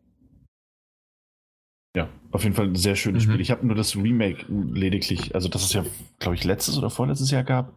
Ja, 1.96 2.10
auf 2.32 2.44
jeden 2.44 2.56
Fall 2.56 2.66
ein 2.66 2.76
sehr 2.76 2.96
schönes 2.96 3.26
mhm. 3.26 3.32
Spiel. 3.32 3.42
Ich 3.42 3.52
habe 3.52 3.66
nur 3.66 3.76
das 3.76 3.96
Remake 3.96 4.46
lediglich, 4.50 5.36
also 5.36 5.48
das 5.48 5.64
es 5.64 5.74
ja, 5.74 5.86
glaube 6.20 6.36
ich, 6.36 6.44
letztes 6.44 6.78
oder 6.78 6.90
vorletztes 6.90 7.30
Jahr 7.30 7.44
gab, 7.44 7.74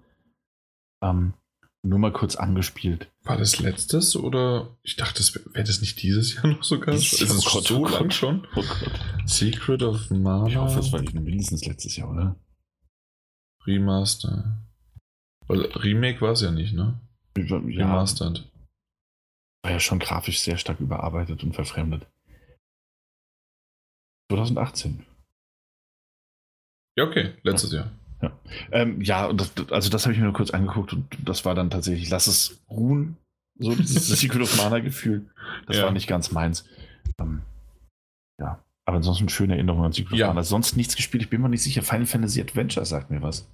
ähm, 1.02 1.34
nur 1.82 1.98
mal 1.98 2.12
kurz 2.12 2.36
angespielt. 2.36 3.10
War 3.22 3.36
das 3.36 3.60
letztes 3.60 4.16
oder 4.16 4.76
ich 4.82 4.96
dachte, 4.96 5.18
das 5.18 5.34
wäre 5.34 5.64
das 5.64 5.80
nicht 5.80 6.02
dieses 6.02 6.34
Jahr 6.34 6.46
noch 6.48 6.64
sogar? 6.64 6.94
Ist 6.94 7.20
es 7.20 7.30
oh 7.30 7.60
so 7.60 7.80
oh 7.80 7.88
lang 7.88 8.10
schon? 8.10 8.46
Oh 8.56 8.62
Secret 9.26 9.82
of 9.82 10.10
Mana. 10.10 10.46
Ich 10.48 10.56
hoffe, 10.56 10.80
es 10.80 10.92
war 10.92 11.00
nicht 11.00 11.14
mindestens 11.14 11.64
letztes 11.64 11.96
Jahr, 11.96 12.10
oder? 12.10 12.36
Remaster. 13.66 14.66
Weil 15.46 15.60
Remake 15.66 16.20
war 16.20 16.32
es 16.32 16.40
ja 16.40 16.50
nicht, 16.50 16.74
ne? 16.74 17.00
Ja, 17.36 17.56
Remastered. 17.58 18.50
War 19.62 19.72
ja 19.72 19.80
schon 19.80 19.98
grafisch 19.98 20.40
sehr 20.40 20.56
stark 20.56 20.80
überarbeitet 20.80 21.44
und 21.44 21.54
verfremdet. 21.54 22.06
2018. 24.30 25.04
Ja, 26.98 27.04
okay, 27.04 27.34
letztes 27.42 27.72
ja. 27.72 27.80
Jahr. 27.80 27.90
Ja, 28.22 28.32
ähm, 28.72 29.02
ja 29.02 29.32
das, 29.32 29.52
also 29.70 29.90
das 29.90 30.04
habe 30.04 30.14
ich 30.14 30.18
mir 30.18 30.24
nur 30.24 30.32
kurz 30.32 30.50
angeguckt 30.50 30.92
und 30.92 31.06
das 31.24 31.44
war 31.44 31.54
dann 31.54 31.70
tatsächlich, 31.70 32.08
lass 32.08 32.26
es 32.26 32.62
ruhen, 32.70 33.16
so 33.58 33.74
dieses 33.74 34.08
Secret 34.20 34.42
of 34.42 34.56
Mana 34.56 34.80
Gefühl. 34.80 35.26
Das 35.66 35.76
ja. 35.76 35.84
war 35.84 35.90
nicht 35.90 36.06
ganz 36.06 36.32
meins. 36.32 36.66
Ähm, 37.18 37.42
ja, 38.40 38.62
aber 38.86 38.96
ansonsten 38.98 39.28
schöne 39.28 39.54
Erinnerungen 39.54 39.86
an 39.86 39.92
Secret 39.92 40.18
ja. 40.18 40.26
of 40.26 40.34
Mana. 40.34 40.44
Sonst 40.44 40.76
nichts 40.76 40.96
gespielt, 40.96 41.22
ich 41.22 41.30
bin 41.30 41.42
mir 41.42 41.48
nicht 41.48 41.62
sicher. 41.62 41.82
Final 41.82 42.06
Fantasy 42.06 42.40
Adventure 42.40 42.86
sagt 42.86 43.10
mir 43.10 43.22
was. 43.22 43.48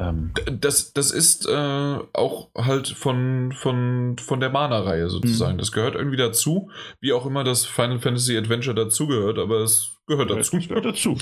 Ähm, 0.00 0.32
das, 0.46 0.92
das 0.92 1.10
ist 1.10 1.46
äh, 1.46 1.98
auch 2.12 2.50
halt 2.54 2.88
von, 2.88 3.52
von, 3.52 4.16
von 4.18 4.40
der 4.40 4.50
Mana-Reihe 4.50 5.10
sozusagen. 5.10 5.54
Mhm. 5.54 5.58
Das 5.58 5.72
gehört 5.72 5.96
irgendwie 5.96 6.16
dazu, 6.16 6.70
wie 7.00 7.12
auch 7.12 7.26
immer 7.26 7.42
das 7.42 7.66
Final 7.66 7.98
Fantasy 7.98 8.36
Adventure 8.36 8.76
dazugehört, 8.76 9.38
aber 9.38 9.60
es 9.62 9.98
gehört 10.06 10.30
dazu. 10.30 10.56
Es 10.56 10.68
gehört 10.68 10.84
dazu. 10.84 11.18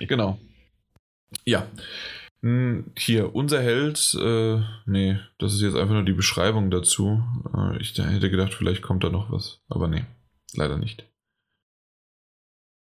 genau. 0.00 0.38
Ja. 1.44 1.66
Hm, 2.42 2.92
hier, 2.96 3.34
unser 3.34 3.60
Held, 3.62 4.14
äh, 4.20 4.60
nee, 4.86 5.18
das 5.38 5.54
ist 5.54 5.62
jetzt 5.62 5.74
einfach 5.74 5.94
nur 5.94 6.04
die 6.04 6.12
Beschreibung 6.12 6.70
dazu. 6.70 7.22
Äh, 7.56 7.78
ich 7.80 7.98
hätte 7.98 8.30
gedacht, 8.30 8.54
vielleicht 8.54 8.82
kommt 8.82 9.02
da 9.02 9.08
noch 9.10 9.32
was, 9.32 9.60
aber 9.68 9.88
nee, 9.88 10.04
leider 10.54 10.76
nicht. 10.76 11.04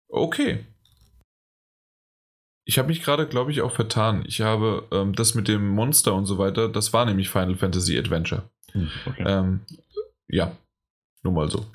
Okay, 0.08 0.66
ich 2.66 2.78
habe 2.78 2.88
mich 2.88 3.02
gerade, 3.02 3.28
glaube 3.28 3.52
ich, 3.52 3.62
auch 3.62 3.72
vertan. 3.72 4.24
Ich 4.28 4.42
habe 4.42 4.88
ähm, 4.92 5.14
das 5.14 5.36
mit 5.36 5.48
dem 5.48 5.70
Monster 5.70 6.14
und 6.14 6.26
so 6.26 6.38
weiter, 6.38 6.70
das 6.70 6.94
war 6.94 7.06
nämlich 7.06 7.30
Final 7.30 7.56
Fantasy 7.56 7.98
Adventure. 7.98 8.44
Hm, 8.72 8.90
okay. 9.06 9.24
Ähm, 9.26 9.62
ja, 10.28 10.56
nur 11.24 11.34
mal 11.34 11.50
so. 11.50 11.66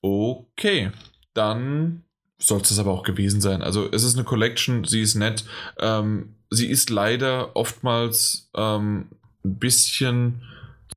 Okay, 0.00 0.90
dann 1.34 2.04
sollte 2.38 2.72
es 2.72 2.78
aber 2.78 2.92
auch 2.92 3.04
gewesen 3.04 3.40
sein. 3.40 3.62
Also 3.62 3.88
es 3.90 4.02
ist 4.02 4.16
eine 4.16 4.24
Collection, 4.24 4.84
sie 4.84 5.00
ist 5.00 5.14
nett. 5.14 5.44
Ähm, 5.78 6.34
sie 6.50 6.66
ist 6.66 6.90
leider 6.90 7.54
oftmals 7.54 8.50
ähm, 8.54 9.08
ein 9.44 9.58
bisschen 9.58 10.42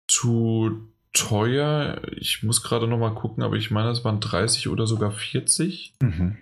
zu 0.08 0.88
teuer. 1.14 2.02
Ich 2.16 2.44
muss 2.44 2.64
gerade 2.64 2.88
noch 2.88 2.98
mal 2.98 3.14
gucken, 3.14 3.44
aber 3.44 3.56
ich 3.56 3.72
meine, 3.72 3.90
es 3.90 4.04
waren 4.04 4.20
30 4.20 4.68
oder 4.70 4.88
sogar 4.88 5.12
40. 5.12 5.94
Mhm. 6.02 6.38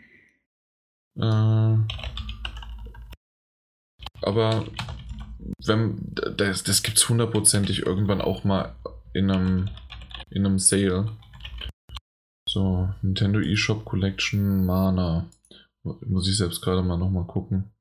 Äh, 1.20 1.78
aber 4.22 4.66
wenn, 5.66 5.98
das, 6.38 6.64
das 6.64 6.84
gibt 6.84 6.98
es 6.98 7.10
hundertprozentig 7.10 7.86
irgendwann 7.86 8.22
auch 8.22 8.44
mal 8.44 8.76
in 9.14 9.30
einem, 9.32 9.70
in 10.30 10.46
einem 10.46 10.60
Sale. 10.60 11.10
So, 12.48 12.90
Nintendo 13.02 13.40
eShop 13.40 13.86
Collection 13.86 14.66
Mana. 14.66 15.30
Muss 15.84 16.30
ich 16.30 16.38
selbst 16.38 16.62
gerade 16.62 16.82
mal 16.82 16.98
nochmal 16.98 17.26
gucken. 17.26 17.74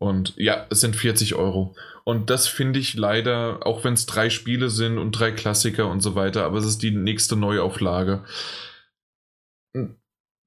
Und 0.00 0.34
ja, 0.36 0.66
es 0.70 0.80
sind 0.80 0.94
40 0.94 1.34
Euro. 1.34 1.74
Und 2.04 2.30
das 2.30 2.46
finde 2.46 2.78
ich 2.78 2.94
leider, 2.94 3.66
auch 3.66 3.82
wenn 3.84 3.94
es 3.94 4.06
drei 4.06 4.30
Spiele 4.30 4.70
sind 4.70 4.98
und 4.98 5.12
drei 5.12 5.32
Klassiker 5.32 5.90
und 5.90 6.00
so 6.00 6.14
weiter, 6.14 6.44
aber 6.44 6.58
es 6.58 6.66
ist 6.66 6.82
die 6.82 6.92
nächste 6.92 7.34
Neuauflage. 7.34 8.24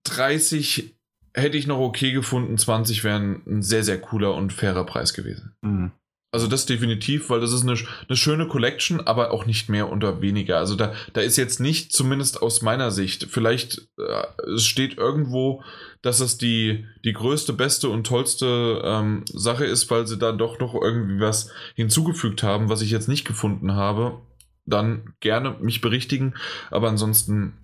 30 0.06 0.96
hätte 1.34 1.58
ich 1.58 1.68
noch 1.68 1.80
okay 1.80 2.12
gefunden, 2.12 2.58
20 2.58 3.04
wären 3.04 3.42
ein 3.48 3.62
sehr, 3.62 3.84
sehr 3.84 4.00
cooler 4.00 4.34
und 4.36 4.54
fairer 4.54 4.86
Preis 4.86 5.14
gewesen. 5.14 5.56
Mhm. 5.62 5.92
Also 6.34 6.48
das 6.48 6.66
definitiv, 6.66 7.30
weil 7.30 7.42
das 7.42 7.52
ist 7.52 7.64
eine, 7.64 7.78
eine 8.08 8.16
schöne 8.16 8.48
Collection, 8.48 9.02
aber 9.02 9.32
auch 9.32 9.46
nicht 9.46 9.68
mehr 9.68 9.92
oder 9.92 10.22
weniger. 10.22 10.60
Also 10.60 10.76
da, 10.76 10.94
da 11.12 11.20
ist 11.20 11.36
jetzt 11.36 11.60
nicht, 11.60 11.92
zumindest 11.92 12.42
aus 12.42 12.62
meiner 12.62 12.90
Sicht, 12.90 13.28
vielleicht 13.30 13.90
äh, 13.98 14.52
es 14.56 14.64
steht 14.64 14.98
irgendwo, 14.98 15.62
dass 16.02 16.22
es 16.22 16.38
die, 16.38 16.86
die 17.04 17.12
größte, 17.12 17.52
beste 17.52 17.90
und 17.90 18.08
tollste 18.08 18.82
ähm, 18.84 19.26
Sache 19.28 19.66
ist, 19.66 19.92
weil 19.92 20.08
sie 20.08 20.18
da 20.18 20.32
doch 20.32 20.58
noch 20.60 20.74
irgendwie 20.74 21.20
was 21.20 21.52
hinzugefügt 21.76 22.44
haben, 22.44 22.70
was 22.70 22.82
ich 22.82 22.92
jetzt 22.92 23.10
nicht 23.10 23.28
gefunden 23.28 23.74
habe. 23.74 24.22
Dann 24.66 25.14
gerne 25.20 25.58
mich 25.60 25.82
berichtigen, 25.82 26.36
aber 26.70 26.88
ansonsten 26.88 27.58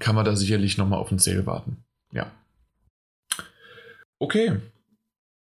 kann 0.00 0.16
man 0.16 0.24
da 0.24 0.34
sicherlich 0.34 0.76
nochmal 0.76 0.98
auf 0.98 1.10
den 1.10 1.20
Sale 1.20 1.46
warten. 1.46 1.84
Ja. 2.12 2.32
Okay. 4.18 4.60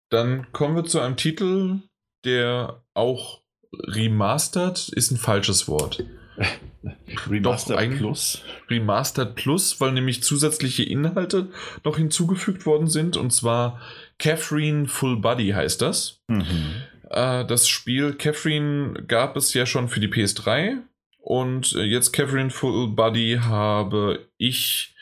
Dann 0.09 0.51
kommen 0.51 0.75
wir 0.75 0.85
zu 0.85 1.00
einem 1.00 1.16
Titel, 1.16 1.80
der 2.25 2.83
auch 2.93 3.41
remastered 3.74 4.90
ist 4.90 5.11
ein 5.11 5.17
falsches 5.17 5.67
Wort. 5.67 6.03
Remastered 7.30 7.98
Plus. 7.98 8.41
Remastered 8.69 9.35
Plus, 9.35 9.80
weil 9.80 9.91
nämlich 9.91 10.24
zusätzliche 10.24 10.83
Inhalte 10.83 11.50
noch 11.83 11.98
hinzugefügt 11.98 12.66
worden 12.66 12.88
sind. 12.88 13.17
Und 13.17 13.32
zwar 13.32 13.80
Catherine 14.17 14.88
Full 14.88 15.17
Body 15.17 15.50
heißt 15.50 15.82
das. 15.82 16.22
Mhm. 16.27 16.83
Äh, 17.09 17.45
das 17.45 17.67
Spiel 17.67 18.14
Catherine 18.14 19.03
gab 19.08 19.38
es 19.38 19.53
ja 19.53 19.66
schon 19.66 19.88
für 19.88 20.00
die 20.00 20.08
PS3. 20.08 20.77
Und 21.19 21.74
jetzt 21.74 22.11
Catherine 22.14 22.50
Full 22.50 22.90
Body 22.90 23.40
habe 23.41 24.27
ich 24.38 24.95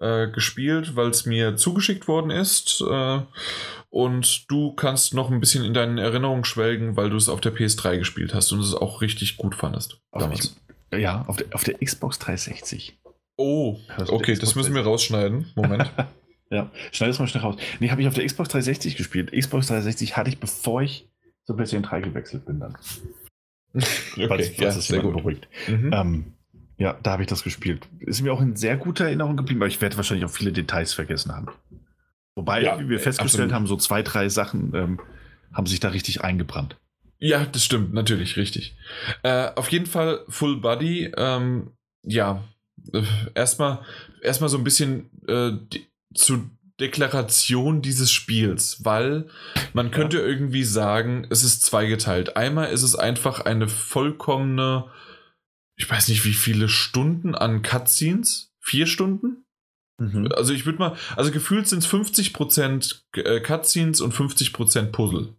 äh, 0.00 0.28
gespielt, 0.28 0.96
weil 0.96 1.08
es 1.08 1.26
mir 1.26 1.56
zugeschickt 1.56 2.08
worden 2.08 2.30
ist. 2.30 2.82
Äh, 2.88 3.20
und 3.90 4.50
du 4.50 4.74
kannst 4.74 5.14
noch 5.14 5.30
ein 5.30 5.40
bisschen 5.40 5.64
in 5.64 5.74
deinen 5.74 5.98
Erinnerungen 5.98 6.44
schwelgen, 6.44 6.96
weil 6.96 7.10
du 7.10 7.16
es 7.16 7.28
auf 7.28 7.40
der 7.40 7.54
PS3 7.54 7.98
gespielt 7.98 8.34
hast 8.34 8.52
und 8.52 8.60
es 8.60 8.74
auch 8.74 9.00
richtig 9.00 9.36
gut 9.36 9.54
fandest. 9.54 10.00
Damals. 10.12 10.56
Ich, 10.92 10.98
ja, 10.98 11.24
auf 11.26 11.36
der, 11.36 11.46
auf 11.52 11.64
der 11.64 11.78
Xbox 11.78 12.18
360. 12.18 12.98
Oh, 13.36 13.78
also 13.96 14.12
okay, 14.12 14.34
das 14.34 14.54
müssen 14.54 14.74
wir 14.74 14.82
rausschneiden. 14.82 15.52
Moment. 15.54 15.90
ja, 16.50 16.70
schneid 16.92 17.10
es 17.10 17.18
mal 17.18 17.26
schnell 17.26 17.42
raus. 17.42 17.56
Nee, 17.80 17.90
habe 17.90 18.00
ich 18.00 18.08
auf 18.08 18.14
der 18.14 18.26
Xbox 18.26 18.50
360 18.50 18.96
gespielt. 18.96 19.32
Xbox 19.32 19.68
360 19.68 20.16
hatte 20.16 20.30
ich, 20.30 20.38
bevor 20.38 20.82
ich 20.82 21.08
zur 21.44 21.56
PlayStation 21.56 21.82
3 21.82 22.00
gewechselt 22.00 22.46
bin 22.46 22.60
dann. 22.60 22.76
okay, 23.74 24.28
falls, 24.28 24.48
falls 24.48 24.58
ja, 24.58 24.70
sehr 24.72 25.00
gut. 25.00 25.14
beruhigt. 25.14 25.48
Mhm. 25.68 25.90
Ähm, 25.92 26.35
ja, 26.78 26.98
da 27.02 27.12
habe 27.12 27.22
ich 27.22 27.28
das 27.28 27.42
gespielt. 27.42 27.86
Ist 28.00 28.22
mir 28.22 28.32
auch 28.32 28.40
in 28.40 28.56
sehr 28.56 28.76
guter 28.76 29.06
Erinnerung 29.06 29.36
geblieben, 29.36 29.60
aber 29.60 29.68
ich 29.68 29.80
werde 29.80 29.96
wahrscheinlich 29.96 30.26
auch 30.26 30.34
viele 30.34 30.52
Details 30.52 30.92
vergessen 30.92 31.32
haben. 31.32 31.48
Wobei, 32.34 32.62
ja, 32.62 32.78
wie 32.78 32.88
wir 32.88 33.00
festgestellt 33.00 33.44
absolut. 33.44 33.52
haben, 33.54 33.66
so 33.66 33.76
zwei, 33.76 34.02
drei 34.02 34.28
Sachen 34.28 34.74
ähm, 34.74 35.00
haben 35.54 35.66
sich 35.66 35.80
da 35.80 35.88
richtig 35.88 36.22
eingebrannt. 36.22 36.76
Ja, 37.18 37.46
das 37.46 37.64
stimmt, 37.64 37.94
natürlich, 37.94 38.36
richtig. 38.36 38.76
Äh, 39.22 39.48
auf 39.54 39.70
jeden 39.70 39.86
Fall 39.86 40.20
Full 40.28 40.60
Body, 40.60 41.12
ähm, 41.16 41.70
ja, 42.02 42.44
äh, 42.92 43.02
erstmal 43.34 43.80
erstmal 44.22 44.50
so 44.50 44.58
ein 44.58 44.64
bisschen 44.64 45.08
äh, 45.26 45.52
die, 45.72 45.86
zu 46.14 46.50
Deklaration 46.78 47.80
dieses 47.80 48.12
Spiels, 48.12 48.84
weil 48.84 49.28
man 49.72 49.90
könnte 49.90 50.18
ja. 50.18 50.24
irgendwie 50.24 50.64
sagen, 50.64 51.26
es 51.30 51.42
ist 51.42 51.62
zweigeteilt. 51.62 52.36
Einmal 52.36 52.68
ist 52.68 52.82
es 52.82 52.94
einfach 52.94 53.40
eine 53.40 53.66
vollkommene, 53.66 54.84
ich 55.76 55.88
weiß 55.88 56.08
nicht 56.08 56.24
wie 56.24 56.32
viele 56.32 56.68
Stunden 56.68 57.34
an 57.34 57.62
Cutscenes, 57.62 58.52
vier 58.60 58.86
Stunden? 58.86 59.44
Mhm. 59.98 60.30
Also 60.34 60.52
ich 60.52 60.66
würde 60.66 60.78
mal, 60.78 60.96
also 61.16 61.30
gefühlt 61.30 61.68
sind 61.68 61.78
es 61.78 61.88
50% 61.88 63.02
äh, 63.14 63.40
Cutscenes 63.40 64.00
und 64.00 64.14
50% 64.14 64.86
Puzzle. 64.86 65.34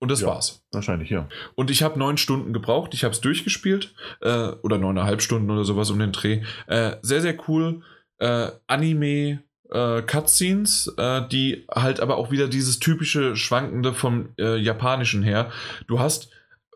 Und 0.00 0.10
das 0.10 0.20
ja, 0.20 0.26
war's. 0.26 0.62
Wahrscheinlich, 0.72 1.10
ja. 1.10 1.28
Und 1.54 1.70
ich 1.70 1.82
habe 1.82 1.98
neun 1.98 2.18
Stunden 2.18 2.52
gebraucht. 2.52 2.94
Ich 2.94 3.04
habe 3.04 3.14
es 3.14 3.20
durchgespielt. 3.20 3.94
Äh, 4.20 4.48
oder 4.62 4.76
neuneinhalb 4.78 5.22
Stunden 5.22 5.50
oder 5.50 5.64
sowas 5.64 5.90
um 5.90 5.98
den 5.98 6.12
Dreh. 6.12 6.42
Äh, 6.66 6.96
sehr, 7.02 7.22
sehr 7.22 7.36
cool. 7.48 7.82
Äh, 8.18 8.50
Anime. 8.66 9.42
Äh, 9.70 10.02
Cutscenes, 10.02 10.92
äh, 10.98 11.26
die 11.28 11.64
halt 11.74 12.00
aber 12.00 12.18
auch 12.18 12.30
wieder 12.30 12.48
dieses 12.48 12.80
typische 12.80 13.34
Schwankende 13.34 13.94
vom 13.94 14.28
Japanischen 14.36 15.22
her. 15.22 15.50
Du 15.86 16.00
hast 16.00 16.28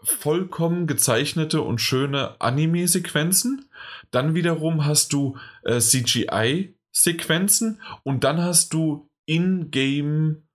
vollkommen 0.04 0.86
gezeichnete 0.86 1.62
und 1.62 1.80
schöne 1.80 2.40
Anime-Sequenzen. 2.40 3.68
Dann 4.10 4.34
wiederum 4.34 4.84
hast 4.84 5.12
du 5.12 5.36
CGI 5.64 6.74
Sequenzen 6.92 7.80
und 8.02 8.24
dann 8.24 8.40
hast 8.42 8.72
du 8.72 9.08
in-game 9.26 10.48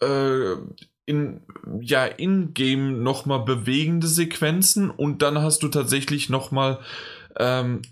äh, 0.00 0.54
in 1.06 1.40
ja 1.80 2.04
in-game 2.04 3.02
noch 3.02 3.26
mal 3.26 3.38
bewegende 3.38 4.06
Sequenzen 4.06 4.90
und 4.90 5.22
dann 5.22 5.38
hast 5.38 5.62
du 5.62 5.68
tatsächlich 5.68 6.28
noch 6.28 6.50
mal 6.50 6.80
ähm, 7.38 7.82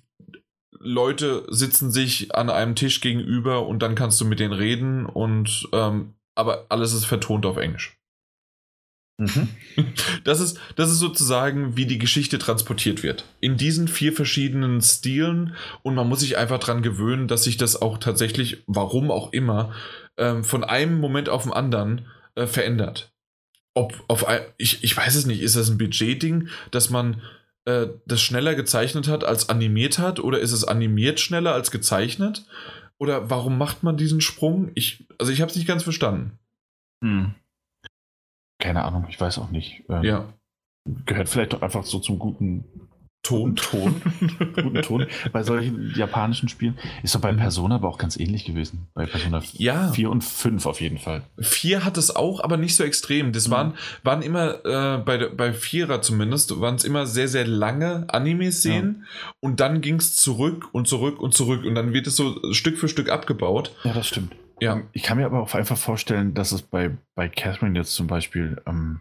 Leute 0.81 1.45
sitzen 1.49 1.91
sich 1.91 2.35
an 2.35 2.51
einem 2.51 2.77
Tisch 2.77 3.01
gegenüber 3.01 3.67
und 3.67 3.81
dann 3.81 3.97
kannst 3.97 4.21
du 4.21 4.25
mit 4.25 4.39
denen 4.39 4.53
reden 4.53 5.07
und 5.07 5.69
ähm, 5.73 6.15
aber 6.37 6.67
alles 6.69 6.93
ist 6.93 7.07
vertont 7.07 7.45
auf 7.47 7.57
Englisch. 7.57 7.98
Mhm. 9.19 9.49
Das, 10.25 10.41
ist, 10.41 10.59
das 10.77 10.91
ist 10.91 10.99
sozusagen, 10.99 11.77
wie 11.77 11.87
die 11.87 11.99
Geschichte 11.99 12.39
transportiert 12.39 13.03
wird. 13.03 13.25
In 13.41 13.57
diesen 13.57 13.89
vier 13.89 14.13
verschiedenen 14.13 14.81
Stilen 14.81 15.55
und 15.83 15.95
man 15.95 16.09
muss 16.09 16.21
sich 16.21 16.37
einfach 16.37 16.59
daran 16.59 16.83
gewöhnen, 16.83 17.29
dass 17.29 17.45
sich 17.45 17.57
das 17.57 17.81
auch 17.81 17.99
tatsächlich, 17.99 18.63
warum 18.67 19.11
auch 19.11 19.33
immer, 19.33 19.73
ähm, 20.17 20.45
von 20.45 20.65
einem 20.65 21.01
Moment 21.01 21.29
auf 21.29 21.43
den 21.43 21.53
anderen 21.53 22.07
äh, 22.37 22.47
verändert. 22.47 23.13
Ob 23.75 24.05
auf 24.09 24.27
ich, 24.57 24.83
ich 24.83 24.97
weiß 24.97 25.15
es 25.15 25.27
nicht, 25.27 25.41
ist 25.41 25.57
das 25.57 25.69
ein 25.69 25.79
Budgetding, 25.79 26.49
dass 26.71 26.91
man 26.91 27.23
äh, 27.65 27.89
das 28.07 28.21
schneller 28.21 28.55
gezeichnet 28.55 29.09
hat 29.09 29.25
als 29.25 29.49
animiert 29.49 29.99
hat 29.99 30.21
oder 30.21 30.41
ist 30.41 30.53
es 30.53 30.65
animiert 30.65 31.21
schneller 31.21 31.55
als 31.55 31.71
gezeichnet? 31.71 32.47
Oder 32.99 33.31
warum 33.31 33.59
macht 33.59 33.83
man 33.83 33.97
diesen 33.97 34.21
Sprung? 34.21 34.73
Ich, 34.75 35.07
also 35.19 35.31
ich 35.33 35.41
habe 35.41 35.51
es 35.51 35.57
nicht 35.57 35.69
ganz 35.69 35.83
verstanden. 35.83 36.39
Hm. 37.03 37.35
Keine 38.59 38.85
Ahnung, 38.85 39.07
ich 39.09 39.21
weiß 39.21 39.39
auch 39.39 39.51
nicht. 39.51 39.85
Ähm, 39.89 40.03
ja. 40.03 40.25
Gehört 41.07 41.29
vielleicht 41.29 41.53
doch 41.53 41.63
einfach 41.63 41.85
so 41.85 41.99
zum 41.99 42.19
guten 42.19 42.65
Ton. 43.23 43.57
Ton. 43.57 44.01
guten 44.55 44.83
Ton. 44.83 45.07
Bei 45.33 45.43
solchen 45.43 45.93
japanischen 45.95 46.49
Spielen. 46.49 46.79
Ist 47.03 47.15
doch 47.15 47.21
bei. 47.21 47.33
Persona 47.33 47.75
aber 47.75 47.89
auch 47.89 47.99
ganz 47.99 48.19
ähnlich 48.19 48.47
gewesen. 48.47 48.89
Bei 48.95 49.05
Persona 49.07 49.43
ja. 49.53 49.93
4 49.93 50.11
und 50.11 50.25
5 50.25 50.65
auf 50.65 50.81
jeden 50.81 50.99
Fall. 50.99 51.23
4 51.39 51.85
hat 51.85 51.99
es 51.99 52.15
auch, 52.15 52.43
aber 52.43 52.57
nicht 52.57 52.75
so 52.75 52.85
extrem. 52.85 53.33
Das 53.33 53.49
mhm. 53.49 53.53
waren, 53.53 53.75
waren 54.03 54.23
immer, 54.23 54.65
äh, 54.65 54.99
bei, 54.99 55.29
bei 55.29 55.53
Vierer 55.53 56.01
zumindest, 56.01 56.59
waren 56.61 56.77
es 56.77 56.85
immer 56.85 57.07
sehr, 57.07 57.29
sehr 57.29 57.47
lange 57.47 58.07
Anime-Szenen. 58.09 59.05
Ja. 59.05 59.33
Und 59.41 59.61
dann 59.61 59.83
ging 59.83 59.97
es 59.97 60.17
zurück 60.17 60.69
und 60.73 60.89
zurück 60.89 61.21
und 61.21 61.35
zurück. 61.35 61.65
Und 61.65 61.75
dann 61.75 61.93
wird 61.93 62.07
es 62.07 62.17
so 62.17 62.41
Stück 62.53 62.79
für 62.79 62.89
Stück 62.89 63.11
abgebaut. 63.11 63.73
Ja, 63.85 63.93
das 63.93 64.09
stimmt. 64.09 64.35
Ja. 64.61 64.83
Ich 64.93 65.03
kann 65.03 65.19
mir 65.19 65.27
aber 65.27 65.41
auch 65.41 65.55
einfach 65.55 65.77
vorstellen, 65.77 66.35
dass 66.35 66.53
es 66.53 66.63
bei, 66.63 66.97
bei 67.15 67.29
Catherine 67.29 67.79
jetzt 67.79 67.95
zum 67.95 68.07
Beispiel 68.07 68.61
ähm, 68.67 69.01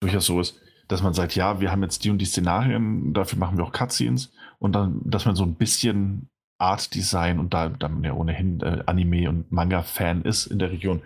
durchaus 0.00 0.26
so 0.26 0.40
ist, 0.40 0.60
dass 0.88 1.02
man 1.02 1.14
sagt, 1.14 1.34
ja, 1.34 1.60
wir 1.60 1.70
haben 1.70 1.82
jetzt 1.82 2.04
die 2.04 2.10
und 2.10 2.18
die 2.18 2.26
Szenarien, 2.26 3.12
dafür 3.12 3.38
machen 3.38 3.56
wir 3.56 3.64
auch 3.64 3.72
Cutscenes 3.72 4.32
und 4.58 4.72
dann, 4.72 5.00
dass 5.04 5.24
man 5.24 5.36
so 5.36 5.44
ein 5.44 5.54
bisschen 5.54 6.28
Art 6.58 6.94
Design 6.94 7.38
und 7.38 7.54
da, 7.54 7.68
da 7.68 7.88
man 7.88 8.04
ja 8.04 8.12
ohnehin 8.12 8.60
äh, 8.60 8.82
Anime- 8.86 9.28
und 9.28 9.50
Manga-Fan 9.50 10.22
ist 10.22 10.46
in 10.46 10.58
der 10.58 10.70
Region, 10.70 11.02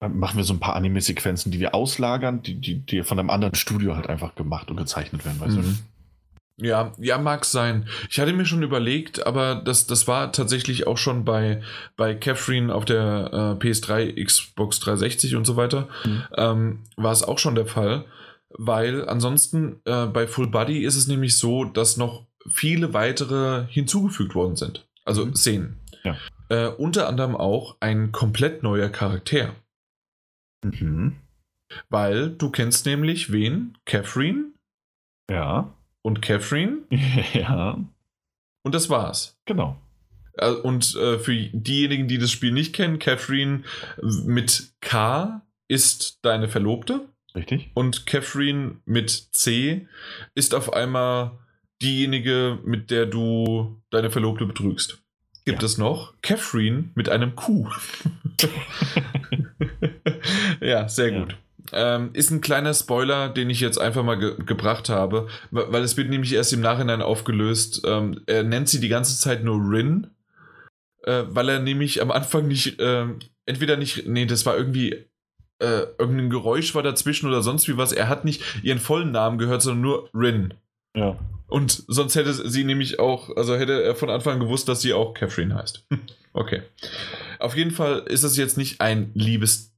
machen 0.00 0.36
wir 0.36 0.44
so 0.44 0.54
ein 0.54 0.60
paar 0.60 0.76
Anime-Sequenzen, 0.76 1.52
die 1.52 1.60
wir 1.60 1.74
auslagern, 1.74 2.42
die, 2.42 2.56
die, 2.56 2.80
die 2.80 3.02
von 3.02 3.18
einem 3.18 3.30
anderen 3.30 3.54
Studio 3.54 3.96
halt 3.96 4.08
einfach 4.08 4.34
gemacht 4.34 4.70
und 4.70 4.76
gezeichnet 4.76 5.24
werden, 5.24 5.40
weißt 5.40 5.56
mhm. 5.56 5.62
du? 5.62 5.74
Ja, 6.56 6.92
ja, 6.98 7.18
mag 7.18 7.44
sein. 7.44 7.88
Ich 8.08 8.20
hatte 8.20 8.32
mir 8.32 8.46
schon 8.46 8.62
überlegt, 8.62 9.26
aber 9.26 9.56
das, 9.56 9.88
das 9.88 10.06
war 10.06 10.30
tatsächlich 10.30 10.86
auch 10.86 10.98
schon 10.98 11.24
bei, 11.24 11.62
bei 11.96 12.14
Catherine 12.14 12.72
auf 12.72 12.84
der 12.84 13.58
äh, 13.60 13.64
PS3, 13.64 14.24
Xbox 14.24 14.78
360 14.80 15.34
und 15.34 15.46
so 15.46 15.56
weiter, 15.56 15.88
mhm. 16.04 16.22
ähm, 16.36 16.78
war 16.96 17.10
es 17.10 17.24
auch 17.24 17.38
schon 17.38 17.56
der 17.56 17.66
Fall, 17.66 18.04
weil 18.50 19.08
ansonsten 19.08 19.80
äh, 19.84 20.06
bei 20.06 20.28
Full 20.28 20.46
Body 20.46 20.84
ist 20.84 20.94
es 20.94 21.08
nämlich 21.08 21.36
so, 21.36 21.64
dass 21.64 21.96
noch 21.96 22.24
viele 22.48 22.94
weitere 22.94 23.66
hinzugefügt 23.68 24.36
worden 24.36 24.54
sind. 24.54 24.86
Also 25.04 25.26
mhm. 25.26 25.34
Szenen. 25.34 25.80
Ja. 26.04 26.16
Äh, 26.50 26.68
unter 26.68 27.08
anderem 27.08 27.34
auch 27.34 27.78
ein 27.80 28.12
komplett 28.12 28.62
neuer 28.62 28.90
Charakter. 28.90 29.56
Mhm. 30.62 31.16
Weil 31.88 32.30
du 32.30 32.50
kennst 32.50 32.86
nämlich 32.86 33.32
wen? 33.32 33.76
Catherine? 33.86 34.52
Ja 35.28 35.74
und 36.04 36.22
Catherine. 36.22 36.82
ja. 37.32 37.78
Und 38.62 38.74
das 38.74 38.90
war's. 38.90 39.36
Genau. 39.46 39.80
Äh, 40.34 40.50
und 40.50 40.94
äh, 40.96 41.18
für 41.18 41.34
diejenigen, 41.34 42.06
die 42.06 42.18
das 42.18 42.30
Spiel 42.30 42.52
nicht 42.52 42.74
kennen, 42.74 42.98
Catherine 42.98 43.62
mit 44.02 44.72
K 44.80 45.42
ist 45.66 46.20
deine 46.22 46.48
Verlobte. 46.48 47.08
Richtig. 47.34 47.70
Und 47.74 48.06
Catherine 48.06 48.76
mit 48.84 49.10
C 49.10 49.88
ist 50.34 50.54
auf 50.54 50.72
einmal 50.72 51.38
diejenige, 51.82 52.60
mit 52.64 52.90
der 52.90 53.06
du 53.06 53.80
deine 53.90 54.10
Verlobte 54.10 54.46
betrügst. 54.46 55.02
Gibt 55.44 55.62
ja. 55.62 55.66
es 55.66 55.78
noch 55.78 56.14
Catherine 56.22 56.90
mit 56.94 57.08
einem 57.08 57.34
Q. 57.34 57.68
ja, 60.60 60.88
sehr 60.88 61.12
gut. 61.12 61.36
Ähm, 61.72 62.10
ist 62.12 62.30
ein 62.30 62.40
kleiner 62.40 62.74
Spoiler, 62.74 63.28
den 63.28 63.48
ich 63.48 63.60
jetzt 63.60 63.78
einfach 63.78 64.04
mal 64.04 64.18
ge 64.18 64.34
gebracht 64.44 64.88
habe, 64.88 65.28
weil 65.50 65.82
es 65.82 65.96
wird 65.96 66.10
nämlich 66.10 66.32
erst 66.34 66.52
im 66.52 66.60
Nachhinein 66.60 67.00
aufgelöst. 67.00 67.82
Ähm, 67.86 68.20
er 68.26 68.42
nennt 68.42 68.68
sie 68.68 68.80
die 68.80 68.88
ganze 68.88 69.18
Zeit 69.18 69.44
nur 69.44 69.56
Rin, 69.56 70.08
äh, 71.04 71.24
weil 71.28 71.48
er 71.48 71.60
nämlich 71.60 72.02
am 72.02 72.10
Anfang 72.10 72.48
nicht, 72.48 72.78
äh, 72.80 73.06
entweder 73.46 73.76
nicht, 73.76 74.06
nee, 74.06 74.26
das 74.26 74.44
war 74.44 74.56
irgendwie, 74.56 75.06
äh, 75.58 75.86
irgendein 75.98 76.30
Geräusch 76.30 76.74
war 76.74 76.82
dazwischen 76.82 77.28
oder 77.28 77.42
sonst 77.42 77.66
wie 77.66 77.78
was. 77.78 77.92
Er 77.92 78.08
hat 78.08 78.24
nicht 78.24 78.42
ihren 78.62 78.78
vollen 78.80 79.12
Namen 79.12 79.38
gehört, 79.38 79.62
sondern 79.62 79.82
nur 79.82 80.10
Rin. 80.12 80.54
Ja. 80.94 81.18
Und 81.46 81.84
sonst 81.88 82.14
hätte 82.14 82.32
sie 82.32 82.64
nämlich 82.64 82.98
auch, 82.98 83.34
also 83.36 83.56
hätte 83.56 83.82
er 83.82 83.94
von 83.94 84.10
Anfang 84.10 84.40
gewusst, 84.40 84.68
dass 84.68 84.80
sie 84.80 84.92
auch 84.92 85.14
Catherine 85.14 85.54
heißt. 85.54 85.86
okay. 86.32 86.62
Auf 87.38 87.56
jeden 87.56 87.70
Fall 87.70 88.00
ist 88.06 88.22
es 88.22 88.36
jetzt 88.36 88.58
nicht 88.58 88.80
ein 88.80 89.10
liebes 89.14 89.72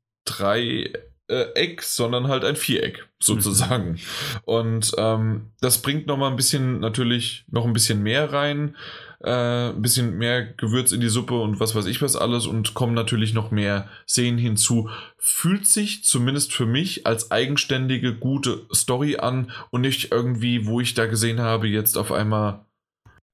äh, 1.29 1.53
Eck, 1.55 1.83
sondern 1.83 2.29
halt 2.29 2.45
ein 2.45 2.57
Viereck 2.57 3.09
sozusagen. 3.19 3.93
Mhm. 3.93 3.99
Und 4.45 4.93
ähm, 4.99 5.51
das 5.61 5.83
bringt 5.83 6.07
noch 6.07 6.17
mal 6.17 6.31
ein 6.31 6.37
bisschen 6.37 6.81
natürlich 6.81 7.45
noch 7.51 7.65
ein 7.65 7.73
bisschen 7.73 8.03
mehr 8.03 8.33
rein, 8.33 8.77
äh, 9.23 9.71
ein 9.71 9.83
bisschen 9.83 10.17
mehr 10.19 10.45
Gewürz 10.45 10.93
in 10.93 11.01
die 11.01 11.09
Suppe 11.09 11.41
und 11.41 11.59
was 11.59 11.75
weiß 11.75 11.87
ich 11.87 12.03
was 12.03 12.17
alles 12.17 12.47
und 12.47 12.75
kommen 12.75 12.95
natürlich 12.95 13.35
noch 13.35 13.51
mehr 13.51 13.89
Szenen 14.09 14.39
hinzu. 14.39 14.89
Fühlt 15.19 15.67
sich 15.67 16.05
zumindest 16.05 16.53
für 16.53 16.67
mich 16.67 17.07
als 17.07 17.31
eigenständige 17.31 18.15
gute 18.15 18.67
Story 18.73 19.17
an 19.17 19.51
und 19.71 19.81
nicht 19.81 20.13
irgendwie, 20.13 20.67
wo 20.67 20.81
ich 20.81 20.95
da 20.95 21.07
gesehen 21.07 21.41
habe, 21.41 21.67
jetzt 21.69 21.99
auf 21.99 22.13
einmal 22.13 22.67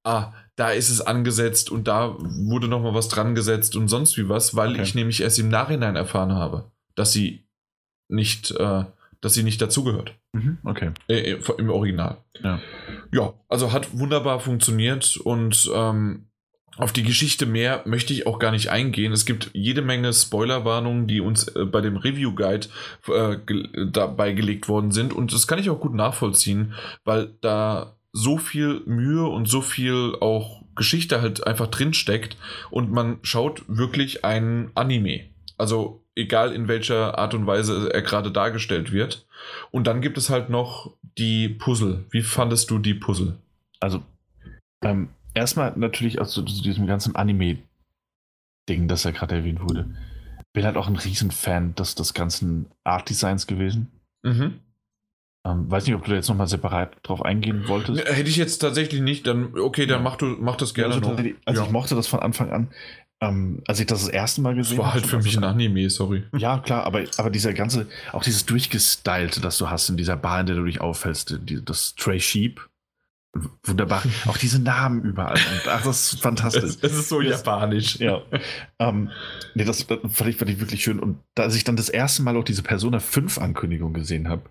ah, 0.04 0.32
da 0.56 0.70
ist 0.70 0.90
es 0.90 1.00
angesetzt 1.00 1.70
und 1.70 1.88
da 1.88 2.16
wurde 2.18 2.68
noch 2.68 2.82
mal 2.82 2.94
was 2.94 3.08
dran 3.08 3.34
gesetzt 3.34 3.76
und 3.76 3.88
sonst 3.88 4.16
wie 4.18 4.28
was, 4.28 4.54
weil 4.54 4.72
okay. 4.72 4.82
ich 4.82 4.94
nämlich 4.94 5.20
erst 5.20 5.38
im 5.38 5.48
Nachhinein 5.48 5.96
erfahren 5.96 6.32
habe, 6.32 6.70
dass 6.94 7.12
sie 7.12 7.46
nicht, 8.08 8.50
äh, 8.52 8.84
dass 9.20 9.34
sie 9.34 9.42
nicht 9.42 9.62
dazugehört. 9.62 10.14
Mhm, 10.32 10.58
okay. 10.64 10.90
Äh, 11.08 11.32
äh, 11.32 11.40
Im 11.58 11.70
Original. 11.70 12.18
Ja. 12.42 12.60
ja, 13.12 13.34
also 13.48 13.72
hat 13.72 13.98
wunderbar 13.98 14.40
funktioniert 14.40 15.16
und 15.16 15.70
ähm, 15.74 16.26
auf 16.78 16.92
die 16.92 17.02
Geschichte 17.02 17.44
mehr 17.44 17.82
möchte 17.84 18.12
ich 18.14 18.26
auch 18.26 18.38
gar 18.38 18.50
nicht 18.50 18.70
eingehen. 18.70 19.12
Es 19.12 19.26
gibt 19.26 19.50
jede 19.52 19.82
Menge 19.82 20.12
Spoilerwarnungen, 20.12 21.06
die 21.06 21.20
uns 21.20 21.48
äh, 21.48 21.64
bei 21.66 21.80
dem 21.80 21.96
Review 21.96 22.34
Guide 22.34 22.68
äh, 23.08 23.36
ge 23.36 23.68
dabei 23.90 24.32
gelegt 24.32 24.68
worden 24.68 24.90
sind 24.90 25.12
und 25.12 25.32
das 25.32 25.46
kann 25.46 25.58
ich 25.58 25.70
auch 25.70 25.80
gut 25.80 25.94
nachvollziehen, 25.94 26.74
weil 27.04 27.34
da 27.40 27.98
so 28.12 28.38
viel 28.38 28.82
Mühe 28.86 29.24
und 29.26 29.48
so 29.48 29.60
viel 29.60 30.16
auch 30.20 30.62
Geschichte 30.74 31.20
halt 31.20 31.46
einfach 31.46 31.66
drin 31.68 31.94
steckt 31.94 32.36
und 32.70 32.90
man 32.90 33.18
schaut 33.22 33.62
wirklich 33.68 34.24
ein 34.24 34.70
Anime. 34.74 35.26
Also 35.58 36.01
egal 36.14 36.52
in 36.52 36.68
welcher 36.68 37.18
Art 37.18 37.34
und 37.34 37.46
Weise 37.46 37.92
er 37.92 38.02
gerade 38.02 38.30
dargestellt 38.30 38.92
wird. 38.92 39.26
Und 39.70 39.86
dann 39.86 40.00
gibt 40.00 40.18
es 40.18 40.30
halt 40.30 40.50
noch 40.50 40.92
die 41.18 41.48
Puzzle. 41.48 42.04
Wie 42.10 42.22
fandest 42.22 42.70
du 42.70 42.78
die 42.78 42.94
Puzzle? 42.94 43.36
Also, 43.80 44.02
ähm, 44.82 45.08
erstmal 45.34 45.72
natürlich 45.76 46.20
aus 46.20 46.32
so, 46.32 46.42
diesem 46.42 46.86
ganzen 46.86 47.16
Anime-Ding, 47.16 48.88
das 48.88 49.04
ja 49.04 49.10
gerade 49.10 49.36
erwähnt 49.36 49.60
wurde. 49.62 49.94
Bin 50.52 50.64
halt 50.64 50.76
auch 50.76 50.86
ein 50.86 50.96
Riesenfan 50.96 51.74
des, 51.74 51.94
des 51.94 52.14
ganzen 52.14 52.66
Art-Designs 52.84 53.46
gewesen. 53.46 53.90
Mhm. 54.22 54.60
Ähm, 55.44 55.68
weiß 55.68 55.86
nicht, 55.86 55.96
ob 55.96 56.04
du 56.04 56.10
da 56.10 56.16
jetzt 56.16 56.28
nochmal 56.28 56.46
separat 56.46 56.96
drauf 57.02 57.24
eingehen 57.24 57.66
wolltest. 57.66 58.04
Hätte 58.04 58.28
ich 58.28 58.36
jetzt 58.36 58.58
tatsächlich 58.58 59.00
nicht, 59.00 59.26
dann 59.26 59.58
okay, 59.58 59.86
dann 59.86 60.02
mach, 60.04 60.14
du, 60.14 60.26
mach 60.26 60.54
das 60.54 60.72
gerne. 60.72 60.94
Also, 60.94 61.16
also 61.44 61.60
ja. 61.60 61.66
ich 61.66 61.72
mochte 61.72 61.96
das 61.96 62.06
von 62.06 62.20
Anfang 62.20 62.52
an. 62.52 62.68
Ähm, 63.22 63.62
als 63.68 63.78
ich 63.78 63.86
das 63.86 64.00
das 64.00 64.08
erste 64.08 64.40
Mal 64.40 64.56
gesehen 64.56 64.78
habe. 64.78 64.86
war 64.86 64.94
halt 64.94 65.06
für 65.06 65.18
mich 65.18 65.36
ein 65.36 65.44
Anime, 65.44 65.88
sorry. 65.90 66.24
Ja, 66.36 66.58
klar, 66.58 66.82
aber, 66.84 67.04
aber 67.18 67.30
dieser 67.30 67.54
ganze, 67.54 67.86
auch 68.10 68.24
dieses 68.24 68.46
durchgestylte, 68.46 69.40
das 69.40 69.58
du 69.58 69.70
hast 69.70 69.88
in 69.88 69.96
dieser 69.96 70.16
Bahn, 70.16 70.40
in 70.40 70.46
der 70.46 70.56
du 70.56 70.64
dich 70.64 70.80
auffällst, 70.80 71.38
die, 71.44 71.64
das 71.64 71.90
Stray 71.90 72.18
Sheep. 72.18 72.68
Wunderbar. 73.62 74.02
auch 74.26 74.36
diese 74.36 74.58
Namen 74.60 75.02
überall. 75.02 75.38
Ach, 75.68 75.84
das 75.84 76.14
ist 76.14 76.20
fantastisch. 76.20 76.64
Es, 76.64 76.78
es 76.82 76.92
ist 76.94 77.08
so 77.08 77.20
das, 77.20 77.30
japanisch. 77.30 78.00
Ja. 78.00 78.22
ähm, 78.80 79.10
nee, 79.54 79.64
das 79.64 79.84
fand 79.84 80.26
ich, 80.26 80.36
fand 80.36 80.50
ich 80.50 80.58
wirklich 80.58 80.82
schön. 80.82 80.98
Und 80.98 81.20
als 81.38 81.54
ich 81.54 81.62
dann 81.62 81.76
das 81.76 81.88
erste 81.90 82.24
Mal 82.24 82.36
auch 82.36 82.44
diese 82.44 82.64
Persona 82.64 82.98
5 82.98 83.38
Ankündigung 83.38 83.92
gesehen 83.92 84.28
habe, 84.28 84.50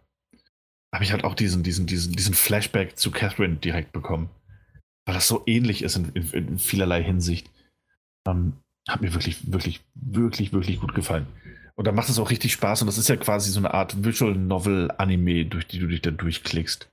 habe 0.93 1.03
ich 1.03 1.11
halt 1.11 1.25
auch 1.25 1.35
diesen, 1.35 1.61
diesen, 1.61 1.87
diesen, 1.87 2.13
diesen 2.13 2.33
Flashback 2.33 2.97
zu 2.97 3.11
Catherine 3.11 3.57
direkt 3.57 3.91
bekommen. 3.91 4.29
Weil 5.05 5.15
das 5.15 5.27
so 5.27 5.43
ähnlich 5.45 5.81
ist 5.81 5.97
in, 5.97 6.05
in, 6.13 6.29
in 6.31 6.57
vielerlei 6.57 7.03
Hinsicht. 7.03 7.49
Ähm, 8.27 8.53
hat 8.87 9.01
mir 9.01 9.13
wirklich, 9.13 9.51
wirklich, 9.51 9.81
wirklich, 9.95 10.53
wirklich 10.53 10.79
gut 10.79 10.95
gefallen. 10.95 11.27
Und 11.75 11.85
da 11.85 11.91
macht 11.91 12.09
es 12.09 12.19
auch 12.19 12.29
richtig 12.29 12.53
Spaß. 12.53 12.81
Und 12.81 12.87
das 12.87 12.97
ist 12.97 13.09
ja 13.09 13.15
quasi 13.15 13.51
so 13.51 13.59
eine 13.59 13.73
Art 13.73 14.03
Visual 14.03 14.35
Novel 14.35 14.91
Anime, 14.97 15.45
durch 15.45 15.67
die 15.67 15.79
du 15.79 15.87
dich 15.87 16.01
dann 16.01 16.17
durchklickst. 16.17 16.89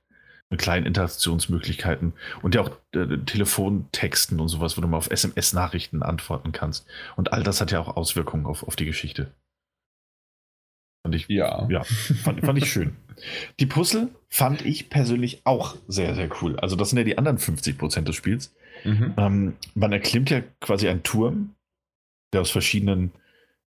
Mit 0.51 0.61
kleinen 0.61 0.87
Interaktionsmöglichkeiten 0.87 2.13
und 2.41 2.55
ja 2.55 2.61
auch 2.61 2.71
äh, 2.95 3.19
Telefontexten 3.23 4.39
und 4.39 4.47
sowas, 4.47 4.77
wo 4.77 4.81
du 4.81 4.87
mal 4.87 4.97
auf 4.97 5.11
SMS-Nachrichten 5.11 6.01
antworten 6.01 6.51
kannst. 6.51 6.87
Und 7.15 7.33
all 7.33 7.43
das 7.43 7.61
hat 7.61 7.69
ja 7.69 7.79
auch 7.79 7.95
Auswirkungen 7.95 8.47
auf, 8.47 8.63
auf 8.63 8.75
die 8.75 8.85
Geschichte. 8.85 9.31
Fand 11.03 11.13
ich, 11.13 11.27
ja. 11.27 11.67
ja 11.69 11.83
fand, 11.83 12.43
fand 12.43 12.57
ich 12.57 12.71
schön. 12.71 12.95
Die 13.59 13.67
Puzzle 13.67 14.09
fand 14.29 14.65
ich 14.65 14.89
persönlich 14.89 15.41
auch 15.43 15.75
sehr, 15.87 16.15
sehr 16.15 16.29
cool. 16.41 16.59
Also, 16.59 16.75
das 16.75 16.89
sind 16.89 16.97
ja 16.97 17.03
die 17.03 17.17
anderen 17.17 17.37
50 17.37 17.77
Prozent 17.77 18.07
des 18.07 18.15
Spiels. 18.15 18.53
Mhm. 18.83 19.13
Ähm, 19.17 19.53
man 19.75 19.91
erklimmt 19.91 20.29
ja 20.29 20.41
quasi 20.59 20.87
einen 20.87 21.03
Turm, 21.03 21.55
der 22.33 22.41
aus 22.41 22.51
verschiedenen 22.51 23.11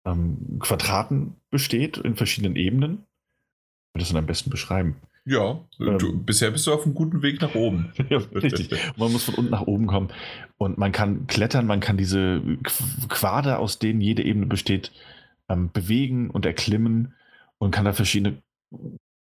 ähm, 0.04 0.58
Quadraten 0.60 1.34
besteht, 1.50 1.98
in 1.98 2.16
verschiedenen 2.16 2.56
Ebenen. 2.56 2.92
Ich 2.92 3.94
würde 3.94 4.00
das 4.00 4.08
dann 4.08 4.18
am 4.18 4.26
besten 4.26 4.50
beschreiben. 4.50 4.96
Ja, 5.24 5.60
ähm, 5.78 5.98
du, 5.98 6.22
bisher 6.22 6.50
bist 6.50 6.66
du 6.66 6.72
auf 6.72 6.84
einem 6.84 6.94
guten 6.94 7.20
Weg 7.20 7.42
nach 7.42 7.54
oben. 7.54 7.92
ja, 8.08 8.18
richtig. 8.34 8.70
Man 8.96 9.12
muss 9.12 9.24
von 9.24 9.34
unten 9.34 9.50
nach 9.50 9.66
oben 9.66 9.86
kommen. 9.86 10.08
Und 10.56 10.78
man 10.78 10.90
kann 10.90 11.26
klettern, 11.26 11.66
man 11.66 11.80
kann 11.80 11.98
diese 11.98 12.42
Quader, 13.08 13.58
aus 13.58 13.78
denen 13.78 14.00
jede 14.00 14.22
Ebene 14.22 14.46
besteht, 14.46 14.90
ähm, 15.50 15.70
bewegen 15.70 16.30
und 16.30 16.46
erklimmen 16.46 17.14
und 17.58 17.72
kann 17.72 17.84
da 17.84 17.92
verschiedene 17.92 18.38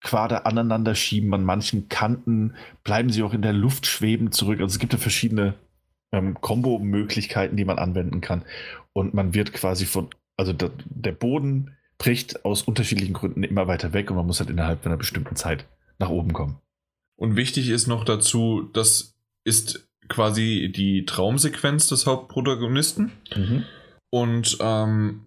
Quader 0.02 0.46
aneinander 0.46 0.94
schieben. 0.94 1.32
An 1.34 1.44
manchen 1.44 1.88
Kanten 1.88 2.54
bleiben 2.84 3.10
sie 3.10 3.22
auch 3.22 3.34
in 3.34 3.42
der 3.42 3.52
Luft 3.52 3.86
schweben 3.86 4.32
zurück. 4.32 4.60
Also 4.60 4.74
es 4.74 4.78
gibt 4.78 4.92
ja 4.92 4.98
verschiedene 4.98 5.54
ähm, 6.12 6.40
Kombo-Möglichkeiten, 6.40 7.56
die 7.56 7.64
man 7.64 7.78
anwenden 7.78 8.20
kann. 8.20 8.42
Und 8.92 9.14
man 9.14 9.34
wird 9.34 9.52
quasi 9.52 9.86
von, 9.86 10.10
also 10.36 10.52
der, 10.52 10.70
der 10.84 11.12
Boden 11.12 11.76
bricht 11.98 12.44
aus 12.44 12.62
unterschiedlichen 12.62 13.14
Gründen 13.14 13.44
immer 13.44 13.68
weiter 13.68 13.92
weg 13.92 14.10
und 14.10 14.16
man 14.16 14.26
muss 14.26 14.40
halt 14.40 14.50
innerhalb 14.50 14.84
einer 14.84 14.96
bestimmten 14.96 15.36
Zeit 15.36 15.66
nach 15.98 16.10
oben 16.10 16.32
kommen. 16.32 16.58
Und 17.16 17.36
wichtig 17.36 17.68
ist 17.68 17.86
noch 17.86 18.04
dazu, 18.04 18.68
das 18.72 19.14
ist 19.44 19.88
quasi 20.08 20.72
die 20.74 21.04
Traumsequenz 21.04 21.86
des 21.86 22.06
Hauptprotagonisten. 22.06 23.12
Mhm. 23.34 23.64
Und 24.10 24.58
ähm, 24.60 25.26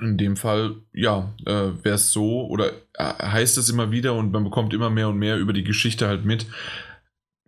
in 0.00 0.18
dem 0.18 0.36
Fall, 0.36 0.76
ja, 0.92 1.34
äh, 1.46 1.72
wäre 1.82 1.94
es 1.94 2.12
so, 2.12 2.46
oder 2.46 2.72
äh, 2.94 3.04
heißt 3.04 3.58
es 3.58 3.68
immer 3.68 3.90
wieder 3.90 4.14
und 4.14 4.32
man 4.32 4.44
bekommt 4.44 4.74
immer 4.74 4.90
mehr 4.90 5.08
und 5.08 5.18
mehr 5.18 5.38
über 5.38 5.52
die 5.52 5.64
Geschichte 5.64 6.06
halt 6.06 6.24
mit, 6.24 6.46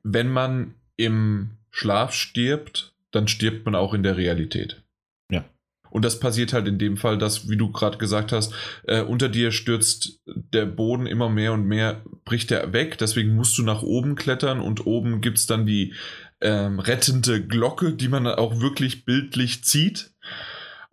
wenn 0.02 0.28
man 0.28 0.74
im 0.96 1.50
Schlaf 1.70 2.12
stirbt, 2.12 2.94
dann 3.10 3.28
stirbt 3.28 3.64
man 3.64 3.74
auch 3.74 3.94
in 3.94 4.02
der 4.02 4.16
Realität. 4.16 4.82
Ja. 5.30 5.44
Und 5.90 6.04
das 6.04 6.20
passiert 6.20 6.52
halt 6.52 6.66
in 6.68 6.78
dem 6.78 6.96
Fall, 6.96 7.18
dass, 7.18 7.48
wie 7.48 7.56
du 7.56 7.70
gerade 7.70 7.98
gesagt 7.98 8.32
hast, 8.32 8.52
äh, 8.84 9.02
unter 9.02 9.28
dir 9.28 9.52
stürzt 9.52 10.20
der 10.26 10.66
Boden 10.66 11.06
immer 11.06 11.28
mehr 11.28 11.52
und 11.52 11.64
mehr, 11.64 12.02
bricht 12.24 12.50
er 12.50 12.72
weg. 12.72 12.98
Deswegen 12.98 13.34
musst 13.34 13.56
du 13.58 13.62
nach 13.62 13.82
oben 13.82 14.14
klettern 14.14 14.60
und 14.60 14.86
oben 14.86 15.20
gibt 15.20 15.38
es 15.38 15.46
dann 15.46 15.66
die 15.66 15.94
ähm, 16.40 16.78
rettende 16.78 17.44
Glocke, 17.44 17.92
die 17.92 18.08
man 18.08 18.26
auch 18.26 18.60
wirklich 18.60 19.04
bildlich 19.04 19.64
zieht. 19.64 20.12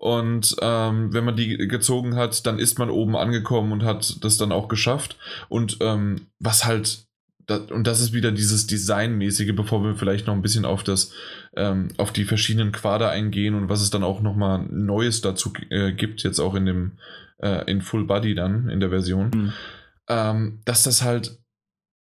Und 0.06 0.56
ähm, 0.62 1.16
wenn 1.16 1.26
man 1.26 1.36
die 1.36 1.58
gezogen 1.58 2.16
hat, 2.16 2.46
dann 2.46 2.60
ist 2.60 2.78
man 2.78 2.92
oben 2.92 3.16
angekommen 3.16 3.72
und 3.72 3.84
hat 3.84 4.24
das 4.24 4.38
dann 4.38 4.52
auch 4.52 4.68
geschafft. 4.68 5.18
Und 5.50 5.78
ähm, 5.82 6.28
was 6.38 6.64
halt 6.64 7.08
das, 7.48 7.72
und 7.72 7.88
das 7.88 8.02
ist 8.02 8.14
wieder 8.14 8.32
dieses 8.32 8.68
Designmäßige, 8.68 9.56
bevor 9.56 9.84
wir 9.84 9.96
vielleicht 9.96 10.28
noch 10.28 10.36
ein 10.36 10.44
bisschen 10.44 10.64
auf 10.64 10.84
das, 10.84 11.12
ähm, 11.56 11.88
auf 11.98 12.14
die 12.14 12.26
verschiedenen 12.26 12.72
Quader 12.72 13.10
eingehen 13.10 13.56
und 13.56 13.68
was 13.68 13.82
es 13.82 13.90
dann 13.90 14.04
auch 14.04 14.22
nochmal 14.22 14.68
Neues 14.70 15.22
dazu 15.22 15.52
äh, 15.72 15.92
gibt, 15.92 16.22
jetzt 16.22 16.40
auch 16.40 16.54
in 16.54 16.68
dem, 16.68 16.92
äh, 17.40 17.64
in 17.66 17.82
Full 17.82 18.06
Body 18.06 18.36
dann, 18.36 18.70
in 18.70 18.80
der 18.80 18.92
Version, 18.92 19.32
mhm. 19.34 19.54
ähm, 20.08 20.60
dass 20.66 20.84
das 20.84 21.02
halt 21.02 21.40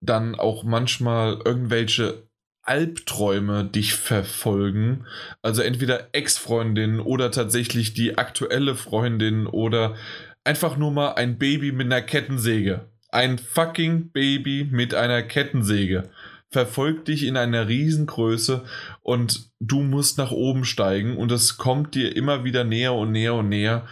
dann 0.01 0.37
auch 0.37 0.63
manchmal 0.63 1.41
irgendwelche 1.45 2.23
Albträume 2.71 3.65
dich 3.65 3.95
verfolgen. 3.95 5.07
Also 5.43 5.63
entweder 5.63 6.09
Ex-Freundin 6.13 7.01
oder 7.01 7.31
tatsächlich 7.31 7.95
die 7.95 8.17
aktuelle 8.17 8.75
Freundin 8.75 9.47
oder 9.47 9.97
einfach 10.45 10.77
nur 10.77 10.91
mal 10.91 11.13
ein 11.15 11.39
Baby 11.39 11.73
mit 11.73 11.87
einer 11.87 12.03
Kettensäge 12.03 12.87
ein 13.13 13.39
fucking 13.39 14.11
Baby 14.11 14.69
mit 14.71 14.95
einer 14.95 15.23
Kettensäge 15.23 16.11
verfolgt 16.49 17.09
dich 17.09 17.25
in 17.25 17.37
einer 17.37 17.69
Riesengröße 17.69 18.65
und 19.03 19.51
du 19.61 19.83
musst 19.83 20.19
nach 20.19 20.33
oben 20.33 20.65
steigen 20.65 21.17
und 21.17 21.31
es 21.31 21.59
kommt 21.59 21.95
dir 21.95 22.17
immer 22.17 22.45
wieder 22.45 22.65
näher 22.65 22.95
und 22.95 23.13
näher 23.13 23.35
und 23.35 23.49
näher, 23.49 23.87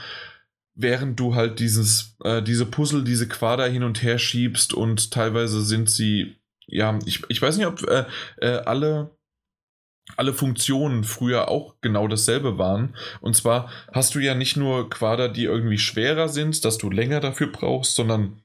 während 0.74 1.20
du 1.20 1.36
halt 1.36 1.60
dieses, 1.60 2.16
äh, 2.24 2.42
diese 2.42 2.66
Puzzle, 2.66 3.04
diese 3.04 3.28
Quader 3.28 3.68
hin 3.68 3.84
und 3.84 4.02
her 4.02 4.18
schiebst 4.18 4.74
und 4.74 5.12
teilweise 5.12 5.62
sind 5.62 5.88
sie, 5.88 6.34
ja, 6.68 6.98
ich, 7.04 7.22
ich 7.28 7.42
weiß 7.42 7.56
nicht, 7.56 7.66
ob 7.66 7.82
äh, 7.88 8.04
äh, 8.40 8.58
alle 8.64 9.10
alle 10.16 10.32
Funktionen 10.32 11.04
früher 11.04 11.48
auch 11.48 11.74
genau 11.82 12.08
dasselbe 12.08 12.56
waren. 12.56 12.96
Und 13.20 13.36
zwar 13.36 13.70
hast 13.92 14.14
du 14.14 14.20
ja 14.20 14.34
nicht 14.34 14.56
nur 14.56 14.88
Quader, 14.88 15.28
die 15.28 15.44
irgendwie 15.44 15.78
schwerer 15.78 16.28
sind, 16.28 16.64
dass 16.64 16.78
du 16.78 16.90
länger 16.90 17.20
dafür 17.20 17.48
brauchst, 17.48 17.94
sondern 17.94 18.42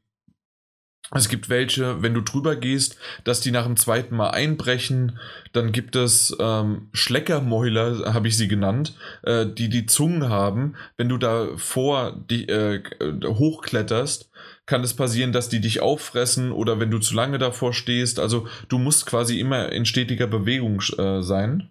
es 1.15 1.29
gibt 1.29 1.49
welche, 1.49 2.01
wenn 2.01 2.13
du 2.13 2.21
drüber 2.21 2.55
gehst, 2.55 2.97
dass 3.23 3.39
die 3.39 3.51
nach 3.51 3.65
dem 3.65 3.77
zweiten 3.77 4.15
Mal 4.15 4.31
einbrechen. 4.31 5.19
Dann 5.51 5.71
gibt 5.71 5.95
es 5.95 6.35
ähm, 6.39 6.89
Schleckermäuler, 6.93 8.13
habe 8.13 8.27
ich 8.27 8.37
sie 8.37 8.47
genannt, 8.47 8.95
äh, 9.23 9.45
die 9.45 9.69
die 9.69 9.85
Zungen 9.85 10.29
haben. 10.29 10.75
Wenn 10.97 11.09
du 11.09 11.17
da 11.17 11.49
vor 11.55 12.19
die, 12.29 12.47
äh, 12.47 12.81
hochkletterst, 13.25 14.31
kann 14.65 14.83
es 14.83 14.93
passieren, 14.93 15.33
dass 15.33 15.49
die 15.49 15.59
dich 15.59 15.81
auffressen 15.81 16.51
oder 16.51 16.79
wenn 16.79 16.91
du 16.91 16.99
zu 16.99 17.13
lange 17.15 17.37
davor 17.37 17.73
stehst. 17.73 18.19
Also 18.19 18.47
du 18.69 18.77
musst 18.77 19.05
quasi 19.05 19.39
immer 19.39 19.71
in 19.71 19.85
stetiger 19.85 20.27
Bewegung 20.27 20.81
äh, 20.97 21.21
sein. 21.21 21.69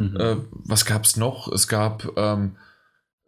Mhm. 0.00 0.16
Äh, 0.16 0.36
was 0.50 0.86
gab 0.86 1.04
es 1.04 1.16
noch? 1.16 1.50
Es 1.52 1.68
gab 1.68 2.16
ähm, 2.16 2.56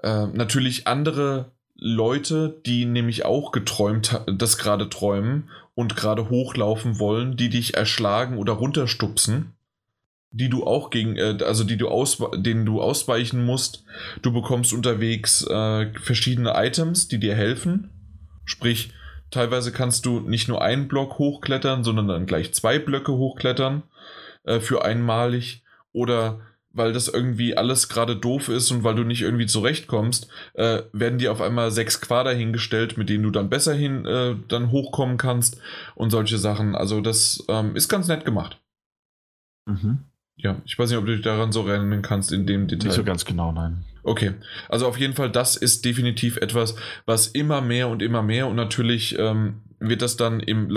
äh, 0.02 0.26
natürlich 0.26 0.86
andere 0.86 1.52
Leute, 1.76 2.60
die 2.65 2.86
nämlich 2.86 3.24
auch 3.24 3.52
geträumt, 3.52 4.20
das 4.26 4.58
gerade 4.58 4.89
träumen 4.89 5.50
und 5.74 5.97
gerade 5.97 6.31
hochlaufen 6.31 6.99
wollen, 6.99 7.36
die 7.36 7.50
dich 7.50 7.74
erschlagen 7.74 8.39
oder 8.39 8.55
runterstupsen, 8.55 9.55
die 10.31 10.49
du 10.49 10.65
auch 10.65 10.91
gegen, 10.91 11.16
äh, 11.16 11.39
also 11.44 11.65
die 11.65 11.76
du 11.76 11.89
aus, 11.89 12.18
denen 12.36 12.65
du 12.65 12.81
ausweichen 12.81 13.44
musst. 13.44 13.84
Du 14.23 14.33
bekommst 14.33 14.73
unterwegs 14.73 15.47
äh, 15.47 15.92
verschiedene 15.99 16.55
Items, 16.57 17.08
die 17.08 17.18
dir 17.18 17.34
helfen. 17.34 17.91
Sprich, 18.44 18.92
teilweise 19.31 19.73
kannst 19.73 20.06
du 20.06 20.20
nicht 20.20 20.48
nur 20.48 20.62
einen 20.62 20.89
Block 20.89 21.18
hochklettern, 21.18 21.84
sondern 21.84 22.08
dann 22.08 22.26
gleich 22.26 22.55
zwei 22.55 22.78
Blöcke 22.78 23.12
hochklettern 23.12 23.82
äh, 24.44 24.60
für 24.60 24.84
einmalig. 24.84 25.62
Oder 25.92 26.40
weil 26.74 26.92
das 26.92 27.08
irgendwie 27.08 27.56
alles 27.56 27.89
gerade 27.89 28.16
doof 28.16 28.48
ist 28.48 28.70
und 28.73 28.82
weil 28.82 28.97
du 28.97 29.05
nicht 29.05 29.23
irgendwie 29.23 29.47
zurechtkommst, 29.47 30.28
äh, 30.55 30.82
werden 30.92 31.18
dir 31.18 31.31
auf 31.31 31.40
einmal 31.40 31.70
sechs 31.70 32.00
Quader 32.00 32.32
hingestellt, 32.32 32.98
mit 32.98 33.08
denen 33.08 33.23
du 33.23 33.31
dann 33.31 33.48
besser 33.48 33.74
hin 33.74 34.05
äh, 34.05 34.34
dann 34.48 34.73
hochkommen 34.73 35.16
kannst 35.16 35.60
und 35.94 36.10
solche 36.10 36.36
Sachen. 36.36 36.74
Also 36.74 37.00
das 37.00 37.44
ähm, 37.48 37.76
ist 37.76 37.89
ganz 37.89 38.08
nett 38.08 38.24
gemacht. 38.24 38.60
Mhm. 39.66 40.00
Ja, 40.36 40.60
ich 40.64 40.76
weiß 40.76 40.90
nicht, 40.90 40.98
ob 40.98 41.06
du 41.06 41.12
dich 41.12 41.23
daran 41.23 41.52
so 41.52 41.66
erinnern 41.66 42.02
kannst 42.02 42.32
in 42.32 42.44
dem 42.44 42.66
Detail. 42.66 42.89
Nicht 42.89 42.97
so 42.97 43.05
ganz 43.05 43.24
genau, 43.24 43.52
nein. 43.52 43.84
Okay, 44.05 44.34
also 44.68 44.86
auf 44.86 44.99
jeden 44.99 45.15
Fall, 45.15 45.31
das 45.31 45.57
ist 45.57 45.84
definitiv 45.84 46.36
etwas, 46.36 46.76
was 47.07 47.26
immer 47.26 47.60
mehr 47.60 47.89
und 47.89 48.02
immer 48.02 48.23
mehr 48.23 48.47
und 48.47 48.57
natürlich 48.57 49.18
ähm, 49.18 49.62
wird 49.89 50.02
das 50.02 50.16
dann 50.16 50.41
im, 50.41 50.74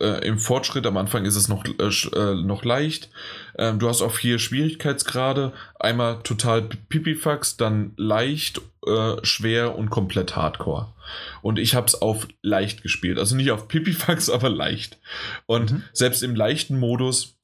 äh, 0.00 0.26
im 0.26 0.38
Fortschritt, 0.38 0.86
am 0.86 0.96
Anfang 0.96 1.24
ist 1.24 1.36
es 1.36 1.48
noch, 1.48 1.64
äh, 1.64 2.18
äh, 2.18 2.42
noch 2.42 2.64
leicht. 2.64 3.10
Ähm, 3.58 3.78
du 3.78 3.88
hast 3.88 4.02
auch 4.02 4.12
vier 4.12 4.38
Schwierigkeitsgrade. 4.38 5.52
Einmal 5.78 6.22
total 6.22 6.62
Pipifax, 6.62 7.56
dann 7.56 7.92
leicht, 7.96 8.60
äh, 8.86 9.16
schwer 9.22 9.76
und 9.76 9.90
komplett 9.90 10.36
Hardcore. 10.36 10.88
Und 11.40 11.58
ich 11.58 11.74
habe 11.74 11.86
es 11.86 12.00
auf 12.00 12.28
leicht 12.42 12.82
gespielt. 12.82 13.18
Also 13.18 13.36
nicht 13.36 13.50
auf 13.50 13.68
Pipifax, 13.68 14.30
aber 14.30 14.48
leicht. 14.48 14.98
Und 15.46 15.72
mhm. 15.72 15.82
selbst 15.92 16.22
im 16.22 16.34
leichten 16.34 16.78
Modus 16.78 17.36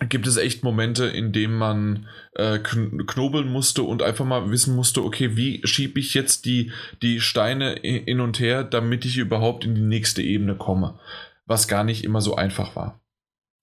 gibt 0.00 0.26
es 0.26 0.36
echt 0.36 0.64
Momente, 0.64 1.06
in 1.06 1.32
denen 1.32 1.54
man 1.54 2.08
äh, 2.34 2.58
knobeln 2.58 3.48
musste 3.48 3.82
und 3.82 4.02
einfach 4.02 4.24
mal 4.24 4.50
wissen 4.50 4.74
musste, 4.74 5.04
okay, 5.04 5.36
wie 5.36 5.60
schiebe 5.64 6.00
ich 6.00 6.14
jetzt 6.14 6.44
die, 6.44 6.72
die 7.02 7.20
Steine 7.20 7.76
hin 7.82 8.20
und 8.20 8.40
her, 8.40 8.64
damit 8.64 9.04
ich 9.04 9.18
überhaupt 9.18 9.64
in 9.64 9.74
die 9.74 9.82
nächste 9.82 10.22
Ebene 10.22 10.56
komme. 10.56 10.98
Was 11.46 11.68
gar 11.68 11.84
nicht 11.84 12.04
immer 12.04 12.20
so 12.20 12.34
einfach 12.34 12.74
war. 12.74 13.00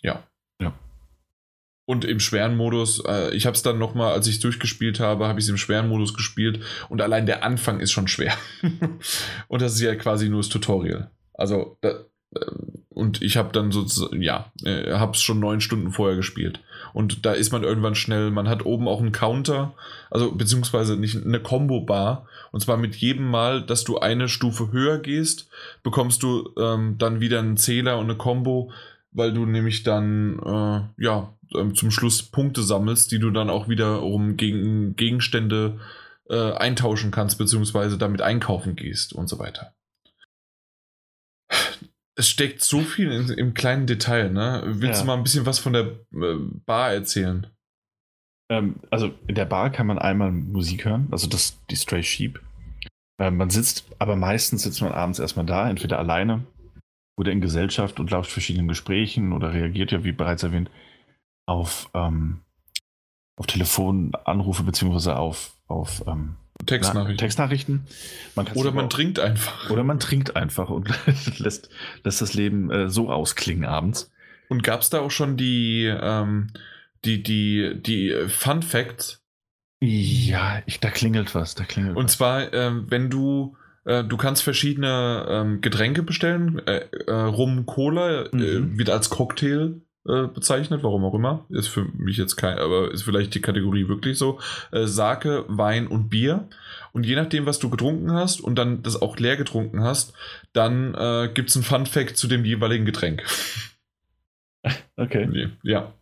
Ja. 0.01 0.23
Ja. 0.61 0.73
Und 1.85 2.05
im 2.05 2.19
schweren 2.19 2.55
Modus, 2.55 3.03
äh, 3.05 3.33
ich 3.35 3.45
habe 3.45 3.55
es 3.55 3.63
dann 3.63 3.79
nochmal, 3.79 4.13
als 4.13 4.27
ich 4.27 4.35
es 4.35 4.41
durchgespielt 4.41 4.99
habe, 4.99 5.27
habe 5.27 5.39
ich 5.39 5.45
es 5.45 5.49
im 5.49 5.57
schweren 5.57 5.89
Modus 5.89 6.13
gespielt 6.13 6.63
und 6.89 7.01
allein 7.01 7.25
der 7.25 7.43
Anfang 7.43 7.79
ist 7.79 7.91
schon 7.91 8.07
schwer. 8.07 8.37
und 9.47 9.61
das 9.61 9.73
ist 9.73 9.81
ja 9.81 9.95
quasi 9.95 10.29
nur 10.29 10.41
das 10.41 10.49
Tutorial. 10.49 11.09
Also, 11.33 11.77
da, 11.81 12.05
und 12.99 13.21
ich 13.21 13.37
habe 13.37 13.51
dann 13.53 13.71
sozusagen, 13.71 14.21
ja, 14.21 14.51
äh, 14.63 14.93
habe 14.93 15.13
es 15.13 15.21
schon 15.21 15.39
neun 15.39 15.61
Stunden 15.61 15.91
vorher 15.91 16.17
gespielt. 16.17 16.59
Und 16.93 17.25
da 17.25 17.31
ist 17.31 17.51
man 17.51 17.63
irgendwann 17.63 17.95
schnell, 17.95 18.29
man 18.29 18.49
hat 18.49 18.65
oben 18.65 18.87
auch 18.87 18.99
einen 18.99 19.11
Counter, 19.11 19.73
also 20.11 20.31
beziehungsweise 20.33 20.97
nicht 20.97 21.25
eine 21.25 21.39
Combo-Bar. 21.39 22.27
Und 22.51 22.59
zwar 22.59 22.77
mit 22.77 22.95
jedem 22.95 23.29
Mal, 23.29 23.65
dass 23.65 23.83
du 23.83 23.99
eine 23.99 24.27
Stufe 24.27 24.71
höher 24.71 24.99
gehst, 24.99 25.49
bekommst 25.81 26.23
du 26.23 26.49
ähm, 26.59 26.97
dann 26.97 27.21
wieder 27.21 27.39
einen 27.39 27.57
Zähler 27.57 27.97
und 27.97 28.05
eine 28.05 28.17
Combo, 28.17 28.71
weil 29.11 29.33
du 29.33 29.45
nämlich 29.45 29.83
dann, 29.83 30.39
äh, 30.39 31.03
ja, 31.03 31.33
ähm, 31.55 31.75
zum 31.75 31.91
Schluss 31.91 32.23
Punkte 32.23 32.61
sammelst, 32.61 33.11
die 33.11 33.19
du 33.19 33.31
dann 33.31 33.49
auch 33.49 33.69
wiederum 33.69 34.35
gegen 34.37 34.95
Gegenstände 34.95 35.79
äh, 36.29 36.51
eintauschen 36.53 37.11
kannst, 37.11 37.37
beziehungsweise 37.37 37.97
damit 37.97 38.21
einkaufen 38.21 38.75
gehst 38.75 39.13
und 39.13 39.29
so 39.29 39.39
weiter 39.39 39.73
es 42.19 42.29
steckt 42.29 42.61
so 42.61 42.81
viel 42.81 43.11
in, 43.11 43.29
im 43.29 43.53
kleinen 43.53 43.87
Detail, 43.87 44.29
ne? 44.29 44.61
Willst 44.65 44.99
ja. 44.99 45.01
du 45.01 45.07
mal 45.07 45.17
ein 45.17 45.23
bisschen 45.23 45.45
was 45.45 45.57
von 45.57 45.73
der 45.73 45.85
äh, 46.13 46.35
Bar 46.65 46.91
erzählen? 46.91 47.47
Ähm, 48.51 48.75
also 48.89 49.13
in 49.27 49.35
der 49.35 49.45
Bar 49.45 49.69
kann 49.69 49.87
man 49.87 49.97
einmal 49.97 50.31
Musik 50.31 50.83
hören, 50.83 51.07
also 51.11 51.27
das, 51.27 51.57
die 51.69 51.77
Stray 51.77 52.03
Sheep. 52.03 52.41
Ähm, 53.21 53.37
man 53.37 53.49
sitzt, 53.49 53.85
aber 53.99 54.17
meistens 54.17 54.63
sitzt 54.63 54.81
man 54.81 54.91
abends 54.91 55.19
erstmal 55.19 55.45
da, 55.45 55.69
entweder 55.69 55.97
alleine 55.97 56.45
oder 57.17 57.31
in 57.31 57.41
Gesellschaft 57.41 57.99
und 58.01 58.11
lauscht 58.11 58.31
verschiedenen 58.31 58.67
Gesprächen 58.67 59.31
oder 59.31 59.53
reagiert 59.53 59.91
ja, 59.91 60.03
wie 60.03 60.11
bereits 60.11 60.43
erwähnt, 60.43 60.69
auf, 61.47 61.89
ähm, 61.93 62.41
auf 63.37 63.47
Telefonanrufe 63.47 64.63
beziehungsweise 64.63 65.17
auf, 65.17 65.53
auf 65.67 66.05
ähm, 66.05 66.35
Textnachrichten. 66.65 67.17
Textnachrichten. 67.17 67.87
Man 68.35 68.47
oder 68.53 68.71
man 68.71 68.85
auch, 68.85 68.89
trinkt 68.89 69.19
einfach. 69.19 69.69
Oder 69.69 69.83
man 69.83 69.99
trinkt 69.99 70.35
einfach 70.35 70.69
und 70.69 70.89
lässt, 71.39 71.69
lässt 72.03 72.21
das 72.21 72.33
Leben 72.33 72.69
äh, 72.71 72.89
so 72.89 73.09
ausklingen 73.09 73.65
abends. 73.65 74.11
Und 74.49 74.63
gab 74.63 74.81
es 74.81 74.89
da 74.89 74.99
auch 74.99 75.11
schon 75.11 75.37
die, 75.37 75.85
ähm, 75.85 76.47
die, 77.05 77.23
die, 77.23 77.79
die 77.81 78.13
Fun 78.27 78.61
Facts? 78.61 79.23
Ja, 79.81 80.61
ich, 80.65 80.79
da 80.79 80.89
klingelt 80.89 81.33
was. 81.35 81.55
Da 81.55 81.63
klingelt 81.63 81.95
und 81.95 82.05
was. 82.05 82.13
zwar, 82.13 82.53
ähm, 82.53 82.85
wenn 82.89 83.09
du 83.09 83.55
äh, 83.85 84.03
du 84.03 84.17
kannst 84.17 84.43
verschiedene 84.43 85.25
ähm, 85.29 85.61
Getränke 85.61 86.03
bestellen. 86.03 86.61
Äh, 86.67 86.85
äh, 87.07 87.11
Rum, 87.11 87.65
Cola 87.65 88.25
äh, 88.25 88.35
mhm. 88.35 88.77
wird 88.77 88.89
als 88.89 89.09
Cocktail 89.09 89.81
äh, 90.09 90.27
bezeichnet, 90.27 90.83
warum 90.83 91.05
auch 91.05 91.13
immer. 91.13 91.45
Ist 91.49 91.67
für 91.67 91.85
mich 91.97 92.17
jetzt 92.17 92.35
kein, 92.35 92.57
aber 92.57 92.91
ist 92.91 93.03
vielleicht 93.03 93.35
die 93.35 93.41
Kategorie 93.41 93.87
wirklich 93.87 94.17
so. 94.17 94.39
Äh, 94.71 94.85
Sake, 94.85 95.45
Wein 95.47 95.87
und 95.87 96.09
Bier. 96.09 96.47
Und 96.91 97.05
je 97.05 97.15
nachdem, 97.15 97.45
was 97.45 97.59
du 97.59 97.69
getrunken 97.69 98.11
hast 98.11 98.41
und 98.41 98.55
dann 98.55 98.81
das 98.81 99.01
auch 99.01 99.17
leer 99.17 99.37
getrunken 99.37 99.83
hast, 99.83 100.13
dann 100.53 100.95
äh, 100.95 101.29
gibt 101.33 101.49
es 101.49 101.55
ein 101.55 101.63
Fun 101.63 101.85
Fact 101.85 102.17
zu 102.17 102.27
dem 102.27 102.45
jeweiligen 102.45 102.85
Getränk. 102.85 103.23
Okay. 104.97 105.49
Ja. 105.63 105.93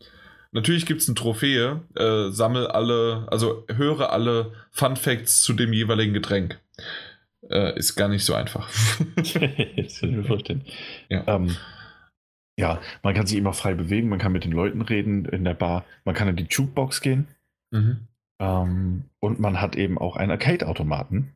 Natürlich 0.51 0.87
gibt 0.87 1.01
es 1.01 1.07
eine 1.07 1.13
Trophäe, 1.13 1.81
äh, 1.95 2.31
sammel 2.31 2.65
alle, 2.65 3.27
also 3.29 3.65
höre 3.67 4.11
alle 4.11 4.53
Fun 4.71 4.95
Facts 4.95 5.41
zu 5.41 5.53
dem 5.53 5.71
jeweiligen 5.71 6.15
Getränk. 6.15 6.59
Äh, 7.49 7.77
ist 7.77 7.95
gar 7.95 8.07
nicht 8.07 8.25
so 8.25 8.33
einfach. 8.33 8.67
das 9.15 9.33
kann 9.33 9.53
ich 9.55 10.01
mir 10.01 10.23
vorstellen. 10.23 10.65
Ja. 11.09 11.23
Ähm, 11.27 11.55
ja, 12.57 12.81
man 13.03 13.13
kann 13.13 13.27
sich 13.27 13.37
immer 13.37 13.53
frei 13.53 13.75
bewegen, 13.75 14.09
man 14.09 14.19
kann 14.19 14.31
mit 14.31 14.43
den 14.43 14.51
Leuten 14.51 14.81
reden 14.81 15.25
in 15.25 15.43
der 15.43 15.53
Bar, 15.53 15.85
man 16.05 16.15
kann 16.15 16.27
in 16.27 16.35
die 16.35 16.47
Jukebox 16.49 17.01
gehen. 17.01 17.27
Mhm. 17.71 18.07
Ähm, 18.39 19.03
und 19.19 19.39
man 19.39 19.61
hat 19.61 19.75
eben 19.75 19.97
auch 19.97 20.15
einen 20.15 20.31
Arcade-Automaten. 20.31 21.33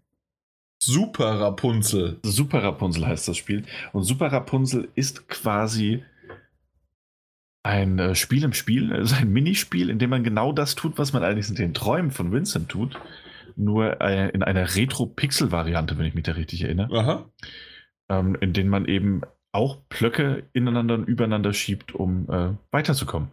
Super 0.80 1.40
Rapunzel. 1.40 2.20
Super 2.24 2.64
Rapunzel 2.64 3.06
heißt 3.06 3.28
das 3.28 3.38
Spiel. 3.38 3.64
Und 3.94 4.04
Super 4.04 4.32
Rapunzel 4.32 4.90
ist 4.96 5.28
quasi 5.28 6.04
ein 7.64 8.00
äh, 8.00 8.16
Spiel 8.16 8.44
im 8.44 8.54
Spiel, 8.54 8.92
also 8.94 9.16
ein 9.16 9.32
Minispiel, 9.32 9.92
in 9.92 10.00
dem 10.00 10.10
man 10.10 10.24
genau 10.24 10.52
das 10.52 10.74
tut, 10.74 10.98
was 10.98 11.14
man 11.14 11.24
eigentlich 11.24 11.50
in 11.50 11.56
den 11.56 11.76
Träumen 11.76 12.10
von 12.10 12.32
Vincent 12.32 12.70
tut. 12.70 13.00
Nur 13.56 14.02
äh, 14.02 14.30
in 14.30 14.42
einer 14.42 14.76
Retro-Pixel-Variante, 14.76 15.98
wenn 16.00 16.06
ich 16.06 16.16
mich 16.16 16.24
da 16.24 16.32
richtig 16.32 16.64
erinnere. 16.64 16.98
Aha. 16.98 17.30
Ähm, 18.10 18.36
in 18.42 18.54
denen 18.54 18.70
man 18.70 18.86
eben 18.86 19.22
auch 19.52 19.78
Blöcke 19.90 20.44
ineinander 20.54 20.96
und 20.96 21.06
übereinander 21.06 21.54
schiebt, 21.54 21.94
um 21.94 22.30
äh, 22.30 22.54
weiterzukommen. 22.72 23.30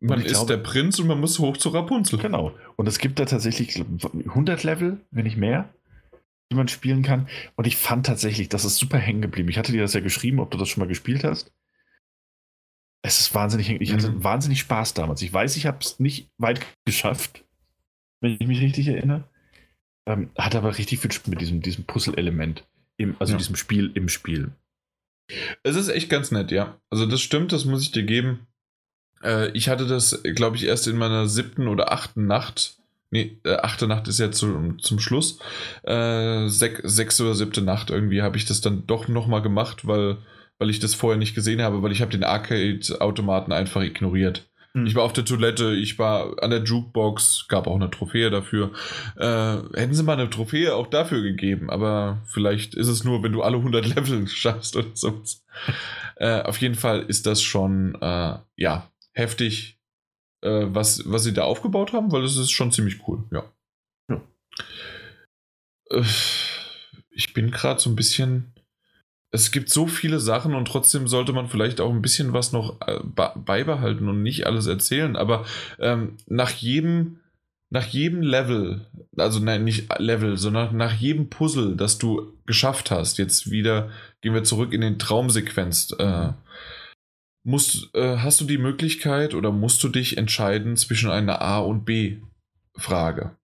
Und 0.00 0.08
man 0.08 0.20
ist 0.20 0.32
glaube, 0.32 0.56
der 0.56 0.62
Prinz 0.62 0.98
und 0.98 1.06
man 1.06 1.20
muss 1.20 1.38
hoch 1.38 1.56
zu 1.56 1.70
Rapunzel. 1.70 2.18
Genau. 2.18 2.54
Und 2.76 2.86
es 2.86 2.98
gibt 2.98 3.18
da 3.18 3.24
tatsächlich 3.24 3.82
100 4.02 4.62
Level, 4.62 5.00
wenn 5.10 5.24
nicht 5.24 5.38
mehr, 5.38 5.68
die 6.50 6.56
man 6.56 6.68
spielen 6.68 7.02
kann. 7.02 7.28
Und 7.56 7.66
ich 7.66 7.76
fand 7.76 8.06
tatsächlich, 8.06 8.48
das 8.48 8.64
ist 8.64 8.76
super 8.76 8.98
hängen 8.98 9.22
geblieben. 9.22 9.48
Ich 9.48 9.58
hatte 9.58 9.72
dir 9.72 9.82
das 9.82 9.94
ja 9.94 10.00
geschrieben, 10.00 10.40
ob 10.40 10.50
du 10.50 10.58
das 10.58 10.68
schon 10.68 10.82
mal 10.82 10.88
gespielt 10.88 11.24
hast. 11.24 11.52
Es 13.02 13.20
ist 13.20 13.34
wahnsinnig, 13.34 13.70
ich 13.70 13.92
hatte 13.92 14.10
mhm. 14.10 14.24
wahnsinnig 14.24 14.60
Spaß 14.60 14.94
damals. 14.94 15.22
Ich 15.22 15.32
weiß, 15.32 15.56
ich 15.56 15.66
habe 15.66 15.78
es 15.80 15.98
nicht 16.00 16.28
weit 16.38 16.60
geschafft, 16.84 17.44
wenn 18.20 18.36
ich 18.38 18.46
mich 18.46 18.60
richtig 18.60 18.88
erinnere. 18.88 19.24
Ähm, 20.06 20.30
hat 20.36 20.54
aber 20.54 20.76
richtig 20.76 21.00
viel 21.00 21.12
Spaß 21.12 21.28
mit 21.28 21.40
diesem, 21.40 21.62
diesem 21.62 21.84
Puzzle-Element, 21.84 22.66
also 23.18 23.32
ja. 23.32 23.38
diesem 23.38 23.56
Spiel 23.56 23.90
im 23.94 24.08
Spiel. 24.08 24.52
Es 25.62 25.76
ist 25.76 25.88
echt 25.88 26.08
ganz 26.08 26.30
nett, 26.30 26.50
ja. 26.50 26.80
Also 26.90 27.06
das 27.06 27.20
stimmt, 27.20 27.52
das 27.52 27.64
muss 27.64 27.82
ich 27.82 27.92
dir 27.92 28.04
geben. 28.04 28.46
Äh, 29.22 29.50
ich 29.52 29.68
hatte 29.68 29.86
das, 29.86 30.22
glaube 30.22 30.56
ich, 30.56 30.64
erst 30.64 30.86
in 30.86 30.96
meiner 30.96 31.28
siebten 31.28 31.68
oder 31.68 31.92
achten 31.92 32.26
Nacht. 32.26 32.76
Nee, 33.10 33.38
äh, 33.44 33.56
achte 33.56 33.86
Nacht 33.86 34.08
ist 34.08 34.18
ja 34.18 34.30
zu, 34.30 34.74
zum 34.78 34.98
Schluss. 34.98 35.38
Äh, 35.82 36.48
sech, 36.48 36.78
sechste 36.82 37.24
oder 37.24 37.34
siebte 37.34 37.62
Nacht 37.62 37.90
irgendwie 37.90 38.22
habe 38.22 38.36
ich 38.36 38.44
das 38.44 38.60
dann 38.60 38.86
doch 38.86 39.08
nochmal 39.08 39.42
gemacht, 39.42 39.86
weil, 39.86 40.18
weil 40.58 40.70
ich 40.70 40.80
das 40.80 40.94
vorher 40.94 41.18
nicht 41.18 41.34
gesehen 41.34 41.62
habe, 41.62 41.82
weil 41.82 41.92
ich 41.92 42.02
habe 42.02 42.10
den 42.10 42.24
Arcade-Automaten 42.24 43.52
einfach 43.52 43.82
ignoriert. 43.82 44.48
Ich 44.84 44.94
war 44.94 45.04
auf 45.04 45.14
der 45.14 45.24
Toilette, 45.24 45.74
ich 45.74 45.98
war 45.98 46.42
an 46.42 46.50
der 46.50 46.62
Jukebox, 46.62 47.46
gab 47.48 47.66
auch 47.66 47.76
eine 47.76 47.90
Trophäe 47.90 48.30
dafür. 48.30 48.72
Äh, 49.16 49.56
hätten 49.78 49.94
sie 49.94 50.02
mal 50.02 50.18
eine 50.18 50.28
Trophäe 50.28 50.74
auch 50.74 50.88
dafür 50.88 51.22
gegeben, 51.22 51.70
aber 51.70 52.22
vielleicht 52.26 52.74
ist 52.74 52.88
es 52.88 53.02
nur, 53.02 53.22
wenn 53.22 53.32
du 53.32 53.42
alle 53.42 53.56
100 53.56 53.86
Level 53.94 54.26
schaffst 54.28 54.76
oder 54.76 54.88
so. 54.92 55.22
äh, 56.16 56.42
auf 56.42 56.60
jeden 56.60 56.74
Fall 56.74 57.02
ist 57.02 57.26
das 57.26 57.42
schon, 57.42 57.94
äh, 58.02 58.38
ja, 58.56 58.90
heftig, 59.12 59.78
äh, 60.42 60.66
was, 60.68 61.02
was 61.10 61.24
sie 61.24 61.32
da 61.32 61.44
aufgebaut 61.44 61.94
haben, 61.94 62.12
weil 62.12 62.24
es 62.24 62.36
ist 62.36 62.50
schon 62.50 62.70
ziemlich 62.70 63.08
cool, 63.08 63.24
ja. 63.32 63.44
ja. 64.10 64.20
Äh, 65.90 66.04
ich 67.10 67.32
bin 67.32 67.50
gerade 67.50 67.80
so 67.80 67.88
ein 67.88 67.96
bisschen 67.96 68.52
es 69.36 69.50
gibt 69.50 69.68
so 69.68 69.86
viele 69.86 70.18
Sachen 70.18 70.54
und 70.54 70.66
trotzdem 70.66 71.06
sollte 71.06 71.32
man 71.32 71.46
vielleicht 71.46 71.80
auch 71.80 71.90
ein 71.90 72.02
bisschen 72.02 72.32
was 72.32 72.52
noch 72.52 72.80
äh, 72.86 72.98
beibehalten 73.04 74.08
und 74.08 74.22
nicht 74.22 74.46
alles 74.46 74.66
erzählen. 74.66 75.14
Aber 75.14 75.44
ähm, 75.78 76.16
nach 76.26 76.50
jedem, 76.50 77.20
nach 77.70 77.86
jedem 77.86 78.22
Level, 78.22 78.86
also 79.16 79.38
nein, 79.40 79.64
nicht 79.64 79.88
Level, 79.98 80.38
sondern 80.38 80.76
nach 80.76 80.94
jedem 80.94 81.28
Puzzle, 81.28 81.76
das 81.76 81.98
du 81.98 82.32
geschafft 82.46 82.90
hast, 82.90 83.18
jetzt 83.18 83.50
wieder 83.50 83.90
gehen 84.22 84.34
wir 84.34 84.44
zurück 84.44 84.72
in 84.72 84.80
den 84.80 84.98
Traumsequenz. 84.98 85.94
Äh, 85.98 86.32
musst, 87.44 87.94
äh, 87.94 88.16
hast 88.16 88.40
du 88.40 88.46
die 88.46 88.58
Möglichkeit 88.58 89.34
oder 89.34 89.52
musst 89.52 89.84
du 89.84 89.88
dich 89.88 90.16
entscheiden 90.16 90.76
zwischen 90.76 91.10
einer 91.10 91.42
A 91.42 91.58
und 91.58 91.84
B 91.84 92.22
Frage? 92.74 93.36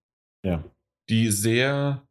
Ja. 0.43 0.65
Die 1.11 1.31
sehr 1.31 2.03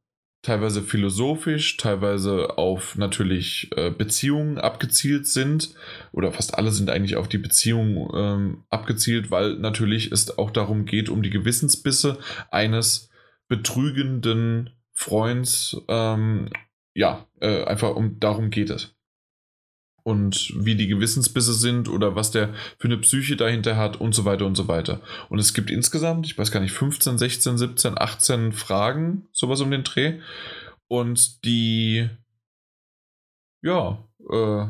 teilweise 0.41 0.81
philosophisch, 0.81 1.77
teilweise 1.77 2.57
auf 2.57 2.97
natürlich 2.97 3.69
äh, 3.75 3.91
Beziehungen 3.91 4.57
abgezielt 4.57 5.27
sind. 5.27 5.73
Oder 6.11 6.31
fast 6.31 6.57
alle 6.57 6.71
sind 6.71 6.89
eigentlich 6.89 7.15
auf 7.15 7.27
die 7.27 7.37
Beziehung 7.37 8.11
ähm, 8.15 8.63
abgezielt, 8.69 9.31
weil 9.31 9.55
natürlich 9.55 10.11
es 10.11 10.37
auch 10.37 10.51
darum 10.51 10.85
geht, 10.85 11.09
um 11.09 11.21
die 11.21 11.29
Gewissensbisse 11.29 12.17
eines 12.49 13.09
betrügenden 13.47 14.71
Freunds. 14.93 15.77
Ähm, 15.87 16.49
ja, 16.93 17.27
äh, 17.39 17.63
einfach 17.63 17.95
um 17.95 18.19
darum 18.19 18.49
geht 18.49 18.69
es 18.69 18.95
und 20.03 20.53
wie 20.55 20.75
die 20.75 20.87
Gewissensbisse 20.87 21.53
sind 21.53 21.89
oder 21.89 22.15
was 22.15 22.31
der 22.31 22.53
für 22.77 22.87
eine 22.87 22.97
Psyche 22.97 23.35
dahinter 23.35 23.77
hat 23.77 23.99
und 23.99 24.13
so 24.13 24.25
weiter 24.25 24.45
und 24.45 24.55
so 24.55 24.67
weiter. 24.67 25.01
Und 25.29 25.39
es 25.39 25.53
gibt 25.53 25.69
insgesamt, 25.69 26.25
ich 26.25 26.37
weiß 26.37 26.51
gar 26.51 26.59
nicht, 26.59 26.73
15, 26.73 27.17
16, 27.17 27.57
17, 27.57 27.97
18 27.97 28.51
Fragen, 28.51 29.27
sowas 29.31 29.61
um 29.61 29.71
den 29.71 29.83
Dreh. 29.83 30.19
Und 30.87 31.45
die, 31.45 32.09
ja, 33.61 34.03
äh, 34.29 34.65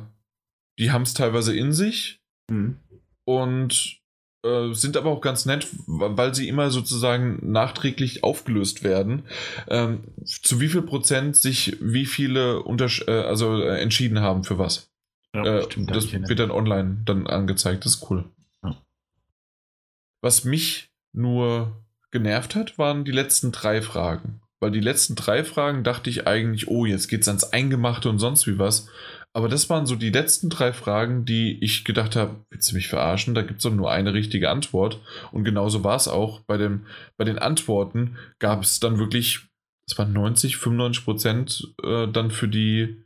die 0.78 0.92
haben 0.92 1.04
es 1.04 1.14
teilweise 1.14 1.56
in 1.56 1.74
sich 1.74 2.22
mhm. 2.50 2.78
und 3.26 4.02
äh, 4.44 4.74
sind 4.74 4.98
aber 4.98 5.12
auch 5.12 5.22
ganz 5.22 5.46
nett, 5.46 5.68
weil 5.86 6.34
sie 6.34 6.48
immer 6.48 6.72
sozusagen 6.72 7.40
nachträglich 7.52 8.24
aufgelöst 8.24 8.84
werden, 8.84 9.24
ähm, 9.68 10.04
zu 10.26 10.60
wie 10.60 10.68
viel 10.68 10.82
Prozent 10.82 11.38
sich 11.38 11.78
wie 11.80 12.06
viele 12.06 12.64
Unters 12.64 13.04
äh, 13.08 13.12
also 13.12 13.62
äh, 13.62 13.80
entschieden 13.80 14.22
haben 14.22 14.44
für 14.44 14.58
was. 14.58 14.91
Ja, 15.34 15.44
äh, 15.44 15.64
stimmt, 15.64 15.96
das 15.96 16.12
wird 16.12 16.40
dann 16.40 16.52
online 16.52 16.98
dann 17.06 17.28
angezeigt. 17.28 17.86
Das 17.86 17.96
ist 17.96 18.10
cool. 18.10 18.26
Ja. 18.64 18.76
Was 20.22 20.44
mich 20.44 20.90
nur 21.14 21.84
genervt 22.12 22.56
hat, 22.56 22.78
waren 22.78 23.06
die 23.06 23.12
letzten 23.12 23.52
drei 23.52 23.82
Fragen. 23.82 24.42
Weil 24.60 24.72
die 24.72 24.80
letzten 24.80 25.16
drei 25.16 25.44
Fragen 25.44 25.84
dachte 25.84 26.10
ich 26.10 26.28
eigentlich, 26.28 26.68
oh, 26.68 26.86
jetzt 26.86 27.08
geht's 27.08 27.28
ans 27.28 27.46
Eingemachte 27.46 28.10
und 28.10 28.20
sonst 28.20 28.46
wie 28.46 28.60
was. 28.60 28.90
Aber 29.34 29.48
das 29.48 29.70
waren 29.70 29.86
so 29.86 29.96
die 29.96 30.10
letzten 30.10 30.50
drei 30.50 30.74
Fragen, 30.74 31.26
die 31.26 31.58
ich 31.64 31.86
gedacht 31.86 32.16
habe, 32.16 32.36
willst 32.50 32.70
du 32.70 32.76
mich 32.76 32.90
verarschen? 32.90 33.34
Da 33.34 33.42
gibt 33.42 33.60
es 33.60 33.64
doch 33.64 33.74
nur 33.74 33.90
eine 33.90 34.14
richtige 34.14 34.50
Antwort. 34.50 35.00
Und 35.32 35.46
genauso 35.46 35.84
war 35.84 35.96
es 35.96 36.08
auch. 36.08 36.42
Bei, 36.42 36.58
dem, 36.58 36.86
bei 37.18 37.24
den 37.24 37.40
Antworten 37.40 38.18
gab 38.40 38.62
es 38.62 38.80
dann 38.80 39.00
wirklich, 39.00 39.48
es 39.88 39.98
waren 39.98 40.12
90, 40.12 40.58
95 40.58 41.06
Prozent 41.06 41.74
äh, 41.84 42.08
dann 42.08 42.30
für 42.30 42.50
die 42.50 43.01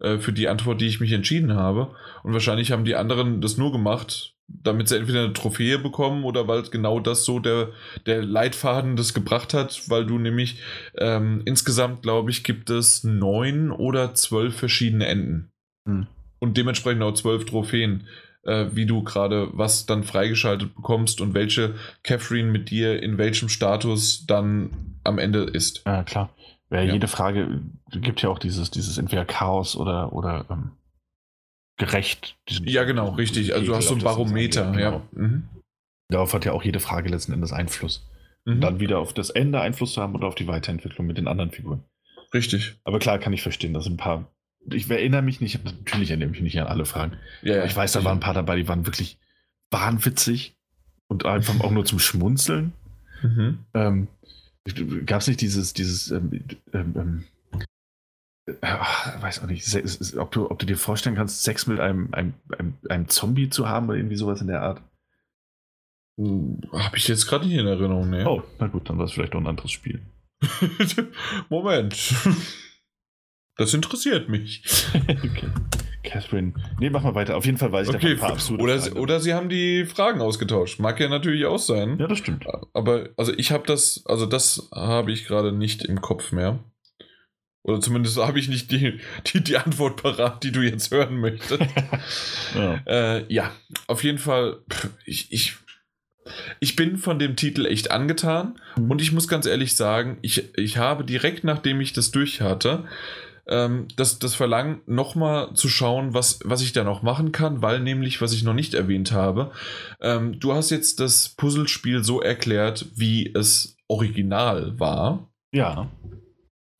äh, 0.00 0.18
für 0.18 0.32
die 0.32 0.48
Antwort, 0.48 0.80
die 0.80 0.86
ich 0.86 1.00
mich 1.00 1.12
entschieden 1.12 1.54
habe. 1.54 1.94
Und 2.22 2.32
wahrscheinlich 2.32 2.72
haben 2.72 2.84
die 2.84 2.96
anderen 2.96 3.40
das 3.40 3.56
nur 3.56 3.72
gemacht, 3.72 4.34
damit 4.48 4.88
sie 4.88 4.96
entweder 4.96 5.24
eine 5.24 5.32
Trophäe 5.32 5.78
bekommen 5.78 6.24
oder 6.24 6.46
weil 6.46 6.62
genau 6.62 7.00
das 7.00 7.24
so 7.24 7.38
der, 7.38 7.70
der 8.06 8.22
Leitfaden 8.22 8.96
das 8.96 9.14
gebracht 9.14 9.54
hat, 9.54 9.88
weil 9.88 10.06
du 10.06 10.18
nämlich 10.18 10.60
ähm, 10.98 11.42
insgesamt, 11.44 12.02
glaube 12.02 12.30
ich, 12.30 12.44
gibt 12.44 12.70
es 12.70 13.02
neun 13.04 13.70
oder 13.70 14.14
zwölf 14.14 14.56
verschiedene 14.56 15.06
Enden. 15.06 15.50
Hm. 15.88 16.06
Und 16.38 16.56
dementsprechend 16.56 17.02
auch 17.02 17.14
zwölf 17.14 17.44
Trophäen, 17.44 18.06
äh, 18.44 18.66
wie 18.72 18.86
du 18.86 19.02
gerade 19.02 19.48
was 19.52 19.86
dann 19.86 20.04
freigeschaltet 20.04 20.74
bekommst 20.74 21.20
und 21.20 21.34
welche 21.34 21.74
Catherine 22.02 22.50
mit 22.50 22.70
dir 22.70 23.02
in 23.02 23.18
welchem 23.18 23.48
Status 23.48 24.26
dann 24.26 24.98
am 25.04 25.18
Ende 25.18 25.44
ist. 25.44 25.82
Ja, 25.86 26.04
klar. 26.04 26.30
Ja, 26.70 26.82
ja. 26.82 26.92
jede 26.94 27.08
Frage 27.08 27.62
gibt 27.90 28.22
ja 28.22 28.28
auch 28.28 28.38
dieses, 28.38 28.70
dieses 28.70 28.98
entweder 28.98 29.24
Chaos 29.24 29.76
oder, 29.76 30.12
oder 30.12 30.46
ähm, 30.50 30.72
gerecht. 31.76 32.36
Ja, 32.48 32.84
genau, 32.84 33.10
richtig. 33.10 33.54
Also 33.54 33.66
du 33.66 33.76
hast 33.76 33.88
so 33.88 33.94
ein 33.94 34.02
Barometer, 34.02 34.72
genau. 34.72 34.78
ja. 34.78 35.02
Mhm. 35.12 35.48
Darauf 36.08 36.34
hat 36.34 36.44
ja 36.44 36.52
auch 36.52 36.62
jede 36.62 36.80
Frage 36.80 37.08
letzten 37.08 37.32
Endes 37.32 37.52
Einfluss. 37.52 38.08
Mhm. 38.46 38.60
dann 38.60 38.80
wieder 38.80 39.00
auf 39.00 39.12
das 39.12 39.30
Ende 39.30 39.60
Einfluss 39.60 39.94
zu 39.94 40.00
haben 40.00 40.14
oder 40.14 40.28
auf 40.28 40.36
die 40.36 40.46
Weiterentwicklung 40.46 41.06
mit 41.06 41.18
den 41.18 41.26
anderen 41.26 41.50
Figuren. 41.50 41.82
Richtig. 42.32 42.76
Aber 42.84 43.00
klar 43.00 43.18
kann 43.18 43.32
ich 43.32 43.42
verstehen, 43.42 43.74
dass 43.74 43.86
ein 43.86 43.96
paar. 43.96 44.30
Ich 44.72 44.88
erinnere 44.88 45.22
mich 45.22 45.40
nicht, 45.40 45.64
natürlich 45.64 46.10
erinnere 46.10 46.30
ich 46.30 46.32
mich 46.32 46.54
nicht 46.54 46.60
an 46.60 46.68
alle 46.68 46.86
Fragen. 46.86 47.16
Ja, 47.42 47.56
ja 47.56 47.64
ich 47.64 47.76
weiß, 47.76 47.92
da 47.92 48.04
waren 48.04 48.18
ein 48.18 48.20
paar 48.20 48.34
dabei, 48.34 48.56
die 48.56 48.68
waren 48.68 48.86
wirklich 48.86 49.18
wahnwitzig 49.70 50.56
und 51.08 51.24
einfach 51.24 51.60
auch 51.60 51.70
nur 51.70 51.84
zum 51.84 51.98
Schmunzeln. 51.98 52.72
Mhm. 53.22 53.58
Ähm, 53.74 54.08
Gab 55.06 55.20
es 55.20 55.28
nicht 55.28 55.40
dieses, 55.40 55.72
dieses, 55.74 56.10
ähm, 56.10 56.44
ähm, 56.72 57.24
äh, 58.46 58.52
weiß 59.20 59.42
auch 59.42 59.46
nicht, 59.46 60.16
ob 60.16 60.30
du, 60.32 60.50
ob 60.50 60.58
du 60.58 60.66
dir 60.66 60.76
vorstellen 60.76 61.16
kannst, 61.16 61.42
Sex 61.42 61.66
mit 61.66 61.80
einem, 61.80 62.12
einem, 62.12 62.34
einem, 62.56 62.74
einem 62.88 63.08
Zombie 63.08 63.48
zu 63.48 63.68
haben 63.68 63.88
oder 63.88 63.96
irgendwie 63.96 64.16
sowas 64.16 64.40
in 64.40 64.46
der 64.46 64.62
Art? 64.62 64.82
Hm, 66.18 66.60
Habe 66.72 66.96
ich 66.96 67.08
jetzt 67.08 67.26
gerade 67.26 67.46
nicht 67.46 67.58
in 67.58 67.66
Erinnerung, 67.66 68.10
ne? 68.10 68.28
Oh, 68.28 68.42
na 68.58 68.68
gut, 68.68 68.88
dann 68.88 68.98
war 68.98 69.04
es 69.04 69.12
vielleicht 69.12 69.34
auch 69.34 69.40
ein 69.40 69.46
anderes 69.46 69.70
Spiel. 69.70 70.00
Moment. 71.48 72.14
Das 73.56 73.74
interessiert 73.74 74.28
mich. 74.28 74.62
okay. 74.94 75.50
Catherine. 76.06 76.54
Nee, 76.80 76.90
mach 76.90 77.02
mal 77.02 77.14
weiter. 77.14 77.36
Auf 77.36 77.44
jeden 77.44 77.58
Fall 77.58 77.72
weiß 77.72 77.88
ich 77.88 77.94
okay. 77.94 78.12
ein 78.12 78.18
paar 78.18 78.32
absurde 78.32 78.62
oder, 78.62 78.78
sie, 78.78 78.92
oder 78.92 79.20
sie 79.20 79.34
haben 79.34 79.48
die 79.48 79.84
Fragen 79.84 80.20
ausgetauscht. 80.20 80.78
Mag 80.80 80.98
ja 81.00 81.08
natürlich 81.08 81.44
auch 81.44 81.58
sein. 81.58 81.98
Ja, 81.98 82.06
das 82.06 82.18
stimmt. 82.18 82.46
Aber 82.72 83.10
also 83.16 83.32
ich 83.36 83.52
habe 83.52 83.66
das, 83.66 84.02
also 84.06 84.26
das 84.26 84.68
habe 84.74 85.12
ich 85.12 85.26
gerade 85.26 85.52
nicht 85.52 85.84
im 85.84 86.00
Kopf 86.00 86.32
mehr. 86.32 86.60
Oder 87.66 87.80
zumindest 87.80 88.16
habe 88.16 88.38
ich 88.38 88.48
nicht 88.48 88.70
die, 88.70 89.00
die, 89.26 89.42
die 89.42 89.56
Antwort 89.56 90.00
parat, 90.00 90.44
die 90.44 90.52
du 90.52 90.62
jetzt 90.62 90.92
hören 90.92 91.18
möchtest. 91.18 91.60
ja. 92.54 92.80
Äh, 92.86 93.24
ja. 93.32 93.50
auf 93.88 94.04
jeden 94.04 94.18
Fall, 94.18 94.58
ich, 95.04 95.32
ich, 95.32 95.56
ich 96.60 96.76
bin 96.76 96.96
von 96.96 97.18
dem 97.18 97.34
Titel 97.34 97.66
echt 97.66 97.90
angetan. 97.90 98.60
Mhm. 98.76 98.90
Und 98.92 99.02
ich 99.02 99.10
muss 99.10 99.26
ganz 99.26 99.46
ehrlich 99.46 99.74
sagen, 99.74 100.18
ich, 100.22 100.56
ich 100.56 100.78
habe 100.78 101.04
direkt 101.04 101.42
nachdem 101.42 101.80
ich 101.80 101.92
das 101.92 102.12
durch 102.12 102.40
hatte, 102.40 102.84
ähm, 103.48 103.86
das, 103.96 104.18
das 104.18 104.34
Verlangen, 104.34 104.80
nochmal 104.86 105.54
zu 105.54 105.68
schauen, 105.68 106.14
was, 106.14 106.40
was 106.44 106.62
ich 106.62 106.72
da 106.72 106.84
noch 106.84 107.02
machen 107.02 107.32
kann, 107.32 107.62
weil 107.62 107.80
nämlich, 107.80 108.20
was 108.20 108.32
ich 108.32 108.42
noch 108.42 108.54
nicht 108.54 108.74
erwähnt 108.74 109.12
habe, 109.12 109.52
ähm, 110.00 110.38
du 110.40 110.52
hast 110.52 110.70
jetzt 110.70 111.00
das 111.00 111.30
Puzzlespiel 111.30 112.02
so 112.02 112.20
erklärt, 112.20 112.86
wie 112.94 113.32
es 113.34 113.76
original 113.88 114.78
war. 114.78 115.30
Ja. 115.52 115.90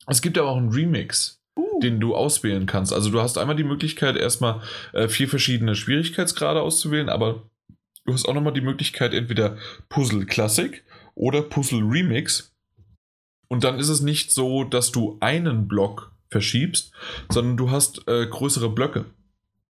Es 0.07 0.21
gibt 0.21 0.37
aber 0.37 0.49
auch 0.49 0.57
einen 0.57 0.71
Remix, 0.71 1.41
uh. 1.57 1.79
den 1.79 1.99
du 1.99 2.15
auswählen 2.15 2.65
kannst. 2.65 2.93
Also 2.93 3.09
du 3.09 3.21
hast 3.21 3.37
einmal 3.37 3.55
die 3.55 3.63
Möglichkeit, 3.63 4.17
erstmal 4.17 4.61
äh, 4.93 5.07
vier 5.07 5.29
verschiedene 5.29 5.75
Schwierigkeitsgrade 5.75 6.61
auszuwählen, 6.61 7.09
aber 7.09 7.49
du 8.05 8.13
hast 8.13 8.27
auch 8.27 8.33
nochmal 8.33 8.53
die 8.53 8.61
Möglichkeit, 8.61 9.13
entweder 9.13 9.57
Puzzle 9.89 10.25
Classic 10.25 10.83
oder 11.15 11.41
Puzzle 11.41 11.83
Remix. 11.83 12.53
Und 13.49 13.63
dann 13.63 13.79
ist 13.79 13.89
es 13.89 14.01
nicht 14.01 14.31
so, 14.31 14.65
dass 14.65 14.91
du 14.91 15.17
einen 15.21 15.69
Block 15.69 16.16
verschiebst, 16.29 16.91
sondern 17.29 17.57
du 17.57 17.71
hast 17.71 18.07
äh, 18.07 18.25
größere 18.27 18.69
Blöcke. 18.69 19.05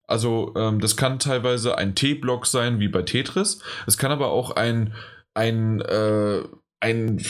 Also 0.08 0.54
ähm, 0.58 0.82
das 0.82 0.98
kann 0.98 1.20
teilweise 1.20 1.78
ein 1.78 1.96
T-Block 1.96 2.46
sein, 2.46 2.80
wie 2.80 2.90
bei 2.90 3.02
Tetris. 3.02 3.60
Es 3.88 3.98
kann 3.98 4.12
aber 4.12 4.28
auch 4.28 4.52
ein, 4.52 4.94
ein, 5.34 5.80
äh, 5.80 6.44
ein 6.82 7.24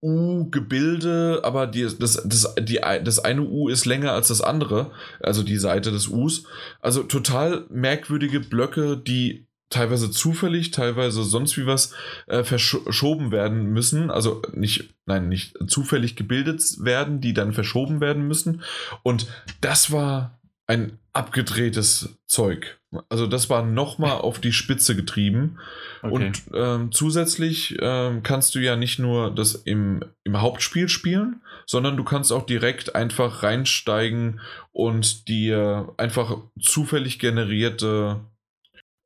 U-Gebilde, 0.00 1.40
aber 1.42 1.66
die, 1.66 1.82
das, 1.98 2.22
das, 2.24 2.54
die, 2.60 2.80
das 3.02 3.18
eine 3.18 3.42
U 3.42 3.68
ist 3.68 3.86
länger 3.86 4.12
als 4.12 4.28
das 4.28 4.40
andere, 4.40 4.92
also 5.20 5.42
die 5.42 5.56
Seite 5.56 5.90
des 5.90 6.08
Us. 6.08 6.44
Also 6.80 7.02
total 7.02 7.66
merkwürdige 7.70 8.38
Blöcke, 8.38 8.96
die 8.96 9.47
teilweise 9.70 10.10
zufällig, 10.10 10.70
teilweise 10.70 11.22
sonst 11.22 11.56
wie 11.56 11.66
was 11.66 11.94
äh, 12.26 12.44
verschoben 12.44 13.30
werden 13.30 13.66
müssen. 13.66 14.10
Also 14.10 14.42
nicht, 14.52 14.94
nein, 15.06 15.28
nicht 15.28 15.56
zufällig 15.68 16.16
gebildet 16.16 16.62
werden, 16.80 17.20
die 17.20 17.34
dann 17.34 17.52
verschoben 17.52 18.00
werden 18.00 18.26
müssen. 18.26 18.62
Und 19.02 19.26
das 19.60 19.92
war 19.92 20.38
ein 20.66 20.98
abgedrehtes 21.12 22.18
Zeug. 22.26 22.78
Also 23.08 23.26
das 23.26 23.50
war 23.50 23.62
nochmal 23.62 24.18
auf 24.18 24.38
die 24.38 24.52
Spitze 24.52 24.94
getrieben. 24.94 25.58
Okay. 26.02 26.14
Und 26.14 26.42
ähm, 26.54 26.92
zusätzlich 26.92 27.76
ähm, 27.80 28.22
kannst 28.22 28.54
du 28.54 28.60
ja 28.60 28.76
nicht 28.76 28.98
nur 28.98 29.34
das 29.34 29.54
im, 29.54 30.02
im 30.24 30.40
Hauptspiel 30.40 30.88
spielen, 30.88 31.42
sondern 31.66 31.96
du 31.96 32.04
kannst 32.04 32.32
auch 32.32 32.46
direkt 32.46 32.94
einfach 32.94 33.42
reinsteigen 33.42 34.40
und 34.72 35.28
dir 35.28 35.92
einfach 35.96 36.38
zufällig 36.60 37.18
generierte 37.18 38.20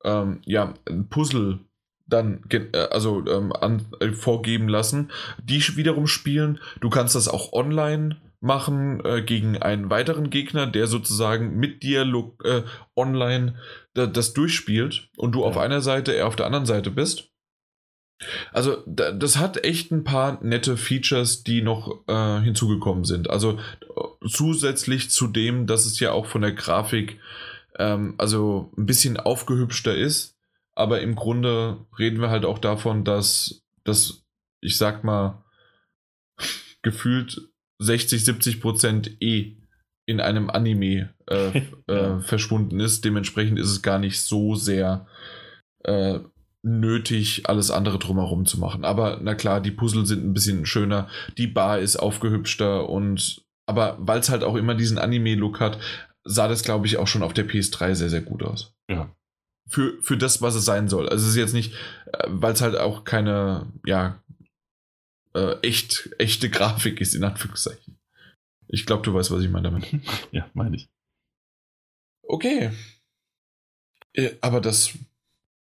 ähm, 0.05 0.41
ja, 0.45 0.75
Puzzle 1.11 1.61
dann 2.07 2.45
äh, 2.51 2.77
also 2.91 3.25
ähm, 3.27 3.53
an, 3.53 3.87
äh, 4.01 4.13
vorgeben 4.13 4.69
lassen, 4.69 5.11
die 5.43 5.61
wiederum 5.77 6.07
spielen. 6.07 6.61
Du 6.81 6.91
kannst 6.91 7.15
das 7.15 7.29
auch 7.29 7.53
online 7.53 8.17
machen 8.41 9.05
äh, 9.05 9.23
gegen 9.23 9.57
einen 9.59 9.89
weiteren 9.89 10.29
Gegner, 10.29 10.67
der 10.67 10.89
sozusagen 10.89 11.57
mit 11.57 11.83
dir 11.83 12.03
äh, 12.45 12.63
online 12.97 13.55
das 13.95 14.33
durchspielt 14.33 15.11
und 15.17 15.33
du 15.33 15.41
ja. 15.41 15.47
auf 15.47 15.59
einer 15.59 15.81
Seite, 15.81 16.15
er 16.15 16.27
auf 16.27 16.37
der 16.37 16.47
anderen 16.47 16.67
Seite 16.67 16.91
bist. 16.91 17.29
Also 18.53 18.83
das 18.87 19.39
hat 19.39 19.65
echt 19.65 19.91
ein 19.91 20.05
paar 20.05 20.43
nette 20.45 20.77
Features, 20.77 21.43
die 21.43 21.63
noch 21.63 22.05
äh, 22.07 22.41
hinzugekommen 22.41 23.05
sind. 23.05 23.31
Also 23.31 23.53
äh, 23.53 24.29
zusätzlich 24.29 25.11
zu 25.11 25.27
dem, 25.27 25.67
dass 25.67 25.87
es 25.87 25.99
ja 26.01 26.13
auch 26.13 26.27
von 26.27 26.43
der 26.43 26.53
Grafik 26.53 27.19
ähm, 27.79 28.15
also 28.19 28.73
ein 28.77 28.87
bisschen 28.87 29.17
aufgehübschter 29.17 29.95
ist. 29.97 30.37
Aber 30.75 31.01
im 31.01 31.15
Grunde 31.15 31.85
reden 31.99 32.21
wir 32.21 32.31
halt 32.31 32.45
auch 32.45 32.59
davon, 32.59 33.05
dass 33.05 33.63
das, 33.85 34.25
ich 34.61 34.77
sag 34.77 35.05
mal, 35.05 35.45
gefühlt 36.83 37.49
60, 37.79 38.25
70 38.25 38.61
Prozent 38.61 39.23
eh 39.23 39.57
in 40.07 40.21
einem 40.21 40.51
Anime 40.51 41.11
äh, 41.27 41.63
äh, 41.87 42.21
verschwunden 42.21 42.81
ist. 42.81 43.05
Dementsprechend 43.05 43.59
ist 43.59 43.71
es 43.71 43.83
gar 43.83 43.99
nicht 43.99 44.21
so 44.21 44.55
sehr 44.55 45.07
äh, 45.85 46.21
nötig, 46.63 47.49
alles 47.49 47.71
andere 47.71 47.99
drumherum 47.99 48.47
zu 48.47 48.59
machen. 48.59 48.85
Aber 48.85 49.19
na 49.23 49.35
klar, 49.35 49.61
die 49.61 49.71
Puzzle 49.71 50.07
sind 50.07 50.25
ein 50.25 50.33
bisschen 50.33 50.65
schöner, 50.65 51.09
die 51.37 51.49
Bar 51.49 51.81
ist 51.81 51.97
aufgehübschter 51.97 52.89
und 52.89 53.43
aber 53.67 53.97
weil 54.01 54.19
es 54.19 54.29
halt 54.29 54.43
auch 54.43 54.57
immer 54.57 54.75
diesen 54.75 54.99
Anime-Look 54.99 55.61
hat, 55.61 55.79
sah 56.25 56.49
das, 56.49 56.63
glaube 56.63 56.87
ich, 56.87 56.97
auch 56.97 57.07
schon 57.07 57.23
auf 57.23 57.33
der 57.33 57.49
PS3 57.49 57.95
sehr, 57.95 58.11
sehr 58.11 58.23
gut 58.23 58.43
aus. 58.43 58.75
Ja. 58.89 59.15
Für, 59.69 60.01
für 60.03 60.17
das, 60.17 60.43
was 60.43 60.55
es 60.55 60.65
sein 60.65 60.89
soll. 60.89 61.09
Also 61.09 61.25
es 61.25 61.31
ist 61.31 61.37
jetzt 61.37 61.55
nicht, 61.55 61.75
äh, 62.13 62.27
weil 62.29 62.53
es 62.53 62.61
halt 62.61 62.77
auch 62.77 63.05
keine, 63.05 63.73
ja, 63.87 64.23
äh, 65.35 65.59
echt, 65.61 66.11
echte 66.19 66.51
Grafik 66.51 67.01
ist, 67.01 67.15
in 67.15 67.25
Anführungszeichen. 67.25 67.99
Ich 68.69 68.87
glaube, 68.87 69.03
du 69.03 69.15
weißt, 69.15 69.31
was 69.31 69.43
ich 69.43 69.51
meine 69.51 69.71
damit. 69.71 69.87
ja, 70.33 70.49
meine 70.55 70.77
ich. 70.77 70.89
Okay. 72.23 72.71
Äh, 74.15 74.31
aber 74.41 74.61
das 74.61 74.93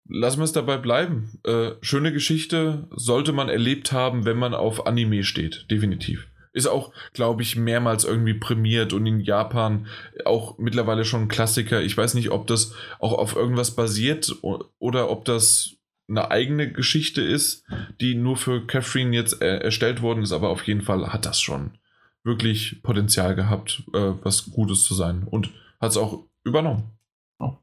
lassen 0.09 0.39
wir 0.39 0.45
es 0.45 0.53
dabei 0.53 0.77
bleiben. 0.77 1.39
Äh, 1.43 1.71
schöne 1.81 2.13
Geschichte 2.13 2.87
sollte 2.91 3.33
man 3.33 3.49
erlebt 3.49 3.91
haben, 3.91 4.25
wenn 4.25 4.37
man 4.37 4.53
auf 4.53 4.87
Anime 4.87 5.23
steht. 5.23 5.69
Definitiv. 5.69 6.27
Ist 6.57 6.67
auch, 6.67 6.91
glaube 7.13 7.43
ich, 7.43 7.55
mehrmals 7.55 8.03
irgendwie 8.03 8.33
prämiert 8.33 8.93
und 8.93 9.05
in 9.05 9.19
Japan 9.19 9.87
auch 10.25 10.57
mittlerweile 10.57 11.05
schon 11.05 11.23
ein 11.23 11.27
Klassiker. 11.27 11.81
Ich 11.81 11.95
weiß 11.95 12.15
nicht, 12.15 12.31
ob 12.31 12.47
das 12.47 12.73
auch 12.99 13.13
auf 13.13 13.35
irgendwas 13.35 13.75
basiert 13.75 14.35
oder 14.41 15.09
ob 15.09 15.25
das 15.25 15.77
eine 16.09 16.31
eigene 16.31 16.71
Geschichte 16.71 17.21
ist, 17.21 17.65
die 17.99 18.15
nur 18.15 18.37
für 18.37 18.65
Catherine 18.65 19.15
jetzt 19.15 19.41
äh, 19.41 19.57
erstellt 19.57 20.01
worden 20.01 20.23
ist, 20.23 20.31
aber 20.31 20.49
auf 20.49 20.65
jeden 20.65 20.81
Fall 20.81 21.11
hat 21.11 21.25
das 21.25 21.39
schon 21.41 21.77
wirklich 22.23 22.81
Potenzial 22.81 23.35
gehabt, 23.35 23.83
äh, 23.93 24.13
was 24.23 24.51
Gutes 24.51 24.83
zu 24.83 24.95
sein 24.95 25.23
und 25.23 25.51
hat 25.79 25.91
es 25.91 25.97
auch 25.97 26.25
übernommen. 26.43 26.97
Oh, 27.39 27.57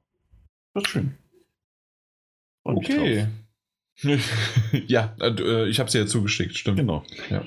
das 0.75 0.85
ist 0.85 0.91
schön. 0.91 1.15
Und 2.63 2.77
okay. 2.79 3.29
ja, 4.87 5.17
äh, 5.21 5.69
ich 5.69 5.81
habe 5.81 5.91
sie 5.91 5.99
ja 5.99 6.07
zugeschickt, 6.07 6.59
stimmt. 6.59 6.79
Genau. 6.79 7.05
Ja. 7.31 7.45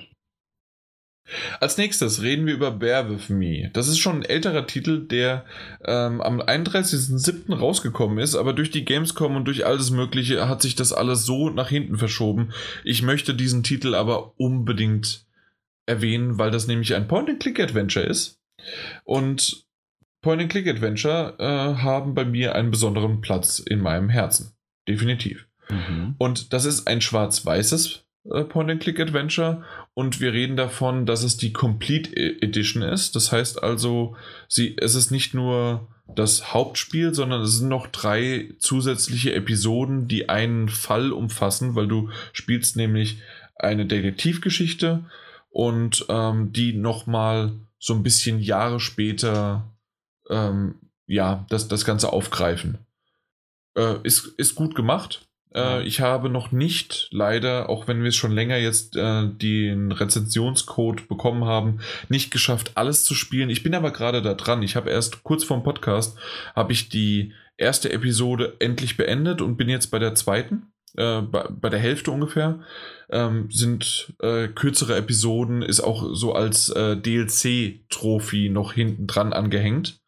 Als 1.59 1.77
nächstes 1.77 2.21
reden 2.21 2.45
wir 2.45 2.53
über 2.53 2.71
Bear 2.71 3.09
With 3.09 3.29
Me. 3.29 3.69
Das 3.73 3.87
ist 3.87 3.99
schon 3.99 4.17
ein 4.17 4.25
älterer 4.25 4.65
Titel, 4.65 5.07
der 5.07 5.45
ähm, 5.83 6.21
am 6.21 6.41
31.07. 6.41 7.53
rausgekommen 7.53 8.17
ist, 8.17 8.35
aber 8.35 8.53
durch 8.53 8.71
die 8.71 8.85
Gamescom 8.85 9.35
und 9.35 9.45
durch 9.45 9.65
alles 9.65 9.91
Mögliche 9.91 10.47
hat 10.47 10.61
sich 10.61 10.75
das 10.75 10.93
alles 10.93 11.25
so 11.25 11.49
nach 11.49 11.69
hinten 11.69 11.97
verschoben. 11.97 12.53
Ich 12.83 13.01
möchte 13.01 13.33
diesen 13.33 13.63
Titel 13.63 13.93
aber 13.95 14.39
unbedingt 14.39 15.25
erwähnen, 15.85 16.37
weil 16.37 16.51
das 16.51 16.67
nämlich 16.67 16.95
ein 16.95 17.07
Point-and-Click-Adventure 17.07 18.05
ist. 18.05 18.39
Und 19.03 19.65
Point-and-Click-Adventure 20.21 21.35
äh, 21.39 21.81
haben 21.81 22.13
bei 22.13 22.25
mir 22.25 22.55
einen 22.55 22.71
besonderen 22.71 23.21
Platz 23.21 23.59
in 23.59 23.79
meinem 23.81 24.09
Herzen. 24.09 24.53
Definitiv. 24.87 25.47
Mhm. 25.69 26.15
Und 26.17 26.53
das 26.53 26.65
ist 26.65 26.87
ein 26.87 27.01
schwarz-weißes 27.01 28.06
Point-and-Click-Adventure 28.29 29.63
und 29.93 30.19
wir 30.19 30.33
reden 30.33 30.57
davon, 30.57 31.05
dass 31.05 31.23
es 31.23 31.37
die 31.37 31.53
Complete 31.53 32.15
e- 32.15 32.37
Edition 32.41 32.83
ist. 32.83 33.15
Das 33.15 33.31
heißt 33.31 33.63
also, 33.63 34.15
sie, 34.47 34.75
es 34.77 34.95
ist 34.95 35.11
nicht 35.11 35.33
nur 35.33 35.87
das 36.15 36.53
Hauptspiel, 36.53 37.13
sondern 37.13 37.41
es 37.41 37.57
sind 37.57 37.69
noch 37.69 37.87
drei 37.87 38.53
zusätzliche 38.59 39.33
Episoden, 39.33 40.07
die 40.07 40.29
einen 40.29 40.69
Fall 40.69 41.11
umfassen, 41.11 41.75
weil 41.75 41.87
du 41.87 42.09
spielst 42.33 42.75
nämlich 42.75 43.21
eine 43.55 43.85
Detektivgeschichte 43.85 45.05
und 45.49 46.05
ähm, 46.09 46.53
die 46.53 46.73
nochmal 46.73 47.53
so 47.79 47.93
ein 47.93 48.03
bisschen 48.03 48.39
Jahre 48.39 48.79
später 48.79 49.73
ähm, 50.29 50.75
ja, 51.07 51.45
das, 51.49 51.67
das 51.67 51.85
Ganze 51.85 52.11
aufgreifen. 52.11 52.79
Äh, 53.75 53.95
ist, 54.03 54.27
ist 54.37 54.55
gut 54.55 54.75
gemacht. 54.75 55.27
Äh, 55.57 55.83
ich 55.83 56.01
habe 56.01 56.29
noch 56.29 56.51
nicht, 56.51 57.09
leider, 57.11 57.69
auch 57.69 57.87
wenn 57.87 58.01
wir 58.01 58.09
es 58.09 58.15
schon 58.15 58.31
länger 58.31 58.57
jetzt 58.57 58.95
äh, 58.95 59.27
den 59.27 59.91
Rezensionscode 59.91 61.07
bekommen 61.07 61.45
haben, 61.45 61.79
nicht 62.09 62.31
geschafft, 62.31 62.71
alles 62.75 63.03
zu 63.03 63.15
spielen. 63.15 63.49
Ich 63.49 63.63
bin 63.63 63.75
aber 63.75 63.91
gerade 63.91 64.21
da 64.21 64.33
dran. 64.33 64.63
Ich 64.63 64.75
habe 64.75 64.89
erst 64.89 65.23
kurz 65.23 65.43
vorm 65.43 65.63
Podcast, 65.63 66.17
habe 66.55 66.73
ich 66.73 66.89
die 66.89 67.33
erste 67.57 67.91
Episode 67.91 68.55
endlich 68.59 68.97
beendet 68.97 69.41
und 69.41 69.57
bin 69.57 69.69
jetzt 69.69 69.87
bei 69.87 69.99
der 69.99 70.15
zweiten. 70.15 70.71
Äh, 70.95 71.21
bei, 71.21 71.47
bei, 71.49 71.69
der 71.69 71.79
Hälfte 71.79 72.11
ungefähr. 72.11 72.59
Ähm, 73.09 73.49
sind 73.51 74.13
äh, 74.19 74.47
kürzere 74.47 74.95
Episoden, 74.95 75.61
ist 75.61 75.79
auch 75.79 76.13
so 76.13 76.33
als 76.33 76.69
äh, 76.69 76.97
DLC-Trophy 76.97 78.49
noch 78.49 78.73
hinten 78.73 79.07
dran 79.07 79.31
angehängt. 79.31 79.99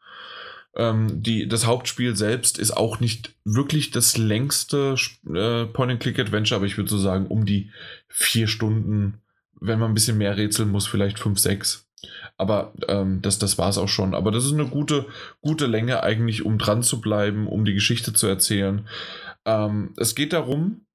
Ähm, 0.76 1.24
die, 1.24 1.48
das 1.48 1.66
Hauptspiel 1.66 2.16
selbst 2.16 2.58
ist 2.60 2.72
auch 2.72 3.00
nicht 3.00 3.36
wirklich 3.44 3.92
das 3.92 4.18
längste 4.18 4.96
äh, 5.28 5.66
Point-and-Click-Adventure, 5.66 6.58
aber 6.58 6.66
ich 6.66 6.78
würde 6.78 6.90
so 6.90 6.98
sagen, 6.98 7.28
um 7.28 7.46
die 7.46 7.72
vier 8.08 8.48
Stunden, 8.48 9.22
wenn 9.60 9.80
man 9.80 9.92
ein 9.92 9.96
bisschen 9.96 10.18
mehr 10.18 10.38
rätseln 10.38 10.70
muss, 10.70 10.88
vielleicht 10.88 11.20
fünf, 11.20 11.40
sechs. 11.40 11.90
Aber 12.38 12.74
ähm, 12.88 13.22
das, 13.22 13.40
das 13.40 13.58
war 13.58 13.70
es 13.70 13.78
auch 13.78 13.90
schon. 13.90 14.14
Aber 14.14 14.32
das 14.32 14.46
ist 14.46 14.54
eine 14.54 14.68
gute, 14.68 15.06
gute 15.42 15.66
Länge 15.66 16.04
eigentlich, 16.04 16.46
um 16.46 16.58
dran 16.58 16.84
zu 16.84 17.02
bleiben, 17.02 17.48
um 17.48 17.66
die 17.66 17.74
Geschichte 17.74 18.14
zu 18.14 18.28
erzählen. 18.28 18.88
Ähm, 19.46 19.94
es 19.98 20.16
geht 20.16 20.32
darum, 20.32 20.86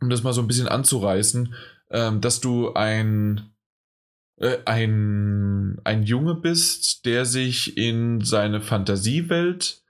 um 0.00 0.08
das 0.08 0.22
mal 0.22 0.32
so 0.32 0.40
ein 0.40 0.48
bisschen 0.48 0.68
anzureißen, 0.68 1.54
ähm, 1.90 2.20
dass 2.20 2.40
du 2.40 2.72
ein, 2.74 3.50
ein, 4.64 5.78
ein 5.84 6.02
Junge 6.02 6.34
bist, 6.34 7.06
der 7.06 7.24
sich 7.24 7.76
in 7.76 8.20
seine 8.22 8.60
Fantasiewelt 8.60 9.82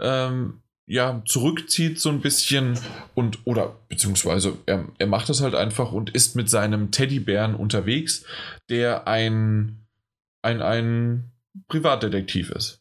ähm, 0.00 0.60
ja, 0.86 1.22
zurückzieht 1.26 1.98
so 1.98 2.10
ein 2.10 2.20
bisschen 2.20 2.78
und 3.14 3.38
oder 3.44 3.76
beziehungsweise 3.88 4.56
er, 4.66 4.86
er 4.98 5.06
macht 5.06 5.28
das 5.28 5.40
halt 5.40 5.54
einfach 5.54 5.90
und 5.92 6.10
ist 6.10 6.36
mit 6.36 6.48
seinem 6.48 6.92
Teddybären 6.92 7.56
unterwegs, 7.56 8.24
der 8.68 9.08
ein 9.08 9.86
ein, 10.42 10.62
ein 10.62 11.32
Privatdetektiv 11.68 12.50
ist. 12.50 12.80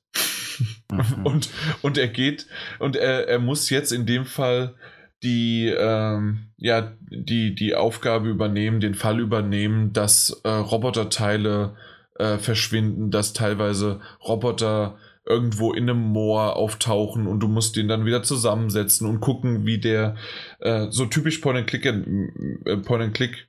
Mhm. 0.92 1.02
Und, 1.26 1.50
und 1.82 1.98
er 1.98 2.08
geht 2.08 2.46
und 2.80 2.96
er, 2.96 3.28
er 3.28 3.40
muss 3.40 3.70
jetzt 3.70 3.92
in 3.92 4.06
dem 4.06 4.26
Fall 4.26 4.76
die, 5.24 5.68
ähm, 5.68 6.48
ja, 6.58 6.94
die, 7.10 7.56
die 7.56 7.76
Aufgabe 7.76 8.30
übernehmen, 8.30 8.80
den 8.80 8.96
Fall 8.96 9.20
übernehmen, 9.20 9.94
dass 9.94 10.42
äh, 10.44 10.50
Roboterteile 10.50 11.76
äh, 12.16 12.38
verschwinden, 12.38 13.12
dass 13.12 13.34
teilweise 13.34 14.02
Roboter 14.26 14.98
irgendwo 15.26 15.74
in 15.74 15.90
einem 15.90 16.02
Moor 16.02 16.56
auftauchen 16.56 17.28
und 17.28 17.40
du 17.40 17.48
musst 17.48 17.76
den 17.76 17.88
dann 17.88 18.06
wieder 18.06 18.24
zusammensetzen 18.24 19.10
und 19.10 19.22
gucken, 19.22 19.66
wie 19.66 19.80
der 19.80 20.16
äh, 20.60 20.88
so 20.92 21.08
typisch 21.08 21.40
Point-and-Click 21.40 23.48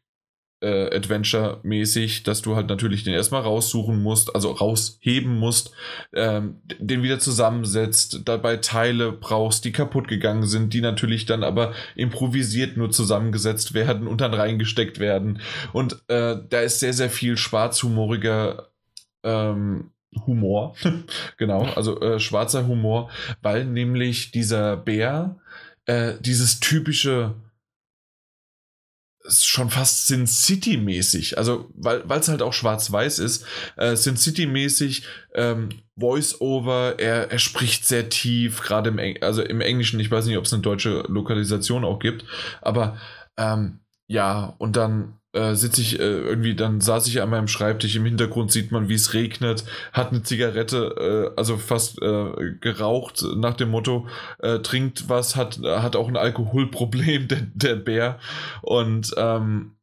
äh, 0.67 0.97
Adventure-mäßig, 0.97 2.25
dass 2.25 2.43
du 2.43 2.57
halt 2.57 2.69
natürlich 2.69 3.05
den 3.05 3.15
erstmal 3.15 3.43
raussuchen 3.43 4.03
musst, 4.03 4.35
also 4.35 4.51
rausheben 4.51 5.39
musst, 5.39 5.71
ähm, 6.13 6.61
den 6.81 7.05
wieder 7.05 7.21
zusammensetzt, 7.21 8.23
dabei 8.25 8.57
Teile 8.57 9.13
brauchst, 9.13 9.65
die 9.65 9.73
kaputt 9.73 10.09
gegangen 10.09 10.47
sind, 10.47 10.75
die 10.75 10.81
natürlich 10.81 11.25
dann 11.25 11.45
aber 11.45 11.73
improvisiert 11.95 12.77
nur 12.77 12.91
zusammengesetzt 12.91 13.75
werden 13.75 14.09
und 14.09 14.21
dann 14.21 14.35
reingesteckt 14.35 14.99
werden. 14.99 15.41
Und 15.73 16.03
äh, 16.09 16.37
da 16.49 16.61
ist 16.61 16.81
sehr, 16.81 16.93
sehr 16.93 17.11
viel 17.11 17.37
schwarzhumoriger 17.37 18.71
ähm, 19.23 19.93
Humor, 20.27 20.75
genau, 21.37 21.63
also 21.77 22.01
äh, 22.01 22.19
schwarzer 22.19 22.67
Humor, 22.67 23.11
weil 23.43 23.67
nämlich 23.67 24.33
dieser 24.33 24.77
Bär 24.77 25.37
äh, 25.85 26.15
dieses 26.21 26.59
typische 26.59 27.35
ist 29.27 29.47
schon 29.47 29.71
fast 29.71 30.07
Sin 30.07 30.27
City-mäßig. 30.27 31.39
Also, 31.39 31.71
weil 31.75 32.03
es 32.09 32.29
halt 32.29 32.43
auch 32.43 32.53
schwarz-weiß 32.53 33.19
ist. 33.19 33.45
Äh, 33.77 33.97
Sin 33.97 34.17
City-mäßig, 34.17 35.03
ähm, 35.35 35.69
Voice-Over, 35.99 36.99
er, 36.99 37.31
er 37.31 37.39
spricht 37.39 37.87
sehr 37.87 38.09
tief, 38.09 38.61
gerade 38.61 38.91
im, 38.91 38.99
Eng 38.99 39.23
also 39.23 39.43
im 39.43 39.61
Englischen. 39.61 40.01
Ich 40.01 40.11
weiß 40.11 40.27
nicht, 40.27 40.39
ob 40.39 40.45
es 40.45 40.53
eine 40.53 40.63
deutsche 40.63 41.05
Lokalisation 41.09 41.85
auch 41.85 41.99
gibt. 41.99 42.25
Aber 42.61 42.99
ähm, 43.37 43.81
ja, 44.07 44.55
und 44.59 44.77
dann 44.77 45.19
äh, 45.37 45.55
sitze 45.55 45.83
ich 45.83 46.01
äh, 46.01 46.03
irgendwie, 46.03 46.55
dann 46.55 46.81
saß 46.81 47.07
ich 47.07 47.21
an 47.21 47.31
meinem 47.31 47.49
Schreibtisch, 47.49 47.95
im 47.95 48.07
Hintergrund 48.07 48.51
sieht 48.51 48.73
man, 48.73 48.89
wie 48.89 48.95
es 48.95 49.13
regnet, 49.13 49.65
hat 49.93 50.11
eine 50.11 50.23
Zigarette, 50.23 51.33
äh, 51.35 51.39
also 51.39 51.59
fast 51.59 52.01
äh, 52.01 52.55
geraucht, 52.61 53.25
nach 53.37 53.55
dem 53.55 53.71
Motto, 53.71 54.09
äh, 54.39 54.61
trinkt 54.61 55.09
was, 55.09 55.37
hat, 55.37 55.59
hat 55.63 55.95
auch 55.95 56.09
ein 56.09 56.17
Alkoholproblem, 56.17 57.29
der, 57.29 57.43
der 57.55 57.77
Bär. 57.77 58.19
Und, 58.63 59.15
ähm, 59.17 59.77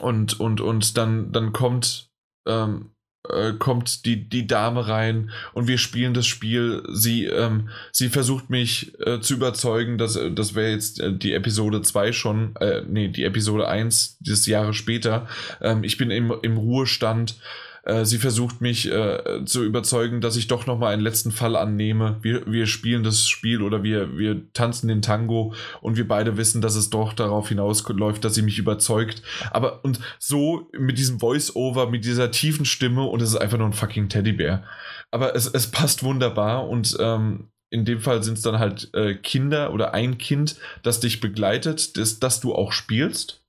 und, 0.00 0.40
und, 0.40 0.60
und 0.60 0.96
dann, 0.96 1.30
dann 1.30 1.52
kommt 1.52 2.10
ähm, 2.46 2.93
äh, 3.28 3.52
kommt 3.52 4.04
die, 4.04 4.28
die 4.28 4.46
Dame 4.46 4.86
rein 4.86 5.30
und 5.52 5.66
wir 5.66 5.78
spielen 5.78 6.14
das 6.14 6.26
Spiel. 6.26 6.82
Sie, 6.92 7.24
ähm, 7.24 7.70
sie 7.92 8.08
versucht 8.08 8.50
mich 8.50 8.92
äh, 9.00 9.20
zu 9.20 9.34
überzeugen, 9.34 9.98
dass 9.98 10.18
das 10.34 10.54
wäre 10.54 10.70
jetzt 10.70 11.00
äh, 11.00 11.12
die 11.12 11.32
Episode 11.32 11.82
2 11.82 12.12
schon, 12.12 12.56
äh, 12.56 12.82
nee, 12.86 13.08
die 13.08 13.24
Episode 13.24 13.68
1 13.68 14.18
des 14.20 14.46
Jahres 14.46 14.76
später. 14.76 15.26
Ähm, 15.60 15.84
ich 15.84 15.96
bin 15.96 16.10
im, 16.10 16.32
im 16.42 16.56
Ruhestand 16.56 17.36
äh, 17.84 18.04
sie 18.04 18.18
versucht 18.18 18.60
mich 18.60 18.90
äh, 18.90 19.44
zu 19.44 19.62
überzeugen, 19.64 20.20
dass 20.20 20.36
ich 20.36 20.46
doch 20.46 20.66
nochmal 20.66 20.92
einen 20.92 21.02
letzten 21.02 21.32
Fall 21.32 21.56
annehme. 21.56 22.18
Wir, 22.22 22.50
wir 22.50 22.66
spielen 22.66 23.02
das 23.02 23.28
Spiel 23.28 23.62
oder 23.62 23.82
wir, 23.82 24.16
wir 24.16 24.52
tanzen 24.52 24.88
den 24.88 25.02
Tango 25.02 25.54
und 25.82 25.96
wir 25.96 26.08
beide 26.08 26.36
wissen, 26.36 26.62
dass 26.62 26.76
es 26.76 26.90
doch 26.90 27.12
darauf 27.12 27.48
hinausläuft, 27.48 28.24
dass 28.24 28.34
sie 28.34 28.42
mich 28.42 28.58
überzeugt. 28.58 29.22
Aber 29.50 29.84
und 29.84 30.00
so 30.18 30.70
mit 30.78 30.98
diesem 30.98 31.20
Voice-Over, 31.20 31.90
mit 31.90 32.04
dieser 32.04 32.30
tiefen 32.30 32.64
Stimme 32.64 33.04
und 33.04 33.20
es 33.20 33.30
ist 33.30 33.36
einfach 33.36 33.58
nur 33.58 33.68
ein 33.68 33.74
fucking 33.74 34.08
Teddybär. 34.08 34.64
Aber 35.10 35.36
es, 35.36 35.46
es 35.46 35.70
passt 35.70 36.02
wunderbar 36.02 36.68
und 36.68 36.96
ähm, 37.00 37.50
in 37.70 37.84
dem 37.84 38.00
Fall 38.00 38.22
sind 38.22 38.38
es 38.38 38.42
dann 38.42 38.58
halt 38.58 38.90
äh, 38.94 39.14
Kinder 39.14 39.72
oder 39.74 39.92
ein 39.94 40.16
Kind, 40.16 40.56
das 40.82 41.00
dich 41.00 41.20
begleitet, 41.20 41.96
das, 41.98 42.20
das 42.20 42.40
du 42.40 42.54
auch 42.54 42.72
spielst 42.72 43.43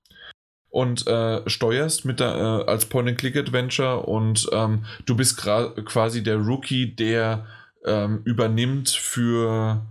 und 0.75 1.07
äh, 1.07 1.49
steuerst 1.49 2.03
mit 2.03 2.19
der, 2.19 2.35
äh, 2.35 2.69
als 2.69 2.85
Point-and-Click-Adventure 2.87 4.01
und 4.01 4.49
ähm, 4.51 4.83
du 5.05 5.15
bist 5.15 5.37
quasi 5.37 6.21
der 6.21 6.35
Rookie, 6.35 6.93
der 6.93 7.45
ähm, 7.85 8.21
übernimmt 8.25 8.89
für 8.89 9.85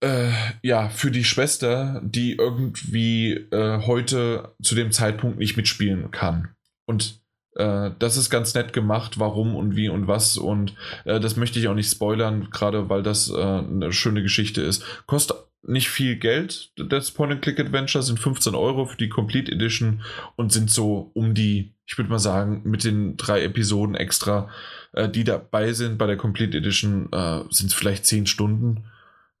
äh, 0.00 0.30
ja, 0.62 0.88
für 0.88 1.10
die 1.10 1.24
Schwester, 1.24 2.00
die 2.02 2.36
irgendwie 2.36 3.32
äh, 3.32 3.86
heute 3.86 4.54
zu 4.62 4.74
dem 4.74 4.90
Zeitpunkt 4.90 5.38
nicht 5.38 5.58
mitspielen 5.58 6.10
kann. 6.10 6.48
Und 6.86 7.20
äh, 7.56 7.90
das 7.98 8.16
ist 8.16 8.30
ganz 8.30 8.54
nett 8.54 8.72
gemacht, 8.72 9.18
warum 9.18 9.54
und 9.54 9.76
wie 9.76 9.90
und 9.90 10.06
was. 10.06 10.38
Und 10.38 10.74
äh, 11.04 11.20
das 11.20 11.36
möchte 11.36 11.58
ich 11.58 11.68
auch 11.68 11.74
nicht 11.74 11.90
spoilern, 11.90 12.48
gerade 12.50 12.88
weil 12.88 13.02
das 13.02 13.28
äh, 13.28 13.34
eine 13.34 13.92
schöne 13.92 14.22
Geschichte 14.22 14.62
ist. 14.62 14.82
Kostet 15.06 15.36
nicht 15.62 15.88
viel 15.88 16.16
Geld. 16.16 16.72
Das 16.76 17.12
Point-and-Click-Adventure 17.12 18.02
sind 18.02 18.18
15 18.18 18.54
Euro 18.54 18.86
für 18.86 18.96
die 18.96 19.08
Complete 19.08 19.52
Edition 19.52 20.02
und 20.36 20.52
sind 20.52 20.70
so 20.70 21.10
um 21.14 21.34
die, 21.34 21.74
ich 21.86 21.96
würde 21.96 22.10
mal 22.10 22.18
sagen, 22.18 22.62
mit 22.64 22.84
den 22.84 23.16
drei 23.16 23.42
Episoden 23.42 23.94
extra, 23.94 24.50
äh, 24.92 25.08
die 25.08 25.24
dabei 25.24 25.72
sind 25.72 25.98
bei 25.98 26.06
der 26.06 26.16
Complete 26.16 26.58
Edition, 26.58 27.12
äh, 27.12 27.42
sind 27.50 27.68
es 27.68 27.74
vielleicht 27.74 28.06
10 28.06 28.26
Stunden. 28.26 28.84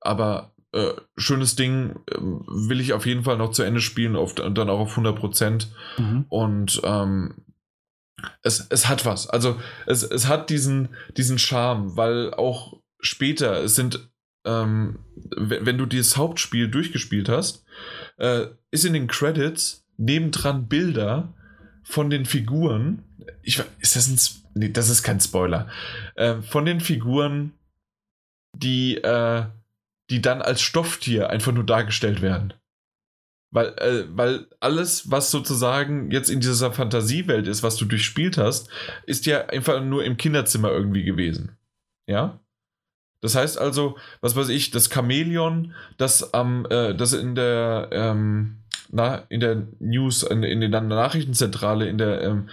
Aber 0.00 0.52
äh, 0.72 0.92
schönes 1.16 1.56
Ding, 1.56 2.00
ähm, 2.14 2.44
will 2.46 2.80
ich 2.80 2.92
auf 2.92 3.04
jeden 3.04 3.24
Fall 3.24 3.36
noch 3.36 3.50
zu 3.50 3.62
Ende 3.62 3.80
spielen 3.80 4.16
auf, 4.16 4.38
und 4.38 4.56
dann 4.56 4.70
auch 4.70 4.80
auf 4.80 4.90
100 4.90 5.16
Prozent. 5.16 5.68
Mhm. 5.98 6.24
Und 6.28 6.80
ähm, 6.84 7.34
es, 8.42 8.66
es 8.70 8.88
hat 8.88 9.04
was. 9.04 9.28
Also 9.28 9.60
es, 9.86 10.02
es 10.02 10.28
hat 10.28 10.50
diesen, 10.50 10.90
diesen 11.16 11.38
Charme, 11.38 11.96
weil 11.96 12.32
auch 12.32 12.80
später, 13.00 13.62
es 13.62 13.74
sind 13.74 14.11
ähm, 14.44 14.98
wenn 15.36 15.78
du 15.78 15.86
dieses 15.86 16.16
Hauptspiel 16.16 16.68
durchgespielt 16.68 17.28
hast, 17.28 17.64
äh, 18.18 18.46
ist 18.70 18.84
in 18.84 18.92
den 18.92 19.06
Credits 19.06 19.86
nebendran 19.96 20.68
Bilder 20.68 21.34
von 21.82 22.10
den 22.10 22.24
Figuren. 22.24 23.04
Ich, 23.42 23.62
ist 23.80 23.96
das 23.96 24.08
ein. 24.08 24.42
Nee, 24.54 24.68
das 24.68 24.90
ist 24.90 25.02
kein 25.02 25.20
Spoiler. 25.20 25.70
Äh, 26.14 26.42
von 26.42 26.66
den 26.66 26.80
Figuren, 26.80 27.52
die, 28.54 28.96
äh, 28.96 29.46
die 30.10 30.20
dann 30.20 30.42
als 30.42 30.60
Stofftier 30.60 31.30
einfach 31.30 31.52
nur 31.52 31.64
dargestellt 31.64 32.20
werden. 32.20 32.52
Weil, 33.50 33.68
äh, 33.78 34.04
weil 34.10 34.46
alles, 34.60 35.10
was 35.10 35.30
sozusagen 35.30 36.10
jetzt 36.10 36.28
in 36.28 36.40
dieser 36.40 36.72
Fantasiewelt 36.72 37.46
ist, 37.46 37.62
was 37.62 37.76
du 37.76 37.84
durchspielt 37.84 38.38
hast, 38.38 38.68
ist 39.06 39.26
ja 39.26 39.46
einfach 39.46 39.82
nur 39.82 40.04
im 40.04 40.16
Kinderzimmer 40.16 40.70
irgendwie 40.70 41.04
gewesen. 41.04 41.56
Ja? 42.06 42.41
Das 43.22 43.36
heißt 43.36 43.56
also, 43.56 43.96
was 44.20 44.36
weiß 44.36 44.48
ich, 44.48 44.72
das 44.72 44.90
Chamäleon, 44.92 45.74
das 45.96 46.34
am, 46.34 46.66
äh, 46.68 46.94
das 46.94 47.12
in 47.12 47.34
der, 47.34 47.88
ähm, 47.92 48.58
na, 48.90 49.24
in 49.28 49.40
der 49.40 49.68
News, 49.78 50.24
in, 50.24 50.42
in 50.42 50.60
der 50.60 50.80
Nachrichtenzentrale, 50.80 51.88
in 51.88 51.98
der, 51.98 52.20
ähm, 52.20 52.48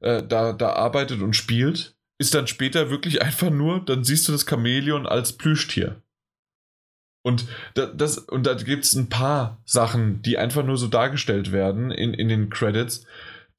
äh, 0.00 0.22
da, 0.22 0.52
da 0.52 0.72
arbeitet 0.72 1.22
und 1.22 1.34
spielt, 1.34 1.94
ist 2.18 2.34
dann 2.34 2.48
später 2.48 2.90
wirklich 2.90 3.22
einfach 3.22 3.50
nur, 3.50 3.84
dann 3.84 4.02
siehst 4.02 4.26
du 4.26 4.32
das 4.32 4.44
Chamäleon 4.44 5.06
als 5.06 5.34
Plüschtier. 5.34 6.02
Und, 7.24 7.46
da, 7.74 7.86
das, 7.86 8.18
und 8.18 8.44
da 8.44 8.54
gibt 8.54 8.84
es 8.84 8.94
ein 8.94 9.08
paar 9.08 9.62
Sachen, 9.64 10.20
die 10.22 10.36
einfach 10.36 10.64
nur 10.64 10.76
so 10.76 10.88
dargestellt 10.88 11.52
werden 11.52 11.92
in, 11.92 12.12
in 12.12 12.28
den 12.28 12.50
Credits, 12.50 13.06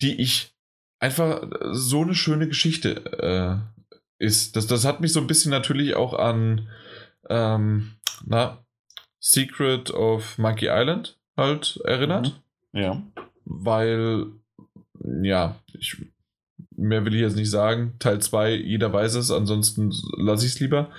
die 0.01 0.21
ich 0.21 0.53
einfach 0.99 1.47
so 1.71 2.01
eine 2.01 2.15
schöne 2.15 2.49
Geschichte 2.49 3.05
äh, 3.21 3.72
ist. 4.23 4.55
Das, 4.55 4.67
das 4.67 4.85
hat 4.85 5.01
mich 5.01 5.13
so 5.13 5.19
ein 5.19 5.27
bisschen 5.27 5.51
natürlich 5.51 5.95
auch 5.95 6.13
an 6.13 6.69
ähm, 7.29 7.91
na, 8.25 8.65
Secret 9.19 9.91
of 9.91 10.37
Monkey 10.37 10.67
Island 10.69 11.17
halt 11.37 11.79
erinnert. 11.85 12.41
Mhm. 12.71 12.79
Ja. 12.79 13.03
Weil, 13.45 14.27
ja, 15.21 15.55
ich 15.77 15.97
Mehr 16.75 17.05
will 17.05 17.13
ich 17.13 17.21
jetzt 17.21 17.35
nicht 17.35 17.49
sagen. 17.49 17.93
Teil 17.99 18.19
2, 18.19 18.55
jeder 18.55 18.91
weiß 18.91 19.15
es, 19.15 19.31
ansonsten 19.31 19.91
lasse 20.17 20.45
ich 20.45 20.53
es 20.53 20.59
lieber. 20.59 20.89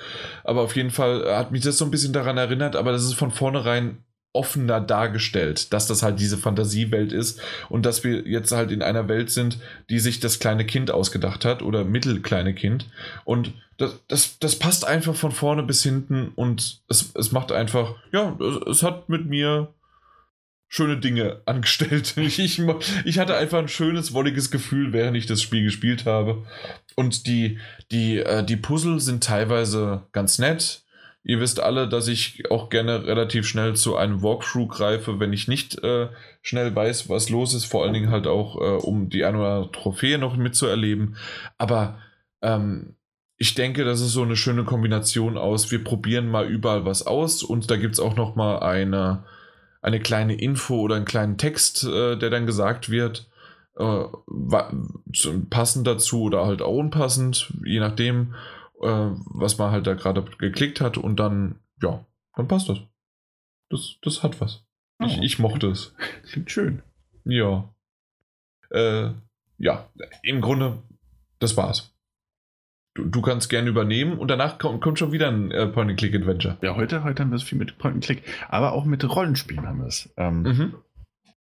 Aber 0.45 0.63
auf 0.63 0.77
jeden 0.77 0.91
Fall 0.91 1.25
hat 1.37 1.53
mich 1.53 1.63
das 1.63 1.79
so 1.79 1.85
ein 1.85 1.91
bisschen 1.91 2.13
daran 2.13 2.37
erinnert, 2.37 2.77
aber 2.77 2.93
das 2.93 3.05
ist 3.05 3.15
von 3.15 3.31
vornherein 3.31 3.99
offener 4.35 4.81
dargestellt, 4.81 5.73
dass 5.73 5.87
das 5.87 6.03
halt 6.03 6.21
diese 6.21 6.37
Fantasiewelt 6.37 7.13
ist 7.13 7.41
und 7.69 7.87
dass 7.87 8.05
wir 8.05 8.29
jetzt 8.29 8.53
halt 8.53 8.71
in 8.71 8.83
einer 8.83 9.09
Welt 9.09 9.31
sind, 9.31 9.59
die 9.89 10.01
sich 10.01 10.21
das 10.21 10.39
kleine 10.39 10.67
Kind 10.67 10.91
ausgedacht 10.91 11.45
hat 11.45 11.63
oder 11.63 11.85
mittelkleine 11.85 12.55
Kind. 12.55 12.91
Und 13.25 13.55
das, 13.79 14.01
das, 14.09 14.39
das 14.39 14.59
passt 14.59 14.87
einfach 14.87 15.15
von 15.15 15.33
vorne 15.33 15.63
bis 15.63 15.83
hinten 15.83 16.33
und 16.35 16.83
es, 16.89 17.13
es 17.15 17.33
macht 17.33 17.53
einfach, 17.53 17.95
ja, 18.13 18.37
es, 18.41 18.77
es 18.77 18.83
hat 18.83 19.09
mit 19.09 19.27
mir 19.27 19.73
schöne 20.69 20.99
Dinge 20.99 21.41
angestellt. 21.47 22.17
Ich, 22.17 22.39
ich, 22.41 23.19
hatte 23.19 23.37
einfach 23.37 23.59
ein 23.59 23.69
schönes, 23.69 24.13
wolliges 24.13 24.51
Gefühl, 24.51 24.93
während 24.93 25.17
ich 25.17 25.27
das 25.27 25.41
Spiel 25.41 25.63
gespielt 25.63 26.07
habe. 26.07 26.45
Und 26.97 27.27
die, 27.27 27.59
die, 27.93 28.19
äh, 28.19 28.45
die 28.45 28.57
Puzzle 28.57 28.99
sind 29.01 29.23
teilweise 29.23 30.03
ganz 30.13 30.39
nett. 30.39 30.84
Ihr 31.27 31.41
wisst 31.41 31.59
alle, 31.59 31.89
dass 31.89 32.07
ich 32.07 32.51
auch 32.51 32.69
gerne 32.69 33.07
relativ 33.07 33.47
schnell 33.47 33.75
zu 33.75 33.97
einem 33.97 34.23
Walkthrough 34.23 34.69
greife, 34.69 35.21
wenn 35.21 35.33
ich 35.33 35.49
nicht 35.49 35.83
äh, 35.83 36.09
schnell 36.43 36.77
weiß, 36.77 37.09
was 37.09 37.31
los 37.31 37.55
ist. 37.55 37.65
Vor 37.65 37.83
allen 37.83 37.95
Dingen 37.95 38.11
halt 38.11 38.27
auch, 38.27 38.61
äh, 38.61 38.77
um 38.77 39.09
die 39.09 39.25
eine 39.25 39.39
oder 39.39 39.55
andere 39.55 39.73
Trophäe 39.73 40.19
noch 40.19 40.37
mitzuerleben. 40.37 41.17
Aber 41.57 41.99
ähm, 42.43 42.97
ich 43.39 43.55
denke, 43.55 43.85
das 43.85 44.03
ist 44.03 44.13
so 44.13 44.23
eine 44.23 44.37
schöne 44.37 44.65
Kombination 44.65 45.39
aus. 45.39 45.71
Wir 45.71 45.83
probieren 45.83 46.29
mal 46.29 46.47
überall 46.47 46.85
was 46.85 47.07
aus 47.07 47.43
und 47.43 47.71
da 47.71 47.77
gibt 47.77 47.95
es 47.95 48.01
auch 48.01 48.17
noch 48.17 48.37
mal 48.37 48.59
eine, 48.59 49.25
eine 49.81 50.01
kleine 50.01 50.35
Info 50.35 50.77
oder 50.77 50.97
einen 50.97 51.07
kleinen 51.07 51.39
Text, 51.39 51.85
äh, 51.85 52.17
der 52.19 52.29
dann 52.29 52.45
gesagt 52.45 52.91
wird. 52.91 53.31
Äh, 53.77 54.05
passend 55.49 55.87
dazu 55.87 56.23
oder 56.25 56.45
halt 56.45 56.61
auch 56.61 56.77
unpassend, 56.77 57.51
je 57.65 57.81
nachdem 57.81 58.35
äh, 58.81 59.11
was 59.27 59.59
man 59.59 59.71
halt 59.71 59.87
da 59.87 59.95
gerade 59.95 60.23
geklickt 60.39 60.81
hat 60.81 60.99
und 60.99 61.17
dann, 61.19 61.61
ja, 61.83 62.05
dann 62.37 62.49
passt 62.49 62.69
das. 62.69 62.79
Das, 63.71 63.97
das 64.03 64.23
hat 64.23 64.41
was. 64.41 64.65
Oh, 65.01 65.07
ich, 65.07 65.19
ich 65.23 65.39
mochte 65.39 65.69
es. 65.69 65.95
Klingt 66.31 66.51
schön. 66.51 66.83
Ja. 67.25 67.73
Äh, 68.71 69.11
ja, 69.59 69.89
im 70.23 70.41
Grunde, 70.41 70.83
das 71.39 71.57
war's. 71.57 71.95
Du, 72.95 73.05
du 73.05 73.23
kannst 73.23 73.49
gerne 73.51 73.71
übernehmen 73.71 74.19
und 74.19 74.29
danach 74.29 74.59
kommt, 74.59 74.81
kommt 74.81 74.99
schon 74.99 75.13
wieder 75.13 75.29
ein 75.29 75.51
äh, 75.51 75.67
Point-and-Click-Adventure. 75.67 76.59
Ja, 76.63 76.77
heute, 76.77 77.03
heute 77.03 77.23
haben 77.23 77.31
wir 77.31 77.37
es 77.37 77.43
viel 77.43 77.59
mit 77.59 77.79
Point-and-Click, 77.79 78.23
aber 78.49 78.73
auch 78.73 78.85
mit 78.85 79.05
Rollenspielen 79.05 79.67
haben 79.67 79.81
wir 79.81 79.87
es. 79.87 80.13
Ähm, 80.17 80.43
mhm. 80.43 80.75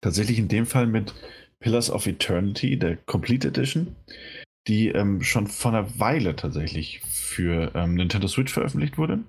Tatsächlich 0.00 0.38
in 0.38 0.48
dem 0.48 0.66
Fall 0.66 0.86
mit 0.86 1.14
Pillars 1.60 1.90
of 1.90 2.06
Eternity, 2.06 2.78
der 2.78 2.96
Complete 2.96 3.48
Edition 3.48 3.96
die 4.68 4.88
ähm, 4.88 5.22
schon 5.22 5.46
vor 5.46 5.72
einer 5.72 5.98
Weile 5.98 6.36
tatsächlich 6.36 7.00
für 7.02 7.72
ähm, 7.74 7.94
Nintendo 7.94 8.26
Switch 8.28 8.52
veröffentlicht 8.52 8.98
wurde. 8.98 9.20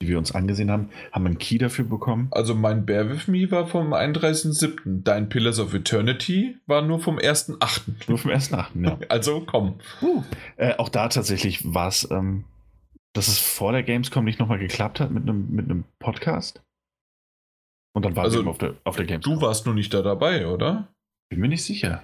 Die 0.00 0.08
wir 0.08 0.18
uns 0.18 0.32
angesehen 0.32 0.70
haben, 0.70 0.90
haben 1.12 1.26
einen 1.26 1.38
Key 1.38 1.58
dafür 1.58 1.84
bekommen. 1.84 2.28
Also 2.32 2.54
mein 2.54 2.86
Bear 2.86 3.08
With 3.08 3.28
Me 3.28 3.50
war 3.50 3.66
vom 3.68 3.94
31.07. 3.94 5.02
Dein 5.04 5.28
Pillars 5.28 5.60
of 5.60 5.74
Eternity 5.74 6.56
war 6.66 6.82
nur 6.82 6.98
vom 6.98 7.18
1.08. 7.18 8.08
Nur 8.08 8.18
vom 8.18 8.32
1.08., 8.32 8.84
ja. 8.84 8.98
also 9.08 9.42
komm. 9.46 9.78
Uh, 10.00 10.22
äh, 10.56 10.74
auch 10.76 10.88
da 10.88 11.08
tatsächlich 11.08 11.72
war 11.72 11.88
es, 11.88 12.08
ähm, 12.10 12.44
dass 13.12 13.28
es 13.28 13.38
vor 13.38 13.72
der 13.72 13.84
Gamescom 13.84 14.24
nicht 14.24 14.40
nochmal 14.40 14.58
geklappt 14.58 14.98
hat 14.98 15.12
mit 15.12 15.22
einem 15.22 15.50
mit 15.50 15.68
Podcast. 16.00 16.62
Und 17.94 18.04
dann 18.04 18.16
war 18.16 18.24
also, 18.24 18.40
es 18.40 18.46
auf 18.46 18.58
der, 18.58 18.74
auf 18.84 18.96
der 18.96 19.06
Gamescom. 19.06 19.34
Du 19.34 19.40
warst 19.40 19.66
nur 19.66 19.74
nicht 19.74 19.92
da 19.94 20.02
dabei, 20.02 20.48
oder? 20.48 20.88
Bin 21.28 21.40
mir 21.40 21.48
nicht 21.48 21.64
sicher. 21.64 22.02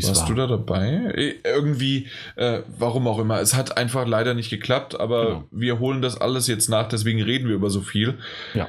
Warst 0.00 0.22
war. 0.22 0.28
du 0.28 0.34
da 0.34 0.46
dabei? 0.46 1.38
Irgendwie, 1.44 2.08
äh, 2.36 2.62
warum 2.78 3.06
auch 3.06 3.18
immer. 3.18 3.40
Es 3.40 3.54
hat 3.54 3.76
einfach 3.76 4.06
leider 4.06 4.34
nicht 4.34 4.48
geklappt, 4.48 4.98
aber 4.98 5.24
genau. 5.26 5.44
wir 5.50 5.78
holen 5.78 6.00
das 6.00 6.16
alles 6.16 6.46
jetzt 6.46 6.68
nach, 6.68 6.88
deswegen 6.88 7.22
reden 7.22 7.48
wir 7.48 7.54
über 7.54 7.70
so 7.70 7.82
viel. 7.82 8.18
Ja. 8.54 8.68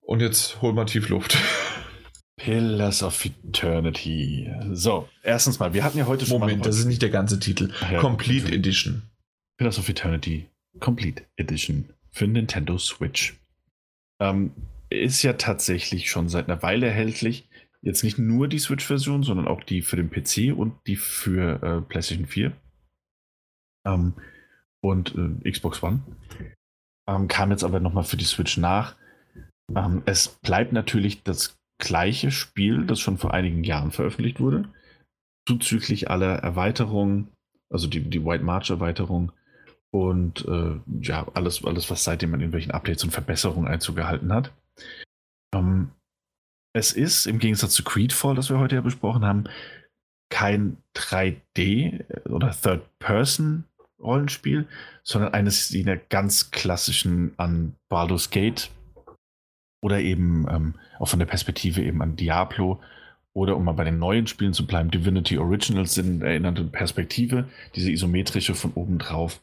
Und 0.00 0.20
jetzt 0.20 0.60
holen 0.60 0.74
wir 0.74 0.86
tief 0.86 1.08
Luft. 1.08 1.38
Pillars 2.36 3.02
of 3.02 3.24
Eternity. 3.24 4.50
So, 4.72 5.08
erstens 5.22 5.58
mal, 5.58 5.74
wir 5.74 5.84
hatten 5.84 5.98
ja 5.98 6.06
heute 6.06 6.26
schon. 6.26 6.40
Moment, 6.40 6.64
das 6.64 6.78
ist 6.78 6.86
nicht 6.86 7.02
der 7.02 7.10
ganze 7.10 7.38
Titel. 7.38 7.70
Ach, 7.82 7.92
ja, 7.92 8.00
Complete 8.00 8.44
natürlich. 8.44 8.58
Edition. 8.58 9.02
Pillars 9.58 9.78
of 9.78 9.88
Eternity 9.88 10.48
Complete 10.78 11.24
Edition 11.36 11.90
für 12.10 12.26
Nintendo 12.26 12.78
Switch. 12.78 13.34
Ähm, 14.20 14.52
ist 14.88 15.22
ja 15.22 15.34
tatsächlich 15.34 16.10
schon 16.10 16.28
seit 16.28 16.48
einer 16.48 16.62
Weile 16.62 16.86
erhältlich. 16.86 17.48
Jetzt 17.82 18.04
nicht 18.04 18.18
nur 18.18 18.48
die 18.48 18.58
Switch-Version, 18.58 19.22
sondern 19.22 19.48
auch 19.48 19.62
die 19.62 19.82
für 19.82 19.96
den 19.96 20.10
PC 20.10 20.56
und 20.56 20.74
die 20.86 20.96
für 20.96 21.62
äh, 21.62 21.80
PlayStation 21.80 22.26
4 22.26 22.52
ähm, 23.86 24.14
und 24.82 25.14
äh, 25.14 25.50
Xbox 25.50 25.82
One. 25.82 26.00
Ähm, 27.08 27.28
kam 27.28 27.50
jetzt 27.50 27.64
aber 27.64 27.80
nochmal 27.80 28.04
für 28.04 28.18
die 28.18 28.24
Switch 28.24 28.58
nach. 28.58 28.96
Ähm, 29.74 30.02
es 30.04 30.28
bleibt 30.28 30.72
natürlich 30.72 31.22
das 31.22 31.58
gleiche 31.78 32.30
Spiel, 32.30 32.86
das 32.86 33.00
schon 33.00 33.16
vor 33.16 33.32
einigen 33.32 33.64
Jahren 33.64 33.90
veröffentlicht 33.90 34.40
wurde, 34.40 34.68
zuzüglich 35.48 36.10
aller 36.10 36.36
Erweiterungen, 36.36 37.28
also 37.70 37.88
die, 37.88 38.00
die 38.00 38.24
White 38.24 38.44
March-Erweiterung 38.44 39.32
und 39.90 40.46
äh, 40.46 40.78
ja, 41.00 41.26
alles, 41.34 41.64
alles, 41.64 41.90
was 41.90 42.04
seitdem 42.04 42.34
an 42.34 42.40
irgendwelchen 42.40 42.72
Updates 42.72 43.02
und 43.04 43.10
Verbesserungen 43.10 43.68
Einzug 43.68 43.96
gehalten 43.96 44.32
hat. 44.32 44.52
Ähm, 45.54 45.90
es 46.72 46.92
ist, 46.92 47.26
im 47.26 47.38
Gegensatz 47.38 47.74
zu 47.74 47.84
Creedfall, 47.84 48.34
das 48.34 48.50
wir 48.50 48.58
heute 48.58 48.76
ja 48.76 48.80
besprochen 48.80 49.24
haben, 49.24 49.44
kein 50.30 50.78
3D 50.96 52.04
oder 52.28 52.52
Third-Person-Rollenspiel, 52.52 54.66
sondern 55.02 55.34
eines 55.34 55.68
der 55.68 55.96
ganz 55.96 56.52
klassischen 56.52 57.34
an 57.36 57.74
Baldur's 57.88 58.30
Gate 58.30 58.70
oder 59.82 60.00
eben 60.00 60.46
ähm, 60.48 60.74
auch 60.98 61.08
von 61.08 61.18
der 61.18 61.26
Perspektive 61.26 61.82
eben 61.82 62.00
an 62.02 62.16
Diablo 62.16 62.80
oder 63.32 63.56
um 63.56 63.64
mal 63.64 63.72
bei 63.72 63.84
den 63.84 63.98
neuen 63.98 64.26
Spielen 64.26 64.52
zu 64.52 64.66
bleiben, 64.66 64.90
Divinity 64.90 65.38
Originals 65.38 65.94
sind 65.94 66.22
erinnernde 66.22 66.64
Perspektive, 66.64 67.48
diese 67.74 67.90
isometrische 67.90 68.54
von 68.54 68.72
oben 68.74 68.98
drauf 68.98 69.40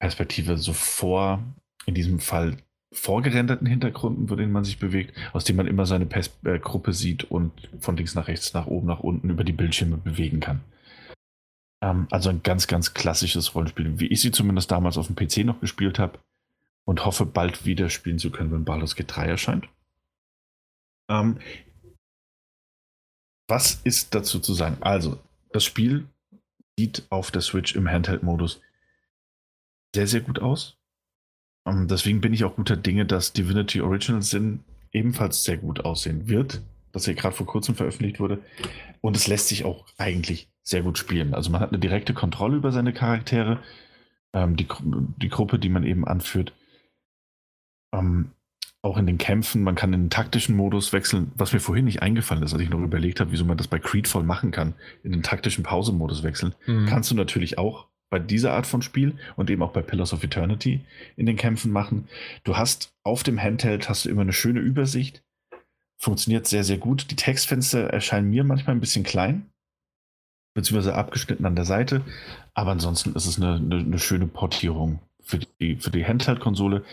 Perspektive 0.00 0.58
so 0.58 0.72
vor, 0.72 1.42
in 1.86 1.94
diesem 1.94 2.20
Fall 2.20 2.56
vorgerenderten 2.94 3.66
Hintergründen, 3.66 4.24
über 4.24 4.36
denen 4.36 4.52
man 4.52 4.64
sich 4.64 4.78
bewegt, 4.78 5.14
aus 5.32 5.44
dem 5.44 5.56
man 5.56 5.66
immer 5.66 5.84
seine 5.84 6.06
Pers 6.06 6.30
äh, 6.44 6.58
Gruppe 6.58 6.92
sieht 6.92 7.24
und 7.24 7.52
von 7.80 7.96
links 7.96 8.14
nach 8.14 8.28
rechts, 8.28 8.54
nach 8.54 8.66
oben, 8.66 8.86
nach 8.86 9.00
unten 9.00 9.28
über 9.30 9.44
die 9.44 9.52
Bildschirme 9.52 9.96
bewegen 9.96 10.40
kann. 10.40 10.60
Ähm, 11.82 12.06
also 12.10 12.30
ein 12.30 12.42
ganz, 12.42 12.66
ganz 12.66 12.94
klassisches 12.94 13.54
Rollenspiel, 13.54 13.98
wie 13.98 14.06
ich 14.06 14.20
sie 14.20 14.30
zumindest 14.30 14.70
damals 14.70 14.96
auf 14.96 15.08
dem 15.08 15.16
PC 15.16 15.44
noch 15.44 15.60
gespielt 15.60 15.98
habe 15.98 16.18
und 16.84 17.04
hoffe, 17.04 17.26
bald 17.26 17.66
wieder 17.66 17.90
spielen 17.90 18.18
zu 18.18 18.30
können, 18.30 18.52
wenn 18.52 18.64
Baldur's 18.64 18.96
Gate 18.96 19.14
3 19.14 19.26
erscheint. 19.26 19.68
Ähm, 21.10 21.38
was 23.48 23.74
ist 23.84 24.14
dazu 24.14 24.40
zu 24.40 24.54
sagen? 24.54 24.78
Also, 24.80 25.20
das 25.52 25.64
Spiel 25.64 26.08
sieht 26.78 27.06
auf 27.10 27.30
der 27.30 27.42
Switch 27.42 27.74
im 27.74 27.88
Handheld-Modus 27.90 28.62
sehr, 29.94 30.06
sehr 30.06 30.22
gut 30.22 30.40
aus. 30.40 30.78
Und 31.64 31.76
ähm, 31.76 31.88
deswegen 31.88 32.20
bin 32.20 32.32
ich 32.32 32.44
auch 32.44 32.56
guter 32.56 32.76
Dinge, 32.76 33.06
dass 33.06 33.32
Divinity 33.32 33.80
Original 33.80 34.22
Sin 34.22 34.60
ebenfalls 34.92 35.44
sehr 35.44 35.56
gut 35.56 35.84
aussehen 35.84 36.28
wird, 36.28 36.62
das 36.92 37.06
hier 37.06 37.14
gerade 37.14 37.34
vor 37.34 37.46
kurzem 37.46 37.74
veröffentlicht 37.74 38.20
wurde. 38.20 38.38
Und 39.00 39.16
es 39.16 39.26
lässt 39.26 39.48
sich 39.48 39.64
auch 39.64 39.86
eigentlich 39.98 40.48
sehr 40.62 40.82
gut 40.82 40.98
spielen. 40.98 41.34
Also 41.34 41.50
man 41.50 41.60
hat 41.60 41.70
eine 41.70 41.78
direkte 41.78 42.14
Kontrolle 42.14 42.56
über 42.56 42.70
seine 42.70 42.92
Charaktere, 42.92 43.58
ähm, 44.32 44.56
die, 44.56 44.68
die 45.20 45.28
Gruppe, 45.28 45.58
die 45.58 45.68
man 45.68 45.84
eben 45.84 46.06
anführt. 46.06 46.52
Ähm, 47.92 48.30
auch 48.82 48.98
in 48.98 49.06
den 49.06 49.16
Kämpfen, 49.16 49.62
man 49.62 49.76
kann 49.76 49.94
in 49.94 50.02
den 50.02 50.10
taktischen 50.10 50.56
Modus 50.56 50.92
wechseln, 50.92 51.32
was 51.36 51.54
mir 51.54 51.60
vorhin 51.60 51.86
nicht 51.86 52.02
eingefallen 52.02 52.42
ist, 52.42 52.52
als 52.52 52.62
ich 52.62 52.68
noch 52.68 52.80
überlegt 52.80 53.18
habe, 53.18 53.32
wieso 53.32 53.46
man 53.46 53.56
das 53.56 53.66
bei 53.66 53.78
Creedfall 53.78 54.24
machen 54.24 54.50
kann, 54.50 54.74
in 55.02 55.12
den 55.12 55.22
taktischen 55.22 55.64
Pausemodus 55.64 56.22
wechseln. 56.22 56.54
Mhm. 56.66 56.84
Kannst 56.86 57.10
du 57.10 57.14
natürlich 57.14 57.56
auch 57.56 57.86
bei 58.14 58.20
dieser 58.20 58.52
Art 58.52 58.64
von 58.64 58.80
Spiel 58.80 59.18
und 59.34 59.50
eben 59.50 59.60
auch 59.64 59.72
bei 59.72 59.82
Pillars 59.82 60.12
of 60.12 60.22
Eternity 60.22 60.84
in 61.16 61.26
den 61.26 61.34
Kämpfen 61.34 61.72
machen. 61.72 62.06
Du 62.44 62.56
hast 62.56 62.94
auf 63.02 63.24
dem 63.24 63.42
Handheld 63.42 63.88
hast 63.88 64.04
du 64.04 64.08
immer 64.08 64.20
eine 64.20 64.32
schöne 64.32 64.60
Übersicht. 64.60 65.24
Funktioniert 65.98 66.46
sehr, 66.46 66.62
sehr 66.62 66.78
gut. 66.78 67.10
Die 67.10 67.16
Textfenster 67.16 67.90
erscheinen 67.90 68.30
mir 68.30 68.44
manchmal 68.44 68.76
ein 68.76 68.80
bisschen 68.80 69.02
klein, 69.02 69.50
beziehungsweise 70.54 70.94
abgeschnitten 70.94 71.44
an 71.44 71.56
der 71.56 71.64
Seite. 71.64 72.02
Aber 72.54 72.70
ansonsten 72.70 73.16
ist 73.16 73.26
es 73.26 73.36
eine, 73.36 73.56
eine, 73.56 73.80
eine 73.80 73.98
schöne 73.98 74.28
Portierung 74.28 75.00
für 75.20 75.40
die, 75.40 75.74
für 75.74 75.90
die 75.90 76.06
Handheld-Konsole. 76.06 76.84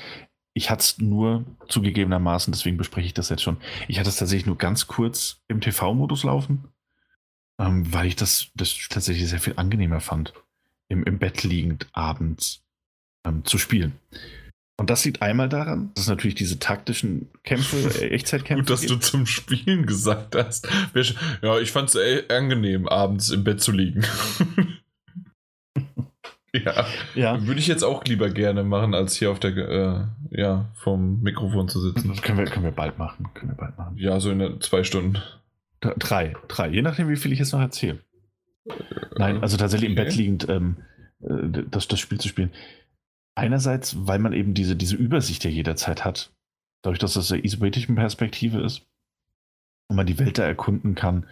Ich 0.55 0.71
hatte 0.71 0.81
es 0.81 0.97
nur 0.97 1.45
zugegebenermaßen, 1.67 2.51
deswegen 2.51 2.77
bespreche 2.77 3.05
ich 3.05 3.13
das 3.13 3.29
jetzt 3.29 3.43
schon. 3.43 3.57
Ich 3.87 3.99
hatte 3.99 4.09
es 4.09 4.15
tatsächlich 4.15 4.47
nur 4.47 4.57
ganz 4.57 4.87
kurz 4.87 5.39
im 5.47 5.61
TV-Modus 5.61 6.23
laufen, 6.23 6.69
ähm, 7.59 7.93
weil 7.93 8.07
ich 8.07 8.15
das, 8.15 8.49
das 8.55 8.75
tatsächlich 8.89 9.29
sehr 9.29 9.39
viel 9.39 9.53
angenehmer 9.57 9.99
fand 9.99 10.33
im, 10.91 11.03
im 11.03 11.17
Bett 11.17 11.43
liegend 11.43 11.87
abends 11.93 12.61
ähm, 13.25 13.45
zu 13.45 13.57
spielen. 13.57 13.93
Und 14.77 14.89
das 14.89 15.05
liegt 15.05 15.21
einmal 15.21 15.47
daran, 15.47 15.91
dass 15.95 16.07
natürlich 16.07 16.35
diese 16.35 16.59
taktischen 16.59 17.29
Kämpfe, 17.43 17.77
äh, 18.01 18.09
Echtzeitkämpfe. 18.09 18.63
Gut, 18.63 18.69
dass 18.69 18.81
du 18.81 18.97
zum 18.97 19.25
Spielen 19.25 19.85
gesagt 19.85 20.35
hast. 20.35 20.67
Ja, 21.41 21.59
ich 21.59 21.71
fand 21.71 21.93
es 21.93 22.29
angenehm, 22.29 22.87
abends 22.87 23.29
im 23.29 23.43
Bett 23.43 23.61
zu 23.61 23.71
liegen. 23.71 24.03
ja. 26.53 26.85
ja. 27.15 27.45
Würde 27.45 27.59
ich 27.59 27.67
jetzt 27.67 27.83
auch 27.83 28.03
lieber 28.05 28.29
gerne 28.29 28.63
machen, 28.63 28.93
als 28.93 29.15
hier 29.15 29.31
auf 29.31 29.39
der, 29.39 29.55
äh, 29.55 30.37
ja, 30.41 30.69
vom 30.73 31.21
Mikrofon 31.21 31.69
zu 31.69 31.79
sitzen. 31.79 32.09
Das 32.09 32.21
können 32.21 32.39
wir, 32.39 32.45
können 32.45 32.65
wir 32.65 32.71
bald 32.71 32.97
machen. 32.97 33.29
Können 33.33 33.51
wir 33.51 33.57
bald 33.57 33.77
machen. 33.77 33.97
Ja, 33.97 34.19
so 34.19 34.31
in 34.31 34.59
zwei 34.61 34.83
Stunden. 34.83 35.19
Drei, 35.79 36.35
drei, 36.47 36.69
je 36.69 36.81
nachdem, 36.81 37.07
wie 37.07 37.15
viel 37.15 37.31
ich 37.31 37.39
jetzt 37.39 37.53
noch 37.53 37.61
erzähle. 37.61 37.99
Nein, 39.17 39.41
also 39.41 39.57
tatsächlich 39.57 39.91
okay. 39.91 39.99
im 39.99 40.05
Bett 40.05 40.15
liegend 40.15 40.49
ähm, 40.49 40.77
äh, 41.21 41.63
das, 41.69 41.87
das 41.87 41.99
Spiel 41.99 42.19
zu 42.19 42.27
spielen. 42.27 42.51
Einerseits, 43.35 43.95
weil 44.07 44.19
man 44.19 44.33
eben 44.33 44.53
diese, 44.53 44.75
diese 44.75 44.95
Übersicht 44.95 45.43
ja 45.43 45.49
jederzeit 45.49 46.03
hat, 46.03 46.31
dadurch, 46.81 46.99
dass 46.99 47.13
das 47.13 47.31
eine 47.31 47.43
isometrischen 47.43 47.95
Perspektive 47.95 48.61
ist 48.61 48.85
und 49.87 49.95
man 49.95 50.05
die 50.05 50.19
Welt 50.19 50.37
da 50.37 50.43
erkunden 50.43 50.95
kann, 50.95 51.25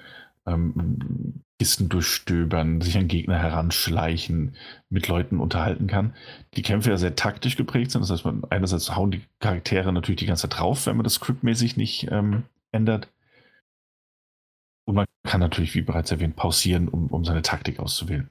ähm, 0.45 1.43
Kisten 1.59 1.89
durchstöbern, 1.89 2.79
sich 2.79 2.97
an 2.97 3.09
Gegner 3.09 3.37
heranschleichen, 3.37 4.55
mit 4.89 5.09
Leuten 5.09 5.41
unterhalten 5.41 5.87
kann. 5.87 6.13
Die 6.55 6.61
Kämpfe 6.61 6.89
ja 6.89 6.97
sehr 6.97 7.17
taktisch 7.17 7.57
geprägt 7.57 7.91
sind. 7.91 8.01
Das 8.01 8.09
heißt, 8.09 8.23
man 8.23 8.43
einerseits 8.49 8.95
hauen 8.95 9.11
die 9.11 9.21
Charaktere 9.39 9.91
natürlich 9.91 10.19
die 10.19 10.25
ganze 10.25 10.43
Zeit 10.47 10.57
drauf, 10.57 10.85
wenn 10.85 10.95
man 10.95 11.03
das 11.03 11.15
scriptmäßig 11.15 11.75
nicht 11.75 12.07
ähm, 12.11 12.43
ändert. 12.71 13.09
Und 14.89 14.95
man 14.95 15.05
kann 15.23 15.39
natürlich, 15.39 15.75
wie 15.75 15.83
bereits 15.83 16.09
erwähnt, 16.09 16.35
pausieren, 16.35 16.87
um, 16.87 17.11
um 17.11 17.23
seine 17.23 17.43
Taktik 17.43 17.77
auszuwählen. 17.77 18.27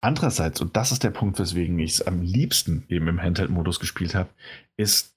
Andererseits, 0.00 0.60
und 0.60 0.74
das 0.74 0.90
ist 0.90 1.04
der 1.04 1.12
Punkt, 1.12 1.38
weswegen 1.38 1.78
ich 1.78 1.92
es 1.92 2.02
am 2.02 2.20
liebsten 2.20 2.84
eben 2.88 3.06
im 3.06 3.22
Handheld-Modus 3.22 3.78
gespielt 3.78 4.16
habe, 4.16 4.28
ist, 4.76 5.14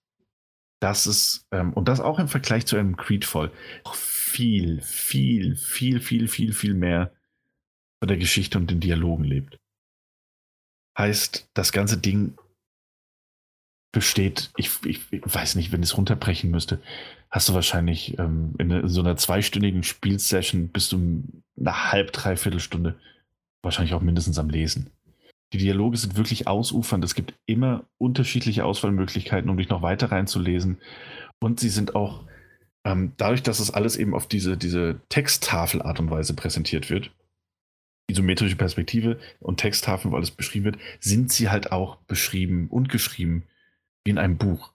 dass 0.79 1.07
es, 1.07 1.47
ähm, 1.51 1.73
und 1.73 1.87
das 1.87 1.99
auch 1.99 2.19
im 2.19 2.27
Vergleich 2.27 2.67
zu 2.67 2.77
einem 2.77 2.95
Creedfall, 2.95 3.51
viel, 3.91 4.81
viel, 4.81 5.55
viel, 5.55 5.99
viel, 5.99 6.27
viel, 6.27 6.53
viel 6.53 6.75
mehr 6.75 7.11
von 7.99 8.07
der 8.07 8.17
Geschichte 8.17 8.59
und 8.59 8.69
den 8.69 8.81
Dialogen 8.81 9.23
lebt. 9.23 9.57
Heißt, 10.95 11.49
das 11.55 11.71
ganze 11.71 11.97
Ding 11.97 12.37
besteht, 13.91 14.51
ich, 14.55 14.71
ich, 14.85 15.01
weiß 15.11 15.55
nicht, 15.55 15.71
wenn 15.71 15.83
ich 15.83 15.89
es 15.89 15.97
runterbrechen 15.97 16.49
müsste, 16.49 16.81
hast 17.29 17.49
du 17.49 17.53
wahrscheinlich 17.53 18.17
ähm, 18.19 18.55
in, 18.57 18.71
in, 18.71 18.87
so 18.87 19.01
einer 19.01 19.17
zweistündigen 19.17 19.83
Spielsession 19.83 20.69
bist 20.69 20.91
du 20.91 21.23
eine 21.59 21.91
halb, 21.91 22.13
dreiviertel 22.13 22.59
Stunde 22.59 22.95
wahrscheinlich 23.61 23.93
auch 23.93 24.01
mindestens 24.01 24.39
am 24.39 24.49
Lesen. 24.49 24.89
Die 25.53 25.57
Dialoge 25.57 25.97
sind 25.97 26.15
wirklich 26.15 26.47
ausufernd. 26.47 27.03
Es 27.03 27.15
gibt 27.15 27.33
immer 27.45 27.83
unterschiedliche 27.97 28.63
Auswahlmöglichkeiten, 28.63 29.49
um 29.49 29.57
dich 29.57 29.69
noch 29.69 29.81
weiter 29.81 30.11
reinzulesen. 30.11 30.77
Und 31.39 31.59
sie 31.59 31.69
sind 31.69 31.93
auch, 31.93 32.23
ähm, 32.85 33.11
dadurch, 33.17 33.43
dass 33.43 33.59
es 33.59 33.71
alles 33.71 33.97
eben 33.97 34.15
auf 34.15 34.27
diese, 34.27 34.55
diese 34.55 35.01
Texttafelart 35.09 35.99
und 35.99 36.09
Weise 36.09 36.33
präsentiert 36.33 36.89
wird, 36.89 37.11
isometrische 38.07 38.55
Perspektive 38.55 39.19
und 39.39 39.57
Texttafeln, 39.57 40.11
wo 40.11 40.15
alles 40.15 40.31
beschrieben 40.31 40.65
wird, 40.65 40.77
sind 40.99 41.31
sie 41.31 41.49
halt 41.49 41.71
auch 41.71 41.97
beschrieben 42.07 42.67
und 42.69 42.89
geschrieben 42.89 43.43
wie 44.03 44.11
in 44.11 44.17
einem 44.17 44.37
Buch. 44.37 44.71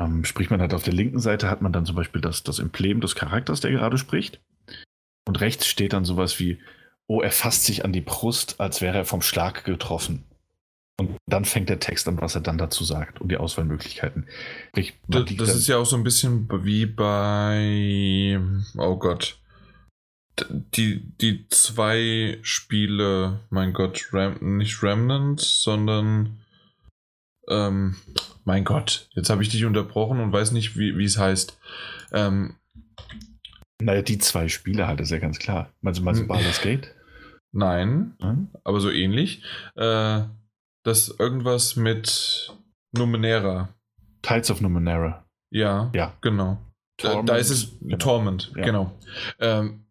Ähm, 0.00 0.24
sprich, 0.24 0.50
man 0.50 0.62
hat 0.62 0.74
auf 0.74 0.84
der 0.84 0.92
linken 0.92 1.18
Seite 1.18 1.50
hat 1.50 1.62
man 1.62 1.72
dann 1.72 1.86
zum 1.86 1.96
Beispiel 1.96 2.20
das, 2.20 2.42
das 2.42 2.58
Emblem 2.58 3.00
des 3.00 3.14
Charakters, 3.14 3.60
der 3.60 3.72
gerade 3.72 3.98
spricht. 3.98 4.40
Und 5.26 5.40
rechts 5.40 5.66
steht 5.66 5.92
dann 5.92 6.04
sowas 6.04 6.38
wie 6.38 6.58
oh, 7.08 7.22
er 7.22 7.32
fasst 7.32 7.64
sich 7.64 7.84
an 7.84 7.92
die 7.92 8.02
Brust, 8.02 8.60
als 8.60 8.80
wäre 8.80 8.98
er 8.98 9.04
vom 9.04 9.22
Schlag 9.22 9.64
getroffen. 9.64 10.24
Und 11.00 11.16
dann 11.26 11.44
fängt 11.44 11.68
der 11.68 11.80
Text 11.80 12.06
an, 12.08 12.20
was 12.20 12.34
er 12.34 12.40
dann 12.40 12.58
dazu 12.58 12.84
sagt 12.84 13.20
und 13.20 13.30
die 13.30 13.36
Auswahlmöglichkeiten. 13.36 14.26
Ich, 14.74 14.94
das, 15.06 15.24
das 15.36 15.54
ist 15.54 15.68
ja 15.68 15.78
auch 15.78 15.86
so 15.86 15.96
ein 15.96 16.04
bisschen 16.04 16.48
wie 16.64 16.86
bei, 16.86 18.40
oh 18.76 18.96
Gott, 18.96 19.38
die, 20.76 21.00
die 21.20 21.46
zwei 21.48 22.38
Spiele, 22.42 23.40
mein 23.50 23.72
Gott, 23.72 24.08
Ram, 24.12 24.58
nicht 24.58 24.82
Remnant, 24.82 25.40
sondern, 25.40 26.40
ähm, 27.48 27.96
mein 28.44 28.64
Gott, 28.64 29.08
jetzt 29.12 29.30
habe 29.30 29.42
ich 29.42 29.48
dich 29.48 29.64
unterbrochen 29.64 30.20
und 30.20 30.32
weiß 30.32 30.52
nicht, 30.52 30.76
wie 30.76 31.04
es 31.04 31.18
heißt. 31.18 31.58
Ähm, 32.12 32.56
naja, 33.80 34.02
die 34.02 34.18
zwei 34.18 34.48
Spiele 34.48 34.86
halt, 34.86 35.00
ist 35.00 35.10
ja 35.10 35.18
ganz 35.18 35.38
klar. 35.38 35.72
Meinst 35.80 36.00
du 36.00 36.04
mal 36.04 36.14
so 36.14 36.26
Baldur's 36.26 36.60
Gate? 36.60 36.94
Nein, 37.52 38.14
hm? 38.20 38.48
aber 38.64 38.80
so 38.80 38.90
ähnlich. 38.90 39.42
Äh, 39.76 40.22
das 40.84 41.14
irgendwas 41.18 41.76
mit 41.76 42.52
Numenera. 42.92 43.74
Tides 44.22 44.50
of 44.50 44.60
Numenera. 44.60 45.24
Ja, 45.50 45.90
ja. 45.94 46.14
genau. 46.20 46.58
Torment, 46.98 47.28
da 47.28 47.36
ist 47.36 47.50
es 47.50 47.78
genau. 47.80 47.96
Torment, 47.98 48.52
ja. 48.56 48.64
genau. 48.64 48.98
Ähm, 49.38 49.86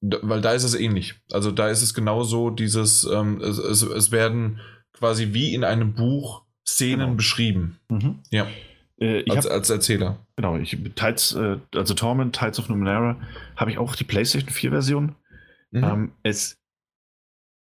weil 0.00 0.40
da 0.40 0.52
ist 0.52 0.64
es 0.64 0.74
ähnlich. 0.74 1.16
Also 1.32 1.50
da 1.50 1.68
ist 1.68 1.82
es 1.82 1.92
genauso 1.92 2.50
dieses, 2.50 3.04
ähm, 3.04 3.40
es, 3.40 3.58
es, 3.58 3.82
es, 3.82 4.12
werden 4.12 4.60
quasi 4.92 5.34
wie 5.34 5.54
in 5.54 5.64
einem 5.64 5.94
Buch 5.94 6.44
Szenen 6.68 7.00
genau. 7.00 7.14
beschrieben. 7.14 7.78
Mhm. 7.88 8.18
Ja. 8.30 8.46
Äh, 9.00 9.24
als, 9.30 9.46
hab, 9.46 9.52
als 9.52 9.70
Erzähler. 9.70 10.18
Genau, 10.36 10.56
ich, 10.56 10.76
Tides, 10.94 11.34
äh, 11.34 11.58
also 11.74 11.94
Torment, 11.94 12.36
Tides 12.36 12.58
of 12.58 12.68
Numenera, 12.68 13.16
habe 13.56 13.70
ich 13.70 13.78
auch 13.78 13.94
die 13.96 14.04
PlayStation 14.04 14.50
4 14.50 14.70
Version. 14.70 15.14
Mhm. 15.70 15.84
Ähm, 15.84 16.12
es 16.22 16.58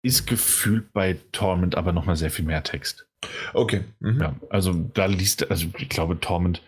ist 0.03 0.27
gefühlt 0.27 0.93
bei 0.93 1.19
Torment 1.33 1.75
aber 1.75 1.93
nochmal 1.93 2.17
sehr 2.17 2.31
viel 2.31 2.45
mehr 2.45 2.63
Text. 2.63 3.07
Okay. 3.53 3.85
Mhm. 4.01 4.21
Ja, 4.21 4.37
also 4.49 4.73
da 4.95 5.07
liest, 5.07 5.51
also 5.51 5.67
ich 5.79 5.89
glaube, 5.89 6.19
Torment, 6.21 6.63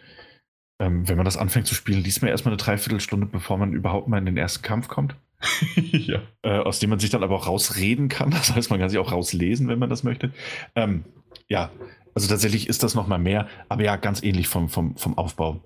ähm, 0.80 1.08
wenn 1.08 1.16
man 1.16 1.24
das 1.24 1.38
anfängt 1.38 1.66
zu 1.66 1.74
spielen, 1.74 2.02
liest 2.02 2.20
man 2.20 2.30
erstmal 2.30 2.52
eine 2.52 2.62
Dreiviertelstunde, 2.62 3.26
bevor 3.26 3.56
man 3.56 3.72
überhaupt 3.72 4.08
mal 4.08 4.18
in 4.18 4.26
den 4.26 4.36
ersten 4.36 4.62
Kampf 4.62 4.88
kommt. 4.88 5.16
ja. 5.76 6.20
Äh, 6.42 6.58
aus 6.58 6.78
dem 6.78 6.90
man 6.90 6.98
sich 7.00 7.10
dann 7.10 7.24
aber 7.24 7.34
auch 7.34 7.46
rausreden 7.46 8.08
kann. 8.08 8.30
Das 8.30 8.54
heißt, 8.54 8.70
man 8.70 8.78
kann 8.78 8.90
sich 8.90 8.98
auch 8.98 9.12
rauslesen, 9.12 9.66
wenn 9.68 9.78
man 9.78 9.90
das 9.90 10.02
möchte. 10.04 10.30
Ähm, 10.76 11.04
ja, 11.48 11.70
also 12.14 12.28
tatsächlich 12.28 12.68
ist 12.68 12.82
das 12.82 12.94
nochmal 12.94 13.18
mehr, 13.18 13.48
aber 13.68 13.84
ja, 13.84 13.96
ganz 13.96 14.22
ähnlich 14.22 14.48
vom, 14.48 14.68
vom, 14.68 14.96
vom 14.96 15.16
Aufbau 15.16 15.60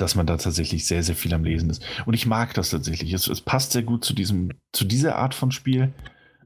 dass 0.00 0.14
man 0.14 0.26
da 0.26 0.38
tatsächlich 0.38 0.86
sehr, 0.86 1.02
sehr 1.02 1.14
viel 1.14 1.34
am 1.34 1.44
Lesen 1.44 1.68
ist. 1.68 1.82
Und 2.06 2.14
ich 2.14 2.26
mag 2.26 2.54
das 2.54 2.70
tatsächlich. 2.70 3.12
Es, 3.12 3.28
es 3.28 3.42
passt 3.42 3.72
sehr 3.72 3.82
gut 3.82 4.02
zu, 4.02 4.14
diesem, 4.14 4.50
zu 4.72 4.86
dieser 4.86 5.16
Art 5.16 5.34
von 5.34 5.52
Spiel 5.52 5.92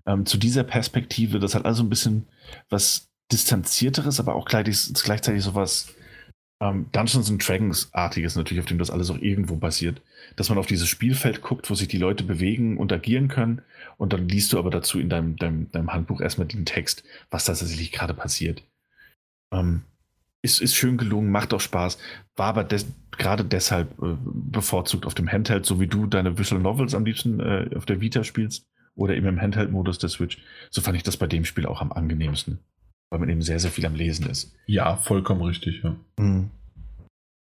ähm, 0.06 0.26
zu 0.26 0.36
dieser 0.36 0.64
Perspektive. 0.64 1.38
Das 1.38 1.54
hat 1.54 1.64
also 1.64 1.82
ein 1.82 1.88
bisschen 1.88 2.26
was 2.68 3.10
distanzierteres, 3.32 4.20
aber 4.20 4.34
auch 4.34 4.46
gleichzeitig, 4.46 5.02
gleichzeitig 5.02 5.42
sowas 5.42 5.94
ähm, 6.64 6.86
Dungeons 6.92 7.30
and 7.30 7.46
Dragons-artiges 7.46 8.36
natürlich, 8.36 8.62
auf 8.62 8.68
dem 8.68 8.78
das 8.78 8.90
alles 8.90 9.10
auch 9.10 9.18
irgendwo 9.18 9.56
basiert. 9.56 10.00
Dass 10.36 10.48
man 10.48 10.58
auf 10.58 10.66
dieses 10.66 10.88
Spielfeld 10.88 11.42
guckt, 11.42 11.68
wo 11.68 11.74
sich 11.74 11.88
die 11.88 11.98
Leute 11.98 12.24
bewegen 12.24 12.78
und 12.78 12.92
agieren 12.92 13.28
können 13.28 13.60
und 13.98 14.12
dann 14.12 14.28
liest 14.28 14.52
du 14.52 14.58
aber 14.58 14.70
dazu 14.70 14.98
in 14.98 15.10
deinem, 15.10 15.36
deinem, 15.36 15.70
deinem 15.70 15.92
Handbuch 15.92 16.20
erstmal 16.20 16.48
den 16.48 16.64
Text, 16.64 17.04
was 17.30 17.44
da 17.44 17.52
tatsächlich 17.52 17.92
gerade 17.92 18.14
passiert. 18.14 18.64
Ähm, 19.52 19.82
ist, 20.42 20.60
ist 20.60 20.74
schön 20.74 20.96
gelungen, 20.96 21.30
macht 21.30 21.52
auch 21.52 21.60
Spaß, 21.60 21.98
war 22.36 22.46
aber 22.46 22.64
des, 22.64 22.86
gerade 23.12 23.44
deshalb 23.44 23.90
äh, 24.02 24.16
bevorzugt 24.22 25.06
auf 25.06 25.14
dem 25.14 25.30
Handheld, 25.30 25.66
so 25.66 25.80
wie 25.80 25.86
du 25.86 26.06
deine 26.06 26.38
Visual 26.38 26.60
Novels 26.60 26.94
am 26.94 27.04
liebsten 27.04 27.40
äh, 27.40 27.70
auf 27.76 27.84
der 27.84 28.00
Vita 28.00 28.24
spielst 28.24 28.66
oder 28.94 29.14
eben 29.14 29.26
im 29.26 29.40
Handheld-Modus 29.40 29.98
der 29.98 30.08
Switch. 30.08 30.38
So 30.70 30.80
fand 30.80 30.96
ich 30.96 31.02
das 31.02 31.16
bei 31.16 31.26
dem 31.26 31.44
Spiel 31.44 31.66
auch 31.66 31.80
am 31.80 31.92
angenehmsten, 31.92 32.58
weil 33.14 33.20
man 33.20 33.28
eben 33.28 33.42
sehr, 33.42 33.60
sehr 33.60 33.70
viel 33.70 33.86
am 33.86 33.94
Lesen 33.94 34.26
ist. 34.26 34.52
Ja, 34.66 34.96
vollkommen 34.96 35.42
richtig, 35.42 35.84
ja. 35.84 35.94
Mhm. 36.18 36.50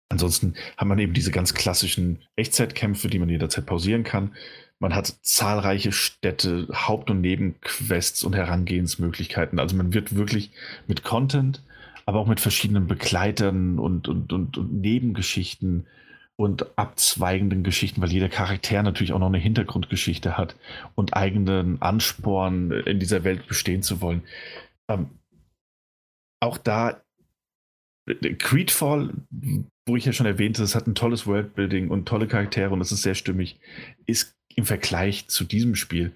Ansonsten 0.10 0.56
hat 0.76 0.86
man 0.90 1.00
eben 1.00 1.14
diese 1.14 1.32
ganz 1.32 1.54
klassischen 1.54 2.20
Echtzeitkämpfe, 2.36 3.08
die 3.08 3.18
man 3.18 3.30
jederzeit 3.30 3.66
pausieren 3.66 4.04
kann. 4.04 4.34
Man 4.80 4.94
hat 4.94 5.16
zahlreiche 5.22 5.94
Städte, 5.94 6.68
Haupt- 6.74 7.10
und 7.10 7.22
Nebenquests 7.22 8.26
und 8.26 8.36
Herangehensmöglichkeiten. 8.36 9.58
Also 9.58 9.78
man 9.78 9.94
wird 9.94 10.18
wirklich 10.18 10.52
mit 10.86 11.06
Content, 11.06 11.64
aber 12.06 12.20
auch 12.20 12.28
mit 12.28 12.42
verschiedenen 12.42 12.88
Begleitern 12.88 13.80
und, 13.80 14.10
und, 14.10 14.34
und, 14.34 14.58
und 14.58 14.82
Nebengeschichten 14.82 15.88
und 16.36 16.78
abzweigenden 16.78 17.64
Geschichten, 17.64 18.02
weil 18.02 18.12
jeder 18.12 18.28
Charakter 18.28 18.84
natürlich 18.84 19.14
auch 19.14 19.20
noch 19.20 19.28
eine 19.28 19.38
Hintergrundgeschichte 19.38 20.38
hat 20.38 20.58
und 20.96 21.16
eigenen 21.16 21.82
Ansporn 21.82 22.72
in 22.72 23.00
dieser 23.00 23.24
Welt 23.24 23.48
bestehen 23.48 23.82
zu 23.82 24.02
wollen. 24.02 24.24
Ähm, 24.90 25.08
auch 26.44 26.58
da 26.58 27.02
Creedfall, 28.06 29.14
wo 29.86 29.96
ich 29.96 30.06
ja 30.06 30.14
schon 30.14 30.26
erwähnte, 30.26 30.62
es 30.62 30.76
hat 30.76 30.88
ein 30.88 30.96
tolles 30.96 31.26
Worldbuilding 31.26 31.90
und 31.90 32.06
tolle 32.06 32.28
Charaktere 32.28 32.72
und 32.72 32.82
es 32.82 32.92
ist 32.92 33.04
sehr 33.04 33.16
stimmig, 33.16 33.60
ist 34.06 34.36
im 34.56 34.66
Vergleich 34.66 35.28
zu 35.30 35.46
diesem 35.46 35.76
Spiel 35.76 36.12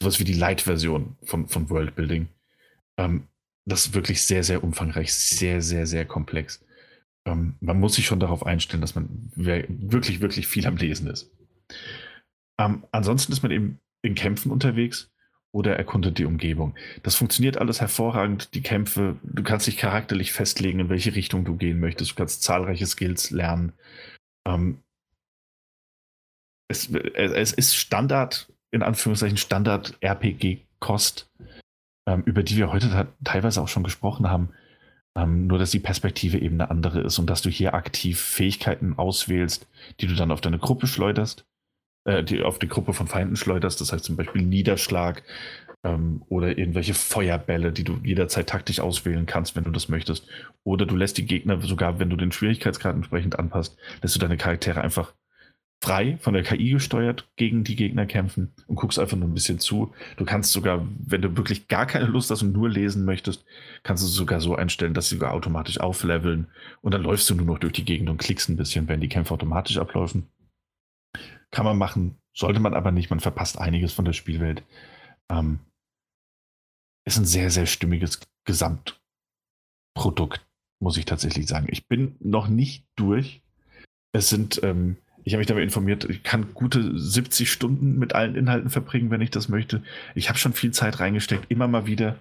sowas 0.00 0.20
wie 0.20 0.24
die 0.24 0.34
Light-Version 0.34 1.16
von, 1.22 1.48
von 1.48 1.68
Worldbuilding. 1.68 2.28
Ähm, 2.98 3.24
das 3.64 3.86
ist 3.86 3.94
wirklich 3.94 4.22
sehr, 4.22 4.44
sehr 4.44 4.62
umfangreich, 4.62 5.12
sehr, 5.12 5.60
sehr, 5.60 5.86
sehr 5.86 6.04
komplex 6.04 6.64
ähm, 7.26 7.56
man 7.60 7.78
muss 7.78 7.94
sich 7.94 8.06
schon 8.06 8.20
darauf 8.20 8.46
einstellen, 8.46 8.80
dass 8.80 8.94
man 8.94 9.30
wirklich, 9.34 10.20
wirklich 10.20 10.46
viel 10.46 10.66
am 10.66 10.76
Lesen 10.76 11.08
ist. 11.08 11.30
Ähm, 12.58 12.84
ansonsten 12.92 13.32
ist 13.32 13.42
man 13.42 13.52
eben 13.52 13.80
in 14.02 14.14
Kämpfen 14.14 14.50
unterwegs 14.50 15.12
oder 15.56 15.74
erkunde 15.74 16.12
die 16.12 16.26
Umgebung. 16.26 16.74
Das 17.02 17.14
funktioniert 17.14 17.56
alles 17.56 17.80
hervorragend. 17.80 18.52
Die 18.52 18.60
Kämpfe, 18.60 19.16
du 19.22 19.42
kannst 19.42 19.66
dich 19.66 19.78
charakterlich 19.78 20.32
festlegen, 20.32 20.80
in 20.80 20.88
welche 20.90 21.14
Richtung 21.14 21.46
du 21.46 21.56
gehen 21.56 21.80
möchtest. 21.80 22.10
Du 22.10 22.14
kannst 22.16 22.42
zahlreiche 22.42 22.84
Skills 22.84 23.30
lernen. 23.30 23.72
Ähm, 24.46 24.82
es, 26.68 26.90
es, 26.90 27.52
ist 27.54 27.74
Standard, 27.74 28.52
in 28.70 28.82
Anführungszeichen 28.82 29.38
Standard-RPG-Kost, 29.38 31.30
ähm, 32.06 32.22
über 32.26 32.42
die 32.42 32.58
wir 32.58 32.70
heute 32.70 33.08
teilweise 33.24 33.62
auch 33.62 33.68
schon 33.68 33.84
gesprochen 33.84 34.28
haben. 34.28 34.50
Ähm, 35.16 35.46
nur, 35.46 35.58
dass 35.58 35.70
die 35.70 35.80
Perspektive 35.80 36.38
eben 36.38 36.60
eine 36.60 36.70
andere 36.70 37.00
ist 37.00 37.18
und 37.18 37.30
dass 37.30 37.40
du 37.40 37.48
hier 37.48 37.72
aktiv 37.72 38.20
Fähigkeiten 38.20 38.98
auswählst, 38.98 39.66
die 40.00 40.06
du 40.06 40.14
dann 40.14 40.30
auf 40.30 40.42
deine 40.42 40.58
Gruppe 40.58 40.86
schleuderst, 40.86 41.46
äh, 42.06 42.24
die 42.24 42.42
auf 42.42 42.58
die 42.58 42.68
Gruppe 42.68 42.92
von 42.92 43.06
Feinden 43.06 43.36
schleuderst. 43.36 43.80
Das 43.80 43.92
heißt 43.92 44.04
zum 44.04 44.16
Beispiel 44.16 44.42
Niederschlag 44.42 45.22
ähm, 45.84 46.22
oder 46.28 46.56
irgendwelche 46.56 46.94
Feuerbälle, 46.94 47.72
die 47.72 47.84
du 47.84 47.98
jederzeit 48.02 48.48
taktisch 48.48 48.80
auswählen 48.80 49.26
kannst, 49.26 49.56
wenn 49.56 49.64
du 49.64 49.70
das 49.70 49.88
möchtest. 49.88 50.26
Oder 50.64 50.86
du 50.86 50.96
lässt 50.96 51.18
die 51.18 51.26
Gegner 51.26 51.60
sogar, 51.60 51.98
wenn 51.98 52.10
du 52.10 52.16
den 52.16 52.32
Schwierigkeitsgrad 52.32 52.94
entsprechend 52.94 53.38
anpasst, 53.38 53.76
lässt 54.02 54.14
du 54.14 54.20
deine 54.20 54.36
Charaktere 54.36 54.80
einfach 54.80 55.12
frei 55.82 56.16
von 56.20 56.32
der 56.32 56.42
KI 56.42 56.70
gesteuert 56.70 57.28
gegen 57.36 57.62
die 57.62 57.76
Gegner 57.76 58.06
kämpfen 58.06 58.52
und 58.66 58.76
guckst 58.76 58.98
einfach 58.98 59.16
nur 59.16 59.28
ein 59.28 59.34
bisschen 59.34 59.58
zu. 59.58 59.92
Du 60.16 60.24
kannst 60.24 60.52
sogar, 60.52 60.86
wenn 61.06 61.22
du 61.22 61.36
wirklich 61.36 61.68
gar 61.68 61.86
keine 61.86 62.06
Lust 62.06 62.30
hast 62.30 62.42
und 62.42 62.52
nur 62.52 62.68
lesen 62.68 63.04
möchtest, 63.04 63.44
kannst 63.82 64.02
du 64.02 64.08
sogar 64.08 64.40
so 64.40 64.54
einstellen, 64.56 64.94
dass 64.94 65.08
sie 65.08 65.16
sogar 65.16 65.34
automatisch 65.34 65.78
aufleveln 65.78 66.46
und 66.80 66.94
dann 66.94 67.02
läufst 67.02 67.28
du 67.28 67.34
nur 67.34 67.46
noch 67.46 67.58
durch 67.58 67.74
die 67.74 67.84
Gegend 67.84 68.08
und 68.08 68.18
klickst 68.18 68.48
ein 68.48 68.56
bisschen, 68.56 68.88
wenn 68.88 69.00
die 69.00 69.08
Kämpfe 69.08 69.34
automatisch 69.34 69.76
ablaufen. 69.76 70.28
Kann 71.50 71.64
man 71.64 71.78
machen, 71.78 72.18
sollte 72.34 72.60
man 72.60 72.74
aber 72.74 72.92
nicht, 72.92 73.10
man 73.10 73.20
verpasst 73.20 73.58
einiges 73.58 73.92
von 73.92 74.04
der 74.04 74.12
Spielwelt. 74.12 74.62
Ähm, 75.30 75.60
ist 77.04 77.18
ein 77.18 77.24
sehr, 77.24 77.50
sehr 77.50 77.66
stimmiges 77.66 78.20
Gesamtprodukt, 78.44 80.44
muss 80.80 80.96
ich 80.96 81.04
tatsächlich 81.04 81.46
sagen. 81.46 81.68
Ich 81.70 81.86
bin 81.86 82.16
noch 82.20 82.48
nicht 82.48 82.84
durch. 82.96 83.42
Es 84.12 84.28
sind 84.28 84.60
ähm, 84.62 84.96
ich 85.26 85.32
habe 85.32 85.40
mich 85.40 85.48
damit 85.48 85.64
informiert, 85.64 86.08
ich 86.08 86.22
kann 86.22 86.54
gute 86.54 86.96
70 86.96 87.50
Stunden 87.50 87.98
mit 87.98 88.14
allen 88.14 88.36
Inhalten 88.36 88.70
verbringen, 88.70 89.10
wenn 89.10 89.20
ich 89.20 89.30
das 89.30 89.48
möchte. 89.48 89.82
Ich 90.14 90.28
habe 90.28 90.38
schon 90.38 90.52
viel 90.52 90.70
Zeit 90.70 91.00
reingesteckt, 91.00 91.50
immer 91.50 91.66
mal 91.66 91.86
wieder. 91.86 92.20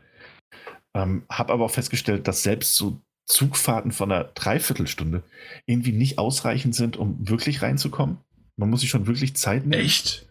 Ähm, 0.95 1.21
habe 1.29 1.53
aber 1.53 1.65
auch 1.65 1.71
festgestellt, 1.71 2.27
dass 2.27 2.41
selbst 2.41 2.75
so 2.75 2.99
Zugfahrten 3.25 3.91
von 3.91 4.11
einer 4.11 4.23
Dreiviertelstunde 4.23 5.21
irgendwie 5.67 5.91
nicht 5.91 6.17
ausreichend 6.17 6.73
sind, 6.73 6.97
um 6.97 7.29
wirklich 7.29 7.61
reinzukommen. 7.61 8.17
Man 8.57 8.69
muss 8.69 8.81
sich 8.81 8.89
schon 8.89 9.07
wirklich 9.07 9.35
Zeit 9.35 9.65
nehmen. 9.65 9.81
Echt? 9.81 10.27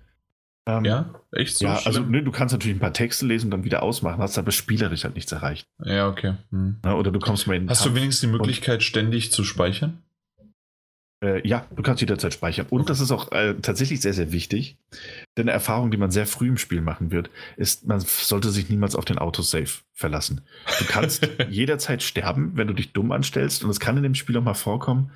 Ähm, 0.66 0.84
ja, 0.84 1.14
echt 1.30 1.58
so. 1.58 1.66
Ja, 1.66 1.80
also 1.84 2.00
ne, 2.00 2.22
du 2.22 2.30
kannst 2.30 2.52
natürlich 2.52 2.76
ein 2.76 2.80
paar 2.80 2.94
Texte 2.94 3.26
lesen 3.26 3.46
und 3.46 3.50
dann 3.50 3.64
wieder 3.64 3.82
ausmachen, 3.82 4.20
hast 4.20 4.38
aber 4.38 4.50
spielerisch 4.50 5.04
halt 5.04 5.14
nichts 5.14 5.30
erreicht. 5.30 5.66
Ja, 5.84 6.08
okay. 6.08 6.36
Hm. 6.50 6.76
Ja, 6.84 6.94
oder 6.94 7.10
du 7.10 7.18
kommst 7.18 7.46
mal 7.46 7.54
in. 7.54 7.68
Hast 7.68 7.82
Kampf 7.82 7.94
du 7.94 8.00
wenigstens 8.00 8.20
die 8.20 8.34
Möglichkeit, 8.34 8.82
ständig 8.82 9.30
zu 9.30 9.44
speichern? 9.44 10.02
Äh, 11.24 11.46
ja, 11.46 11.66
du 11.74 11.82
kannst 11.82 12.00
jederzeit 12.00 12.34
speichern. 12.34 12.66
Und 12.70 12.90
das 12.90 13.00
ist 13.00 13.10
auch 13.10 13.32
äh, 13.32 13.54
tatsächlich 13.54 14.00
sehr, 14.00 14.12
sehr 14.14 14.32
wichtig. 14.32 14.76
Denn 15.36 15.44
eine 15.44 15.52
Erfahrung, 15.52 15.90
die 15.90 15.96
man 15.96 16.10
sehr 16.10 16.26
früh 16.26 16.48
im 16.48 16.58
Spiel 16.58 16.80
machen 16.80 17.10
wird, 17.10 17.30
ist, 17.56 17.86
man 17.86 18.00
sollte 18.00 18.50
sich 18.50 18.68
niemals 18.68 18.94
auf 18.94 19.04
den 19.04 19.18
Autosave 19.18 19.70
verlassen. 19.92 20.42
Du 20.78 20.84
kannst 20.86 21.28
jederzeit 21.48 22.02
sterben, 22.02 22.52
wenn 22.54 22.68
du 22.68 22.74
dich 22.74 22.92
dumm 22.92 23.12
anstellst. 23.12 23.64
Und 23.64 23.70
es 23.70 23.80
kann 23.80 23.96
in 23.96 24.02
dem 24.02 24.14
Spiel 24.14 24.36
auch 24.36 24.42
mal 24.42 24.54
vorkommen, 24.54 25.12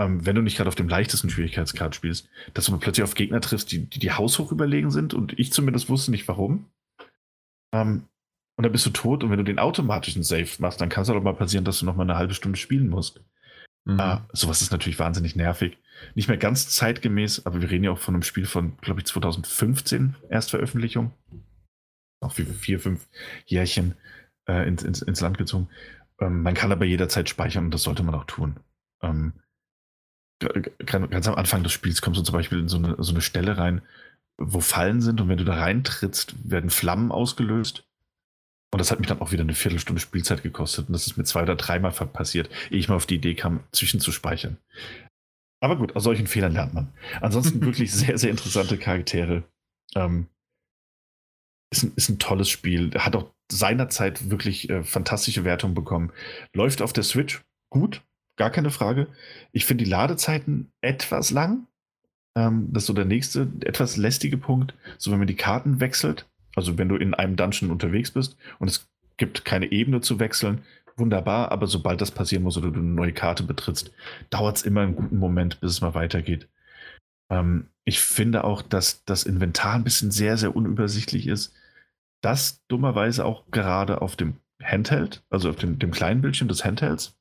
ähm, 0.00 0.24
wenn 0.24 0.34
du 0.34 0.40
nicht 0.40 0.56
gerade 0.56 0.68
auf 0.68 0.74
dem 0.74 0.88
leichtesten 0.88 1.28
Schwierigkeitsgrad 1.28 1.94
spielst, 1.94 2.30
dass 2.54 2.64
du 2.64 2.78
plötzlich 2.78 3.04
auf 3.04 3.14
Gegner 3.14 3.42
triffst, 3.42 3.70
die, 3.70 3.84
die, 3.84 3.98
die 3.98 4.12
haushoch 4.12 4.50
überlegen 4.50 4.90
sind. 4.90 5.12
Und 5.12 5.38
ich 5.38 5.52
zumindest 5.52 5.90
wusste 5.90 6.10
nicht 6.10 6.26
warum. 6.26 6.70
Ähm, 7.74 8.04
und 8.56 8.62
dann 8.62 8.72
bist 8.72 8.86
du 8.86 8.90
tot. 8.90 9.22
Und 9.22 9.30
wenn 9.30 9.36
du 9.36 9.44
den 9.44 9.58
automatischen 9.58 10.22
Save 10.22 10.48
machst, 10.58 10.80
dann 10.80 10.88
kann 10.88 11.02
es 11.02 11.10
auch 11.10 11.22
mal 11.22 11.34
passieren, 11.34 11.66
dass 11.66 11.80
du 11.80 11.84
noch 11.84 11.96
mal 11.96 12.04
eine 12.04 12.16
halbe 12.16 12.32
Stunde 12.32 12.58
spielen 12.58 12.88
musst. 12.88 13.20
Mhm. 13.84 14.00
Ah, 14.00 14.26
sowas 14.32 14.62
ist 14.62 14.72
natürlich 14.72 14.98
wahnsinnig 14.98 15.36
nervig. 15.36 15.76
Nicht 16.14 16.28
mehr 16.28 16.38
ganz 16.38 16.70
zeitgemäß, 16.70 17.44
aber 17.44 17.60
wir 17.60 17.70
reden 17.70 17.84
ja 17.84 17.90
auch 17.90 17.98
von 17.98 18.14
einem 18.14 18.22
Spiel 18.22 18.46
von, 18.46 18.78
glaube 18.78 19.00
ich, 19.00 19.06
2015 19.06 20.16
Erstveröffentlichung. 20.30 21.12
Auch 22.20 22.38
wie 22.38 22.44
vier, 22.44 22.80
fünf 22.80 23.06
Jährchen 23.44 23.96
äh, 24.48 24.66
ins, 24.66 24.82
ins, 24.82 25.02
ins, 25.02 25.20
Land 25.20 25.36
gezogen. 25.36 25.68
Ähm, 26.20 26.42
man 26.42 26.54
kann 26.54 26.72
aber 26.72 26.86
jederzeit 26.86 27.28
speichern 27.28 27.66
und 27.66 27.74
das 27.74 27.82
sollte 27.82 28.02
man 28.02 28.14
auch 28.14 28.24
tun. 28.24 28.56
Ähm, 29.02 29.34
ganz 30.86 31.28
am 31.28 31.34
Anfang 31.34 31.62
des 31.62 31.72
Spiels 31.72 32.00
kommst 32.00 32.18
du 32.18 32.24
zum 32.24 32.34
Beispiel 32.34 32.58
in 32.58 32.68
so 32.68 32.78
eine, 32.78 32.96
so 32.98 33.12
eine 33.12 33.20
Stelle 33.20 33.58
rein, 33.58 33.82
wo 34.38 34.60
Fallen 34.60 35.00
sind 35.00 35.20
und 35.20 35.28
wenn 35.28 35.38
du 35.38 35.44
da 35.44 35.54
reintrittst, 35.54 36.34
werden 36.50 36.70
Flammen 36.70 37.12
ausgelöst 37.12 37.84
und 38.72 38.78
das 38.78 38.90
hat 38.90 39.00
mich 39.00 39.08
dann 39.08 39.20
auch 39.20 39.32
wieder 39.32 39.42
eine 39.42 39.54
Viertelstunde 39.54 40.00
Spielzeit 40.00 40.42
gekostet. 40.42 40.88
Und 40.88 40.92
das 40.92 41.06
ist 41.06 41.16
mir 41.16 41.24
zwei 41.24 41.42
oder 41.42 41.56
dreimal 41.56 41.90
passiert, 41.90 42.48
ehe 42.70 42.78
ich 42.78 42.88
mal 42.88 42.94
auf 42.94 43.06
die 43.06 43.16
Idee 43.16 43.34
kam, 43.34 43.64
zwischenzuspeichern. 43.72 44.58
Aber 45.60 45.76
gut, 45.76 45.96
aus 45.96 46.04
solchen 46.04 46.26
Fehlern 46.26 46.52
lernt 46.52 46.72
man. 46.72 46.92
Ansonsten 47.20 47.60
wirklich 47.64 47.92
sehr, 47.92 48.16
sehr 48.16 48.30
interessante 48.30 48.78
Charaktere. 48.78 49.42
Ähm, 49.94 50.28
ist, 51.72 51.82
ein, 51.82 51.92
ist 51.96 52.08
ein 52.08 52.18
tolles 52.18 52.48
Spiel. 52.48 52.92
Hat 52.96 53.16
auch 53.16 53.30
seinerzeit 53.50 54.30
wirklich 54.30 54.70
äh, 54.70 54.84
fantastische 54.84 55.44
Wertungen 55.44 55.74
bekommen. 55.74 56.12
Läuft 56.54 56.80
auf 56.80 56.92
der 56.92 57.04
Switch 57.04 57.42
gut, 57.70 58.02
gar 58.40 58.50
keine 58.50 58.70
Frage. 58.70 59.06
Ich 59.52 59.66
finde 59.66 59.84
die 59.84 59.90
Ladezeiten 59.90 60.72
etwas 60.80 61.30
lang. 61.30 61.66
Ähm, 62.34 62.68
das 62.72 62.84
ist 62.84 62.86
so 62.86 62.94
der 62.94 63.04
nächste, 63.04 63.48
etwas 63.60 63.98
lästige 63.98 64.38
Punkt. 64.38 64.72
So, 64.96 65.10
wenn 65.10 65.18
man 65.18 65.26
die 65.26 65.36
Karten 65.36 65.78
wechselt, 65.78 66.26
also 66.56 66.78
wenn 66.78 66.88
du 66.88 66.96
in 66.96 67.12
einem 67.12 67.36
Dungeon 67.36 67.70
unterwegs 67.70 68.12
bist 68.12 68.38
und 68.58 68.68
es 68.68 68.88
gibt 69.18 69.44
keine 69.44 69.70
Ebene 69.70 70.00
zu 70.00 70.18
wechseln, 70.20 70.62
wunderbar, 70.96 71.52
aber 71.52 71.66
sobald 71.66 72.00
das 72.00 72.12
passieren 72.12 72.42
muss 72.42 72.56
oder 72.56 72.70
du 72.70 72.80
eine 72.80 72.88
neue 72.88 73.12
Karte 73.12 73.42
betrittst, 73.42 73.92
dauert 74.30 74.56
es 74.56 74.62
immer 74.62 74.80
einen 74.80 74.96
guten 74.96 75.18
Moment, 75.18 75.60
bis 75.60 75.72
es 75.72 75.80
mal 75.82 75.92
weitergeht. 75.92 76.48
Ähm, 77.30 77.66
ich 77.84 78.00
finde 78.00 78.44
auch, 78.44 78.62
dass 78.62 79.04
das 79.04 79.24
Inventar 79.24 79.74
ein 79.74 79.84
bisschen 79.84 80.10
sehr, 80.10 80.38
sehr 80.38 80.56
unübersichtlich 80.56 81.26
ist. 81.26 81.52
Das 82.22 82.64
dummerweise 82.68 83.26
auch 83.26 83.50
gerade 83.50 84.00
auf 84.00 84.16
dem 84.16 84.36
Handheld, 84.62 85.22
also 85.28 85.50
auf 85.50 85.56
dem, 85.56 85.78
dem 85.78 85.90
kleinen 85.90 86.22
Bildschirm 86.22 86.48
des 86.48 86.64
Handhelds. 86.64 87.19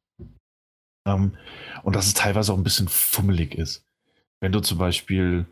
Ähm, 1.09 1.33
und 1.83 1.95
dass 1.95 2.07
es 2.07 2.13
teilweise 2.13 2.53
auch 2.53 2.57
ein 2.57 2.63
bisschen 2.63 2.87
fummelig 2.87 3.55
ist. 3.55 3.85
Wenn 4.39 4.51
du 4.51 4.59
zum 4.59 4.77
Beispiel 4.77 5.45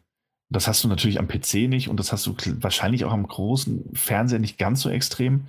das 0.49 0.67
hast 0.67 0.83
du 0.83 0.87
natürlich 0.87 1.19
am 1.19 1.27
PC 1.27 1.67
nicht 1.67 1.89
und 1.89 1.99
das 1.99 2.11
hast 2.11 2.25
du 2.25 2.35
wahrscheinlich 2.61 3.05
auch 3.05 3.11
am 3.11 3.27
großen 3.27 3.89
Fernseher 3.93 4.39
nicht 4.39 4.57
ganz 4.57 4.81
so 4.81 4.89
extrem. 4.89 5.47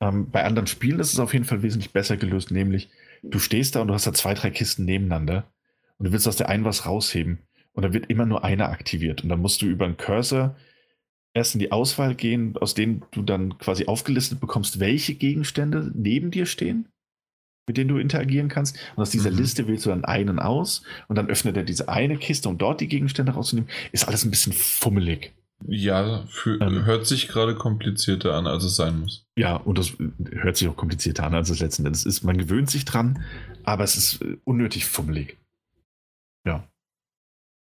Ähm, 0.00 0.30
bei 0.30 0.44
anderen 0.44 0.66
Spielen 0.66 1.00
ist 1.00 1.12
es 1.12 1.18
auf 1.18 1.32
jeden 1.32 1.44
Fall 1.44 1.62
wesentlich 1.62 1.92
besser 1.92 2.16
gelöst, 2.16 2.50
nämlich 2.50 2.90
du 3.22 3.38
stehst 3.38 3.74
da 3.74 3.80
und 3.80 3.88
du 3.88 3.94
hast 3.94 4.06
da 4.06 4.12
zwei, 4.12 4.34
drei 4.34 4.50
Kisten 4.50 4.84
nebeneinander 4.84 5.50
und 5.96 6.06
du 6.06 6.12
willst 6.12 6.28
aus 6.28 6.36
der 6.36 6.48
einen 6.48 6.64
was 6.64 6.86
rausheben 6.86 7.38
und 7.72 7.84
dann 7.84 7.94
wird 7.94 8.10
immer 8.10 8.26
nur 8.26 8.44
eine 8.44 8.68
aktiviert 8.68 9.22
und 9.22 9.28
dann 9.30 9.40
musst 9.40 9.62
du 9.62 9.66
über 9.66 9.86
einen 9.86 9.96
Cursor 9.96 10.54
erst 11.32 11.54
in 11.54 11.60
die 11.60 11.72
Auswahl 11.72 12.14
gehen, 12.14 12.56
aus 12.58 12.74
denen 12.74 13.04
du 13.12 13.22
dann 13.22 13.58
quasi 13.58 13.86
aufgelistet 13.86 14.40
bekommst, 14.40 14.78
welche 14.78 15.14
Gegenstände 15.14 15.90
neben 15.94 16.30
dir 16.30 16.46
stehen 16.46 16.88
mit 17.68 17.76
denen 17.76 17.88
du 17.88 17.98
interagieren 17.98 18.48
kannst. 18.48 18.76
Und 18.96 19.02
aus 19.02 19.10
dieser 19.10 19.30
mhm. 19.30 19.38
Liste 19.38 19.68
wählst 19.68 19.86
du 19.86 19.90
dann 19.90 20.04
einen 20.04 20.38
aus 20.38 20.82
und 21.06 21.16
dann 21.16 21.28
öffnet 21.28 21.56
er 21.56 21.64
diese 21.64 21.88
eine 21.88 22.16
Kiste, 22.16 22.48
um 22.48 22.58
dort 22.58 22.80
die 22.80 22.88
Gegenstände 22.88 23.32
rauszunehmen. 23.32 23.70
Ist 23.92 24.08
alles 24.08 24.24
ein 24.24 24.30
bisschen 24.30 24.52
fummelig. 24.52 25.32
Ja, 25.66 26.24
für, 26.28 26.60
ähm, 26.60 26.84
hört 26.84 27.06
sich 27.06 27.28
gerade 27.28 27.54
komplizierter 27.54 28.34
an, 28.34 28.46
als 28.46 28.64
es 28.64 28.76
sein 28.76 29.00
muss. 29.00 29.26
Ja, 29.36 29.56
und 29.56 29.76
das 29.76 29.94
hört 30.30 30.56
sich 30.56 30.68
auch 30.68 30.76
komplizierter 30.76 31.24
an, 31.24 31.34
als 31.34 31.50
es 31.50 31.58
letzten 31.58 31.84
Endes 31.84 32.06
ist. 32.06 32.22
Man 32.22 32.38
gewöhnt 32.38 32.70
sich 32.70 32.84
dran, 32.84 33.24
aber 33.64 33.82
es 33.84 33.96
ist 33.96 34.22
äh, 34.22 34.36
unnötig 34.44 34.86
fummelig. 34.86 35.36
Ja. 36.46 36.68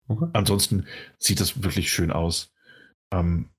Okay. 0.07 0.27
Ansonsten 0.33 0.85
sieht 1.19 1.39
das 1.39 1.63
wirklich 1.63 1.89
schön 1.91 2.11
aus. 2.11 2.53
Ähm, 3.11 3.49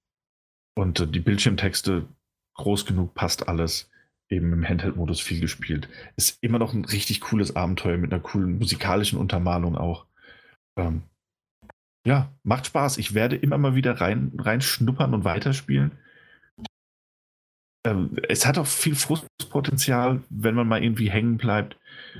und 0.74 1.00
äh, 1.00 1.06
die 1.06 1.20
Bildschirmtexte 1.20 2.06
groß 2.54 2.84
genug, 2.84 3.14
passt 3.14 3.48
alles 3.48 3.88
eben 4.28 4.52
im 4.52 4.68
Handheld-Modus 4.68 5.20
viel 5.20 5.40
gespielt. 5.40 5.88
Ist 6.16 6.38
immer 6.42 6.58
noch 6.58 6.72
ein 6.72 6.84
richtig 6.84 7.20
cooles 7.20 7.54
Abenteuer 7.56 7.96
mit 7.96 8.12
einer 8.12 8.22
coolen 8.22 8.58
musikalischen 8.58 9.18
Untermalung 9.18 9.76
auch. 9.76 10.06
Ähm, 10.76 11.02
ja, 12.06 12.32
macht 12.42 12.66
Spaß. 12.66 12.98
Ich 12.98 13.14
werde 13.14 13.36
immer 13.36 13.58
mal 13.58 13.74
wieder 13.74 14.00
rein, 14.00 14.32
reinschnuppern 14.38 15.14
und 15.14 15.24
weiterspielen. 15.24 15.92
Ähm, 17.84 18.16
es 18.28 18.46
hat 18.46 18.58
auch 18.58 18.66
viel 18.66 18.96
Frustpotenzial, 18.96 20.22
wenn 20.28 20.54
man 20.54 20.68
mal 20.68 20.82
irgendwie 20.82 21.10
hängen 21.10 21.36
bleibt 21.36 21.76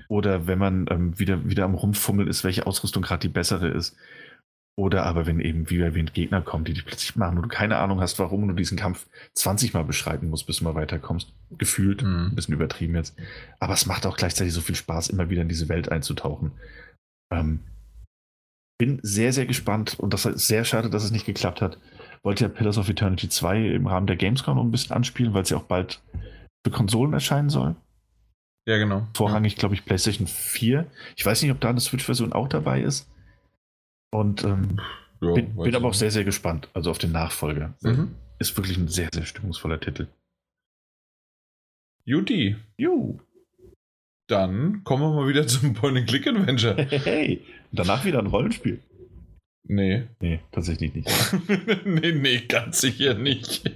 oder 0.09 0.47
wenn 0.47 0.59
man 0.59 0.87
ähm, 0.91 1.19
wieder, 1.19 1.49
wieder 1.49 1.65
am 1.65 1.75
Rumfummeln 1.75 2.29
ist, 2.29 2.45
welche 2.45 2.67
Ausrüstung 2.67 3.03
gerade 3.03 3.21
die 3.21 3.33
bessere 3.33 3.69
ist. 3.69 3.97
Oder 4.79 5.07
aber 5.07 5.27
wenn 5.27 5.41
eben, 5.41 5.71
wie 5.71 5.81
erwähnt, 5.81 6.13
Gegner 6.13 6.43
kommen, 6.43 6.65
die 6.67 6.75
dich 6.75 6.85
plötzlich 6.85 7.17
machen 7.17 7.39
und 7.39 7.45
du 7.45 7.49
keine 7.49 7.79
Ahnung 7.79 8.01
hast, 8.01 8.19
warum 8.19 8.47
du 8.47 8.53
diesen 8.53 8.77
Kampf 8.77 9.07
20 9.33 9.73
Mal 9.73 9.85
beschreiten 9.85 10.29
musst, 10.29 10.47
bis 10.47 10.59
du 10.59 10.65
mal 10.65 10.75
weiterkommst. 10.75 11.33
Gefühlt, 11.57 12.03
mhm. 12.03 12.27
ein 12.27 12.35
bisschen 12.35 12.55
übertrieben 12.55 12.95
jetzt. 12.95 13.17
Aber 13.59 13.73
es 13.73 13.87
macht 13.87 14.05
auch 14.05 14.19
gleichzeitig 14.19 14.53
so 14.53 14.61
viel 14.61 14.75
Spaß, 14.75 15.09
immer 15.09 15.31
wieder 15.31 15.43
in 15.43 15.49
diese 15.49 15.71
Welt 15.71 15.91
einzutauchen. 15.91 16.53
Ähm, 17.33 17.61
bin 18.79 19.01
sehr, 19.03 19.33
sehr 19.33 19.47
gespannt 19.47 19.99
und 19.99 20.13
das 20.13 20.27
ist 20.27 20.47
sehr 20.47 20.65
schade, 20.65 20.91
dass 20.91 21.05
es 21.05 21.11
nicht 21.11 21.25
geklappt 21.25 21.63
hat, 21.63 21.79
wollte 22.23 22.45
ja 22.45 22.51
Pillars 22.51 22.77
of 22.77 22.91
Eternity 22.91 23.31
2 23.31 23.69
im 23.69 23.87
Rahmen 23.87 24.07
der 24.07 24.17
Gamescom 24.17 24.57
noch 24.57 24.65
ein 24.65 24.71
bisschen 24.71 24.95
anspielen, 24.95 25.33
weil 25.33 25.43
es 25.43 25.51
ja 25.51 25.57
auch 25.57 25.63
bald 25.63 26.03
für 26.67 26.71
Konsolen 26.71 27.15
erscheinen 27.15 27.49
soll. 27.49 27.77
Ja, 28.69 28.77
genau. 28.77 29.07
Vorrangig, 29.15 29.57
glaube 29.57 29.75
ich, 29.75 29.85
PlayStation 29.85 30.27
4. 30.27 30.87
Ich 31.17 31.25
weiß 31.25 31.41
nicht, 31.41 31.53
ob 31.53 31.61
da 31.61 31.71
eine 31.71 31.81
Switch-Version 31.81 32.33
auch 32.33 32.49
dabei 32.49 32.83
ist. 32.83 33.09
Und 34.13 34.45
ähm, 34.45 34.81
ja, 35.21 35.33
bin, 35.33 35.57
bin 35.57 35.75
aber 35.75 35.89
auch 35.89 35.95
sehr, 35.95 36.11
sehr 36.11 36.25
gespannt. 36.25 36.69
Also 36.75 36.91
auf 36.91 36.99
den 36.99 37.13
Nachfolger. 37.13 37.75
Mhm. 37.83 38.15
Ist 38.39 38.57
wirklich 38.57 38.77
ein 38.77 38.89
sehr, 38.89 39.09
sehr 39.13 39.25
stimmungsvoller 39.25 39.81
Titel. 39.81 40.09
Juti. 42.05 42.57
Ju. 42.77 43.19
Dann 44.29 44.85
kommen 44.85 45.03
wir 45.03 45.13
mal 45.13 45.29
wieder 45.29 45.47
zum 45.49 45.75
Point-and-Click-Adventure. 45.75 46.77
Hey, 46.91 47.45
danach 47.73 48.05
wieder 48.05 48.19
ein 48.19 48.27
Rollenspiel. 48.27 48.83
Nee. 49.69 50.05
Nee, 50.21 50.41
tatsächlich 50.53 50.95
nicht. 50.95 51.09
nee, 51.85 52.13
nee, 52.13 52.39
ganz 52.47 52.81
sicher 52.81 53.15
nicht. 53.15 53.69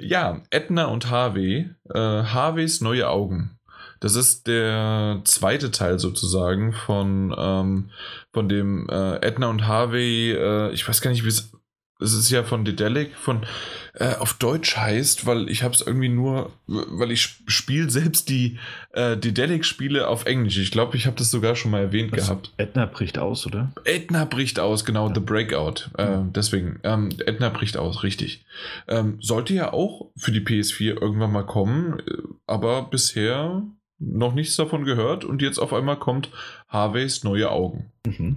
ja, 0.00 0.42
Edna 0.48 0.86
und 0.86 1.10
Harvey. 1.10 1.68
Äh, 1.92 1.98
Harveys 1.98 2.80
neue 2.80 3.08
Augen. 3.08 3.58
Das 4.00 4.14
ist 4.14 4.46
der 4.46 5.20
zweite 5.24 5.70
Teil 5.70 5.98
sozusagen 5.98 6.72
von, 6.72 7.34
ähm, 7.36 7.90
von 8.32 8.48
dem 8.48 8.88
äh, 8.88 9.16
Edna 9.16 9.48
und 9.48 9.66
Harvey. 9.66 10.32
Äh, 10.32 10.72
ich 10.72 10.86
weiß 10.88 11.00
gar 11.00 11.10
nicht, 11.10 11.24
wie 11.24 11.28
es 11.28 11.52
es 11.98 12.12
ist 12.12 12.30
ja 12.30 12.44
von 12.44 12.64
Dedelic, 12.64 13.14
von 13.14 13.46
äh, 13.94 14.14
auf 14.16 14.34
Deutsch 14.34 14.76
heißt, 14.76 15.24
weil 15.24 15.48
ich 15.48 15.62
habe 15.62 15.74
es 15.74 15.80
irgendwie 15.80 16.10
nur, 16.10 16.52
weil 16.66 17.10
ich 17.10 17.38
spiele 17.46 17.88
selbst 17.88 18.28
die 18.28 18.58
äh, 18.92 19.16
Dedelic-Spiele 19.16 20.06
auf 20.06 20.26
Englisch. 20.26 20.58
Ich 20.58 20.70
glaube, 20.70 20.96
ich 20.96 21.06
habe 21.06 21.16
das 21.16 21.30
sogar 21.30 21.56
schon 21.56 21.70
mal 21.70 21.80
erwähnt 21.80 22.12
Was, 22.12 22.26
gehabt. 22.26 22.52
Edna 22.58 22.84
bricht 22.84 23.18
aus, 23.18 23.46
oder? 23.46 23.72
Edna 23.84 24.26
bricht 24.26 24.60
aus, 24.60 24.84
genau, 24.84 25.08
ja. 25.08 25.14
The 25.14 25.20
Breakout. 25.20 25.90
Äh, 25.96 26.02
ja. 26.02 26.26
Deswegen, 26.34 26.80
ähm, 26.82 27.10
Edna 27.24 27.48
bricht 27.48 27.78
aus, 27.78 28.02
richtig. 28.02 28.44
Ähm, 28.88 29.18
sollte 29.22 29.54
ja 29.54 29.72
auch 29.72 30.10
für 30.16 30.32
die 30.32 30.40
PS4 30.40 31.00
irgendwann 31.00 31.32
mal 31.32 31.46
kommen, 31.46 32.00
äh, 32.00 32.12
aber 32.46 32.82
bisher 32.82 33.62
noch 33.98 34.34
nichts 34.34 34.56
davon 34.56 34.84
gehört 34.84 35.24
und 35.24 35.42
jetzt 35.42 35.58
auf 35.58 35.72
einmal 35.72 35.98
kommt 35.98 36.30
Harveys 36.68 37.24
neue 37.24 37.50
Augen. 37.50 37.92
Mhm. 38.06 38.36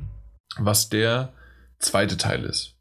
Was 0.58 0.90
der 0.90 1.34
zweite 1.80 2.18
Teil 2.18 2.44
ist. 2.44 2.76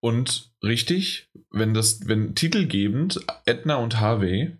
Und 0.00 0.50
richtig, 0.62 1.28
wenn 1.50 1.74
das, 1.74 2.06
wenn 2.06 2.34
titelgebend 2.34 3.20
Edna 3.44 3.76
und 3.76 4.00
Harvey, 4.00 4.56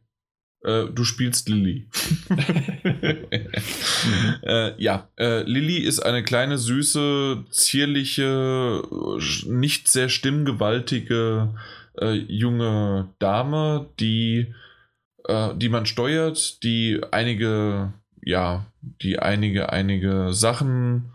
äh, 0.62 0.84
du 0.86 1.04
spielst 1.04 1.48
Lilly. 1.48 1.88
äh, 4.42 4.82
ja, 4.82 5.08
äh, 5.18 5.42
Lilly 5.42 5.78
ist 5.78 6.00
eine 6.00 6.22
kleine, 6.22 6.58
süße, 6.58 7.44
zierliche, 7.50 8.82
nicht 9.46 9.88
sehr 9.88 10.10
stimmgewaltige 10.10 11.54
äh, 11.98 12.12
junge 12.12 13.08
Dame, 13.18 13.88
die, 13.98 14.54
äh, 15.26 15.54
die 15.54 15.68
man 15.68 15.86
steuert, 15.86 16.62
die 16.62 17.00
einige, 17.10 17.92
ja, 18.22 18.66
die 18.80 19.18
einige, 19.18 19.72
einige 19.72 20.32
Sachen 20.32 21.12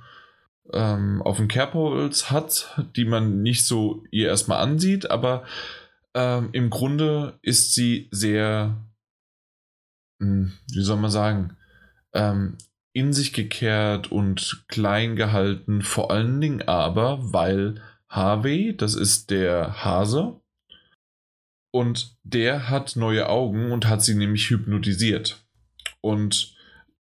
ähm, 0.73 1.21
auf 1.21 1.37
dem 1.37 1.47
Kerbholz 1.47 2.31
hat, 2.31 2.81
die 2.95 3.05
man 3.05 3.41
nicht 3.41 3.65
so 3.65 4.03
ihr 4.11 4.27
erstmal 4.27 4.61
ansieht, 4.61 5.09
aber 5.11 5.43
ähm, 6.13 6.49
im 6.53 6.69
Grunde 6.69 7.37
ist 7.41 7.75
sie 7.75 8.07
sehr, 8.11 8.77
mh, 10.19 10.27
hm, 10.27 10.53
wie 10.73 10.81
soll 10.81 10.97
man 10.97 11.11
sagen, 11.11 11.57
ähm, 12.13 12.57
in 12.93 13.11
sich 13.11 13.33
gekehrt 13.33 14.11
und 14.11 14.63
klein 14.69 15.17
gehalten, 15.17 15.81
vor 15.81 16.11
allen 16.11 16.39
Dingen 16.39 16.61
aber, 16.61 17.33
weil 17.33 17.81
Harvey, 18.07 18.75
das 18.75 18.95
ist 18.95 19.29
der 19.31 19.83
Hase, 19.83 20.39
und 21.75 22.15
der 22.23 22.69
hat 22.69 22.95
neue 22.95 23.27
Augen 23.27 23.73
und 23.73 23.85
hat 23.89 24.01
sie 24.01 24.15
nämlich 24.15 24.49
hypnotisiert. 24.49 25.43
Und 25.99 26.55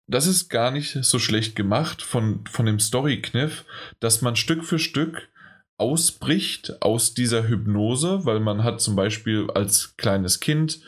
das 0.08 0.26
ist 0.26 0.48
gar 0.48 0.72
nicht 0.72 1.04
so 1.04 1.20
schlecht 1.20 1.58
gemacht 1.58 2.02
von, 2.02 2.46
von 2.50 2.66
dem 2.66 2.80
Story-Kniff, 2.80 3.66
dass 4.00 4.22
man 4.22 4.38
Stück 4.38 4.64
für 4.64 4.80
Stück 4.80 5.28
ausbricht 5.76 6.82
aus 6.82 7.14
dieser 7.14 7.50
Hypnose, 7.50 8.24
weil 8.24 8.40
man 8.40 8.64
hat 8.64 8.80
zum 8.80 8.96
Beispiel 8.96 9.50
als 9.54 9.98
kleines 9.98 10.40
Kind, 10.40 10.80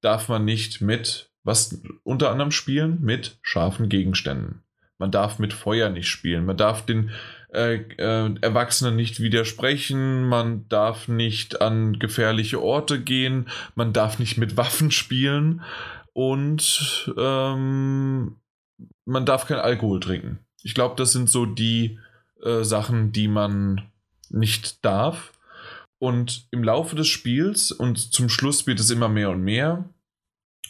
darf 0.00 0.28
man 0.28 0.44
nicht 0.44 0.80
mit, 0.80 1.28
was 1.42 1.82
unter 2.04 2.30
anderem 2.30 2.52
spielen, 2.52 3.00
mit 3.00 3.40
scharfen 3.42 3.88
Gegenständen. 3.88 4.62
Man 4.98 5.10
darf 5.10 5.40
mit 5.40 5.52
Feuer 5.52 5.90
nicht 5.90 6.06
spielen, 6.06 6.44
man 6.44 6.56
darf 6.56 6.86
den 6.86 7.10
äh, 7.54 7.76
äh, 7.98 8.34
Erwachsenen 8.40 8.96
nicht 8.96 9.20
widersprechen, 9.20 10.28
man 10.28 10.68
darf 10.68 11.08
nicht 11.08 11.60
an 11.60 11.98
gefährliche 11.98 12.62
Orte 12.62 13.00
gehen, 13.00 13.48
man 13.74 13.92
darf 13.92 14.18
nicht 14.18 14.38
mit 14.38 14.56
Waffen 14.56 14.90
spielen 14.90 15.62
und 16.12 17.10
ähm, 17.16 18.36
man 19.04 19.26
darf 19.26 19.46
kein 19.46 19.58
Alkohol 19.58 20.00
trinken. 20.00 20.38
Ich 20.62 20.74
glaube, 20.74 20.96
das 20.96 21.12
sind 21.12 21.28
so 21.30 21.46
die 21.46 21.98
äh, 22.42 22.62
Sachen, 22.62 23.12
die 23.12 23.28
man 23.28 23.82
nicht 24.30 24.84
darf. 24.84 25.32
Und 25.98 26.48
im 26.50 26.64
Laufe 26.64 26.96
des 26.96 27.08
Spiels 27.08 27.70
und 27.72 27.98
zum 27.98 28.28
Schluss 28.28 28.66
wird 28.66 28.80
es 28.80 28.90
immer 28.90 29.08
mehr 29.08 29.30
und 29.30 29.42
mehr, 29.42 29.88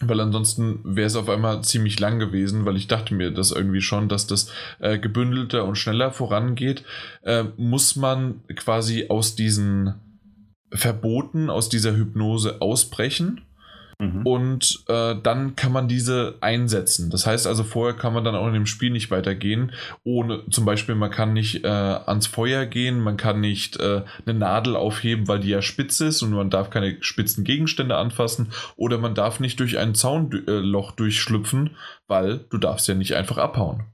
weil 0.00 0.20
ansonsten 0.20 0.80
wäre 0.82 1.06
es 1.06 1.16
auf 1.16 1.28
einmal 1.28 1.62
ziemlich 1.62 2.00
lang 2.00 2.18
gewesen, 2.18 2.64
weil 2.66 2.76
ich 2.76 2.88
dachte 2.88 3.14
mir 3.14 3.30
das 3.30 3.52
irgendwie 3.52 3.80
schon, 3.80 4.08
dass 4.08 4.26
das 4.26 4.50
äh, 4.80 4.98
gebündelter 4.98 5.64
und 5.64 5.76
schneller 5.76 6.10
vorangeht, 6.10 6.84
äh, 7.22 7.44
muss 7.56 7.96
man 7.96 8.42
quasi 8.56 9.06
aus 9.08 9.36
diesen 9.36 9.94
Verboten, 10.72 11.50
aus 11.50 11.68
dieser 11.68 11.96
Hypnose 11.96 12.60
ausbrechen 12.60 13.42
Mhm. 13.98 14.26
Und 14.26 14.84
äh, 14.88 15.14
dann 15.22 15.56
kann 15.56 15.72
man 15.72 15.88
diese 15.88 16.36
einsetzen. 16.40 17.10
Das 17.10 17.26
heißt 17.26 17.46
also, 17.46 17.64
vorher 17.64 17.94
kann 17.94 18.12
man 18.12 18.24
dann 18.24 18.34
auch 18.34 18.46
in 18.46 18.54
dem 18.54 18.66
Spiel 18.66 18.90
nicht 18.90 19.10
weitergehen. 19.10 19.72
Ohne, 20.02 20.42
zum 20.50 20.64
Beispiel, 20.64 20.94
man 20.94 21.10
kann 21.10 21.32
nicht 21.32 21.64
äh, 21.64 21.68
ans 21.68 22.26
Feuer 22.26 22.66
gehen, 22.66 23.00
man 23.00 23.16
kann 23.16 23.40
nicht 23.40 23.78
äh, 23.80 24.02
eine 24.26 24.38
Nadel 24.38 24.76
aufheben, 24.76 25.28
weil 25.28 25.40
die 25.40 25.50
ja 25.50 25.62
spitz 25.62 26.00
ist 26.00 26.22
und 26.22 26.30
man 26.30 26.50
darf 26.50 26.70
keine 26.70 26.96
spitzen 27.00 27.44
Gegenstände 27.44 27.96
anfassen. 27.96 28.48
Oder 28.76 28.98
man 28.98 29.14
darf 29.14 29.40
nicht 29.40 29.60
durch 29.60 29.78
ein 29.78 29.94
Zaunloch 29.94 30.92
durchschlüpfen, 30.92 31.70
weil 32.06 32.40
du 32.50 32.58
darfst 32.58 32.88
ja 32.88 32.94
nicht 32.94 33.14
einfach 33.14 33.38
abhauen. 33.38 33.84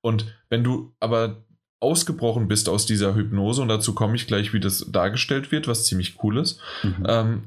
Und 0.00 0.26
wenn 0.48 0.64
du 0.64 0.92
aber 1.00 1.36
ausgebrochen 1.80 2.46
bist 2.48 2.68
aus 2.68 2.86
dieser 2.86 3.14
Hypnose, 3.14 3.60
und 3.60 3.68
dazu 3.68 3.94
komme 3.94 4.14
ich 4.14 4.26
gleich, 4.26 4.52
wie 4.52 4.60
das 4.60 4.86
dargestellt 4.90 5.50
wird, 5.50 5.66
was 5.66 5.84
ziemlich 5.84 6.22
cool 6.22 6.38
ist, 6.38 6.60
mhm. 6.82 7.06
ähm, 7.08 7.42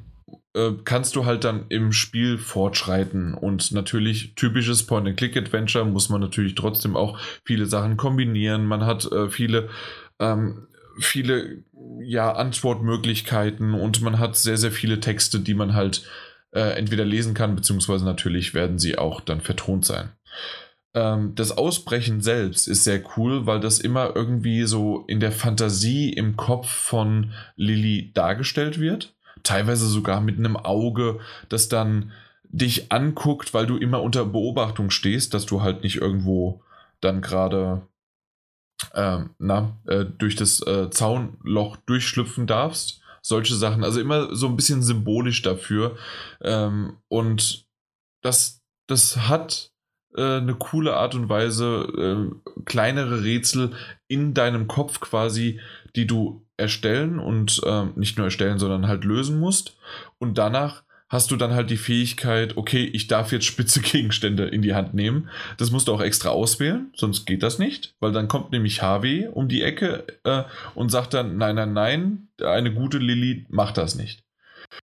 äh, 0.55 0.71
kannst 0.85 1.15
du 1.15 1.25
halt 1.25 1.43
dann 1.43 1.65
im 1.69 1.91
Spiel 1.91 2.37
fortschreiten. 2.37 3.33
Und 3.33 3.71
natürlich 3.71 4.35
typisches 4.35 4.83
Point-and-Click-Adventure 4.83 5.85
muss 5.85 6.09
man 6.09 6.21
natürlich 6.21 6.55
trotzdem 6.55 6.95
auch 6.95 7.19
viele 7.43 7.65
Sachen 7.65 7.97
kombinieren. 7.97 8.65
Man 8.65 8.85
hat 8.85 9.05
äh, 9.11 9.29
viele, 9.29 9.69
ähm, 10.19 10.67
viele 10.99 11.63
ja, 12.01 12.31
Antwortmöglichkeiten 12.31 13.73
und 13.73 14.01
man 14.01 14.17
hat 14.17 14.37
sehr, 14.37 14.57
sehr 14.57 14.71
viele 14.71 15.01
Texte, 15.01 15.41
die 15.41 15.53
man 15.53 15.73
halt 15.73 16.03
äh, 16.51 16.77
entweder 16.77 17.03
lesen 17.03 17.33
kann, 17.33 17.55
beziehungsweise 17.55 18.05
natürlich 18.05 18.53
werden 18.53 18.79
sie 18.79 18.97
auch 18.97 19.19
dann 19.19 19.41
vertont 19.41 19.85
sein 19.85 20.11
ähm, 20.93 21.35
das 21.35 21.51
Ausbrechen 21.51 22.21
selbst 22.21 22.69
ist 22.69 22.85
sehr 22.85 23.01
cool, 23.17 23.45
weil 23.45 23.59
das 23.59 23.79
immer 23.79 24.15
irgendwie 24.15 24.63
so 24.63 25.03
in 25.07 25.19
der 25.19 25.33
Fantasie 25.33 26.13
im 26.13 26.37
Kopf 26.37 26.69
von 26.69 27.33
Lilly 27.57 28.11
dargestellt 28.13 28.79
wird 28.79 29.15
teilweise 29.45 29.87
sogar 29.87 30.19
mit 30.19 30.37
einem 30.37 30.57
Auge, 30.57 31.19
das 31.47 31.69
dann 31.69 32.11
dich 32.43 32.91
anguckt, 32.91 33.53
weil 33.53 33.65
du 33.67 33.77
immer 33.77 34.01
unter 34.01 34.25
Beobachtung 34.25 34.89
stehst, 34.89 35.33
dass 35.33 35.45
du 35.45 35.61
halt 35.61 35.83
nicht 35.83 35.97
irgendwo 35.97 36.63
dann 37.01 37.21
gerade 37.21 37.87
ähm, 38.93 39.29
äh, 39.87 40.05
durch 40.05 40.35
das 40.35 40.65
äh, 40.65 40.89
Zaunloch 40.89 41.77
durchschlüpfen 41.77 42.47
darfst. 42.47 43.01
Solche 43.21 43.55
Sachen, 43.55 43.83
also 43.83 43.99
immer 43.99 44.35
so 44.35 44.47
ein 44.47 44.55
bisschen 44.55 44.83
symbolisch 44.83 45.41
dafür. 45.41 45.97
Ähm, 46.41 46.97
und 47.07 47.65
das, 48.21 48.61
das 48.87 49.17
hat 49.27 49.71
äh, 50.15 50.37
eine 50.37 50.55
coole 50.55 50.95
Art 50.95 51.15
und 51.15 51.27
Weise, 51.27 51.87
äh, 51.97 52.61
kleinere 52.65 53.23
Rätsel 53.23 53.71
in 54.07 54.33
deinem 54.33 54.67
Kopf 54.67 54.99
quasi, 54.99 55.59
die 55.95 56.07
du 56.07 56.44
erstellen 56.57 57.19
und 57.19 57.61
äh, 57.65 57.85
nicht 57.95 58.17
nur 58.17 58.27
erstellen, 58.27 58.59
sondern 58.59 58.87
halt 58.87 59.03
lösen 59.03 59.39
musst. 59.39 59.77
Und 60.19 60.37
danach 60.37 60.83
hast 61.09 61.31
du 61.31 61.35
dann 61.35 61.53
halt 61.53 61.69
die 61.69 61.77
Fähigkeit, 61.77 62.57
okay, 62.57 62.83
ich 62.83 63.07
darf 63.07 63.31
jetzt 63.31 63.45
spitze 63.45 63.79
Gegenstände 63.81 64.45
in 64.45 64.61
die 64.61 64.73
Hand 64.73 64.93
nehmen. 64.93 65.29
Das 65.57 65.71
musst 65.71 65.87
du 65.87 65.93
auch 65.93 66.01
extra 66.01 66.29
auswählen, 66.29 66.91
sonst 66.95 67.25
geht 67.25 67.43
das 67.43 67.59
nicht, 67.59 67.95
weil 67.99 68.11
dann 68.11 68.27
kommt 68.27 68.51
nämlich 68.51 68.81
HW 68.81 69.27
um 69.27 69.47
die 69.47 69.61
Ecke 69.61 70.05
äh, 70.23 70.43
und 70.73 70.89
sagt 70.89 71.13
dann, 71.13 71.37
nein, 71.37 71.55
nein, 71.55 71.73
nein, 71.73 72.27
eine 72.43 72.73
gute 72.73 72.97
Lilly 72.97 73.45
macht 73.49 73.77
das 73.77 73.95
nicht. 73.95 74.23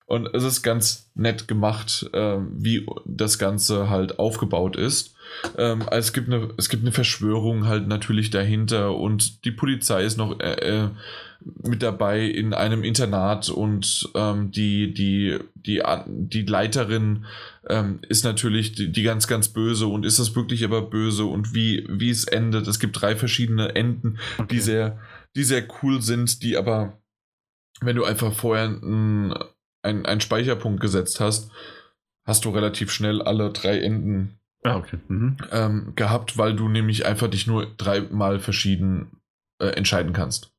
Und 0.06 0.30
es 0.34 0.44
ist 0.44 0.62
ganz 0.64 1.10
nett 1.16 1.48
gemacht, 1.48 2.10
äh, 2.14 2.38
wie 2.52 2.86
das 3.06 3.40
Ganze 3.40 3.90
halt 3.90 4.20
aufgebaut 4.20 4.76
ist. 4.76 5.16
Ähm, 5.58 5.84
es, 5.90 6.14
gibt 6.14 6.28
eine, 6.28 6.50
es 6.58 6.70
gibt 6.70 6.84
eine 6.84 6.92
Verschwörung 6.92 7.68
halt 7.68 7.88
natürlich 7.88 8.30
dahinter 8.30 8.96
und 8.96 9.46
die 9.46 9.52
Polizei 9.52 10.04
ist 10.04 10.18
noch 10.18 10.40
äh, 10.40 10.84
äh 10.84 10.90
mit 11.62 11.84
dabei 11.84 12.22
in 12.22 12.54
einem 12.54 12.84
Internat 12.84 13.50
und 13.50 14.10
ähm, 14.16 14.52
die, 14.52 14.94
die, 14.94 15.40
die, 15.56 15.82
die 16.08 16.44
Leiterin 16.44 17.26
ähm, 17.68 18.00
ist 18.08 18.24
natürlich 18.24 18.74
die, 18.74 18.92
die, 18.92 19.04
ganz, 19.04 19.28
ganz 19.28 19.50
böse 19.50 19.88
und 19.88 20.06
ist 20.06 20.20
das 20.20 20.36
wirklich 20.36 20.64
aber 20.64 20.82
böse 20.82 21.26
und 21.26 21.54
wie, 21.54 21.86
wie 21.90 22.10
es 22.10 22.26
endet. 22.26 22.68
Es 22.68 22.80
gibt 22.80 23.02
drei 23.02 23.16
verschiedene 23.16 23.76
Enden, 23.76 24.20
okay. 24.38 24.48
die 24.52 24.60
sehr, 24.60 25.00
die 25.36 25.44
sehr 25.44 25.66
cool 25.82 26.02
sind, 26.02 26.44
die 26.44 26.58
aber, 26.58 27.02
wenn 27.82 27.96
du 27.96 28.04
einfach 28.04 28.34
vorher 28.34 28.66
einen, 28.66 29.34
einen, 29.82 30.22
Speicherpunkt 30.22 30.82
gesetzt 30.82 31.20
hast, 31.20 31.52
hast 32.26 32.46
du 32.46 32.50
relativ 32.50 32.92
schnell 32.92 33.22
alle 33.22 33.52
drei 33.52 33.80
Enden 33.80 34.40
ah, 34.64 34.78
okay. 34.78 35.00
mhm. 35.08 35.38
ähm, 35.52 35.94
gehabt, 35.96 36.38
weil 36.38 36.56
du 36.56 36.70
nämlich 36.70 37.06
einfach 37.06 37.30
dich 37.30 37.48
nur 37.48 37.68
dreimal 37.78 38.40
verschieden 38.40 39.22
äh, 39.60 39.68
entscheiden 39.68 40.14
kannst. 40.14 40.53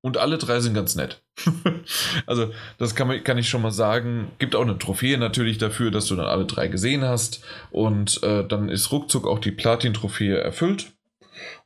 Und 0.00 0.16
alle 0.16 0.38
drei 0.38 0.60
sind 0.60 0.74
ganz 0.74 0.94
nett. 0.94 1.22
also, 2.26 2.50
das 2.78 2.94
kann, 2.94 3.22
kann 3.24 3.38
ich 3.38 3.48
schon 3.48 3.62
mal 3.62 3.72
sagen. 3.72 4.30
Gibt 4.38 4.54
auch 4.54 4.62
eine 4.62 4.78
Trophäe 4.78 5.18
natürlich 5.18 5.58
dafür, 5.58 5.90
dass 5.90 6.06
du 6.06 6.16
dann 6.16 6.26
alle 6.26 6.46
drei 6.46 6.68
gesehen 6.68 7.02
hast. 7.02 7.42
Und 7.70 8.22
äh, 8.22 8.46
dann 8.46 8.68
ist 8.68 8.92
ruckzuck 8.92 9.26
auch 9.26 9.40
die 9.40 9.50
Platin-Trophäe 9.50 10.38
erfüllt. 10.38 10.92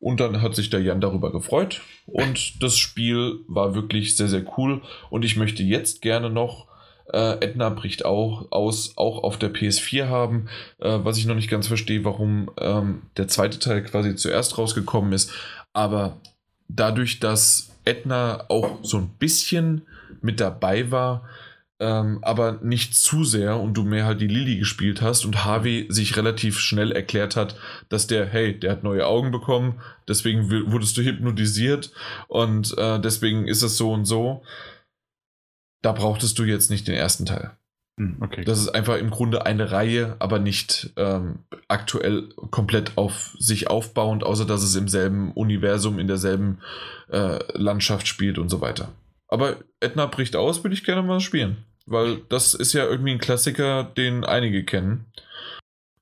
Und 0.00 0.20
dann 0.20 0.40
hat 0.40 0.54
sich 0.54 0.70
der 0.70 0.80
Jan 0.80 1.00
darüber 1.00 1.30
gefreut. 1.30 1.82
Und 2.06 2.62
das 2.62 2.78
Spiel 2.78 3.40
war 3.48 3.74
wirklich 3.74 4.16
sehr, 4.16 4.28
sehr 4.28 4.44
cool. 4.56 4.82
Und 5.10 5.24
ich 5.24 5.36
möchte 5.36 5.62
jetzt 5.62 6.00
gerne 6.02 6.30
noch 6.30 6.68
äh, 7.12 7.44
Edna 7.44 7.68
bricht 7.68 8.04
auch 8.04 8.46
aus, 8.50 8.96
auch 8.96 9.22
auf 9.22 9.36
der 9.36 9.52
PS4 9.52 10.08
haben, 10.08 10.48
äh, 10.78 10.98
was 11.02 11.18
ich 11.18 11.26
noch 11.26 11.34
nicht 11.34 11.50
ganz 11.50 11.66
verstehe, 11.66 12.04
warum 12.04 12.50
ähm, 12.58 13.02
der 13.16 13.28
zweite 13.28 13.58
Teil 13.58 13.82
quasi 13.82 14.14
zuerst 14.14 14.56
rausgekommen 14.56 15.12
ist. 15.12 15.32
Aber 15.72 16.20
dadurch, 16.68 17.20
dass 17.20 17.71
Edna 17.84 18.44
auch 18.48 18.80
so 18.82 18.98
ein 18.98 19.10
bisschen 19.18 19.82
mit 20.20 20.40
dabei 20.40 20.90
war, 20.90 21.28
ähm, 21.80 22.18
aber 22.22 22.60
nicht 22.62 22.94
zu 22.94 23.24
sehr 23.24 23.58
und 23.58 23.74
du 23.74 23.82
mehr 23.82 24.06
halt 24.06 24.20
die 24.20 24.28
Lilly 24.28 24.58
gespielt 24.58 25.02
hast 25.02 25.24
und 25.24 25.44
Harvey 25.44 25.86
sich 25.88 26.16
relativ 26.16 26.58
schnell 26.58 26.92
erklärt 26.92 27.34
hat, 27.34 27.56
dass 27.88 28.06
der, 28.06 28.26
hey, 28.26 28.58
der 28.58 28.72
hat 28.72 28.84
neue 28.84 29.06
Augen 29.06 29.32
bekommen, 29.32 29.80
deswegen 30.06 30.48
wurdest 30.70 30.96
du 30.96 31.02
hypnotisiert 31.02 31.90
und 32.28 32.76
äh, 32.78 33.00
deswegen 33.00 33.48
ist 33.48 33.62
es 33.62 33.76
so 33.76 33.92
und 33.92 34.04
so. 34.04 34.42
Da 35.82 35.90
brauchtest 35.90 36.38
du 36.38 36.44
jetzt 36.44 36.70
nicht 36.70 36.86
den 36.86 36.94
ersten 36.94 37.26
Teil. 37.26 37.56
Hm, 37.98 38.16
okay. 38.20 38.44
Das 38.44 38.58
ist 38.58 38.70
einfach 38.70 38.96
im 38.96 39.10
Grunde 39.10 39.44
eine 39.44 39.70
Reihe, 39.70 40.16
aber 40.18 40.38
nicht 40.38 40.92
ähm, 40.96 41.40
aktuell 41.68 42.30
komplett 42.50 42.96
auf 42.96 43.36
sich 43.38 43.68
aufbauend, 43.68 44.24
außer 44.24 44.46
dass 44.46 44.62
es 44.62 44.74
im 44.76 44.88
selben 44.88 45.32
Universum, 45.32 45.98
in 45.98 46.08
derselben 46.08 46.60
äh, 47.10 47.38
Landschaft 47.52 48.08
spielt 48.08 48.38
und 48.38 48.48
so 48.48 48.60
weiter. 48.60 48.92
Aber 49.28 49.56
Edna 49.80 50.06
bricht 50.06 50.36
aus, 50.36 50.62
würde 50.64 50.74
ich 50.74 50.84
gerne 50.84 51.02
mal 51.02 51.20
spielen. 51.20 51.64
Weil 51.86 52.18
das 52.28 52.54
ist 52.54 52.72
ja 52.72 52.84
irgendwie 52.84 53.12
ein 53.12 53.18
Klassiker, 53.18 53.84
den 53.84 54.24
einige 54.24 54.64
kennen. 54.64 55.06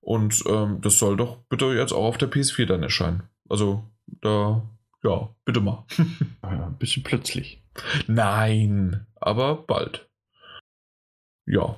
Und 0.01 0.43
ähm, 0.47 0.81
das 0.81 0.99
soll 0.99 1.17
doch 1.17 1.39
bitte 1.49 1.67
jetzt 1.67 1.93
auch 1.93 2.05
auf 2.05 2.19
der 2.19 2.31
PS4 2.31 2.67
dann 2.67 2.83
erscheinen. 2.83 3.23
Also, 3.49 3.85
da, 4.21 4.63
ja, 5.03 5.35
bitte 5.45 5.61
mal. 5.61 5.87
ein 6.43 6.77
bisschen 6.79 7.03
plötzlich. 7.03 7.63
Nein, 8.07 9.07
aber 9.17 9.57
bald. 9.57 10.10
Ja. 11.47 11.77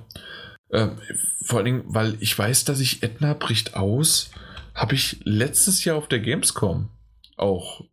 Ähm, 0.71 0.97
vor 1.45 1.57
allen 1.57 1.65
Dingen, 1.65 1.83
weil 1.85 2.17
ich 2.19 2.37
weiß, 2.37 2.65
dass 2.65 2.79
ich 2.79 3.03
Edna 3.03 3.33
bricht 3.33 3.75
aus, 3.75 4.31
habe 4.73 4.95
ich 4.95 5.19
letztes 5.23 5.83
Jahr 5.85 5.97
auf 5.97 6.07
der 6.07 6.19
Gamescom 6.19 6.89
auch 7.37 7.85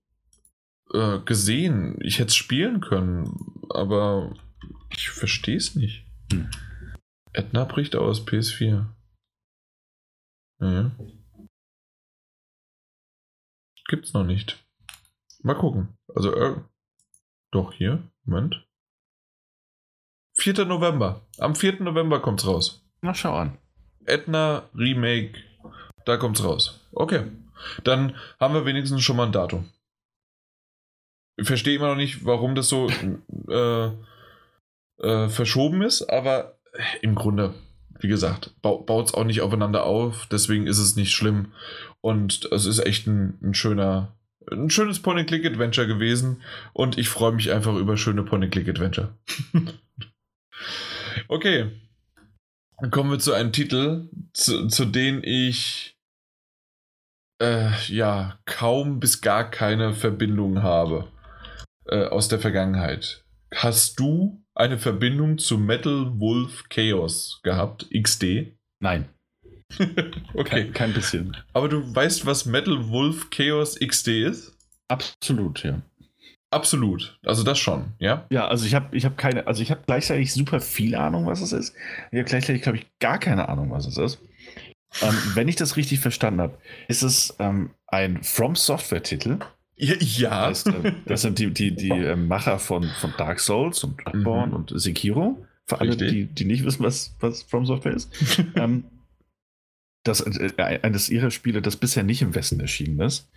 äh, 0.93 1.19
gesehen. 1.21 1.99
Ich 2.01 2.19
hätte 2.19 2.29
es 2.29 2.37
spielen 2.37 2.81
können, 2.81 3.37
aber 3.69 4.35
ich 4.91 5.11
verstehe 5.11 5.57
es 5.57 5.75
nicht. 5.75 6.07
Hm. 6.33 6.51
Edna 7.33 7.65
bricht 7.65 7.97
aus, 7.97 8.27
PS4. 8.27 8.87
Ja. 10.61 10.91
Gibt's 13.89 14.13
noch 14.13 14.25
nicht. 14.25 14.65
Mal 15.43 15.55
gucken. 15.55 15.99
Also, 16.15 16.35
äh, 16.35 16.61
doch 17.51 17.73
hier. 17.73 18.11
Moment. 18.25 18.67
4. 20.41 20.65
November. 20.65 21.21
Am 21.39 21.55
4. 21.55 21.83
November 21.83 22.21
kommt's 22.21 22.47
raus. 22.47 22.83
Na, 23.03 23.13
schau 23.13 23.35
an. 23.35 23.59
Edna 24.07 24.63
Remake. 24.75 25.39
Da 26.07 26.17
kommt's 26.17 26.43
raus. 26.43 26.81
Okay. 26.93 27.25
Dann 27.85 28.17
haben 28.39 28.55
wir 28.55 28.65
wenigstens 28.65 29.03
schon 29.03 29.17
mal 29.17 29.27
ein 29.27 29.33
Datum. 29.33 29.69
Ich 31.37 31.47
verstehe 31.47 31.77
immer 31.77 31.89
noch 31.89 31.97
nicht, 31.97 32.25
warum 32.25 32.55
das 32.55 32.71
so 32.71 32.89
äh, 33.49 33.91
äh, 35.07 35.29
verschoben 35.29 35.83
ist, 35.83 36.09
aber 36.09 36.59
im 37.03 37.15
Grunde, 37.17 37.53
wie 37.99 38.09
gesagt, 38.09 38.55
baut 38.63 39.07
es 39.07 39.15
auch 39.15 39.25
nicht 39.25 39.43
aufeinander 39.43 39.85
auf, 39.85 40.27
deswegen 40.27 40.67
ist 40.67 40.79
es 40.79 40.97
nicht 40.97 41.13
schlimm. 41.13 41.53
Und 42.01 42.49
es 42.51 42.65
ist 42.65 42.79
echt 42.79 43.07
ein, 43.07 43.39
ein 43.43 43.53
schöner, 43.53 44.17
ein 44.51 44.71
schönes 44.71 45.01
Point-and-Click-Adventure 45.01 45.87
gewesen 45.87 46.41
und 46.73 46.97
ich 46.97 47.11
freue 47.11 47.33
mich 47.33 47.53
einfach 47.53 47.75
über 47.75 47.99
schöne 47.99 48.23
Point-and-Click-Adventure. 48.23 49.15
okay. 51.29 51.71
Dann 52.81 52.91
kommen 52.91 53.11
wir 53.11 53.19
zu 53.19 53.33
einem 53.33 53.53
Titel, 53.53 54.09
zu, 54.33 54.67
zu 54.69 54.87
dem 54.87 55.23
ich 55.23 55.99
äh, 57.41 57.71
ja 57.89 58.39
kaum 58.47 59.01
bis 59.01 59.21
gar 59.21 59.51
keine 59.51 59.93
Verbindung 59.93 60.63
habe 60.63 61.11
äh, 61.87 62.05
aus 62.05 62.29
der 62.29 62.39
Vergangenheit. 62.39 63.25
Hast 63.55 63.99
du 63.99 64.45
eine 64.55 64.79
Verbindung 64.79 65.39
zu 65.39 65.59
Metal 65.59 66.19
Wolf 66.21 66.69
Chaos 66.69 67.41
gehabt, 67.43 67.89
XD? 67.91 68.55
Nein. 68.81 69.09
okay. 70.35 70.45
Kein, 70.45 70.73
kein, 70.73 70.93
bisschen. 70.93 71.37
Aber 71.53 71.69
du 71.69 71.95
weißt, 71.95 72.27
was 72.27 72.47
Metal 72.47 72.89
Wolf 72.89 73.31
Chaos 73.31 73.79
XD 73.79 74.09
ist? 74.09 74.57
Absolut, 74.89 75.63
ja. 75.63 75.81
Absolut. 76.51 77.19
Also 77.25 77.45
das 77.45 77.59
schon, 77.59 77.93
ja? 77.99 78.27
Ja, 78.31 78.49
also 78.49 78.67
ich 78.67 78.75
habe 78.75 78.97
ich 78.97 79.05
hab 79.05 79.17
keine, 79.17 79.47
also 79.47 79.63
ich 79.63 79.71
habe 79.71 79.83
gleichzeitig 79.87 80.33
super 80.33 80.61
viel 80.61 80.97
Ahnung, 80.97 81.27
was 81.27 81.41
es 81.41 81.53
ist. 81.53 81.75
Ich 82.11 82.19
habe 82.19 82.29
gleichzeitig, 82.29 82.63
glaube 82.63 82.79
ich, 82.79 82.87
gar 82.99 83.19
keine 83.19 83.49
Ahnung, 83.49 83.71
was 83.71 83.87
es 83.87 83.97
ist. 83.97 84.19
Ähm, 85.03 85.17
wenn 85.35 85.47
ich 85.47 85.55
das 85.55 85.77
richtig 85.77 86.01
verstanden 86.01 86.41
habe, 86.41 86.59
ist 86.89 87.03
es 87.03 87.37
ähm, 87.39 87.71
ein 87.87 88.25
From 88.25 88.57
Software-Titel 88.57 89.39
ja. 89.81 90.49
Das, 90.49 90.67
äh, 90.67 90.93
das 91.07 91.23
sind 91.23 91.39
die, 91.39 91.53
die, 91.53 91.75
die 91.75 91.91
äh, 91.91 92.17
Macher 92.17 92.59
von, 92.59 92.85
von 93.01 93.15
Dark 93.17 93.41
Souls 93.41 93.83
und 93.85 93.97
Bloodborne 93.97 94.49
mhm. 94.49 94.57
und 94.57 94.73
Sekiro. 94.75 95.45
Für 95.67 95.81
alle, 95.81 95.97
die, 95.97 96.27
die 96.27 96.45
nicht 96.45 96.65
wissen, 96.65 96.83
was, 96.83 97.15
was 97.21 97.43
From 97.43 97.65
Software 97.65 97.95
ist. 97.95 98.11
ähm, 98.57 98.85
das 100.03 100.21
äh, 100.21 100.81
eines 100.83 101.09
ihrer 101.09 101.31
Spiele, 101.31 101.63
das 101.63 101.77
bisher 101.77 102.03
nicht 102.03 102.23
im 102.23 102.35
Westen 102.35 102.61
erschienen 102.61 103.01
ist, 103.01 103.31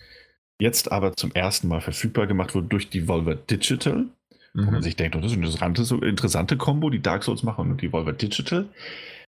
jetzt 0.59 0.91
aber 0.91 1.15
zum 1.15 1.31
ersten 1.33 1.67
Mal 1.67 1.81
verfügbar 1.81 2.27
gemacht 2.27 2.55
wurde 2.55 2.67
durch 2.67 2.89
die 2.89 3.07
Volver 3.07 3.35
Digital. 3.35 4.05
Mhm. 4.53 4.65
Wo 4.65 4.71
man 4.71 4.75
mhm. 4.75 4.83
sich 4.83 4.95
denkt, 4.95 5.15
oh, 5.15 5.19
das 5.19 5.31
ist 5.31 5.37
eine 5.37 5.47
interessante, 5.47 6.05
interessante 6.05 6.57
Kombo, 6.57 6.89
die 6.89 7.01
Dark 7.01 7.23
Souls 7.23 7.43
machen 7.43 7.71
und 7.71 7.81
die 7.81 7.91
Volver 7.91 8.13
Digital. 8.13 8.69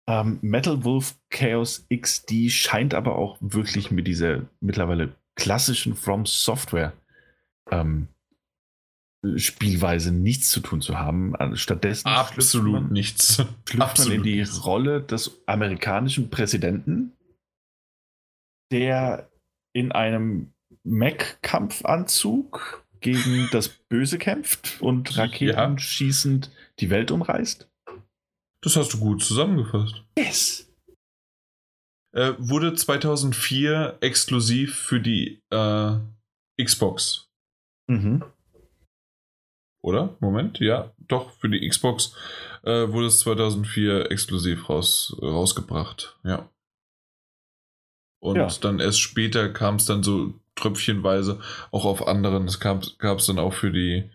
Ähm, 0.08 0.38
Metal 0.40 0.84
Wolf 0.84 1.16
Chaos 1.30 1.86
XD 1.94 2.50
scheint 2.50 2.94
aber 2.94 3.16
auch 3.16 3.36
wirklich 3.40 3.90
mit 3.90 4.06
dieser 4.06 4.42
mittlerweile 4.60 5.14
klassischen 5.34 5.94
From 5.94 6.24
Software 6.24 6.92
ähm, 7.70 8.08
Spielweise 9.36 10.12
nichts 10.12 10.50
zu 10.50 10.60
tun 10.60 10.80
zu 10.80 10.98
haben. 10.98 11.34
Also 11.34 11.56
stattdessen 11.56 12.06
absolut 12.06 12.82
man, 12.82 12.92
nichts. 12.92 13.36
Schlüpft 13.68 13.80
absolut 13.80 14.18
man 14.18 14.26
in 14.26 14.44
die. 14.44 14.50
Rolle 14.60 15.02
des 15.02 15.42
amerikanischen 15.46 16.30
Präsidenten, 16.30 17.12
der 18.70 19.28
in 19.74 19.90
einem 19.92 20.52
Mac-Kampfanzug 20.88 22.84
gegen 23.00 23.48
das 23.52 23.68
Böse 23.68 24.18
kämpft 24.18 24.80
und 24.80 25.16
Raketen 25.16 25.72
ja. 25.72 25.78
schießend 25.78 26.50
die 26.80 26.90
Welt 26.90 27.10
umreißt. 27.10 27.68
Das 28.62 28.76
hast 28.76 28.92
du 28.92 28.98
gut 28.98 29.22
zusammengefasst. 29.22 30.02
Yes. 30.18 30.68
Äh, 32.12 32.32
wurde 32.38 32.74
2004 32.74 33.98
exklusiv 34.00 34.76
für 34.76 35.00
die 35.00 35.40
äh, 35.50 35.98
Xbox. 36.62 37.28
Mhm. 37.86 38.24
Oder? 39.82 40.16
Moment, 40.20 40.58
ja, 40.58 40.92
doch, 40.98 41.30
für 41.32 41.48
die 41.48 41.66
Xbox 41.68 42.14
äh, 42.64 42.90
wurde 42.90 43.06
es 43.06 43.20
2004 43.20 44.10
exklusiv 44.10 44.68
raus, 44.68 45.16
rausgebracht, 45.22 46.18
ja. 46.24 46.50
Und 48.20 48.36
ja. 48.36 48.48
dann 48.60 48.80
erst 48.80 49.00
später 49.00 49.48
kam 49.48 49.76
es 49.76 49.84
dann 49.84 50.02
so 50.02 50.34
tröpfchenweise 50.58 51.40
auch 51.70 51.84
auf 51.84 52.06
anderen. 52.06 52.46
Es 52.46 52.60
gab 52.60 52.82
es 52.82 53.26
dann 53.26 53.38
auch 53.38 53.54
für 53.54 53.70
die, 53.70 54.10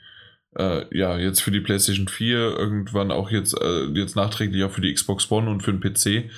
äh, 0.56 0.86
ja, 0.98 1.18
jetzt 1.18 1.42
für 1.42 1.52
die 1.52 1.62
PlayStation 1.62 2.08
4, 2.08 2.38
irgendwann 2.38 3.12
auch 3.12 3.32
jetzt, 3.32 3.60
äh, 3.60 3.86
jetzt 3.94 4.16
nachträglich 4.16 4.64
auch 4.64 4.72
für 4.72 4.82
die 4.82 4.94
Xbox 4.94 5.30
One 5.32 5.50
und 5.50 5.62
für 5.62 5.74
den 5.74 5.82
PC. 5.82 6.30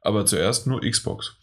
Aber 0.00 0.26
zuerst 0.26 0.66
nur 0.66 0.80
Xbox. 0.80 1.36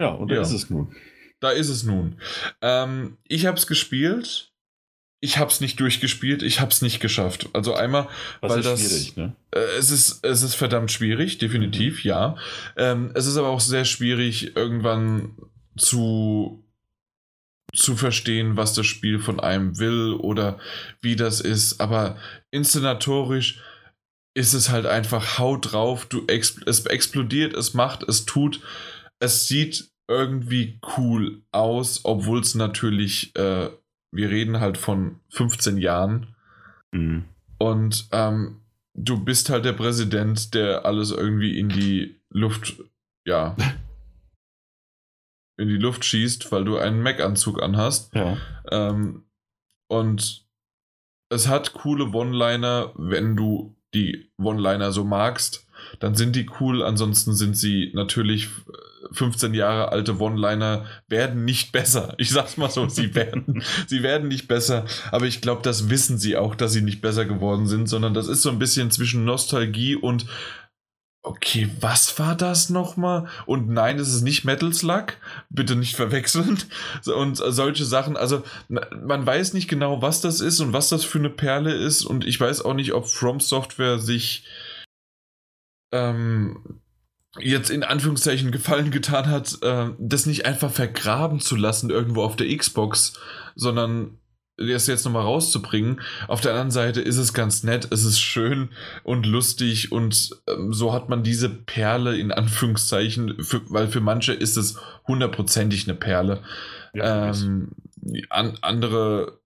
Ja, 0.00 0.08
und 0.08 0.30
da 0.30 0.36
ja. 0.36 0.40
ist 0.40 0.52
es 0.52 0.70
nun. 0.70 0.96
Da 1.40 1.50
ist 1.50 1.68
es 1.68 1.82
nun. 1.82 2.16
Ähm, 2.62 3.18
ich 3.28 3.44
habe 3.44 3.58
es 3.58 3.66
gespielt. 3.66 4.50
ich 5.20 5.36
habe 5.36 5.50
es 5.50 5.60
nicht 5.60 5.78
durchgespielt, 5.78 6.42
ich 6.42 6.60
habe 6.60 6.70
es 6.70 6.80
nicht 6.80 7.00
geschafft. 7.00 7.50
Also 7.52 7.74
einmal, 7.74 8.08
Was 8.40 8.52
weil 8.52 8.60
ist 8.60 8.66
das, 8.66 8.80
schwierig, 8.80 9.16
ne? 9.16 9.36
äh, 9.54 9.58
es 9.78 9.90
ist 9.90 10.24
es 10.24 10.42
ist 10.42 10.54
verdammt 10.54 10.90
schwierig, 10.90 11.36
definitiv, 11.38 12.04
ja. 12.04 12.36
Ähm, 12.76 13.10
es 13.14 13.26
ist 13.26 13.36
aber 13.36 13.48
auch 13.48 13.60
sehr 13.60 13.84
schwierig 13.84 14.56
irgendwann 14.56 15.36
zu 15.80 16.64
zu 17.74 17.96
verstehen, 17.96 18.56
was 18.56 18.74
das 18.74 18.86
Spiel 18.86 19.20
von 19.20 19.38
einem 19.38 19.78
will 19.78 20.14
oder 20.14 20.58
wie 21.00 21.16
das 21.16 21.40
ist. 21.40 21.80
Aber 21.80 22.16
inszenatorisch 22.50 23.60
ist 24.34 24.54
es 24.54 24.70
halt 24.70 24.86
einfach 24.86 25.38
Haut 25.38 25.72
drauf. 25.72 26.06
Du 26.06 26.26
expl 26.26 26.68
es 26.68 26.86
explodiert, 26.86 27.54
es 27.54 27.74
macht, 27.74 28.02
es 28.02 28.26
tut. 28.26 28.60
Es 29.20 29.46
sieht 29.46 29.90
irgendwie 30.08 30.80
cool 30.96 31.42
aus, 31.52 32.00
obwohl 32.04 32.40
es 32.40 32.54
natürlich, 32.54 33.36
äh, 33.36 33.70
wir 34.12 34.30
reden 34.30 34.58
halt 34.60 34.76
von 34.76 35.20
15 35.30 35.76
Jahren. 35.78 36.34
Mhm. 36.92 37.24
Und 37.58 38.08
ähm, 38.10 38.60
du 38.94 39.22
bist 39.22 39.50
halt 39.50 39.64
der 39.64 39.74
Präsident, 39.74 40.54
der 40.54 40.84
alles 40.84 41.10
irgendwie 41.10 41.58
in 41.58 41.68
die 41.68 42.20
Luft, 42.30 42.74
ja, 43.24 43.56
in 45.60 45.68
die 45.68 45.76
Luft 45.76 46.04
schießt, 46.04 46.50
weil 46.52 46.64
du 46.64 46.78
einen 46.78 47.02
Mac-Anzug 47.02 47.62
anhast. 47.62 48.14
Ja. 48.14 48.36
Ähm, 48.70 49.24
und 49.88 50.44
es 51.28 51.48
hat 51.48 51.74
coole 51.74 52.12
One-Liner, 52.12 52.92
wenn 52.96 53.36
du 53.36 53.76
die 53.94 54.30
One-Liner 54.38 54.92
so 54.92 55.04
magst, 55.04 55.66
dann 55.98 56.14
sind 56.14 56.36
die 56.36 56.48
cool. 56.60 56.82
Ansonsten 56.82 57.34
sind 57.34 57.56
sie 57.56 57.90
natürlich 57.94 58.48
15 59.12 59.54
Jahre 59.54 59.90
alte 59.90 60.18
One-Liner 60.18 60.86
werden 61.08 61.44
nicht 61.44 61.72
besser. 61.72 62.14
Ich 62.18 62.30
sag's 62.30 62.56
mal 62.56 62.70
so, 62.70 62.88
sie 62.88 63.14
werden, 63.14 63.62
sie 63.86 64.02
werden 64.02 64.28
nicht 64.28 64.46
besser. 64.46 64.84
Aber 65.10 65.26
ich 65.26 65.40
glaube, 65.40 65.62
das 65.62 65.90
wissen 65.90 66.18
sie 66.18 66.36
auch, 66.36 66.54
dass 66.54 66.72
sie 66.72 66.82
nicht 66.82 67.00
besser 67.00 67.24
geworden 67.24 67.66
sind, 67.66 67.88
sondern 67.88 68.14
das 68.14 68.28
ist 68.28 68.42
so 68.42 68.50
ein 68.50 68.58
bisschen 68.58 68.90
zwischen 68.90 69.24
Nostalgie 69.24 69.96
und 69.96 70.26
Okay, 71.22 71.70
was 71.80 72.18
war 72.18 72.34
das 72.34 72.70
nochmal? 72.70 73.28
Und 73.44 73.68
nein, 73.68 73.98
es 73.98 74.08
ist 74.08 74.22
nicht 74.22 74.44
Metal 74.44 74.72
Slug. 74.72 75.18
Bitte 75.50 75.76
nicht 75.76 75.94
verwechseln. 75.94 76.58
Und 77.14 77.36
solche 77.36 77.84
Sachen. 77.84 78.16
Also, 78.16 78.42
man 78.68 79.26
weiß 79.26 79.52
nicht 79.52 79.68
genau, 79.68 80.00
was 80.00 80.22
das 80.22 80.40
ist 80.40 80.60
und 80.60 80.72
was 80.72 80.88
das 80.88 81.04
für 81.04 81.18
eine 81.18 81.28
Perle 81.28 81.74
ist. 81.74 82.06
Und 82.06 82.24
ich 82.24 82.40
weiß 82.40 82.64
auch 82.64 82.72
nicht, 82.72 82.94
ob 82.94 83.06
From 83.06 83.38
Software 83.38 83.98
sich 83.98 84.46
ähm, 85.92 86.80
jetzt 87.38 87.68
in 87.68 87.82
Anführungszeichen 87.82 88.50
Gefallen 88.50 88.90
getan 88.90 89.26
hat, 89.26 89.58
äh, 89.62 89.90
das 89.98 90.24
nicht 90.24 90.46
einfach 90.46 90.70
vergraben 90.70 91.40
zu 91.40 91.56
lassen 91.56 91.90
irgendwo 91.90 92.22
auf 92.22 92.36
der 92.36 92.56
Xbox, 92.56 93.12
sondern 93.54 94.19
das 94.68 94.86
jetzt 94.86 95.04
nochmal 95.04 95.22
rauszubringen. 95.22 96.00
Auf 96.28 96.40
der 96.40 96.52
anderen 96.52 96.70
Seite 96.70 97.00
ist 97.00 97.16
es 97.16 97.32
ganz 97.32 97.62
nett, 97.62 97.88
es 97.90 98.04
ist 98.04 98.20
schön 98.20 98.68
und 99.02 99.26
lustig 99.26 99.90
und 99.90 100.30
ähm, 100.48 100.72
so 100.72 100.92
hat 100.92 101.08
man 101.08 101.22
diese 101.22 101.48
Perle 101.48 102.16
in 102.18 102.30
Anführungszeichen, 102.30 103.42
für, 103.42 103.62
weil 103.70 103.88
für 103.88 104.00
manche 104.00 104.32
ist 104.32 104.56
es 104.56 104.78
hundertprozentig 105.06 105.88
eine 105.88 105.96
Perle. 105.96 106.42
Ja, 106.92 107.30
ähm, 107.30 107.70
an, 108.28 108.58
andere, 108.60 109.40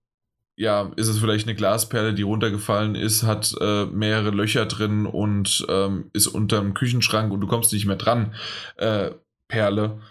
ja, 0.57 0.91
ist 0.95 1.07
es 1.07 1.19
vielleicht 1.19 1.47
eine 1.47 1.55
Glasperle, 1.55 2.13
die 2.13 2.23
runtergefallen 2.23 2.95
ist, 2.95 3.23
hat 3.23 3.55
äh, 3.59 3.85
mehrere 3.85 4.31
Löcher 4.31 4.65
drin 4.65 5.05
und 5.05 5.65
ähm, 5.69 6.09
ist 6.13 6.27
unterm 6.27 6.73
Küchenschrank 6.73 7.31
und 7.31 7.41
du 7.41 7.47
kommst 7.47 7.71
nicht 7.73 7.85
mehr 7.85 7.97
dran. 7.97 8.33
Äh, 8.77 9.11
Perle. 9.47 10.01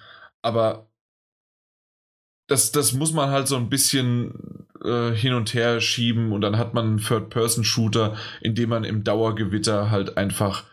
Aber 0.43 0.89
das, 2.47 2.73
das 2.73 2.93
muss 2.93 3.13
man 3.13 3.31
halt 3.31 3.49
so 3.49 3.57
ein 3.57 3.69
bisschen 3.69 4.67
äh, 4.85 5.15
hin 5.15 5.35
und 5.35 5.55
her 5.55 5.81
schieben 5.81 6.33
und 6.33 6.41
dann 6.41 6.59
hat 6.59 6.75
man 6.75 6.87
einen 6.87 6.99
Third-Person-Shooter, 6.99 8.17
in 8.41 8.55
dem 8.55 8.71
man 8.71 8.85
im 8.85 9.05
Dauergewitter 9.05 9.91
halt 9.91 10.17
einfach, 10.17 10.65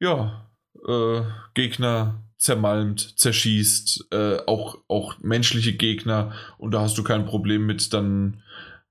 ja, 0.00 0.50
äh, 0.86 1.22
Gegner 1.54 2.22
zermalmt, 2.36 3.18
zerschießt, 3.18 4.08
äh, 4.12 4.38
auch, 4.46 4.78
auch 4.88 5.18
menschliche 5.20 5.72
Gegner 5.72 6.32
und 6.58 6.72
da 6.72 6.80
hast 6.80 6.98
du 6.98 7.04
kein 7.04 7.24
Problem 7.24 7.66
mit, 7.66 7.92
dann 7.94 8.42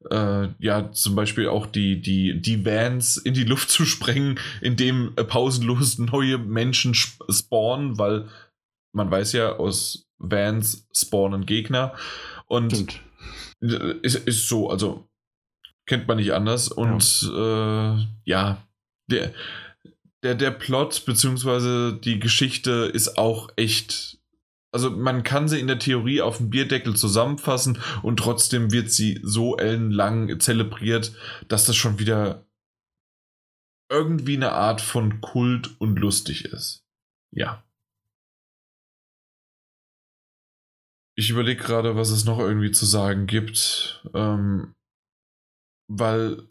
äh, 0.09 0.49
ja, 0.59 0.91
zum 0.91 1.15
Beispiel 1.15 1.47
auch 1.47 1.65
die, 1.65 2.01
die, 2.01 2.39
die 2.41 2.65
Vans 2.65 3.17
in 3.17 3.33
die 3.33 3.43
Luft 3.43 3.69
zu 3.69 3.85
sprengen, 3.85 4.39
indem 4.61 5.13
äh, 5.15 5.23
pausenlos 5.23 5.97
neue 5.99 6.37
Menschen 6.37 6.93
spawnen, 6.93 7.97
weil 7.97 8.27
man 8.91 9.09
weiß 9.09 9.33
ja, 9.33 9.57
aus 9.57 10.07
Vans 10.17 10.87
spawnen 10.93 11.45
Gegner. 11.45 11.93
Und 12.47 12.71
Stimmt. 12.71 12.99
Ist, 13.63 14.15
ist 14.15 14.47
so, 14.47 14.69
also 14.69 15.07
kennt 15.85 16.07
man 16.07 16.17
nicht 16.17 16.33
anders. 16.33 16.69
Und 16.69 17.21
ja, 17.23 17.95
äh, 17.95 18.07
ja 18.25 18.67
der, 19.09 19.33
der, 20.23 20.35
der 20.35 20.51
Plot 20.51 21.05
bzw. 21.05 21.99
die 21.99 22.19
Geschichte 22.19 22.91
ist 22.93 23.17
auch 23.17 23.49
echt. 23.55 24.19
Also 24.71 24.89
man 24.89 25.21
kann 25.21 25.47
sie 25.47 25.59
in 25.59 25.67
der 25.67 25.77
Theorie 25.77 26.21
auf 26.21 26.37
dem 26.37 26.49
Bierdeckel 26.49 26.95
zusammenfassen 26.95 27.77
und 28.01 28.17
trotzdem 28.17 28.71
wird 28.71 28.89
sie 28.89 29.19
so 29.21 29.55
ellenlang 29.57 30.39
zelebriert, 30.39 31.13
dass 31.47 31.65
das 31.65 31.75
schon 31.75 31.99
wieder 31.99 32.47
irgendwie 33.91 34.35
eine 34.35 34.53
Art 34.53 34.81
von 34.81 35.21
Kult 35.21 35.79
und 35.79 35.99
lustig 35.99 36.45
ist. 36.45 36.83
Ja. 37.31 37.63
Ich 41.15 41.29
überlege 41.29 41.63
gerade, 41.63 41.95
was 41.95 42.09
es 42.09 42.25
noch 42.25 42.39
irgendwie 42.39 42.71
zu 42.71 42.85
sagen 42.85 43.27
gibt, 43.27 44.03
ähm, 44.13 44.73
weil 45.87 46.47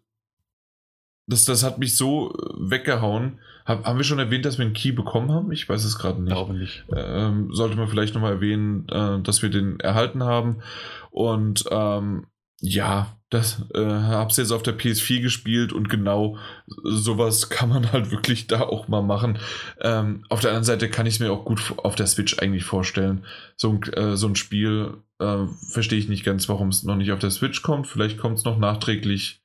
das, 1.28 1.44
das 1.44 1.62
hat 1.62 1.78
mich 1.78 1.96
so 1.96 2.32
weggehauen. 2.58 3.40
Hab, 3.64 3.84
haben 3.84 3.98
wir 3.98 4.04
schon 4.04 4.18
erwähnt, 4.18 4.44
dass 4.44 4.58
wir 4.58 4.64
einen 4.64 4.74
Key 4.74 4.92
bekommen 4.92 5.30
haben? 5.30 5.52
Ich 5.52 5.68
weiß 5.68 5.84
es 5.84 5.98
gerade 5.98 6.20
nicht. 6.20 6.32
Glaube 6.32 6.54
nicht. 6.54 6.84
Ähm, 6.94 7.52
sollte 7.52 7.76
man 7.76 7.88
vielleicht 7.88 8.14
nochmal 8.14 8.32
erwähnen, 8.32 8.88
äh, 8.88 9.20
dass 9.22 9.42
wir 9.42 9.50
den 9.50 9.78
erhalten 9.80 10.24
haben. 10.24 10.62
Und 11.10 11.64
ähm, 11.70 12.26
ja, 12.60 13.16
das 13.32 13.62
äh, 13.74 13.80
hab's 13.82 14.36
jetzt 14.36 14.52
auf 14.52 14.62
der 14.62 14.78
PS4 14.78 15.22
gespielt 15.22 15.72
und 15.72 15.88
genau 15.88 16.36
sowas 16.66 17.48
kann 17.48 17.70
man 17.70 17.90
halt 17.92 18.10
wirklich 18.10 18.46
da 18.46 18.60
auch 18.60 18.88
mal 18.88 19.02
machen. 19.02 19.38
Ähm, 19.80 20.24
auf 20.28 20.40
der 20.40 20.50
anderen 20.50 20.64
Seite 20.64 20.90
kann 20.90 21.06
ich 21.06 21.14
es 21.14 21.20
mir 21.20 21.32
auch 21.32 21.44
gut 21.44 21.74
auf 21.78 21.94
der 21.94 22.06
Switch 22.06 22.38
eigentlich 22.38 22.64
vorstellen. 22.64 23.24
So 23.56 23.70
ein, 23.70 23.82
äh, 23.94 24.16
so 24.16 24.28
ein 24.28 24.36
Spiel 24.36 24.98
äh, 25.18 25.46
verstehe 25.70 25.98
ich 25.98 26.08
nicht 26.08 26.24
ganz, 26.24 26.48
warum 26.48 26.68
es 26.68 26.82
noch 26.82 26.96
nicht 26.96 27.12
auf 27.12 27.20
der 27.20 27.30
Switch 27.30 27.62
kommt. 27.62 27.86
Vielleicht 27.86 28.18
kommt 28.18 28.38
es 28.38 28.44
noch 28.44 28.58
nachträglich, 28.58 29.42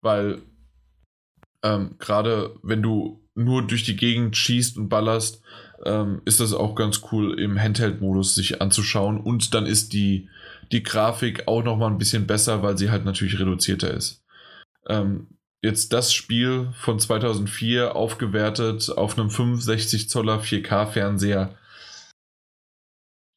weil 0.00 0.42
ähm, 1.62 1.94
gerade 1.98 2.56
wenn 2.62 2.82
du 2.82 3.20
nur 3.34 3.66
durch 3.66 3.84
die 3.84 3.96
Gegend 3.96 4.36
schießt 4.36 4.76
und 4.76 4.88
ballerst, 4.88 5.42
ähm, 5.84 6.22
ist 6.24 6.40
das 6.40 6.52
auch 6.52 6.74
ganz 6.74 7.02
cool 7.12 7.38
im 7.38 7.58
Handheld-Modus 7.60 8.34
sich 8.34 8.60
anzuschauen. 8.60 9.18
Und 9.20 9.54
dann 9.54 9.66
ist 9.66 9.92
die, 9.92 10.28
die 10.72 10.82
Grafik 10.82 11.46
auch 11.46 11.62
noch 11.62 11.76
mal 11.76 11.88
ein 11.88 11.98
bisschen 11.98 12.26
besser, 12.26 12.62
weil 12.62 12.78
sie 12.78 12.90
halt 12.90 13.04
natürlich 13.04 13.38
reduzierter 13.38 13.92
ist. 13.92 14.24
Ähm, 14.88 15.38
jetzt 15.62 15.92
das 15.92 16.12
Spiel 16.12 16.72
von 16.72 16.98
2004 16.98 17.94
aufgewertet 17.94 18.90
auf 18.90 19.18
einem 19.18 19.30
65 19.30 20.08
Zoller 20.08 20.40
4K 20.40 20.86
Fernseher. 20.86 21.56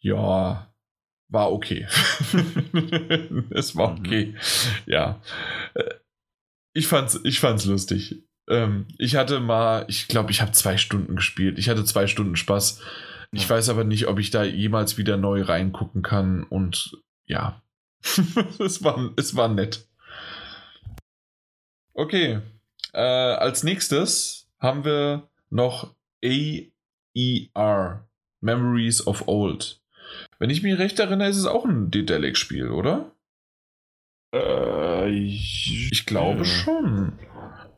Ja, 0.02 0.74
war 1.28 1.52
okay. 1.52 1.88
es 3.50 3.76
war 3.76 3.98
okay. 4.00 4.36
Ja. 4.86 5.22
Ich 6.74 6.88
fand's, 6.88 7.20
ich 7.24 7.40
fand's 7.40 7.66
lustig. 7.66 8.24
Ähm, 8.48 8.88
ich 8.98 9.16
hatte 9.16 9.40
mal, 9.40 9.86
ich 9.88 10.08
glaube, 10.08 10.32
ich 10.32 10.42
habe 10.42 10.52
zwei 10.52 10.78
Stunden 10.78 11.16
gespielt. 11.16 11.58
Ich 11.58 11.70
hatte 11.70 11.84
zwei 11.86 12.08
Stunden 12.08 12.36
Spaß. 12.36 12.82
Ich 13.32 13.50
weiß 13.50 13.70
aber 13.70 13.84
nicht, 13.84 14.08
ob 14.08 14.20
ich 14.20 14.32
da 14.32 14.44
jemals 14.44 14.98
wieder 14.98 15.18
neu 15.18 15.42
reingucken 15.42 16.04
kann. 16.04 16.44
Und 16.44 17.02
ja, 17.26 17.62
es, 18.60 18.84
war, 18.84 19.12
es 19.18 19.36
war 19.36 19.48
nett. 19.48 19.88
Okay, 21.94 22.40
äh, 22.94 23.00
als 23.00 23.64
nächstes 23.64 24.48
haben 24.60 24.84
wir 24.86 25.30
noch 25.50 25.96
AER, 26.24 28.08
Memories 28.42 29.06
of 29.08 29.28
Old. 29.28 29.82
Wenn 30.40 30.50
ich 30.50 30.62
mich 30.64 30.78
recht 30.78 31.00
erinnere, 31.00 31.30
ist 31.30 31.38
es 31.38 31.46
auch 31.46 31.66
ein 31.66 31.90
Dedelic-Spiel, 31.92 32.70
oder? 32.70 33.12
Äh, 34.34 35.10
ich, 35.10 35.90
Ich 35.92 36.06
glaube 36.06 36.42
äh, 36.42 36.46
schon. 36.46 37.14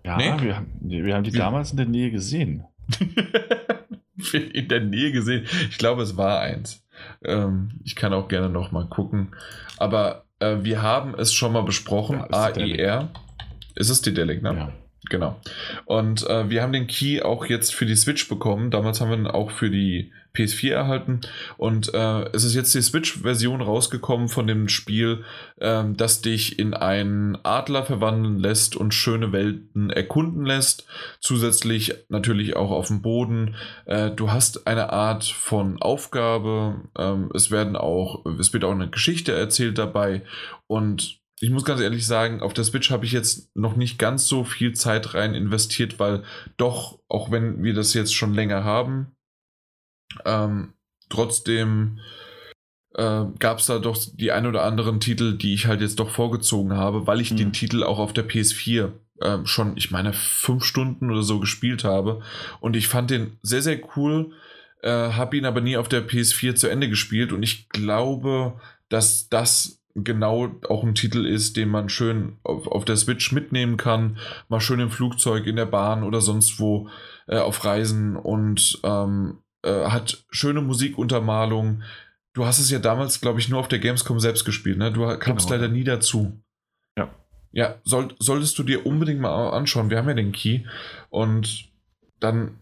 Ja, 0.03 0.17
Nee? 0.17 0.33
wir, 0.41 0.55
haben, 0.57 0.71
wir 0.81 1.15
haben 1.15 1.23
die 1.23 1.33
Wie- 1.33 1.37
damals 1.37 1.71
in 1.71 1.77
der 1.77 1.85
Nähe 1.85 2.11
gesehen. 2.11 2.65
in 4.33 4.67
der 4.67 4.79
Nähe 4.81 5.11
gesehen. 5.11 5.45
Ich 5.69 5.77
glaube, 5.77 6.01
es 6.03 6.17
war 6.17 6.39
eins. 6.39 6.83
Ähm, 7.23 7.79
ich 7.83 7.95
kann 7.95 8.13
auch 8.13 8.27
gerne 8.27 8.49
noch 8.49 8.71
mal 8.71 8.85
gucken. 8.85 9.35
Aber 9.77 10.25
äh, 10.39 10.57
wir 10.61 10.81
haben 10.81 11.15
es 11.15 11.33
schon 11.33 11.53
mal 11.53 11.63
besprochen. 11.63 12.19
Ja, 12.31 12.47
ist 12.47 12.55
Dedelic. 12.55 12.79
AER. 12.79 13.09
Ist 13.75 13.89
es 13.89 14.01
Dedelic, 14.01 14.41
ne? 14.41 14.55
Ja. 14.55 14.71
Genau. 15.09 15.39
Und 15.85 16.27
äh, 16.27 16.49
wir 16.49 16.61
haben 16.61 16.73
den 16.73 16.87
Key 16.87 17.21
auch 17.21 17.45
jetzt 17.45 17.73
für 17.73 17.85
die 17.85 17.95
Switch 17.95 18.27
bekommen. 18.27 18.71
Damals 18.71 18.99
haben 18.99 19.09
wir 19.09 19.17
ihn 19.17 19.27
auch 19.27 19.51
für 19.51 19.69
die 19.69 20.11
PS4 20.35 20.71
erhalten. 20.71 21.21
Und 21.57 21.93
äh, 21.93 22.29
es 22.33 22.43
ist 22.43 22.53
jetzt 22.53 22.73
die 22.75 22.81
Switch-Version 22.81 23.61
rausgekommen 23.61 24.27
von 24.27 24.47
dem 24.47 24.69
Spiel, 24.69 25.23
äh, 25.57 25.83
das 25.95 26.21
dich 26.21 26.59
in 26.59 26.73
einen 26.73 27.37
Adler 27.43 27.83
verwandeln 27.83 28.39
lässt 28.39 28.75
und 28.75 28.93
schöne 28.93 29.31
Welten 29.31 29.89
erkunden 29.89 30.45
lässt. 30.45 30.85
Zusätzlich 31.19 31.95
natürlich 32.09 32.55
auch 32.55 32.71
auf 32.71 32.87
dem 32.87 33.01
Boden. 33.01 33.55
Äh, 33.85 34.11
du 34.11 34.31
hast 34.31 34.67
eine 34.67 34.91
Art 34.91 35.23
von 35.23 35.81
Aufgabe. 35.81 36.81
Ähm, 36.97 37.31
es 37.33 37.49
werden 37.49 37.75
auch, 37.75 38.25
es 38.39 38.53
wird 38.53 38.63
auch 38.63 38.71
eine 38.71 38.89
Geschichte 38.89 39.33
erzählt 39.33 39.77
dabei. 39.77 40.21
Und 40.67 41.19
ich 41.39 41.51
muss 41.51 41.65
ganz 41.65 41.81
ehrlich 41.81 42.05
sagen, 42.05 42.41
auf 42.41 42.53
der 42.53 42.63
Switch 42.63 42.89
habe 42.89 43.05
ich 43.05 43.11
jetzt 43.11 43.55
noch 43.55 43.75
nicht 43.75 43.99
ganz 43.99 44.27
so 44.27 44.43
viel 44.43 44.73
Zeit 44.73 45.13
rein 45.13 45.35
investiert, 45.35 45.99
weil 45.99 46.23
doch, 46.57 46.99
auch 47.07 47.29
wenn 47.29 47.63
wir 47.63 47.73
das 47.73 47.93
jetzt 47.93 48.15
schon 48.15 48.33
länger 48.33 48.63
haben, 48.63 49.15
ähm, 50.25 50.73
trotzdem 51.09 51.99
äh, 52.95 53.25
gab 53.37 53.59
es 53.59 53.67
da 53.67 53.77
doch 53.77 53.97
die 54.13 54.31
ein 54.31 54.47
oder 54.47 54.63
anderen 54.63 54.99
Titel, 54.99 55.37
die 55.37 55.53
ich 55.53 55.67
halt 55.67 55.81
jetzt 55.81 55.99
doch 55.99 56.09
vorgezogen 56.09 56.73
habe, 56.73 57.05
weil 57.05 57.21
ich 57.21 57.31
mhm. 57.31 57.37
den 57.37 57.53
Titel 57.53 57.83
auch 57.83 57.99
auf 57.99 58.13
der 58.13 58.27
PS4 58.27 58.93
äh, 59.21 59.37
schon, 59.45 59.77
ich 59.77 59.91
meine, 59.91 60.13
fünf 60.13 60.63
Stunden 60.63 61.11
oder 61.11 61.21
so 61.21 61.39
gespielt 61.39 61.83
habe. 61.83 62.21
Und 62.59 62.75
ich 62.75 62.87
fand 62.87 63.11
den 63.11 63.37
sehr, 63.43 63.61
sehr 63.61 63.79
cool, 63.95 64.31
äh, 64.81 64.89
habe 64.89 65.37
ihn 65.37 65.45
aber 65.45 65.61
nie 65.61 65.77
auf 65.77 65.89
der 65.89 66.07
PS4 66.07 66.55
zu 66.55 66.67
Ende 66.67 66.89
gespielt. 66.89 67.31
Und 67.31 67.43
ich 67.43 67.69
glaube, 67.69 68.59
dass 68.89 69.29
das 69.29 69.76
genau 70.03 70.49
auch 70.67 70.83
ein 70.83 70.95
Titel 70.95 71.25
ist, 71.25 71.57
den 71.57 71.69
man 71.69 71.89
schön 71.89 72.37
auf, 72.43 72.67
auf 72.67 72.85
der 72.85 72.97
Switch 72.97 73.31
mitnehmen 73.31 73.77
kann, 73.77 74.17
mal 74.49 74.59
schön 74.59 74.79
im 74.79 74.91
Flugzeug, 74.91 75.45
in 75.47 75.55
der 75.55 75.65
Bahn 75.65 76.03
oder 76.03 76.21
sonst 76.21 76.59
wo 76.59 76.89
äh, 77.27 77.37
auf 77.37 77.63
Reisen 77.65 78.15
und 78.15 78.79
ähm, 78.83 79.39
äh, 79.63 79.85
hat 79.85 80.25
schöne 80.29 80.61
Musikuntermalung. 80.61 81.83
Du 82.33 82.45
hast 82.45 82.59
es 82.59 82.69
ja 82.69 82.79
damals, 82.79 83.21
glaube 83.21 83.39
ich, 83.39 83.49
nur 83.49 83.59
auf 83.59 83.67
der 83.67 83.79
Gamescom 83.79 84.19
selbst 84.19 84.45
gespielt, 84.45 84.77
ne? 84.77 84.91
Du 84.91 85.05
kamst 85.17 85.47
genau. 85.47 85.59
leider 85.59 85.73
nie 85.73 85.83
dazu. 85.83 86.39
Ja. 86.97 87.09
Ja, 87.51 87.75
soll, 87.83 88.13
solltest 88.19 88.57
du 88.59 88.63
dir 88.63 88.85
unbedingt 88.85 89.19
mal 89.19 89.49
anschauen. 89.49 89.89
Wir 89.89 89.97
haben 89.97 90.07
ja 90.07 90.13
den 90.13 90.31
Key 90.31 90.65
und 91.09 91.69
dann 92.19 92.59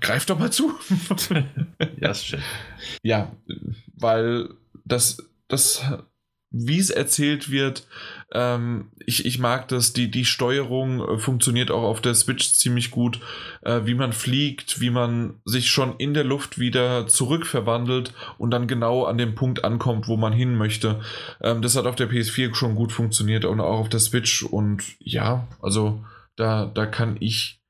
greif 0.00 0.26
doch 0.26 0.38
mal 0.38 0.52
zu. 0.52 0.72
ja, 2.00 2.10
ist 2.10 2.26
schön. 2.26 2.42
Ja, 3.02 3.32
weil 3.94 4.50
das, 4.84 5.18
das 5.48 5.82
wie 6.56 6.78
es 6.78 6.90
erzählt 6.90 7.50
wird. 7.50 7.86
Ähm, 8.32 8.92
ich, 9.04 9.26
ich 9.26 9.40
mag 9.40 9.66
das. 9.68 9.92
Die, 9.92 10.08
die 10.08 10.24
Steuerung 10.24 11.00
äh, 11.00 11.18
funktioniert 11.18 11.72
auch 11.72 11.82
auf 11.82 12.00
der 12.00 12.14
Switch 12.14 12.52
ziemlich 12.52 12.92
gut. 12.92 13.18
Äh, 13.62 13.80
wie 13.84 13.94
man 13.94 14.12
fliegt, 14.12 14.80
wie 14.80 14.90
man 14.90 15.40
sich 15.44 15.68
schon 15.68 15.96
in 15.98 16.14
der 16.14 16.22
Luft 16.22 16.58
wieder 16.58 17.08
zurückverwandelt 17.08 18.14
und 18.38 18.52
dann 18.52 18.68
genau 18.68 19.04
an 19.04 19.18
dem 19.18 19.34
Punkt 19.34 19.64
ankommt, 19.64 20.06
wo 20.06 20.16
man 20.16 20.32
hin 20.32 20.54
möchte. 20.54 21.00
Ähm, 21.42 21.60
das 21.60 21.74
hat 21.74 21.86
auf 21.86 21.96
der 21.96 22.08
PS4 22.08 22.54
schon 22.54 22.76
gut 22.76 22.92
funktioniert 22.92 23.44
und 23.44 23.60
auch 23.60 23.80
auf 23.80 23.88
der 23.88 24.00
Switch. 24.00 24.44
Und 24.44 24.84
ja, 25.00 25.48
also 25.60 26.04
da, 26.36 26.66
da 26.66 26.86
kann 26.86 27.16
ich 27.18 27.60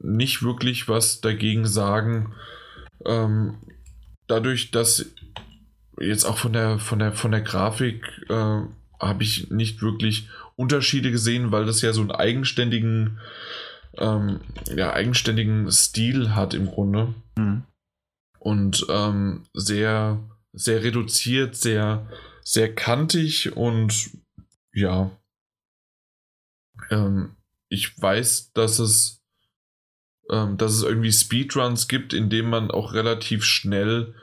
nicht 0.00 0.42
wirklich 0.42 0.88
was 0.88 1.20
dagegen 1.20 1.64
sagen. 1.64 2.34
Ähm, 3.06 3.58
dadurch, 4.26 4.72
dass 4.72 5.06
jetzt 6.00 6.24
auch 6.24 6.38
von 6.38 6.52
der, 6.52 6.78
von 6.78 6.98
der, 6.98 7.12
von 7.12 7.30
der 7.30 7.40
Grafik 7.40 8.04
äh, 8.28 8.62
habe 9.00 9.22
ich 9.22 9.50
nicht 9.50 9.82
wirklich 9.82 10.28
Unterschiede 10.56 11.10
gesehen, 11.10 11.52
weil 11.52 11.66
das 11.66 11.82
ja 11.82 11.92
so 11.92 12.00
einen 12.00 12.10
eigenständigen, 12.10 13.20
ähm, 13.96 14.40
ja, 14.74 14.92
eigenständigen 14.92 15.70
Stil 15.70 16.34
hat 16.34 16.54
im 16.54 16.66
Grunde. 16.66 17.14
Mhm. 17.36 17.62
Und 18.40 18.86
ähm, 18.88 19.44
sehr, 19.54 20.18
sehr 20.52 20.82
reduziert, 20.82 21.56
sehr, 21.56 22.08
sehr 22.42 22.74
kantig 22.74 23.56
und 23.56 24.10
ja. 24.72 25.10
Ähm, 26.90 27.36
ich 27.68 28.00
weiß, 28.00 28.52
dass 28.52 28.78
es, 28.78 29.22
ähm, 30.30 30.56
dass 30.56 30.72
es 30.72 30.82
irgendwie 30.82 31.12
Speedruns 31.12 31.88
gibt, 31.88 32.12
in 32.12 32.30
denen 32.30 32.48
man 32.48 32.70
auch 32.70 32.94
relativ 32.94 33.44
schnell 33.44 34.14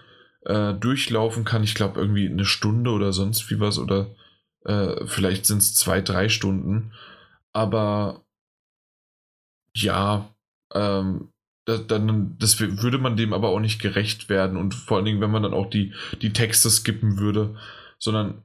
äh, 0.45 0.73
durchlaufen 0.73 1.43
kann. 1.43 1.63
Ich 1.63 1.75
glaube, 1.75 1.99
irgendwie 1.99 2.27
eine 2.27 2.45
Stunde 2.45 2.91
oder 2.91 3.13
sonst 3.13 3.49
wie 3.49 3.59
was 3.59 3.79
oder 3.79 4.07
äh, 4.65 5.05
vielleicht 5.05 5.45
sind 5.45 5.59
es 5.59 5.75
zwei, 5.75 6.01
drei 6.01 6.29
Stunden. 6.29 6.93
Aber 7.53 8.23
ja, 9.75 10.29
ähm, 10.73 11.29
das, 11.65 11.87
dann, 11.87 12.37
das 12.39 12.59
würde 12.59 12.97
man 12.97 13.17
dem 13.17 13.33
aber 13.33 13.49
auch 13.49 13.59
nicht 13.59 13.81
gerecht 13.81 14.29
werden 14.29 14.57
und 14.57 14.73
vor 14.73 14.97
allen 14.97 15.05
Dingen, 15.05 15.21
wenn 15.21 15.31
man 15.31 15.43
dann 15.43 15.53
auch 15.53 15.69
die, 15.69 15.93
die 16.21 16.31
Texte 16.31 16.69
skippen 16.69 17.17
würde, 17.17 17.55
sondern 17.97 18.43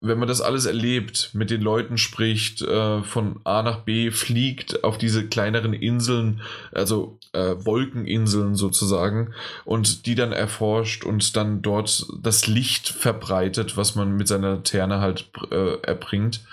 wenn 0.00 0.18
man 0.18 0.28
das 0.28 0.40
alles 0.40 0.66
erlebt, 0.66 1.30
mit 1.32 1.50
den 1.50 1.60
Leuten 1.60 1.98
spricht, 1.98 2.62
äh, 2.62 3.02
von 3.02 3.40
A 3.44 3.62
nach 3.62 3.80
B 3.80 4.10
fliegt 4.10 4.84
auf 4.84 4.96
diese 4.96 5.26
kleineren 5.26 5.72
Inseln, 5.72 6.40
also 6.72 7.18
äh, 7.32 7.56
Wolkeninseln 7.58 8.54
sozusagen, 8.54 9.34
und 9.64 10.06
die 10.06 10.14
dann 10.14 10.32
erforscht 10.32 11.04
und 11.04 11.36
dann 11.36 11.62
dort 11.62 12.06
das 12.20 12.46
Licht 12.46 12.88
verbreitet, 12.88 13.76
was 13.76 13.96
man 13.96 14.16
mit 14.16 14.28
seiner 14.28 14.56
Laterne 14.56 15.00
halt 15.00 15.30
äh, 15.50 15.80
erbringt, 15.82 16.44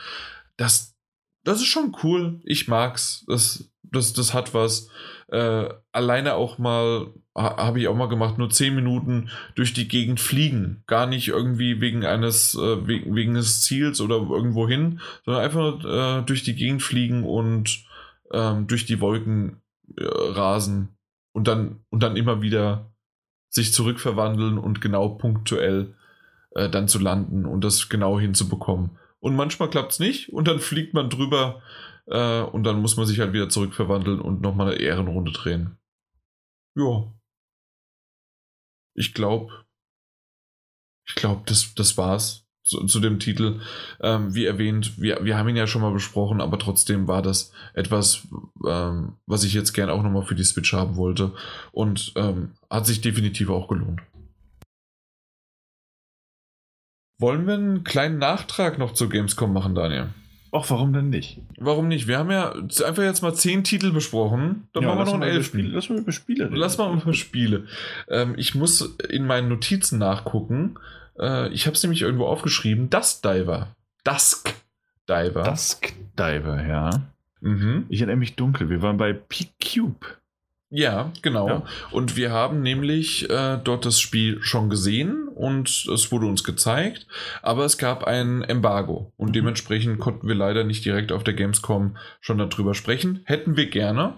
das, 0.57 0.95
das 1.43 1.59
ist 1.59 1.67
schon 1.67 1.95
cool. 2.03 2.41
Ich 2.45 2.67
mag's. 2.67 3.25
Das, 3.27 3.69
das, 3.95 4.13
das 4.13 4.33
hat 4.33 4.53
was. 4.53 4.89
Äh, 5.27 5.69
alleine 5.91 6.35
auch 6.35 6.57
mal 6.57 7.07
habe 7.35 7.81
ich 7.81 7.87
auch 7.89 7.95
mal 7.95 8.07
gemacht, 8.07 8.37
nur 8.37 8.49
10 8.49 8.73
Minuten 8.73 9.29
durch 9.55 9.73
die 9.73 9.89
Gegend 9.89 10.21
fliegen. 10.21 10.83
Gar 10.87 11.05
nicht 11.05 11.27
irgendwie 11.27 11.81
wegen 11.81 12.05
eines, 12.05 12.55
äh, 12.55 12.87
wegen, 12.87 13.13
wegen 13.13 13.33
des 13.33 13.61
Ziels 13.61 13.99
oder 13.99 14.15
irgendwo 14.15 14.67
hin, 14.69 15.01
sondern 15.25 15.43
einfach 15.43 15.83
äh, 15.83 16.21
durch 16.25 16.43
die 16.43 16.55
Gegend 16.55 16.81
fliegen 16.81 17.23
und 17.23 17.83
ähm, 18.31 18.67
durch 18.67 18.85
die 18.85 19.01
Wolken 19.01 19.61
äh, 19.97 20.05
rasen 20.05 20.97
und 21.33 21.47
dann, 21.49 21.83
und 21.89 22.03
dann 22.03 22.15
immer 22.15 22.41
wieder 22.41 22.93
sich 23.49 23.73
zurückverwandeln 23.73 24.57
und 24.57 24.79
genau 24.79 25.09
punktuell 25.09 25.95
äh, 26.51 26.69
dann 26.69 26.87
zu 26.87 26.99
landen 26.99 27.45
und 27.45 27.63
das 27.65 27.89
genau 27.89 28.17
hinzubekommen. 28.17 28.91
Und 29.19 29.35
manchmal 29.35 29.69
klappt 29.69 29.93
es 29.93 29.99
nicht 29.99 30.31
und 30.31 30.47
dann 30.47 30.59
fliegt 30.59 30.93
man 30.93 31.09
drüber 31.09 31.61
äh, 32.07 32.41
und 32.41 32.63
dann 32.63 32.81
muss 32.81 32.97
man 32.97 33.05
sich 33.05 33.19
halt 33.19 33.33
wieder 33.33 33.49
zurückverwandeln 33.49 34.19
und 34.19 34.41
nochmal 34.41 34.67
eine 34.67 34.79
Ehrenrunde 34.79 35.31
drehen. 35.31 35.77
Ja, 36.75 37.11
ich 38.95 39.13
glaube, 39.13 39.65
ich 41.07 41.15
glaube, 41.15 41.43
das, 41.45 41.75
das 41.75 41.97
war's 41.97 42.45
zu, 42.63 42.85
zu 42.85 42.99
dem 42.99 43.19
Titel. 43.19 43.61
Ähm, 44.01 44.33
wie 44.33 44.45
erwähnt, 44.45 44.99
wir, 44.99 45.23
wir 45.23 45.37
haben 45.37 45.49
ihn 45.49 45.55
ja 45.57 45.67
schon 45.67 45.81
mal 45.81 45.91
besprochen, 45.93 46.41
aber 46.41 46.57
trotzdem 46.57 47.07
war 47.07 47.21
das 47.21 47.51
etwas, 47.73 48.27
ähm, 48.67 49.17
was 49.27 49.43
ich 49.43 49.53
jetzt 49.53 49.73
gern 49.73 49.89
auch 49.89 50.01
nochmal 50.01 50.23
für 50.23 50.35
die 50.35 50.43
Switch 50.43 50.73
haben 50.73 50.95
wollte. 50.95 51.33
Und 51.71 52.13
ähm, 52.15 52.53
hat 52.69 52.85
sich 52.85 53.01
definitiv 53.01 53.49
auch 53.49 53.67
gelohnt. 53.67 54.01
Wollen 57.19 57.47
wir 57.47 57.53
einen 57.53 57.83
kleinen 57.83 58.17
Nachtrag 58.17 58.77
noch 58.77 58.93
zu 58.93 59.07
Gamescom 59.07 59.53
machen, 59.53 59.75
Daniel? 59.75 60.09
Ach, 60.55 60.69
warum 60.69 60.93
denn 60.93 61.09
nicht? 61.09 61.41
Warum 61.57 61.89
nicht? 61.89 62.07
Wir 62.07 62.17
haben 62.17 62.31
ja 62.31 62.51
einfach 62.51 63.03
jetzt 63.03 63.21
mal 63.21 63.33
zehn 63.33 63.65
Titel 63.65 63.91
besprochen. 63.91 64.69
Dann 64.71 64.83
ja, 64.83 64.89
machen 64.89 64.99
wir 64.99 65.05
noch 65.05 65.13
ein 65.15 65.21
elf 65.23 65.47
Spiele. 65.47 65.67
Lass 65.67 65.89
mal 65.89 65.97
über 65.97 66.13
Spiele 66.13 66.45
reden. 66.45 66.55
Lass 66.55 66.77
mal 66.77 66.93
über 66.93 67.13
Spiele. 67.13 67.65
Ähm, 68.07 68.35
ich 68.37 68.55
muss 68.55 68.95
in 69.09 69.27
meinen 69.27 69.49
Notizen 69.49 69.99
nachgucken. 69.99 70.79
Äh, 71.19 71.49
ich 71.49 71.65
habe 71.65 71.75
es 71.75 71.83
nämlich 71.83 72.03
irgendwo 72.03 72.25
aufgeschrieben. 72.25 72.89
Dusk 72.89 73.21
Diver. 73.23 73.75
Dusk 74.05 74.53
Diver. 75.09 75.43
Dusk 75.43 75.93
Diver, 76.17 76.65
ja. 76.65 77.01
Mhm. 77.41 77.85
Ich 77.89 77.99
erinnere 77.99 78.15
mich 78.15 78.35
dunkel. 78.35 78.69
Wir 78.69 78.81
waren 78.81 78.95
bei 78.95 79.11
P-Cube. 79.11 80.07
Ja, 80.69 81.11
genau. 81.21 81.47
Ja. 81.47 81.63
Und 81.91 82.17
wir 82.17 82.31
haben 82.31 82.61
nämlich 82.61 83.29
äh, 83.29 83.59
dort 83.63 83.85
das 83.85 83.99
Spiel 83.99 84.41
schon 84.41 84.69
gesehen 84.69 85.27
und 85.27 85.69
es 85.93 86.11
wurde 86.11 86.25
uns 86.25 86.43
gezeigt, 86.43 87.05
aber 87.43 87.65
es 87.65 87.77
gab 87.77 88.05
ein 88.05 88.41
Embargo 88.41 89.13
und 89.15 89.29
mhm. 89.29 89.33
dementsprechend 89.33 89.99
konnten 89.99 90.27
wir 90.27 90.33
leider 90.33 90.63
nicht 90.63 90.83
direkt 90.83 91.11
auf 91.11 91.23
der 91.23 91.35
Gamescom 91.35 91.97
schon 92.19 92.39
darüber 92.39 92.73
sprechen. 92.73 93.21
Hätten 93.25 93.57
wir 93.57 93.69
gerne. 93.69 94.15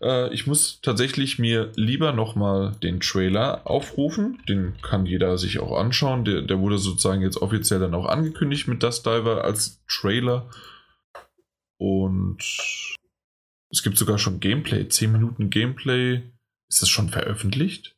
Äh, 0.00 0.32
ich 0.32 0.46
muss 0.46 0.80
tatsächlich 0.80 1.38
mir 1.38 1.70
lieber 1.76 2.12
nochmal 2.12 2.72
den 2.82 3.00
Trailer 3.00 3.66
aufrufen. 3.66 4.40
Den 4.48 4.74
kann 4.80 5.04
jeder 5.04 5.36
sich 5.36 5.58
auch 5.58 5.78
anschauen. 5.78 6.24
Der, 6.24 6.40
der 6.40 6.58
wurde 6.58 6.78
sozusagen 6.78 7.20
jetzt 7.20 7.36
offiziell 7.36 7.80
dann 7.80 7.94
auch 7.94 8.06
angekündigt 8.06 8.66
mit 8.66 8.82
Dust 8.82 9.04
Diver 9.04 9.44
als 9.44 9.84
Trailer. 9.88 10.48
Und 11.76 12.38
es 13.72 13.82
gibt 13.82 13.96
sogar 13.98 14.18
schon 14.18 14.38
Gameplay, 14.40 14.86
10 14.88 15.10
Minuten 15.10 15.50
Gameplay. 15.50 16.22
Ist 16.68 16.82
das 16.82 16.88
schon 16.88 17.08
veröffentlicht? 17.08 17.96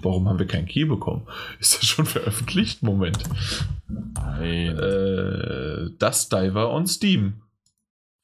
Warum 0.00 0.28
haben 0.28 0.38
wir 0.38 0.46
keinen 0.46 0.66
Key 0.66 0.84
bekommen? 0.84 1.26
Ist 1.60 1.76
das 1.78 1.86
schon 1.88 2.06
veröffentlicht? 2.06 2.82
Moment. 2.82 3.18
Nein. 3.88 4.78
Äh, 4.78 5.90
das 5.98 6.28
Diver 6.28 6.70
on 6.72 6.86
Steam. 6.86 7.42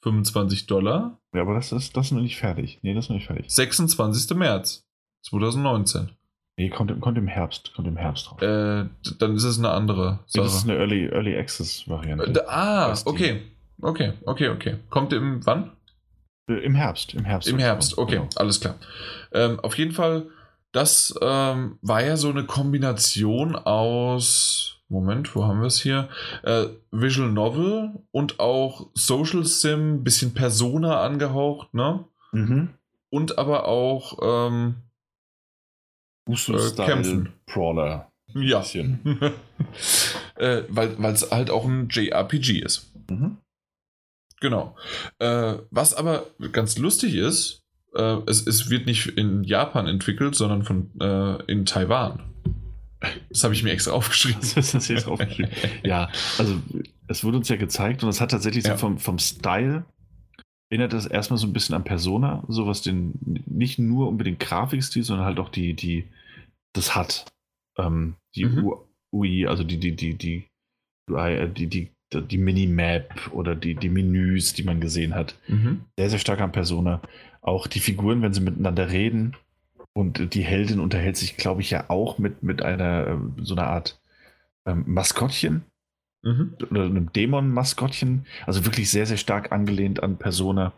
25 0.04 0.66
Dollar. 0.66 1.18
Ja, 1.34 1.40
aber 1.42 1.54
das 1.54 1.72
ist, 1.72 1.96
das 1.96 2.06
ist 2.06 2.12
noch 2.12 2.20
nicht 2.20 2.36
fertig. 2.36 2.78
Nee, 2.82 2.92
das 2.94 3.06
ist 3.06 3.08
noch 3.08 3.16
nicht 3.16 3.26
fertig. 3.26 3.50
26. 3.50 4.36
März 4.36 4.86
2019. 5.26 6.10
Nee, 6.58 6.68
kommt, 6.68 6.90
im- 6.90 7.00
kommt 7.00 7.16
im 7.16 7.26
Herbst. 7.26 7.72
Kommt 7.74 7.88
im 7.88 7.96
Herbst 7.96 8.30
raus. 8.30 8.42
Äh, 8.42 8.84
dann 9.18 9.34
ist 9.34 9.44
es 9.44 9.58
eine 9.58 9.70
andere 9.70 10.20
Nee, 10.34 10.42
das 10.42 10.54
ist 10.54 10.60
Sache. 10.60 10.72
eine 10.72 10.78
Early, 10.80 11.06
Early 11.06 11.36
Access 11.38 11.88
Variante. 11.88 12.24
Äh, 12.38 12.44
ah, 12.46 12.94
okay. 13.06 13.42
Okay, 13.80 14.14
okay, 14.24 14.48
okay. 14.48 14.76
Kommt 14.90 15.12
im 15.12 15.44
wann? 15.46 15.72
Äh, 16.48 16.54
Im 16.64 16.74
Herbst. 16.74 17.14
Im 17.14 17.24
Herbst. 17.24 17.48
Im 17.48 17.58
Herbst, 17.58 17.98
okay, 17.98 18.16
Genau. 18.16 18.28
alles 18.36 18.60
klar. 18.60 18.76
Ähm, 19.32 19.60
auf 19.60 19.76
jeden 19.78 19.92
Fall, 19.92 20.28
das 20.72 21.14
ähm, 21.22 21.78
war 21.82 22.02
ja 22.04 22.16
so 22.16 22.30
eine 22.30 22.44
Kombination 22.44 23.56
aus, 23.56 24.78
Moment, 24.88 25.34
wo 25.34 25.44
haben 25.44 25.60
wir 25.60 25.66
es 25.66 25.80
hier? 25.80 26.08
Äh, 26.42 26.66
Visual 26.90 27.30
Novel 27.30 27.92
und 28.10 28.40
auch 28.40 28.90
Social 28.94 29.44
Sim, 29.44 30.04
bisschen 30.04 30.34
Persona 30.34 31.00
angehaucht, 31.00 31.72
ne? 31.74 32.04
Mhm. 32.32 32.70
Und 33.10 33.38
aber 33.38 33.66
auch, 33.66 34.18
ähm, 34.22 34.76
Uso-Style 36.28 36.86
kämpfen. 36.88 37.32
Brawler. 37.46 38.10
ja, 38.34 38.62
äh, 40.36 40.62
weil 40.68 41.12
es 41.12 41.30
halt 41.30 41.50
auch 41.50 41.64
ein 41.66 41.88
JRPG 41.90 42.60
ist. 42.60 42.90
Mhm. 43.10 43.38
Genau. 44.40 44.76
Äh, 45.18 45.54
was 45.70 45.94
aber 45.94 46.26
ganz 46.52 46.78
lustig 46.78 47.14
ist, 47.14 47.62
äh, 47.94 48.18
es, 48.26 48.46
es 48.46 48.70
wird 48.70 48.86
nicht 48.86 49.06
in 49.06 49.44
Japan 49.44 49.86
entwickelt, 49.86 50.34
sondern 50.34 50.62
von, 50.64 50.90
äh, 51.00 51.42
in 51.50 51.64
Taiwan. 51.64 52.20
Das 53.28 53.44
habe 53.44 53.54
ich 53.54 53.62
mir 53.62 53.70
extra 53.72 53.92
aufgeschrieben. 53.92 54.40
Das 54.54 54.74
ist 54.74 54.88
jetzt 54.88 55.06
aufgeschrieben. 55.06 55.50
Ja, 55.82 56.10
also 56.38 56.56
es 57.06 57.22
wurde 57.24 57.36
uns 57.38 57.48
ja 57.48 57.56
gezeigt 57.56 58.02
und 58.02 58.08
es 58.08 58.20
hat 58.20 58.30
tatsächlich 58.30 58.64
Ja. 58.64 58.72
so 58.72 58.78
vom, 58.78 58.98
vom 58.98 59.18
Style 59.18 59.84
erinnert 60.70 60.92
das 60.92 61.06
erstmal 61.06 61.38
so 61.38 61.46
ein 61.46 61.52
bisschen 61.52 61.74
an 61.74 61.84
Persona, 61.84 62.42
so 62.48 62.66
was 62.66 62.82
den 62.82 63.12
nicht 63.46 63.78
nur 63.78 64.08
unbedingt 64.08 64.40
Grafikstil, 64.40 65.04
sondern 65.04 65.26
halt 65.26 65.38
auch 65.38 65.50
die, 65.50 65.74
die, 65.74 66.04
das 66.72 66.96
hat. 66.96 67.26
Ähm, 67.78 68.16
die 68.34 68.46
Mhm. 68.46 68.70
UI, 69.12 69.46
also 69.46 69.62
die, 69.62 69.78
die, 69.78 69.94
die, 69.94 70.14
die, 70.16 70.46
UI, 71.08 71.34
äh, 71.34 71.48
die, 71.52 71.66
die, 71.68 71.90
die 72.20 72.38
Minimap 72.38 73.30
oder 73.32 73.54
die, 73.54 73.74
die 73.74 73.88
Menüs, 73.88 74.52
die 74.52 74.62
man 74.62 74.80
gesehen 74.80 75.14
hat. 75.14 75.36
Mhm. 75.48 75.82
Sehr, 75.96 76.10
sehr 76.10 76.18
stark 76.18 76.40
an 76.40 76.52
Persona. 76.52 77.00
Auch 77.40 77.66
die 77.66 77.80
Figuren, 77.80 78.22
wenn 78.22 78.32
sie 78.32 78.40
miteinander 78.40 78.90
reden. 78.90 79.36
Und 79.92 80.34
die 80.34 80.42
Heldin 80.42 80.80
unterhält 80.80 81.16
sich, 81.16 81.36
glaube 81.36 81.60
ich, 81.60 81.70
ja 81.70 81.88
auch 81.88 82.18
mit, 82.18 82.42
mit 82.42 82.62
einer, 82.62 83.06
äh, 83.06 83.42
so 83.42 83.54
einer 83.54 83.68
Art 83.68 84.00
ähm, 84.66 84.84
Maskottchen 84.86 85.64
Mhm. 86.24 86.56
oder 86.70 86.84
einem 86.84 87.12
Dämon-Maskottchen. 87.12 88.24
Also 88.46 88.64
wirklich 88.64 88.90
sehr, 88.90 89.04
sehr 89.04 89.18
stark 89.18 89.52
angelehnt 89.52 90.02
an 90.02 90.16
Persona. 90.16 90.72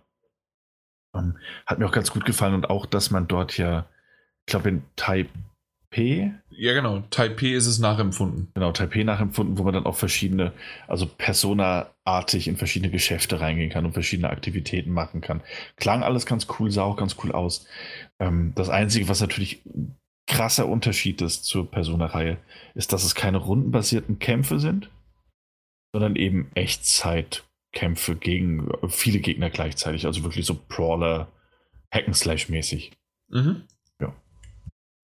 Ähm, 1.14 1.38
hat 1.66 1.78
mir 1.78 1.86
auch 1.86 1.92
ganz 1.92 2.10
gut 2.10 2.24
gefallen 2.24 2.54
und 2.54 2.68
auch, 2.68 2.84
dass 2.84 3.12
man 3.12 3.28
dort 3.28 3.56
ja, 3.56 3.86
ich 4.40 4.46
glaube, 4.46 4.68
in 4.70 4.82
Taipei, 5.96 6.34
Ja, 6.50 6.74
genau. 6.74 7.00
Taipei 7.10 7.52
ist 7.54 7.66
es 7.66 7.78
nachempfunden. 7.78 8.48
genau, 8.54 8.72
Taipei 8.72 9.02
nachempfunden, 9.02 9.58
wo 9.58 9.62
man 9.62 9.74
dann 9.74 9.86
auch 9.86 9.96
verschiedene, 9.96 10.52
also 10.86 11.06
Persona-artig 11.06 12.48
in 12.48 12.56
verschiedene 12.56 12.92
Geschäfte 12.92 13.40
reingehen 13.40 13.70
kann 13.70 13.86
und 13.86 13.92
verschiedene 13.92 14.30
Aktivitäten 14.30 14.92
machen 14.92 15.20
kann. 15.20 15.42
Klang 15.76 16.02
alles 16.02 16.26
ganz 16.26 16.46
cool, 16.58 16.70
sah 16.70 16.82
auch 16.82 16.96
ganz 16.96 17.16
cool 17.24 17.32
aus. 17.32 17.66
Ähm, 18.18 18.52
das 18.54 18.68
Einzige, 18.68 19.08
was 19.08 19.20
natürlich 19.20 19.64
ein 19.66 19.96
krasser 20.26 20.66
Unterschied 20.68 21.22
ist 21.22 21.44
zur 21.44 21.70
Persona-Reihe, 21.70 22.38
ist, 22.74 22.92
dass 22.92 23.04
es 23.04 23.14
keine 23.14 23.38
rundenbasierten 23.38 24.18
Kämpfe 24.18 24.58
sind, 24.58 24.90
sondern 25.92 26.16
eben 26.16 26.50
Echtzeitkämpfe 26.54 28.16
gegen 28.16 28.68
viele 28.88 29.20
Gegner 29.20 29.50
gleichzeitig. 29.50 30.04
Also 30.04 30.24
wirklich 30.24 30.44
so 30.44 30.58
Brawler, 30.68 31.28
Hack'n'Slash-mäßig. 31.92 32.92
Mhm. 33.28 33.62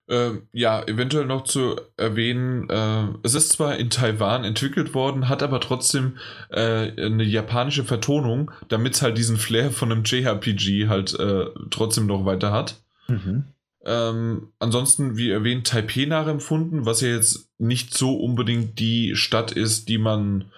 Ja. 0.08 0.14
Ähm, 0.14 0.48
ja, 0.52 0.82
eventuell 0.82 1.26
noch 1.26 1.44
zu 1.44 1.76
erwähnen, 1.96 2.68
äh, 2.68 3.06
es 3.22 3.34
ist 3.34 3.52
zwar 3.52 3.76
in 3.76 3.90
Taiwan 3.90 4.44
entwickelt 4.44 4.94
worden, 4.94 5.28
hat 5.28 5.42
aber 5.42 5.60
trotzdem 5.60 6.18
äh, 6.50 6.90
eine 7.00 7.24
japanische 7.24 7.84
Vertonung, 7.84 8.50
damit 8.68 8.94
es 8.94 9.02
halt 9.02 9.16
diesen 9.16 9.36
Flair 9.36 9.70
von 9.70 9.92
einem 9.92 10.04
JRPG 10.04 10.88
halt 10.88 11.18
äh, 11.18 11.46
trotzdem 11.70 12.06
noch 12.06 12.24
weiter 12.24 12.52
hat. 12.52 12.82
Ähm, 13.84 14.52
ansonsten, 14.58 15.16
wie 15.16 15.30
erwähnt, 15.30 15.66
Taipei 15.66 16.06
nachempfunden, 16.06 16.86
was 16.86 17.00
ja 17.00 17.08
jetzt 17.08 17.50
nicht 17.58 17.96
so 17.96 18.16
unbedingt 18.16 18.78
die 18.78 19.16
Stadt 19.16 19.52
ist, 19.52 19.88
die 19.88 19.98
man, 19.98 20.52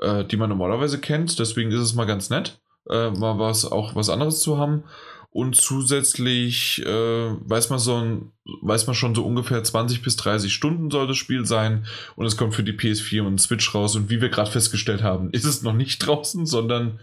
äh, 0.00 0.24
die 0.24 0.36
man 0.36 0.50
normalerweise 0.50 1.00
kennt. 1.00 1.38
Deswegen 1.38 1.70
ist 1.70 1.80
es 1.80 1.94
mal 1.94 2.04
ganz 2.04 2.28
nett, 2.28 2.60
äh, 2.90 3.10
mal 3.10 3.38
was 3.38 3.70
auch 3.70 3.94
was 3.94 4.10
anderes 4.10 4.40
zu 4.40 4.58
haben. 4.58 4.84
Und 5.30 5.56
zusätzlich 5.56 6.82
äh, 6.86 6.88
weiß 6.88 7.70
man 7.70 7.78
so 7.78 7.96
ein, 7.96 8.32
weiß 8.62 8.86
man 8.86 8.94
schon 8.94 9.14
so 9.14 9.24
ungefähr 9.24 9.62
20 9.62 10.02
bis 10.02 10.16
30 10.16 10.52
Stunden 10.52 10.90
soll 10.90 11.06
das 11.06 11.16
Spiel 11.16 11.44
sein. 11.44 11.86
Und 12.16 12.26
es 12.26 12.36
kommt 12.36 12.54
für 12.54 12.62
die 12.62 12.72
PS4 12.72 13.22
und 13.22 13.40
Switch 13.40 13.74
raus. 13.74 13.96
Und 13.96 14.08
wie 14.08 14.20
wir 14.20 14.28
gerade 14.28 14.50
festgestellt 14.50 15.02
haben, 15.02 15.30
ist 15.32 15.44
es 15.44 15.62
noch 15.62 15.74
nicht 15.74 15.98
draußen, 15.98 16.46
sondern 16.46 17.00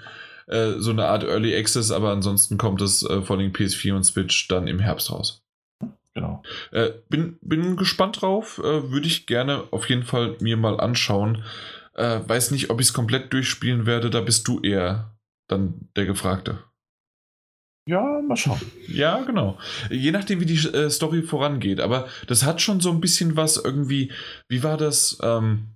äh, 0.48 0.74
so 0.78 0.92
eine 0.92 1.06
Art 1.06 1.24
Early 1.24 1.56
Access. 1.56 1.92
Aber 1.92 2.12
ansonsten 2.12 2.58
kommt 2.58 2.82
es 2.82 3.04
äh, 3.04 3.22
vor 3.22 3.38
allem 3.38 3.52
PS4 3.52 3.94
und 3.94 4.04
Switch 4.04 4.48
dann 4.48 4.68
im 4.68 4.80
Herbst 4.80 5.12
raus. 5.12 5.44
Genau. 6.14 6.44
Äh, 6.72 6.92
bin, 7.10 7.38
bin 7.42 7.76
gespannt 7.76 8.22
drauf. 8.22 8.60
Äh, 8.60 8.92
Würde 8.92 9.08
ich 9.08 9.26
gerne 9.26 9.64
auf 9.72 9.90
jeden 9.90 10.04
Fall 10.04 10.38
mir 10.40 10.58
mal 10.58 10.80
anschauen. 10.80 11.44
Äh, 11.96 12.20
weiß 12.26 12.52
nicht, 12.52 12.70
ob 12.70 12.80
ich 12.80 12.88
es 12.88 12.94
komplett 12.94 13.34
durchspielen 13.34 13.86
werde. 13.86 14.10
Da 14.10 14.22
bist 14.22 14.48
du 14.48 14.60
eher 14.60 15.16
dann 15.48 15.90
der 15.96 16.06
Gefragte. 16.06 16.60
Ja, 17.86 18.22
mal 18.22 18.38
schauen. 18.38 18.62
Ja, 18.88 19.22
genau. 19.24 19.58
Je 19.90 20.12
nachdem, 20.12 20.40
wie 20.40 20.46
die 20.46 20.68
äh, 20.68 20.90
Story 20.90 21.22
vorangeht. 21.22 21.82
Aber 21.82 22.08
das 22.28 22.44
hat 22.44 22.62
schon 22.62 22.80
so 22.80 22.92
ein 22.92 23.02
bisschen 23.02 23.36
was 23.36 23.58
irgendwie. 23.58 24.12
Wie 24.48 24.64
war 24.64 24.78
das? 24.78 25.18
Ähm, 25.22 25.76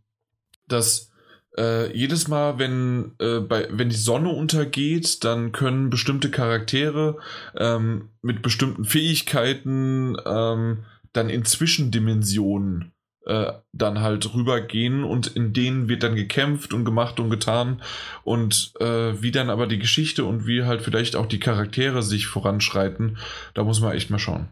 dass 0.67 1.11
äh, 1.57 1.91
jedes 1.97 2.27
Mal, 2.27 2.59
wenn, 2.59 3.13
äh, 3.19 3.39
bei, 3.39 3.67
wenn 3.71 3.89
die 3.89 3.95
Sonne 3.95 4.29
untergeht, 4.29 5.23
dann 5.23 5.51
können 5.51 5.89
bestimmte 5.89 6.29
Charaktere 6.29 7.17
ähm, 7.57 8.09
mit 8.21 8.41
bestimmten 8.41 8.85
Fähigkeiten 8.85 10.15
ähm, 10.25 10.85
dann 11.13 11.29
in 11.29 11.45
Zwischendimensionen 11.45 12.93
äh, 13.27 13.53
dann 13.73 13.99
halt 13.99 14.33
rübergehen 14.33 15.03
und 15.03 15.27
in 15.27 15.51
denen 15.51 15.89
wird 15.89 16.03
dann 16.03 16.15
gekämpft 16.15 16.73
und 16.73 16.85
gemacht 16.85 17.19
und 17.19 17.29
getan 17.29 17.81
und 18.23 18.73
äh, 18.79 19.21
wie 19.21 19.31
dann 19.31 19.49
aber 19.49 19.67
die 19.67 19.79
Geschichte 19.79 20.23
und 20.23 20.47
wie 20.47 20.63
halt 20.63 20.81
vielleicht 20.81 21.15
auch 21.17 21.25
die 21.25 21.39
Charaktere 21.39 22.01
sich 22.03 22.27
voranschreiten, 22.27 23.17
da 23.53 23.65
muss 23.65 23.81
man 23.81 23.91
echt 23.91 24.09
mal 24.09 24.17
schauen. 24.17 24.47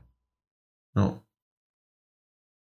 Ja. 0.95 1.21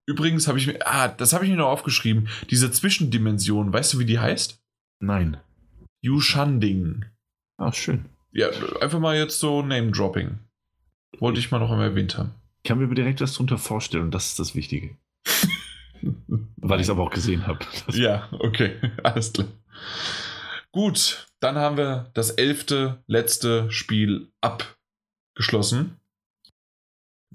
Übrigens 0.05 0.47
habe 0.47 0.59
ich 0.59 0.67
mir, 0.67 0.85
ah, 0.85 1.07
das 1.07 1.33
habe 1.33 1.45
ich 1.45 1.51
mir 1.51 1.57
noch 1.57 1.69
aufgeschrieben, 1.69 2.27
diese 2.49 2.71
Zwischendimension, 2.71 3.73
weißt 3.73 3.93
du, 3.93 3.99
wie 3.99 4.05
die 4.05 4.19
heißt? 4.19 4.61
Nein. 4.99 5.37
Yushanding. 6.01 7.05
Ah, 7.57 7.71
schön. 7.71 8.05
Ja, 8.31 8.49
einfach 8.81 8.99
mal 8.99 9.17
jetzt 9.17 9.39
so 9.39 9.61
Name-Dropping. 9.61 10.37
Wollte 11.19 11.39
ich 11.39 11.51
mal 11.51 11.59
noch 11.59 11.71
einmal 11.71 11.89
erwähnt 11.89 12.17
haben. 12.17 12.35
Ich 12.57 12.69
kann 12.69 12.77
mir 12.77 12.93
direkt 12.93 13.21
was 13.21 13.33
drunter 13.33 13.57
vorstellen 13.57 14.05
und 14.05 14.11
das 14.13 14.27
ist 14.27 14.39
das 14.39 14.53
Wichtige. 14.53 14.95
Weil 16.57 16.79
ich 16.79 16.85
es 16.85 16.89
aber 16.89 17.03
auch 17.03 17.11
gesehen 17.11 17.47
habe. 17.47 17.59
Ja, 17.93 18.27
okay, 18.39 18.71
alles 19.03 19.33
klar. 19.33 19.47
Gut, 20.71 21.27
dann 21.39 21.55
haben 21.55 21.77
wir 21.77 22.09
das 22.13 22.31
elfte, 22.31 23.03
letzte 23.07 23.69
Spiel 23.71 24.29
abgeschlossen. 24.41 25.97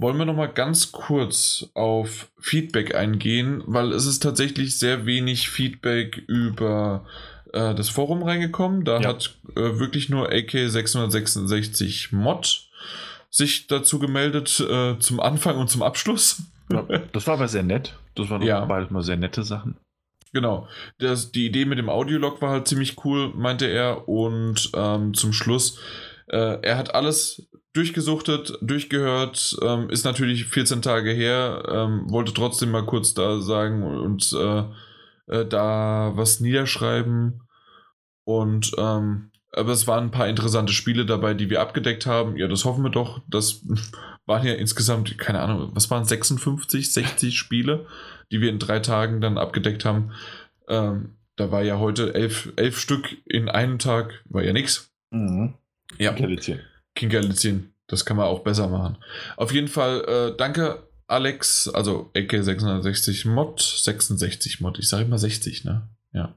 Wollen 0.00 0.16
wir 0.16 0.24
noch 0.26 0.34
mal 0.36 0.46
ganz 0.46 0.92
kurz 0.92 1.66
auf 1.74 2.30
Feedback 2.38 2.94
eingehen, 2.94 3.62
weil 3.66 3.92
es 3.92 4.06
ist 4.06 4.22
tatsächlich 4.22 4.78
sehr 4.78 5.06
wenig 5.06 5.50
Feedback 5.50 6.18
über 6.28 7.04
äh, 7.52 7.74
das 7.74 7.88
Forum 7.88 8.22
reingekommen. 8.22 8.84
Da 8.84 9.00
Ja. 9.00 9.08
hat 9.08 9.36
äh, 9.56 9.78
wirklich 9.78 10.08
nur 10.08 10.30
AK666 10.30 12.14
Mod 12.14 12.68
sich 13.30 13.66
dazu 13.66 13.98
gemeldet 13.98 14.60
äh, 14.60 14.98
zum 15.00 15.20
Anfang 15.20 15.56
und 15.56 15.68
zum 15.68 15.82
Abschluss. 15.82 16.42
Das 17.12 17.26
war 17.26 17.34
aber 17.34 17.48
sehr 17.48 17.62
nett. 17.62 17.98
Das 18.14 18.28
waren 18.30 18.42
Ja. 18.42 18.64
beides 18.64 18.90
mal 18.90 19.02
sehr 19.02 19.16
nette 19.16 19.42
Sachen. 19.42 19.76
Genau. 20.32 20.68
Das, 20.98 21.32
die 21.32 21.46
Idee 21.46 21.64
mit 21.64 21.78
dem 21.78 21.88
Audiolog 21.88 22.42
war 22.42 22.50
halt 22.50 22.68
ziemlich 22.68 23.02
cool, 23.04 23.32
meinte 23.34 23.66
er. 23.66 24.08
Und 24.08 24.70
ähm, 24.74 25.14
zum 25.14 25.32
Schluss, 25.32 25.78
äh, 26.28 26.58
er 26.62 26.76
hat 26.76 26.94
alles 26.94 27.48
durchgesuchtet, 27.72 28.58
durchgehört, 28.60 29.56
ähm, 29.62 29.88
ist 29.88 30.04
natürlich 30.04 30.44
14 30.46 30.82
Tage 30.82 31.12
her, 31.12 31.62
ähm, 31.70 32.10
wollte 32.10 32.34
trotzdem 32.34 32.70
mal 32.70 32.84
kurz 32.84 33.14
da 33.14 33.40
sagen 33.40 33.82
und 33.82 34.30
äh, 34.32 34.64
äh, 35.28 35.46
da 35.46 36.12
was 36.14 36.40
niederschreiben. 36.40 37.42
Und 38.24 38.72
ähm, 38.76 39.30
Aber 39.52 39.72
es 39.72 39.86
waren 39.86 40.04
ein 40.04 40.10
paar 40.10 40.28
interessante 40.28 40.72
Spiele 40.74 41.06
dabei, 41.06 41.32
die 41.32 41.48
wir 41.48 41.62
abgedeckt 41.62 42.04
haben. 42.04 42.36
Ja, 42.36 42.48
das 42.48 42.66
hoffen 42.66 42.82
wir 42.84 42.90
doch. 42.90 43.22
Das 43.28 43.64
waren 44.28 44.46
ja 44.46 44.54
insgesamt, 44.54 45.18
keine 45.18 45.40
Ahnung, 45.40 45.70
was 45.72 45.90
waren 45.90 46.04
56, 46.04 46.92
60 46.92 47.36
Spiele, 47.36 47.86
die 48.30 48.40
wir 48.40 48.50
in 48.50 48.58
drei 48.58 48.78
Tagen 48.78 49.20
dann 49.20 49.38
abgedeckt 49.38 49.84
haben. 49.84 50.12
Ähm, 50.68 51.14
da 51.36 51.50
war 51.50 51.62
ja 51.62 51.78
heute 51.78 52.14
elf, 52.14 52.52
elf 52.56 52.78
Stück 52.78 53.16
in 53.24 53.48
einem 53.48 53.78
Tag, 53.78 54.22
war 54.28 54.44
ja 54.44 54.52
nichts. 54.52 54.90
Mhm. 55.10 55.54
Ja, 55.98 56.12
Kinkerlitzchen. 56.12 56.60
Kinkerlitzchen, 56.94 57.72
das 57.86 58.04
kann 58.04 58.16
man 58.16 58.26
auch 58.26 58.40
besser 58.40 58.68
machen. 58.68 58.98
Auf 59.36 59.52
jeden 59.52 59.68
Fall, 59.68 60.04
äh, 60.04 60.36
danke 60.36 60.82
Alex, 61.06 61.68
also 61.68 62.10
Ecke 62.12 62.44
660 62.44 63.24
Mod, 63.24 63.62
66 63.62 64.60
Mod, 64.60 64.78
ich 64.78 64.88
sage 64.88 65.04
immer 65.04 65.18
60, 65.18 65.64
ne? 65.64 65.88
Ja. 66.12 66.34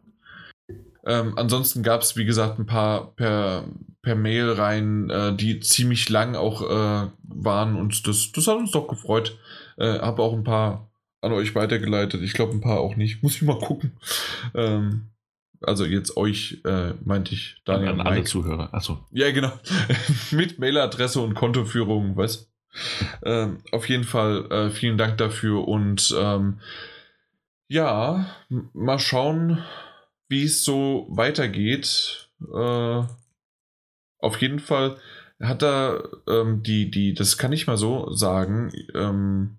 Ähm, 1.05 1.37
ansonsten 1.37 1.83
gab 1.83 2.01
es, 2.01 2.15
wie 2.15 2.25
gesagt, 2.25 2.57
ein 2.57 2.65
paar 2.65 3.13
per, 3.15 3.65
per 4.01 4.15
Mail 4.15 4.51
rein, 4.51 5.09
äh, 5.09 5.35
die 5.35 5.59
ziemlich 5.59 6.09
lang 6.09 6.35
auch 6.35 6.61
äh, 6.61 7.09
waren 7.23 7.75
und 7.75 8.07
das, 8.07 8.31
das 8.31 8.47
hat 8.47 8.57
uns 8.57 8.71
doch 8.71 8.87
gefreut. 8.87 9.37
Äh, 9.77 9.99
Habe 9.99 10.21
auch 10.23 10.33
ein 10.33 10.43
paar 10.43 10.91
an 11.21 11.31
euch 11.33 11.53
weitergeleitet. 11.53 12.21
Ich 12.23 12.33
glaube, 12.33 12.53
ein 12.53 12.61
paar 12.61 12.79
auch 12.79 12.95
nicht. 12.95 13.21
Muss 13.21 13.35
ich 13.35 13.41
mal 13.43 13.59
gucken. 13.59 13.91
Ähm, 14.55 15.11
also 15.61 15.85
jetzt 15.85 16.17
euch, 16.17 16.61
äh, 16.65 16.93
meinte 17.05 17.35
ich, 17.35 17.61
Daniel. 17.65 17.89
An 17.89 17.99
und 17.99 18.07
alle. 18.07 18.23
Zuhörer. 18.23 18.73
Achso. 18.73 19.05
Ja, 19.11 19.31
genau. 19.31 19.51
Mit 20.31 20.57
Mailadresse 20.57 21.21
und 21.21 21.35
Kontoführung, 21.35 22.17
was? 22.17 22.51
ähm, 23.23 23.57
auf 23.71 23.89
jeden 23.89 24.03
Fall 24.03 24.49
äh, 24.51 24.69
vielen 24.69 24.97
Dank 24.97 25.17
dafür 25.17 25.67
und 25.67 26.15
ähm, 26.17 26.59
ja, 27.67 28.27
mal 28.73 28.99
schauen, 28.99 29.63
wie 30.27 30.43
es 30.43 30.63
so 30.63 31.07
weitergeht. 31.09 32.29
Äh, 32.41 33.03
auf 34.21 34.41
jeden 34.41 34.59
Fall 34.59 34.97
hat 35.41 35.63
er 35.63 36.07
ähm, 36.27 36.63
die, 36.63 36.91
die, 36.91 37.13
das 37.13 37.37
kann 37.37 37.51
ich 37.51 37.67
mal 37.67 37.77
so 37.77 38.11
sagen, 38.11 38.71
ähm, 38.93 39.57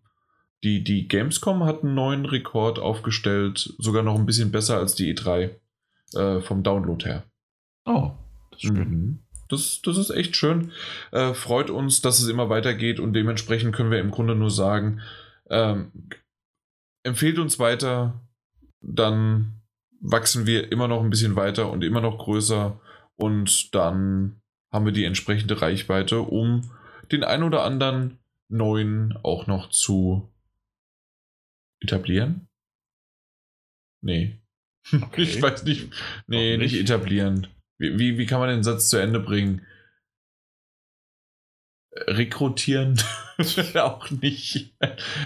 die, 0.63 0.85
die 0.85 1.09
Gamescom 1.09 1.65
hat 1.65 1.83
einen 1.83 1.95
neuen 1.95 2.25
Rekord 2.25 2.79
aufgestellt, 2.79 3.75
sogar 3.79 4.03
noch 4.03 4.17
ein 4.17 4.27
bisschen 4.27 4.53
besser 4.53 4.79
als 4.79 4.95
die 4.95 5.13
E3 5.15 5.51
äh, 6.15 6.41
vom 6.41 6.63
Download 6.63 7.05
her. 7.05 7.25
Oh, 7.85 8.13
das 8.53 8.63
ist 8.63 8.69
schön. 8.69 8.91
Mhm. 8.91 9.19
Das, 9.49 9.83
das 9.83 9.99
ist 9.99 10.11
echt 10.11 10.37
schön. 10.37 10.73
Äh, 11.11 11.35
freut 11.35 11.69
uns, 11.69 12.01
dass 12.01 12.21
es 12.21 12.29
immer 12.29 12.49
weitergeht 12.49 13.01
und 13.01 13.13
dementsprechend 13.13 13.75
können 13.75 13.91
wir 13.91 13.99
im 13.99 14.13
Grunde 14.13 14.35
nur 14.35 14.51
sagen, 14.51 15.01
ähm, 15.51 15.91
empfehlt 17.03 17.39
uns 17.39 17.59
weiter, 17.59 18.21
dann 18.81 19.61
wachsen 20.01 20.47
wir 20.47 20.71
immer 20.73 20.89
noch 20.89 21.03
ein 21.03 21.11
bisschen 21.11 21.37
weiter 21.37 21.71
und 21.71 21.85
immer 21.85 22.01
noch 22.01 22.19
größer 22.19 22.81
und 23.17 23.75
dann 23.75 24.42
haben 24.73 24.85
wir 24.85 24.93
die 24.93 25.05
entsprechende 25.05 25.61
Reichweite, 25.61 26.21
um 26.21 26.71
den 27.11 27.25
ein 27.25 27.43
oder 27.43 27.63
anderen 27.63 28.19
neuen 28.49 29.17
auch 29.23 29.47
noch 29.47 29.71
zu 29.71 30.33
etablieren. 31.81 32.49
Nee. 34.03 34.39
Okay. 35.01 35.23
Ich 35.23 35.41
weiß 35.41 35.63
nicht. 35.63 35.93
Nee, 36.27 36.57
nicht 36.57 36.73
nicht? 36.73 36.83
etablieren. 36.83 37.47
Wie, 37.79 38.01
wie, 38.01 38.19
wie 38.19 38.27
kann 38.27 38.41
man 38.41 38.49
den 38.49 38.65
Satz 38.65 38.91
zu 38.91 38.97
Ende 38.97 39.21
bringen? 39.21 39.65
Rekrutieren? 41.95 43.01
auch 43.75 44.11
nicht. 44.11 44.75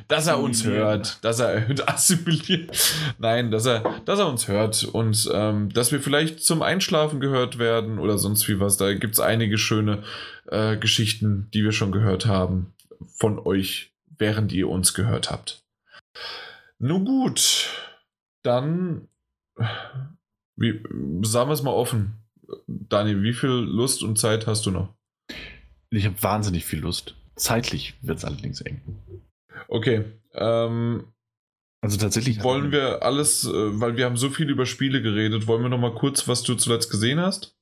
Dass 0.08 0.26
er 0.26 0.40
uns 0.40 0.64
hört. 0.64 1.22
Dass 1.24 1.38
er 1.38 1.66
assimiliert. 1.88 2.76
Nein, 3.18 3.50
dass 3.50 3.66
er, 3.66 4.00
dass 4.04 4.18
er 4.18 4.28
uns 4.28 4.48
hört 4.48 4.84
und 4.84 5.30
ähm, 5.32 5.68
dass 5.70 5.92
wir 5.92 6.00
vielleicht 6.00 6.42
zum 6.42 6.62
Einschlafen 6.62 7.20
gehört 7.20 7.58
werden 7.58 7.98
oder 7.98 8.18
sonst 8.18 8.48
wie 8.48 8.58
was. 8.58 8.76
Da 8.76 8.94
gibt 8.94 9.14
es 9.14 9.20
einige 9.20 9.58
schöne 9.58 10.02
äh, 10.46 10.76
Geschichten, 10.76 11.48
die 11.54 11.62
wir 11.62 11.72
schon 11.72 11.92
gehört 11.92 12.26
haben 12.26 12.74
von 13.14 13.38
euch, 13.38 13.92
während 14.18 14.52
ihr 14.52 14.68
uns 14.68 14.92
gehört 14.94 15.30
habt. 15.30 15.62
Nun 16.78 17.04
gut, 17.04 17.70
dann 18.42 19.08
wie, 20.56 20.82
sagen 21.22 21.48
wir 21.48 21.54
es 21.54 21.62
mal 21.62 21.70
offen. 21.70 22.18
Daniel, 22.66 23.22
wie 23.22 23.32
viel 23.32 23.50
Lust 23.50 24.02
und 24.02 24.18
Zeit 24.18 24.46
hast 24.46 24.66
du 24.66 24.70
noch? 24.70 24.95
Ich 25.90 26.04
habe 26.04 26.20
wahnsinnig 26.22 26.64
viel 26.64 26.80
Lust. 26.80 27.14
Zeitlich 27.36 27.94
wird 28.02 28.18
es 28.18 28.24
allerdings 28.24 28.60
eng. 28.60 28.80
Okay, 29.68 30.04
ähm, 30.34 31.12
Also 31.80 31.96
tatsächlich. 31.98 32.42
wollen 32.42 32.72
wir 32.72 33.02
alles, 33.02 33.44
äh, 33.44 33.50
weil 33.80 33.96
wir 33.96 34.04
haben 34.06 34.16
so 34.16 34.30
viel 34.30 34.48
über 34.50 34.66
Spiele 34.66 35.02
geredet, 35.02 35.46
wollen 35.46 35.62
wir 35.62 35.68
noch 35.68 35.78
mal 35.78 35.94
kurz, 35.94 36.26
was 36.28 36.42
du 36.42 36.54
zuletzt 36.54 36.90
gesehen 36.90 37.20
hast? 37.20 37.56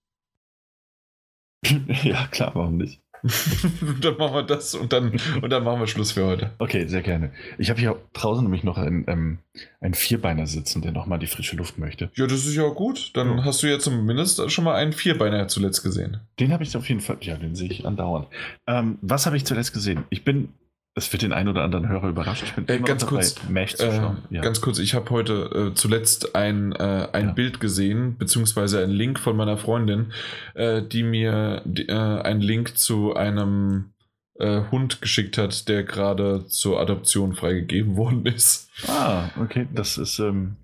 ja, 2.03 2.27
klar, 2.29 2.55
warum 2.55 2.77
nicht? 2.77 3.03
dann 4.03 4.17
machen 4.19 4.35
wir 4.35 4.43
das 4.43 4.75
und 4.75 4.93
dann, 4.93 5.13
und 5.41 5.51
dann 5.51 5.65
machen 5.65 5.81
wir 5.81 5.87
Schluss 5.87 6.13
für 6.13 6.25
heute. 6.27 6.51
Okay, 6.59 6.87
sehr 6.87 7.03
gerne. 7.03 7.31
Ich 7.59 7.71
habe 7.71 7.81
hier 7.81 7.97
draußen 8.13 8.43
nämlich 8.45 8.65
noch 8.65 8.77
einen, 8.79 9.05
ähm, 9.09 9.39
einen 9.81 9.95
Vierbeiner 9.95 10.47
sitzen, 10.47 10.83
der 10.83 10.93
nochmal 10.93 11.19
die 11.19 11.27
frische 11.27 11.57
Luft 11.57 11.79
möchte. 11.79 12.11
Ja, 12.15 12.27
das 12.27 12.45
ist 12.45 12.55
ja 12.55 12.69
gut. 12.69 13.11
Dann 13.15 13.39
Ja. 13.39 13.45
hast 13.45 13.63
du 13.63 13.67
ja 13.71 13.79
zumindest 13.79 14.51
schon 14.51 14.65
mal 14.65 14.75
einen 14.75 14.93
Vierbeiner 14.93 15.49
zuletzt 15.49 15.83
gesehen. 15.83 16.19
Den 16.39 16.53
habe 16.53 16.63
ich 16.63 16.77
auf 16.77 16.89
jeden 16.89 17.01
Fall, 17.01 17.17
ja, 17.23 17.37
den 17.37 17.55
sehe 17.55 17.71
ich 17.71 17.87
andauernd. 17.87 18.27
Ähm, 18.67 18.99
was 19.01 19.27
habe 19.27 19.37
ich 19.37 19.45
zuletzt 19.47 19.73
gesehen? 19.73 20.05
Ich 20.11 20.25
bin, 20.25 20.51
es 20.97 21.13
wird 21.13 21.23
den 21.23 21.33
einen 21.33 21.49
oder 21.49 21.63
anderen 21.65 21.89
Hörer 21.89 22.09
überrascht. 22.09 22.55
Äh, 22.67 22.79
ganz 22.79 23.05
kurz, 23.07 23.35
dabei, 23.35 23.65
Äh, 23.65 24.01
ja. 24.31 24.41
Ganz 24.43 24.61
kurz, 24.61 24.79
ich 24.79 24.95
habe 24.95 25.11
heute 25.11 25.71
äh, 25.73 25.75
zuletzt 25.75 26.37
ein, 26.37 26.73
äh, 26.73 27.09
ein 27.13 27.29
Ja. 27.29 27.33
Bild 27.33 27.59
gesehen, 27.59 28.17
beziehungsweise 28.17 28.81
einen 28.83 28.93
Link 28.93 29.19
von 29.19 29.37
meiner 29.37 29.59
Freundin, 29.59 30.13
äh, 30.55 30.83
die 30.83 31.03
mir 31.03 31.63
die, 31.65 31.89
äh, 31.89 31.93
einen 31.93 32.41
Link 32.41 32.77
zu 32.79 33.15
einem 33.15 33.91
Hund 34.37 35.01
geschickt 35.01 35.39
hat, 35.39 35.69
der 35.69 35.85
gerade 35.85 36.49
zur 36.49 36.81
Adoption 36.81 37.35
freigegeben 37.37 37.97
worden 37.97 38.27
ist. 38.27 38.69
ah, 38.89 39.29
okay, 39.41 39.69
das 39.73 39.97
ist, 39.97 40.19
ähm, 40.19 40.57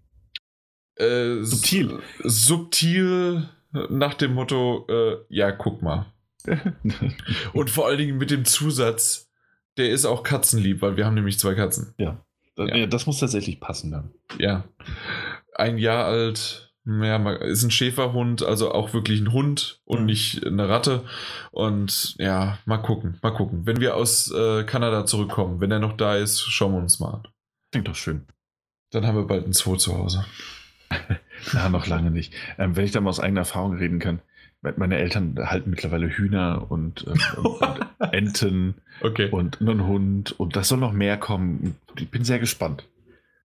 Äh, 0.97 1.45
Subtil. 1.45 2.01
Subtil 2.25 3.49
nach 3.89 4.15
dem 4.15 4.35
Motto, 4.35 4.89
ja, 5.29 5.53
guck 5.53 5.83
mal. 5.83 6.07
Und 7.53 7.71
vor 7.71 7.87
allen 7.87 7.99
Dingen 7.99 8.19
mit 8.19 8.33
dem 8.33 8.45
Zusatz, 8.45 9.30
der 9.77 9.91
ist 9.91 10.05
auch 10.05 10.23
katzenlieb, 10.23 10.83
weil 10.83 10.97
wir 10.97 11.07
haben 11.07 11.15
nämlich 11.15 11.39
zwei 11.39 11.55
Katzen. 11.55 11.95
ja. 11.99 12.25
Ja. 12.59 12.77
ja, 12.77 12.87
das 12.87 13.07
muss 13.07 13.19
tatsächlich 13.21 13.59
passen 13.59 13.91
dann. 13.91 14.11
Ja. 14.39 14.65
Ein 15.55 15.79
Jahr 15.79 16.05
alt, 16.05 16.75
ja, 16.85 17.33
ist 17.37 17.63
ein 17.63 17.71
Schäferhund, 17.71 18.43
also 18.43 18.73
auch 18.73 18.93
wirklich 18.93 19.21
ein 19.21 19.33
Hund 19.33 19.81
und 19.85 20.01
Mhm. 20.01 20.07
nicht 20.07 20.45
eine 20.47 20.69
Ratte. 20.69 21.05
Und 21.53 22.17
ja, 22.19 22.59
mal 22.67 22.79
gucken, 22.79 23.19
mal 23.23 23.31
gucken. 23.31 23.65
Wenn 23.65 23.81
wir 23.81 23.97
aus 23.97 24.31
äh, 24.31 24.65
Kanada 24.65 25.07
zurückkommen, 25.07 25.61
wenn 25.63 25.71
er 25.71 25.79
noch 25.79 25.97
da 25.97 26.17
ist, 26.17 26.41
schauen 26.41 26.73
wir 26.75 26.81
uns 26.81 27.01
mal 27.01 27.15
an. 27.15 27.29
Klingt 27.73 27.89
doch 27.89 27.95
schön. 27.95 28.27
Dann 28.91 29.07
haben 29.07 29.17
wir 29.17 29.27
bald 29.27 29.47
ein 29.47 29.53
Zoo 29.55 29.77
zu 29.77 29.97
Hause. 29.97 30.27
Na, 31.55 31.69
noch 31.71 31.87
lange 31.87 32.11
nicht. 32.11 32.35
Ähm, 32.59 32.77
wenn 32.77 32.85
ich 32.85 32.93
da 32.93 33.01
mal 33.01 33.11
aus 33.11 33.21
eigener 33.21 33.43
Erfahrung 33.43 33.77
reden 33.77 34.01
kann, 34.01 34.21
meine 34.63 34.99
Eltern 34.99 35.37
halten 35.39 35.71
mittlerweile 35.71 36.09
Hühner 36.09 36.71
und, 36.71 37.07
ähm, 37.07 37.21
und, 37.43 37.63
und 37.63 38.13
Enten 38.13 38.75
Okay. 39.03 39.31
und 39.31 39.61
einen 39.61 39.87
Hund 39.87 40.33
und 40.39 40.57
das 40.57 40.69
soll 40.69 40.79
noch 40.79 40.93
mehr 40.93 41.17
kommen. 41.17 41.77
Ich 41.99 42.11
bin 42.11 42.25
sehr 42.25 42.39
gespannt. 42.39 42.87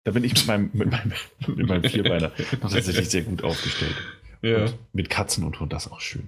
Da 0.04 0.12
bin 0.12 0.24
ich 0.24 0.32
mit 0.34 0.46
meinem, 0.46 0.70
mit 0.72 0.90
meinem, 0.90 1.12
mit 1.56 1.68
meinem 1.68 1.84
Vierbeiner 1.84 2.32
noch 2.60 2.70
tatsächlich 2.70 3.10
sehr 3.10 3.22
gut 3.22 3.44
aufgestellt. 3.44 3.94
Ja, 4.42 4.62
Und 4.64 4.74
mit 4.92 5.10
Katzen 5.10 5.44
und 5.44 5.60
Hund, 5.60 5.72
das 5.72 5.86
ist 5.86 5.92
auch 5.92 6.00
schön, 6.00 6.26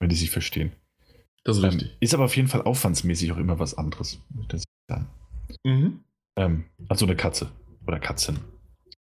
wenn 0.00 0.08
die 0.08 0.16
sich 0.16 0.30
verstehen. 0.30 0.72
das 1.44 1.58
ist 1.58 1.62
Ähm, 1.62 1.70
richtig. 1.70 1.96
ist 2.00 2.14
aber 2.14 2.24
auf 2.24 2.34
jeden 2.36 2.48
Fall 2.48 2.62
aufwandsmäßig 2.62 3.30
auch 3.32 3.36
immer 3.36 3.58
was 3.58 3.76
anderes. 3.78 4.18
muss 4.30 4.46
ich 4.54 4.64
sagen. 4.88 5.06
Mhm. 5.64 6.00
Ähm, 6.36 6.64
also 6.88 7.04
eine 7.06 7.14
Katze 7.14 7.50
oder 7.86 8.00
Katzen. 8.00 8.38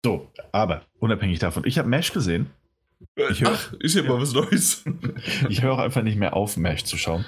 So, 0.03 0.31
aber 0.53 0.83
unabhängig 0.99 1.39
davon, 1.39 1.63
ich 1.65 1.77
habe 1.77 1.89
Mesh 1.89 2.13
gesehen. 2.13 2.47
Ich 3.29 3.41
hör- 3.41 3.51
Ach, 3.53 3.73
ist 3.79 3.95
ja, 3.95 4.03
mal 4.03 4.19
was 4.21 4.33
Neues. 4.33 4.83
Ich 5.49 5.61
höre 5.61 5.73
auch 5.73 5.79
einfach 5.79 6.03
nicht 6.03 6.17
mehr 6.17 6.35
auf, 6.35 6.57
Mesh 6.57 6.83
zu 6.83 6.97
schauen. 6.97 7.25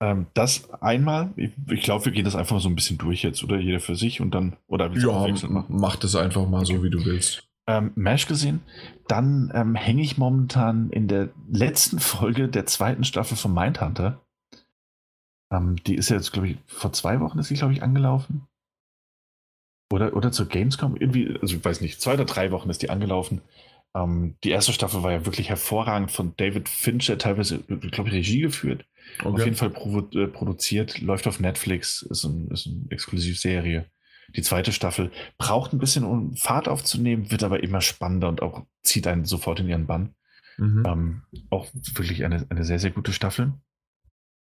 Ähm, 0.00 0.26
das 0.34 0.70
einmal, 0.82 1.32
ich, 1.36 1.52
ich 1.70 1.82
glaube, 1.82 2.04
wir 2.06 2.12
gehen 2.12 2.24
das 2.24 2.34
einfach 2.34 2.60
so 2.60 2.68
ein 2.68 2.74
bisschen 2.74 2.98
durch 2.98 3.22
jetzt, 3.22 3.44
oder 3.44 3.58
jeder 3.58 3.80
für 3.80 3.96
sich 3.96 4.20
und 4.20 4.32
dann, 4.32 4.56
oder 4.66 4.90
ja, 4.92 5.28
machen. 5.28 5.64
mach 5.68 5.96
das 5.96 6.16
einfach 6.16 6.48
mal 6.48 6.64
so, 6.66 6.82
wie 6.82 6.90
du 6.90 7.04
willst. 7.04 7.46
Ähm, 7.66 7.92
Mesh 7.94 8.26
gesehen. 8.26 8.60
Dann 9.08 9.50
ähm, 9.54 9.74
hänge 9.74 10.02
ich 10.02 10.18
momentan 10.18 10.90
in 10.90 11.08
der 11.08 11.30
letzten 11.50 11.98
Folge 11.98 12.48
der 12.48 12.66
zweiten 12.66 13.04
Staffel 13.04 13.36
von 13.36 13.54
Mindhunter. 13.54 14.20
Ähm, 15.52 15.76
die 15.84 15.94
ist 15.94 16.10
jetzt, 16.10 16.32
glaube 16.32 16.48
ich, 16.48 16.56
vor 16.66 16.92
zwei 16.92 17.20
Wochen 17.20 17.38
ist 17.38 17.48
sie, 17.48 17.54
glaube 17.54 17.72
ich, 17.72 17.82
angelaufen. 17.82 18.46
Oder, 19.92 20.16
oder 20.16 20.32
zur 20.32 20.46
Gamescom, 20.48 20.96
irgendwie, 20.96 21.38
also 21.40 21.54
ich 21.56 21.64
weiß 21.64 21.80
nicht, 21.80 22.00
zwei 22.00 22.14
oder 22.14 22.24
drei 22.24 22.50
Wochen 22.50 22.68
ist 22.68 22.82
die 22.82 22.90
angelaufen. 22.90 23.42
Ähm, 23.94 24.36
die 24.42 24.50
erste 24.50 24.72
Staffel 24.72 25.02
war 25.02 25.12
ja 25.12 25.26
wirklich 25.26 25.48
hervorragend 25.48 26.10
von 26.10 26.34
David 26.36 26.68
Fincher, 26.68 27.18
teilweise, 27.18 27.60
glaube 27.60 28.08
ich, 28.08 28.14
Regie 28.14 28.40
geführt. 28.40 28.84
Auf 29.22 29.44
jeden 29.44 29.56
Fall 29.56 29.70
provo 29.70 30.08
äh, 30.18 30.26
produziert, 30.26 31.00
läuft 31.00 31.26
auf 31.26 31.38
Netflix, 31.38 32.02
ist, 32.02 32.24
ein, 32.24 32.48
ist 32.48 32.66
eine 32.66 32.90
Exklusivserie. 32.90 33.86
Die 34.34 34.42
zweite 34.42 34.72
Staffel 34.72 35.12
braucht 35.38 35.72
ein 35.72 35.78
bisschen, 35.78 36.04
um 36.04 36.34
Fahrt 36.36 36.68
aufzunehmen, 36.68 37.30
wird 37.30 37.44
aber 37.44 37.62
immer 37.62 37.80
spannender 37.80 38.28
und 38.28 38.42
auch 38.42 38.64
zieht 38.82 39.06
einen 39.06 39.24
sofort 39.26 39.60
in 39.60 39.68
ihren 39.68 39.86
Bann. 39.86 40.14
Mhm. 40.56 40.82
Ähm, 40.86 41.22
auch 41.50 41.68
wirklich 41.72 42.24
eine, 42.24 42.46
eine 42.48 42.64
sehr, 42.64 42.78
sehr 42.78 42.90
gute 42.90 43.12
Staffel. 43.12 43.52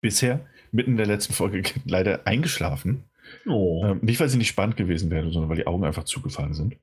Bisher, 0.00 0.46
mitten 0.72 0.92
in 0.92 0.96
der 0.96 1.06
letzten 1.06 1.34
Folge, 1.34 1.62
leider 1.84 2.26
eingeschlafen. 2.26 3.04
Oh. 3.46 3.84
Ähm, 3.84 3.98
nicht, 4.02 4.18
weil 4.20 4.28
sie 4.28 4.38
nicht 4.38 4.48
spannend 4.48 4.76
gewesen 4.76 5.10
wäre, 5.10 5.30
sondern 5.30 5.50
weil 5.50 5.56
die 5.56 5.66
Augen 5.66 5.84
einfach 5.84 6.04
zugefallen 6.04 6.54
sind. 6.54 6.76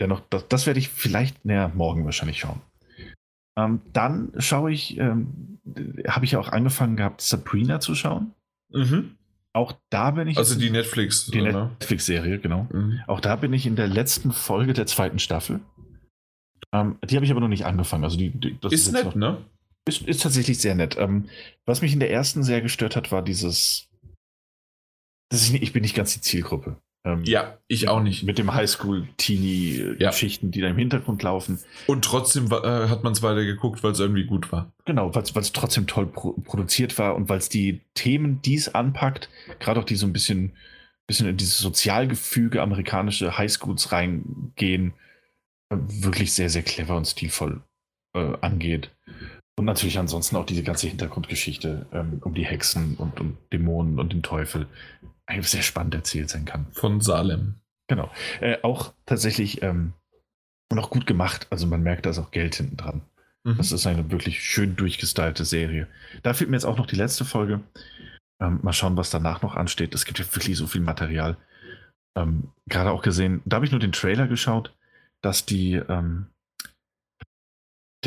Dennoch, 0.00 0.20
das, 0.30 0.48
das 0.48 0.66
werde 0.66 0.78
ich 0.78 0.88
vielleicht 0.88 1.44
näher 1.44 1.70
morgen 1.74 2.04
wahrscheinlich 2.04 2.38
schauen. 2.38 2.60
Ähm, 3.58 3.80
dann 3.92 4.32
schaue 4.38 4.72
ich, 4.72 4.98
ähm, 4.98 5.58
habe 6.06 6.24
ich 6.24 6.32
ja 6.32 6.38
auch 6.38 6.50
angefangen 6.50 6.96
gehabt, 6.96 7.22
Sabrina 7.22 7.80
zu 7.80 7.94
schauen. 7.94 8.32
Mhm. 8.70 9.16
Auch 9.54 9.74
da 9.88 10.10
bin 10.10 10.28
ich. 10.28 10.36
Also 10.36 10.58
die 10.58 10.68
Netflix. 10.68 11.26
Die 11.26 11.40
ne? 11.40 11.70
Netflix-Serie, 11.80 12.38
genau. 12.38 12.68
Mhm. 12.70 13.00
Auch 13.06 13.20
da 13.20 13.36
bin 13.36 13.54
ich 13.54 13.64
in 13.64 13.74
der 13.74 13.88
letzten 13.88 14.32
Folge 14.32 14.74
der 14.74 14.86
zweiten 14.86 15.18
Staffel. 15.18 15.60
Ähm, 16.72 16.98
die 17.08 17.16
habe 17.16 17.24
ich 17.24 17.30
aber 17.30 17.40
noch 17.40 17.48
nicht 17.48 17.64
angefangen. 17.64 18.04
Also 18.04 18.18
die, 18.18 18.30
die 18.30 18.58
ist, 18.64 18.72
ist 18.72 18.92
nett, 18.92 19.06
noch, 19.06 19.14
ne? 19.14 19.38
Ist, 19.86 20.02
ist, 20.02 20.22
tatsächlich 20.22 20.58
sehr 20.58 20.74
nett. 20.74 20.98
Ähm, 20.98 21.30
was 21.64 21.80
mich 21.80 21.94
in 21.94 22.00
der 22.00 22.10
ersten 22.10 22.42
sehr 22.42 22.60
gestört 22.60 22.96
hat, 22.96 23.12
war 23.12 23.22
dieses. 23.22 23.88
Ich, 25.32 25.54
ich, 25.54 25.72
bin 25.72 25.82
nicht 25.82 25.96
ganz 25.96 26.12
die 26.12 26.20
Zielgruppe. 26.20 26.76
Ähm, 27.06 27.22
ja, 27.24 27.58
ich 27.68 27.88
auch 27.88 28.02
nicht. 28.02 28.24
Mit 28.24 28.36
dem 28.36 28.52
Highschool-Teenie-Geschichten, 28.52 30.46
ja. 30.46 30.50
die 30.50 30.60
da 30.60 30.68
im 30.68 30.76
Hintergrund 30.76 31.22
laufen. 31.22 31.60
Und 31.86 32.04
trotzdem 32.04 32.46
äh, 32.46 32.88
hat 32.88 33.04
man 33.04 33.12
es 33.12 33.22
weiter 33.22 33.44
geguckt, 33.44 33.84
weil 33.84 33.92
es 33.92 34.00
irgendwie 34.00 34.24
gut 34.24 34.50
war. 34.50 34.72
Genau, 34.84 35.14
weil 35.14 35.22
es 35.22 35.52
trotzdem 35.52 35.86
toll 35.86 36.06
pro 36.06 36.32
produziert 36.32 36.98
war 36.98 37.14
und 37.14 37.28
weil 37.28 37.38
es 37.38 37.48
die 37.48 37.82
Themen, 37.94 38.42
die 38.42 38.56
es 38.56 38.74
anpackt, 38.74 39.30
gerade 39.60 39.78
auch 39.78 39.84
die 39.84 39.94
so 39.94 40.06
ein 40.06 40.12
bisschen, 40.12 40.56
bisschen 41.06 41.28
in 41.28 41.36
dieses 41.36 41.58
Sozialgefüge 41.58 42.60
amerikanische 42.60 43.38
Highschools 43.38 43.92
reingehen, 43.92 44.94
äh, 45.70 45.76
wirklich 45.78 46.32
sehr, 46.32 46.50
sehr 46.50 46.62
clever 46.62 46.96
und 46.96 47.06
stilvoll 47.06 47.62
äh, 48.16 48.32
angeht. 48.40 48.90
Und 49.56 49.64
natürlich 49.64 49.98
ansonsten 49.98 50.34
auch 50.34 50.44
diese 50.44 50.64
ganze 50.64 50.88
Hintergrundgeschichte 50.88 51.86
ähm, 51.92 52.20
um 52.24 52.34
die 52.34 52.44
Hexen 52.44 52.96
und, 52.96 53.20
und 53.20 53.38
Dämonen 53.52 54.00
und 54.00 54.12
den 54.12 54.24
Teufel 54.24 54.66
sehr 55.42 55.62
spannend 55.62 55.94
erzählt 55.94 56.30
sein 56.30 56.44
kann. 56.44 56.66
Von 56.72 57.00
Salem. 57.00 57.56
Genau. 57.88 58.10
Äh, 58.40 58.58
auch 58.62 58.92
tatsächlich 59.06 59.62
ähm, 59.62 59.92
noch 60.72 60.90
gut 60.90 61.06
gemacht. 61.06 61.46
Also 61.50 61.66
man 61.66 61.82
merkt, 61.82 62.06
da 62.06 62.10
ist 62.10 62.18
auch 62.18 62.30
Geld 62.30 62.56
hinten 62.56 62.76
dran. 62.76 63.02
Mhm. 63.44 63.56
Das 63.56 63.72
ist 63.72 63.86
eine 63.86 64.10
wirklich 64.10 64.42
schön 64.42 64.76
durchgestylte 64.76 65.44
Serie. 65.44 65.88
Da 66.22 66.34
fehlt 66.34 66.50
mir 66.50 66.56
jetzt 66.56 66.64
auch 66.64 66.78
noch 66.78 66.86
die 66.86 66.96
letzte 66.96 67.24
Folge. 67.24 67.60
Ähm, 68.40 68.60
mal 68.62 68.72
schauen, 68.72 68.96
was 68.96 69.10
danach 69.10 69.42
noch 69.42 69.54
ansteht. 69.54 69.94
Es 69.94 70.04
gibt 70.04 70.18
ja 70.18 70.34
wirklich 70.34 70.56
so 70.58 70.66
viel 70.66 70.80
Material. 70.80 71.36
Ähm, 72.16 72.52
Gerade 72.66 72.90
auch 72.90 73.02
gesehen, 73.02 73.40
da 73.44 73.56
habe 73.56 73.66
ich 73.66 73.72
nur 73.72 73.80
den 73.80 73.92
Trailer 73.92 74.26
geschaut, 74.26 74.74
dass 75.22 75.46
die 75.46 75.74
ähm, 75.74 76.26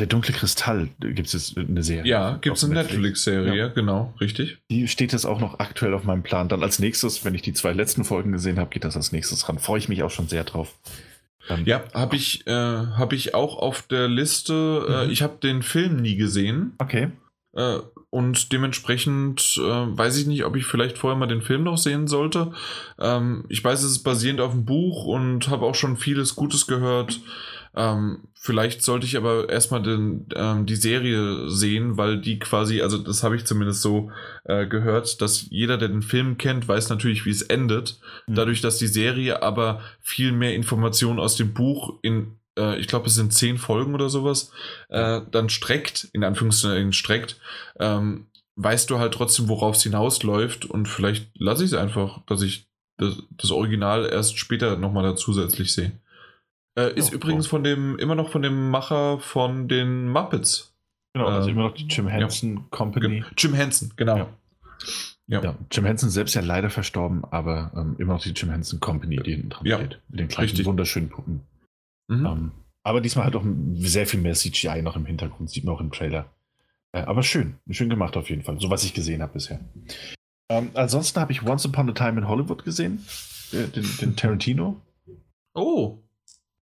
der 0.00 0.06
dunkle 0.06 0.34
Kristall 0.34 0.88
gibt 0.98 1.26
es 1.26 1.32
jetzt 1.34 1.56
eine 1.56 1.82
Serie. 1.82 2.10
Ja, 2.10 2.38
gibt 2.40 2.56
es 2.56 2.64
eine 2.64 2.74
Netflix-Serie, 2.74 3.54
ja. 3.54 3.68
genau, 3.68 4.14
richtig. 4.20 4.58
Die 4.70 4.88
steht 4.88 5.12
jetzt 5.12 5.26
auch 5.26 5.40
noch 5.40 5.60
aktuell 5.60 5.92
auf 5.92 6.04
meinem 6.04 6.22
Plan. 6.22 6.48
Dann 6.48 6.62
als 6.62 6.78
nächstes, 6.78 7.24
wenn 7.24 7.34
ich 7.34 7.42
die 7.42 7.52
zwei 7.52 7.72
letzten 7.72 8.04
Folgen 8.04 8.32
gesehen 8.32 8.58
habe, 8.58 8.70
geht 8.70 8.84
das 8.84 8.96
als 8.96 9.12
nächstes 9.12 9.48
ran. 9.48 9.58
Freue 9.58 9.78
ich 9.78 9.88
mich 9.88 10.02
auch 10.02 10.10
schon 10.10 10.26
sehr 10.26 10.44
drauf. 10.44 10.74
Dann 11.48 11.66
ja, 11.66 11.84
habe 11.92 12.16
ich, 12.16 12.46
äh, 12.46 12.50
hab 12.50 13.12
ich 13.12 13.34
auch 13.34 13.58
auf 13.58 13.82
der 13.82 14.08
Liste. 14.08 14.86
Äh, 14.88 15.06
mhm. 15.06 15.12
ich 15.12 15.22
habe 15.22 15.36
den 15.42 15.62
Film 15.62 15.96
nie 15.96 16.16
gesehen. 16.16 16.72
Okay. 16.78 17.10
Äh, 17.52 17.78
und 18.08 18.52
dementsprechend 18.52 19.56
äh, 19.58 19.62
weiß 19.62 20.16
ich 20.18 20.26
nicht, 20.26 20.44
ob 20.44 20.56
ich 20.56 20.64
vielleicht 20.64 20.96
vorher 20.96 21.18
mal 21.18 21.26
den 21.26 21.42
Film 21.42 21.64
noch 21.64 21.78
sehen 21.78 22.06
sollte. 22.06 22.52
Ähm, 22.98 23.44
ich 23.48 23.62
weiß, 23.62 23.82
es 23.82 23.92
ist 23.92 24.02
basierend 24.02 24.40
auf 24.40 24.52
dem 24.52 24.64
Buch 24.64 25.04
und 25.04 25.48
habe 25.48 25.66
auch 25.66 25.74
schon 25.74 25.96
vieles 25.96 26.34
Gutes 26.36 26.66
gehört. 26.66 27.20
Ähm, 27.74 28.28
vielleicht 28.34 28.82
sollte 28.82 29.06
ich 29.06 29.16
aber 29.16 29.48
erstmal 29.48 29.82
den, 29.82 30.26
ähm, 30.34 30.66
die 30.66 30.76
Serie 30.76 31.48
sehen, 31.48 31.96
weil 31.96 32.20
die 32.20 32.38
quasi, 32.38 32.82
also 32.82 32.98
das 32.98 33.22
habe 33.22 33.36
ich 33.36 33.44
zumindest 33.44 33.82
so 33.82 34.10
äh, 34.44 34.66
gehört, 34.66 35.20
dass 35.22 35.48
jeder, 35.50 35.78
der 35.78 35.88
den 35.88 36.02
Film 36.02 36.36
kennt, 36.36 36.66
weiß 36.66 36.88
natürlich, 36.88 37.26
wie 37.26 37.30
es 37.30 37.42
endet. 37.42 38.00
Mhm. 38.26 38.34
Dadurch, 38.34 38.60
dass 38.60 38.78
die 38.78 38.88
Serie 38.88 39.42
aber 39.42 39.80
viel 40.00 40.32
mehr 40.32 40.54
Informationen 40.54 41.20
aus 41.20 41.36
dem 41.36 41.54
Buch 41.54 41.98
in, 42.02 42.38
äh, 42.58 42.78
ich 42.80 42.88
glaube, 42.88 43.06
es 43.06 43.14
sind 43.14 43.32
zehn 43.32 43.56
Folgen 43.56 43.94
oder 43.94 44.08
sowas, 44.08 44.52
äh, 44.88 45.20
dann 45.30 45.48
streckt, 45.48 46.08
in 46.12 46.24
Anführungszeichen 46.24 46.92
streckt, 46.92 47.40
ähm, 47.78 48.26
weißt 48.56 48.90
du 48.90 48.98
halt 48.98 49.14
trotzdem, 49.14 49.48
worauf 49.48 49.76
es 49.76 49.84
hinausläuft 49.84 50.64
und 50.64 50.88
vielleicht 50.88 51.30
lasse 51.34 51.64
ich 51.64 51.70
es 51.70 51.78
einfach, 51.78 52.20
dass 52.26 52.42
ich 52.42 52.66
das, 52.98 53.22
das 53.30 53.50
Original 53.52 54.08
erst 54.10 54.38
später 54.38 54.76
nochmal 54.76 55.16
zusätzlich 55.16 55.72
sehe. 55.72 55.92
Äh, 56.88 56.94
ist 56.94 57.12
oh, 57.12 57.14
übrigens 57.14 57.46
von 57.46 57.64
dem, 57.64 57.98
immer 57.98 58.14
noch 58.14 58.30
von 58.30 58.42
dem 58.42 58.70
Macher 58.70 59.18
von 59.18 59.68
den 59.68 60.08
Muppets. 60.08 60.74
Genau, 61.12 61.26
also 61.26 61.50
immer 61.50 61.64
noch 61.64 61.74
die 61.74 61.86
Jim 61.86 62.06
Henson 62.06 62.56
ja. 62.56 62.62
Company. 62.70 63.24
Jim 63.36 63.54
Henson, 63.54 63.92
genau. 63.96 64.16
Ja. 64.16 64.28
Ja. 65.26 65.42
ja. 65.42 65.54
Jim 65.70 65.84
Henson 65.84 66.10
selbst 66.10 66.34
ja 66.34 66.40
leider 66.40 66.70
verstorben, 66.70 67.24
aber 67.24 67.72
ähm, 67.76 67.96
immer 67.98 68.14
noch 68.14 68.22
die 68.22 68.30
Jim 68.30 68.50
Henson 68.50 68.80
Company, 68.80 69.16
die 69.16 69.32
hinten 69.32 69.50
dran 69.50 69.66
steht. 69.66 70.00
Mit 70.08 70.20
den 70.20 70.28
gleichen 70.28 70.50
Richtig. 70.50 70.66
wunderschönen 70.66 71.08
Puppen. 71.08 71.40
Mhm. 72.08 72.26
Ähm, 72.26 72.50
aber 72.82 73.00
diesmal 73.00 73.26
hat 73.26 73.36
auch 73.36 73.44
sehr 73.74 74.06
viel 74.06 74.20
mehr 74.20 74.34
CGI 74.34 74.82
noch 74.82 74.96
im 74.96 75.06
Hintergrund, 75.06 75.50
sieht 75.50 75.64
man 75.64 75.74
auch 75.74 75.80
im 75.80 75.92
Trailer. 75.92 76.26
Äh, 76.92 77.02
aber 77.02 77.22
schön, 77.22 77.56
schön 77.70 77.88
gemacht 77.88 78.16
auf 78.16 78.30
jeden 78.30 78.42
Fall, 78.42 78.60
so 78.60 78.70
was 78.70 78.84
ich 78.84 78.94
gesehen 78.94 79.22
habe 79.22 79.34
bisher. 79.34 79.60
Ähm, 80.48 80.70
ansonsten 80.74 81.20
habe 81.20 81.32
ich 81.32 81.42
Once 81.42 81.64
Upon 81.66 81.90
a 81.90 81.92
Time 81.92 82.18
in 82.18 82.28
Hollywood 82.28 82.64
gesehen, 82.64 83.04
äh, 83.52 83.68
den, 83.68 83.84
den 84.00 84.16
Tarantino. 84.16 84.80
Oh, 85.54 85.98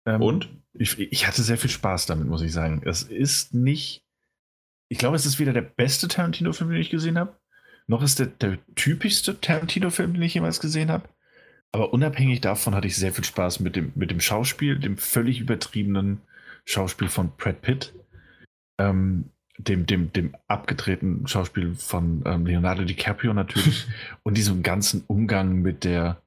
ähm, 0.07 0.23
Und? 0.23 0.49
Ich, 0.73 0.99
ich, 0.99 1.26
hatte 1.26 1.42
sehr 1.42 1.57
viel 1.57 1.70
Spaß 1.70 2.07
damit, 2.07 2.26
muss 2.26 2.42
ich 2.42 2.52
sagen. 2.52 2.83
Es 2.84 3.05
ist 3.05 3.55
nicht. 3.55 4.05
Ich 4.89 4.99
glaube, 4.99 5.16
es 5.16 5.24
ist 5.24 5.39
weder 5.39 5.52
der 5.52 5.62
beste 5.62 6.08
Tarantino-Film, 6.08 6.70
den 6.70 6.81
ich 6.81 6.91
gesehen 6.91 7.18
habe, 7.18 7.39
noch 7.86 8.02
ist 8.02 8.18
der, 8.18 8.26
der 8.26 8.58
typischste 8.74 9.41
Tarantino-Film, 9.41 10.15
den 10.15 10.23
ich 10.23 10.34
jemals 10.34 10.60
gesehen 10.60 10.91
habe. 10.91 11.08
Aber 11.73 11.92
unabhängig 11.92 12.41
davon 12.41 12.74
hatte 12.74 12.86
ich 12.86 12.97
sehr 12.97 13.12
viel 13.12 13.24
Spaß 13.24 13.60
mit 13.60 13.76
dem, 13.76 13.92
mit 13.94 14.10
dem 14.10 14.20
Schauspiel, 14.20 14.78
dem 14.78 14.97
völlig 14.97 15.41
übertriebenen 15.41 16.20
Schauspiel 16.65 17.08
von 17.08 17.33
Brad 17.36 17.62
Pitt, 17.62 17.92
ähm, 18.78 19.31
dem, 19.58 19.86
dem, 19.86 20.12
dem 20.12 20.34
abgedrehten 20.49 21.26
Schauspiel 21.26 21.74
von 21.74 22.23
ähm, 22.26 22.47
Leonardo 22.47 22.84
DiCaprio 22.84 23.34
natürlich 23.34 23.86
und 24.23 24.36
diesem 24.36 24.62
ganzen 24.62 25.05
Umgang 25.07 25.62
mit 25.62 25.84
der 25.84 26.23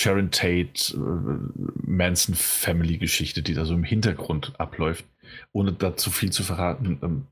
Sharon 0.00 0.30
Tate, 0.30 0.94
äh, 0.94 1.60
Manson 1.86 2.34
Family 2.34 2.96
Geschichte, 2.96 3.42
die 3.42 3.52
da 3.52 3.66
so 3.66 3.74
im 3.74 3.84
Hintergrund 3.84 4.58
abläuft, 4.58 5.04
ohne 5.52 5.72
da 5.74 5.94
zu 5.94 6.10
viel 6.10 6.32
zu 6.32 6.42
verraten, 6.42 6.98
ähm, 7.02 7.26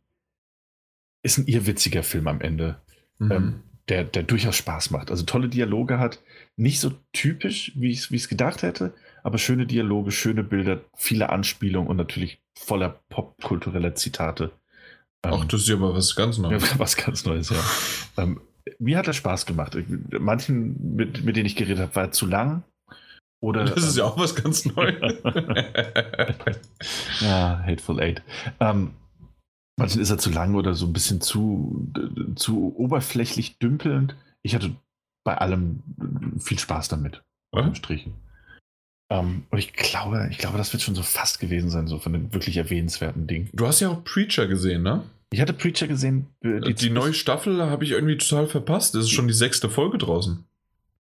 ist 1.23 1.39
ein 1.39 1.47
irrwitziger 1.47 2.03
Film 2.03 2.29
am 2.29 2.43
Ende, 2.43 2.79
mhm. 3.19 3.33
ähm, 3.33 3.63
der, 3.89 4.05
der 4.05 4.23
durchaus 4.23 4.57
Spaß 4.57 4.91
macht. 4.91 5.11
Also 5.11 5.25
tolle 5.25 5.49
Dialoge 5.49 5.99
hat, 5.99 6.21
nicht 6.57 6.81
so 6.81 6.93
typisch, 7.15 7.73
wie 7.75 7.91
ich 7.91 8.11
es 8.13 8.29
gedacht 8.29 8.63
hätte, 8.63 8.93
aber 9.23 9.39
schöne 9.39 9.65
Dialoge, 9.65 10.11
schöne 10.11 10.45
Bilder, 10.45 10.83
viele 10.95 11.31
Anspielungen 11.31 11.89
und 11.89 11.97
natürlich 11.97 12.39
voller 12.55 13.01
popkultureller 13.09 13.95
Zitate. 13.95 14.53
Ach, 15.23 15.47
das 15.47 15.63
ist 15.63 15.69
ja 15.69 15.77
mal 15.77 15.95
was 15.95 16.15
ganz 16.15 16.37
Neues. 16.39 16.71
Ja, 16.71 16.79
was 16.79 16.99
ganz 16.99 17.25
Neues, 17.25 17.49
ja. 17.49 17.65
ähm, 18.23 18.43
mir 18.79 18.99
hat 18.99 19.09
das 19.09 19.17
Spaß 19.17 19.47
gemacht. 19.47 19.77
Manchen, 20.19 20.97
mit, 20.97 21.25
mit 21.25 21.37
denen 21.37 21.47
ich 21.47 21.57
geredet 21.57 21.81
habe, 21.81 21.97
war 21.97 22.05
er 22.05 22.13
zu 22.13 22.27
lang. 22.27 22.63
Oder, 23.41 23.65
das 23.65 23.85
ist 23.85 23.97
ja 23.97 24.05
auch 24.05 24.19
was 24.19 24.35
ganz 24.35 24.65
Neues. 24.77 25.17
ja, 27.21 27.63
Hateful 27.65 28.01
Eight. 28.01 28.23
Ähm, 28.59 28.93
manchen 29.79 30.01
ist 30.01 30.11
er 30.11 30.19
zu 30.19 30.31
lang 30.31 30.55
oder 30.55 30.75
so 30.75 30.87
ein 30.87 30.93
bisschen 30.93 31.21
zu, 31.21 31.93
zu 32.35 32.75
oberflächlich 32.77 33.59
dümpelnd. 33.59 34.17
Ich 34.43 34.55
hatte 34.55 34.75
bei 35.25 35.39
allem 35.39 35.83
viel 36.39 36.59
Spaß 36.59 36.89
damit. 36.89 37.23
Unterm 37.53 37.75
Strichen. 37.75 38.15
Um, 39.11 39.47
und 39.51 39.59
ich 39.59 39.73
glaube, 39.73 40.29
ich 40.31 40.37
glaube, 40.37 40.59
das 40.59 40.73
wird 40.75 40.83
schon 40.83 40.95
so 40.95 41.03
fast 41.03 41.41
gewesen 41.41 41.71
sein, 41.71 41.87
so 41.87 41.99
von 41.99 42.13
den 42.13 42.35
wirklich 42.35 42.59
erwähnenswerten 42.59 43.27
Dingen. 43.27 43.49
Du 43.55 43.67
hast 43.67 43.81
ja 43.81 43.89
auch 43.89 44.05
Preacher 44.05 44.47
gesehen, 44.47 44.83
ne? 44.83 45.03
Ich 45.31 45.41
hatte 45.41 45.53
Preacher 45.53 45.87
gesehen. 45.87 46.29
Äh, 46.43 46.61
die, 46.61 46.75
die 46.75 46.91
neue 46.91 47.13
Staffel 47.13 47.63
habe 47.63 47.85
ich 47.85 47.93
irgendwie 47.93 48.17
total 48.17 48.47
verpasst. 48.47 48.95
Das 48.95 49.05
ist 49.05 49.11
schon 49.11 49.29
die 49.29 49.35
sechste 49.35 49.69
Folge 49.69 49.99
draußen. 49.99 50.45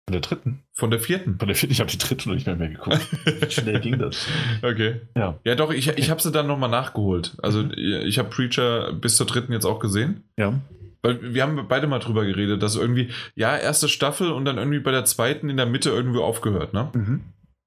Von 0.07 0.13
der 0.13 0.21
dritten? 0.21 0.63
Von 0.73 0.91
der 0.91 0.99
vierten. 1.01 1.39
Von 1.39 1.49
der 1.49 1.57
vierten, 1.57 1.73
ich 1.73 1.81
habe 1.81 1.91
die 1.91 1.99
dritte 1.99 2.29
noch 2.29 2.35
nicht 2.35 2.47
mehr, 2.47 2.57
mehr 2.57 2.71
geguckt. 2.71 3.01
Schnell 3.53 3.81
ging 3.81 3.99
das. 3.99 4.27
Okay. 4.61 5.01
Ja, 5.17 5.39
ja 5.45 5.55
doch, 5.55 5.71
ich, 5.71 5.89
ich 5.89 6.11
habe 6.11 6.21
sie 6.21 6.33
dann 6.33 6.49
nochmal 6.49 6.71
nachgeholt. 6.71 7.37
Also 7.41 7.63
mhm. 7.63 7.73
ich 7.77 8.19
habe 8.19 8.29
Preacher 8.29 8.93
bis 8.93 9.17
zur 9.17 9.27
dritten 9.27 9.53
jetzt 9.53 9.65
auch 9.65 9.79
gesehen. 9.79 10.25
Ja. 10.37 10.61
Weil 11.03 11.35
wir 11.35 11.43
haben 11.43 11.67
beide 11.69 11.87
mal 11.87 11.99
drüber 11.99 12.25
geredet, 12.25 12.63
dass 12.63 12.77
irgendwie, 12.77 13.11
ja, 13.35 13.57
erste 13.57 13.89
Staffel 13.89 14.31
und 14.31 14.45
dann 14.45 14.59
irgendwie 14.59 14.79
bei 14.81 14.93
der 14.93 15.05
zweiten 15.05 15.49
in 15.49 15.57
der 15.57 15.67
Mitte 15.67 15.91
irgendwie 15.91 16.21
aufgehört, 16.21 16.75
ne? 16.75 16.91
Mhm. 16.95 17.21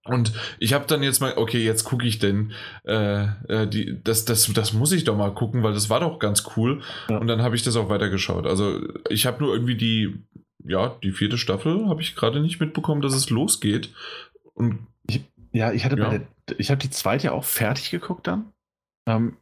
Und 0.06 0.34
ich 0.60 0.74
habe 0.74 0.86
dann 0.86 1.02
jetzt 1.02 1.20
mal, 1.20 1.34
okay, 1.36 1.64
jetzt 1.64 1.84
gucke 1.84 2.06
ich 2.06 2.20
denn, 2.20 2.54
äh, 2.84 3.24
äh, 3.48 3.68
die, 3.68 4.00
das, 4.04 4.24
das, 4.24 4.52
das 4.54 4.72
muss 4.72 4.92
ich 4.92 5.04
doch 5.04 5.18
mal 5.18 5.34
gucken, 5.34 5.64
weil 5.64 5.74
das 5.74 5.90
war 5.90 6.00
doch 6.00 6.20
ganz 6.20 6.44
cool. 6.56 6.84
Ja. 7.10 7.18
Und 7.18 7.28
dann 7.28 7.42
habe 7.42 7.56
ich 7.56 7.64
das 7.64 7.76
auch 7.76 7.90
weitergeschaut. 7.90 8.46
Also 8.46 8.82
ich 9.10 9.26
habe 9.26 9.44
nur 9.44 9.54
irgendwie 9.54 9.76
die, 9.76 10.24
ja, 10.64 10.96
die 11.02 11.12
vierte 11.12 11.40
Staffel 11.40 11.88
habe 11.88 12.02
ich 12.02 12.16
gerade 12.16 12.40
nicht 12.40 12.60
mitbekommen, 12.60 13.02
dass 13.02 13.16
es 13.16 13.32
losgeht. 13.32 13.94
Und 14.54 14.86
ich, 15.08 15.24
ja, 15.52 15.72
ich 15.72 15.86
hatte 15.86 15.98
ja. 15.98 16.10
der, 16.10 16.28
ich 16.60 16.70
habe 16.70 16.80
die 16.80 16.92
zweite 16.92 17.32
auch 17.32 17.44
fertig 17.44 17.90
geguckt 17.90 18.28
dann. 18.28 18.54
Ähm, 19.08 19.38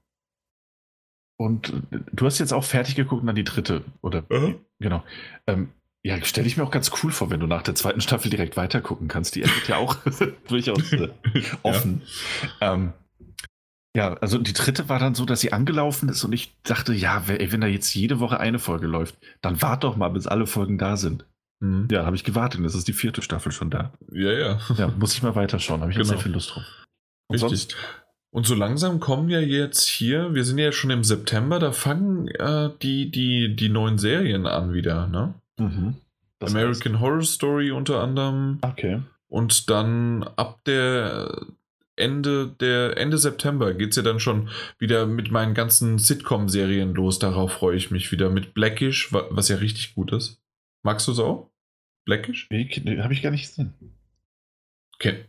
und 1.37 1.73
du 2.13 2.25
hast 2.25 2.39
jetzt 2.39 2.53
auch 2.53 2.63
fertig 2.63 2.95
geguckt 2.95 3.25
nach 3.25 3.33
die 3.33 3.43
dritte, 3.43 3.83
oder? 4.01 4.23
Mhm. 4.29 4.59
Genau. 4.79 5.03
Ähm, 5.45 5.73
ja, 6.05 6.21
stelle 6.23 6.47
ich 6.47 6.57
mir 6.57 6.63
auch 6.63 6.71
ganz 6.71 6.91
cool 7.01 7.11
vor, 7.11 7.29
wenn 7.29 7.39
du 7.39 7.47
nach 7.47 7.61
der 7.61 7.75
zweiten 7.75 8.01
Staffel 8.01 8.29
direkt 8.29 8.57
weitergucken 8.57 9.07
kannst. 9.07 9.35
Die 9.35 9.43
endet 9.43 9.67
ja 9.67 9.77
auch 9.77 9.95
durchaus 10.47 10.91
äh, 10.91 11.09
offen. 11.63 12.01
Ja. 12.59 12.73
Ähm, 12.73 12.93
ja, 13.95 14.15
also 14.15 14.39
die 14.39 14.53
dritte 14.53 14.89
war 14.89 14.99
dann 14.99 15.15
so, 15.15 15.23
dass 15.23 15.39
sie 15.39 15.53
angelaufen 15.53 16.09
ist 16.09 16.23
und 16.23 16.33
ich 16.33 16.55
dachte, 16.63 16.93
ja, 16.93 17.27
wenn 17.27 17.61
da 17.61 17.67
jetzt 17.67 17.93
jede 17.93 18.19
Woche 18.19 18.39
eine 18.39 18.57
Folge 18.57 18.87
läuft, 18.87 19.17
dann 19.41 19.61
wart 19.61 19.83
doch 19.83 19.95
mal, 19.95 20.09
bis 20.09 20.25
alle 20.25 20.47
Folgen 20.47 20.77
da 20.77 20.97
sind. 20.97 21.25
Mhm. 21.59 21.87
Ja, 21.91 22.05
habe 22.05 22.15
ich 22.15 22.23
gewartet. 22.23 22.59
und 22.59 22.65
Jetzt 22.65 22.75
ist 22.75 22.87
die 22.87 22.93
vierte 22.93 23.21
Staffel 23.21 23.51
schon 23.51 23.69
da. 23.69 23.93
Ja, 24.11 24.31
ja. 24.31 24.59
Ja, 24.77 24.87
muss 24.87 25.13
ich 25.13 25.21
mal 25.21 25.35
weiterschauen. 25.35 25.81
Habe 25.81 25.91
ich 25.91 25.97
genau. 25.97 26.09
sehr 26.09 26.17
viel 26.17 26.31
Lust 26.31 26.55
drauf. 26.55 26.63
Und 27.27 27.35
Richtig. 27.35 27.61
Sonst? 27.61 27.75
Und 28.31 28.47
so 28.47 28.55
langsam 28.55 28.99
kommen 28.99 29.29
ja 29.29 29.39
jetzt 29.39 29.87
hier, 29.87 30.33
wir 30.33 30.43
sind 30.43 30.57
ja 30.57 30.71
schon 30.71 30.89
im 30.89 31.03
September, 31.03 31.59
da 31.59 31.71
fangen 31.71 32.27
äh, 32.29 32.71
die, 32.81 33.11
die, 33.11 33.55
die 33.55 33.69
neuen 33.69 33.99
Serien 33.99 34.47
an 34.47 34.73
wieder, 34.73 35.07
ne? 35.07 35.35
Mhm. 35.57 35.95
American 36.39 36.93
heißt? 36.93 37.01
Horror 37.01 37.23
Story 37.23 37.71
unter 37.71 38.01
anderem. 38.01 38.59
Okay. 38.61 39.01
Und 39.27 39.69
dann 39.69 40.23
ab 40.23 40.63
der 40.65 41.47
Ende 41.95 42.47
der 42.59 42.97
Ende 42.97 43.17
September 43.17 43.73
geht 43.73 43.91
es 43.91 43.95
ja 43.95 44.03
dann 44.03 44.19
schon 44.19 44.49
wieder 44.79 45.05
mit 45.05 45.31
meinen 45.31 45.53
ganzen 45.53 45.99
Sitcom-Serien 45.99 46.93
los. 46.93 47.19
Darauf 47.19 47.53
freue 47.53 47.77
ich 47.77 47.91
mich 47.91 48.11
wieder 48.11 48.29
mit 48.29 48.53
Blackish, 48.53 49.11
was 49.11 49.47
ja 49.47 49.57
richtig 49.57 49.93
gut 49.95 50.11
ist. 50.11 50.41
Magst 50.81 51.07
du 51.07 51.13
so? 51.13 51.51
Blackish? 52.05 52.47
Nee, 52.49 52.69
habe 52.99 53.13
ich 53.13 53.21
gar 53.21 53.31
nicht 53.31 53.47
gesehen. 53.47 53.73
Ken 54.99 55.25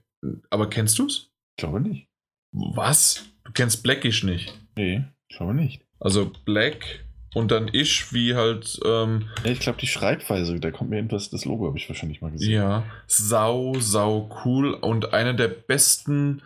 aber 0.49 0.71
kennst 0.71 0.99
du 0.99 1.07
es? 1.07 1.31
Ich 1.51 1.57
glaube 1.59 1.81
nicht. 1.81 2.09
Was? 2.53 3.27
Du 3.45 3.53
kennst 3.53 3.83
Blackish 3.83 4.25
nicht? 4.25 4.59
Nee, 4.77 5.05
ich 5.29 5.37
glaube 5.37 5.55
nicht. 5.55 5.83
Also 6.01 6.33
Black 6.45 7.05
und 7.35 7.51
dann 7.51 7.69
ich, 7.73 8.13
wie 8.13 8.35
halt. 8.35 8.81
Ähm, 8.85 9.29
ich 9.45 9.61
glaube, 9.61 9.79
die 9.81 9.87
Schreibweise, 9.87 10.59
da 10.61 10.71
kommt 10.71 10.91
mir 10.91 10.97
irgendwas, 10.97 11.31
das 11.31 11.45
Logo 11.45 11.67
habe 11.67 11.77
ich 11.77 11.89
wahrscheinlich 11.89 12.23
mal 12.23 12.31
gesehen. 12.31 12.53
Ja, 12.53 12.85
sau, 13.07 13.75
sau 13.79 14.31
cool 14.45 14.73
und 14.73 15.13
eine 15.13 15.35
der 15.35 15.49
besten 15.49 16.43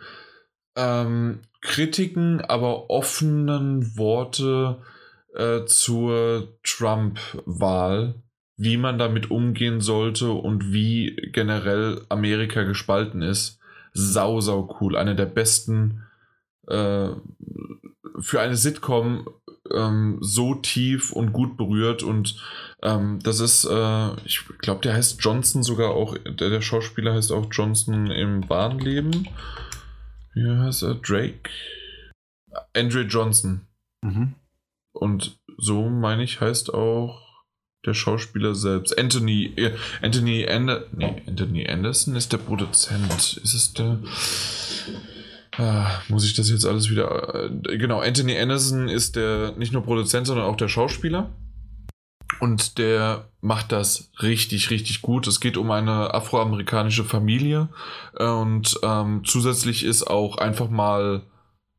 ähm, 0.75 1.39
Kritiken, 1.61 2.41
aber 2.41 2.89
offenen 2.89 3.97
Worte 3.97 4.81
äh, 5.35 5.65
zur 5.65 6.57
Trump-Wahl, 6.63 8.15
wie 8.57 8.77
man 8.77 8.97
damit 8.97 9.29
umgehen 9.29 9.81
sollte 9.81 10.31
und 10.31 10.73
wie 10.73 11.15
generell 11.31 12.01
Amerika 12.09 12.63
gespalten 12.63 13.21
ist. 13.21 13.59
Sau, 13.93 14.41
sau 14.41 14.77
cool. 14.79 14.95
Eine 14.95 15.15
der 15.15 15.25
besten 15.25 16.03
äh, 16.67 17.09
für 18.19 18.41
eine 18.41 18.55
Sitcom 18.55 19.27
ähm, 19.73 20.17
so 20.21 20.55
tief 20.55 21.11
und 21.11 21.33
gut 21.33 21.57
berührt 21.57 22.03
und 22.03 22.35
ähm, 22.81 23.19
das 23.23 23.39
ist, 23.39 23.65
äh, 23.65 24.13
ich 24.25 24.45
glaube, 24.59 24.81
der 24.81 24.93
heißt 24.93 25.21
Johnson 25.21 25.63
sogar 25.63 25.91
auch, 25.91 26.17
der, 26.17 26.49
der 26.49 26.61
Schauspieler 26.61 27.13
heißt 27.13 27.31
auch 27.31 27.47
Johnson 27.51 28.09
im 28.09 28.49
wahren 28.49 28.79
Leben. 28.79 29.27
Wie 30.33 30.49
heißt 30.49 30.83
er? 30.83 30.95
Drake? 30.95 31.49
Andre 32.73 33.01
Johnson. 33.01 33.67
Mhm. 34.01 34.35
Und 34.93 35.39
so 35.57 35.89
meine 35.89 36.23
ich, 36.23 36.39
heißt 36.39 36.73
auch 36.73 37.29
der 37.85 37.93
Schauspieler 37.93 38.55
selbst. 38.55 38.97
Anthony, 38.97 39.53
äh, 39.55 39.75
Anthony, 40.01 40.47
Ander, 40.47 40.85
nee, 40.91 41.21
Anthony 41.27 41.67
Anderson 41.67 42.15
ist 42.15 42.31
der 42.31 42.37
Produzent. 42.37 43.37
Ist 43.43 43.53
es 43.53 43.73
der? 43.73 43.99
Ah, 45.59 46.01
muss 46.07 46.25
ich 46.25 46.33
das 46.33 46.49
jetzt 46.49 46.65
alles 46.65 46.89
wieder. 46.89 47.35
Äh, 47.35 47.77
genau, 47.77 47.99
Anthony 47.99 48.37
Anderson 48.37 48.87
ist 48.87 49.17
der 49.17 49.51
nicht 49.57 49.73
nur 49.73 49.83
Produzent, 49.83 50.25
sondern 50.25 50.45
auch 50.45 50.55
der 50.55 50.69
Schauspieler. 50.69 51.29
Und 52.39 52.77
der 52.77 53.27
macht 53.41 53.73
das 53.73 54.09
richtig, 54.21 54.69
richtig 54.69 55.01
gut. 55.01 55.27
Es 55.27 55.41
geht 55.41 55.57
um 55.57 55.69
eine 55.71 56.13
afroamerikanische 56.13 57.03
Familie. 57.03 57.67
Und 58.17 58.79
ähm, 58.83 59.23
zusätzlich 59.25 59.83
ist 59.83 60.03
auch 60.03 60.37
einfach 60.37 60.69
mal 60.69 61.23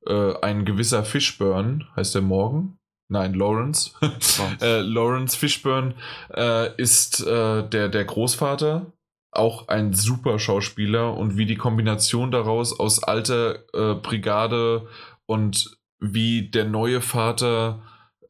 äh, 0.07 0.34
ein 0.42 0.67
gewisser 0.67 1.02
Fishburne, 1.02 1.86
heißt 1.97 2.15
der 2.15 2.23
Morgan. 2.23 2.76
Nein, 3.09 3.33
Lawrence. 3.33 3.92
äh, 4.60 4.81
Lawrence 4.81 5.39
Fishburne 5.39 5.94
äh, 6.34 6.75
ist 6.76 7.20
äh, 7.26 7.67
der, 7.67 7.89
der 7.89 8.05
Großvater 8.05 8.92
auch 9.33 9.68
ein 9.68 9.92
super 9.92 10.39
Schauspieler 10.39 11.17
und 11.17 11.36
wie 11.36 11.47
die 11.47 11.57
Kombination 11.57 12.31
daraus 12.31 12.78
aus 12.78 13.02
alter 13.02 13.60
äh, 13.73 13.94
Brigade 13.94 14.89
und 15.26 15.78
wie 16.00 16.50
der 16.50 16.65
neue 16.65 17.00
Vater 17.00 17.83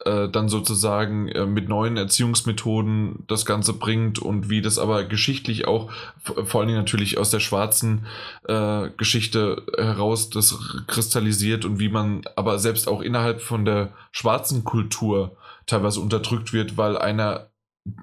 äh, 0.04 0.28
dann 0.28 0.48
sozusagen 0.48 1.28
äh, 1.28 1.44
mit 1.44 1.68
neuen 1.68 1.96
Erziehungsmethoden 1.98 3.24
das 3.28 3.44
Ganze 3.44 3.74
bringt 3.74 4.18
und 4.18 4.48
wie 4.48 4.62
das 4.62 4.78
aber 4.78 5.04
geschichtlich 5.04 5.66
auch, 5.66 5.92
vor 6.22 6.60
allen 6.60 6.68
Dingen 6.68 6.80
natürlich 6.80 7.18
aus 7.18 7.30
der 7.30 7.40
schwarzen 7.40 8.06
äh, 8.48 8.88
Geschichte 8.96 9.62
heraus 9.76 10.30
das 10.30 10.58
kristallisiert 10.86 11.66
und 11.66 11.80
wie 11.80 11.90
man 11.90 12.22
aber 12.34 12.58
selbst 12.58 12.88
auch 12.88 13.02
innerhalb 13.02 13.42
von 13.42 13.66
der 13.66 13.92
schwarzen 14.10 14.64
Kultur 14.64 15.36
teilweise 15.66 16.00
unterdrückt 16.00 16.52
wird, 16.54 16.78
weil 16.78 16.96
einer 16.96 17.49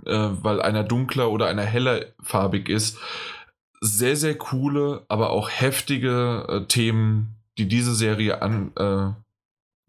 äh, 0.06 0.30
weil 0.42 0.62
einer 0.62 0.84
dunkler 0.84 1.30
oder 1.30 1.48
einer 1.48 1.64
heller 1.64 2.06
farbig 2.22 2.70
ist. 2.70 2.98
Sehr, 3.80 4.16
sehr 4.16 4.36
coole, 4.36 5.06
aber 5.08 5.30
auch 5.30 5.50
heftige 5.50 6.46
äh, 6.50 6.68
Themen, 6.68 7.36
die 7.58 7.68
diese 7.68 7.94
Serie 7.94 8.42
an, 8.42 8.72
äh, 8.76 9.12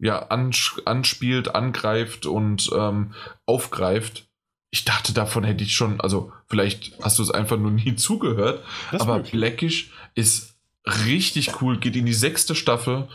ja, 0.01 0.27
anspielt, 0.27 1.55
angreift 1.55 2.25
und 2.25 2.69
ähm, 2.73 3.13
aufgreift. 3.45 4.27
Ich 4.71 4.85
dachte, 4.85 5.13
davon 5.13 5.43
hätte 5.43 5.63
ich 5.63 5.73
schon, 5.73 5.99
also 5.99 6.31
vielleicht 6.47 6.93
hast 7.01 7.17
du 7.19 7.23
es 7.23 7.31
einfach 7.31 7.57
nur 7.57 7.71
nie 7.71 7.95
zugehört, 7.97 8.63
das 8.91 9.01
aber 9.01 9.19
Blackish 9.19 9.91
ist 10.15 10.55
richtig 10.85 11.61
cool, 11.61 11.77
geht 11.79 11.95
in 11.95 12.05
die 12.05 12.13
sechste 12.13 12.55
Staffel 12.55 13.07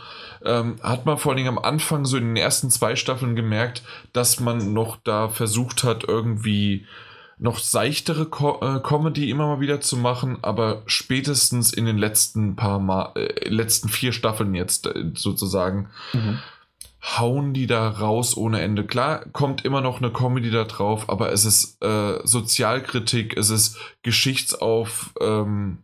ähm, 0.45 0.75
hat 0.81 1.05
man 1.05 1.17
vor 1.17 1.31
allen 1.31 1.37
Dingen 1.37 1.57
am 1.57 1.63
Anfang 1.63 2.05
so 2.05 2.17
in 2.17 2.25
den 2.25 2.35
ersten 2.35 2.69
zwei 2.69 2.95
Staffeln 2.95 3.35
gemerkt, 3.35 3.83
dass 4.13 4.39
man 4.39 4.73
noch 4.73 4.97
da 5.03 5.29
versucht 5.29 5.83
hat, 5.83 6.03
irgendwie 6.07 6.85
noch 7.37 7.59
seichtere 7.59 8.25
Co 8.25 8.59
äh, 8.61 8.79
Comedy 8.79 9.29
immer 9.29 9.47
mal 9.47 9.59
wieder 9.59 9.81
zu 9.81 9.97
machen, 9.97 10.37
aber 10.41 10.83
spätestens 10.85 11.73
in 11.73 11.85
den 11.85 11.97
letzten 11.97 12.55
paar 12.55 12.79
Mal, 12.79 13.11
äh, 13.15 13.49
letzten 13.49 13.89
vier 13.89 14.13
Staffeln 14.13 14.55
jetzt 14.55 14.87
äh, 14.87 15.11
sozusagen, 15.15 15.89
mhm. 16.13 16.39
hauen 17.01 17.53
die 17.53 17.67
da 17.67 17.89
raus 17.89 18.37
ohne 18.37 18.61
Ende. 18.61 18.85
Klar, 18.85 19.25
kommt 19.33 19.65
immer 19.65 19.81
noch 19.81 19.97
eine 19.97 20.11
Comedy 20.11 20.49
da 20.49 20.63
drauf, 20.63 21.09
aber 21.09 21.33
es 21.33 21.43
ist 21.43 21.83
äh, 21.83 22.19
Sozialkritik, 22.23 23.35
es 23.35 23.49
ist 23.49 23.77
Geschichtsauf, 24.01 25.13
ähm, 25.19 25.79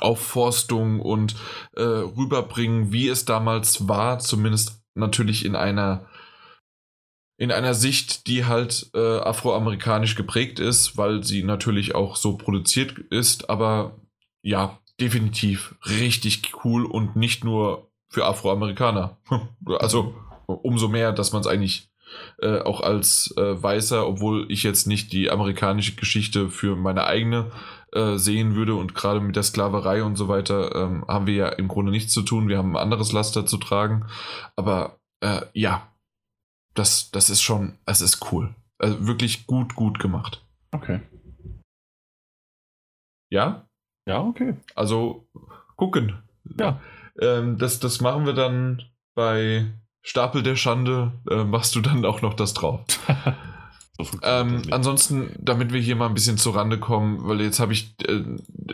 Aufforstung 0.00 1.00
und 1.00 1.34
äh, 1.76 1.82
rüberbringen, 1.82 2.92
wie 2.92 3.08
es 3.08 3.24
damals 3.24 3.88
war, 3.88 4.18
zumindest 4.18 4.82
natürlich 4.94 5.44
in 5.44 5.56
einer 5.56 6.06
in 7.38 7.50
einer 7.50 7.74
Sicht, 7.74 8.28
die 8.28 8.44
halt 8.44 8.90
äh, 8.94 9.18
afroamerikanisch 9.18 10.14
geprägt 10.14 10.60
ist, 10.60 10.96
weil 10.96 11.24
sie 11.24 11.42
natürlich 11.42 11.94
auch 11.94 12.14
so 12.14 12.36
produziert 12.36 12.96
ist, 13.10 13.50
aber 13.50 13.98
ja, 14.42 14.78
definitiv 15.00 15.74
richtig 15.84 16.52
cool 16.64 16.84
und 16.84 17.16
nicht 17.16 17.42
nur 17.42 17.90
für 18.08 18.26
Afroamerikaner. 18.26 19.18
also 19.66 20.14
umso 20.46 20.88
mehr, 20.88 21.12
dass 21.12 21.32
man 21.32 21.40
es 21.40 21.48
eigentlich 21.48 21.90
äh, 22.40 22.58
auch 22.60 22.80
als 22.80 23.34
äh, 23.36 23.62
Weißer, 23.62 24.06
obwohl 24.06 24.46
ich 24.50 24.62
jetzt 24.62 24.86
nicht 24.86 25.12
die 25.12 25.30
amerikanische 25.30 25.96
Geschichte 25.96 26.50
für 26.50 26.76
meine 26.76 27.06
eigene 27.06 27.50
äh, 27.92 28.16
sehen 28.16 28.54
würde 28.54 28.74
und 28.74 28.94
gerade 28.94 29.20
mit 29.20 29.36
der 29.36 29.42
Sklaverei 29.42 30.02
und 30.02 30.16
so 30.16 30.28
weiter 30.28 30.74
ähm, 30.74 31.04
haben 31.06 31.26
wir 31.26 31.34
ja 31.34 31.48
im 31.48 31.68
Grunde 31.68 31.92
nichts 31.92 32.12
zu 32.12 32.22
tun. 32.22 32.48
Wir 32.48 32.58
haben 32.58 32.76
ein 32.76 32.82
anderes 32.82 33.12
Laster 33.12 33.46
zu 33.46 33.58
tragen. 33.58 34.06
Aber 34.56 34.98
äh, 35.20 35.42
ja, 35.52 35.92
das, 36.74 37.10
das 37.10 37.30
ist 37.30 37.42
schon, 37.42 37.78
es 37.86 38.00
ist 38.00 38.32
cool. 38.32 38.54
Also 38.78 39.06
wirklich 39.06 39.46
gut, 39.46 39.74
gut 39.74 39.98
gemacht. 39.98 40.44
Okay. 40.72 41.00
Ja? 43.30 43.68
Ja, 44.06 44.22
okay. 44.22 44.56
Also 44.74 45.28
gucken. 45.76 46.22
Ja. 46.58 46.80
Ähm, 47.20 47.58
das, 47.58 47.78
das 47.78 48.00
machen 48.00 48.26
wir 48.26 48.32
dann 48.32 48.82
bei 49.14 49.66
Stapel 50.02 50.42
der 50.42 50.56
Schande. 50.56 51.12
Äh, 51.30 51.44
machst 51.44 51.74
du 51.74 51.80
dann 51.80 52.04
auch 52.04 52.22
noch 52.22 52.34
das 52.34 52.54
drauf. 52.54 52.84
ähm, 54.22 54.62
ansonsten, 54.70 55.34
damit 55.38 55.72
wir 55.72 55.80
hier 55.80 55.96
mal 55.96 56.06
ein 56.06 56.14
bisschen 56.14 56.38
zur 56.38 56.56
Rande 56.56 56.78
kommen, 56.78 57.26
weil 57.26 57.40
jetzt 57.40 57.60
habe 57.60 57.72
ich, 57.72 57.94
äh, 58.06 58.22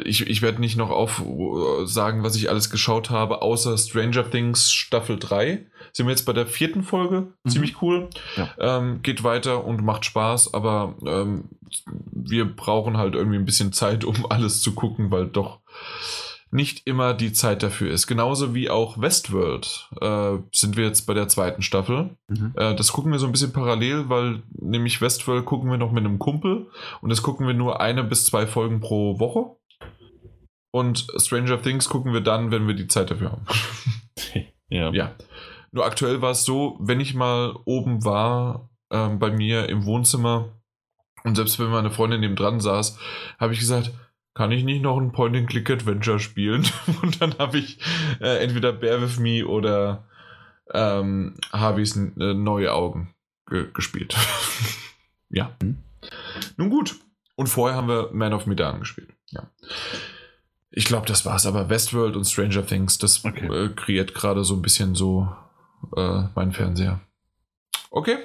ich, 0.04 0.26
ich 0.26 0.42
werde 0.42 0.60
nicht 0.60 0.76
noch 0.76 0.90
auf 0.90 1.20
uh, 1.20 1.84
sagen, 1.84 2.22
was 2.22 2.36
ich 2.36 2.50
alles 2.50 2.70
geschaut 2.70 3.10
habe, 3.10 3.42
außer 3.42 3.76
Stranger 3.78 4.30
Things 4.30 4.72
Staffel 4.72 5.18
3. 5.18 5.66
Sind 5.92 6.06
wir 6.06 6.10
jetzt 6.10 6.26
bei 6.26 6.32
der 6.32 6.46
vierten 6.46 6.82
Folge? 6.82 7.32
Mhm. 7.44 7.50
Ziemlich 7.50 7.82
cool. 7.82 8.08
Ja. 8.36 8.48
Ähm, 8.58 9.02
geht 9.02 9.24
weiter 9.24 9.64
und 9.64 9.84
macht 9.84 10.04
Spaß, 10.04 10.54
aber 10.54 10.96
ähm, 11.06 11.44
wir 11.86 12.44
brauchen 12.44 12.96
halt 12.96 13.14
irgendwie 13.14 13.38
ein 13.38 13.44
bisschen 13.44 13.72
Zeit, 13.72 14.04
um 14.04 14.26
alles 14.30 14.60
zu 14.60 14.74
gucken, 14.74 15.10
weil 15.10 15.26
doch 15.26 15.60
nicht 16.50 16.86
immer 16.86 17.14
die 17.14 17.32
Zeit 17.32 17.62
dafür 17.62 17.92
ist. 17.92 18.06
Genauso 18.06 18.54
wie 18.54 18.70
auch 18.70 19.00
Westworld 19.00 19.90
äh, 20.00 20.38
sind 20.52 20.76
wir 20.76 20.84
jetzt 20.84 21.02
bei 21.06 21.14
der 21.14 21.28
zweiten 21.28 21.62
Staffel. 21.62 22.16
Mhm. 22.28 22.52
Äh, 22.56 22.74
das 22.74 22.92
gucken 22.92 23.12
wir 23.12 23.18
so 23.18 23.26
ein 23.26 23.32
bisschen 23.32 23.52
parallel, 23.52 24.08
weil 24.08 24.42
nämlich 24.50 25.00
Westworld 25.00 25.44
gucken 25.44 25.70
wir 25.70 25.78
noch 25.78 25.92
mit 25.92 26.04
einem 26.04 26.18
Kumpel 26.18 26.70
und 27.00 27.10
das 27.10 27.22
gucken 27.22 27.46
wir 27.46 27.54
nur 27.54 27.80
eine 27.80 28.04
bis 28.04 28.24
zwei 28.24 28.46
Folgen 28.46 28.80
pro 28.80 29.18
Woche. 29.18 29.56
Und 30.70 31.06
Stranger 31.16 31.60
Things 31.60 31.88
gucken 31.88 32.12
wir 32.12 32.20
dann, 32.20 32.50
wenn 32.50 32.66
wir 32.66 32.74
die 32.74 32.88
Zeit 32.88 33.10
dafür 33.10 33.32
haben. 33.32 33.46
Ja. 34.70 34.92
Ja. 34.92 35.14
Nur 35.72 35.86
aktuell 35.86 36.20
war 36.20 36.32
es 36.32 36.44
so, 36.44 36.76
wenn 36.78 37.00
ich 37.00 37.14
mal 37.14 37.56
oben 37.64 38.04
war, 38.04 38.68
ähm, 38.90 39.18
bei 39.18 39.30
mir 39.30 39.66
im 39.70 39.86
Wohnzimmer 39.86 40.52
und 41.24 41.36
selbst 41.36 41.58
wenn 41.58 41.68
meine 41.68 41.90
Freundin 41.90 42.20
neben 42.20 42.36
dran 42.36 42.60
saß, 42.60 42.98
habe 43.38 43.52
ich 43.52 43.60
gesagt, 43.60 43.92
kann 44.38 44.52
ich 44.52 44.62
nicht 44.62 44.82
noch 44.82 44.96
ein 44.98 45.10
Point-and-Click-Adventure 45.10 46.20
spielen? 46.20 46.64
Und 47.02 47.20
dann 47.20 47.36
habe 47.38 47.58
ich 47.58 47.80
äh, 48.20 48.38
entweder 48.38 48.72
Bear 48.72 49.02
With 49.02 49.18
Me 49.18 49.44
oder 49.44 50.06
ähm, 50.72 51.34
Harveys 51.52 51.96
äh, 51.96 52.34
Neue 52.34 52.72
Augen 52.72 53.16
ge 53.48 53.66
gespielt. 53.74 54.14
ja. 55.28 55.56
Mhm. 55.60 55.78
Nun 56.56 56.70
gut. 56.70 56.94
Und 57.34 57.48
vorher 57.48 57.76
haben 57.76 57.88
wir 57.88 58.10
Man 58.12 58.32
of 58.32 58.46
Medan 58.46 58.78
gespielt. 58.78 59.12
Ja. 59.30 59.50
Ich 60.70 60.84
glaube, 60.84 61.06
das 61.06 61.26
war's. 61.26 61.44
Aber 61.44 61.68
Westworld 61.68 62.14
und 62.14 62.24
Stranger 62.24 62.64
Things, 62.64 62.96
das 62.96 63.24
Okay. 63.24 63.46
äh, 63.46 63.70
kreiert 63.70 64.14
gerade 64.14 64.44
so 64.44 64.54
ein 64.54 64.62
bisschen 64.62 64.94
so 64.94 65.28
äh, 65.96 66.22
mein 66.36 66.52
Fernseher. 66.52 67.00
Okay, 67.90 68.18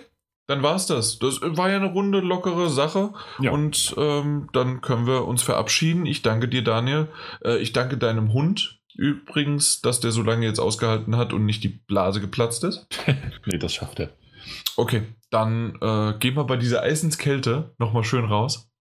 dann 0.47 0.61
war's 0.61 0.87
das. 0.87 1.19
Das 1.19 1.39
war 1.41 1.69
ja 1.69 1.77
eine 1.77 1.91
runde, 1.91 2.19
lockere 2.19 2.69
Sache. 2.69 3.13
Ja. 3.39 3.51
Und 3.51 3.95
ähm, 3.97 4.49
dann 4.53 4.81
können 4.81 5.07
wir 5.07 5.25
uns 5.25 5.41
verabschieden. 5.41 6.05
Ich 6.05 6.21
danke 6.21 6.47
dir, 6.49 6.63
Daniel. 6.63 7.07
Äh, 7.43 7.57
ich 7.59 7.71
danke 7.71 7.97
deinem 7.97 8.33
Hund 8.33 8.81
übrigens, 8.95 9.81
dass 9.81 10.01
der 10.01 10.11
so 10.11 10.21
lange 10.21 10.45
jetzt 10.45 10.59
ausgehalten 10.59 11.15
hat 11.15 11.33
und 11.33 11.45
nicht 11.45 11.63
die 11.63 11.69
Blase 11.69 12.21
geplatzt 12.21 12.63
ist. 12.63 12.87
Nee, 13.45 13.57
das 13.57 13.73
schafft 13.73 13.99
er. 13.99 14.09
Okay, 14.77 15.03
dann 15.29 15.75
äh, 15.81 16.17
gehen 16.19 16.35
wir 16.35 16.43
bei 16.45 16.57
dieser 16.57 16.81
Eisenskälte 16.81 17.73
nochmal 17.77 18.03
schön 18.03 18.25
raus. 18.25 18.71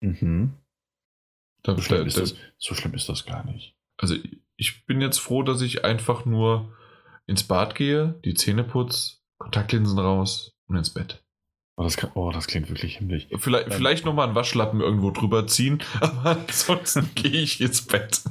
Mhm. 0.00 0.54
Da, 1.62 1.74
So 1.74 1.82
schlimm, 1.82 2.06
ist 2.06 2.16
da, 2.16 2.20
das, 2.20 2.34
so 2.58 2.74
schlimm 2.74 2.94
ist 2.94 3.08
das 3.08 3.24
gar 3.24 3.44
nicht. 3.44 3.74
also 3.98 4.14
ich 4.56 4.86
bin 4.86 5.00
jetzt 5.00 5.18
froh, 5.18 5.42
dass 5.42 5.62
ich 5.62 5.84
einfach 5.84 6.24
nur 6.24 6.72
ins 7.26 7.42
Bad 7.44 7.74
gehe, 7.74 8.20
die 8.24 8.34
Zähne 8.34 8.64
putz, 8.64 9.22
Kontaktlinsen 9.38 9.98
raus 9.98 10.53
und 10.68 10.76
ins 10.76 10.90
Bett. 10.90 11.22
Oh, 11.76 11.82
das, 11.82 11.96
kann, 11.96 12.10
oh, 12.14 12.30
das 12.30 12.46
klingt 12.46 12.68
wirklich 12.68 12.98
himmlisch. 12.98 13.26
Vielleicht, 13.38 13.66
Ähm. 13.66 13.72
vielleicht 13.72 14.04
nochmal 14.04 14.26
einen 14.26 14.36
Waschlappen 14.36 14.80
irgendwo 14.80 15.10
drüber 15.10 15.46
ziehen, 15.46 15.82
aber 16.00 16.30
ansonsten 16.30 17.10
gehe 17.14 17.42
ich 17.42 17.60
ins 17.60 17.82
Bett. 17.82 18.22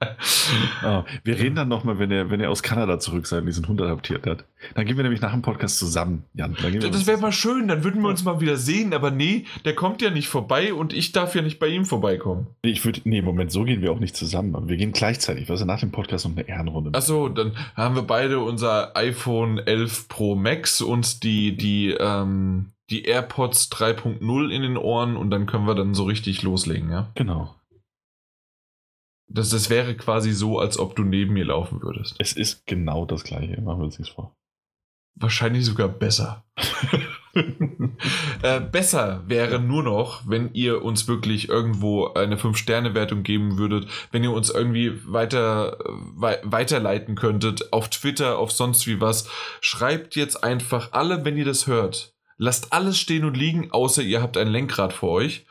Ah, 0.82 1.04
wir 1.24 1.38
reden 1.38 1.56
dann 1.56 1.68
nochmal, 1.68 1.98
wenn 1.98 2.10
er, 2.10 2.30
wenn 2.30 2.40
er 2.40 2.50
aus 2.50 2.62
Kanada 2.62 2.98
zurück 2.98 3.26
sein 3.26 3.40
und 3.40 3.46
diesen 3.46 3.68
Hund 3.68 3.80
adoptiert 3.80 4.26
hat. 4.26 4.44
Dann 4.74 4.86
gehen 4.86 4.96
wir 4.96 5.02
nämlich 5.02 5.20
nach 5.20 5.32
dem 5.32 5.42
Podcast 5.42 5.78
zusammen, 5.78 6.24
Jan. 6.34 6.56
Das 6.80 7.06
wäre 7.06 7.18
mal 7.18 7.32
schön, 7.32 7.68
dann 7.68 7.84
würden 7.84 8.00
wir 8.02 8.08
uns 8.08 8.24
mal 8.24 8.40
wieder 8.40 8.56
sehen, 8.56 8.94
aber 8.94 9.10
nee, 9.10 9.44
der 9.64 9.74
kommt 9.74 10.00
ja 10.02 10.10
nicht 10.10 10.28
vorbei 10.28 10.72
und 10.72 10.92
ich 10.92 11.12
darf 11.12 11.34
ja 11.34 11.42
nicht 11.42 11.58
bei 11.58 11.68
ihm 11.68 11.84
vorbeikommen. 11.84 12.46
Nee, 12.64 12.70
Ich 12.70 12.84
würde, 12.84 13.00
nee, 13.04 13.22
Moment, 13.22 13.52
so 13.52 13.64
gehen 13.64 13.82
wir 13.82 13.92
auch 13.92 14.00
nicht 14.00 14.16
zusammen. 14.16 14.54
Aber 14.54 14.68
wir 14.68 14.76
gehen 14.76 14.92
gleichzeitig. 14.92 15.48
Was 15.48 15.60
ist 15.60 15.66
nach 15.66 15.80
dem 15.80 15.90
Podcast 15.92 16.26
noch 16.26 16.32
eine 16.32 16.48
Ehrenrunde? 16.48 16.90
Achso, 16.94 17.28
dann 17.28 17.52
haben 17.74 17.94
wir 17.94 18.02
beide 18.02 18.40
unser 18.40 18.96
iPhone 18.96 19.58
11 19.58 20.08
Pro 20.08 20.34
Max 20.34 20.80
und 20.80 21.22
die, 21.22 21.56
die, 21.56 21.90
ähm, 21.90 22.72
die 22.90 23.04
AirPods 23.04 23.70
3.0 23.72 24.48
in 24.50 24.62
den 24.62 24.76
Ohren 24.76 25.16
und 25.16 25.30
dann 25.30 25.46
können 25.46 25.66
wir 25.66 25.74
dann 25.74 25.94
so 25.94 26.04
richtig 26.04 26.42
loslegen, 26.42 26.90
ja? 26.90 27.10
Genau. 27.14 27.54
Das, 29.28 29.50
das 29.50 29.68
wäre 29.68 29.94
quasi 29.94 30.32
so, 30.32 30.58
als 30.58 30.78
ob 30.78 30.96
du 30.96 31.04
neben 31.04 31.34
mir 31.34 31.44
laufen 31.44 31.82
würdest. 31.82 32.16
Es 32.18 32.32
ist 32.32 32.66
genau 32.66 33.04
das 33.04 33.24
Gleiche. 33.24 33.60
Machen 33.60 33.80
wir 33.80 33.84
uns 33.84 33.98
nichts 33.98 34.14
vor. 34.14 34.34
Wahrscheinlich 35.14 35.64
sogar 35.64 35.88
besser. 35.88 36.44
äh, 38.42 38.60
besser 38.60 39.22
wäre 39.26 39.58
nur 39.58 39.82
noch, 39.82 40.22
wenn 40.26 40.54
ihr 40.54 40.82
uns 40.82 41.08
wirklich 41.08 41.48
irgendwo 41.48 42.12
eine 42.14 42.36
5-Sterne-Wertung 42.36 43.22
geben 43.22 43.58
würdet, 43.58 43.88
wenn 44.12 44.24
ihr 44.24 44.32
uns 44.32 44.50
irgendwie 44.50 44.92
weiter, 45.04 45.78
äh, 45.80 45.88
wei 46.14 46.38
weiterleiten 46.44 47.16
könntet, 47.16 47.72
auf 47.72 47.90
Twitter, 47.90 48.38
auf 48.38 48.52
sonst 48.52 48.86
wie 48.86 49.00
was. 49.00 49.28
Schreibt 49.60 50.16
jetzt 50.16 50.42
einfach 50.42 50.92
alle, 50.92 51.24
wenn 51.24 51.36
ihr 51.36 51.44
das 51.44 51.66
hört. 51.66 52.14
Lasst 52.36 52.72
alles 52.72 52.98
stehen 52.98 53.24
und 53.24 53.36
liegen, 53.36 53.72
außer 53.72 54.02
ihr 54.02 54.22
habt 54.22 54.36
ein 54.36 54.48
Lenkrad 54.48 54.92
vor 54.92 55.10
euch. 55.10 55.44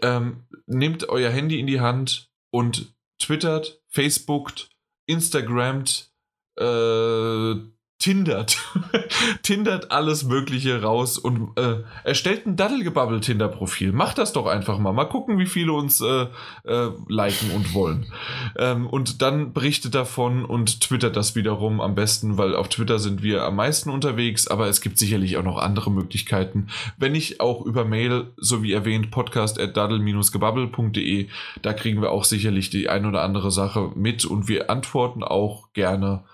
Ähm, 0.00 0.44
nehmt 0.66 1.08
euer 1.10 1.30
Handy 1.30 1.60
in 1.60 1.66
die 1.66 1.80
Hand 1.80 2.30
und 2.50 2.94
twittert, 3.22 3.80
facebookt, 3.88 4.70
instagramt, 5.06 6.12
äh, 6.58 7.54
tindert. 8.02 8.58
tindert 9.42 9.92
alles 9.92 10.24
Mögliche 10.24 10.82
raus 10.82 11.18
und 11.18 11.56
äh, 11.56 11.76
erstellt 12.02 12.46
ein 12.46 12.56
Daddelgebabbel-Tinder-Profil. 12.56 13.92
Macht 13.92 14.18
das 14.18 14.32
doch 14.32 14.46
einfach 14.46 14.78
mal. 14.78 14.92
Mal 14.92 15.04
gucken, 15.04 15.38
wie 15.38 15.46
viele 15.46 15.72
uns 15.72 16.00
äh, 16.00 16.26
äh, 16.64 16.90
liken 17.08 17.52
und 17.52 17.74
wollen. 17.74 18.12
Ähm, 18.58 18.88
und 18.88 19.22
dann 19.22 19.52
berichtet 19.52 19.94
davon 19.94 20.44
und 20.44 20.80
twittert 20.80 21.14
das 21.14 21.36
wiederum 21.36 21.80
am 21.80 21.94
besten, 21.94 22.38
weil 22.38 22.56
auf 22.56 22.68
Twitter 22.68 22.98
sind 22.98 23.22
wir 23.22 23.44
am 23.44 23.54
meisten 23.54 23.88
unterwegs, 23.88 24.48
aber 24.48 24.66
es 24.66 24.80
gibt 24.80 24.98
sicherlich 24.98 25.36
auch 25.36 25.44
noch 25.44 25.58
andere 25.58 25.92
Möglichkeiten. 25.92 26.66
Wenn 26.98 27.12
nicht 27.12 27.40
auch 27.40 27.64
über 27.64 27.84
Mail, 27.84 28.32
so 28.36 28.64
wie 28.64 28.72
erwähnt, 28.72 29.12
podcast 29.12 29.60
at 29.60 29.76
daddel-gebabbel.de. 29.76 31.28
Da 31.62 31.72
kriegen 31.72 32.02
wir 32.02 32.10
auch 32.10 32.24
sicherlich 32.24 32.68
die 32.68 32.88
ein 32.88 33.06
oder 33.06 33.22
andere 33.22 33.52
Sache 33.52 33.92
mit 33.94 34.24
und 34.24 34.48
wir 34.48 34.70
antworten 34.70 35.22
auch 35.22 35.72
gerne. 35.72 36.24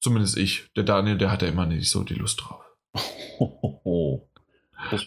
Zumindest 0.00 0.36
ich. 0.36 0.68
Der 0.76 0.84
Daniel, 0.84 1.18
der 1.18 1.30
hat 1.30 1.42
ja 1.42 1.48
immer 1.48 1.66
nicht 1.66 1.90
so 1.90 2.04
die 2.04 2.14
Lust 2.14 2.42
drauf. 2.42 2.62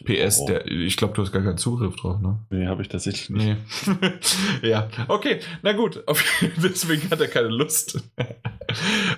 PS, 0.06 0.40
oh. 0.42 0.48
der, 0.48 0.66
ich 0.68 0.98
glaube, 0.98 1.14
du 1.14 1.22
hast 1.22 1.32
gar 1.32 1.42
keinen 1.42 1.58
Zugriff 1.58 1.96
drauf, 1.96 2.20
ne? 2.20 2.40
Nee, 2.50 2.68
habe 2.68 2.82
ich 2.82 2.90
tatsächlich 2.90 3.30
nicht. 3.30 3.58
Nee. 3.88 4.10
ja, 4.70 4.90
okay, 5.08 5.40
na 5.62 5.74
gut. 5.74 6.04
Deswegen 6.58 7.10
hat 7.10 7.22
er 7.22 7.28
keine 7.28 7.50
Lust. 7.50 8.04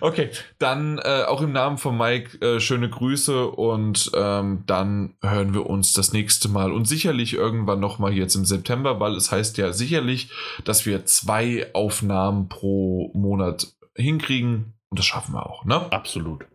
okay, 0.01 0.29
dann 0.59 0.99
äh, 0.99 1.23
auch 1.27 1.41
im 1.41 1.51
Namen 1.51 1.77
von 1.77 1.97
Mike 1.97 2.39
äh, 2.45 2.59
schöne 2.59 2.89
Grüße 2.89 3.47
und 3.47 4.11
ähm, 4.13 4.63
dann 4.67 5.15
hören 5.21 5.53
wir 5.53 5.65
uns 5.65 5.93
das 5.93 6.13
nächste 6.13 6.49
Mal 6.49 6.71
und 6.71 6.85
sicherlich 6.85 7.33
irgendwann 7.33 7.79
nochmal 7.79 8.13
jetzt 8.13 8.35
im 8.35 8.45
September, 8.45 8.99
weil 8.99 9.15
es 9.15 9.31
heißt 9.31 9.57
ja 9.57 9.73
sicherlich, 9.73 10.29
dass 10.63 10.85
wir 10.85 11.05
zwei 11.05 11.73
Aufnahmen 11.73 12.49
pro 12.49 13.11
Monat 13.13 13.67
hinkriegen 13.95 14.73
und 14.91 14.99
das 14.99 15.05
schaffen 15.05 15.33
wir 15.33 15.45
auch, 15.49 15.65
ne? 15.65 15.91
Absolut. 15.91 16.45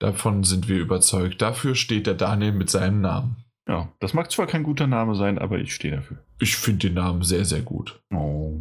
Davon 0.00 0.44
sind 0.44 0.68
wir 0.68 0.78
überzeugt. 0.78 1.42
Dafür 1.42 1.74
steht 1.74 2.06
der 2.06 2.14
Daniel 2.14 2.52
mit 2.52 2.70
seinem 2.70 3.00
Namen. 3.00 3.44
Ja, 3.68 3.92
das 4.00 4.14
mag 4.14 4.30
zwar 4.30 4.46
kein 4.46 4.62
guter 4.62 4.86
Name 4.86 5.14
sein, 5.14 5.38
aber 5.38 5.58
ich 5.58 5.74
stehe 5.74 5.96
dafür. 5.96 6.24
Ich 6.40 6.56
finde 6.56 6.88
den 6.88 6.94
Namen 6.94 7.22
sehr, 7.22 7.44
sehr 7.44 7.60
gut. 7.60 8.00
Oh. 8.14 8.58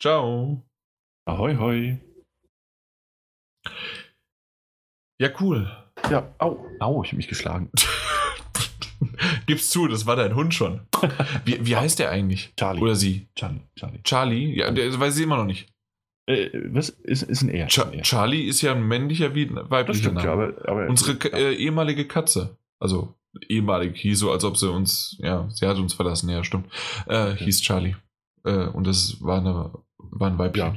Ciao. 0.00 0.62
Ahoi, 1.26 1.56
hoi. 1.56 2.00
Ja, 5.20 5.28
cool. 5.40 5.70
Ja, 6.10 6.34
au, 6.38 6.64
au, 6.80 7.02
ich 7.02 7.10
habe 7.10 7.16
mich 7.16 7.28
geschlagen. 7.28 7.70
Gib's 9.46 9.70
zu, 9.70 9.88
das 9.88 10.06
war 10.06 10.16
dein 10.16 10.34
Hund 10.34 10.54
schon. 10.54 10.86
Wie, 11.44 11.66
wie 11.66 11.76
heißt 11.76 11.98
der 11.98 12.10
eigentlich? 12.10 12.54
Charlie. 12.56 12.80
Oder 12.80 12.94
sie? 12.94 13.28
Charlie, 13.34 13.60
Charlie. 13.76 14.02
Charlie? 14.04 14.58
Ja, 14.58 14.70
der 14.70 14.98
weiß 14.98 15.14
sie 15.14 15.24
immer 15.24 15.36
noch 15.36 15.44
nicht. 15.44 15.68
Äh, 16.26 16.50
was 16.72 16.88
ist, 16.88 17.22
ist 17.22 17.42
ein 17.42 17.48
Er? 17.50 17.68
Cha 17.68 17.84
Ein 17.84 17.94
Er. 17.94 18.02
Charlie 18.02 18.42
ist 18.42 18.60
ja 18.62 18.72
ein 18.72 18.86
männlicher 18.86 19.34
wie 19.34 19.44
ein 19.46 19.56
weiblicher 19.70 20.00
stimmt, 20.00 20.22
ja, 20.22 20.34
Name. 20.36 20.54
aber, 20.58 20.68
aber 20.68 20.88
Unsere 20.88 21.12
äh, 21.32 21.54
ehemalige 21.54 22.04
Katze. 22.06 22.56
Also 22.78 23.14
ehemalig 23.48 23.96
hieß 23.98 24.18
so, 24.18 24.32
als 24.32 24.44
ob 24.44 24.56
sie 24.56 24.70
uns, 24.70 25.16
ja, 25.20 25.48
sie 25.50 25.66
hat 25.66 25.78
uns 25.78 25.94
verlassen, 25.94 26.28
ja, 26.28 26.42
stimmt. 26.44 26.66
Äh, 27.06 27.32
Okay. 27.32 27.44
Hieß 27.44 27.62
Charlie. 27.62 27.94
Äh, 28.44 28.66
und 28.68 28.86
das 28.86 29.22
war, 29.22 29.38
eine, 29.40 29.70
war 29.98 30.30
ein 30.30 30.38
Weibchen. 30.38 30.74
ja, 30.74 30.76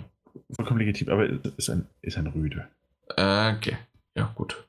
vollkommen 0.55 0.79
legitim, 0.79 1.09
aber 1.09 1.27
ist 1.57 1.69
ein, 1.69 1.87
ist 2.01 2.17
ein 2.17 2.27
Rüde. 2.27 2.67
Okay, 3.09 3.77
ja, 4.15 4.31
gut. 4.35 4.67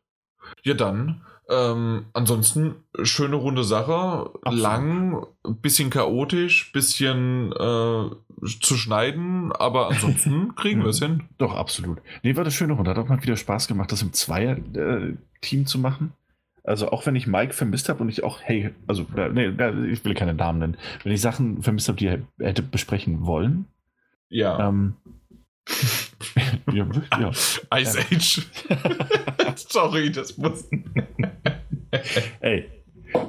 Ja, 0.62 0.74
dann. 0.74 1.20
Ähm, 1.50 2.04
ansonsten 2.12 2.76
schöne 3.02 3.34
runde 3.36 3.64
Sache, 3.64 4.30
Absolut. 4.42 4.60
lang, 4.62 5.26
bisschen 5.62 5.90
chaotisch, 5.90 6.70
bisschen 6.72 7.52
äh, 7.52 8.10
zu 8.60 8.76
schneiden, 8.76 9.50
aber 9.52 9.88
ansonsten 9.88 10.54
kriegen 10.56 10.82
wir 10.82 10.90
es 10.90 11.00
hin. 11.00 11.24
Doch, 11.38 11.54
absolut. 11.56 11.98
Nee, 12.22 12.36
war 12.36 12.44
das 12.44 12.54
schöne 12.54 12.74
Runde. 12.74 12.90
Hat 12.90 12.98
auch 12.98 13.08
mal 13.08 13.22
wieder 13.22 13.36
Spaß 13.36 13.66
gemacht, 13.66 13.90
das 13.90 14.02
im 14.02 14.12
Zweier-Team 14.12 15.66
zu 15.66 15.78
machen. 15.78 16.12
Also 16.62 16.90
auch 16.90 17.04
wenn 17.06 17.16
ich 17.16 17.26
Mike 17.26 17.52
vermisst 17.52 17.88
habe 17.88 18.02
und 18.02 18.10
ich 18.10 18.22
auch, 18.22 18.40
hey, 18.42 18.70
also, 18.86 19.06
äh, 19.16 19.28
nee, 19.30 19.46
äh, 19.46 19.86
ich 19.86 20.04
will 20.04 20.14
keine 20.14 20.34
Namen 20.34 20.58
nennen, 20.60 20.76
wenn 21.02 21.12
ich 21.12 21.20
Sachen 21.20 21.62
vermisst 21.62 21.88
habe, 21.88 21.98
die 21.98 22.06
er 22.06 22.20
hätte 22.38 22.62
besprechen 22.62 23.26
wollen. 23.26 23.64
Ja, 24.28 24.68
Ähm, 24.68 24.94
ja, 26.72 26.86
ja. 27.18 27.30
Ice 27.78 27.98
Age. 28.10 28.46
Sorry, 29.68 30.10
das 30.10 30.36
muss. 30.36 30.64
Ey, 32.40 32.68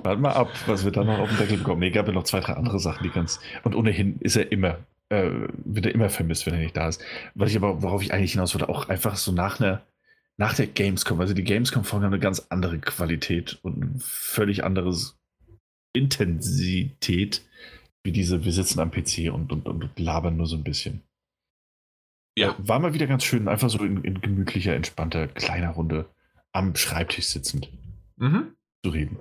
warte 0.03 0.21
mal 0.21 0.33
ab, 0.33 0.49
was 0.67 0.85
wir 0.85 0.91
da 0.91 1.03
noch 1.03 1.19
auf 1.19 1.29
den 1.29 1.37
Deckel 1.37 1.57
bekommen. 1.57 1.79
Nee, 1.79 1.91
gab 1.91 2.07
ja 2.07 2.13
noch 2.13 2.23
zwei, 2.23 2.39
drei 2.39 2.53
andere 2.53 2.79
Sachen, 2.79 3.03
die 3.03 3.09
ganz. 3.09 3.39
Und 3.63 3.75
ohnehin 3.75 4.19
ist 4.19 4.35
er 4.35 4.51
immer 4.51 4.79
äh, 5.11 5.47
wird 5.65 5.85
er 5.85 5.93
immer 5.93 6.09
vermisst, 6.09 6.45
wenn 6.45 6.53
er 6.53 6.61
nicht 6.61 6.77
da 6.77 6.87
ist. 6.87 7.03
Was 7.35 7.51
ich 7.51 7.57
aber, 7.57 7.83
worauf 7.83 8.01
ich 8.01 8.13
eigentlich 8.13 8.31
hinaus 8.31 8.53
wollte, 8.53 8.69
auch 8.69 8.89
einfach 8.89 9.17
so 9.17 9.31
nach 9.31 9.59
einer, 9.59 9.85
nach 10.37 10.55
der 10.55 10.67
Gamescom, 10.67 11.19
also 11.19 11.33
die 11.33 11.43
Gamescom-Folgen 11.43 12.05
haben 12.05 12.13
eine 12.13 12.21
ganz 12.21 12.47
andere 12.49 12.79
Qualität 12.79 13.59
und 13.61 13.77
ein 13.77 13.95
völlig 13.99 14.63
anderes 14.63 15.19
Intensität, 15.93 17.41
wie 18.03 18.11
diese, 18.13 18.45
wir 18.45 18.53
sitzen 18.53 18.79
am 18.79 18.89
PC 18.89 19.31
und, 19.31 19.51
und, 19.51 19.67
und 19.67 19.99
labern 19.99 20.37
nur 20.37 20.47
so 20.47 20.55
ein 20.55 20.63
bisschen. 20.63 21.03
Ja. 22.37 22.55
War 22.59 22.79
mal 22.79 22.93
wieder 22.93 23.07
ganz 23.07 23.23
schön, 23.23 23.47
einfach 23.47 23.69
so 23.69 23.83
in, 23.83 24.03
in 24.03 24.21
gemütlicher, 24.21 24.75
entspannter, 24.75 25.27
kleiner 25.27 25.71
Runde 25.71 26.09
am 26.53 26.75
Schreibtisch 26.75 27.25
sitzend 27.25 27.69
mhm. 28.17 28.55
zu 28.83 28.91
reden. 28.91 29.19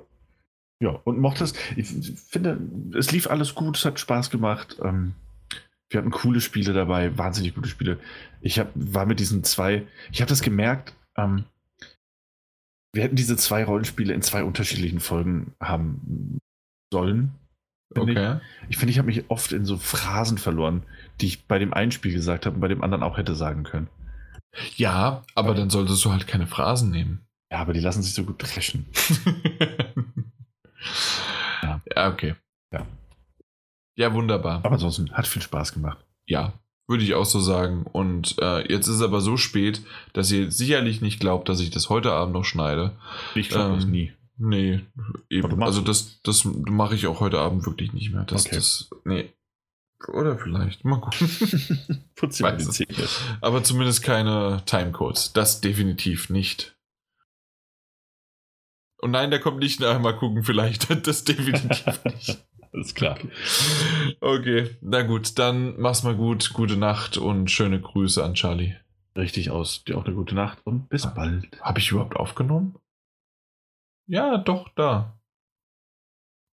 Ja, 0.82 0.90
und 1.04 1.18
mochte 1.18 1.44
es. 1.44 1.54
Ich 1.76 1.88
finde, 2.28 2.58
es 2.96 3.12
lief 3.12 3.28
alles 3.28 3.54
gut, 3.54 3.76
es 3.76 3.84
hat 3.84 4.00
Spaß 4.00 4.30
gemacht. 4.30 4.78
Ähm, 4.82 5.14
wir 5.90 5.98
hatten 5.98 6.10
coole 6.10 6.40
Spiele 6.40 6.72
dabei, 6.72 7.18
wahnsinnig 7.18 7.54
gute 7.54 7.68
Spiele. 7.68 7.98
Ich 8.40 8.58
hab, 8.58 8.70
war 8.74 9.06
mit 9.06 9.20
diesen 9.20 9.44
zwei, 9.44 9.86
ich 10.12 10.20
habe 10.20 10.28
das 10.28 10.40
gemerkt, 10.40 10.94
ähm, 11.16 11.44
wir 12.92 13.02
hätten 13.02 13.16
diese 13.16 13.36
zwei 13.36 13.64
Rollenspiele 13.64 14.14
in 14.14 14.22
zwei 14.22 14.42
unterschiedlichen 14.42 15.00
Folgen 15.00 15.52
haben 15.60 16.38
sollen. 16.92 17.32
Okay. 17.94 18.40
Ich, 18.62 18.70
ich 18.70 18.76
finde, 18.78 18.92
ich 18.92 18.98
habe 18.98 19.06
mich 19.06 19.28
oft 19.28 19.52
in 19.52 19.64
so 19.64 19.76
Phrasen 19.76 20.38
verloren, 20.38 20.84
die 21.20 21.26
ich 21.26 21.46
bei 21.46 21.58
dem 21.58 21.72
einen 21.72 21.92
Spiel 21.92 22.12
gesagt 22.12 22.46
habe 22.46 22.54
und 22.54 22.60
bei 22.60 22.68
dem 22.68 22.82
anderen 22.82 23.02
auch 23.02 23.16
hätte 23.16 23.34
sagen 23.34 23.64
können. 23.64 23.88
Ja, 24.76 25.22
aber 25.34 25.54
dann 25.54 25.70
solltest 25.70 26.04
du 26.04 26.10
halt 26.10 26.26
keine 26.26 26.46
Phrasen 26.46 26.90
nehmen. 26.90 27.26
Ja, 27.52 27.58
aber 27.58 27.72
die 27.72 27.80
lassen 27.80 28.02
sich 28.02 28.14
so 28.14 28.24
gut 28.24 28.42
dreschen. 28.42 28.86
ja. 31.62 31.80
ja, 31.94 32.08
okay. 32.08 32.34
Ja. 32.72 32.86
Ja, 33.96 34.14
wunderbar. 34.14 34.56
Aber 34.64 34.72
ansonsten 34.72 35.12
hat 35.12 35.26
viel 35.26 35.42
Spaß 35.42 35.72
gemacht. 35.72 36.04
Ja, 36.26 36.52
würde 36.88 37.04
ich 37.04 37.14
auch 37.14 37.24
so 37.24 37.40
sagen. 37.40 37.84
Und 37.84 38.36
äh, 38.40 38.60
jetzt 38.72 38.88
ist 38.88 38.96
es 38.96 39.02
aber 39.02 39.20
so 39.20 39.36
spät, 39.36 39.82
dass 40.12 40.30
ihr 40.30 40.50
sicherlich 40.50 41.00
nicht 41.00 41.20
glaubt, 41.20 41.48
dass 41.48 41.60
ich 41.60 41.70
das 41.70 41.88
heute 41.88 42.12
Abend 42.12 42.34
noch 42.34 42.44
schneide. 42.44 42.96
Ich 43.34 43.48
glaube 43.48 43.70
ähm, 43.70 43.74
das 43.76 43.86
nie. 43.86 44.12
Nee, 44.42 44.80
eben. 45.28 45.62
Also 45.62 45.82
das, 45.82 46.20
das 46.22 46.44
mache 46.44 46.94
ich 46.94 47.06
auch 47.06 47.20
heute 47.20 47.38
Abend 47.38 47.66
wirklich 47.66 47.92
nicht 47.92 48.10
mehr. 48.10 48.24
Das, 48.24 48.46
okay. 48.46 48.56
das, 48.56 48.90
nee. 49.04 49.30
Oder 50.08 50.38
vielleicht. 50.38 50.84
Mal 50.84 51.00
gucken. 51.00 51.28
Aber 53.40 53.62
zumindest 53.62 54.02
keine 54.02 54.62
Timecodes. 54.64 55.32
Das 55.32 55.60
definitiv 55.60 56.30
nicht. 56.30 56.76
Und 58.98 59.12
nein, 59.12 59.30
der 59.30 59.40
kommt 59.40 59.58
nicht 59.58 59.80
nach. 59.80 59.98
Mal 60.00 60.16
gucken, 60.16 60.42
vielleicht. 60.42 60.88
Das 61.06 61.24
definitiv 61.24 62.04
nicht. 62.04 62.44
Alles 62.72 62.94
klar. 62.94 63.18
Okay, 64.20 64.76
na 64.80 65.02
gut, 65.02 65.38
dann 65.38 65.78
mach's 65.80 66.04
mal 66.04 66.14
gut. 66.14 66.52
Gute 66.52 66.76
Nacht 66.76 67.16
und 67.16 67.50
schöne 67.50 67.80
Grüße 67.80 68.22
an 68.22 68.34
Charlie. 68.34 68.76
Richtig 69.16 69.50
aus. 69.50 69.82
Dir 69.84 69.98
auch 69.98 70.04
eine 70.04 70.14
gute 70.14 70.36
Nacht 70.36 70.58
und 70.64 70.88
bis 70.88 71.12
bald. 71.12 71.60
Habe 71.60 71.80
ich 71.80 71.90
überhaupt 71.90 72.16
aufgenommen? 72.16 72.78
Ja, 74.06 74.38
doch, 74.38 74.68
da. 74.76 75.19